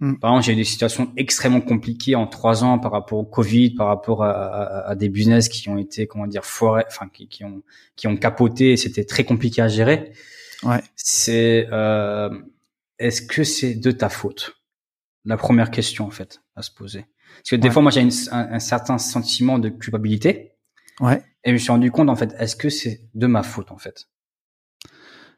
Mm. 0.00 0.14
Par 0.14 0.30
exemple, 0.32 0.46
j'ai 0.46 0.52
eu 0.52 0.56
des 0.56 0.64
situations 0.64 1.12
extrêmement 1.16 1.60
compliquées 1.60 2.16
en 2.16 2.26
trois 2.26 2.64
ans 2.64 2.78
par 2.78 2.90
rapport 2.90 3.18
au 3.18 3.24
Covid, 3.24 3.74
par 3.74 3.86
rapport 3.86 4.24
à, 4.24 4.88
à, 4.88 4.94
des 4.94 5.08
business 5.08 5.48
qui 5.48 5.68
ont 5.68 5.76
été, 5.76 6.06
comment 6.06 6.26
dire, 6.26 6.44
foirés, 6.44 6.84
enfin 6.88 7.08
qui, 7.08 7.28
qui, 7.28 7.44
ont 7.44 7.62
qui 7.96 8.08
ont 8.08 8.16
capoté. 8.16 8.72
et 8.72 8.76
C'était 8.76 9.04
très 9.04 9.24
compliqué 9.24 9.60
à 9.62 9.68
gérer. 9.68 10.12
Ouais. 10.62 10.82
C'est 10.96 11.68
euh, 11.70 12.30
est-ce 12.98 13.22
que 13.22 13.44
c'est 13.44 13.74
de 13.74 13.90
ta 13.90 14.08
faute? 14.08 14.56
La 15.26 15.36
première 15.36 15.70
question 15.70 16.06
en 16.06 16.10
fait 16.10 16.40
à 16.56 16.62
se 16.62 16.70
poser. 16.70 17.04
Parce 17.36 17.50
que 17.50 17.56
des 17.56 17.70
fois, 17.70 17.82
moi, 17.82 17.90
j'ai 17.90 18.00
un, 18.00 18.08
un, 18.32 18.58
certain 18.58 18.98
sentiment 18.98 19.58
de 19.58 19.68
culpabilité. 19.68 20.52
Ouais. 20.98 21.22
Et 21.44 21.50
je 21.50 21.52
me 21.52 21.58
suis 21.58 21.70
rendu 21.70 21.90
compte 21.90 22.08
en 22.08 22.16
fait, 22.16 22.34
est-ce 22.38 22.56
que 22.56 22.68
c'est 22.68 23.02
de 23.14 23.26
ma 23.26 23.42
faute 23.42 23.70
en 23.70 23.78
fait? 23.78 24.08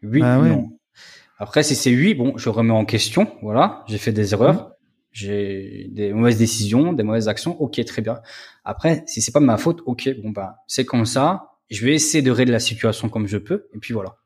Oui, 0.03 0.21
bah 0.21 0.39
non. 0.39 0.79
Après, 1.39 1.63
si 1.63 1.75
c'est 1.75 1.91
oui, 1.91 2.15
bon, 2.15 2.37
je 2.37 2.49
remets 2.49 2.73
en 2.73 2.85
question. 2.85 3.27
Voilà, 3.43 3.85
j'ai 3.89 3.99
fait 3.99 4.13
des 4.13 4.33
erreurs, 4.33 4.55
mmh. 4.55 4.73
j'ai 5.13 5.89
des 5.91 6.13
mauvaises 6.13 6.39
décisions, 6.39 6.93
des 6.93 7.03
mauvaises 7.03 7.29
actions. 7.29 7.61
Ok, 7.61 7.85
très 7.85 8.03
bien. 8.03 8.21
Après, 8.65 9.03
si 9.07 9.21
c'est 9.21 9.33
pas 9.33 9.41
ma 9.41 9.57
faute, 9.57 9.81
ok, 9.87 10.09
bon 10.23 10.31
bah, 10.31 10.57
c'est 10.67 10.85
comme 10.85 11.07
ça. 11.07 11.49
Je 11.71 11.85
vais 11.85 11.95
essayer 11.95 12.23
de 12.23 12.31
régler 12.31 12.53
la 12.53 12.61
situation 12.61 13.09
comme 13.09 13.27
je 13.27 13.39
peux. 13.39 13.69
Et 13.75 13.79
puis 13.79 13.95
voilà. 13.95 14.17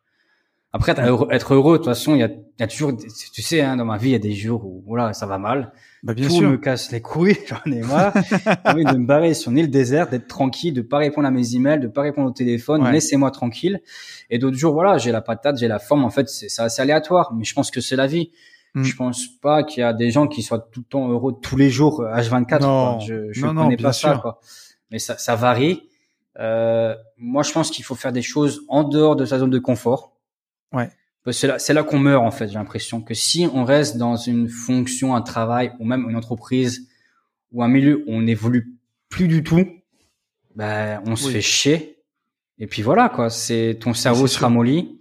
Après, 0.77 0.93
être 1.31 1.55
heureux, 1.55 1.73
de 1.73 1.77
toute 1.79 1.87
façon, 1.87 2.15
il 2.15 2.21
y 2.21 2.23
a, 2.23 2.29
y 2.59 2.63
a, 2.63 2.67
toujours, 2.67 2.93
tu 3.33 3.41
sais, 3.41 3.63
hein, 3.63 3.77
dans 3.77 3.87
ma 3.87 3.97
vie, 3.97 4.11
il 4.11 4.13
y 4.13 4.17
a 4.17 4.19
des 4.19 4.35
jours 4.35 4.67
où 4.67 4.83
voilà, 4.87 5.15
ça 5.15 5.25
va 5.25 5.39
mal. 5.39 5.73
Bah, 6.03 6.13
bien 6.13 6.29
Tout 6.29 6.35
sûr. 6.35 6.51
me 6.51 6.59
casse 6.59 6.93
les 6.93 7.01
couilles, 7.01 7.39
j'en 7.49 7.73
ai 7.73 7.81
marre. 7.81 8.13
J'ai 8.15 8.71
envie 8.71 8.85
de 8.85 8.97
me 8.99 9.07
barrer 9.07 9.33
sur 9.33 9.51
une 9.53 9.59
île 9.59 9.71
déserte, 9.71 10.11
d'être 10.11 10.27
tranquille, 10.27 10.75
de 10.75 10.83
pas 10.83 10.99
répondre 10.99 11.27
à 11.27 11.31
mes 11.31 11.55
emails, 11.57 11.81
de 11.81 11.89
pas 11.89 12.03
répondre 12.03 12.29
au 12.29 12.33
téléphone, 12.33 12.87
laissez-moi 12.93 13.31
tranquille. 13.31 13.81
Et 14.29 14.39
d'autres 14.39 14.59
jours, 14.59 14.75
voilà, 14.75 14.99
j'ai 14.99 15.13
la 15.13 15.23
patate, 15.23 15.57
j'ai 15.57 15.67
la 15.67 15.79
forme. 15.79 16.05
En 16.05 16.11
fait, 16.11 16.29
c'est 16.29 16.61
assez 16.61 16.83
aléatoire, 16.83 17.33
mais 17.35 17.45
je 17.45 17.55
pense 17.55 17.71
que 17.71 17.81
c'est 17.81 17.97
la 17.97 18.07
vie. 18.07 18.31
Mm. 18.75 18.83
Je 18.83 18.97
pense 18.97 19.27
pas 19.41 19.65
qu'il 19.65 19.81
y 19.81 19.85
a 19.85 19.95
des 19.95 20.11
gens 20.11 20.27
qui 20.27 20.43
soient 20.43 20.69
tout 20.71 20.81
le 20.81 20.87
temps 20.87 21.09
heureux 21.09 21.33
tous 21.41 21.57
les 21.57 21.71
jours, 21.71 22.05
H24. 22.05 22.61
Non, 22.61 23.01
Je, 23.01 23.33
je 23.33 23.47
non, 23.47 23.55
connais 23.55 23.77
non, 23.77 23.83
pas 23.83 23.93
sûr. 23.95 24.11
ça, 24.11 24.19
quoi. 24.19 24.41
Mais 24.91 24.99
ça, 24.99 25.17
ça 25.17 25.35
varie. 25.37 25.89
Euh, 26.39 26.95
moi, 27.17 27.43
je 27.43 27.53
pense 27.53 27.71
qu'il 27.71 27.85
faut 27.85 27.95
faire 27.95 28.13
des 28.13 28.23
choses 28.23 28.61
en 28.69 28.85
dehors 28.85 29.17
de 29.17 29.25
sa 29.25 29.39
zone 29.39 29.51
de 29.51 29.59
confort. 29.59 30.16
Ouais. 30.73 30.91
C'est 31.33 31.73
là, 31.73 31.83
qu'on 31.83 31.99
meurt 31.99 32.25
en 32.25 32.31
fait. 32.31 32.47
J'ai 32.49 32.55
l'impression 32.55 33.01
que 33.01 33.13
si 33.15 33.49
on 33.53 33.65
reste 33.65 33.97
dans 33.97 34.17
une 34.17 34.49
fonction, 34.49 35.15
un 35.17 35.23
travail 35.23 35.73
ou 35.81 35.85
même 35.85 36.09
une 36.09 36.15
entreprise 36.17 36.89
ou 37.53 37.65
un 37.65 37.69
milieu 37.69 38.05
où 38.07 38.13
on 38.13 38.23
n'évolue 38.23 38.75
plus 39.09 39.27
du 39.27 39.43
tout, 39.43 39.67
ben 40.55 41.03
on 41.05 41.17
se 41.17 41.27
Oui. 41.27 41.33
fait 41.33 41.41
chier. 41.41 41.99
Et 42.59 42.67
puis 42.69 42.83
voilà 42.83 43.09
quoi. 43.09 43.29
C'est 43.29 43.77
ton 43.81 43.93
cerveau 43.93 44.27
se 44.29 44.39
ramollit. 44.39 45.01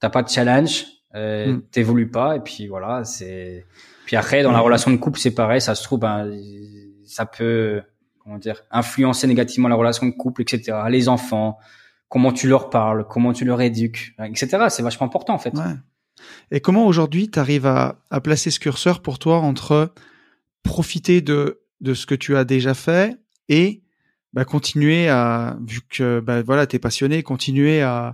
T'as 0.00 0.10
pas 0.10 0.22
de 0.22 0.28
challenge, 0.28 0.84
euh, 1.14 1.54
Mm. 1.54 1.62
t'évolues 1.70 2.10
pas. 2.10 2.36
Et 2.36 2.40
puis 2.40 2.66
voilà. 2.66 3.04
C'est. 3.04 3.64
Puis 4.04 4.16
après 4.16 4.42
dans 4.42 4.52
la 4.52 4.60
relation 4.60 4.90
de 4.90 4.96
couple 4.96 5.18
c'est 5.18 5.34
pareil. 5.34 5.62
Ça 5.62 5.74
se 5.74 5.82
trouve 5.82 6.00
ben 6.00 6.30
ça 7.06 7.24
peut 7.24 7.80
comment 8.18 8.36
dire 8.38 8.64
influencer 8.70 9.26
négativement 9.26 9.68
la 9.68 9.76
relation 9.76 10.06
de 10.06 10.12
couple, 10.12 10.42
etc. 10.42 10.76
Les 10.90 11.08
enfants 11.08 11.56
comment 12.14 12.32
tu 12.32 12.46
leur 12.46 12.70
parles, 12.70 13.04
comment 13.10 13.32
tu 13.32 13.44
leur 13.44 13.60
éduques, 13.60 14.14
etc. 14.20 14.66
C'est 14.68 14.84
vachement 14.84 15.06
important 15.06 15.34
en 15.34 15.38
fait. 15.40 15.52
Et 16.52 16.60
comment 16.60 16.86
aujourd'hui 16.86 17.28
tu 17.28 17.40
arrives 17.40 17.66
à, 17.66 17.96
placer 18.22 18.52
ce 18.52 18.60
curseur 18.60 19.02
pour 19.02 19.18
toi 19.18 19.38
entre 19.38 19.92
profiter 20.62 21.22
de, 21.22 21.60
de 21.80 21.92
ce 21.92 22.06
que 22.06 22.14
tu 22.14 22.36
as 22.36 22.44
déjà 22.44 22.72
fait 22.72 23.18
et 23.48 23.82
bah, 24.32 24.44
continuer 24.44 25.08
à, 25.08 25.58
vu 25.66 25.80
que 25.88 26.20
bah, 26.20 26.42
voilà, 26.42 26.68
tu 26.68 26.76
es 26.76 26.78
passionné, 26.78 27.24
continuer 27.24 27.82
à, 27.82 28.12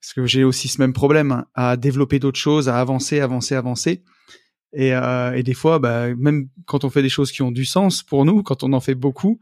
parce 0.00 0.14
que 0.14 0.24
j'ai 0.24 0.42
aussi 0.42 0.68
ce 0.68 0.80
même 0.80 0.94
problème, 0.94 1.30
hein, 1.30 1.44
à 1.52 1.76
développer 1.76 2.18
d'autres 2.18 2.40
choses, 2.40 2.70
à 2.70 2.80
avancer, 2.80 3.20
avancer, 3.20 3.54
avancer. 3.54 4.04
Et, 4.72 4.94
euh, 4.94 5.42
des 5.42 5.54
fois, 5.54 5.78
bah, 5.78 6.14
même 6.14 6.48
quand 6.64 6.84
on 6.84 6.88
fait 6.88 7.02
des 7.02 7.10
choses 7.10 7.30
qui 7.30 7.42
ont 7.42 7.52
du 7.52 7.66
sens 7.66 8.02
pour 8.02 8.24
nous, 8.24 8.42
quand 8.42 8.62
on 8.62 8.72
en 8.72 8.80
fait 8.80 8.94
beaucoup, 8.94 9.38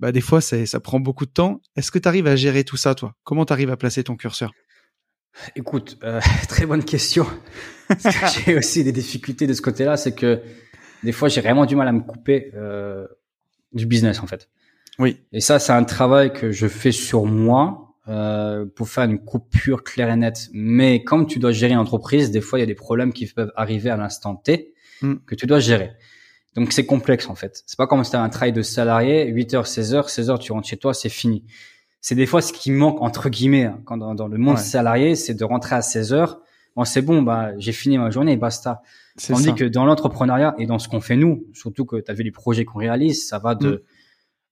bah, 0.00 0.12
des 0.12 0.22
fois, 0.22 0.40
ça 0.40 0.80
prend 0.80 0.98
beaucoup 0.98 1.26
de 1.26 1.30
temps. 1.30 1.60
Est-ce 1.76 1.90
que 1.90 1.98
tu 1.98 2.08
arrives 2.08 2.26
à 2.26 2.34
gérer 2.34 2.64
tout 2.64 2.78
ça, 2.78 2.94
toi? 2.94 3.14
Comment 3.22 3.44
tu 3.44 3.52
arrives 3.52 3.70
à 3.70 3.76
placer 3.76 4.02
ton 4.02 4.16
curseur? 4.16 4.52
Écoute, 5.54 5.98
euh, 6.02 6.20
très 6.48 6.64
bonne 6.66 6.84
question. 6.84 7.26
J'ai 8.46 8.56
aussi 8.56 8.82
des 8.82 8.92
difficultés 8.92 9.46
de 9.46 9.52
ce 9.52 9.60
côté-là, 9.62 9.96
c'est 9.96 10.14
que 10.14 10.40
des 11.02 11.12
fois 11.12 11.28
j'ai 11.28 11.40
vraiment 11.40 11.66
du 11.66 11.76
mal 11.76 11.88
à 11.88 11.92
me 11.92 12.00
couper 12.00 12.50
euh, 12.54 13.06
du 13.72 13.86
business 13.86 14.20
en 14.20 14.26
fait. 14.26 14.48
Oui. 14.98 15.18
Et 15.32 15.40
ça, 15.40 15.58
c'est 15.58 15.72
un 15.72 15.84
travail 15.84 16.32
que 16.32 16.50
je 16.50 16.66
fais 16.66 16.92
sur 16.92 17.26
moi 17.26 17.94
euh, 18.08 18.64
pour 18.64 18.88
faire 18.88 19.04
une 19.04 19.18
coupure 19.18 19.84
claire 19.84 20.10
et 20.10 20.16
nette. 20.16 20.48
Mais 20.52 21.04
comme 21.04 21.26
tu 21.26 21.38
dois 21.38 21.52
gérer 21.52 21.72
une 21.72 21.78
entreprise, 21.78 22.30
des 22.30 22.40
fois 22.40 22.58
il 22.58 22.62
y 22.62 22.64
a 22.64 22.66
des 22.66 22.74
problèmes 22.74 23.12
qui 23.12 23.26
peuvent 23.26 23.52
arriver 23.54 23.90
à 23.90 23.96
l'instant 23.96 24.34
T 24.34 24.74
Mm. 25.02 25.14
que 25.26 25.34
tu 25.34 25.46
dois 25.46 25.60
gérer. 25.60 25.92
Donc 26.56 26.72
c'est 26.72 26.84
complexe 26.86 27.28
en 27.28 27.34
fait. 27.34 27.62
C'est 27.66 27.76
pas 27.76 27.86
comme 27.86 28.02
si 28.04 28.10
tu 28.10 28.16
un 28.16 28.28
travail 28.28 28.52
de 28.52 28.62
salarié, 28.62 29.30
8h, 29.32 29.64
16h, 29.64 30.08
16h 30.08 30.38
tu 30.40 30.52
rentres 30.52 30.68
chez 30.68 30.76
toi, 30.76 30.92
c'est 30.94 31.08
fini. 31.08 31.44
C'est 32.00 32.14
des 32.14 32.26
fois 32.26 32.40
ce 32.42 32.52
qui 32.52 32.70
manque 32.70 33.00
entre 33.02 33.28
guillemets 33.28 33.64
hein, 33.64 33.80
quand 33.84 33.96
dans, 33.98 34.14
dans 34.14 34.26
le 34.28 34.38
monde 34.38 34.56
Ouais. 34.56 34.60
salarié, 34.62 35.14
c'est 35.16 35.34
de 35.34 35.44
rentrer 35.44 35.76
à 35.76 35.80
16h. 35.80 36.38
Bon, 36.76 36.84
c'est 36.84 37.02
bon, 37.02 37.22
bah 37.22 37.50
j'ai 37.58 37.72
fini 37.72 37.98
ma 37.98 38.10
journée, 38.10 38.36
basta. 38.36 38.82
Tandis 39.26 39.44
ça. 39.44 39.52
que 39.52 39.64
dans 39.64 39.84
l'entrepreneuriat 39.84 40.54
et 40.58 40.66
dans 40.66 40.78
ce 40.78 40.88
qu'on 40.88 41.00
fait 41.00 41.16
nous, 41.16 41.44
surtout 41.52 41.84
que 41.84 41.96
tu 41.96 42.10
as 42.10 42.14
vu 42.14 42.22
les 42.22 42.30
projets 42.30 42.64
qu'on 42.64 42.78
réalise, 42.78 43.26
ça 43.28 43.38
va 43.38 43.54
de 43.54 43.70
Mm. 43.70 43.80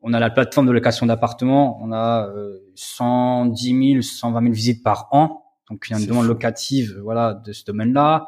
on 0.02 0.12
a 0.12 0.20
la 0.20 0.30
plateforme 0.30 0.66
de 0.66 0.72
location 0.72 1.06
d'appartements, 1.06 1.78
on 1.82 1.90
a 1.92 2.28
euh, 2.28 2.58
110 2.74 3.92
000, 3.92 4.02
120 4.02 4.40
000 4.42 4.52
visites 4.52 4.82
par 4.82 5.08
an. 5.12 5.42
Donc 5.70 5.84
il 5.88 5.92
y 5.92 5.96
a 5.96 5.98
une 6.00 6.06
demande 6.06 6.26
locative 6.26 6.98
voilà 7.02 7.34
de 7.34 7.52
ce 7.52 7.64
domaine-là. 7.64 8.26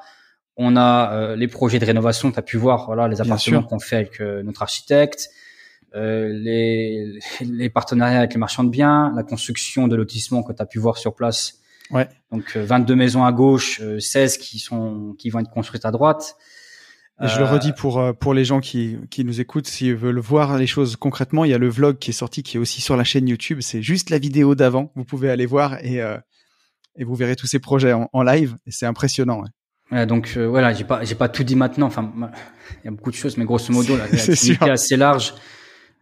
On 0.63 0.77
a 0.77 1.15
euh, 1.15 1.37
les 1.37 1.49
projets 1.49 1.79
de 1.79 1.87
rénovation, 1.87 2.31
tu 2.31 2.39
as 2.39 2.43
pu 2.43 2.59
voir 2.59 2.85
voilà 2.85 3.09
les 3.09 3.23
appartements 3.23 3.63
qu'on 3.63 3.79
fait 3.79 3.97
avec 3.97 4.21
euh, 4.21 4.43
notre 4.43 4.61
architecte, 4.61 5.31
euh, 5.95 6.29
les 6.29 7.19
les 7.41 7.71
partenariats 7.71 8.19
avec 8.19 8.35
les 8.35 8.39
marchands 8.39 8.63
de 8.65 8.69
biens, 8.69 9.11
la 9.17 9.23
construction 9.23 9.89
de 9.89 9.97
lotissements 9.97 10.43
que 10.43 10.53
tu 10.53 10.61
as 10.61 10.67
pu 10.67 10.79
voir 10.79 10.99
sur 10.99 11.15
place. 11.15 11.61
Ouais. 11.91 12.07
Donc 12.31 12.45
euh, 12.57 12.65
22 12.67 12.95
maisons 12.95 13.25
à 13.25 13.33
gauche, 13.33 13.81
euh, 13.81 13.99
16 13.99 14.37
qui 14.37 14.59
sont 14.59 15.15
qui 15.19 15.31
vont 15.31 15.41
être 15.41 15.51
construites 15.51 15.87
à 15.87 15.91
droite. 15.91 16.37
Et 17.23 17.29
je 17.29 17.39
le 17.39 17.45
redis 17.45 17.73
pour, 17.73 18.03
pour 18.19 18.33
les 18.33 18.47
gens 18.47 18.61
qui, 18.61 18.97
qui 19.11 19.27
nous 19.27 19.43
écoutent, 19.43 19.67
s'ils 19.67 19.95
veulent 19.95 20.21
voir 20.21 20.57
les 20.57 20.67
choses 20.67 20.97
concrètement, 20.97 21.45
il 21.45 21.51
y 21.51 21.55
a 21.55 21.59
le 21.59 21.69
vlog 21.69 21.99
qui 21.99 22.13
est 22.13 22.15
sorti, 22.15 22.43
qui 22.43 22.57
est 22.57 22.61
aussi 22.61 22.81
sur 22.81 22.97
la 22.97 23.05
chaîne 23.05 23.29
YouTube. 23.29 23.59
C'est 23.61 23.83
juste 23.83 24.09
la 24.09 24.19
vidéo 24.19 24.55
d'avant. 24.55 24.91
Vous 24.95 25.05
pouvez 25.05 25.29
aller 25.29 25.45
voir 25.45 25.85
et, 25.85 26.01
euh, 26.01 26.17
et 26.97 27.05
vous 27.05 27.15
verrez 27.15 27.37
tous 27.37 27.47
ces 27.47 27.59
projets 27.59 27.93
en, 27.93 28.09
en 28.15 28.23
live. 28.23 28.57
Et 28.65 28.71
c'est 28.71 28.87
impressionnant. 28.87 29.43
ouais. 29.43 29.49
Ouais, 29.93 30.07
donc 30.07 30.35
euh, 30.37 30.47
voilà, 30.47 30.73
j'ai 30.73 30.85
pas 30.85 31.03
j'ai 31.05 31.15
pas 31.17 31.29
tout 31.29 31.43
dit 31.43 31.57
maintenant. 31.57 31.87
Enfin, 31.87 32.13
il 32.83 32.85
y 32.85 32.89
a 32.89 32.91
beaucoup 32.93 33.11
de 33.11 33.17
choses, 33.17 33.37
mais 33.37 33.45
grosso 33.45 33.73
modo, 33.73 33.97
la 33.97 34.07
l'activité 34.13 34.65
est 34.67 34.71
assez 34.71 34.97
large. 34.97 35.35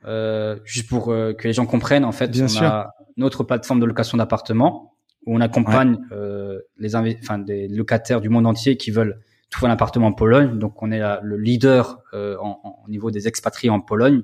Euh, 0.04 0.58
juste 0.64 0.88
pour 0.88 1.10
euh, 1.12 1.32
que 1.32 1.46
les 1.48 1.52
gens 1.54 1.66
comprennent, 1.66 2.04
en 2.04 2.12
fait, 2.12 2.30
Bien 2.30 2.44
on 2.44 2.48
sûr. 2.48 2.62
a 2.66 2.94
notre 3.16 3.42
plateforme 3.44 3.80
de 3.80 3.86
location 3.86 4.16
d'appartements 4.18 4.94
où 5.26 5.34
on 5.36 5.40
accompagne 5.40 5.98
euh, 6.12 6.60
les 6.78 6.94
enfin 6.96 7.38
des 7.38 7.66
locataires 7.68 8.20
du 8.20 8.28
monde 8.28 8.46
entier 8.46 8.76
qui 8.76 8.90
veulent 8.90 9.20
trouver 9.50 9.70
un 9.70 9.72
appartement 9.74 10.08
en 10.08 10.12
Pologne. 10.12 10.58
Donc 10.58 10.82
on 10.82 10.90
est 10.92 10.98
la- 11.00 11.20
le 11.22 11.36
leader 11.36 11.98
euh, 12.14 12.36
en, 12.40 12.60
en- 12.62 12.82
au 12.86 12.88
niveau 12.90 13.10
des 13.10 13.26
expatriés 13.26 13.70
en 13.70 13.80
Pologne. 13.80 14.22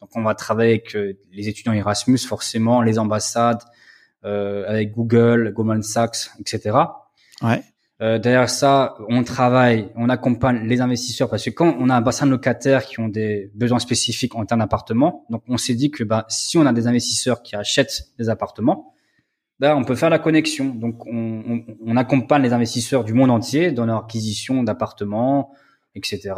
Donc 0.00 0.10
on 0.14 0.22
va 0.22 0.34
travailler 0.34 0.72
avec 0.72 0.96
les 1.32 1.48
étudiants 1.48 1.72
Erasmus 1.72 2.18
forcément, 2.18 2.80
les 2.82 2.98
ambassades, 2.98 3.62
euh, 4.24 4.64
avec 4.68 4.92
Google, 4.92 5.52
Goldman 5.52 5.82
Sachs, 5.82 6.30
etc. 6.38 6.76
Ouais. 7.42 7.62
Euh, 8.02 8.18
derrière 8.18 8.48
ça, 8.48 8.96
on 9.08 9.22
travaille, 9.24 9.90
on 9.94 10.08
accompagne 10.08 10.66
les 10.66 10.80
investisseurs 10.80 11.28
parce 11.28 11.44
que 11.44 11.50
quand 11.50 11.76
on 11.78 11.90
a 11.90 11.96
un 11.96 12.00
bassin 12.00 12.24
de 12.24 12.30
locataires 12.30 12.86
qui 12.86 12.98
ont 12.98 13.08
des 13.08 13.50
besoins 13.54 13.78
spécifiques 13.78 14.34
en 14.34 14.46
termes 14.46 14.60
d'appartements, 14.60 15.26
donc 15.28 15.42
on 15.48 15.58
s'est 15.58 15.74
dit 15.74 15.90
que 15.90 16.02
bah, 16.02 16.24
si 16.28 16.56
on 16.56 16.64
a 16.64 16.72
des 16.72 16.86
investisseurs 16.86 17.42
qui 17.42 17.56
achètent 17.56 18.08
des 18.18 18.30
appartements, 18.30 18.94
bah, 19.58 19.76
on 19.76 19.84
peut 19.84 19.96
faire 19.96 20.08
la 20.08 20.18
connexion. 20.18 20.74
Donc 20.74 21.06
on, 21.06 21.42
on, 21.46 21.64
on 21.84 21.96
accompagne 21.98 22.42
les 22.42 22.54
investisseurs 22.54 23.04
du 23.04 23.12
monde 23.12 23.30
entier 23.30 23.70
dans 23.70 23.84
leur 23.84 24.04
acquisition 24.04 24.62
d'appartements, 24.62 25.52
etc. 25.94 26.32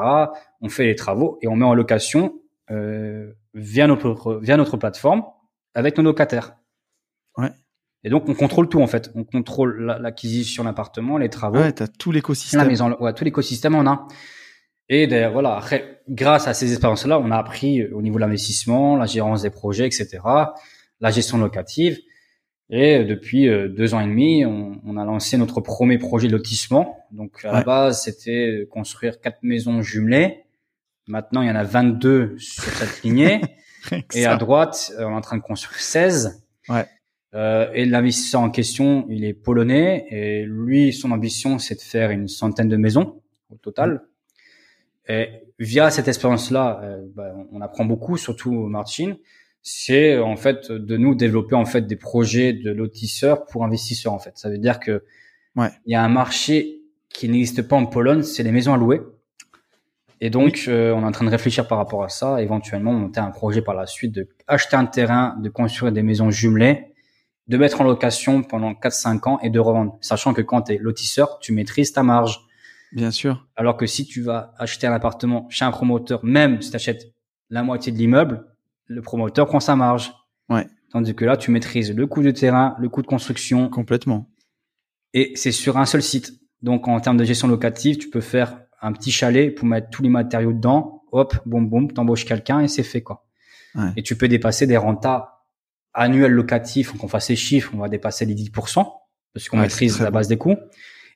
On 0.60 0.68
fait 0.68 0.86
les 0.86 0.96
travaux 0.96 1.38
et 1.42 1.48
on 1.48 1.54
met 1.54 1.64
en 1.64 1.74
location 1.74 2.40
euh, 2.72 3.32
via 3.54 3.86
notre 3.86 4.40
via 4.42 4.56
notre 4.56 4.76
plateforme 4.76 5.24
avec 5.74 5.96
nos 5.96 6.02
locataires. 6.02 6.56
Ouais. 7.36 7.50
Et 8.04 8.10
donc 8.10 8.28
on 8.28 8.34
contrôle 8.34 8.68
tout 8.68 8.82
en 8.82 8.86
fait. 8.86 9.10
On 9.14 9.24
contrôle 9.24 9.84
la- 9.84 9.98
l'acquisition 9.98 10.64
d'appartement, 10.64 11.18
les 11.18 11.28
travaux, 11.28 11.58
Ouais, 11.58 11.72
t'as 11.72 11.86
tout 11.86 12.10
la 12.10 12.16
l'écosystème. 12.16 12.66
maison, 12.66 12.96
ouais, 13.00 13.12
tout 13.12 13.24
l'écosystème 13.24 13.74
on 13.74 13.86
a. 13.86 14.06
Et 14.88 15.06
d'ailleurs, 15.06 15.32
voilà, 15.32 15.56
après, 15.56 16.00
grâce 16.08 16.48
à 16.48 16.54
ces 16.54 16.70
expériences-là, 16.72 17.18
on 17.20 17.30
a 17.30 17.36
appris 17.38 17.80
euh, 17.80 17.90
au 17.94 18.02
niveau 18.02 18.16
de 18.16 18.20
l'investissement, 18.20 18.96
la 18.96 19.06
gérance 19.06 19.42
des 19.42 19.50
projets, 19.50 19.86
etc., 19.86 20.18
la 21.00 21.10
gestion 21.10 21.38
locative. 21.38 21.98
Et 22.68 22.98
euh, 22.98 23.04
depuis 23.04 23.48
euh, 23.48 23.68
deux 23.68 23.94
ans 23.94 24.00
et 24.00 24.06
demi, 24.06 24.44
on, 24.44 24.80
on 24.84 24.96
a 24.96 25.04
lancé 25.04 25.36
notre 25.38 25.60
premier 25.60 25.98
projet 25.98 26.26
de 26.26 26.32
lotissement. 26.32 27.06
Donc 27.12 27.44
à 27.44 27.52
la 27.52 27.62
base, 27.62 28.02
c'était 28.02 28.66
construire 28.70 29.20
quatre 29.20 29.38
maisons 29.42 29.80
jumelées. 29.82 30.42
Maintenant, 31.06 31.42
il 31.42 31.48
y 31.48 31.50
en 31.50 31.56
a 31.56 31.64
22 31.64 32.34
sur 32.38 32.64
cette 32.64 33.02
lignée. 33.02 33.40
Et 34.14 34.26
à 34.26 34.36
droite, 34.36 34.92
on 34.98 35.02
est 35.02 35.04
en 35.14 35.20
train 35.20 35.36
de 35.36 35.42
construire 35.42 35.78
16. 35.80 36.42
Ouais. 36.68 36.86
Euh, 37.34 37.70
et 37.72 37.86
l'investisseur 37.86 38.42
en 38.42 38.50
question, 38.50 39.06
il 39.08 39.24
est 39.24 39.32
polonais 39.32 40.06
et 40.10 40.44
lui, 40.44 40.92
son 40.92 41.12
ambition, 41.12 41.58
c'est 41.58 41.76
de 41.76 41.80
faire 41.80 42.10
une 42.10 42.28
centaine 42.28 42.68
de 42.68 42.76
maisons 42.76 43.22
au 43.50 43.56
total. 43.56 44.02
Et 45.08 45.28
via 45.58 45.90
cette 45.90 46.08
expérience-là, 46.08 46.80
euh, 46.82 47.02
bah, 47.14 47.34
on 47.50 47.60
apprend 47.60 47.84
beaucoup, 47.84 48.16
surtout 48.16 48.52
Martin. 48.52 49.14
C'est 49.62 50.18
en 50.18 50.36
fait 50.36 50.70
de 50.72 50.96
nous 50.96 51.14
développer 51.14 51.54
en 51.54 51.64
fait 51.64 51.86
des 51.86 51.96
projets 51.96 52.52
de 52.52 52.70
lotisseurs 52.70 53.46
pour 53.46 53.64
investisseurs 53.64 54.12
en 54.12 54.18
fait. 54.18 54.32
Ça 54.36 54.50
veut 54.50 54.58
dire 54.58 54.80
que 54.80 55.04
Ouais. 55.54 55.68
il 55.86 55.92
y 55.92 55.94
a 55.94 56.02
un 56.02 56.08
marché 56.08 56.80
qui 57.10 57.28
n'existe 57.28 57.62
pas 57.62 57.76
en 57.76 57.86
Pologne, 57.86 58.22
c'est 58.22 58.42
les 58.42 58.52
maisons 58.52 58.72
à 58.72 58.76
louer. 58.76 59.02
Et 60.20 60.30
donc, 60.30 60.64
euh, 60.68 60.92
on 60.92 61.02
est 61.02 61.04
en 61.04 61.12
train 61.12 61.24
de 61.26 61.30
réfléchir 61.30 61.66
par 61.66 61.78
rapport 61.78 62.04
à 62.04 62.08
ça, 62.08 62.40
éventuellement 62.40 62.92
monter 62.92 63.20
un 63.20 63.30
projet 63.30 63.60
par 63.60 63.74
la 63.74 63.86
suite 63.86 64.12
de 64.12 64.28
acheter 64.46 64.76
un 64.76 64.86
terrain, 64.86 65.36
de 65.40 65.48
construire 65.48 65.92
des 65.92 66.02
maisons 66.02 66.30
jumelées, 66.30 66.91
de 67.48 67.56
mettre 67.56 67.80
en 67.80 67.84
location 67.84 68.42
pendant 68.42 68.72
4-5 68.72 69.28
ans 69.28 69.38
et 69.40 69.50
de 69.50 69.58
revendre. 69.58 69.98
Sachant 70.00 70.32
que 70.32 70.42
quand 70.42 70.62
tu 70.62 70.74
es 70.74 70.78
lotisseur, 70.78 71.38
tu 71.40 71.52
maîtrises 71.52 71.92
ta 71.92 72.02
marge. 72.02 72.40
Bien 72.92 73.10
sûr. 73.10 73.46
Alors 73.56 73.76
que 73.76 73.86
si 73.86 74.06
tu 74.06 74.22
vas 74.22 74.54
acheter 74.58 74.86
un 74.86 74.92
appartement 74.92 75.46
chez 75.50 75.64
un 75.64 75.70
promoteur, 75.70 76.20
même 76.24 76.60
si 76.62 76.70
tu 76.70 76.76
achètes 76.76 77.12
la 77.50 77.62
moitié 77.62 77.90
de 77.92 77.98
l'immeuble, 77.98 78.46
le 78.86 79.02
promoteur 79.02 79.46
prend 79.46 79.60
sa 79.60 79.76
marge. 79.76 80.12
Ouais. 80.48 80.66
Tandis 80.90 81.14
que 81.14 81.24
là, 81.24 81.36
tu 81.36 81.50
maîtrises 81.50 81.94
le 81.94 82.06
coût 82.06 82.22
de 82.22 82.30
terrain, 82.30 82.76
le 82.78 82.88
coût 82.88 83.00
de 83.02 83.06
construction, 83.06 83.68
Complètement. 83.70 84.28
et 85.14 85.32
c'est 85.36 85.52
sur 85.52 85.78
un 85.78 85.86
seul 85.86 86.02
site. 86.02 86.32
Donc, 86.60 86.86
en 86.86 87.00
termes 87.00 87.16
de 87.16 87.24
gestion 87.24 87.48
locative, 87.48 87.96
tu 87.98 88.10
peux 88.10 88.20
faire 88.20 88.60
un 88.80 88.92
petit 88.92 89.10
chalet 89.10 89.54
pour 89.54 89.66
mettre 89.66 89.88
tous 89.90 90.02
les 90.02 90.08
matériaux 90.10 90.52
dedans. 90.52 91.02
Hop, 91.12 91.36
boum, 91.46 91.68
boum, 91.68 91.90
t'embauches 91.92 92.24
quelqu'un 92.24 92.60
et 92.60 92.68
c'est 92.68 92.82
fait, 92.82 93.02
quoi. 93.02 93.24
Ouais. 93.74 93.90
Et 93.96 94.02
tu 94.02 94.16
peux 94.16 94.28
dépasser 94.28 94.66
des 94.66 94.76
rentas 94.76 95.41
annuels 95.94 96.32
locatifs. 96.32 96.92
Donc, 96.92 97.04
on 97.04 97.08
fasse 97.08 97.26
ces 97.26 97.36
chiffres, 97.36 97.70
on 97.74 97.78
va 97.78 97.88
dépasser 97.88 98.24
les 98.24 98.34
10%, 98.34 98.50
parce 99.34 99.48
qu'on 99.48 99.56
Ouais, 99.58 99.64
maîtrise 99.64 100.00
la 100.00 100.10
base 100.10 100.28
des 100.28 100.38
coûts. 100.38 100.56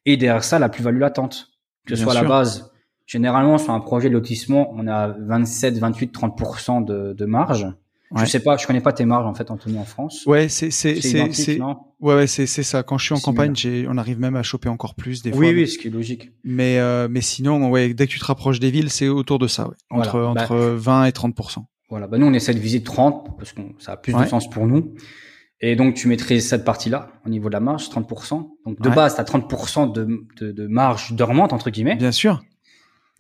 Et 0.05 0.17
derrière 0.17 0.45
ça, 0.45 0.59
la 0.59 0.69
plus-value 0.69 1.01
latente. 1.01 1.49
Que 1.87 1.95
ce 1.95 2.03
soit 2.03 2.13
à 2.13 2.15
la 2.17 2.21
sûr. 2.23 2.29
base, 2.29 2.73
généralement, 3.07 3.59
sur 3.59 3.73
un 3.73 3.81
projet 3.81 4.09
de 4.09 4.15
lotissement, 4.15 4.73
on 4.75 4.89
a 4.89 5.15
27, 5.21 5.79
28, 5.79 6.13
30% 6.15 6.85
de, 6.85 7.13
de 7.13 7.25
marge. 7.27 7.67
Ouais. 8.13 8.25
Je 8.25 8.31
sais 8.31 8.41
pas, 8.41 8.57
je 8.57 8.67
connais 8.67 8.81
pas 8.81 8.93
tes 8.93 9.05
marges, 9.05 9.27
en 9.27 9.35
fait, 9.35 9.51
Anthony, 9.51 9.79
en 9.79 9.85
France. 9.85 10.25
Ouais, 10.27 10.49
c'est 10.49 10.71
c'est 10.71 11.01
c'est 11.01 11.33
c'est 11.33 11.61
ouais 11.61 12.15
ouais 12.15 12.27
c'est 12.29 12.47
c'est 12.47 12.63
ça. 12.63 12.85
Quand 12.85 12.99
je 12.99 13.05
suis 13.05 13.15
en 13.15 13.19
campagne, 13.19 13.57
j'ai 13.57 13.87
on 13.89 13.97
arrive 13.99 14.21
même 14.21 14.37
à 14.37 14.45
choper 14.45 14.69
encore 14.69 14.95
plus 14.95 15.23
des 15.23 15.31
fois. 15.33 15.41
Oui, 15.41 15.53
oui, 15.53 15.67
ce 15.67 15.77
qui 15.77 15.89
est 15.89 15.91
logique. 15.91 16.31
Mais 16.45 16.79
euh, 16.79 17.09
mais 17.11 17.21
sinon 17.21 17.69
ouais, 17.69 17.95
dès 17.95 18.07
que 18.07 18.13
tu 18.13 18.21
te 18.21 18.25
rapproches 18.25 18.61
des 18.61 18.71
villes, 18.71 18.91
c'est 18.91 19.09
autour 19.09 19.41
de 19.41 19.49
ça, 19.49 19.67
ouais. 19.69 19.75
Entre 19.91 20.21
Voilà. 20.21 20.35
Bah, 20.35 20.43
entre 20.45 20.57
20 20.57 21.05
et 21.07 21.13
30 21.13 21.35
Voilà, 21.89 22.07
bah 22.07 22.19
nous 22.19 22.27
on 22.27 22.33
essaie 22.33 22.55
de 22.55 22.59
viser 22.59 22.83
30 22.83 23.37
parce 23.39 23.53
que 23.53 23.61
ça 23.79 23.93
a 23.93 23.97
plus 23.97 24.15
Ouais. 24.15 24.25
de 24.25 24.29
sens 24.29 24.51
pour 24.51 24.67
nous. 24.67 24.95
Et 25.61 25.77
donc 25.77 25.95
tu 25.95 26.09
maîtrises 26.09 26.49
cette 26.49 26.65
partie-là 26.65 27.11
au 27.25 27.29
niveau 27.29 27.49
de 27.49 27.55
la 27.55 27.61
marge, 27.61 27.89
30%. 27.89 28.51
Donc 28.67 28.81
de 28.81 28.89
Ouais. 28.89 28.95
base, 28.95 29.15
tu 29.15 29.21
as 29.21 29.25
30% 29.25 29.93
de, 29.93 30.25
de, 30.41 30.53
de 30.53 30.67
marge 30.67 31.13
dormante 31.13 31.53
entre 31.53 31.71
guillemets. 31.71 31.97
Bien 31.97 32.13
sûr. 32.13 32.43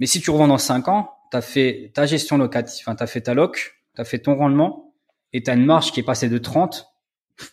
Mais 0.00 0.06
si 0.06 0.20
tu 0.20 0.30
revends 0.30 0.48
dans 0.48 0.58
5 0.58 0.88
ans, 0.88 1.10
tu 1.30 1.36
as 1.36 1.40
fait 1.42 1.92
ta 1.94 2.06
gestion 2.06 2.36
locative, 2.38 2.84
enfin 2.86 2.94
tu 2.96 3.02
as 3.02 3.06
fait 3.06 3.22
ta 3.22 3.34
loc, 3.34 3.76
tu 3.94 4.00
as 4.00 4.04
fait 4.04 4.18
ton 4.18 4.34
rendement 4.36 4.92
et 5.32 5.42
tu 5.42 5.50
as 5.50 5.54
une 5.54 5.64
marge 5.64 5.92
qui 5.92 6.00
est 6.00 6.04
passée 6.04 6.28
de 6.28 6.38
30 6.38 6.88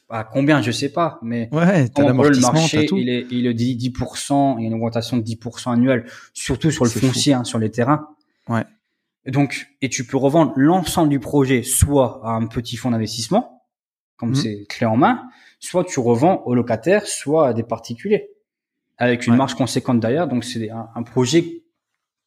à 0.10 0.24
combien, 0.24 0.62
je 0.62 0.72
sais 0.72 0.90
pas, 0.90 1.20
mais 1.22 1.50
Ouais, 1.52 1.90
t'as 1.90 2.04
en 2.04 2.14
gros, 2.16 2.24
le 2.30 2.40
marché, 2.40 2.86
tout. 2.86 2.98
il 2.98 3.10
est, 3.10 3.26
il 3.32 3.46
est 3.48 3.54
dit 3.54 3.76
10%, 3.76 4.56
il 4.58 4.62
y 4.62 4.66
a 4.66 4.68
une 4.68 4.74
augmentation 4.76 5.18
de 5.18 5.24
10% 5.24 5.74
annuelle, 5.74 6.06
surtout 6.34 6.72
sur 6.72 6.86
le 6.86 6.90
foncier, 6.90 7.34
hein, 7.34 7.44
sur 7.44 7.60
les 7.60 7.70
terrains. 7.70 8.08
Ouais. 8.48 8.64
Donc, 9.26 9.68
et 9.82 9.90
tu 9.90 10.06
peux 10.06 10.18
revendre 10.18 10.54
l'ensemble 10.56 11.10
du 11.10 11.20
projet, 11.20 11.64
soit 11.64 12.20
à 12.24 12.32
un 12.32 12.46
petit 12.48 12.76
fonds 12.76 12.92
d'investissement, 12.92 13.64
comme 14.18 14.30
Mhm. 14.30 14.36
c'est 14.36 14.66
clé 14.68 14.86
en 14.86 14.98
main, 14.98 15.24
soit 15.60 15.86
tu 15.86 16.00
revends 16.00 16.44
aux 16.46 16.56
locataires, 16.56 17.08
soit 17.08 17.48
à 17.48 17.54
des 17.54 17.64
particuliers, 17.64 18.30
avec 18.98 19.26
une 19.26 19.34
Ouais. 19.34 19.38
marge 19.38 19.56
conséquente 19.56 20.00
derrière. 20.00 20.28
Donc, 20.28 20.44
c'est 20.44 20.70
un, 20.70 20.90
un 20.94 21.04
projet 21.04 21.64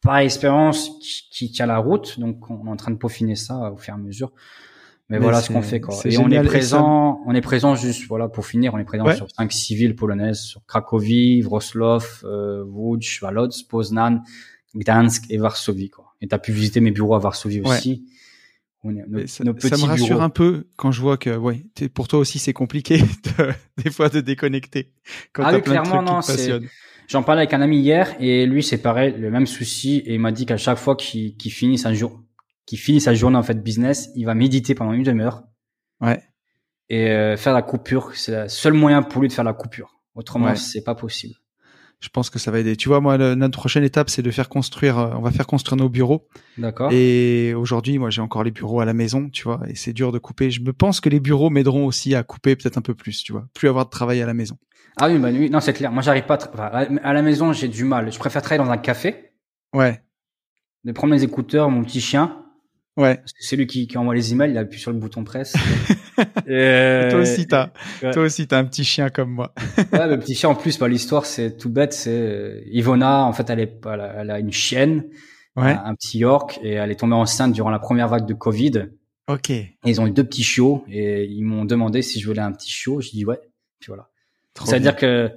par 0.03 0.19
expérience 0.19 0.91
qui, 1.01 1.29
qui 1.31 1.53
tient 1.53 1.67
la 1.67 1.79
route. 1.79 2.19
Donc, 2.19 2.49
on 2.51 2.67
est 2.67 2.71
en 2.71 2.77
train 2.77 2.93
de 2.93 2.97
peaufiner 2.97 3.37
ça 3.37 3.73
au 3.73 3.77
fur 3.77 3.93
et 3.93 3.97
à 3.97 4.01
mesure. 4.01 4.33
Mais, 5.09 5.19
Mais 5.19 5.23
voilà 5.23 5.41
ce 5.41 5.53
qu'on 5.53 5.63
fait, 5.63 5.81
quoi. 5.81 5.95
Et 6.05 6.19
on 6.19 6.29
est 6.31 6.43
présent, 6.43 7.21
on 7.27 7.35
est 7.35 7.41
présent 7.41 7.77
juste, 7.77 8.09
voilà, 8.09 8.29
pour 8.29 8.45
finir, 8.47 8.75
on 8.75 8.79
est 8.79 8.85
présent 8.85 9.05
Ouais. 9.05 9.15
sur 9.15 9.31
cinq 9.31 9.53
villes 9.53 9.95
polonaises, 9.95 10.41
sur 10.41 10.65
Cracovie, 10.67 11.43
Wrocław, 11.43 12.25
euh, 12.25 12.65
Łódź, 12.67 13.21
Wałodz, 13.23 13.63
Poznan, 13.69 14.23
Gdansk 14.75 15.27
et 15.31 15.37
Varsovie, 15.39 15.91
quoi. 15.91 16.06
Et 16.21 16.29
t'as 16.29 16.39
pu 16.39 16.53
visiter 16.53 16.81
mes 16.81 16.91
bureaux 16.91 17.15
à 17.15 17.19
Varsovie 17.19 17.61
aussi. 17.61 18.07
Nos, 18.85 19.27
ça, 19.27 19.43
nos 19.43 19.53
ça 19.59 19.71
petits 19.71 19.83
me 19.83 19.89
rassure 19.89 20.07
bureaux. 20.07 20.21
un 20.21 20.29
peu 20.31 20.69
quand 20.77 20.93
je 20.93 21.01
vois 21.01 21.17
que 21.17 21.37
ouais, 21.37 21.67
pour 21.93 22.07
toi 22.07 22.21
aussi 22.21 22.39
c'est 22.39 22.53
compliqué 22.53 22.99
de- 23.39 23.53
des 23.83 23.91
fois 23.91 24.09
de 24.09 24.21
déconnecter 24.21 24.93
quand 25.33 25.43
Ah 25.45 25.55
oui, 25.57 25.61
plein 25.63 25.83
de 25.83 25.89
clairement, 25.89 26.23
trucs 26.23 26.39
non, 26.39 26.61
qui. 26.61 26.67
J'en 27.09 27.25
parlais 27.25 27.41
avec 27.43 27.53
un 27.53 27.63
ami 27.63 27.81
hier 27.81 28.15
et 28.21 28.47
lui, 28.47 28.63
c'est 28.63 28.79
pareil, 28.79 29.13
le 29.19 29.31
même 29.31 29.47
souci 29.47 29.97
et 30.07 30.15
il 30.15 30.21
m'a 30.21 30.31
dit 30.31 30.47
qu'à 30.47 30.57
chaque 30.57 30.79
fois 30.79 30.95
qu'il 30.95 31.37
qu'il 31.37 31.51
finit 31.53 31.79
sa 31.79 31.95
jour, 31.95 32.23
qu'il 32.65 32.79
finit 32.79 33.01
sa 33.01 33.13
journée 33.15 33.37
en 33.37 33.43
fait 33.43 33.61
business, 33.61 34.11
il 34.15 34.25
va 34.25 34.35
méditer 34.35 34.75
pendant 34.77 34.93
une 34.93 35.03
demi-heure 35.03 35.43
Ouais. 36.01 36.23
et 36.89 37.09
euh, 37.11 37.37
faire 37.37 37.55
la 37.55 37.63
coupure. 37.63 38.13
C'est 38.15 38.43
le 38.43 38.49
seul 38.49 38.73
moyen 38.75 39.03
pour 39.03 39.21
lui 39.23 39.27
de 39.29 39.33
faire 39.33 39.45
la 39.45 39.53
coupure. 39.55 39.97
Autrement, 40.15 40.47
Ouais. 40.47 40.57
c'est 40.57 40.85
pas 40.85 40.95
possible. 40.95 41.35
Je 42.01 42.09
pense 42.11 42.29
que 42.31 42.39
ça 42.39 42.51
va 42.51 42.59
aider. 42.61 42.77
Tu 42.77 42.89
vois, 42.89 43.01
moi, 43.01 43.17
le- 43.17 43.35
notre 43.35 43.59
prochaine 43.59 43.83
étape, 43.83 44.11
c'est 44.11 44.23
de 44.23 44.31
faire 44.31 44.49
construire. 44.49 44.99
euh, 44.99 45.15
on 45.17 45.23
va 45.23 45.31
faire 45.31 45.47
construire 45.47 45.77
nos 45.83 45.89
bureaux. 45.89 46.29
D'accord. 46.59 46.93
Et 46.93 47.55
aujourd'hui, 47.55 47.99
moi, 47.99 48.11
j'ai 48.11 48.21
encore 48.21 48.45
les 48.45 48.51
bureaux 48.51 48.81
à 48.81 48.85
la 48.85 48.93
maison, 48.93 49.31
tu 49.31 49.45
vois, 49.45 49.61
et 49.69 49.75
c'est 49.75 49.93
dur 49.95 50.13
de 50.13 50.19
couper. 50.19 50.51
Je 50.51 50.61
me 50.61 50.73
pense 50.73 51.01
que 51.01 51.09
les 51.09 51.21
bureaux 51.21 51.49
m'aideront 51.51 51.87
aussi 51.87 52.15
à 52.15 52.23
couper 52.23 52.55
peut-être 52.55 52.77
un 52.79 52.83
peu 52.83 52.95
plus, 52.95 53.23
tu 53.23 53.33
vois, 53.33 53.47
plus 53.55 53.69
avoir 53.69 53.87
de 53.87 53.91
travail 53.91 54.21
à 54.21 54.27
la 54.27 54.35
maison. 54.35 54.59
Ah 54.99 55.09
oui, 55.09 55.19
bah 55.19 55.29
oui, 55.33 55.51
non, 55.51 55.61
c'est 55.61 55.73
clair. 55.73 55.91
Moi, 55.91 56.03
j'arrive 56.03 56.25
pas 56.25 56.35
à, 56.35 56.39
tra- 56.39 56.51
enfin, 56.53 56.65
à 56.73 57.09
à 57.09 57.13
la 57.13 57.23
maison, 57.23 57.53
j'ai 57.53 57.69
du 57.69 57.85
mal. 57.85 58.13
Je 58.13 58.19
préfère 58.19 58.43
travailler 58.43 58.65
dans 58.65 58.71
un 58.73 58.79
café, 58.79 59.33
Ouais, 59.75 60.03
de 60.85 60.93
prendre 60.93 61.13
mes 61.15 61.23
écouteurs, 61.23 61.71
mon 61.71 61.83
petit 61.83 62.01
chien. 62.01 62.43
Ouais. 62.97 63.21
C'est 63.39 63.57
lui 63.57 63.67
qui, 63.67 63.87
qui 63.87 63.99
envoie 63.99 64.15
les 64.15 64.33
emails, 64.33 64.51
il 64.51 64.59
appuie 64.59 64.79
sur 64.81 64.93
le 64.93 64.99
bouton 64.99 65.25
presse. 65.25 65.55
Et- 66.47 67.09
toi 67.11 67.21
aussi, 67.21 67.47
t'as, 67.47 67.71
ouais. 68.03 68.11
toi 68.13 68.23
aussi, 68.23 68.47
t'as 68.47 68.59
un 68.59 68.65
petit 68.65 68.85
chien 68.85 69.11
comme 69.11 69.31
moi. 69.31 69.53
Ouais, 69.93 70.07
le 70.09 70.19
petit 70.19 70.35
chien 70.35 70.49
en 70.49 70.55
plus, 70.55 70.79
bah, 70.79 70.89
l'histoire 70.89 71.27
c'est 71.27 71.57
tout 71.57 71.71
bête, 71.71 71.93
c'est 71.93 72.11
euh, 72.11 72.61
Ivona, 72.71 73.25
en 73.25 73.33
fait 73.33 73.49
elle, 73.51 73.61
est, 73.61 73.81
elle, 73.85 74.01
a, 74.01 74.15
elle 74.21 74.31
a 74.31 74.39
une 74.39 74.53
chienne, 74.53 75.05
Ouais. 75.57 75.71
un, 75.73 75.85
un 75.87 75.95
petit 75.95 76.19
York, 76.19 76.59
et 76.63 76.73
elle 76.73 76.91
est 76.91 76.97
tombée 77.01 77.15
enceinte 77.15 77.53
durant 77.53 77.71
la 77.71 77.79
première 77.79 78.09
vague 78.09 78.27
de 78.27 78.35
Covid. 78.35 78.89
Ok. 79.29 79.49
Et 79.51 79.73
ils 79.87 80.01
ont 80.03 80.07
eu 80.07 80.11
deux 80.11 80.25
petits 80.25 80.43
chiots, 80.45 80.85
et 80.91 81.25
ils 81.25 81.43
m'ont 81.45 81.65
demandé 81.65 82.03
si 82.03 82.21
je 82.21 82.27
voulais 82.27 82.43
un 82.43 82.53
petit 82.53 82.71
chiot, 82.71 83.01
j'ai 83.01 83.11
dit 83.13 83.25
ouais, 83.25 83.41
puis 83.81 83.89
voilà. 83.89 84.11
Trop 84.55 84.67
Ça 84.67 84.73
veut 84.77 84.81
bien. 84.83 84.91
dire 84.93 85.01
que 85.01 85.31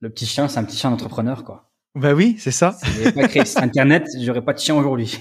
le 0.00 0.10
petit 0.10 0.26
chien, 0.26 0.48
c'est 0.48 0.58
un 0.58 0.64
petit 0.64 0.76
chien 0.76 0.90
d'entrepreneur, 0.90 1.42
quoi. 1.44 1.70
Bah 1.94 2.12
oui, 2.14 2.36
c'est 2.38 2.50
ça. 2.50 2.76
Avait 2.82 3.12
pas 3.12 3.28
créé 3.28 3.42
Internet, 3.56 4.06
j'aurais 4.20 4.42
pas 4.42 4.52
de 4.52 4.58
chien 4.58 4.74
aujourd'hui. 4.74 5.18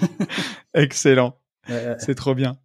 Excellent. 0.73 1.35
C'est 1.99 2.15
trop 2.15 2.35
bien. 2.35 2.57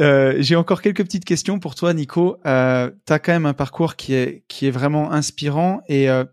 Euh, 0.00 0.36
j'ai 0.38 0.56
encore 0.56 0.80
quelques 0.80 1.04
petites 1.04 1.24
questions 1.24 1.58
pour 1.58 1.74
toi, 1.74 1.92
Nico. 1.92 2.38
Euh, 2.46 2.90
tu 3.06 3.12
as 3.12 3.18
quand 3.18 3.32
même 3.32 3.46
un 3.46 3.54
parcours 3.54 3.96
qui 3.96 4.14
est, 4.14 4.44
qui 4.48 4.66
est 4.66 4.70
vraiment 4.70 5.12
inspirant 5.12 5.82
et 5.88 6.08
euh, 6.08 6.24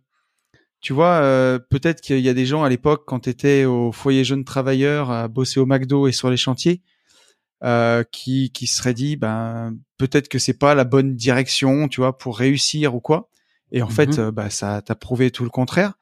tu 0.82 0.94
vois, 0.94 1.16
euh, 1.16 1.60
peut-être 1.60 2.00
qu'il 2.00 2.20
y 2.20 2.30
a 2.30 2.34
des 2.34 2.46
gens 2.46 2.64
à 2.64 2.70
l'époque, 2.70 3.04
quand 3.06 3.22
tu 3.22 3.30
étais 3.30 3.66
au 3.66 3.92
foyer 3.92 4.24
jeune 4.24 4.46
travailleur, 4.46 5.12
à 5.12 5.28
bosser 5.28 5.60
au 5.60 5.66
McDo 5.66 6.08
et 6.08 6.14
sur 6.14 6.30
les 6.30 6.38
chantiers, 6.38 6.82
qui, 8.12 8.52
qui 8.54 8.68
seraient 8.68 8.94
dit, 8.94 9.18
ben, 9.18 9.76
peut-être 9.98 10.30
que 10.30 10.40
c'est 10.40 10.58
pas 10.58 10.76
la 10.76 10.86
bonne 10.86 11.16
direction, 11.16 11.90
tu 11.90 12.00
vois, 12.00 12.18
pour 12.18 12.38
réussir 12.38 12.96
ou 12.96 13.02
quoi. 13.02 13.30
Et 13.72 13.82
en 13.82 13.90
fait, 13.90 14.18
euh, 14.18 14.32
bah, 14.32 14.50
ça 14.50 14.82
t'a 14.82 14.96
prouvé 14.96 15.32
tout 15.32 15.44
le 15.44 15.50
contraire. 15.50 15.94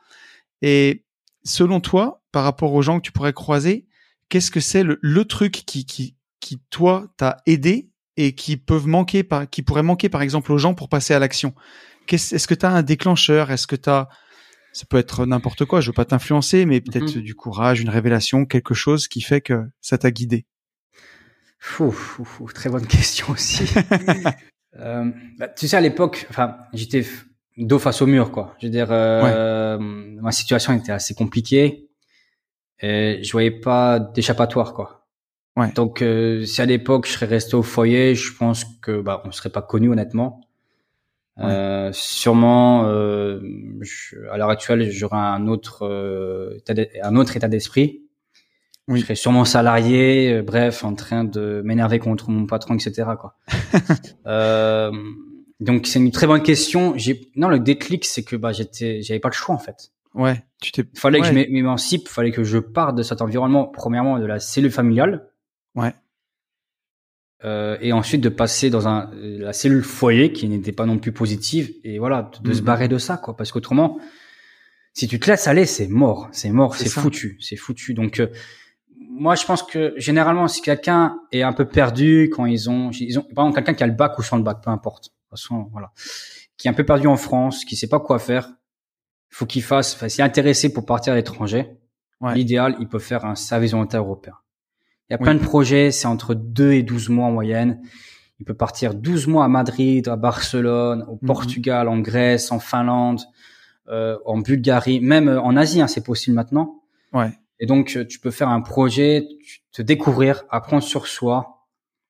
Et 0.61 1.03
selon 1.43 1.79
toi, 1.79 2.23
par 2.31 2.43
rapport 2.43 2.73
aux 2.73 2.81
gens 2.81 2.99
que 2.99 3.05
tu 3.05 3.11
pourrais 3.11 3.33
croiser, 3.33 3.86
qu'est-ce 4.29 4.51
que 4.51 4.59
c'est 4.59 4.83
le, 4.83 4.99
le 5.01 5.25
truc 5.25 5.51
qui, 5.65 5.85
qui, 5.85 6.15
qui 6.39 6.59
toi 6.69 7.07
t'a 7.17 7.37
aidé 7.45 7.89
et 8.15 8.33
qui 8.35 8.57
peuvent 8.57 8.87
manquer 8.87 9.23
par, 9.23 9.49
qui 9.49 9.61
pourrait 9.61 9.83
manquer 9.83 10.09
par 10.09 10.21
exemple 10.21 10.51
aux 10.51 10.57
gens 10.57 10.73
pour 10.73 10.89
passer 10.89 11.13
à 11.13 11.19
l'action? 11.19 11.53
Qu'est-ce- 12.07 12.35
Est-ce 12.35 12.47
que 12.47 12.53
tu 12.55 12.65
as 12.65 12.71
un 12.71 12.83
déclencheur? 12.83 13.51
Est-ce 13.51 13.67
que 13.67 13.75
tu 13.75 13.89
as 13.89 14.07
ça 14.73 14.85
peut 14.87 14.97
être 14.97 15.25
n'importe 15.25 15.65
quoi, 15.65 15.81
je 15.81 15.87
veux 15.89 15.93
pas 15.93 16.05
t'influencer, 16.05 16.65
mais 16.67 16.81
peut-être 16.81 17.15
Mhm. 17.15 17.21
du 17.23 17.33
courage, 17.33 17.81
une 17.81 17.89
révélation, 17.89 18.45
quelque 18.45 18.75
chose 18.75 19.07
qui 19.07 19.21
fait 19.21 19.41
que 19.41 19.63
ça 19.81 19.97
t'a 19.97 20.11
guidé. 20.11 20.45
Fou, 21.59 21.91
fou, 21.91 22.23
fou, 22.23 22.45
très 22.53 22.69
bonne 22.69 22.85
question 22.85 23.29
aussi. 23.31 23.63
Euh, 24.79 25.09
bah, 25.39 25.47
tu 25.47 25.67
sais, 25.67 25.75
à 25.75 25.81
l'époque, 25.81 26.27
enfin, 26.29 26.57
j'étais 26.73 27.03
dos 27.57 27.79
face 27.79 28.03
au 28.03 28.05
mur, 28.05 28.31
quoi. 28.31 28.55
Je 28.61 28.67
veux 28.67 28.71
dire, 28.71 28.89
euh, 28.91 29.79
ma 29.79 30.31
situation 30.31 30.73
était 30.73 30.91
assez 30.91 31.15
compliquée 31.15 31.86
et 32.81 33.19
je 33.23 33.31
voyais 33.31 33.51
pas 33.51 33.99
d'échappatoire, 33.99 34.73
quoi. 34.73 35.05
Ouais. 35.55 35.71
Donc, 35.73 36.01
euh, 36.01 36.45
si 36.45 36.61
à 36.61 36.65
l'époque 36.65 37.07
je 37.07 37.13
serais 37.13 37.25
resté 37.25 37.55
au 37.55 37.63
foyer, 37.63 38.13
je 38.15 38.31
pense 38.35 38.63
que 38.81 39.01
bah 39.01 39.23
on 39.25 39.31
serait 39.31 39.49
pas 39.49 39.61
connu 39.63 39.89
honnêtement. 39.89 40.41
Euh, 41.39 41.91
sûrement, 41.93 42.85
euh, 42.85 43.39
je- 43.81 44.15
à 44.31 44.37
l'heure 44.37 44.49
actuelle, 44.49 44.89
j'aurais 44.89 45.17
un 45.17 45.47
autre 45.47 45.85
euh, 45.85 46.57
état 46.57 46.73
d'e- 46.73 46.89
un 47.03 47.15
autre 47.15 47.35
état 47.37 47.47
d'esprit. 47.47 48.01
Oui. 48.87 48.99
Je 48.99 49.05
serais 49.05 49.15
sûrement 49.15 49.45
salarié, 49.45 50.31
euh, 50.31 50.41
bref, 50.41 50.83
en 50.83 50.95
train 50.95 51.23
de 51.25 51.61
m'énerver 51.63 51.99
contre 51.99 52.29
mon 52.31 52.45
patron, 52.47 52.73
etc. 52.75 53.09
Quoi. 53.19 53.35
euh, 54.27 54.91
donc 55.59 55.85
c'est 55.87 55.99
une 55.99 56.11
très 56.11 56.25
bonne 56.25 56.41
question. 56.41 56.95
Non 57.35 57.49
le 57.49 57.59
déclic, 57.59 58.05
c'est 58.05 58.23
que 58.23 58.35
bah 58.35 58.51
j'étais, 58.51 59.01
j'avais 59.01 59.19
pas 59.19 59.29
le 59.29 59.33
choix 59.33 59.53
en 59.53 59.59
fait. 59.59 59.91
Ouais, 60.17 60.43
tu 60.61 60.71
t'es. 60.71 60.83
Fallait 60.95 61.21
que 61.21 61.27
je 61.27 61.31
m'émancipe, 61.33 62.09
fallait 62.09 62.31
que 62.31 62.43
je 62.43 62.57
parte 62.57 62.95
de 62.95 63.03
cet 63.03 63.21
environnement, 63.21 63.65
premièrement 63.67 64.19
de 64.19 64.25
la 64.25 64.39
cellule 64.39 64.71
familiale. 64.71 65.29
Ouais. 65.75 65.93
Euh, 67.45 67.77
et 67.81 67.93
ensuite 67.93 68.21
de 68.21 68.29
passer 68.29 68.71
dans 68.71 68.87
un 68.87 69.11
la 69.13 69.53
cellule 69.53 69.83
foyer 69.83 70.33
qui 70.33 70.49
n'était 70.49 70.71
pas 70.71 70.87
non 70.87 70.97
plus 70.97 71.11
positive 71.11 71.71
et 71.83 71.99
voilà 71.99 72.31
de, 72.41 72.49
de 72.49 72.53
se 72.53 72.61
Mhm. 72.61 72.65
barrer 72.65 72.87
de 72.87 72.97
ça 72.97 73.17
quoi 73.17 73.37
parce 73.37 73.51
qu'autrement 73.51 73.99
si 74.93 75.07
tu 75.07 75.19
te 75.19 75.29
laisses 75.29 75.45
aller 75.45 75.67
c'est 75.67 75.87
mort 75.87 76.29
c'est 76.31 76.49
mort 76.49 76.73
C'est 76.75 76.89
foutu 76.89 77.37
c'est 77.39 77.55
foutu 77.55 77.93
donc 77.93 78.19
euh, 78.19 78.25
moi 79.11 79.35
je 79.35 79.45
pense 79.45 79.61
que 79.61 79.93
généralement 79.97 80.47
si 80.47 80.63
quelqu'un 80.63 81.19
est 81.31 81.43
un 81.43 81.53
peu 81.53 81.65
perdu 81.65 82.31
quand 82.35 82.47
ils 82.47 82.71
ont 82.71 82.89
ils 82.89 83.19
ont 83.19 83.21
par 83.35 83.45
exemple 83.45 83.57
quelqu'un 83.57 83.73
qui 83.75 83.83
a 83.83 83.87
le 83.87 83.93
bac 83.93 84.17
ou 84.17 84.23
sans 84.23 84.37
le 84.37 84.43
bac 84.43 84.57
peu 84.63 84.71
importe 84.71 85.03
de 85.03 85.09
toute 85.09 85.29
façon 85.29 85.67
voilà 85.71 85.91
qui 86.57 86.67
est 86.67 86.71
un 86.71 86.73
peu 86.73 86.85
perdu 86.85 87.05
en 87.05 87.17
France 87.17 87.65
qui 87.65 87.75
sait 87.75 87.87
pas 87.87 87.99
quoi 87.99 88.17
faire 88.17 88.49
faut 89.29 89.45
qu'il 89.45 89.63
fasse 89.63 89.95
enfin 89.95 90.09
s'il 90.09 90.21
est 90.21 90.25
intéressé 90.25 90.71
pour 90.73 90.85
partir 90.85 91.13
à 91.13 91.15
l'étranger 91.15 91.71
Ouais. 92.19 92.33
l'idéal 92.33 92.75
il 92.79 92.87
peut 92.87 92.97
faire 92.99 93.25
un 93.25 93.35
service 93.35 93.71
volontaire 93.73 94.01
européen 94.01 94.33
il 95.09 95.13
y 95.13 95.15
a 95.15 95.17
Oui. 95.19 95.23
plein 95.23 95.35
de 95.35 95.39
projets, 95.39 95.91
c'est 95.91 96.07
entre 96.07 96.33
2 96.33 96.71
et 96.73 96.83
12 96.83 97.07
mois 97.07 97.27
en 97.27 97.31
moyenne. 97.31 97.79
Il 98.39 98.45
peut 98.45 98.53
partir 98.55 98.93
12 98.93 99.27
mois 99.27 99.45
à 99.45 99.47
Madrid, 99.47 100.05
à 100.09 100.17
Barcelone, 100.17 101.05
au 101.07 101.13
Mhm. 101.21 101.25
Portugal, 101.27 101.87
en 101.87 101.99
Grèce, 101.99 102.51
en 102.51 102.59
Finlande, 102.59 103.21
euh, 103.87 104.17
en 104.25 104.39
Bulgarie, 104.39 104.99
même 104.99 105.29
euh, 105.29 105.39
en 105.41 105.55
Asie, 105.55 105.79
hein, 105.79 105.87
c'est 105.87 106.03
possible 106.03 106.35
maintenant. 106.35 106.81
Ouais. 107.13 107.31
Et 107.61 107.65
donc, 107.67 107.95
euh, 107.95 108.05
tu 108.05 108.19
peux 108.19 108.31
faire 108.31 108.49
un 108.49 108.59
projet, 108.59 109.25
te 109.71 109.81
découvrir, 109.81 110.43
apprendre 110.49 110.83
sur 110.83 111.07
soi, 111.07 111.65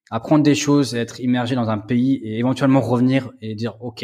apprendre 0.10 0.44
des 0.44 0.56
choses, 0.56 0.96
être 0.96 1.20
immergé 1.20 1.54
dans 1.54 1.70
un 1.70 1.78
pays 1.78 2.16
et 2.24 2.40
éventuellement 2.40 2.82
revenir 2.82 3.30
et 3.42 3.54
dire, 3.54 3.76
OK, 3.82 4.04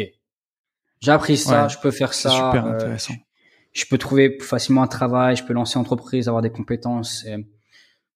j'ai 1.04 1.12
appris 1.12 1.36
ça, 1.36 1.64
Ouais. 1.64 1.68
je 1.68 1.78
peux 1.78 1.90
faire 1.90 2.14
ça. 2.14 2.30
super 2.30 2.66
euh, 2.66 2.72
intéressant. 2.74 3.14
je 3.72 3.84
peux 3.90 3.98
trouver 3.98 4.38
facilement 4.40 4.82
un 4.82 4.86
travail, 4.86 5.36
je 5.36 5.44
peux 5.44 5.52
lancer 5.52 5.78
entreprise, 5.78 6.28
avoir 6.28 6.42
des 6.42 6.50
compétences. 6.50 7.24
Et 7.26 7.36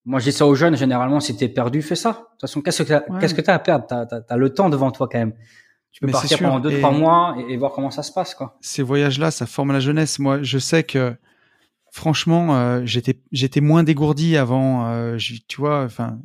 moi, 0.05 0.20
je 0.20 0.24
dis 0.24 0.32
ça 0.32 0.47
aux 0.47 0.55
jeunes, 0.55 0.77
généralement, 0.77 1.20
si 1.20 1.36
t'es 1.36 1.48
perdu, 1.48 1.82
fais 1.82 1.97
ça. 1.97 2.10
De 2.10 2.16
toute 2.16 2.40
façon, 2.43 2.60
qu'est-ce 2.62 2.82
que 2.82 2.89
t'as, 2.89 3.02
Ouais. 3.10 3.20
qu'est-ce 3.20 3.35
que 3.35 3.40
t'as 3.40 3.55
à 3.55 3.59
perdre? 3.59 3.86
T'as, 3.89 4.36
le 4.36 4.51
temps 4.55 4.70
devant 4.70 4.90
toi, 4.90 5.09
quand 5.10 5.19
même. 5.19 5.35
Tu 5.93 6.01
peux 6.01 6.06
Mais 6.06 6.12
partir 6.12 6.39
pendant 6.39 6.60
deux, 6.60 6.70
Et- 6.70 6.78
trois 6.78 6.93
mois 6.93 7.35
et, 7.48 7.52
et 7.55 7.56
voir 7.56 7.73
comment 7.73 7.90
ça 7.90 8.02
se 8.02 8.12
passe, 8.12 8.35
quoi. 8.35 8.56
ces 8.60 8.82
voyages-là, 8.82 9.31
ça 9.31 9.47
forme 9.47 9.73
la 9.73 9.81
jeunesse. 9.81 10.19
Moi, 10.19 10.43
je 10.43 10.59
sais 10.59 10.82
que 10.85 11.16
franchement, 11.90 12.56
euh, 12.56 12.82
j'étais 12.85 13.20
j'étais 13.32 13.60
moins 13.60 13.82
dégourdi 13.82 14.36
avant. 14.36 14.86
euh, 14.89 15.16
tu 15.48 15.60
vois, 15.60 15.85
enfin, 15.85 16.19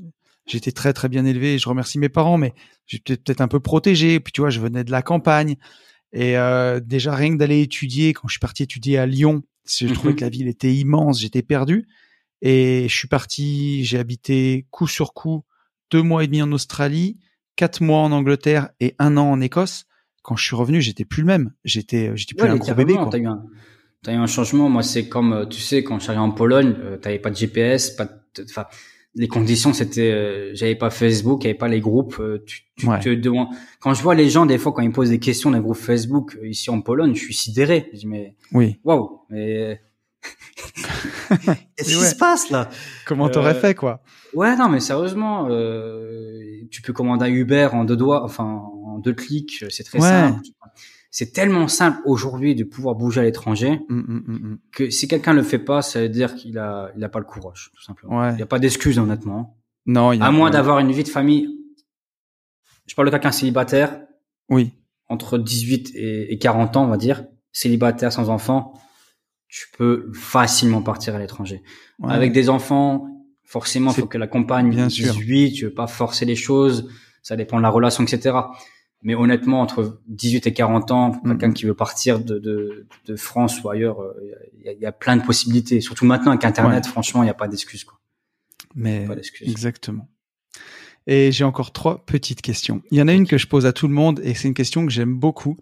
j'étais 0.45 0.72
très 0.72 0.94
très 0.94 1.10
bien 1.10 1.26
élevé. 1.26 1.57
Je 1.57 1.68
remercie 1.69 1.98
mes 1.99 2.10
parents, 2.10 2.38
mais 2.38 2.53
j'étais 2.85 3.15
peut-être 3.18 3.41
un 3.41 3.48
peu 3.48 3.60
protégé. 3.60 4.19
Puis 4.19 4.31
tu 4.34 4.41
vois, 4.41 4.49
je 4.49 4.60
venais 4.60 4.84
de 4.84 4.91
la 4.91 5.02
campagne 5.02 5.56
et 6.14 6.38
euh, 6.38 6.80
déjà 6.80 7.14
rien 7.15 7.34
que 7.34 7.38
d'aller 7.38 7.61
étudier. 7.61 8.14
Quand 8.14 8.27
je 8.27 8.34
suis 8.34 8.40
parti 8.40 8.64
étudier 8.64 8.98
à 8.98 9.06
Lyon, 9.06 9.44
je 9.68 9.88
Mhm. 9.88 9.94
trouvais 9.94 10.15
que 10.15 10.22
la 10.22 10.30
ville 10.30 10.48
était 10.48 10.73
immense. 10.73 11.19
J'étais 11.19 11.41
perdu 11.41 11.88
et 12.41 12.85
je 12.88 12.95
suis 12.95 13.07
parti. 13.07 13.84
J'ai 13.85 13.98
habité 13.99 14.65
coup 14.72 14.88
sur 14.88 15.14
coup 15.14 15.44
deux 15.91 16.02
mois 16.02 16.23
et 16.23 16.27
demi 16.27 16.41
en 16.41 16.52
Australie, 16.52 17.18
quatre 17.56 17.81
mois 17.81 17.99
en 17.99 18.11
Angleterre 18.11 18.69
et 18.80 18.95
un 18.99 19.18
an 19.18 19.30
en 19.31 19.41
Écosse. 19.41 19.85
Quand 20.22 20.35
je 20.38 20.44
suis 20.44 20.56
revenu, 20.56 20.81
j'étais 20.81 21.06
plus 21.06 21.22
le 21.22 21.27
même. 21.27 21.52
J'étais 21.65 22.11
j'étais 22.15 22.35
plus 22.35 22.45
Ouais, 22.45 22.49
un 22.52 22.56
gros 22.57 22.73
bébé. 22.73 22.94
Quoi. 22.94 23.10
T'as 23.11 23.18
eu 23.18 23.27
un, 23.27 23.44
t'as 24.03 24.14
eu 24.14 24.18
un 24.18 24.27
changement. 24.27 24.69
Moi, 24.69 24.81
c'est 24.84 25.07
comme, 25.10 25.34
euh, 25.34 25.45
tu 25.45 25.60
sais, 25.60 25.84
quand 25.84 25.98
je 25.99 26.03
suis 26.03 26.10
arrivé 26.11 26.23
en 26.23 26.31
Pologne, 26.31 26.76
euh, 26.80 26.98
t'avais 26.98 27.19
pas 27.19 27.30
de 27.30 27.35
GPS, 27.35 27.91
pas 27.91 28.06
de, 28.06 28.44
enfin, 28.49 28.65
les 29.15 29.27
conditions, 29.27 29.73
c'était, 29.73 30.11
euh, 30.11 30.52
j'avais 30.56 30.76
pas 30.76 30.90
Facebook, 30.90 31.41
j'avais 31.44 31.53
pas 31.53 31.68
les 31.68 31.80
groupes. 31.81 32.18
euh, 32.19 32.44
tu, 32.45 32.64
tu 32.77 32.88
Ouais. 32.88 32.99
te 32.99 33.10
demandes. 33.14 33.49
Quand 33.80 33.94
je 33.94 34.02
vois 34.02 34.15
les 34.15 34.30
gens, 34.30 34.45
des 34.45 34.57
fois, 34.57 34.72
quand 34.73 34.81
ils 34.81 34.90
me 34.90 34.94
posent 34.94 35.10
des 35.11 35.19
questions 35.19 35.52
dans 35.52 35.57
les 35.57 35.64
groupes 35.64 35.77
Facebook 35.77 36.35
euh, 36.41 36.48
ici 36.48 36.69
en 36.69 36.81
Pologne, 36.81 37.14
je 37.14 37.19
suis 37.22 37.34
sidéré. 37.34 37.90
Je 37.94 37.99
dis, 37.99 38.07
mais, 38.07 38.35
Oui. 38.53 38.80
waouh, 38.84 39.22
mais 39.30 39.81
qu'est-ce 41.30 41.48
Mais 41.48 41.84
qui 41.84 41.95
ouais. 41.95 42.06
se 42.07 42.15
passe 42.15 42.49
là? 42.49 42.69
Comment 43.06 43.30
t'aurais 43.30 43.56
Euh, 43.56 43.60
fait, 43.60 43.76
quoi? 43.76 44.02
Ouais, 44.34 44.56
non, 44.56 44.69
mais 44.69 44.80
sérieusement, 44.80 45.48
euh, 45.49 46.40
tu 46.72 46.81
peux 46.81 46.94
commander 46.94 47.26
un 47.26 47.30
Uber 47.30 47.69
en 47.73 47.84
deux 47.85 47.98
doigts, 47.98 48.23
enfin 48.23 48.44
en 48.85 48.98
deux 48.99 49.14
clics, 49.14 49.64
c'est 49.69 49.84
très 49.84 49.99
Ouais. 49.99 50.07
simple. 50.10 50.40
C'est 51.15 51.31
tellement 51.31 51.68
simple 51.68 51.99
aujourd'hui 52.06 52.56
de 52.56 52.64
pouvoir 52.64 52.95
bouger 52.95 53.22
à 53.22 53.23
l'étranger 53.23 53.80
hum, 53.88 54.03
hum, 54.07 54.23
hum. 54.27 54.60
que 54.72 54.90
si 54.90 55.07
quelqu'un 55.07 55.34
le 55.34 55.44
fait 55.44 55.60
pas, 55.60 55.84
ça 55.84 56.02
veut 56.02 56.10
dire 56.10 56.34
qu'il 56.34 56.57
a, 56.57 56.91
il 56.98 57.03
a 57.03 57.07
pas 57.07 57.19
le 57.19 57.26
courage, 57.26 57.69
tout 57.76 57.84
simplement. 57.84 58.19
Ouais. 58.19 58.31
Il 58.31 58.38
n'y 58.38 58.41
a 58.41 58.48
pas 58.48 58.57
d'excuse, 58.57 58.98
honnêtement. 58.98 59.56
Non, 59.85 60.11
il 60.11 60.18
y 60.18 60.23
a 60.23 60.26
À 60.26 60.31
moins 60.31 60.49
d'avoir 60.49 60.80
une 60.80 60.91
vie 60.91 61.03
de 61.03 61.10
famille. 61.10 61.56
Je 62.88 62.95
parle 62.95 63.10
de 63.10 63.11
quelqu'un 63.11 63.31
célibataire, 63.31 64.02
Oui. 64.49 64.72
entre 65.07 65.38
18 65.38 65.91
et, 65.94 66.34
et 66.34 66.38
40 66.40 66.77
ans, 66.77 66.85
on 66.85 66.88
va 66.88 66.98
dire, 66.98 67.26
célibataire 67.52 68.11
sans 68.11 68.31
enfant, 68.31 68.73
tu 69.48 69.68
peux 69.77 70.11
facilement 70.15 70.81
partir 70.81 71.14
à 71.14 71.19
l'étranger. 71.19 71.61
Ouais. 71.99 72.11
Avec 72.11 72.31
des 72.31 72.49
enfants, 72.49 73.06
forcément, 73.44 73.91
faut 73.91 74.07
que 74.07 74.18
la 74.18 74.26
compagne 74.26 74.72
Bien 74.72 74.88
ait 74.88 74.90
sûr. 74.90 75.14
18, 75.14 75.53
tu 75.53 75.65
veux 75.65 75.73
pas 75.76 75.85
forcer 75.85 76.26
les 76.26 76.35
choses, 76.35 76.90
ça 77.22 77.35
dépend 77.35 77.57
de 77.57 77.61
la 77.61 77.69
relation, 77.69 78.03
etc. 78.03 78.35
Mais 79.03 79.15
honnêtement, 79.15 79.61
entre 79.61 79.99
18 80.07 80.47
et 80.47 80.53
40 80.53 80.91
ans, 80.91 81.11
pour 81.11 81.23
quelqu'un 81.23 81.47
Mhm. 81.49 81.53
qui 81.53 81.65
veut 81.65 81.73
partir 81.73 82.19
de, 82.19 82.39
de, 82.39 82.88
de 83.05 83.15
France 83.15 83.61
ou 83.61 83.69
ailleurs, 83.69 84.01
euh, 84.01 84.13
il 84.57 84.65
y, 84.65 84.69
a, 84.69 84.71
il 84.71 84.80
y 84.80 84.85
a 84.85 84.91
plein 84.93 85.17
de 85.17 85.23
possibilités. 85.23 85.81
Surtout 85.81 86.05
maintenant 86.05 86.31
avec 86.31 86.45
Internet, 86.45 86.85
franchement, 86.85 87.21
il 87.21 87.25
n'y 87.25 87.30
a 87.31 87.34
pas 87.35 87.47
d'excuse. 87.49 87.84
quoi. 87.84 87.99
Mais 88.75 89.05
Pas 89.05 89.15
exactement. 89.41 90.07
Et 91.05 91.31
j'ai 91.34 91.43
encore 91.43 91.73
trois 91.73 92.05
petites 92.05 92.41
questions. 92.41 92.81
Il 92.91 92.97
y 92.97 93.01
en 93.01 93.09
a 93.09 93.13
une 93.13 93.27
que 93.27 93.38
je 93.38 93.45
pose 93.47 93.65
à 93.65 93.73
tout 93.73 93.88
le 93.89 93.93
monde 93.93 94.21
et 94.23 94.34
c'est 94.35 94.47
une 94.47 94.53
question 94.53 94.85
que 94.85 94.91
j'aime 94.91 95.15
beaucoup. 95.15 95.57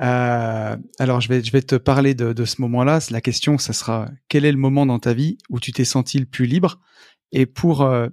Euh, 0.00 0.76
alors 0.98 1.20
je 1.20 1.28
vais 1.28 1.44
je 1.44 1.52
vais 1.52 1.62
te 1.62 1.76
parler 1.76 2.14
de, 2.14 2.32
de 2.32 2.44
ce 2.44 2.60
moment-là. 2.62 2.98
La 3.10 3.20
question, 3.20 3.58
ça 3.58 3.72
sera 3.72 4.10
quel 4.28 4.44
est 4.44 4.50
le 4.50 4.58
moment 4.58 4.84
dans 4.84 4.98
ta 4.98 5.12
vie 5.14 5.38
où 5.50 5.60
tu 5.60 5.70
t'es 5.72 5.84
senti 5.84 6.18
le 6.18 6.24
plus 6.26 6.46
libre? 6.46 6.80
Et 7.30 7.46
pour, 7.46 7.82
euh, 7.82 8.08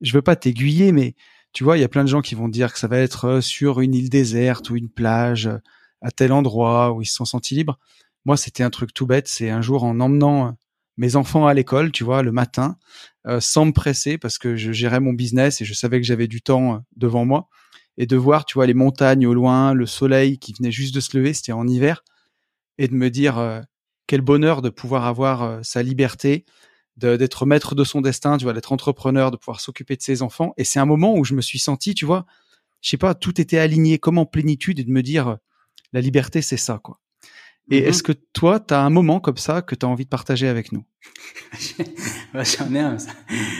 je 0.00 0.12
veux 0.12 0.22
pas 0.22 0.36
t'aiguiller, 0.36 0.92
mais 0.92 1.14
tu 1.56 1.64
vois, 1.64 1.78
il 1.78 1.80
y 1.80 1.84
a 1.84 1.88
plein 1.88 2.04
de 2.04 2.08
gens 2.10 2.20
qui 2.20 2.34
vont 2.34 2.50
dire 2.50 2.70
que 2.70 2.78
ça 2.78 2.86
va 2.86 2.98
être 2.98 3.24
euh, 3.24 3.40
sur 3.40 3.80
une 3.80 3.94
île 3.94 4.10
déserte 4.10 4.68
ou 4.68 4.76
une 4.76 4.90
plage 4.90 5.46
euh, 5.46 5.56
à 6.02 6.10
tel 6.10 6.30
endroit 6.32 6.92
où 6.92 7.00
ils 7.00 7.06
se 7.06 7.14
sont 7.14 7.24
sentis 7.24 7.54
libres. 7.54 7.78
Moi, 8.26 8.36
c'était 8.36 8.62
un 8.62 8.68
truc 8.68 8.92
tout 8.92 9.06
bête. 9.06 9.26
C'est 9.26 9.48
un 9.48 9.62
jour 9.62 9.82
en 9.82 9.98
emmenant 9.98 10.48
euh, 10.48 10.50
mes 10.98 11.16
enfants 11.16 11.46
à 11.46 11.54
l'école, 11.54 11.92
tu 11.92 12.04
vois, 12.04 12.22
le 12.22 12.30
matin, 12.30 12.76
sans 13.38 13.66
me 13.66 13.72
presser 13.72 14.16
parce 14.16 14.38
que 14.38 14.56
je 14.56 14.72
gérais 14.72 15.00
mon 15.00 15.12
business 15.12 15.60
et 15.60 15.64
je 15.66 15.74
savais 15.74 15.98
que 15.98 16.06
j'avais 16.06 16.26
du 16.26 16.40
temps 16.40 16.82
devant 16.96 17.26
moi 17.26 17.48
et 17.98 18.06
de 18.06 18.16
voir, 18.16 18.46
tu 18.46 18.54
vois, 18.54 18.66
les 18.66 18.72
montagnes 18.72 19.26
au 19.26 19.34
loin, 19.34 19.74
le 19.74 19.84
soleil 19.84 20.38
qui 20.38 20.54
venait 20.54 20.70
juste 20.70 20.94
de 20.94 21.00
se 21.00 21.14
lever, 21.16 21.34
c'était 21.34 21.52
en 21.52 21.68
hiver, 21.68 22.02
et 22.78 22.88
de 22.88 22.94
me 22.94 23.10
dire 23.10 23.62
quel 24.06 24.22
bonheur 24.22 24.62
de 24.62 24.70
pouvoir 24.70 25.04
avoir 25.04 25.62
sa 25.62 25.82
liberté, 25.82 26.46
d'être 26.96 27.44
maître 27.46 27.74
de 27.74 27.84
son 27.84 28.00
destin, 28.00 28.36
tu 28.38 28.44
vois, 28.44 28.52
d'être 28.54 28.72
entrepreneur, 28.72 29.30
de 29.30 29.36
pouvoir 29.36 29.60
s'occuper 29.60 29.96
de 29.96 30.02
ses 30.02 30.22
enfants. 30.22 30.54
Et 30.56 30.64
c'est 30.64 30.78
un 30.80 30.86
moment 30.86 31.14
où 31.16 31.24
je 31.24 31.34
me 31.34 31.42
suis 31.42 31.58
senti, 31.58 31.94
tu 31.94 32.04
vois, 32.06 32.24
je 32.80 32.88
sais 32.90 32.96
pas, 32.96 33.14
tout 33.14 33.40
était 33.40 33.58
aligné 33.58 33.98
comme 33.98 34.18
en 34.18 34.26
plénitude 34.26 34.78
et 34.78 34.84
de 34.84 34.90
me 34.90 35.02
dire 35.02 35.28
euh, 35.28 35.34
la 35.92 36.00
liberté, 36.00 36.40
c'est 36.42 36.56
ça, 36.56 36.80
quoi. 36.82 37.00
Et 37.70 37.80
Mhm. 37.82 37.88
est-ce 37.88 38.02
que 38.02 38.12
toi, 38.32 38.60
tu 38.60 38.72
as 38.74 38.80
un 38.80 38.90
moment 38.90 39.18
comme 39.20 39.36
ça 39.38 39.60
que 39.60 39.74
tu 39.74 39.84
as 39.84 39.88
envie 39.88 40.04
de 40.04 40.08
partager 40.08 40.46
avec 40.48 40.72
nous? 40.72 40.84
J'en 42.34 42.74
ai 42.74 42.78
un. 42.80 42.98
ça. 42.98 43.10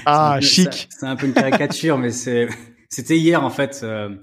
Ah, 0.04 0.38
C'est 0.40 0.62
un 0.62 0.64
peu- 0.64 0.70
chic, 0.72 0.88
C'est 0.90 1.06
un 1.06 1.16
peu 1.16 1.26
une 1.26 1.34
caricature, 1.34 1.98
mais 1.98 2.10
c'est, 2.10 2.48
c'était 2.88 3.18
hier 3.18 3.42
en 3.42 3.50
fait. 3.50 3.80
euh, 3.82 4.14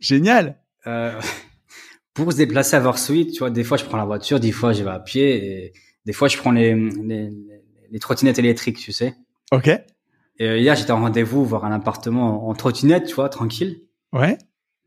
génial. 0.00 0.58
Euh, 0.86 1.20
pour 2.14 2.32
se 2.32 2.36
déplacer 2.38 2.76
à 2.76 2.80
Varsovie, 2.80 3.30
tu 3.30 3.38
vois, 3.40 3.50
des 3.50 3.64
fois 3.64 3.76
je 3.76 3.84
prends 3.84 3.96
la 3.98 4.04
voiture, 4.04 4.40
des 4.40 4.52
fois 4.52 4.72
j'y 4.72 4.82
vais 4.82 4.90
à 4.90 4.98
pied, 5.00 5.44
et 5.66 5.72
des 6.06 6.12
fois 6.12 6.28
je 6.28 6.36
prends 6.38 6.50
les, 6.52 6.74
les, 6.74 7.30
les 7.90 7.98
trottinettes 7.98 8.38
électriques, 8.38 8.78
tu 8.78 8.92
sais. 8.92 9.14
Ok. 9.52 9.68
Et 9.68 9.82
euh, 10.48 10.58
hier 10.58 10.74
j'étais 10.76 10.92
en 10.92 11.00
rendez-vous 11.00 11.44
voir 11.44 11.64
un 11.64 11.72
appartement 11.72 12.46
en, 12.46 12.50
en 12.50 12.54
trottinette, 12.54 13.06
tu 13.06 13.14
vois, 13.14 13.28
tranquille. 13.28 13.82
Ouais. 14.12 14.38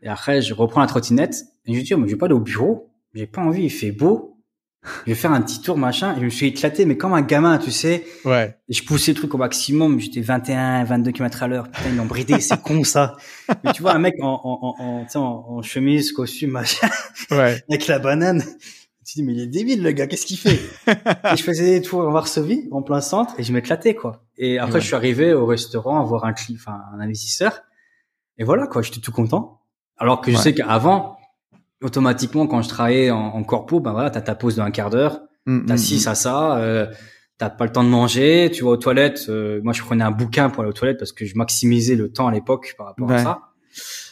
Et 0.02 0.08
après 0.08 0.42
je 0.42 0.54
reprends 0.54 0.82
la 0.82 0.88
trottinette 0.88 1.36
et 1.66 1.74
je 1.76 1.82
dis, 1.82 1.94
oh, 1.94 1.98
mais 1.98 2.08
je 2.08 2.14
vais 2.14 2.18
pas 2.18 2.26
aller 2.26 2.36
au 2.36 2.40
bureau, 2.40 2.92
j'ai 3.14 3.28
pas 3.28 3.42
envie, 3.42 3.64
il 3.64 3.70
fait 3.70 3.92
beau. 3.92 4.30
Je 5.06 5.12
vais 5.12 5.16
faire 5.16 5.32
un 5.32 5.42
petit 5.42 5.62
tour, 5.62 5.78
machin, 5.78 6.14
et 6.18 6.20
je 6.20 6.26
me 6.26 6.30
suis 6.30 6.48
éclaté, 6.48 6.84
mais 6.86 6.98
comme 6.98 7.14
un 7.14 7.22
gamin, 7.22 7.58
tu 7.58 7.72
sais. 7.72 8.04
Ouais. 8.26 8.58
Et 8.68 8.74
je 8.74 8.84
poussais 8.84 9.14
le 9.14 9.16
truc 9.18 9.34
au 9.34 9.38
maximum, 9.38 9.98
j'étais 10.02 10.20
21, 10.20 10.84
22 10.84 11.12
km 11.14 11.42
à 11.44 11.48
l'heure. 11.48 11.72
Putain, 11.72 11.90
ils 11.92 11.96
l'ont 11.96 12.04
bridé, 12.06 12.42
c'est 12.42 12.62
con 12.62 12.84
ça. 12.84 13.16
Mais 13.64 13.72
tu 13.72 13.82
vois, 13.82 13.94
un 13.94 14.00
mec 14.00 14.16
en, 14.22 14.42
en, 14.44 14.76
en, 14.84 15.06
en, 15.16 15.46
en 15.48 15.62
chemise, 15.62 16.12
costume, 16.12 16.52
machin, 16.52 16.90
Ouais. 17.32 17.64
avec 17.70 17.88
la 17.88 18.00
banane. 18.00 18.44
Te 19.14 19.20
dis, 19.20 19.24
mais 19.24 19.34
il 19.34 19.40
est 19.42 19.48
débile, 19.48 19.84
le 19.84 19.92
gars, 19.92 20.08
qu'est-ce 20.08 20.26
qu'il 20.26 20.38
fait? 20.38 20.60
et 20.88 21.36
je 21.38 21.44
faisais 21.44 21.80
des 21.80 21.82
tours 21.82 22.00
en 22.02 22.12
Varsovie, 22.12 22.68
en 22.72 22.82
plein 22.82 23.00
centre, 23.02 23.36
et 23.38 23.44
je 23.44 23.54
m'éclatais, 23.54 23.94
quoi. 23.94 24.24
Et 24.38 24.58
après, 24.58 24.76
Ouais. 24.76 24.82
je 24.82 24.86
suis 24.88 24.96
arrivé 24.96 25.34
au 25.34 25.46
restaurant, 25.46 26.04
voir 26.04 26.26
un 26.26 26.34
client, 26.34 26.58
enfin, 26.60 26.80
un 26.96 27.00
investisseur. 27.00 27.62
Et 28.40 28.44
voilà, 28.44 28.66
quoi, 28.66 28.82
j'étais 28.82 29.00
tout 29.02 29.12
content. 29.12 29.62
Alors 29.98 30.22
que 30.22 30.32
je 30.32 30.38
Ouais. 30.38 30.42
sais 30.44 30.54
qu'avant, 30.56 31.18
automatiquement, 31.84 32.48
quand 32.48 32.62
je 32.62 32.70
travaillais 32.70 33.12
en, 33.12 33.20
en 33.20 33.44
corpo, 33.44 33.80
ben 33.80 33.92
voilà, 33.92 34.10
t'as 34.10 34.22
ta 34.22 34.36
pause 34.36 34.56
d'un 34.56 34.72
quart 34.72 34.90
d'heure, 34.90 35.22
Mm, 35.46 35.66
t'as 35.66 35.74
mm, 35.74 35.78
ci, 35.78 35.96
mm. 35.96 36.00
ça, 36.00 36.16
ça, 36.16 36.58
euh, 36.60 36.88
t'as 37.38 37.50
pas 37.50 37.66
le 37.66 37.72
temps 37.74 37.84
de 37.84 37.90
manger, 37.90 38.50
tu 38.54 38.64
vas 38.64 38.70
aux 38.72 38.78
toilettes. 38.78 39.26
euh, 39.28 39.60
moi, 39.62 39.74
je 39.74 39.82
prenais 39.84 40.04
un 40.06 40.12
bouquin 40.12 40.50
pour 40.50 40.62
aller 40.64 40.70
aux 40.70 40.74
toilettes 40.74 40.98
parce 41.00 41.12
que 41.12 41.26
je 41.26 41.36
maximisais 41.36 41.96
le 41.96 42.10
temps 42.12 42.28
à 42.30 42.32
l'époque 42.32 42.74
par 42.78 42.88
rapport 42.88 43.10
Ouais. 43.10 43.16
à 43.16 43.24
ça. 43.24 43.40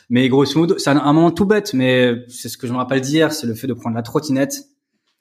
Mais 0.09 0.27
grosso 0.27 0.59
modo, 0.59 0.77
c'est 0.77 0.89
un, 0.89 0.97
un 0.97 1.13
moment 1.13 1.31
tout 1.31 1.45
bête, 1.45 1.73
mais 1.73 2.15
c'est 2.27 2.49
ce 2.49 2.57
que 2.57 2.67
je 2.67 2.73
me 2.73 2.77
rappelle 2.77 2.99
d'hier, 2.99 3.31
c'est 3.31 3.47
le 3.47 3.53
fait 3.55 3.67
de 3.67 3.73
prendre 3.73 3.95
la 3.95 4.01
trottinette, 4.01 4.55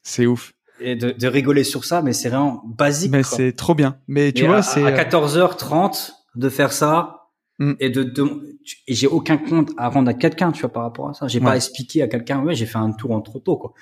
C'est 0.03 0.27
ouf. 0.27 0.53
et 0.81 0.97
de, 0.97 1.11
de 1.11 1.27
rigoler 1.29 1.65
sur 1.65 1.85
ça, 1.85 2.01
mais 2.03 2.13
c'est 2.13 2.29
vraiment 2.31 2.63
basique. 2.67 3.13
Mais 3.13 3.23
c'est 3.23 3.53
trop 3.53 3.75
bien. 3.75 3.99
Mais 4.09 4.33
tu 4.33 4.45
Et 4.45 4.47
vois, 4.47 4.59
à, 4.59 4.63
c'est. 4.63 4.85
à 4.85 4.93
14h30 5.05 6.13
de 6.37 6.49
faire 6.49 6.73
ça 6.73 7.17
Mm. 7.63 7.73
et 7.79 7.91
de, 7.91 8.03
de 8.03 8.25
et 8.89 8.95
j'ai 8.95 9.07
aucun 9.07 9.37
compte 9.37 9.73
à 9.77 9.91
rendre 9.91 10.09
à 10.09 10.15
quelqu'un, 10.15 10.51
tu 10.51 10.63
vois, 10.63 10.73
par 10.73 10.83
rapport 10.85 11.11
à 11.11 11.13
ça. 11.13 11.29
J'ai 11.29 11.41
pas 11.41 11.51
Ouais. 11.51 11.57
expliqué 11.57 12.01
à 12.01 12.09
quelqu'un, 12.09 12.41
ouais, 12.43 12.55
j'ai 12.55 12.65
fait 12.65 12.79
un 12.79 12.91
tour 12.91 13.11
en 13.11 13.21
trop 13.21 13.39
tôt, 13.39 13.59
quoi. 13.59 13.75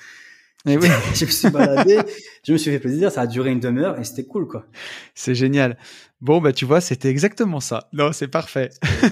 Eh 0.67 0.77
oui, 0.77 0.89
je 1.15 1.25
me 1.25 1.31
suis 1.31 1.49
baladé, 1.49 2.01
je 2.45 2.53
me 2.53 2.59
suis 2.59 2.73
fait 2.73 2.81
plaisir, 2.81 3.13
ça 3.13 3.21
a 3.21 3.27
duré 3.29 3.53
une 3.53 3.61
demi-heure 3.61 3.97
et 4.01 4.03
c'était 4.03 4.25
cool, 4.25 4.49
quoi. 4.49 4.67
c'est 5.15 5.37
génial. 5.37 5.79
Bon, 6.21 6.41
bah 6.41 6.53
tu 6.53 6.65
vois, 6.65 6.81
c'était 6.81 7.09
exactement 7.09 7.61
ça. 7.61 7.89
Non, 7.93 8.11
c'est 8.13 8.27
parfait. 8.27 8.71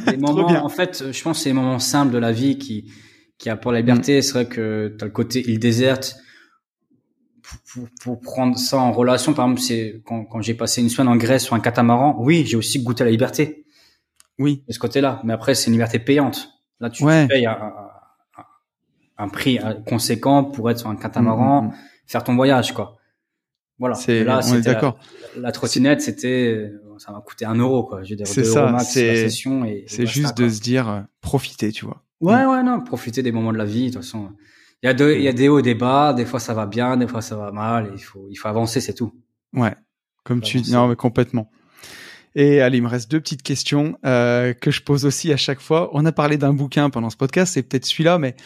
Les 0.09 0.17
moments, 0.17 0.49
bien. 0.49 0.63
en 0.65 0.69
fait, 0.69 1.13
je 1.13 1.23
pense 1.23 1.37
que 1.39 1.43
c'est 1.45 1.51
les 1.51 1.55
moments 1.55 1.79
simples 1.79 2.13
de 2.13 2.19
la 2.19 2.33
vie 2.33 2.59
qui, 2.59 2.91
qui 3.39 3.49
apportent 3.51 3.75
la 3.75 3.83
liberté. 3.83 4.21
C'est 4.21 4.33
vrai 4.33 4.47
que 4.49 4.97
tu 4.99 5.05
as 5.05 5.07
le 5.07 5.13
côté 5.13 5.49
île 5.49 5.61
déserte. 5.61 6.17
Pour, 8.03 8.21
prendre 8.21 8.59
ça 8.59 8.79
en 8.79 8.93
relation, 8.93 9.33
par 9.35 9.45
exemple, 9.47 9.61
c'est 9.61 10.03
quand, 10.05 10.25
quand 10.25 10.41
j'ai 10.41 10.55
passé 10.55 10.83
une 10.83 10.89
semaine 10.89 11.09
en 11.09 11.17
Grèce 11.17 11.45
sur 11.45 11.55
un 11.55 11.61
catamaran, 11.61 12.17
oui, 12.19 12.45
j'ai 12.47 12.57
aussi 12.57 12.83
goûté 12.83 13.03
à 13.03 13.05
la 13.05 13.11
liberté 13.13 13.65
Oui. 14.39 14.65
de 14.67 14.73
ce 14.73 14.79
côté-là. 14.79 15.21
Mais 15.25 15.33
après, 15.33 15.55
c'est 15.55 15.67
une 15.67 15.73
liberté 15.75 15.99
payante. 15.99 16.51
Là, 16.81 16.91
tu, 16.91 17.05
payes 17.05 17.47
un, 19.19 19.29
prix 19.29 19.59
euh, 19.59 19.75
conséquent 19.87 20.45
pour 20.45 20.71
être 20.71 20.79
sur 20.81 20.89
un 20.91 20.97
catamaran, 20.97 21.63
Mm, 21.63 21.67
mm, 21.67 21.71
mm. 21.71 21.75
faire 22.07 22.25
ton 22.25 22.35
voyage, 22.37 22.73
quoi. 22.75 22.99
Voilà. 23.79 23.95
C'est, 23.95 24.25
Là, 24.25 24.41
on 24.45 24.55
est 24.55 24.57
la- 24.57 24.61
d'accord. 24.75 24.99
La, 25.37 25.53
trottinette, 25.53 26.01
c'était, 26.01 26.53
euh, 26.55 26.83
ça 26.99 27.13
m'a 27.13 27.21
coûté 27.21 27.45
un 27.45 27.55
euro, 27.55 27.85
quoi. 27.85 28.03
Je 28.03 28.11
veux 28.11 28.17
dire, 28.17 28.27
C'est 28.27 28.45
ça, 28.45 28.77
c'est- 28.81 29.29
juste 30.07 30.35
quoi. 30.35 30.45
de 30.45 30.49
se 30.49 30.61
dire, 30.61 30.89
euh, 30.89 31.01
profiter, 31.21 31.73
tu 31.73 31.85
vois. 31.85 32.03
Ouais, 32.21 32.45
ouais, 32.47 32.63
non, 32.63 32.81
profiter 32.81 33.23
des 33.23 33.33
moments 33.33 33.53
de 33.53 33.59
la 33.59 33.65
vie, 33.67 33.89
de 33.91 33.95
toute 33.95 34.03
façon. 34.03 34.31
Il 34.83 34.87
y 34.87 34.89
a 34.89 34.95
deux, 34.95 35.15
il 35.17 35.23
y 35.23 35.29
a 35.29 35.33
des 35.33 35.49
hauts 35.49 35.59
et 35.59 35.63
des 35.63 35.75
bas, 35.75 36.13
des 36.13 36.25
fois 36.27 36.39
ça 36.41 36.55
va 36.55 36.67
bien, 36.67 36.97
des 36.97 37.09
fois 37.09 37.23
ça 37.23 37.37
va 37.37 37.51
mal, 37.51 37.87
et 37.87 37.91
il 37.95 38.03
faut, 38.03 38.27
il 38.31 38.37
faut 38.37 38.49
avancer, 38.49 38.81
c'est 38.81 38.95
tout. 38.95 39.13
Ouais, 39.55 39.75
comme 40.25 40.41
tu 40.43 40.59
Avancer. 40.59 40.71
dis, 40.71 40.73
non, 40.73 40.89
mais 40.89 40.97
complètement. 40.97 41.51
Et 42.39 42.61
allez, 42.61 42.77
il 42.79 42.83
me 42.83 42.89
reste 42.89 43.11
deux 43.11 43.21
petites 43.21 43.43
questions 43.43 43.97
euh, 44.05 44.53
que 44.53 44.71
je 44.71 44.83
pose 44.83 45.07
aussi 45.07 45.33
à 45.33 45.39
chaque 45.39 45.61
fois. 45.61 45.89
On 45.95 46.05
a 46.05 46.13
parlé 46.13 46.37
d'un 46.37 46.53
bouquin 46.53 46.91
pendant 46.91 47.09
ce 47.09 47.17
podcast, 47.17 47.55
c'est 47.55 47.63
peut-être 47.63 47.87
celui-là, 47.87 48.19
mais 48.19 48.37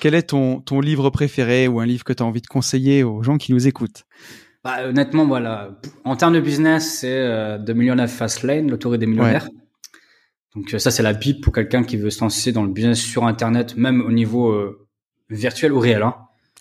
quel 0.00 0.14
est 0.14 0.22
ton, 0.22 0.60
ton 0.60 0.80
livre 0.80 1.10
préféré 1.10 1.66
ou 1.66 1.80
un 1.80 1.86
livre 1.86 2.04
que 2.04 2.12
tu 2.12 2.22
as 2.22 2.26
envie 2.26 2.42
de 2.42 2.46
conseiller 2.46 3.02
aux 3.02 3.24
gens 3.24 3.38
qui 3.38 3.52
nous 3.52 3.66
écoutent? 3.66 4.04
Bah, 4.62 4.86
honnêtement, 4.88 5.26
voilà. 5.26 5.80
En 6.04 6.14
termes 6.14 6.34
de 6.34 6.40
business, 6.40 6.98
c'est 7.00 7.08
euh, 7.10 7.58
The 7.58 7.70
Millionaire 7.70 8.08
Fast 8.08 8.44
Lane, 8.44 8.70
l'autorité 8.70 9.00
des 9.00 9.10
millionnaires. 9.10 9.48
Donc, 10.54 10.72
euh, 10.74 10.78
ça, 10.78 10.90
c'est 10.92 11.02
la 11.02 11.12
Bible 11.14 11.40
pour 11.40 11.52
quelqu'un 11.52 11.82
qui 11.82 11.96
veut 11.96 12.10
se 12.10 12.20
lancer 12.20 12.52
dans 12.52 12.62
le 12.62 12.70
business 12.70 13.00
sur 13.00 13.24
Internet, 13.26 13.76
même 13.76 14.00
au 14.02 14.12
niveau 14.12 14.50
euh, 14.50 14.86
virtuel 15.36 15.72
ou 15.72 15.78
réel. 15.78 16.02
Hein. 16.02 16.14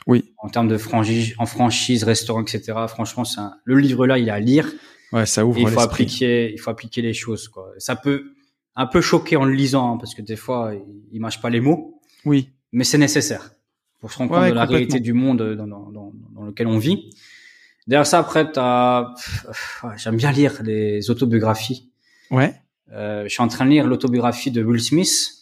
Oui. 0.07 0.33
En 0.37 0.49
termes 0.49 0.67
de 0.67 0.77
franchise, 0.77 1.33
en 1.37 1.45
franchise, 1.45 2.03
restaurant, 2.03 2.41
etc. 2.41 2.73
Franchement, 2.87 3.25
c'est 3.25 3.39
un- 3.39 3.53
le 3.63 3.77
livre-là, 3.79 4.17
il 4.17 4.27
est 4.27 4.31
à 4.31 4.39
lire. 4.39 4.71
Ouais, 5.11 5.25
ça 5.25 5.41
Et 5.41 5.43
ouvre 5.43 5.59
il 5.59 5.67
faut 5.67 5.79
appliquer, 5.79 6.51
il 6.53 6.59
faut 6.59 6.69
appliquer 6.69 7.01
les 7.01 7.13
choses. 7.13 7.47
Quoi. 7.47 7.71
Ça 7.77 7.95
peut 7.95 8.31
un 8.75 8.85
peu 8.85 9.01
choquer 9.01 9.35
en 9.35 9.45
le 9.45 9.53
lisant, 9.53 9.93
hein, 9.93 9.97
parce 9.97 10.13
que 10.15 10.21
des 10.21 10.35
fois, 10.35 10.71
il, 11.11 11.19
mâche 11.19 11.41
pas 11.41 11.49
les 11.49 11.59
mots, 11.59 11.99
Oui, 12.25 12.49
mais 12.71 12.83
c'est 12.83 12.97
nécessaire 12.97 13.51
pour 13.99 14.11
se 14.11 14.17
rendre 14.17 14.31
compte 14.31 14.47
de 14.49 14.53
la 14.53 14.65
réalité 14.65 14.99
du 14.99 15.13
monde 15.13 15.41
dans, 15.55 15.67
dans, 15.67 15.89
dans, 15.91 16.13
dans 16.33 16.43
lequel 16.43 16.67
on 16.67 16.77
vit. 16.77 17.09
Derrière 17.87 18.05
ça, 18.07 18.19
après, 18.19 18.49
t'as, 18.51 19.13
j'aime 19.97 20.15
bien 20.15 20.31
lire 20.31 20.61
les 20.63 21.09
autobiographies. 21.09 21.89
ouais, 22.31 22.53
Euh, 22.91 23.23
je 23.23 23.29
suis 23.29 23.41
en 23.41 23.47
train 23.47 23.65
de 23.65 23.71
lire 23.71 23.85
l'autobiographie 23.87 24.51
de 24.51 24.63
Will 24.63 24.81
Smith. 24.81 25.38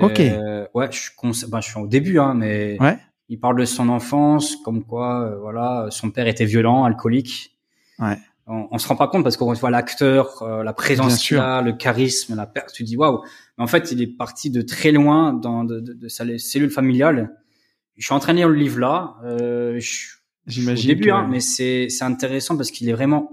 Ok. 0.00 0.20
Euh, 0.20 0.66
ouais, 0.74 0.88
je 0.90 0.98
suis, 1.00 1.12
ben, 1.48 1.60
je 1.60 1.68
suis 1.70 1.78
au 1.80 1.86
début, 1.86 2.18
hein, 2.18 2.34
mais 2.34 2.76
Ouais. 2.80 2.98
il 3.28 3.38
parle 3.38 3.58
de 3.58 3.64
son 3.64 3.88
enfance, 3.88 4.56
comme 4.64 4.84
quoi, 4.84 5.22
euh, 5.22 5.38
voilà, 5.40 5.86
son 5.90 6.10
père 6.10 6.26
était 6.26 6.44
violent, 6.46 6.84
alcoolique. 6.84 7.56
Ouais. 7.98 8.16
On, 8.46 8.68
on 8.70 8.78
se 8.78 8.86
rend 8.88 8.96
pas 8.96 9.08
compte 9.08 9.22
parce 9.22 9.36
qu'on 9.38 9.50
voit 9.54 9.70
l'acteur, 9.70 10.42
euh, 10.42 10.62
la 10.62 10.72
présence 10.74 11.18
qu'il 11.26 11.38
a, 11.38 11.62
le 11.62 11.72
charisme, 11.72 12.34
la 12.36 12.46
perte. 12.46 12.72
Tu 12.74 12.82
dis 12.84 12.96
waouh. 12.96 13.22
Mais 13.56 13.64
en 13.64 13.66
fait, 13.66 13.90
il 13.92 14.02
est 14.02 14.06
parti 14.06 14.50
de 14.50 14.60
très 14.60 14.92
loin 14.92 15.32
dans 15.32 15.64
de, 15.64 15.80
de, 15.80 15.94
de 15.94 16.08
sa 16.08 16.24
cellule 16.38 16.70
familiale. 16.70 17.34
Je 17.96 18.04
suis 18.04 18.12
en 18.14 18.18
train 18.18 18.32
de 18.32 18.38
lire 18.38 18.48
le 18.50 18.56
livre 18.56 18.80
là. 18.80 19.14
Euh, 19.24 19.78
suis 19.80 20.10
au 20.46 20.50
j'imagine. 20.50 20.88
début, 20.88 21.04
que- 21.06 21.10
hein, 21.12 21.26
mais 21.30 21.40
c'est 21.40 21.88
c'est 21.88 22.04
intéressant 22.04 22.56
parce 22.56 22.70
qu'il 22.70 22.86
est 22.88 22.92
vraiment 22.92 23.30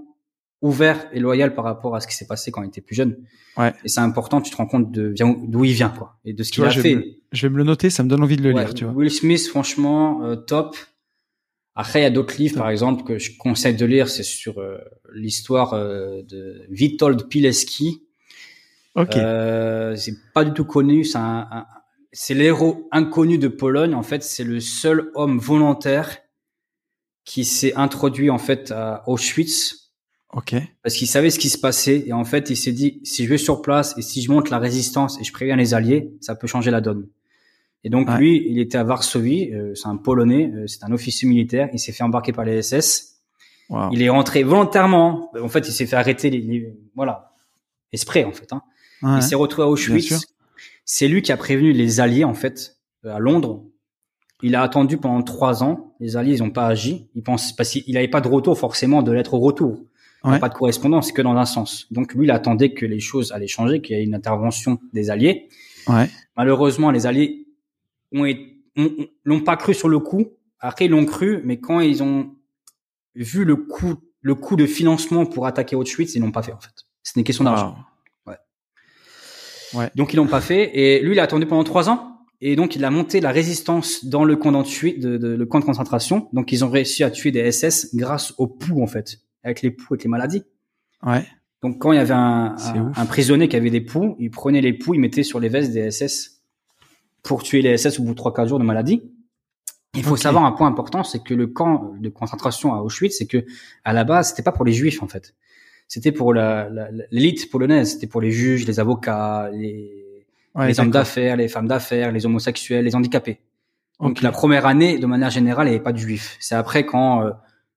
ouvert 0.62 1.06
et 1.12 1.20
loyal 1.20 1.54
par 1.54 1.64
rapport 1.64 1.94
à 1.96 2.00
ce 2.00 2.06
qui 2.06 2.14
s'est 2.16 2.26
passé 2.26 2.50
quand 2.50 2.62
il 2.62 2.68
était 2.68 2.80
plus 2.80 2.94
jeune. 2.94 3.18
Ouais. 3.56 3.72
Et 3.84 3.88
c'est 3.88 4.00
important, 4.00 4.40
tu 4.40 4.50
te 4.50 4.56
rends 4.56 4.66
compte 4.66 4.90
de 4.90 5.12
d'où 5.48 5.64
il 5.64 5.72
vient, 5.72 5.90
quoi, 5.90 6.16
et 6.24 6.32
de 6.32 6.42
ce 6.42 6.50
qu'il 6.52 6.64
a 6.64 6.70
je 6.70 6.80
fait. 6.80 6.94
vais, 6.94 6.96
me, 6.96 7.04
je 7.32 7.46
vais 7.46 7.52
me 7.52 7.58
le 7.58 7.64
noter, 7.64 7.90
ça 7.90 8.02
me 8.02 8.08
donne 8.08 8.22
envie 8.22 8.36
de 8.36 8.42
le 8.42 8.54
Ouais, 8.54 8.64
lire, 8.64 8.72
tu 8.74 8.84
vois. 8.84 8.94
Will 8.94 9.10
Smith, 9.10 9.46
franchement, 9.48 10.24
euh, 10.24 10.36
top. 10.36 10.76
Après, 11.74 12.00
il 12.00 12.02
y 12.02 12.06
a 12.06 12.10
d'autres 12.10 12.36
livres, 12.38 12.56
par 12.58 12.68
exemple, 12.70 13.02
que 13.02 13.18
je 13.18 13.36
conseille 13.38 13.74
de 13.76 13.86
lire. 13.86 14.08
C'est 14.08 14.22
sur 14.22 14.58
euh, 14.58 14.78
l'histoire 15.14 15.72
euh, 15.74 16.22
de 16.22 16.62
Witold 16.70 17.28
Pilecki. 17.28 18.02
Ok, 18.94 19.16
Euh, 19.16 19.96
c'est 19.96 20.14
pas 20.34 20.44
du 20.44 20.52
tout 20.52 20.66
connu. 20.66 21.02
C'est 21.04 21.16
un, 21.18 21.48
un- 21.50 21.66
c'est 22.12 22.34
l'héros 22.34 22.88
inconnu 22.92 23.38
de 23.38 23.48
Pologne. 23.48 23.94
En 23.94 24.02
fait, 24.02 24.22
c'est 24.22 24.44
le 24.44 24.60
seul 24.60 25.10
homme 25.14 25.38
volontaire 25.38 26.18
qui 27.24 27.44
s'est 27.46 27.72
introduit 27.74 28.28
en 28.28 28.36
fait 28.38 28.70
à 28.70 29.02
Auschwitz 29.08 29.81
ok, 30.32 30.54
parce 30.82 30.94
qu'il 30.96 31.06
savait 31.08 31.30
ce 31.30 31.38
qui 31.38 31.48
se 31.48 31.58
passait 31.58 32.04
et 32.06 32.12
en 32.12 32.24
fait 32.24 32.50
il 32.50 32.56
s'est 32.56 32.72
dit 32.72 33.00
si 33.04 33.24
je 33.24 33.28
vais 33.28 33.38
sur 33.38 33.62
place 33.62 33.94
et 33.98 34.02
si 34.02 34.22
je 34.22 34.30
monte 34.30 34.50
la 34.50 34.58
résistance 34.58 35.20
et 35.20 35.24
je 35.24 35.32
préviens 35.32 35.56
les 35.56 35.74
alliés 35.74 36.12
ça 36.20 36.34
peut 36.34 36.46
changer 36.46 36.70
la 36.70 36.80
donne. 36.80 37.06
Et 37.84 37.90
donc 37.90 38.08
Ouais. 38.08 38.16
lui 38.18 38.46
il 38.48 38.58
était 38.60 38.78
à 38.78 38.84
Varsovie 38.84 39.52
euh, 39.52 39.74
c'est 39.74 39.88
un 39.88 39.96
polonais 39.96 40.50
euh, 40.54 40.66
c'est 40.66 40.84
un 40.84 40.92
officier 40.92 41.28
militaire 41.28 41.68
il 41.72 41.78
s'est 41.78 41.92
fait 41.92 42.04
embarquer 42.04 42.32
par 42.32 42.44
les 42.44 42.62
SS 42.62 43.18
wow. 43.70 43.90
il 43.92 44.02
est 44.02 44.08
rentré 44.08 44.42
volontairement. 44.42 45.30
En 45.40 45.48
fait 45.48 45.66
il 45.68 45.72
s'est 45.72 45.86
fait 45.86 45.96
arrêter 45.96 46.30
les, 46.30 46.40
les- 46.40 46.74
voilà. 46.94 47.32
Exprès 47.92 48.24
en 48.24 48.32
fait 48.32 48.52
hein. 48.52 48.62
Ouais. 49.02 49.16
il 49.16 49.22
s'est 49.22 49.34
retrouvé 49.34 49.66
à 49.66 49.68
Auschwitz. 49.70 50.26
c'est 50.84 51.08
lui 51.08 51.22
qui 51.22 51.32
a 51.32 51.36
prévenu 51.36 51.72
les 51.72 52.00
alliés 52.00 52.24
en 52.24 52.34
fait 52.34 52.76
euh, 53.04 53.14
à 53.14 53.18
Londres. 53.18 53.64
Il 54.44 54.56
a 54.56 54.62
attendu 54.62 54.96
pendant 54.96 55.22
trois 55.22 55.62
ans. 55.62 55.94
Les 56.00 56.16
alliés 56.16 56.32
ils 56.34 56.42
ont 56.42 56.50
pas 56.50 56.66
agi. 56.66 57.08
Ils 57.14 57.22
pensent 57.22 57.52
parce 57.54 57.70
qu'il 57.70 57.94
n'avait 57.94 58.08
pas 58.08 58.20
de 58.20 58.26
retour 58.28 58.58
forcément 58.58 59.02
de 59.02 59.12
lettre 59.12 59.34
au 59.34 59.38
retour 59.40 59.84
Ouais. 60.30 60.38
pas 60.38 60.48
de 60.48 60.54
correspondance, 60.54 61.08
c'est 61.08 61.12
que 61.12 61.22
dans 61.22 61.34
un 61.36 61.44
sens. 61.44 61.86
Donc 61.90 62.14
lui, 62.14 62.26
il 62.26 62.30
attendait 62.30 62.72
que 62.72 62.86
les 62.86 63.00
choses 63.00 63.32
allaient 63.32 63.46
changer, 63.48 63.80
qu'il 63.80 63.96
y 63.96 64.00
ait 64.00 64.04
une 64.04 64.14
intervention 64.14 64.78
des 64.92 65.10
Alliés. 65.10 65.48
Ouais. 65.88 66.08
Malheureusement, 66.36 66.90
les 66.92 67.06
Alliés 67.06 67.46
ont 68.12 68.24
été- 68.24 68.56
ont- 68.76 68.84
ont- 68.98 69.06
l'ont 69.24 69.40
pas 69.40 69.56
cru 69.56 69.74
sur 69.74 69.88
le 69.88 69.98
coup. 69.98 70.28
Après, 70.60 70.84
ils 70.86 70.90
l'ont 70.90 71.04
cru, 71.06 71.40
mais 71.44 71.58
quand 71.58 71.80
ils 71.80 72.02
ont 72.02 72.30
vu 73.16 73.44
le 73.44 73.56
coût, 73.56 73.94
le 74.20 74.34
coût 74.36 74.54
de 74.56 74.66
financement 74.66 75.26
pour 75.26 75.46
attaquer 75.46 75.74
Auschwitz, 75.76 76.14
ils 76.14 76.20
l'ont 76.20 76.30
pas 76.30 76.42
fait 76.42 76.52
en 76.52 76.60
fait. 76.60 76.70
C'est 77.02 77.16
une 77.18 77.24
question 77.24 77.42
d'argent. 77.44 77.76
Wow. 79.74 79.84
Donc 79.96 80.12
ils 80.12 80.16
l'ont 80.16 80.26
pas 80.26 80.40
fait. 80.42 80.70
Et 80.78 81.00
lui, 81.02 81.12
il 81.12 81.18
a 81.18 81.22
attendu 81.22 81.46
pendant 81.46 81.64
trois 81.64 81.88
ans. 81.88 82.08
Et 82.40 82.56
donc 82.56 82.76
il 82.76 82.84
a 82.84 82.90
monté 82.90 83.20
la 83.20 83.30
résistance 83.30 84.04
dans 84.04 84.24
le 84.24 84.36
camp 84.36 84.52
de, 84.52 85.16
de- 85.16 85.34
le 85.34 85.46
camp 85.46 85.60
de 85.60 85.64
concentration. 85.64 86.28
Donc 86.32 86.52
ils 86.52 86.64
ont 86.64 86.68
réussi 86.70 87.04
à 87.04 87.10
tuer 87.10 87.30
des 87.30 87.50
SS 87.50 87.94
grâce 87.94 88.34
aux 88.38 88.46
poux 88.48 88.82
en 88.82 88.86
fait, 88.86 89.18
avec 89.44 89.62
les 89.62 89.70
poux, 89.70 89.94
avec 89.94 90.04
les 90.04 90.10
maladies. 90.10 90.44
Ouais. 91.04 91.26
Donc 91.62 91.78
quand 91.80 91.92
il 91.92 91.96
y 91.96 91.98
avait 91.98 92.14
un, 92.14 92.56
un, 92.96 93.06
prisonnier 93.06 93.48
qui 93.48 93.56
avait 93.56 93.70
des 93.70 93.80
poux, 93.80 94.16
il 94.18 94.30
prenait 94.30 94.60
les 94.60 94.72
poux, 94.72 94.94
il 94.94 95.00
mettait 95.00 95.22
sur 95.22 95.38
les 95.38 95.48
vestes 95.48 95.72
des 95.72 95.90
SS 95.90 96.42
pour 97.22 97.42
tuer 97.42 97.62
les 97.62 97.76
SS 97.76 98.00
au 98.00 98.02
bout 98.02 98.10
de 98.10 98.16
trois 98.16 98.34
quatre 98.34 98.48
jours 98.48 98.58
de 98.58 98.64
maladie. 98.64 99.02
Il 99.94 100.02
faut 100.02 100.16
savoir 100.16 100.44
un 100.44 100.52
point 100.52 100.66
important, 100.66 101.04
c'est 101.04 101.22
que 101.22 101.34
le 101.34 101.46
camp 101.46 101.94
de 102.00 102.08
concentration 102.08 102.74
à 102.74 102.80
Auschwitz, 102.80 103.16
c'est 103.18 103.26
que 103.26 103.44
à 103.84 103.92
la 103.92 104.04
base, 104.04 104.30
c'était 104.30 104.42
pas 104.42 104.52
pour 104.52 104.64
les 104.64 104.72
juifs 104.72 105.02
en 105.02 105.08
fait. 105.08 105.34
C'était 105.86 106.12
pour 106.12 106.32
l'élite 106.32 107.50
polonaise, 107.50 107.92
c'était 107.92 108.06
pour 108.06 108.22
les 108.22 108.32
juges, 108.32 108.66
les 108.66 108.80
avocats, 108.80 109.50
les, 109.52 110.02
Ouais, 110.54 110.68
les 110.68 110.80
hommes 110.80 110.90
d'affaires, 110.90 111.36
les 111.36 111.48
femmes 111.48 111.66
d'affaires, 111.66 112.12
les 112.12 112.26
homosexuels, 112.26 112.84
les 112.84 112.94
handicapés. 112.94 113.40
Donc 114.00 114.20
la 114.20 114.32
première 114.32 114.66
année, 114.66 114.98
de 114.98 115.06
manière 115.06 115.30
générale, 115.30 115.66
il 115.66 115.70
n'y 115.70 115.76
avait 115.76 115.82
pas 115.82 115.92
de 115.92 115.98
juifs. 115.98 116.36
C'est 116.40 116.54
après 116.54 116.84
quand 116.84 117.24
euh, 117.24 117.30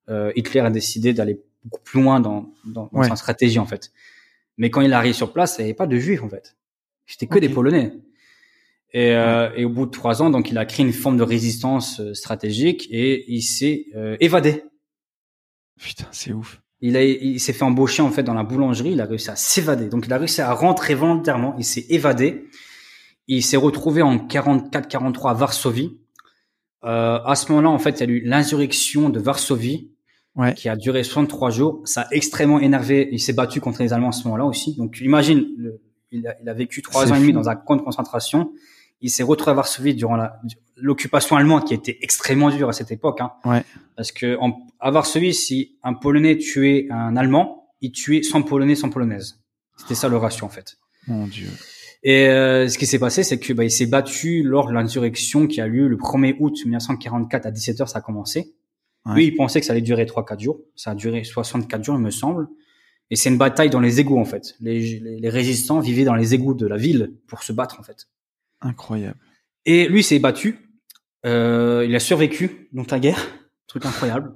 euh, 0.10 0.32
Hitler 0.35 0.60
a 0.60 0.69
décidé 0.69 1.14
d'aller 1.14 1.40
beaucoup 1.66 1.82
plus 1.84 2.02
loin 2.02 2.19
dans, 2.22 2.53
dans, 2.64 2.90
dans 2.94 3.00
Ouais. 3.02 3.10
sa 3.10 3.16
stratégie 3.18 3.60
en 3.60 3.66
fait. 3.66 3.92
Mais 4.58 4.69
quand 4.69 4.82
il 4.82 4.94
arrive 4.94 5.14
sur 5.14 5.34
place, 5.34 5.56
il 5.58 5.64
n'y 5.64 5.66
avait 5.69 5.74
pas 5.76 5.88
de 5.88 5.98
juifs 5.98 6.24
en 6.24 6.30
fait. 6.30 6.56
C'était 7.06 7.27
que 7.27 7.40
des 7.40 7.50
Polonais. 7.50 7.92
Et, 8.94 9.11
euh, 9.11 9.50
et 9.58 9.66
au 9.66 9.69
bout 9.69 9.85
de 9.85 9.92
trois 9.92 10.22
ans, 10.22 10.30
donc 10.30 10.50
il 10.50 10.58
a 10.58 10.66
créé 10.66 10.85
une 10.85 10.94
forme 10.94 11.18
de 11.18 11.24
résistance 11.24 12.00
euh, 12.00 12.14
stratégique 12.14 12.88
et 12.90 13.26
il 13.27 13.42
s'est 13.42 13.88
euh, 13.95 14.16
évadé. 14.22 14.64
Putain, 15.77 16.08
c'est 16.11 16.32
ouf. 16.32 16.61
Il, 16.80 16.95
a, 16.95 17.03
il 17.03 17.40
s'est 17.40 17.52
fait 17.52 17.64
embaucher 17.64 18.02
en 18.02 18.11
fait 18.11 18.24
dans 18.24 18.34
la 18.34 18.44
boulangerie. 18.44 18.92
Il 18.92 19.02
a 19.02 19.06
réussi 19.06 19.30
à 19.30 19.35
s'évader. 19.35 19.90
Donc 19.90 20.06
il 20.06 20.14
a 20.14 20.18
réussi 20.18 20.42
à 20.42 20.53
rentrer 20.53 20.94
volontairement. 20.94 21.56
Il 21.58 21.66
s'est 21.66 21.85
évadé. 21.90 22.45
Il 23.27 23.44
s'est 23.44 23.58
retrouvé 23.58 24.02
en 24.02 24.16
44-43 24.18 25.32
à 25.32 25.34
Varsovie. 25.34 25.98
Euh, 26.85 27.19
à 27.26 27.35
ce 27.35 27.52
moment-là, 27.52 27.69
en 27.69 27.80
fait, 27.80 28.00
il 28.00 28.10
y 28.10 28.11
a 28.11 28.14
eu 28.14 28.22
l'insurrection 28.22 29.10
de 29.10 29.19
Varsovie 29.19 29.92
Ouais. 30.35 30.53
qui 30.53 30.67
a 30.67 30.75
duré 30.75 31.03
63 31.03 31.49
jours. 31.49 31.81
Ça 31.85 32.01
a 32.01 32.07
extrêmement 32.11 32.59
énervé. 32.59 33.07
Il 33.11 33.19
s'est 33.22 33.31
battu 33.33 33.61
contre 33.61 33.81
les 33.81 33.93
Allemands 33.93 34.09
à 34.09 34.11
ce 34.11 34.25
moment-là 34.25 34.45
aussi. 34.45 34.75
Donc 34.75 34.99
imagine, 35.01 35.45
le- 35.57 35.81
il, 36.11 36.27
a, 36.27 36.35
il 36.41 36.49
a 36.49 36.53
vécu 36.53 36.81
trois 36.81 37.11
ans 37.11 37.15
et 37.15 37.19
demi 37.22 37.31
dans 37.33 37.47
un 37.49 37.55
camp 37.55 37.75
de 37.77 37.81
concentration. 37.81 38.51
il 39.01 39.09
s'est 39.09 39.23
retrouvé 39.23 39.51
à 39.51 39.53
Varsovie 39.55 39.95
durant 39.95 40.15
la 40.17 40.39
l'occupation 40.77 41.38
allemande 41.38 41.64
qui 41.65 41.73
était 41.73 41.97
extrêmement 42.01 42.49
dure 42.49 42.67
à 42.67 42.73
cette 42.73 42.91
époque. 42.91 43.22
Hein. 43.22 43.31
Ouais. 43.45 43.64
Parce 43.95 44.11
que 44.11 44.38
en, 44.41 44.67
à 44.81 44.91
Varsovie, 44.91 45.33
si 45.33 45.77
un 45.83 45.93
Polonais 45.93 46.38
tuait 46.38 46.88
un 46.91 47.15
Allemand, 47.15 47.69
il 47.80 47.91
tuait 47.93 48.22
100 48.23 48.41
Polonais, 48.43 48.75
100 48.75 48.89
Polonaises. 48.89 49.39
C'était 49.77 49.95
ça 49.95 50.09
le 50.09 50.17
ratio 50.17 50.45
en 50.45 50.49
fait. 50.49 50.75
Mon 51.07 51.27
Dieu. 51.27 51.47
Et 52.03 52.27
euh, 52.27 52.67
ce 52.67 52.77
qui 52.77 52.85
s'est 52.85 52.99
passé, 52.99 53.23
c'est 53.23 53.39
que 53.39 53.53
bah, 53.53 53.64
il 53.64 53.72
s'est 53.72 53.85
battu 53.85 54.43
lors 54.43 54.67
de 54.67 54.73
l'insurrection 54.73 55.47
qui 55.47 55.61
a 55.61 55.67
lieu 55.67 55.88
le 55.88 55.95
1er 55.97 56.35
août 56.39 56.55
1944 56.65 57.45
à 57.45 57.51
17h, 57.51 57.88
ça 57.88 57.99
a 57.99 58.01
commencé. 58.01 58.53
Ouais. 59.06 59.16
Lui, 59.16 59.25
il 59.27 59.35
pensait 59.35 59.59
que 59.59 59.66
ça 59.66 59.74
allait 59.74 59.82
durer 59.82 60.06
3-4 60.06 60.40
jours. 60.40 60.61
Ça 60.75 60.92
a 60.92 60.95
duré 60.95 61.24
64 61.24 61.84
jours, 61.84 61.95
il 61.95 62.01
me 62.01 62.09
semble. 62.11 62.48
Et 63.11 63.16
c'est 63.16 63.30
une 63.30 63.38
bataille 63.38 63.69
dans 63.69 63.80
les 63.80 64.00
égouts, 64.00 64.17
en 64.19 64.25
fait. 64.25 64.56
Les, 64.59 65.00
les, 65.00 65.19
les 65.19 65.30
résistants 65.30 65.80
vivaient 65.80 66.06
dans 66.06 66.16
les 66.16 66.34
égouts 66.34 66.56
de 66.56 66.66
la 66.66 66.77
ville 66.77 67.14
pour 67.27 67.43
se 67.43 67.53
battre, 67.53 67.80
en 67.80 67.84
fait. 67.84 68.08
Incroyable. 68.61 69.17
Et 69.66 69.88
lui 69.88 70.01
s'est 70.03 70.17
battu. 70.19 70.72
Euh, 71.25 71.85
il 71.88 71.95
a 71.95 72.00
survécu 72.00 72.67
donc 72.74 72.90
la 72.92 73.00
guerre, 73.00 73.19
truc 73.67 73.85
incroyable. 73.85 74.34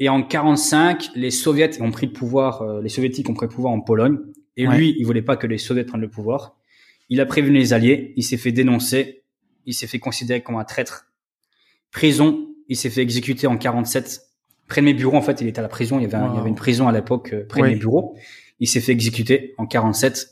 Et 0.00 0.08
en 0.08 0.22
45, 0.22 1.10
les 1.16 1.32
soviets 1.32 1.80
ont 1.82 1.90
pris 1.90 2.06
le 2.06 2.12
pouvoir, 2.12 2.62
euh, 2.62 2.80
les 2.82 2.88
soviétiques 2.88 3.28
ont 3.28 3.34
pris 3.34 3.46
le 3.46 3.52
pouvoir 3.52 3.72
en 3.72 3.80
Pologne. 3.80 4.18
Et 4.56 4.68
Ouais. 4.68 4.76
lui, 4.76 4.94
il 4.98 5.04
voulait 5.04 5.22
pas 5.22 5.36
que 5.36 5.46
les 5.48 5.58
soviets 5.58 5.84
prennent 5.84 6.00
le 6.00 6.10
pouvoir. 6.10 6.56
Il 7.08 7.20
a 7.20 7.26
prévenu 7.26 7.58
les 7.58 7.72
alliés. 7.72 8.12
Il 8.16 8.22
s'est 8.22 8.36
fait 8.36 8.52
dénoncer. 8.52 9.24
Il 9.66 9.74
s'est 9.74 9.86
fait 9.88 9.98
considérer 9.98 10.40
comme 10.42 10.56
un 10.56 10.64
traître. 10.64 11.06
Prison. 11.90 12.47
Il 12.68 12.76
s'est 12.76 12.90
fait 12.90 13.02
exécuter 13.02 13.46
en 13.46 13.56
47. 13.56 14.22
Près 14.68 14.80
de 14.82 14.84
mes 14.86 14.94
bureaux, 14.94 15.16
en 15.16 15.22
fait, 15.22 15.40
il 15.40 15.46
était 15.46 15.58
à 15.60 15.62
la 15.62 15.68
prison. 15.68 15.98
Il 15.98 16.02
y 16.02 16.04
avait, 16.06 16.16
un- 16.16 16.26
il 16.26 16.30
y 16.30 16.32
Wow. 16.34 16.40
avait 16.40 16.48
une 16.50 16.54
prison 16.54 16.86
à 16.88 16.92
l'époque 16.92 17.32
euh, 17.32 17.46
près 17.46 17.62
de 17.62 17.66
mes 17.68 17.76
bureaux. 17.76 18.14
Il 18.60 18.68
s'est 18.68 18.80
fait 18.80 18.92
exécuter 18.92 19.54
en 19.56 19.66
47. 19.66 20.28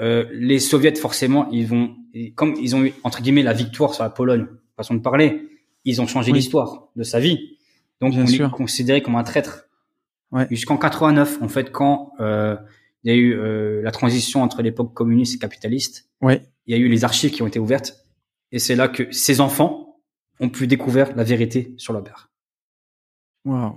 Euh, 0.00 0.24
les 0.32 0.58
soviets, 0.60 0.94
forcément, 0.94 1.48
ils 1.50 1.66
vont, 1.66 1.94
comme 2.34 2.54
ils 2.60 2.74
ont 2.76 2.84
eu, 2.84 2.94
entre 3.04 3.20
guillemets, 3.22 3.42
la 3.42 3.52
victoire 3.52 3.92
sur 3.94 4.02
la 4.02 4.10
Pologne, 4.10 4.46
façon 4.76 4.94
de 4.94 5.00
parler, 5.00 5.48
ils 5.84 6.00
ont 6.00 6.06
changé 6.06 6.30
Oui. 6.32 6.38
l'histoire 6.38 6.88
de 6.96 7.02
sa 7.02 7.20
vie. 7.20 7.58
Donc, 8.00 8.12
Bien 8.12 8.22
on 8.22 8.26
sûr. 8.26 8.46
est 8.46 8.50
considéré 8.50 9.02
comme 9.02 9.16
un 9.16 9.24
traître. 9.24 9.64
Ouais. 10.32 10.46
Jusqu'en 10.50 10.76
89, 10.78 11.42
en 11.42 11.48
fait, 11.48 11.70
quand 11.72 12.12
euh, 12.20 12.56
il 13.04 13.12
y 13.12 13.14
a 13.14 13.16
eu 13.18 13.34
euh, 13.34 13.82
la 13.82 13.90
transition 13.90 14.42
entre 14.42 14.62
l'époque 14.62 14.94
communiste 14.94 15.34
et 15.34 15.38
capitaliste, 15.38 16.08
Ouais. 16.22 16.42
il 16.66 16.74
y 16.74 16.80
a 16.80 16.80
eu 16.80 16.88
les 16.88 17.04
archives 17.04 17.30
qui 17.30 17.42
ont 17.42 17.46
été 17.46 17.58
ouvertes. 17.58 17.96
Et 18.52 18.58
c'est 18.58 18.76
là 18.76 18.88
que 18.88 19.10
ces 19.12 19.40
enfants 19.40 19.89
ont 20.40 20.48
pu 20.48 20.66
découvrir 20.66 21.14
la 21.16 21.22
vérité 21.24 21.74
sur 21.76 21.92
leur 21.92 22.02
père. 22.02 22.30
Waouh. 23.44 23.74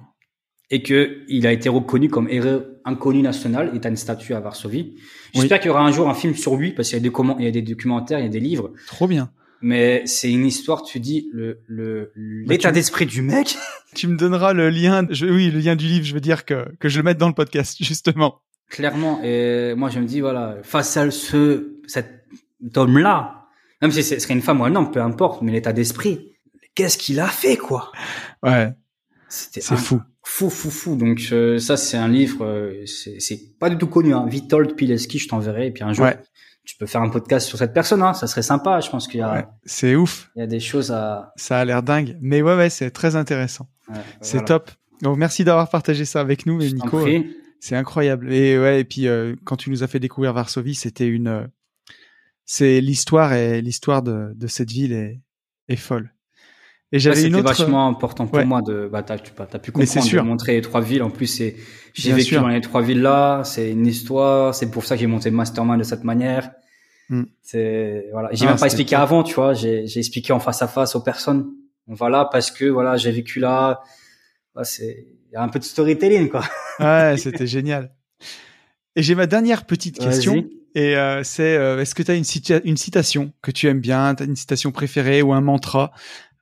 Et 0.69 0.81
que 0.81 1.21
il 1.27 1.45
a 1.45 1.51
été 1.51 1.69
reconnu 1.69 2.09
comme 2.09 2.27
héros 2.29 2.61
inconnu 2.85 3.21
national. 3.21 3.71
Il 3.73 3.85
a 3.85 3.89
une 3.89 3.95
statue 3.97 4.33
à 4.33 4.39
Varsovie. 4.39 4.95
J'espère 5.33 5.59
qu'il 5.59 5.67
y 5.67 5.69
aura 5.71 5.85
un 5.85 5.91
jour 5.91 6.09
un 6.09 6.13
film 6.13 6.33
sur 6.35 6.55
lui, 6.55 6.71
parce 6.71 6.89
qu'il 6.89 6.97
y 6.97 7.01
a 7.01 7.03
des, 7.03 7.11
comment, 7.11 7.37
il 7.37 7.45
y 7.45 7.47
a 7.47 7.51
des 7.51 7.61
documentaires, 7.61 8.19
il 8.19 8.23
y 8.23 8.27
a 8.27 8.29
des 8.31 8.39
livres. 8.39 8.71
Trop 8.87 9.07
bien. 9.07 9.31
Mais 9.61 10.01
c'est 10.05 10.31
une 10.31 10.45
histoire, 10.45 10.83
tu 10.83 10.99
dis, 10.99 11.29
le, 11.31 11.61
le, 11.67 12.11
Bah, 12.47 12.53
l'état 12.53 12.69
tu- 12.69 12.75
d'esprit 12.75 13.05
du 13.05 13.21
mec. 13.21 13.55
Tu 13.95 14.07
me 14.07 14.17
donneras 14.17 14.53
le 14.53 14.71
lien. 14.71 15.05
Je, 15.11 15.27
oui, 15.27 15.51
le 15.51 15.59
lien 15.59 15.75
du 15.75 15.85
livre. 15.85 16.03
Je 16.03 16.15
veux 16.15 16.19
dire 16.19 16.45
que 16.45 16.65
que 16.79 16.89
je 16.89 16.97
le 16.97 17.03
mette 17.03 17.19
dans 17.19 17.27
le 17.27 17.35
podcast 17.35 17.77
justement. 17.83 18.41
Clairement. 18.69 19.21
Et 19.23 19.75
moi, 19.75 19.89
je 19.91 19.99
me 19.99 20.05
dis, 20.07 20.19
voilà, 20.19 20.57
face 20.63 20.97
à 20.97 21.11
ce, 21.11 21.77
cet 21.85 22.25
homme-là, 22.75 23.45
même 23.83 23.91
si 23.91 24.01
ce 24.01 24.17
serait 24.17 24.33
une 24.33 24.41
femme 24.41 24.61
ou 24.61 24.65
un 24.65 24.75
homme, 24.75 24.89
peu 24.89 24.99
importe, 24.99 25.43
mais 25.43 25.51
l'état 25.51 25.73
d'esprit, 25.73 26.32
qu'est-ce 26.75 26.97
qu'il 26.97 27.19
a 27.19 27.27
fait, 27.27 27.57
quoi? 27.57 27.91
Ouais. 28.41 28.71
C'était 29.29 29.61
C'est 29.61 29.77
fou. 29.77 30.01
Fou, 30.25 30.49
fou, 30.49 30.69
fou. 30.69 30.95
Donc 30.95 31.19
euh, 31.31 31.57
ça, 31.59 31.75
c'est 31.75 31.97
un 31.97 32.07
livre, 32.07 32.45
euh, 32.45 32.85
c'est 32.85 33.19
c'est 33.19 33.57
pas 33.59 33.69
du 33.69 33.77
tout 33.77 33.87
connu. 33.87 34.13
Hein. 34.13 34.25
Witold 34.31 34.75
Pilecki, 34.75 35.19
je 35.19 35.27
t'enverrai. 35.27 35.67
Et 35.67 35.71
puis 35.71 35.83
un 35.83 35.91
jour, 35.93 36.05
Ouais. 36.05 36.17
tu 36.65 36.77
peux 36.77 36.85
faire 36.85 37.01
un 37.01 37.09
podcast 37.09 37.47
sur 37.47 37.57
cette 37.57 37.73
personne. 37.73 38.01
Hein. 38.01 38.13
Ça 38.13 38.27
serait 38.27 38.41
sympa. 38.41 38.79
Je 38.79 38.89
pense 38.89 39.07
qu'il 39.07 39.19
y 39.19 39.23
a, 39.23 39.33
Ouais. 39.33 39.45
C'est 39.65 39.95
ouf. 39.95 40.29
il 40.35 40.39
y 40.39 40.43
a 40.43 40.47
des 40.47 40.59
choses 40.61 40.91
à. 40.91 41.33
Ça 41.35 41.59
a 41.59 41.65
l'air 41.65 41.83
dingue. 41.83 42.17
Mais 42.21 42.41
ouais, 42.41 42.55
ouais, 42.55 42.69
c'est 42.69 42.91
très 42.91 43.15
intéressant. 43.17 43.67
ouais, 43.89 43.95
C'est 44.21 44.33
voilà. 44.37 44.45
top. 44.47 44.71
Donc 45.01 45.17
merci 45.17 45.43
d'avoir 45.43 45.69
partagé 45.69 46.05
ça 46.05 46.21
avec 46.21 46.45
nous, 46.45 46.61
Je 46.61 46.67
Nico. 46.73 47.01
prie. 47.01 47.35
C'est 47.59 47.75
incroyable. 47.75 48.31
Et 48.31 48.57
ouais, 48.59 48.79
et 48.81 48.83
puis 48.85 49.07
euh, 49.07 49.35
quand 49.45 49.57
tu 49.57 49.69
nous 49.71 49.83
as 49.83 49.87
fait 49.87 49.99
découvrir 49.99 50.31
Varsovie, 50.33 50.75
c'était 50.75 51.07
une, 51.07 51.27
euh, 51.27 51.47
c'est 52.45 52.79
l'histoire 52.81 53.33
et 53.33 53.61
l'histoire 53.61 54.03
de, 54.03 54.31
de 54.35 54.47
cette 54.47 54.69
ville 54.71 54.93
est, 54.93 55.21
est 55.69 55.75
folle. 55.77 56.13
Et 56.93 56.97
Ouais, 56.97 56.99
j'avais 56.99 57.21
une 57.23 57.33
C'était 57.33 57.37
autre. 57.37 57.47
vachement 57.57 57.87
important 57.87 58.27
pour 58.27 58.37
Ouais. 58.37 58.45
moi 58.45 58.61
de, 58.61 58.87
bah, 58.89 59.01
t'as, 59.01 59.17
tu 59.17 59.31
as 59.37 59.59
pu 59.59 59.71
comprendre, 59.71 60.07
de 60.11 60.19
montrer 60.19 60.53
les 60.53 60.61
trois 60.61 60.79
villes. 60.79 61.01
En 61.01 61.09
plus, 61.09 61.25
c'est, 61.25 61.55
j'ai 61.95 62.13
vécu 62.13 62.29
sûr. 62.29 62.41
dans 62.41 62.47
les 62.49 62.61
trois 62.61 62.83
villes 62.83 63.01
là. 63.01 63.41
C'est 63.43 63.71
une 63.71 63.87
histoire. 63.87 64.53
C'est 64.53 64.69
pour 64.69 64.85
ça 64.85 64.93
que 64.95 65.01
j'ai 65.01 65.07
monté 65.07 65.31
Mastermind 65.31 65.79
de 65.79 65.83
cette 65.83 66.03
manière. 66.03 66.51
Hmm. 67.09 67.23
C'est, 67.41 68.09
voilà. 68.11 68.29
J'ai 68.31 68.45
Ah, 68.45 68.49
même 68.49 68.53
pas 68.53 68.57
c'était 68.57 68.65
expliqué 68.83 68.95
avant, 68.95 69.23
tu 69.23 69.33
vois. 69.33 69.53
J'ai, 69.55 69.87
j'ai 69.87 69.99
expliqué 69.99 70.33
en 70.33 70.39
face 70.39 70.61
à 70.61 70.67
face 70.67 70.95
aux 70.95 71.01
personnes. 71.01 71.47
Voilà, 71.87 72.29
parce 72.31 72.51
que, 72.51 72.65
voilà, 72.65 72.95
j'ai 72.95 73.11
vécu 73.11 73.39
là. 73.39 73.81
Bah, 74.53 74.63
c'est, 74.63 75.07
il 75.31 75.33
y 75.33 75.35
a 75.35 75.41
un 75.41 75.49
peu 75.49 75.57
de 75.57 75.63
storytelling, 75.63 76.29
quoi. 76.29 76.43
Ouais, 76.79 77.15
c'était 77.17 77.47
génial. 77.47 77.91
Et 78.95 79.01
j'ai 79.01 79.15
ma 79.15 79.25
dernière 79.25 79.65
petite 79.65 79.97
question. 79.97 80.45
Et 80.75 80.95
euh, 80.95 81.23
c'est, 81.23 81.55
euh, 81.57 81.79
est-ce 81.81 81.95
que 81.95 82.03
tu 82.03 82.11
as 82.11 82.15
une, 82.15 82.23
cita- 82.23 82.61
une 82.63 82.77
citation 82.77 83.33
que 83.41 83.49
tu 83.51 83.67
aimes 83.67 83.79
bien, 83.79 84.13
t'as 84.15 84.25
une 84.25 84.35
citation 84.35 84.71
préférée 84.71 85.21
ou 85.23 85.33
un 85.33 85.41
mantra 85.41 85.91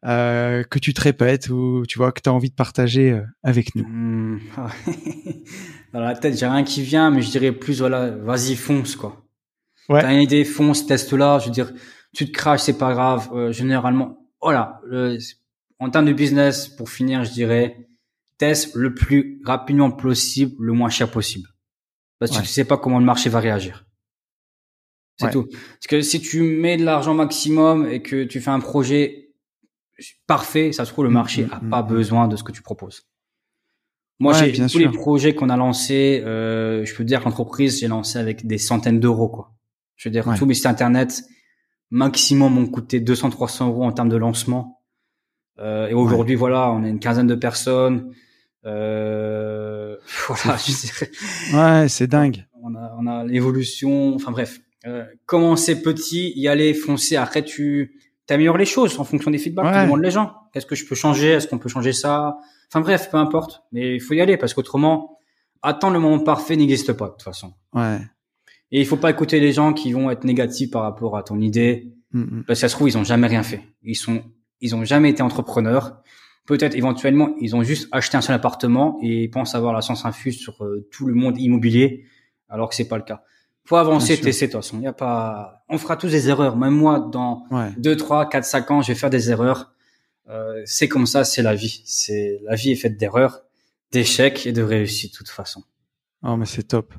euh, 0.06 0.64
que 0.64 0.80
tu 0.80 0.94
te 0.94 1.02
répètes 1.02 1.50
ou 1.50 1.84
tu 1.88 1.98
vois 2.00 2.12
que 2.12 2.22
tu 2.22 2.30
as 2.30 2.34
envie 2.34 2.50
de 2.50 2.56
partager 2.56 3.12
euh, 3.12 3.22
avec 3.44 3.76
nous 3.76 3.84
Hmm. 3.88 4.40
Dans 5.94 6.00
la 6.00 6.16
tête, 6.16 6.38
j'ai 6.38 6.46
rien 6.48 6.64
qui 6.64 6.82
vient, 6.84 7.12
mais 7.12 7.22
je 7.22 7.30
dirais 7.32 7.52
plus, 7.52 7.80
voilà, 7.80 8.10
vas-y, 8.12 8.56
fonce, 8.56 8.96
quoi. 8.96 9.26
Ouais. 9.90 10.02
T'as 10.02 10.14
une 10.14 10.22
idée, 10.22 10.46
fonce, 10.46 10.86
teste-la. 10.86 11.40
Je 11.40 11.48
veux 11.48 11.52
dire, 11.52 11.72
tu 12.14 12.26
te 12.26 12.32
craches, 12.32 12.62
c'est 12.62 12.78
pas 12.78 12.94
grave. 12.94 13.30
Euh, 13.34 13.52
généralement, 13.52 14.18
voilà. 14.42 14.80
le- 14.86 15.18
en 15.80 15.90
termes 15.90 16.06
de 16.06 16.14
business, 16.14 16.68
pour 16.70 16.90
finir, 16.90 17.24
je 17.26 17.32
dirais, 17.32 17.88
teste 18.38 18.76
le 18.76 18.94
plus 18.94 19.42
rapidement 19.46 19.92
possible, 19.92 20.54
le 20.60 20.74
moins 20.74 20.90
cher 20.90 21.10
possible. 21.12 21.50
Parce 22.20 22.32
que 22.32 22.38
Ouais. 22.38 22.44
tu 22.44 22.48
sais 22.50 22.66
pas 22.66 22.78
comment 22.78 23.00
le 23.00 23.06
marché 23.06 23.30
va 23.30 23.40
réagir. 23.40 23.86
C'est 25.18 25.26
Ouais. 25.26 25.32
tout. 25.32 25.48
Parce 25.52 25.88
que 25.90 26.02
si 26.02 26.22
tu 26.22 26.42
mets 26.42 26.78
de 26.78 26.86
l'argent 26.86 27.14
maximum 27.16 27.88
et 27.88 28.02
que 28.02 28.24
tu 28.24 28.40
fais 28.40 28.50
un 28.52 28.60
projet 28.60 29.21
parfait, 30.28 30.72
ça 30.72 30.86
se 30.86 30.92
trouve, 30.92 31.06
le 31.06 31.10
Mm, 31.10 31.14
marché 31.14 31.44
mm, 31.46 31.50
a 31.54 31.60
mm, 31.62 31.70
pas 31.70 31.84
mm. 31.84 31.88
besoin 31.88 32.28
de 32.28 32.36
ce 32.36 32.44
que 32.44 32.52
tu 32.52 32.62
proposes. 32.62 33.04
Moi, 34.20 34.34
Ouais, 34.34 34.52
j'ai 34.54 34.62
tous 34.64 34.68
sûr. 34.70 34.80
les 34.80 34.90
projets 34.90 35.34
qu'on 35.34 35.50
a 35.50 35.58
lancés, 35.58 36.22
euh, 36.26 36.86
je 36.86 36.92
peux 36.96 37.04
te 37.04 37.08
dire 37.08 37.20
que 37.22 37.26
l'entreprise, 37.26 37.80
j'ai 37.80 37.88
lancé 37.88 38.20
avec 38.20 38.46
des 38.46 38.58
centaines 38.60 39.00
d'euros, 39.00 39.30
quoi. 39.30 39.52
Je 39.96 40.10
veux 40.10 40.14
dire, 40.14 40.28
Ouais. 40.28 40.38
tous 40.38 40.46
mes 40.46 40.54
sites 40.54 40.68
internet, 40.68 41.24
maximum, 41.90 42.58
ont 42.58 42.68
coûté 42.68 43.00
200, 43.00 43.32
300 43.32 43.68
euros 43.70 43.84
en 43.84 43.92
termes 43.92 44.10
de 44.10 44.18
lancement. 44.18 44.82
Euh, 45.60 45.88
et 45.88 45.94
aujourd'hui, 45.94 46.36
voilà, 46.36 46.72
on 46.72 46.84
a 46.84 46.88
une 46.88 47.00
quinzaine 47.00 47.28
de 47.28 47.36
personnes. 47.36 48.14
Euh, 48.66 49.98
voilà, 50.28 50.58
je 50.58 50.72
dirais, 50.72 51.12
Ouais, 51.54 51.90
c'est 51.90 52.08
dingue. 52.08 52.46
on 52.62 52.76
a, 52.76 52.96
on 53.00 53.08
a 53.08 53.26
l'évolution. 53.26 54.14
Enfin 54.16 54.32
bref, 54.32 54.60
euh, 54.86 55.06
commencer 55.26 55.82
petit, 55.82 56.32
y 56.36 56.48
aller, 56.48 56.74
foncer. 56.74 57.16
Après, 57.16 57.44
tu 57.44 58.00
améliores 58.30 58.58
les 58.58 58.66
choses 58.66 59.00
en 59.00 59.04
fonction 59.04 59.32
des 59.32 59.38
feedbacks 59.38 59.66
Ouais. 59.66 59.72
que 59.74 59.84
demandent 59.84 60.02
les 60.04 60.12
gens. 60.12 60.34
Qu'est-ce 60.54 60.66
que 60.66 60.76
je 60.76 60.86
peux 60.86 60.96
changer? 60.96 61.30
Est-ce 61.32 61.48
qu'on 61.48 61.58
peut 61.58 61.70
changer 61.70 61.94
ça? 61.94 62.38
Enfin 62.70 62.82
bref, 62.82 63.10
peu 63.12 63.18
importe. 63.18 63.64
Mais 63.72 63.96
il 63.96 64.00
faut 64.00 64.14
y 64.14 64.22
aller 64.22 64.38
parce 64.38 64.54
qu'autrement, 64.54 65.18
attendre 65.62 65.94
le 65.94 66.00
moment 66.00 66.20
parfait 66.24 66.56
n'existe 66.56 66.94
pas 66.94 67.06
de 67.08 67.12
toute 67.12 67.24
façon. 67.24 67.54
Ouais. 67.74 67.98
Et 68.72 68.80
il 68.80 68.86
faut 68.86 68.98
pas 68.98 69.10
écouter 69.10 69.40
les 69.40 69.52
gens 69.52 69.74
qui 69.74 69.92
vont 69.92 70.10
être 70.10 70.24
négatifs 70.24 70.72
par 70.72 70.84
rapport 70.84 71.18
à 71.18 71.24
ton 71.24 71.40
idée. 71.42 71.92
Mm, 72.14 72.22
mm. 72.22 72.44
Parce 72.48 72.60
que 72.60 72.62
ça 72.62 72.70
se 72.70 72.76
trouve, 72.76 72.88
ils 72.88 72.98
ont 72.98 73.04
jamais 73.04 73.28
rien 73.28 73.44
fait. 73.44 73.62
Ils 73.84 73.96
sont, 73.96 74.24
ils 74.62 74.76
ont 74.76 74.86
jamais 74.86 75.10
été 75.10 75.22
entrepreneurs. 75.22 76.02
Peut-être 76.48 76.76
éventuellement, 76.76 77.36
ils 77.40 77.56
ont 77.56 77.64
juste 77.64 77.88
acheté 77.92 78.18
un 78.18 78.22
seul 78.22 78.36
appartement 78.36 78.98
et 79.02 79.24
ils 79.24 79.30
pensent 79.30 79.56
avoir 79.56 79.74
la 79.74 79.82
science 79.82 80.06
infuse 80.06 80.40
sur 80.40 80.64
euh, 80.64 80.88
tout 80.92 81.06
le 81.06 81.14
monde 81.14 81.38
immobilier, 81.38 82.06
alors 82.50 82.70
que 82.70 82.76
c'est 82.76 82.88
pas 82.88 82.98
le 82.98 83.04
cas. 83.04 83.24
Faut 83.66 83.76
avancer, 83.78 84.20
tester 84.20 84.48
de 84.48 84.52
toute 84.52 84.62
façon. 84.62 84.78
Il 84.80 84.84
y 84.84 84.88
a 84.88 84.94
pas, 84.94 85.64
on 85.70 85.78
fera 85.78 85.96
tous 85.96 86.10
des 86.10 86.30
erreurs. 86.30 86.58
Même 86.58 86.74
moi, 86.74 87.00
dans 87.00 87.46
Ouais. 87.52 87.72
2, 87.78 87.96
3, 87.96 88.28
4, 88.30 88.44
5 88.44 88.72
ans, 88.72 88.82
je 88.82 88.90
vais 88.90 88.96
faire 88.98 89.10
des 89.10 89.30
erreurs. 89.30 89.72
Euh, 90.30 90.62
c'est 90.66 90.88
comme 90.88 91.06
ça, 91.06 91.24
c'est 91.24 91.42
la 91.42 91.56
vie. 91.56 91.82
C'est 91.86 92.40
la 92.44 92.56
vie 92.56 92.72
est 92.72 92.76
faite 92.76 92.98
d'erreurs, 92.98 93.42
d'échecs 93.92 94.46
et 94.48 94.52
de 94.52 94.62
réussites 94.62 95.14
de 95.14 95.18
toute 95.18 95.30
façon. 95.30 95.64
Oh, 96.24 96.36
mais 96.38 96.46
c'est 96.46 96.64
top. 96.64 96.94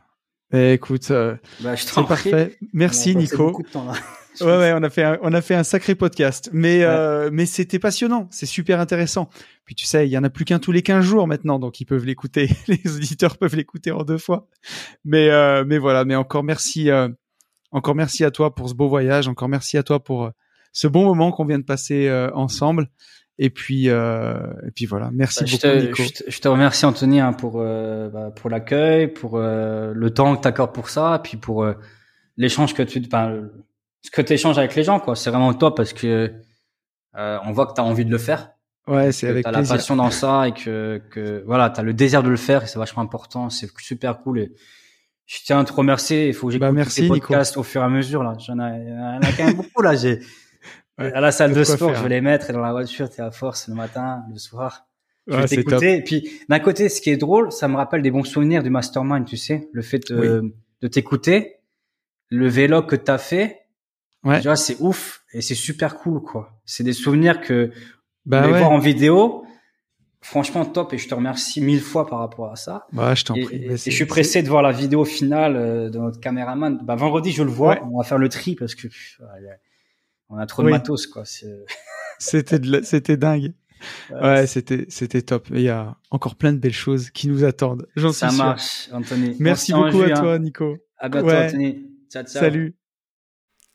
Eh, 0.53 0.73
écoute, 0.75 1.11
euh, 1.11 1.35
Bah, 1.61 1.75
je 1.75 1.85
c'est 1.85 2.07
parfait. 2.07 2.59
Merci 2.73 3.17
Nico. 3.17 3.47
beaucoup 3.49 3.63
de 3.63 3.69
temps, 3.69 3.85
là. 3.87 3.95
Ouais, 4.41 4.47
ouais, 4.47 4.73
on 4.75 4.83
a 4.83 4.91
fait 4.91 5.03
un, 5.05 5.19
on 5.23 5.33
a 5.33 5.43
fait 5.43 5.55
un 5.55 5.63
sacré 5.63 5.95
podcast, 5.95 6.49
mais 6.53 6.83
euh, 6.85 7.29
mais 7.33 7.45
c'était 7.47 7.79
passionnant, 7.79 8.29
c'est 8.31 8.47
super 8.47 8.81
intéressant. 8.81 9.29
Puis 9.65 9.75
tu 9.75 9.85
sais, 9.85 10.07
il 10.09 10.11
y 10.11 10.17
en 10.17 10.25
a 10.25 10.31
plus 10.31 10.45
qu'un 10.45 10.59
tous 10.59 10.73
les 10.73 10.83
15 10.83 11.05
jours 11.05 11.27
maintenant, 11.27 11.59
donc 11.59 11.81
ils 11.81 11.85
peuvent 11.85 12.05
l'écouter, 12.07 12.49
les 12.69 12.81
auditeurs 12.97 13.37
peuvent 13.37 13.55
l'écouter 13.57 13.91
en 13.93 14.05
deux 14.05 14.19
fois. 14.19 14.49
Mais 15.05 15.29
euh, 15.29 15.65
mais 15.67 15.79
voilà, 15.79 16.05
mais 16.05 16.15
encore 16.17 16.45
merci, 16.45 16.91
euh, 16.91 17.09
encore 17.73 17.95
merci 17.95 18.25
à 18.25 18.31
toi 18.31 18.55
pour 18.55 18.69
ce 18.69 18.75
beau 18.75 18.89
voyage, 18.89 19.29
encore 19.29 19.49
merci 19.49 19.77
à 19.77 19.83
toi 19.83 20.03
pour 20.03 20.25
euh, 20.25 20.31
ce 20.73 20.89
bon 20.89 21.05
moment 21.05 21.31
qu'on 21.31 21.45
vient 21.45 21.59
de 21.59 21.65
passer 21.65 22.09
euh, 22.09 22.31
ensemble. 22.35 22.89
Et 23.39 23.51
puis 23.51 23.89
euh, 23.89 24.35
et 24.67 24.71
puis 24.71 24.87
voilà, 24.87 25.11
merci 25.13 25.41
Bah, 25.41 25.47
je, 25.47 25.57
beaucoup 25.57 25.69
te, 25.69 25.77
Nico. 25.87 26.03
je, 26.03 26.09
te, 26.25 26.31
je 26.31 26.39
te 26.39 26.49
remercie 26.49 26.85
Anthony 26.87 27.21
hein, 27.21 27.33
pour 27.33 27.61
euh, 27.61 28.09
bah, 28.09 28.31
pour 28.35 28.51
l'accueil, 28.51 29.09
pour 29.09 29.37
euh, 29.37 29.93
le 29.95 30.11
temps 30.11 30.37
que 30.37 30.43
tu 30.43 30.49
accordes 30.49 30.73
pour 30.75 30.91
ça, 30.91 31.21
puis 31.25 31.37
pour 31.39 31.65
euh, 31.65 31.73
l'échange 32.37 32.75
que 32.75 32.83
tu, 32.83 33.01
ce 34.03 34.11
que 34.11 34.23
tu 34.23 34.33
échanges 34.33 34.59
avec 34.59 34.75
les 34.75 34.85
gens, 34.85 35.01
quoi. 35.01 35.17
C'est 35.17 35.31
vraiment 35.31 35.55
top 35.55 35.77
parce 35.77 35.93
que 35.93 36.33
euh, 37.17 37.39
on 37.45 37.53
voit 37.53 37.67
que 37.67 37.75
tu 37.75 37.81
as 37.81 37.85
envie 37.85 38.05
de 38.05 38.11
le 38.11 38.19
faire. 38.19 38.51
Ouais, 38.89 39.13
c'est 39.13 39.29
avec 39.29 39.47
as 39.47 39.53
plaisir. 39.53 39.73
la 39.73 39.79
passion 39.79 39.97
dans 39.97 40.11
ça 40.11 40.49
et 40.49 40.53
que, 40.53 41.01
que 41.11 41.45
voilà, 41.47 41.71
tu 41.71 41.81
as 41.81 41.83
le 41.85 41.95
désir 41.95 42.23
de 42.23 42.29
le 42.29 42.37
faire 42.37 42.65
et 42.65 42.67
c'est 42.67 42.79
vachement 42.79 43.03
important. 43.03 43.49
C'est 43.49 43.71
super 43.79 44.19
cool. 44.19 44.41
Et 44.41 44.53
je 45.27 45.39
tiens 45.45 45.61
à 45.61 45.65
te 45.65 45.73
remercier. 45.73 46.29
Il 46.29 46.35
faut 46.35 46.49
que 46.49 46.53
j'écoute 46.53 46.75
bah, 46.75 46.85
tes 46.85 47.07
podcasts 47.07 47.57
au 47.57 47.63
fur 47.63 47.81
et 47.81 47.85
à 47.85 47.89
mesure. 47.89 48.25
Là. 48.25 48.35
J'en 48.39 48.59
ai, 48.59 48.83
il 48.83 48.89
y 48.89 48.93
en 48.93 49.21
a 49.21 49.33
quand 49.37 49.45
même 49.45 49.55
beaucoup. 49.55 49.83
Là. 49.83 49.95
J'ai, 49.95 50.19
ouais, 50.99 51.13
à 51.13 51.21
la 51.21 51.31
salle 51.31 51.55
de 51.55 51.63
sport, 51.63 51.91
faire. 51.91 51.99
je 51.99 52.03
vais 52.03 52.09
les 52.09 52.21
mettre 52.21 52.51
et 52.51 52.53
dans 52.53 52.61
la 52.61 52.73
voiture, 52.73 53.09
tu 53.09 53.21
es 53.21 53.21
à 53.21 53.31
force 53.31 53.69
le 53.69 53.75
matin, 53.75 54.25
le 54.33 54.39
soir. 54.39 54.87
Je 55.29 55.37
vais 55.37 55.47
t'écouter. 55.47 55.99
Et 55.99 56.03
puis, 56.03 56.41
d'un 56.49 56.59
côté, 56.59 56.89
ce 56.89 57.01
qui 57.01 57.11
est 57.11 57.17
drôle, 57.17 57.53
ça 57.53 57.69
me 57.69 57.77
rappelle 57.77 58.03
des 58.03 58.11
bons 58.11 58.25
souvenirs 58.25 58.65
du 58.65 58.71
mastermind, 58.71 59.25
tu 59.25 59.37
sais, 59.37 59.69
le 59.73 59.83
fait 59.83 60.11
de, 60.11 60.41
oui. 60.41 60.53
de 60.81 60.89
t'écouter, 60.89 61.61
le 62.29 62.49
vélo 62.49 62.83
que 62.83 62.97
tu 62.97 63.11
as 63.11 63.19
fait. 63.19 63.62
Ouais. 64.25 64.41
C'est 64.57 64.77
ouf 64.81 65.25
et 65.33 65.41
c'est 65.41 65.55
super 65.55 65.97
cool, 65.97 66.23
quoi. 66.23 66.61
C'est 66.65 66.85
des 66.85 66.93
souvenirs 66.93 67.41
que 67.41 67.73
bah 68.25 68.43
ouais. 68.43 68.59
voir 68.59 68.71
en 68.71 68.79
vidéo. 68.79 69.45
Franchement, 70.21 70.65
top 70.65 70.93
et 70.93 70.99
je 70.99 71.09
te 71.09 71.15
remercie 71.17 71.61
mille 71.61 71.81
fois 71.81 72.07
par 72.07 72.21
rapport 72.21 72.53
à 72.53 72.55
ça. 72.55 72.87
Bah, 72.93 73.15
je 73.17 73.25
t'en 73.25 73.35
prie. 73.35 73.57
Et, 73.57 73.73
et 73.73 73.77
je 73.77 73.91
suis 73.91 74.05
pressé 74.05 74.43
de 74.45 74.49
voir 74.49 74.63
la 74.63 74.71
vidéo 74.71 75.05
finale 75.05 75.57
euh, 75.57 75.91
de 75.91 75.99
notre 75.99 76.21
caméraman. 76.21 76.79
Bah, 76.85 76.95
vendredi, 76.95 77.33
je 77.33 77.43
le 77.43 77.51
vois. 77.51 77.75
Ouais. 77.75 77.83
On 77.93 77.99
va 77.99 78.05
faire 78.05 78.19
le 78.19 78.29
tri 78.29 78.55
parce 78.55 78.77
que 78.77 78.87
pff, 78.87 79.21
on 80.29 80.39
a 80.39 80.47
trop 80.47 80.63
de 80.63 80.69
oui. 80.69 80.73
matos, 80.73 81.07
quoi. 81.09 81.25
C'était 82.19 82.61
c'était 82.85 83.17
dingue. 83.17 83.53
Ouais, 84.11 84.21
ouais 84.21 84.47
c'était 84.47 84.87
c'était 84.89 85.23
top. 85.23 85.49
Il 85.51 85.63
y 85.63 85.69
a 85.69 85.97
encore 86.13 86.37
plein 86.37 86.53
de 86.53 86.59
belles 86.59 86.73
choses 86.73 87.11
qui 87.11 87.27
nous 87.27 87.43
attendent. 87.43 87.89
J'en 87.97 88.13
suis 88.13 88.21
sûr. 88.21 88.31
Ça 88.31 88.37
marche, 88.37 88.89
Anthony. 88.93 89.35
Merci 89.41 89.73
beaucoup 89.73 90.03
à 90.03 90.11
toi, 90.11 90.39
Nico. 90.39 90.77
À 90.99 91.09
bientôt, 91.09 91.27
ouais. 91.27 91.47
Anthony. 91.47 91.85
Ciao, 92.09 92.23
ciao. 92.23 92.41
Salut. 92.41 92.77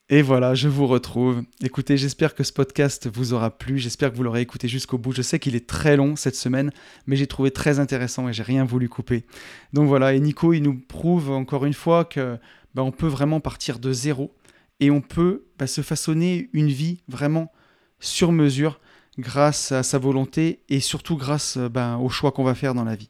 Et 0.10 0.22
voilà, 0.22 0.56
je 0.56 0.70
vous 0.70 0.88
retrouve. 0.88 1.44
Écoutez, 1.62 1.98
j'espère 1.98 2.34
que 2.34 2.46
ce 2.46 2.54
podcast 2.54 3.10
vous 3.14 3.34
aura 3.34 3.58
plu. 3.58 3.78
J'espère 3.78 4.10
que 4.10 4.16
vous 4.16 4.24
l'aurez 4.24 4.40
écouté 4.40 4.70
jusqu'au 4.70 4.98
bout. 4.98 5.12
Je 5.12 5.22
sais 5.22 5.38
qu'il 5.38 5.54
est 5.54 5.68
très 5.68 5.98
long 5.98 6.16
cette 6.16 6.38
semaine, 6.38 6.72
mais 7.08 7.18
j'ai 7.18 7.28
trouvé 7.28 7.52
très 7.52 7.80
intéressant 7.80 8.30
et 8.30 8.34
j'ai 8.34 8.44
rien 8.44 8.64
voulu 8.64 8.88
couper. 8.88 9.26
Donc 9.74 9.90
voilà, 9.90 10.14
et 10.14 10.20
Nico, 10.22 10.54
il 10.54 10.64
nous 10.64 10.80
prouve 10.80 11.32
encore 11.32 11.66
une 11.66 11.74
fois 11.74 12.06
que 12.06 12.38
ben, 12.74 12.84
on 12.84 12.94
peut 12.94 13.08
vraiment 13.08 13.42
partir 13.42 13.80
de 13.80 13.92
zéro 13.92 14.34
et 14.80 14.92
on 14.92 15.02
peut 15.02 15.44
ben, 15.60 15.68
se 15.68 15.82
façonner 15.82 16.50
une 16.54 16.70
vie 16.70 17.02
vraiment 17.10 17.52
sur 18.00 18.32
mesure 18.32 18.80
grâce 19.20 19.74
à 19.74 19.84
sa 19.84 19.98
volonté 19.98 20.62
et 20.70 20.80
surtout 20.80 21.18
grâce 21.18 21.58
ben, 21.58 21.98
au 21.98 22.08
choix 22.08 22.32
qu'on 22.32 22.46
va 22.46 22.56
faire 22.56 22.74
dans 22.74 22.86
la 22.86 22.96
vie. 22.96 23.10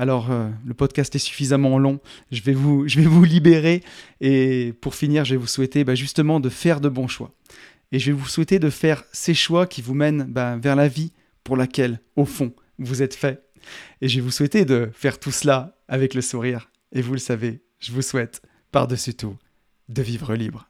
Alors, 0.00 0.30
euh, 0.30 0.48
le 0.64 0.72
podcast 0.72 1.14
est 1.14 1.18
suffisamment 1.18 1.78
long, 1.78 2.00
je 2.30 2.40
vais, 2.40 2.54
vous, 2.54 2.86
libérer 3.22 3.84
et 4.22 4.72
pour 4.80 4.94
finir, 4.94 5.26
je 5.26 5.34
vais 5.34 5.36
vous 5.38 5.46
souhaiter 5.46 5.84
bah, 5.84 5.94
justement 5.94 6.40
de 6.40 6.48
faire 6.48 6.80
de 6.80 6.88
bons 6.88 7.06
choix. 7.06 7.34
Et 7.92 7.98
je 7.98 8.06
vais 8.06 8.16
vous 8.16 8.26
souhaiter 8.26 8.58
de 8.58 8.70
faire 8.70 9.04
ces 9.12 9.34
choix 9.34 9.66
qui 9.66 9.82
vous 9.82 9.92
mènent 9.92 10.24
bah, 10.24 10.56
vers 10.56 10.74
la 10.74 10.88
vie 10.88 11.12
pour 11.44 11.54
laquelle, 11.54 12.00
au 12.16 12.24
fond, 12.24 12.54
vous 12.78 13.02
êtes 13.02 13.14
fait. 13.14 13.42
Et 14.00 14.08
je 14.08 14.14
vais 14.16 14.22
vous 14.22 14.30
souhaiter 14.30 14.64
de 14.64 14.88
faire 14.94 15.20
tout 15.20 15.32
cela 15.32 15.76
avec 15.86 16.14
le 16.14 16.22
sourire. 16.22 16.70
Et 16.92 17.02
vous 17.02 17.12
le 17.12 17.18
savez, 17.18 17.60
je 17.78 17.92
vous 17.92 18.00
souhaite, 18.00 18.40
par-dessus 18.72 19.12
tout, 19.12 19.36
de 19.90 20.00
vivre 20.00 20.34
libre. 20.34 20.69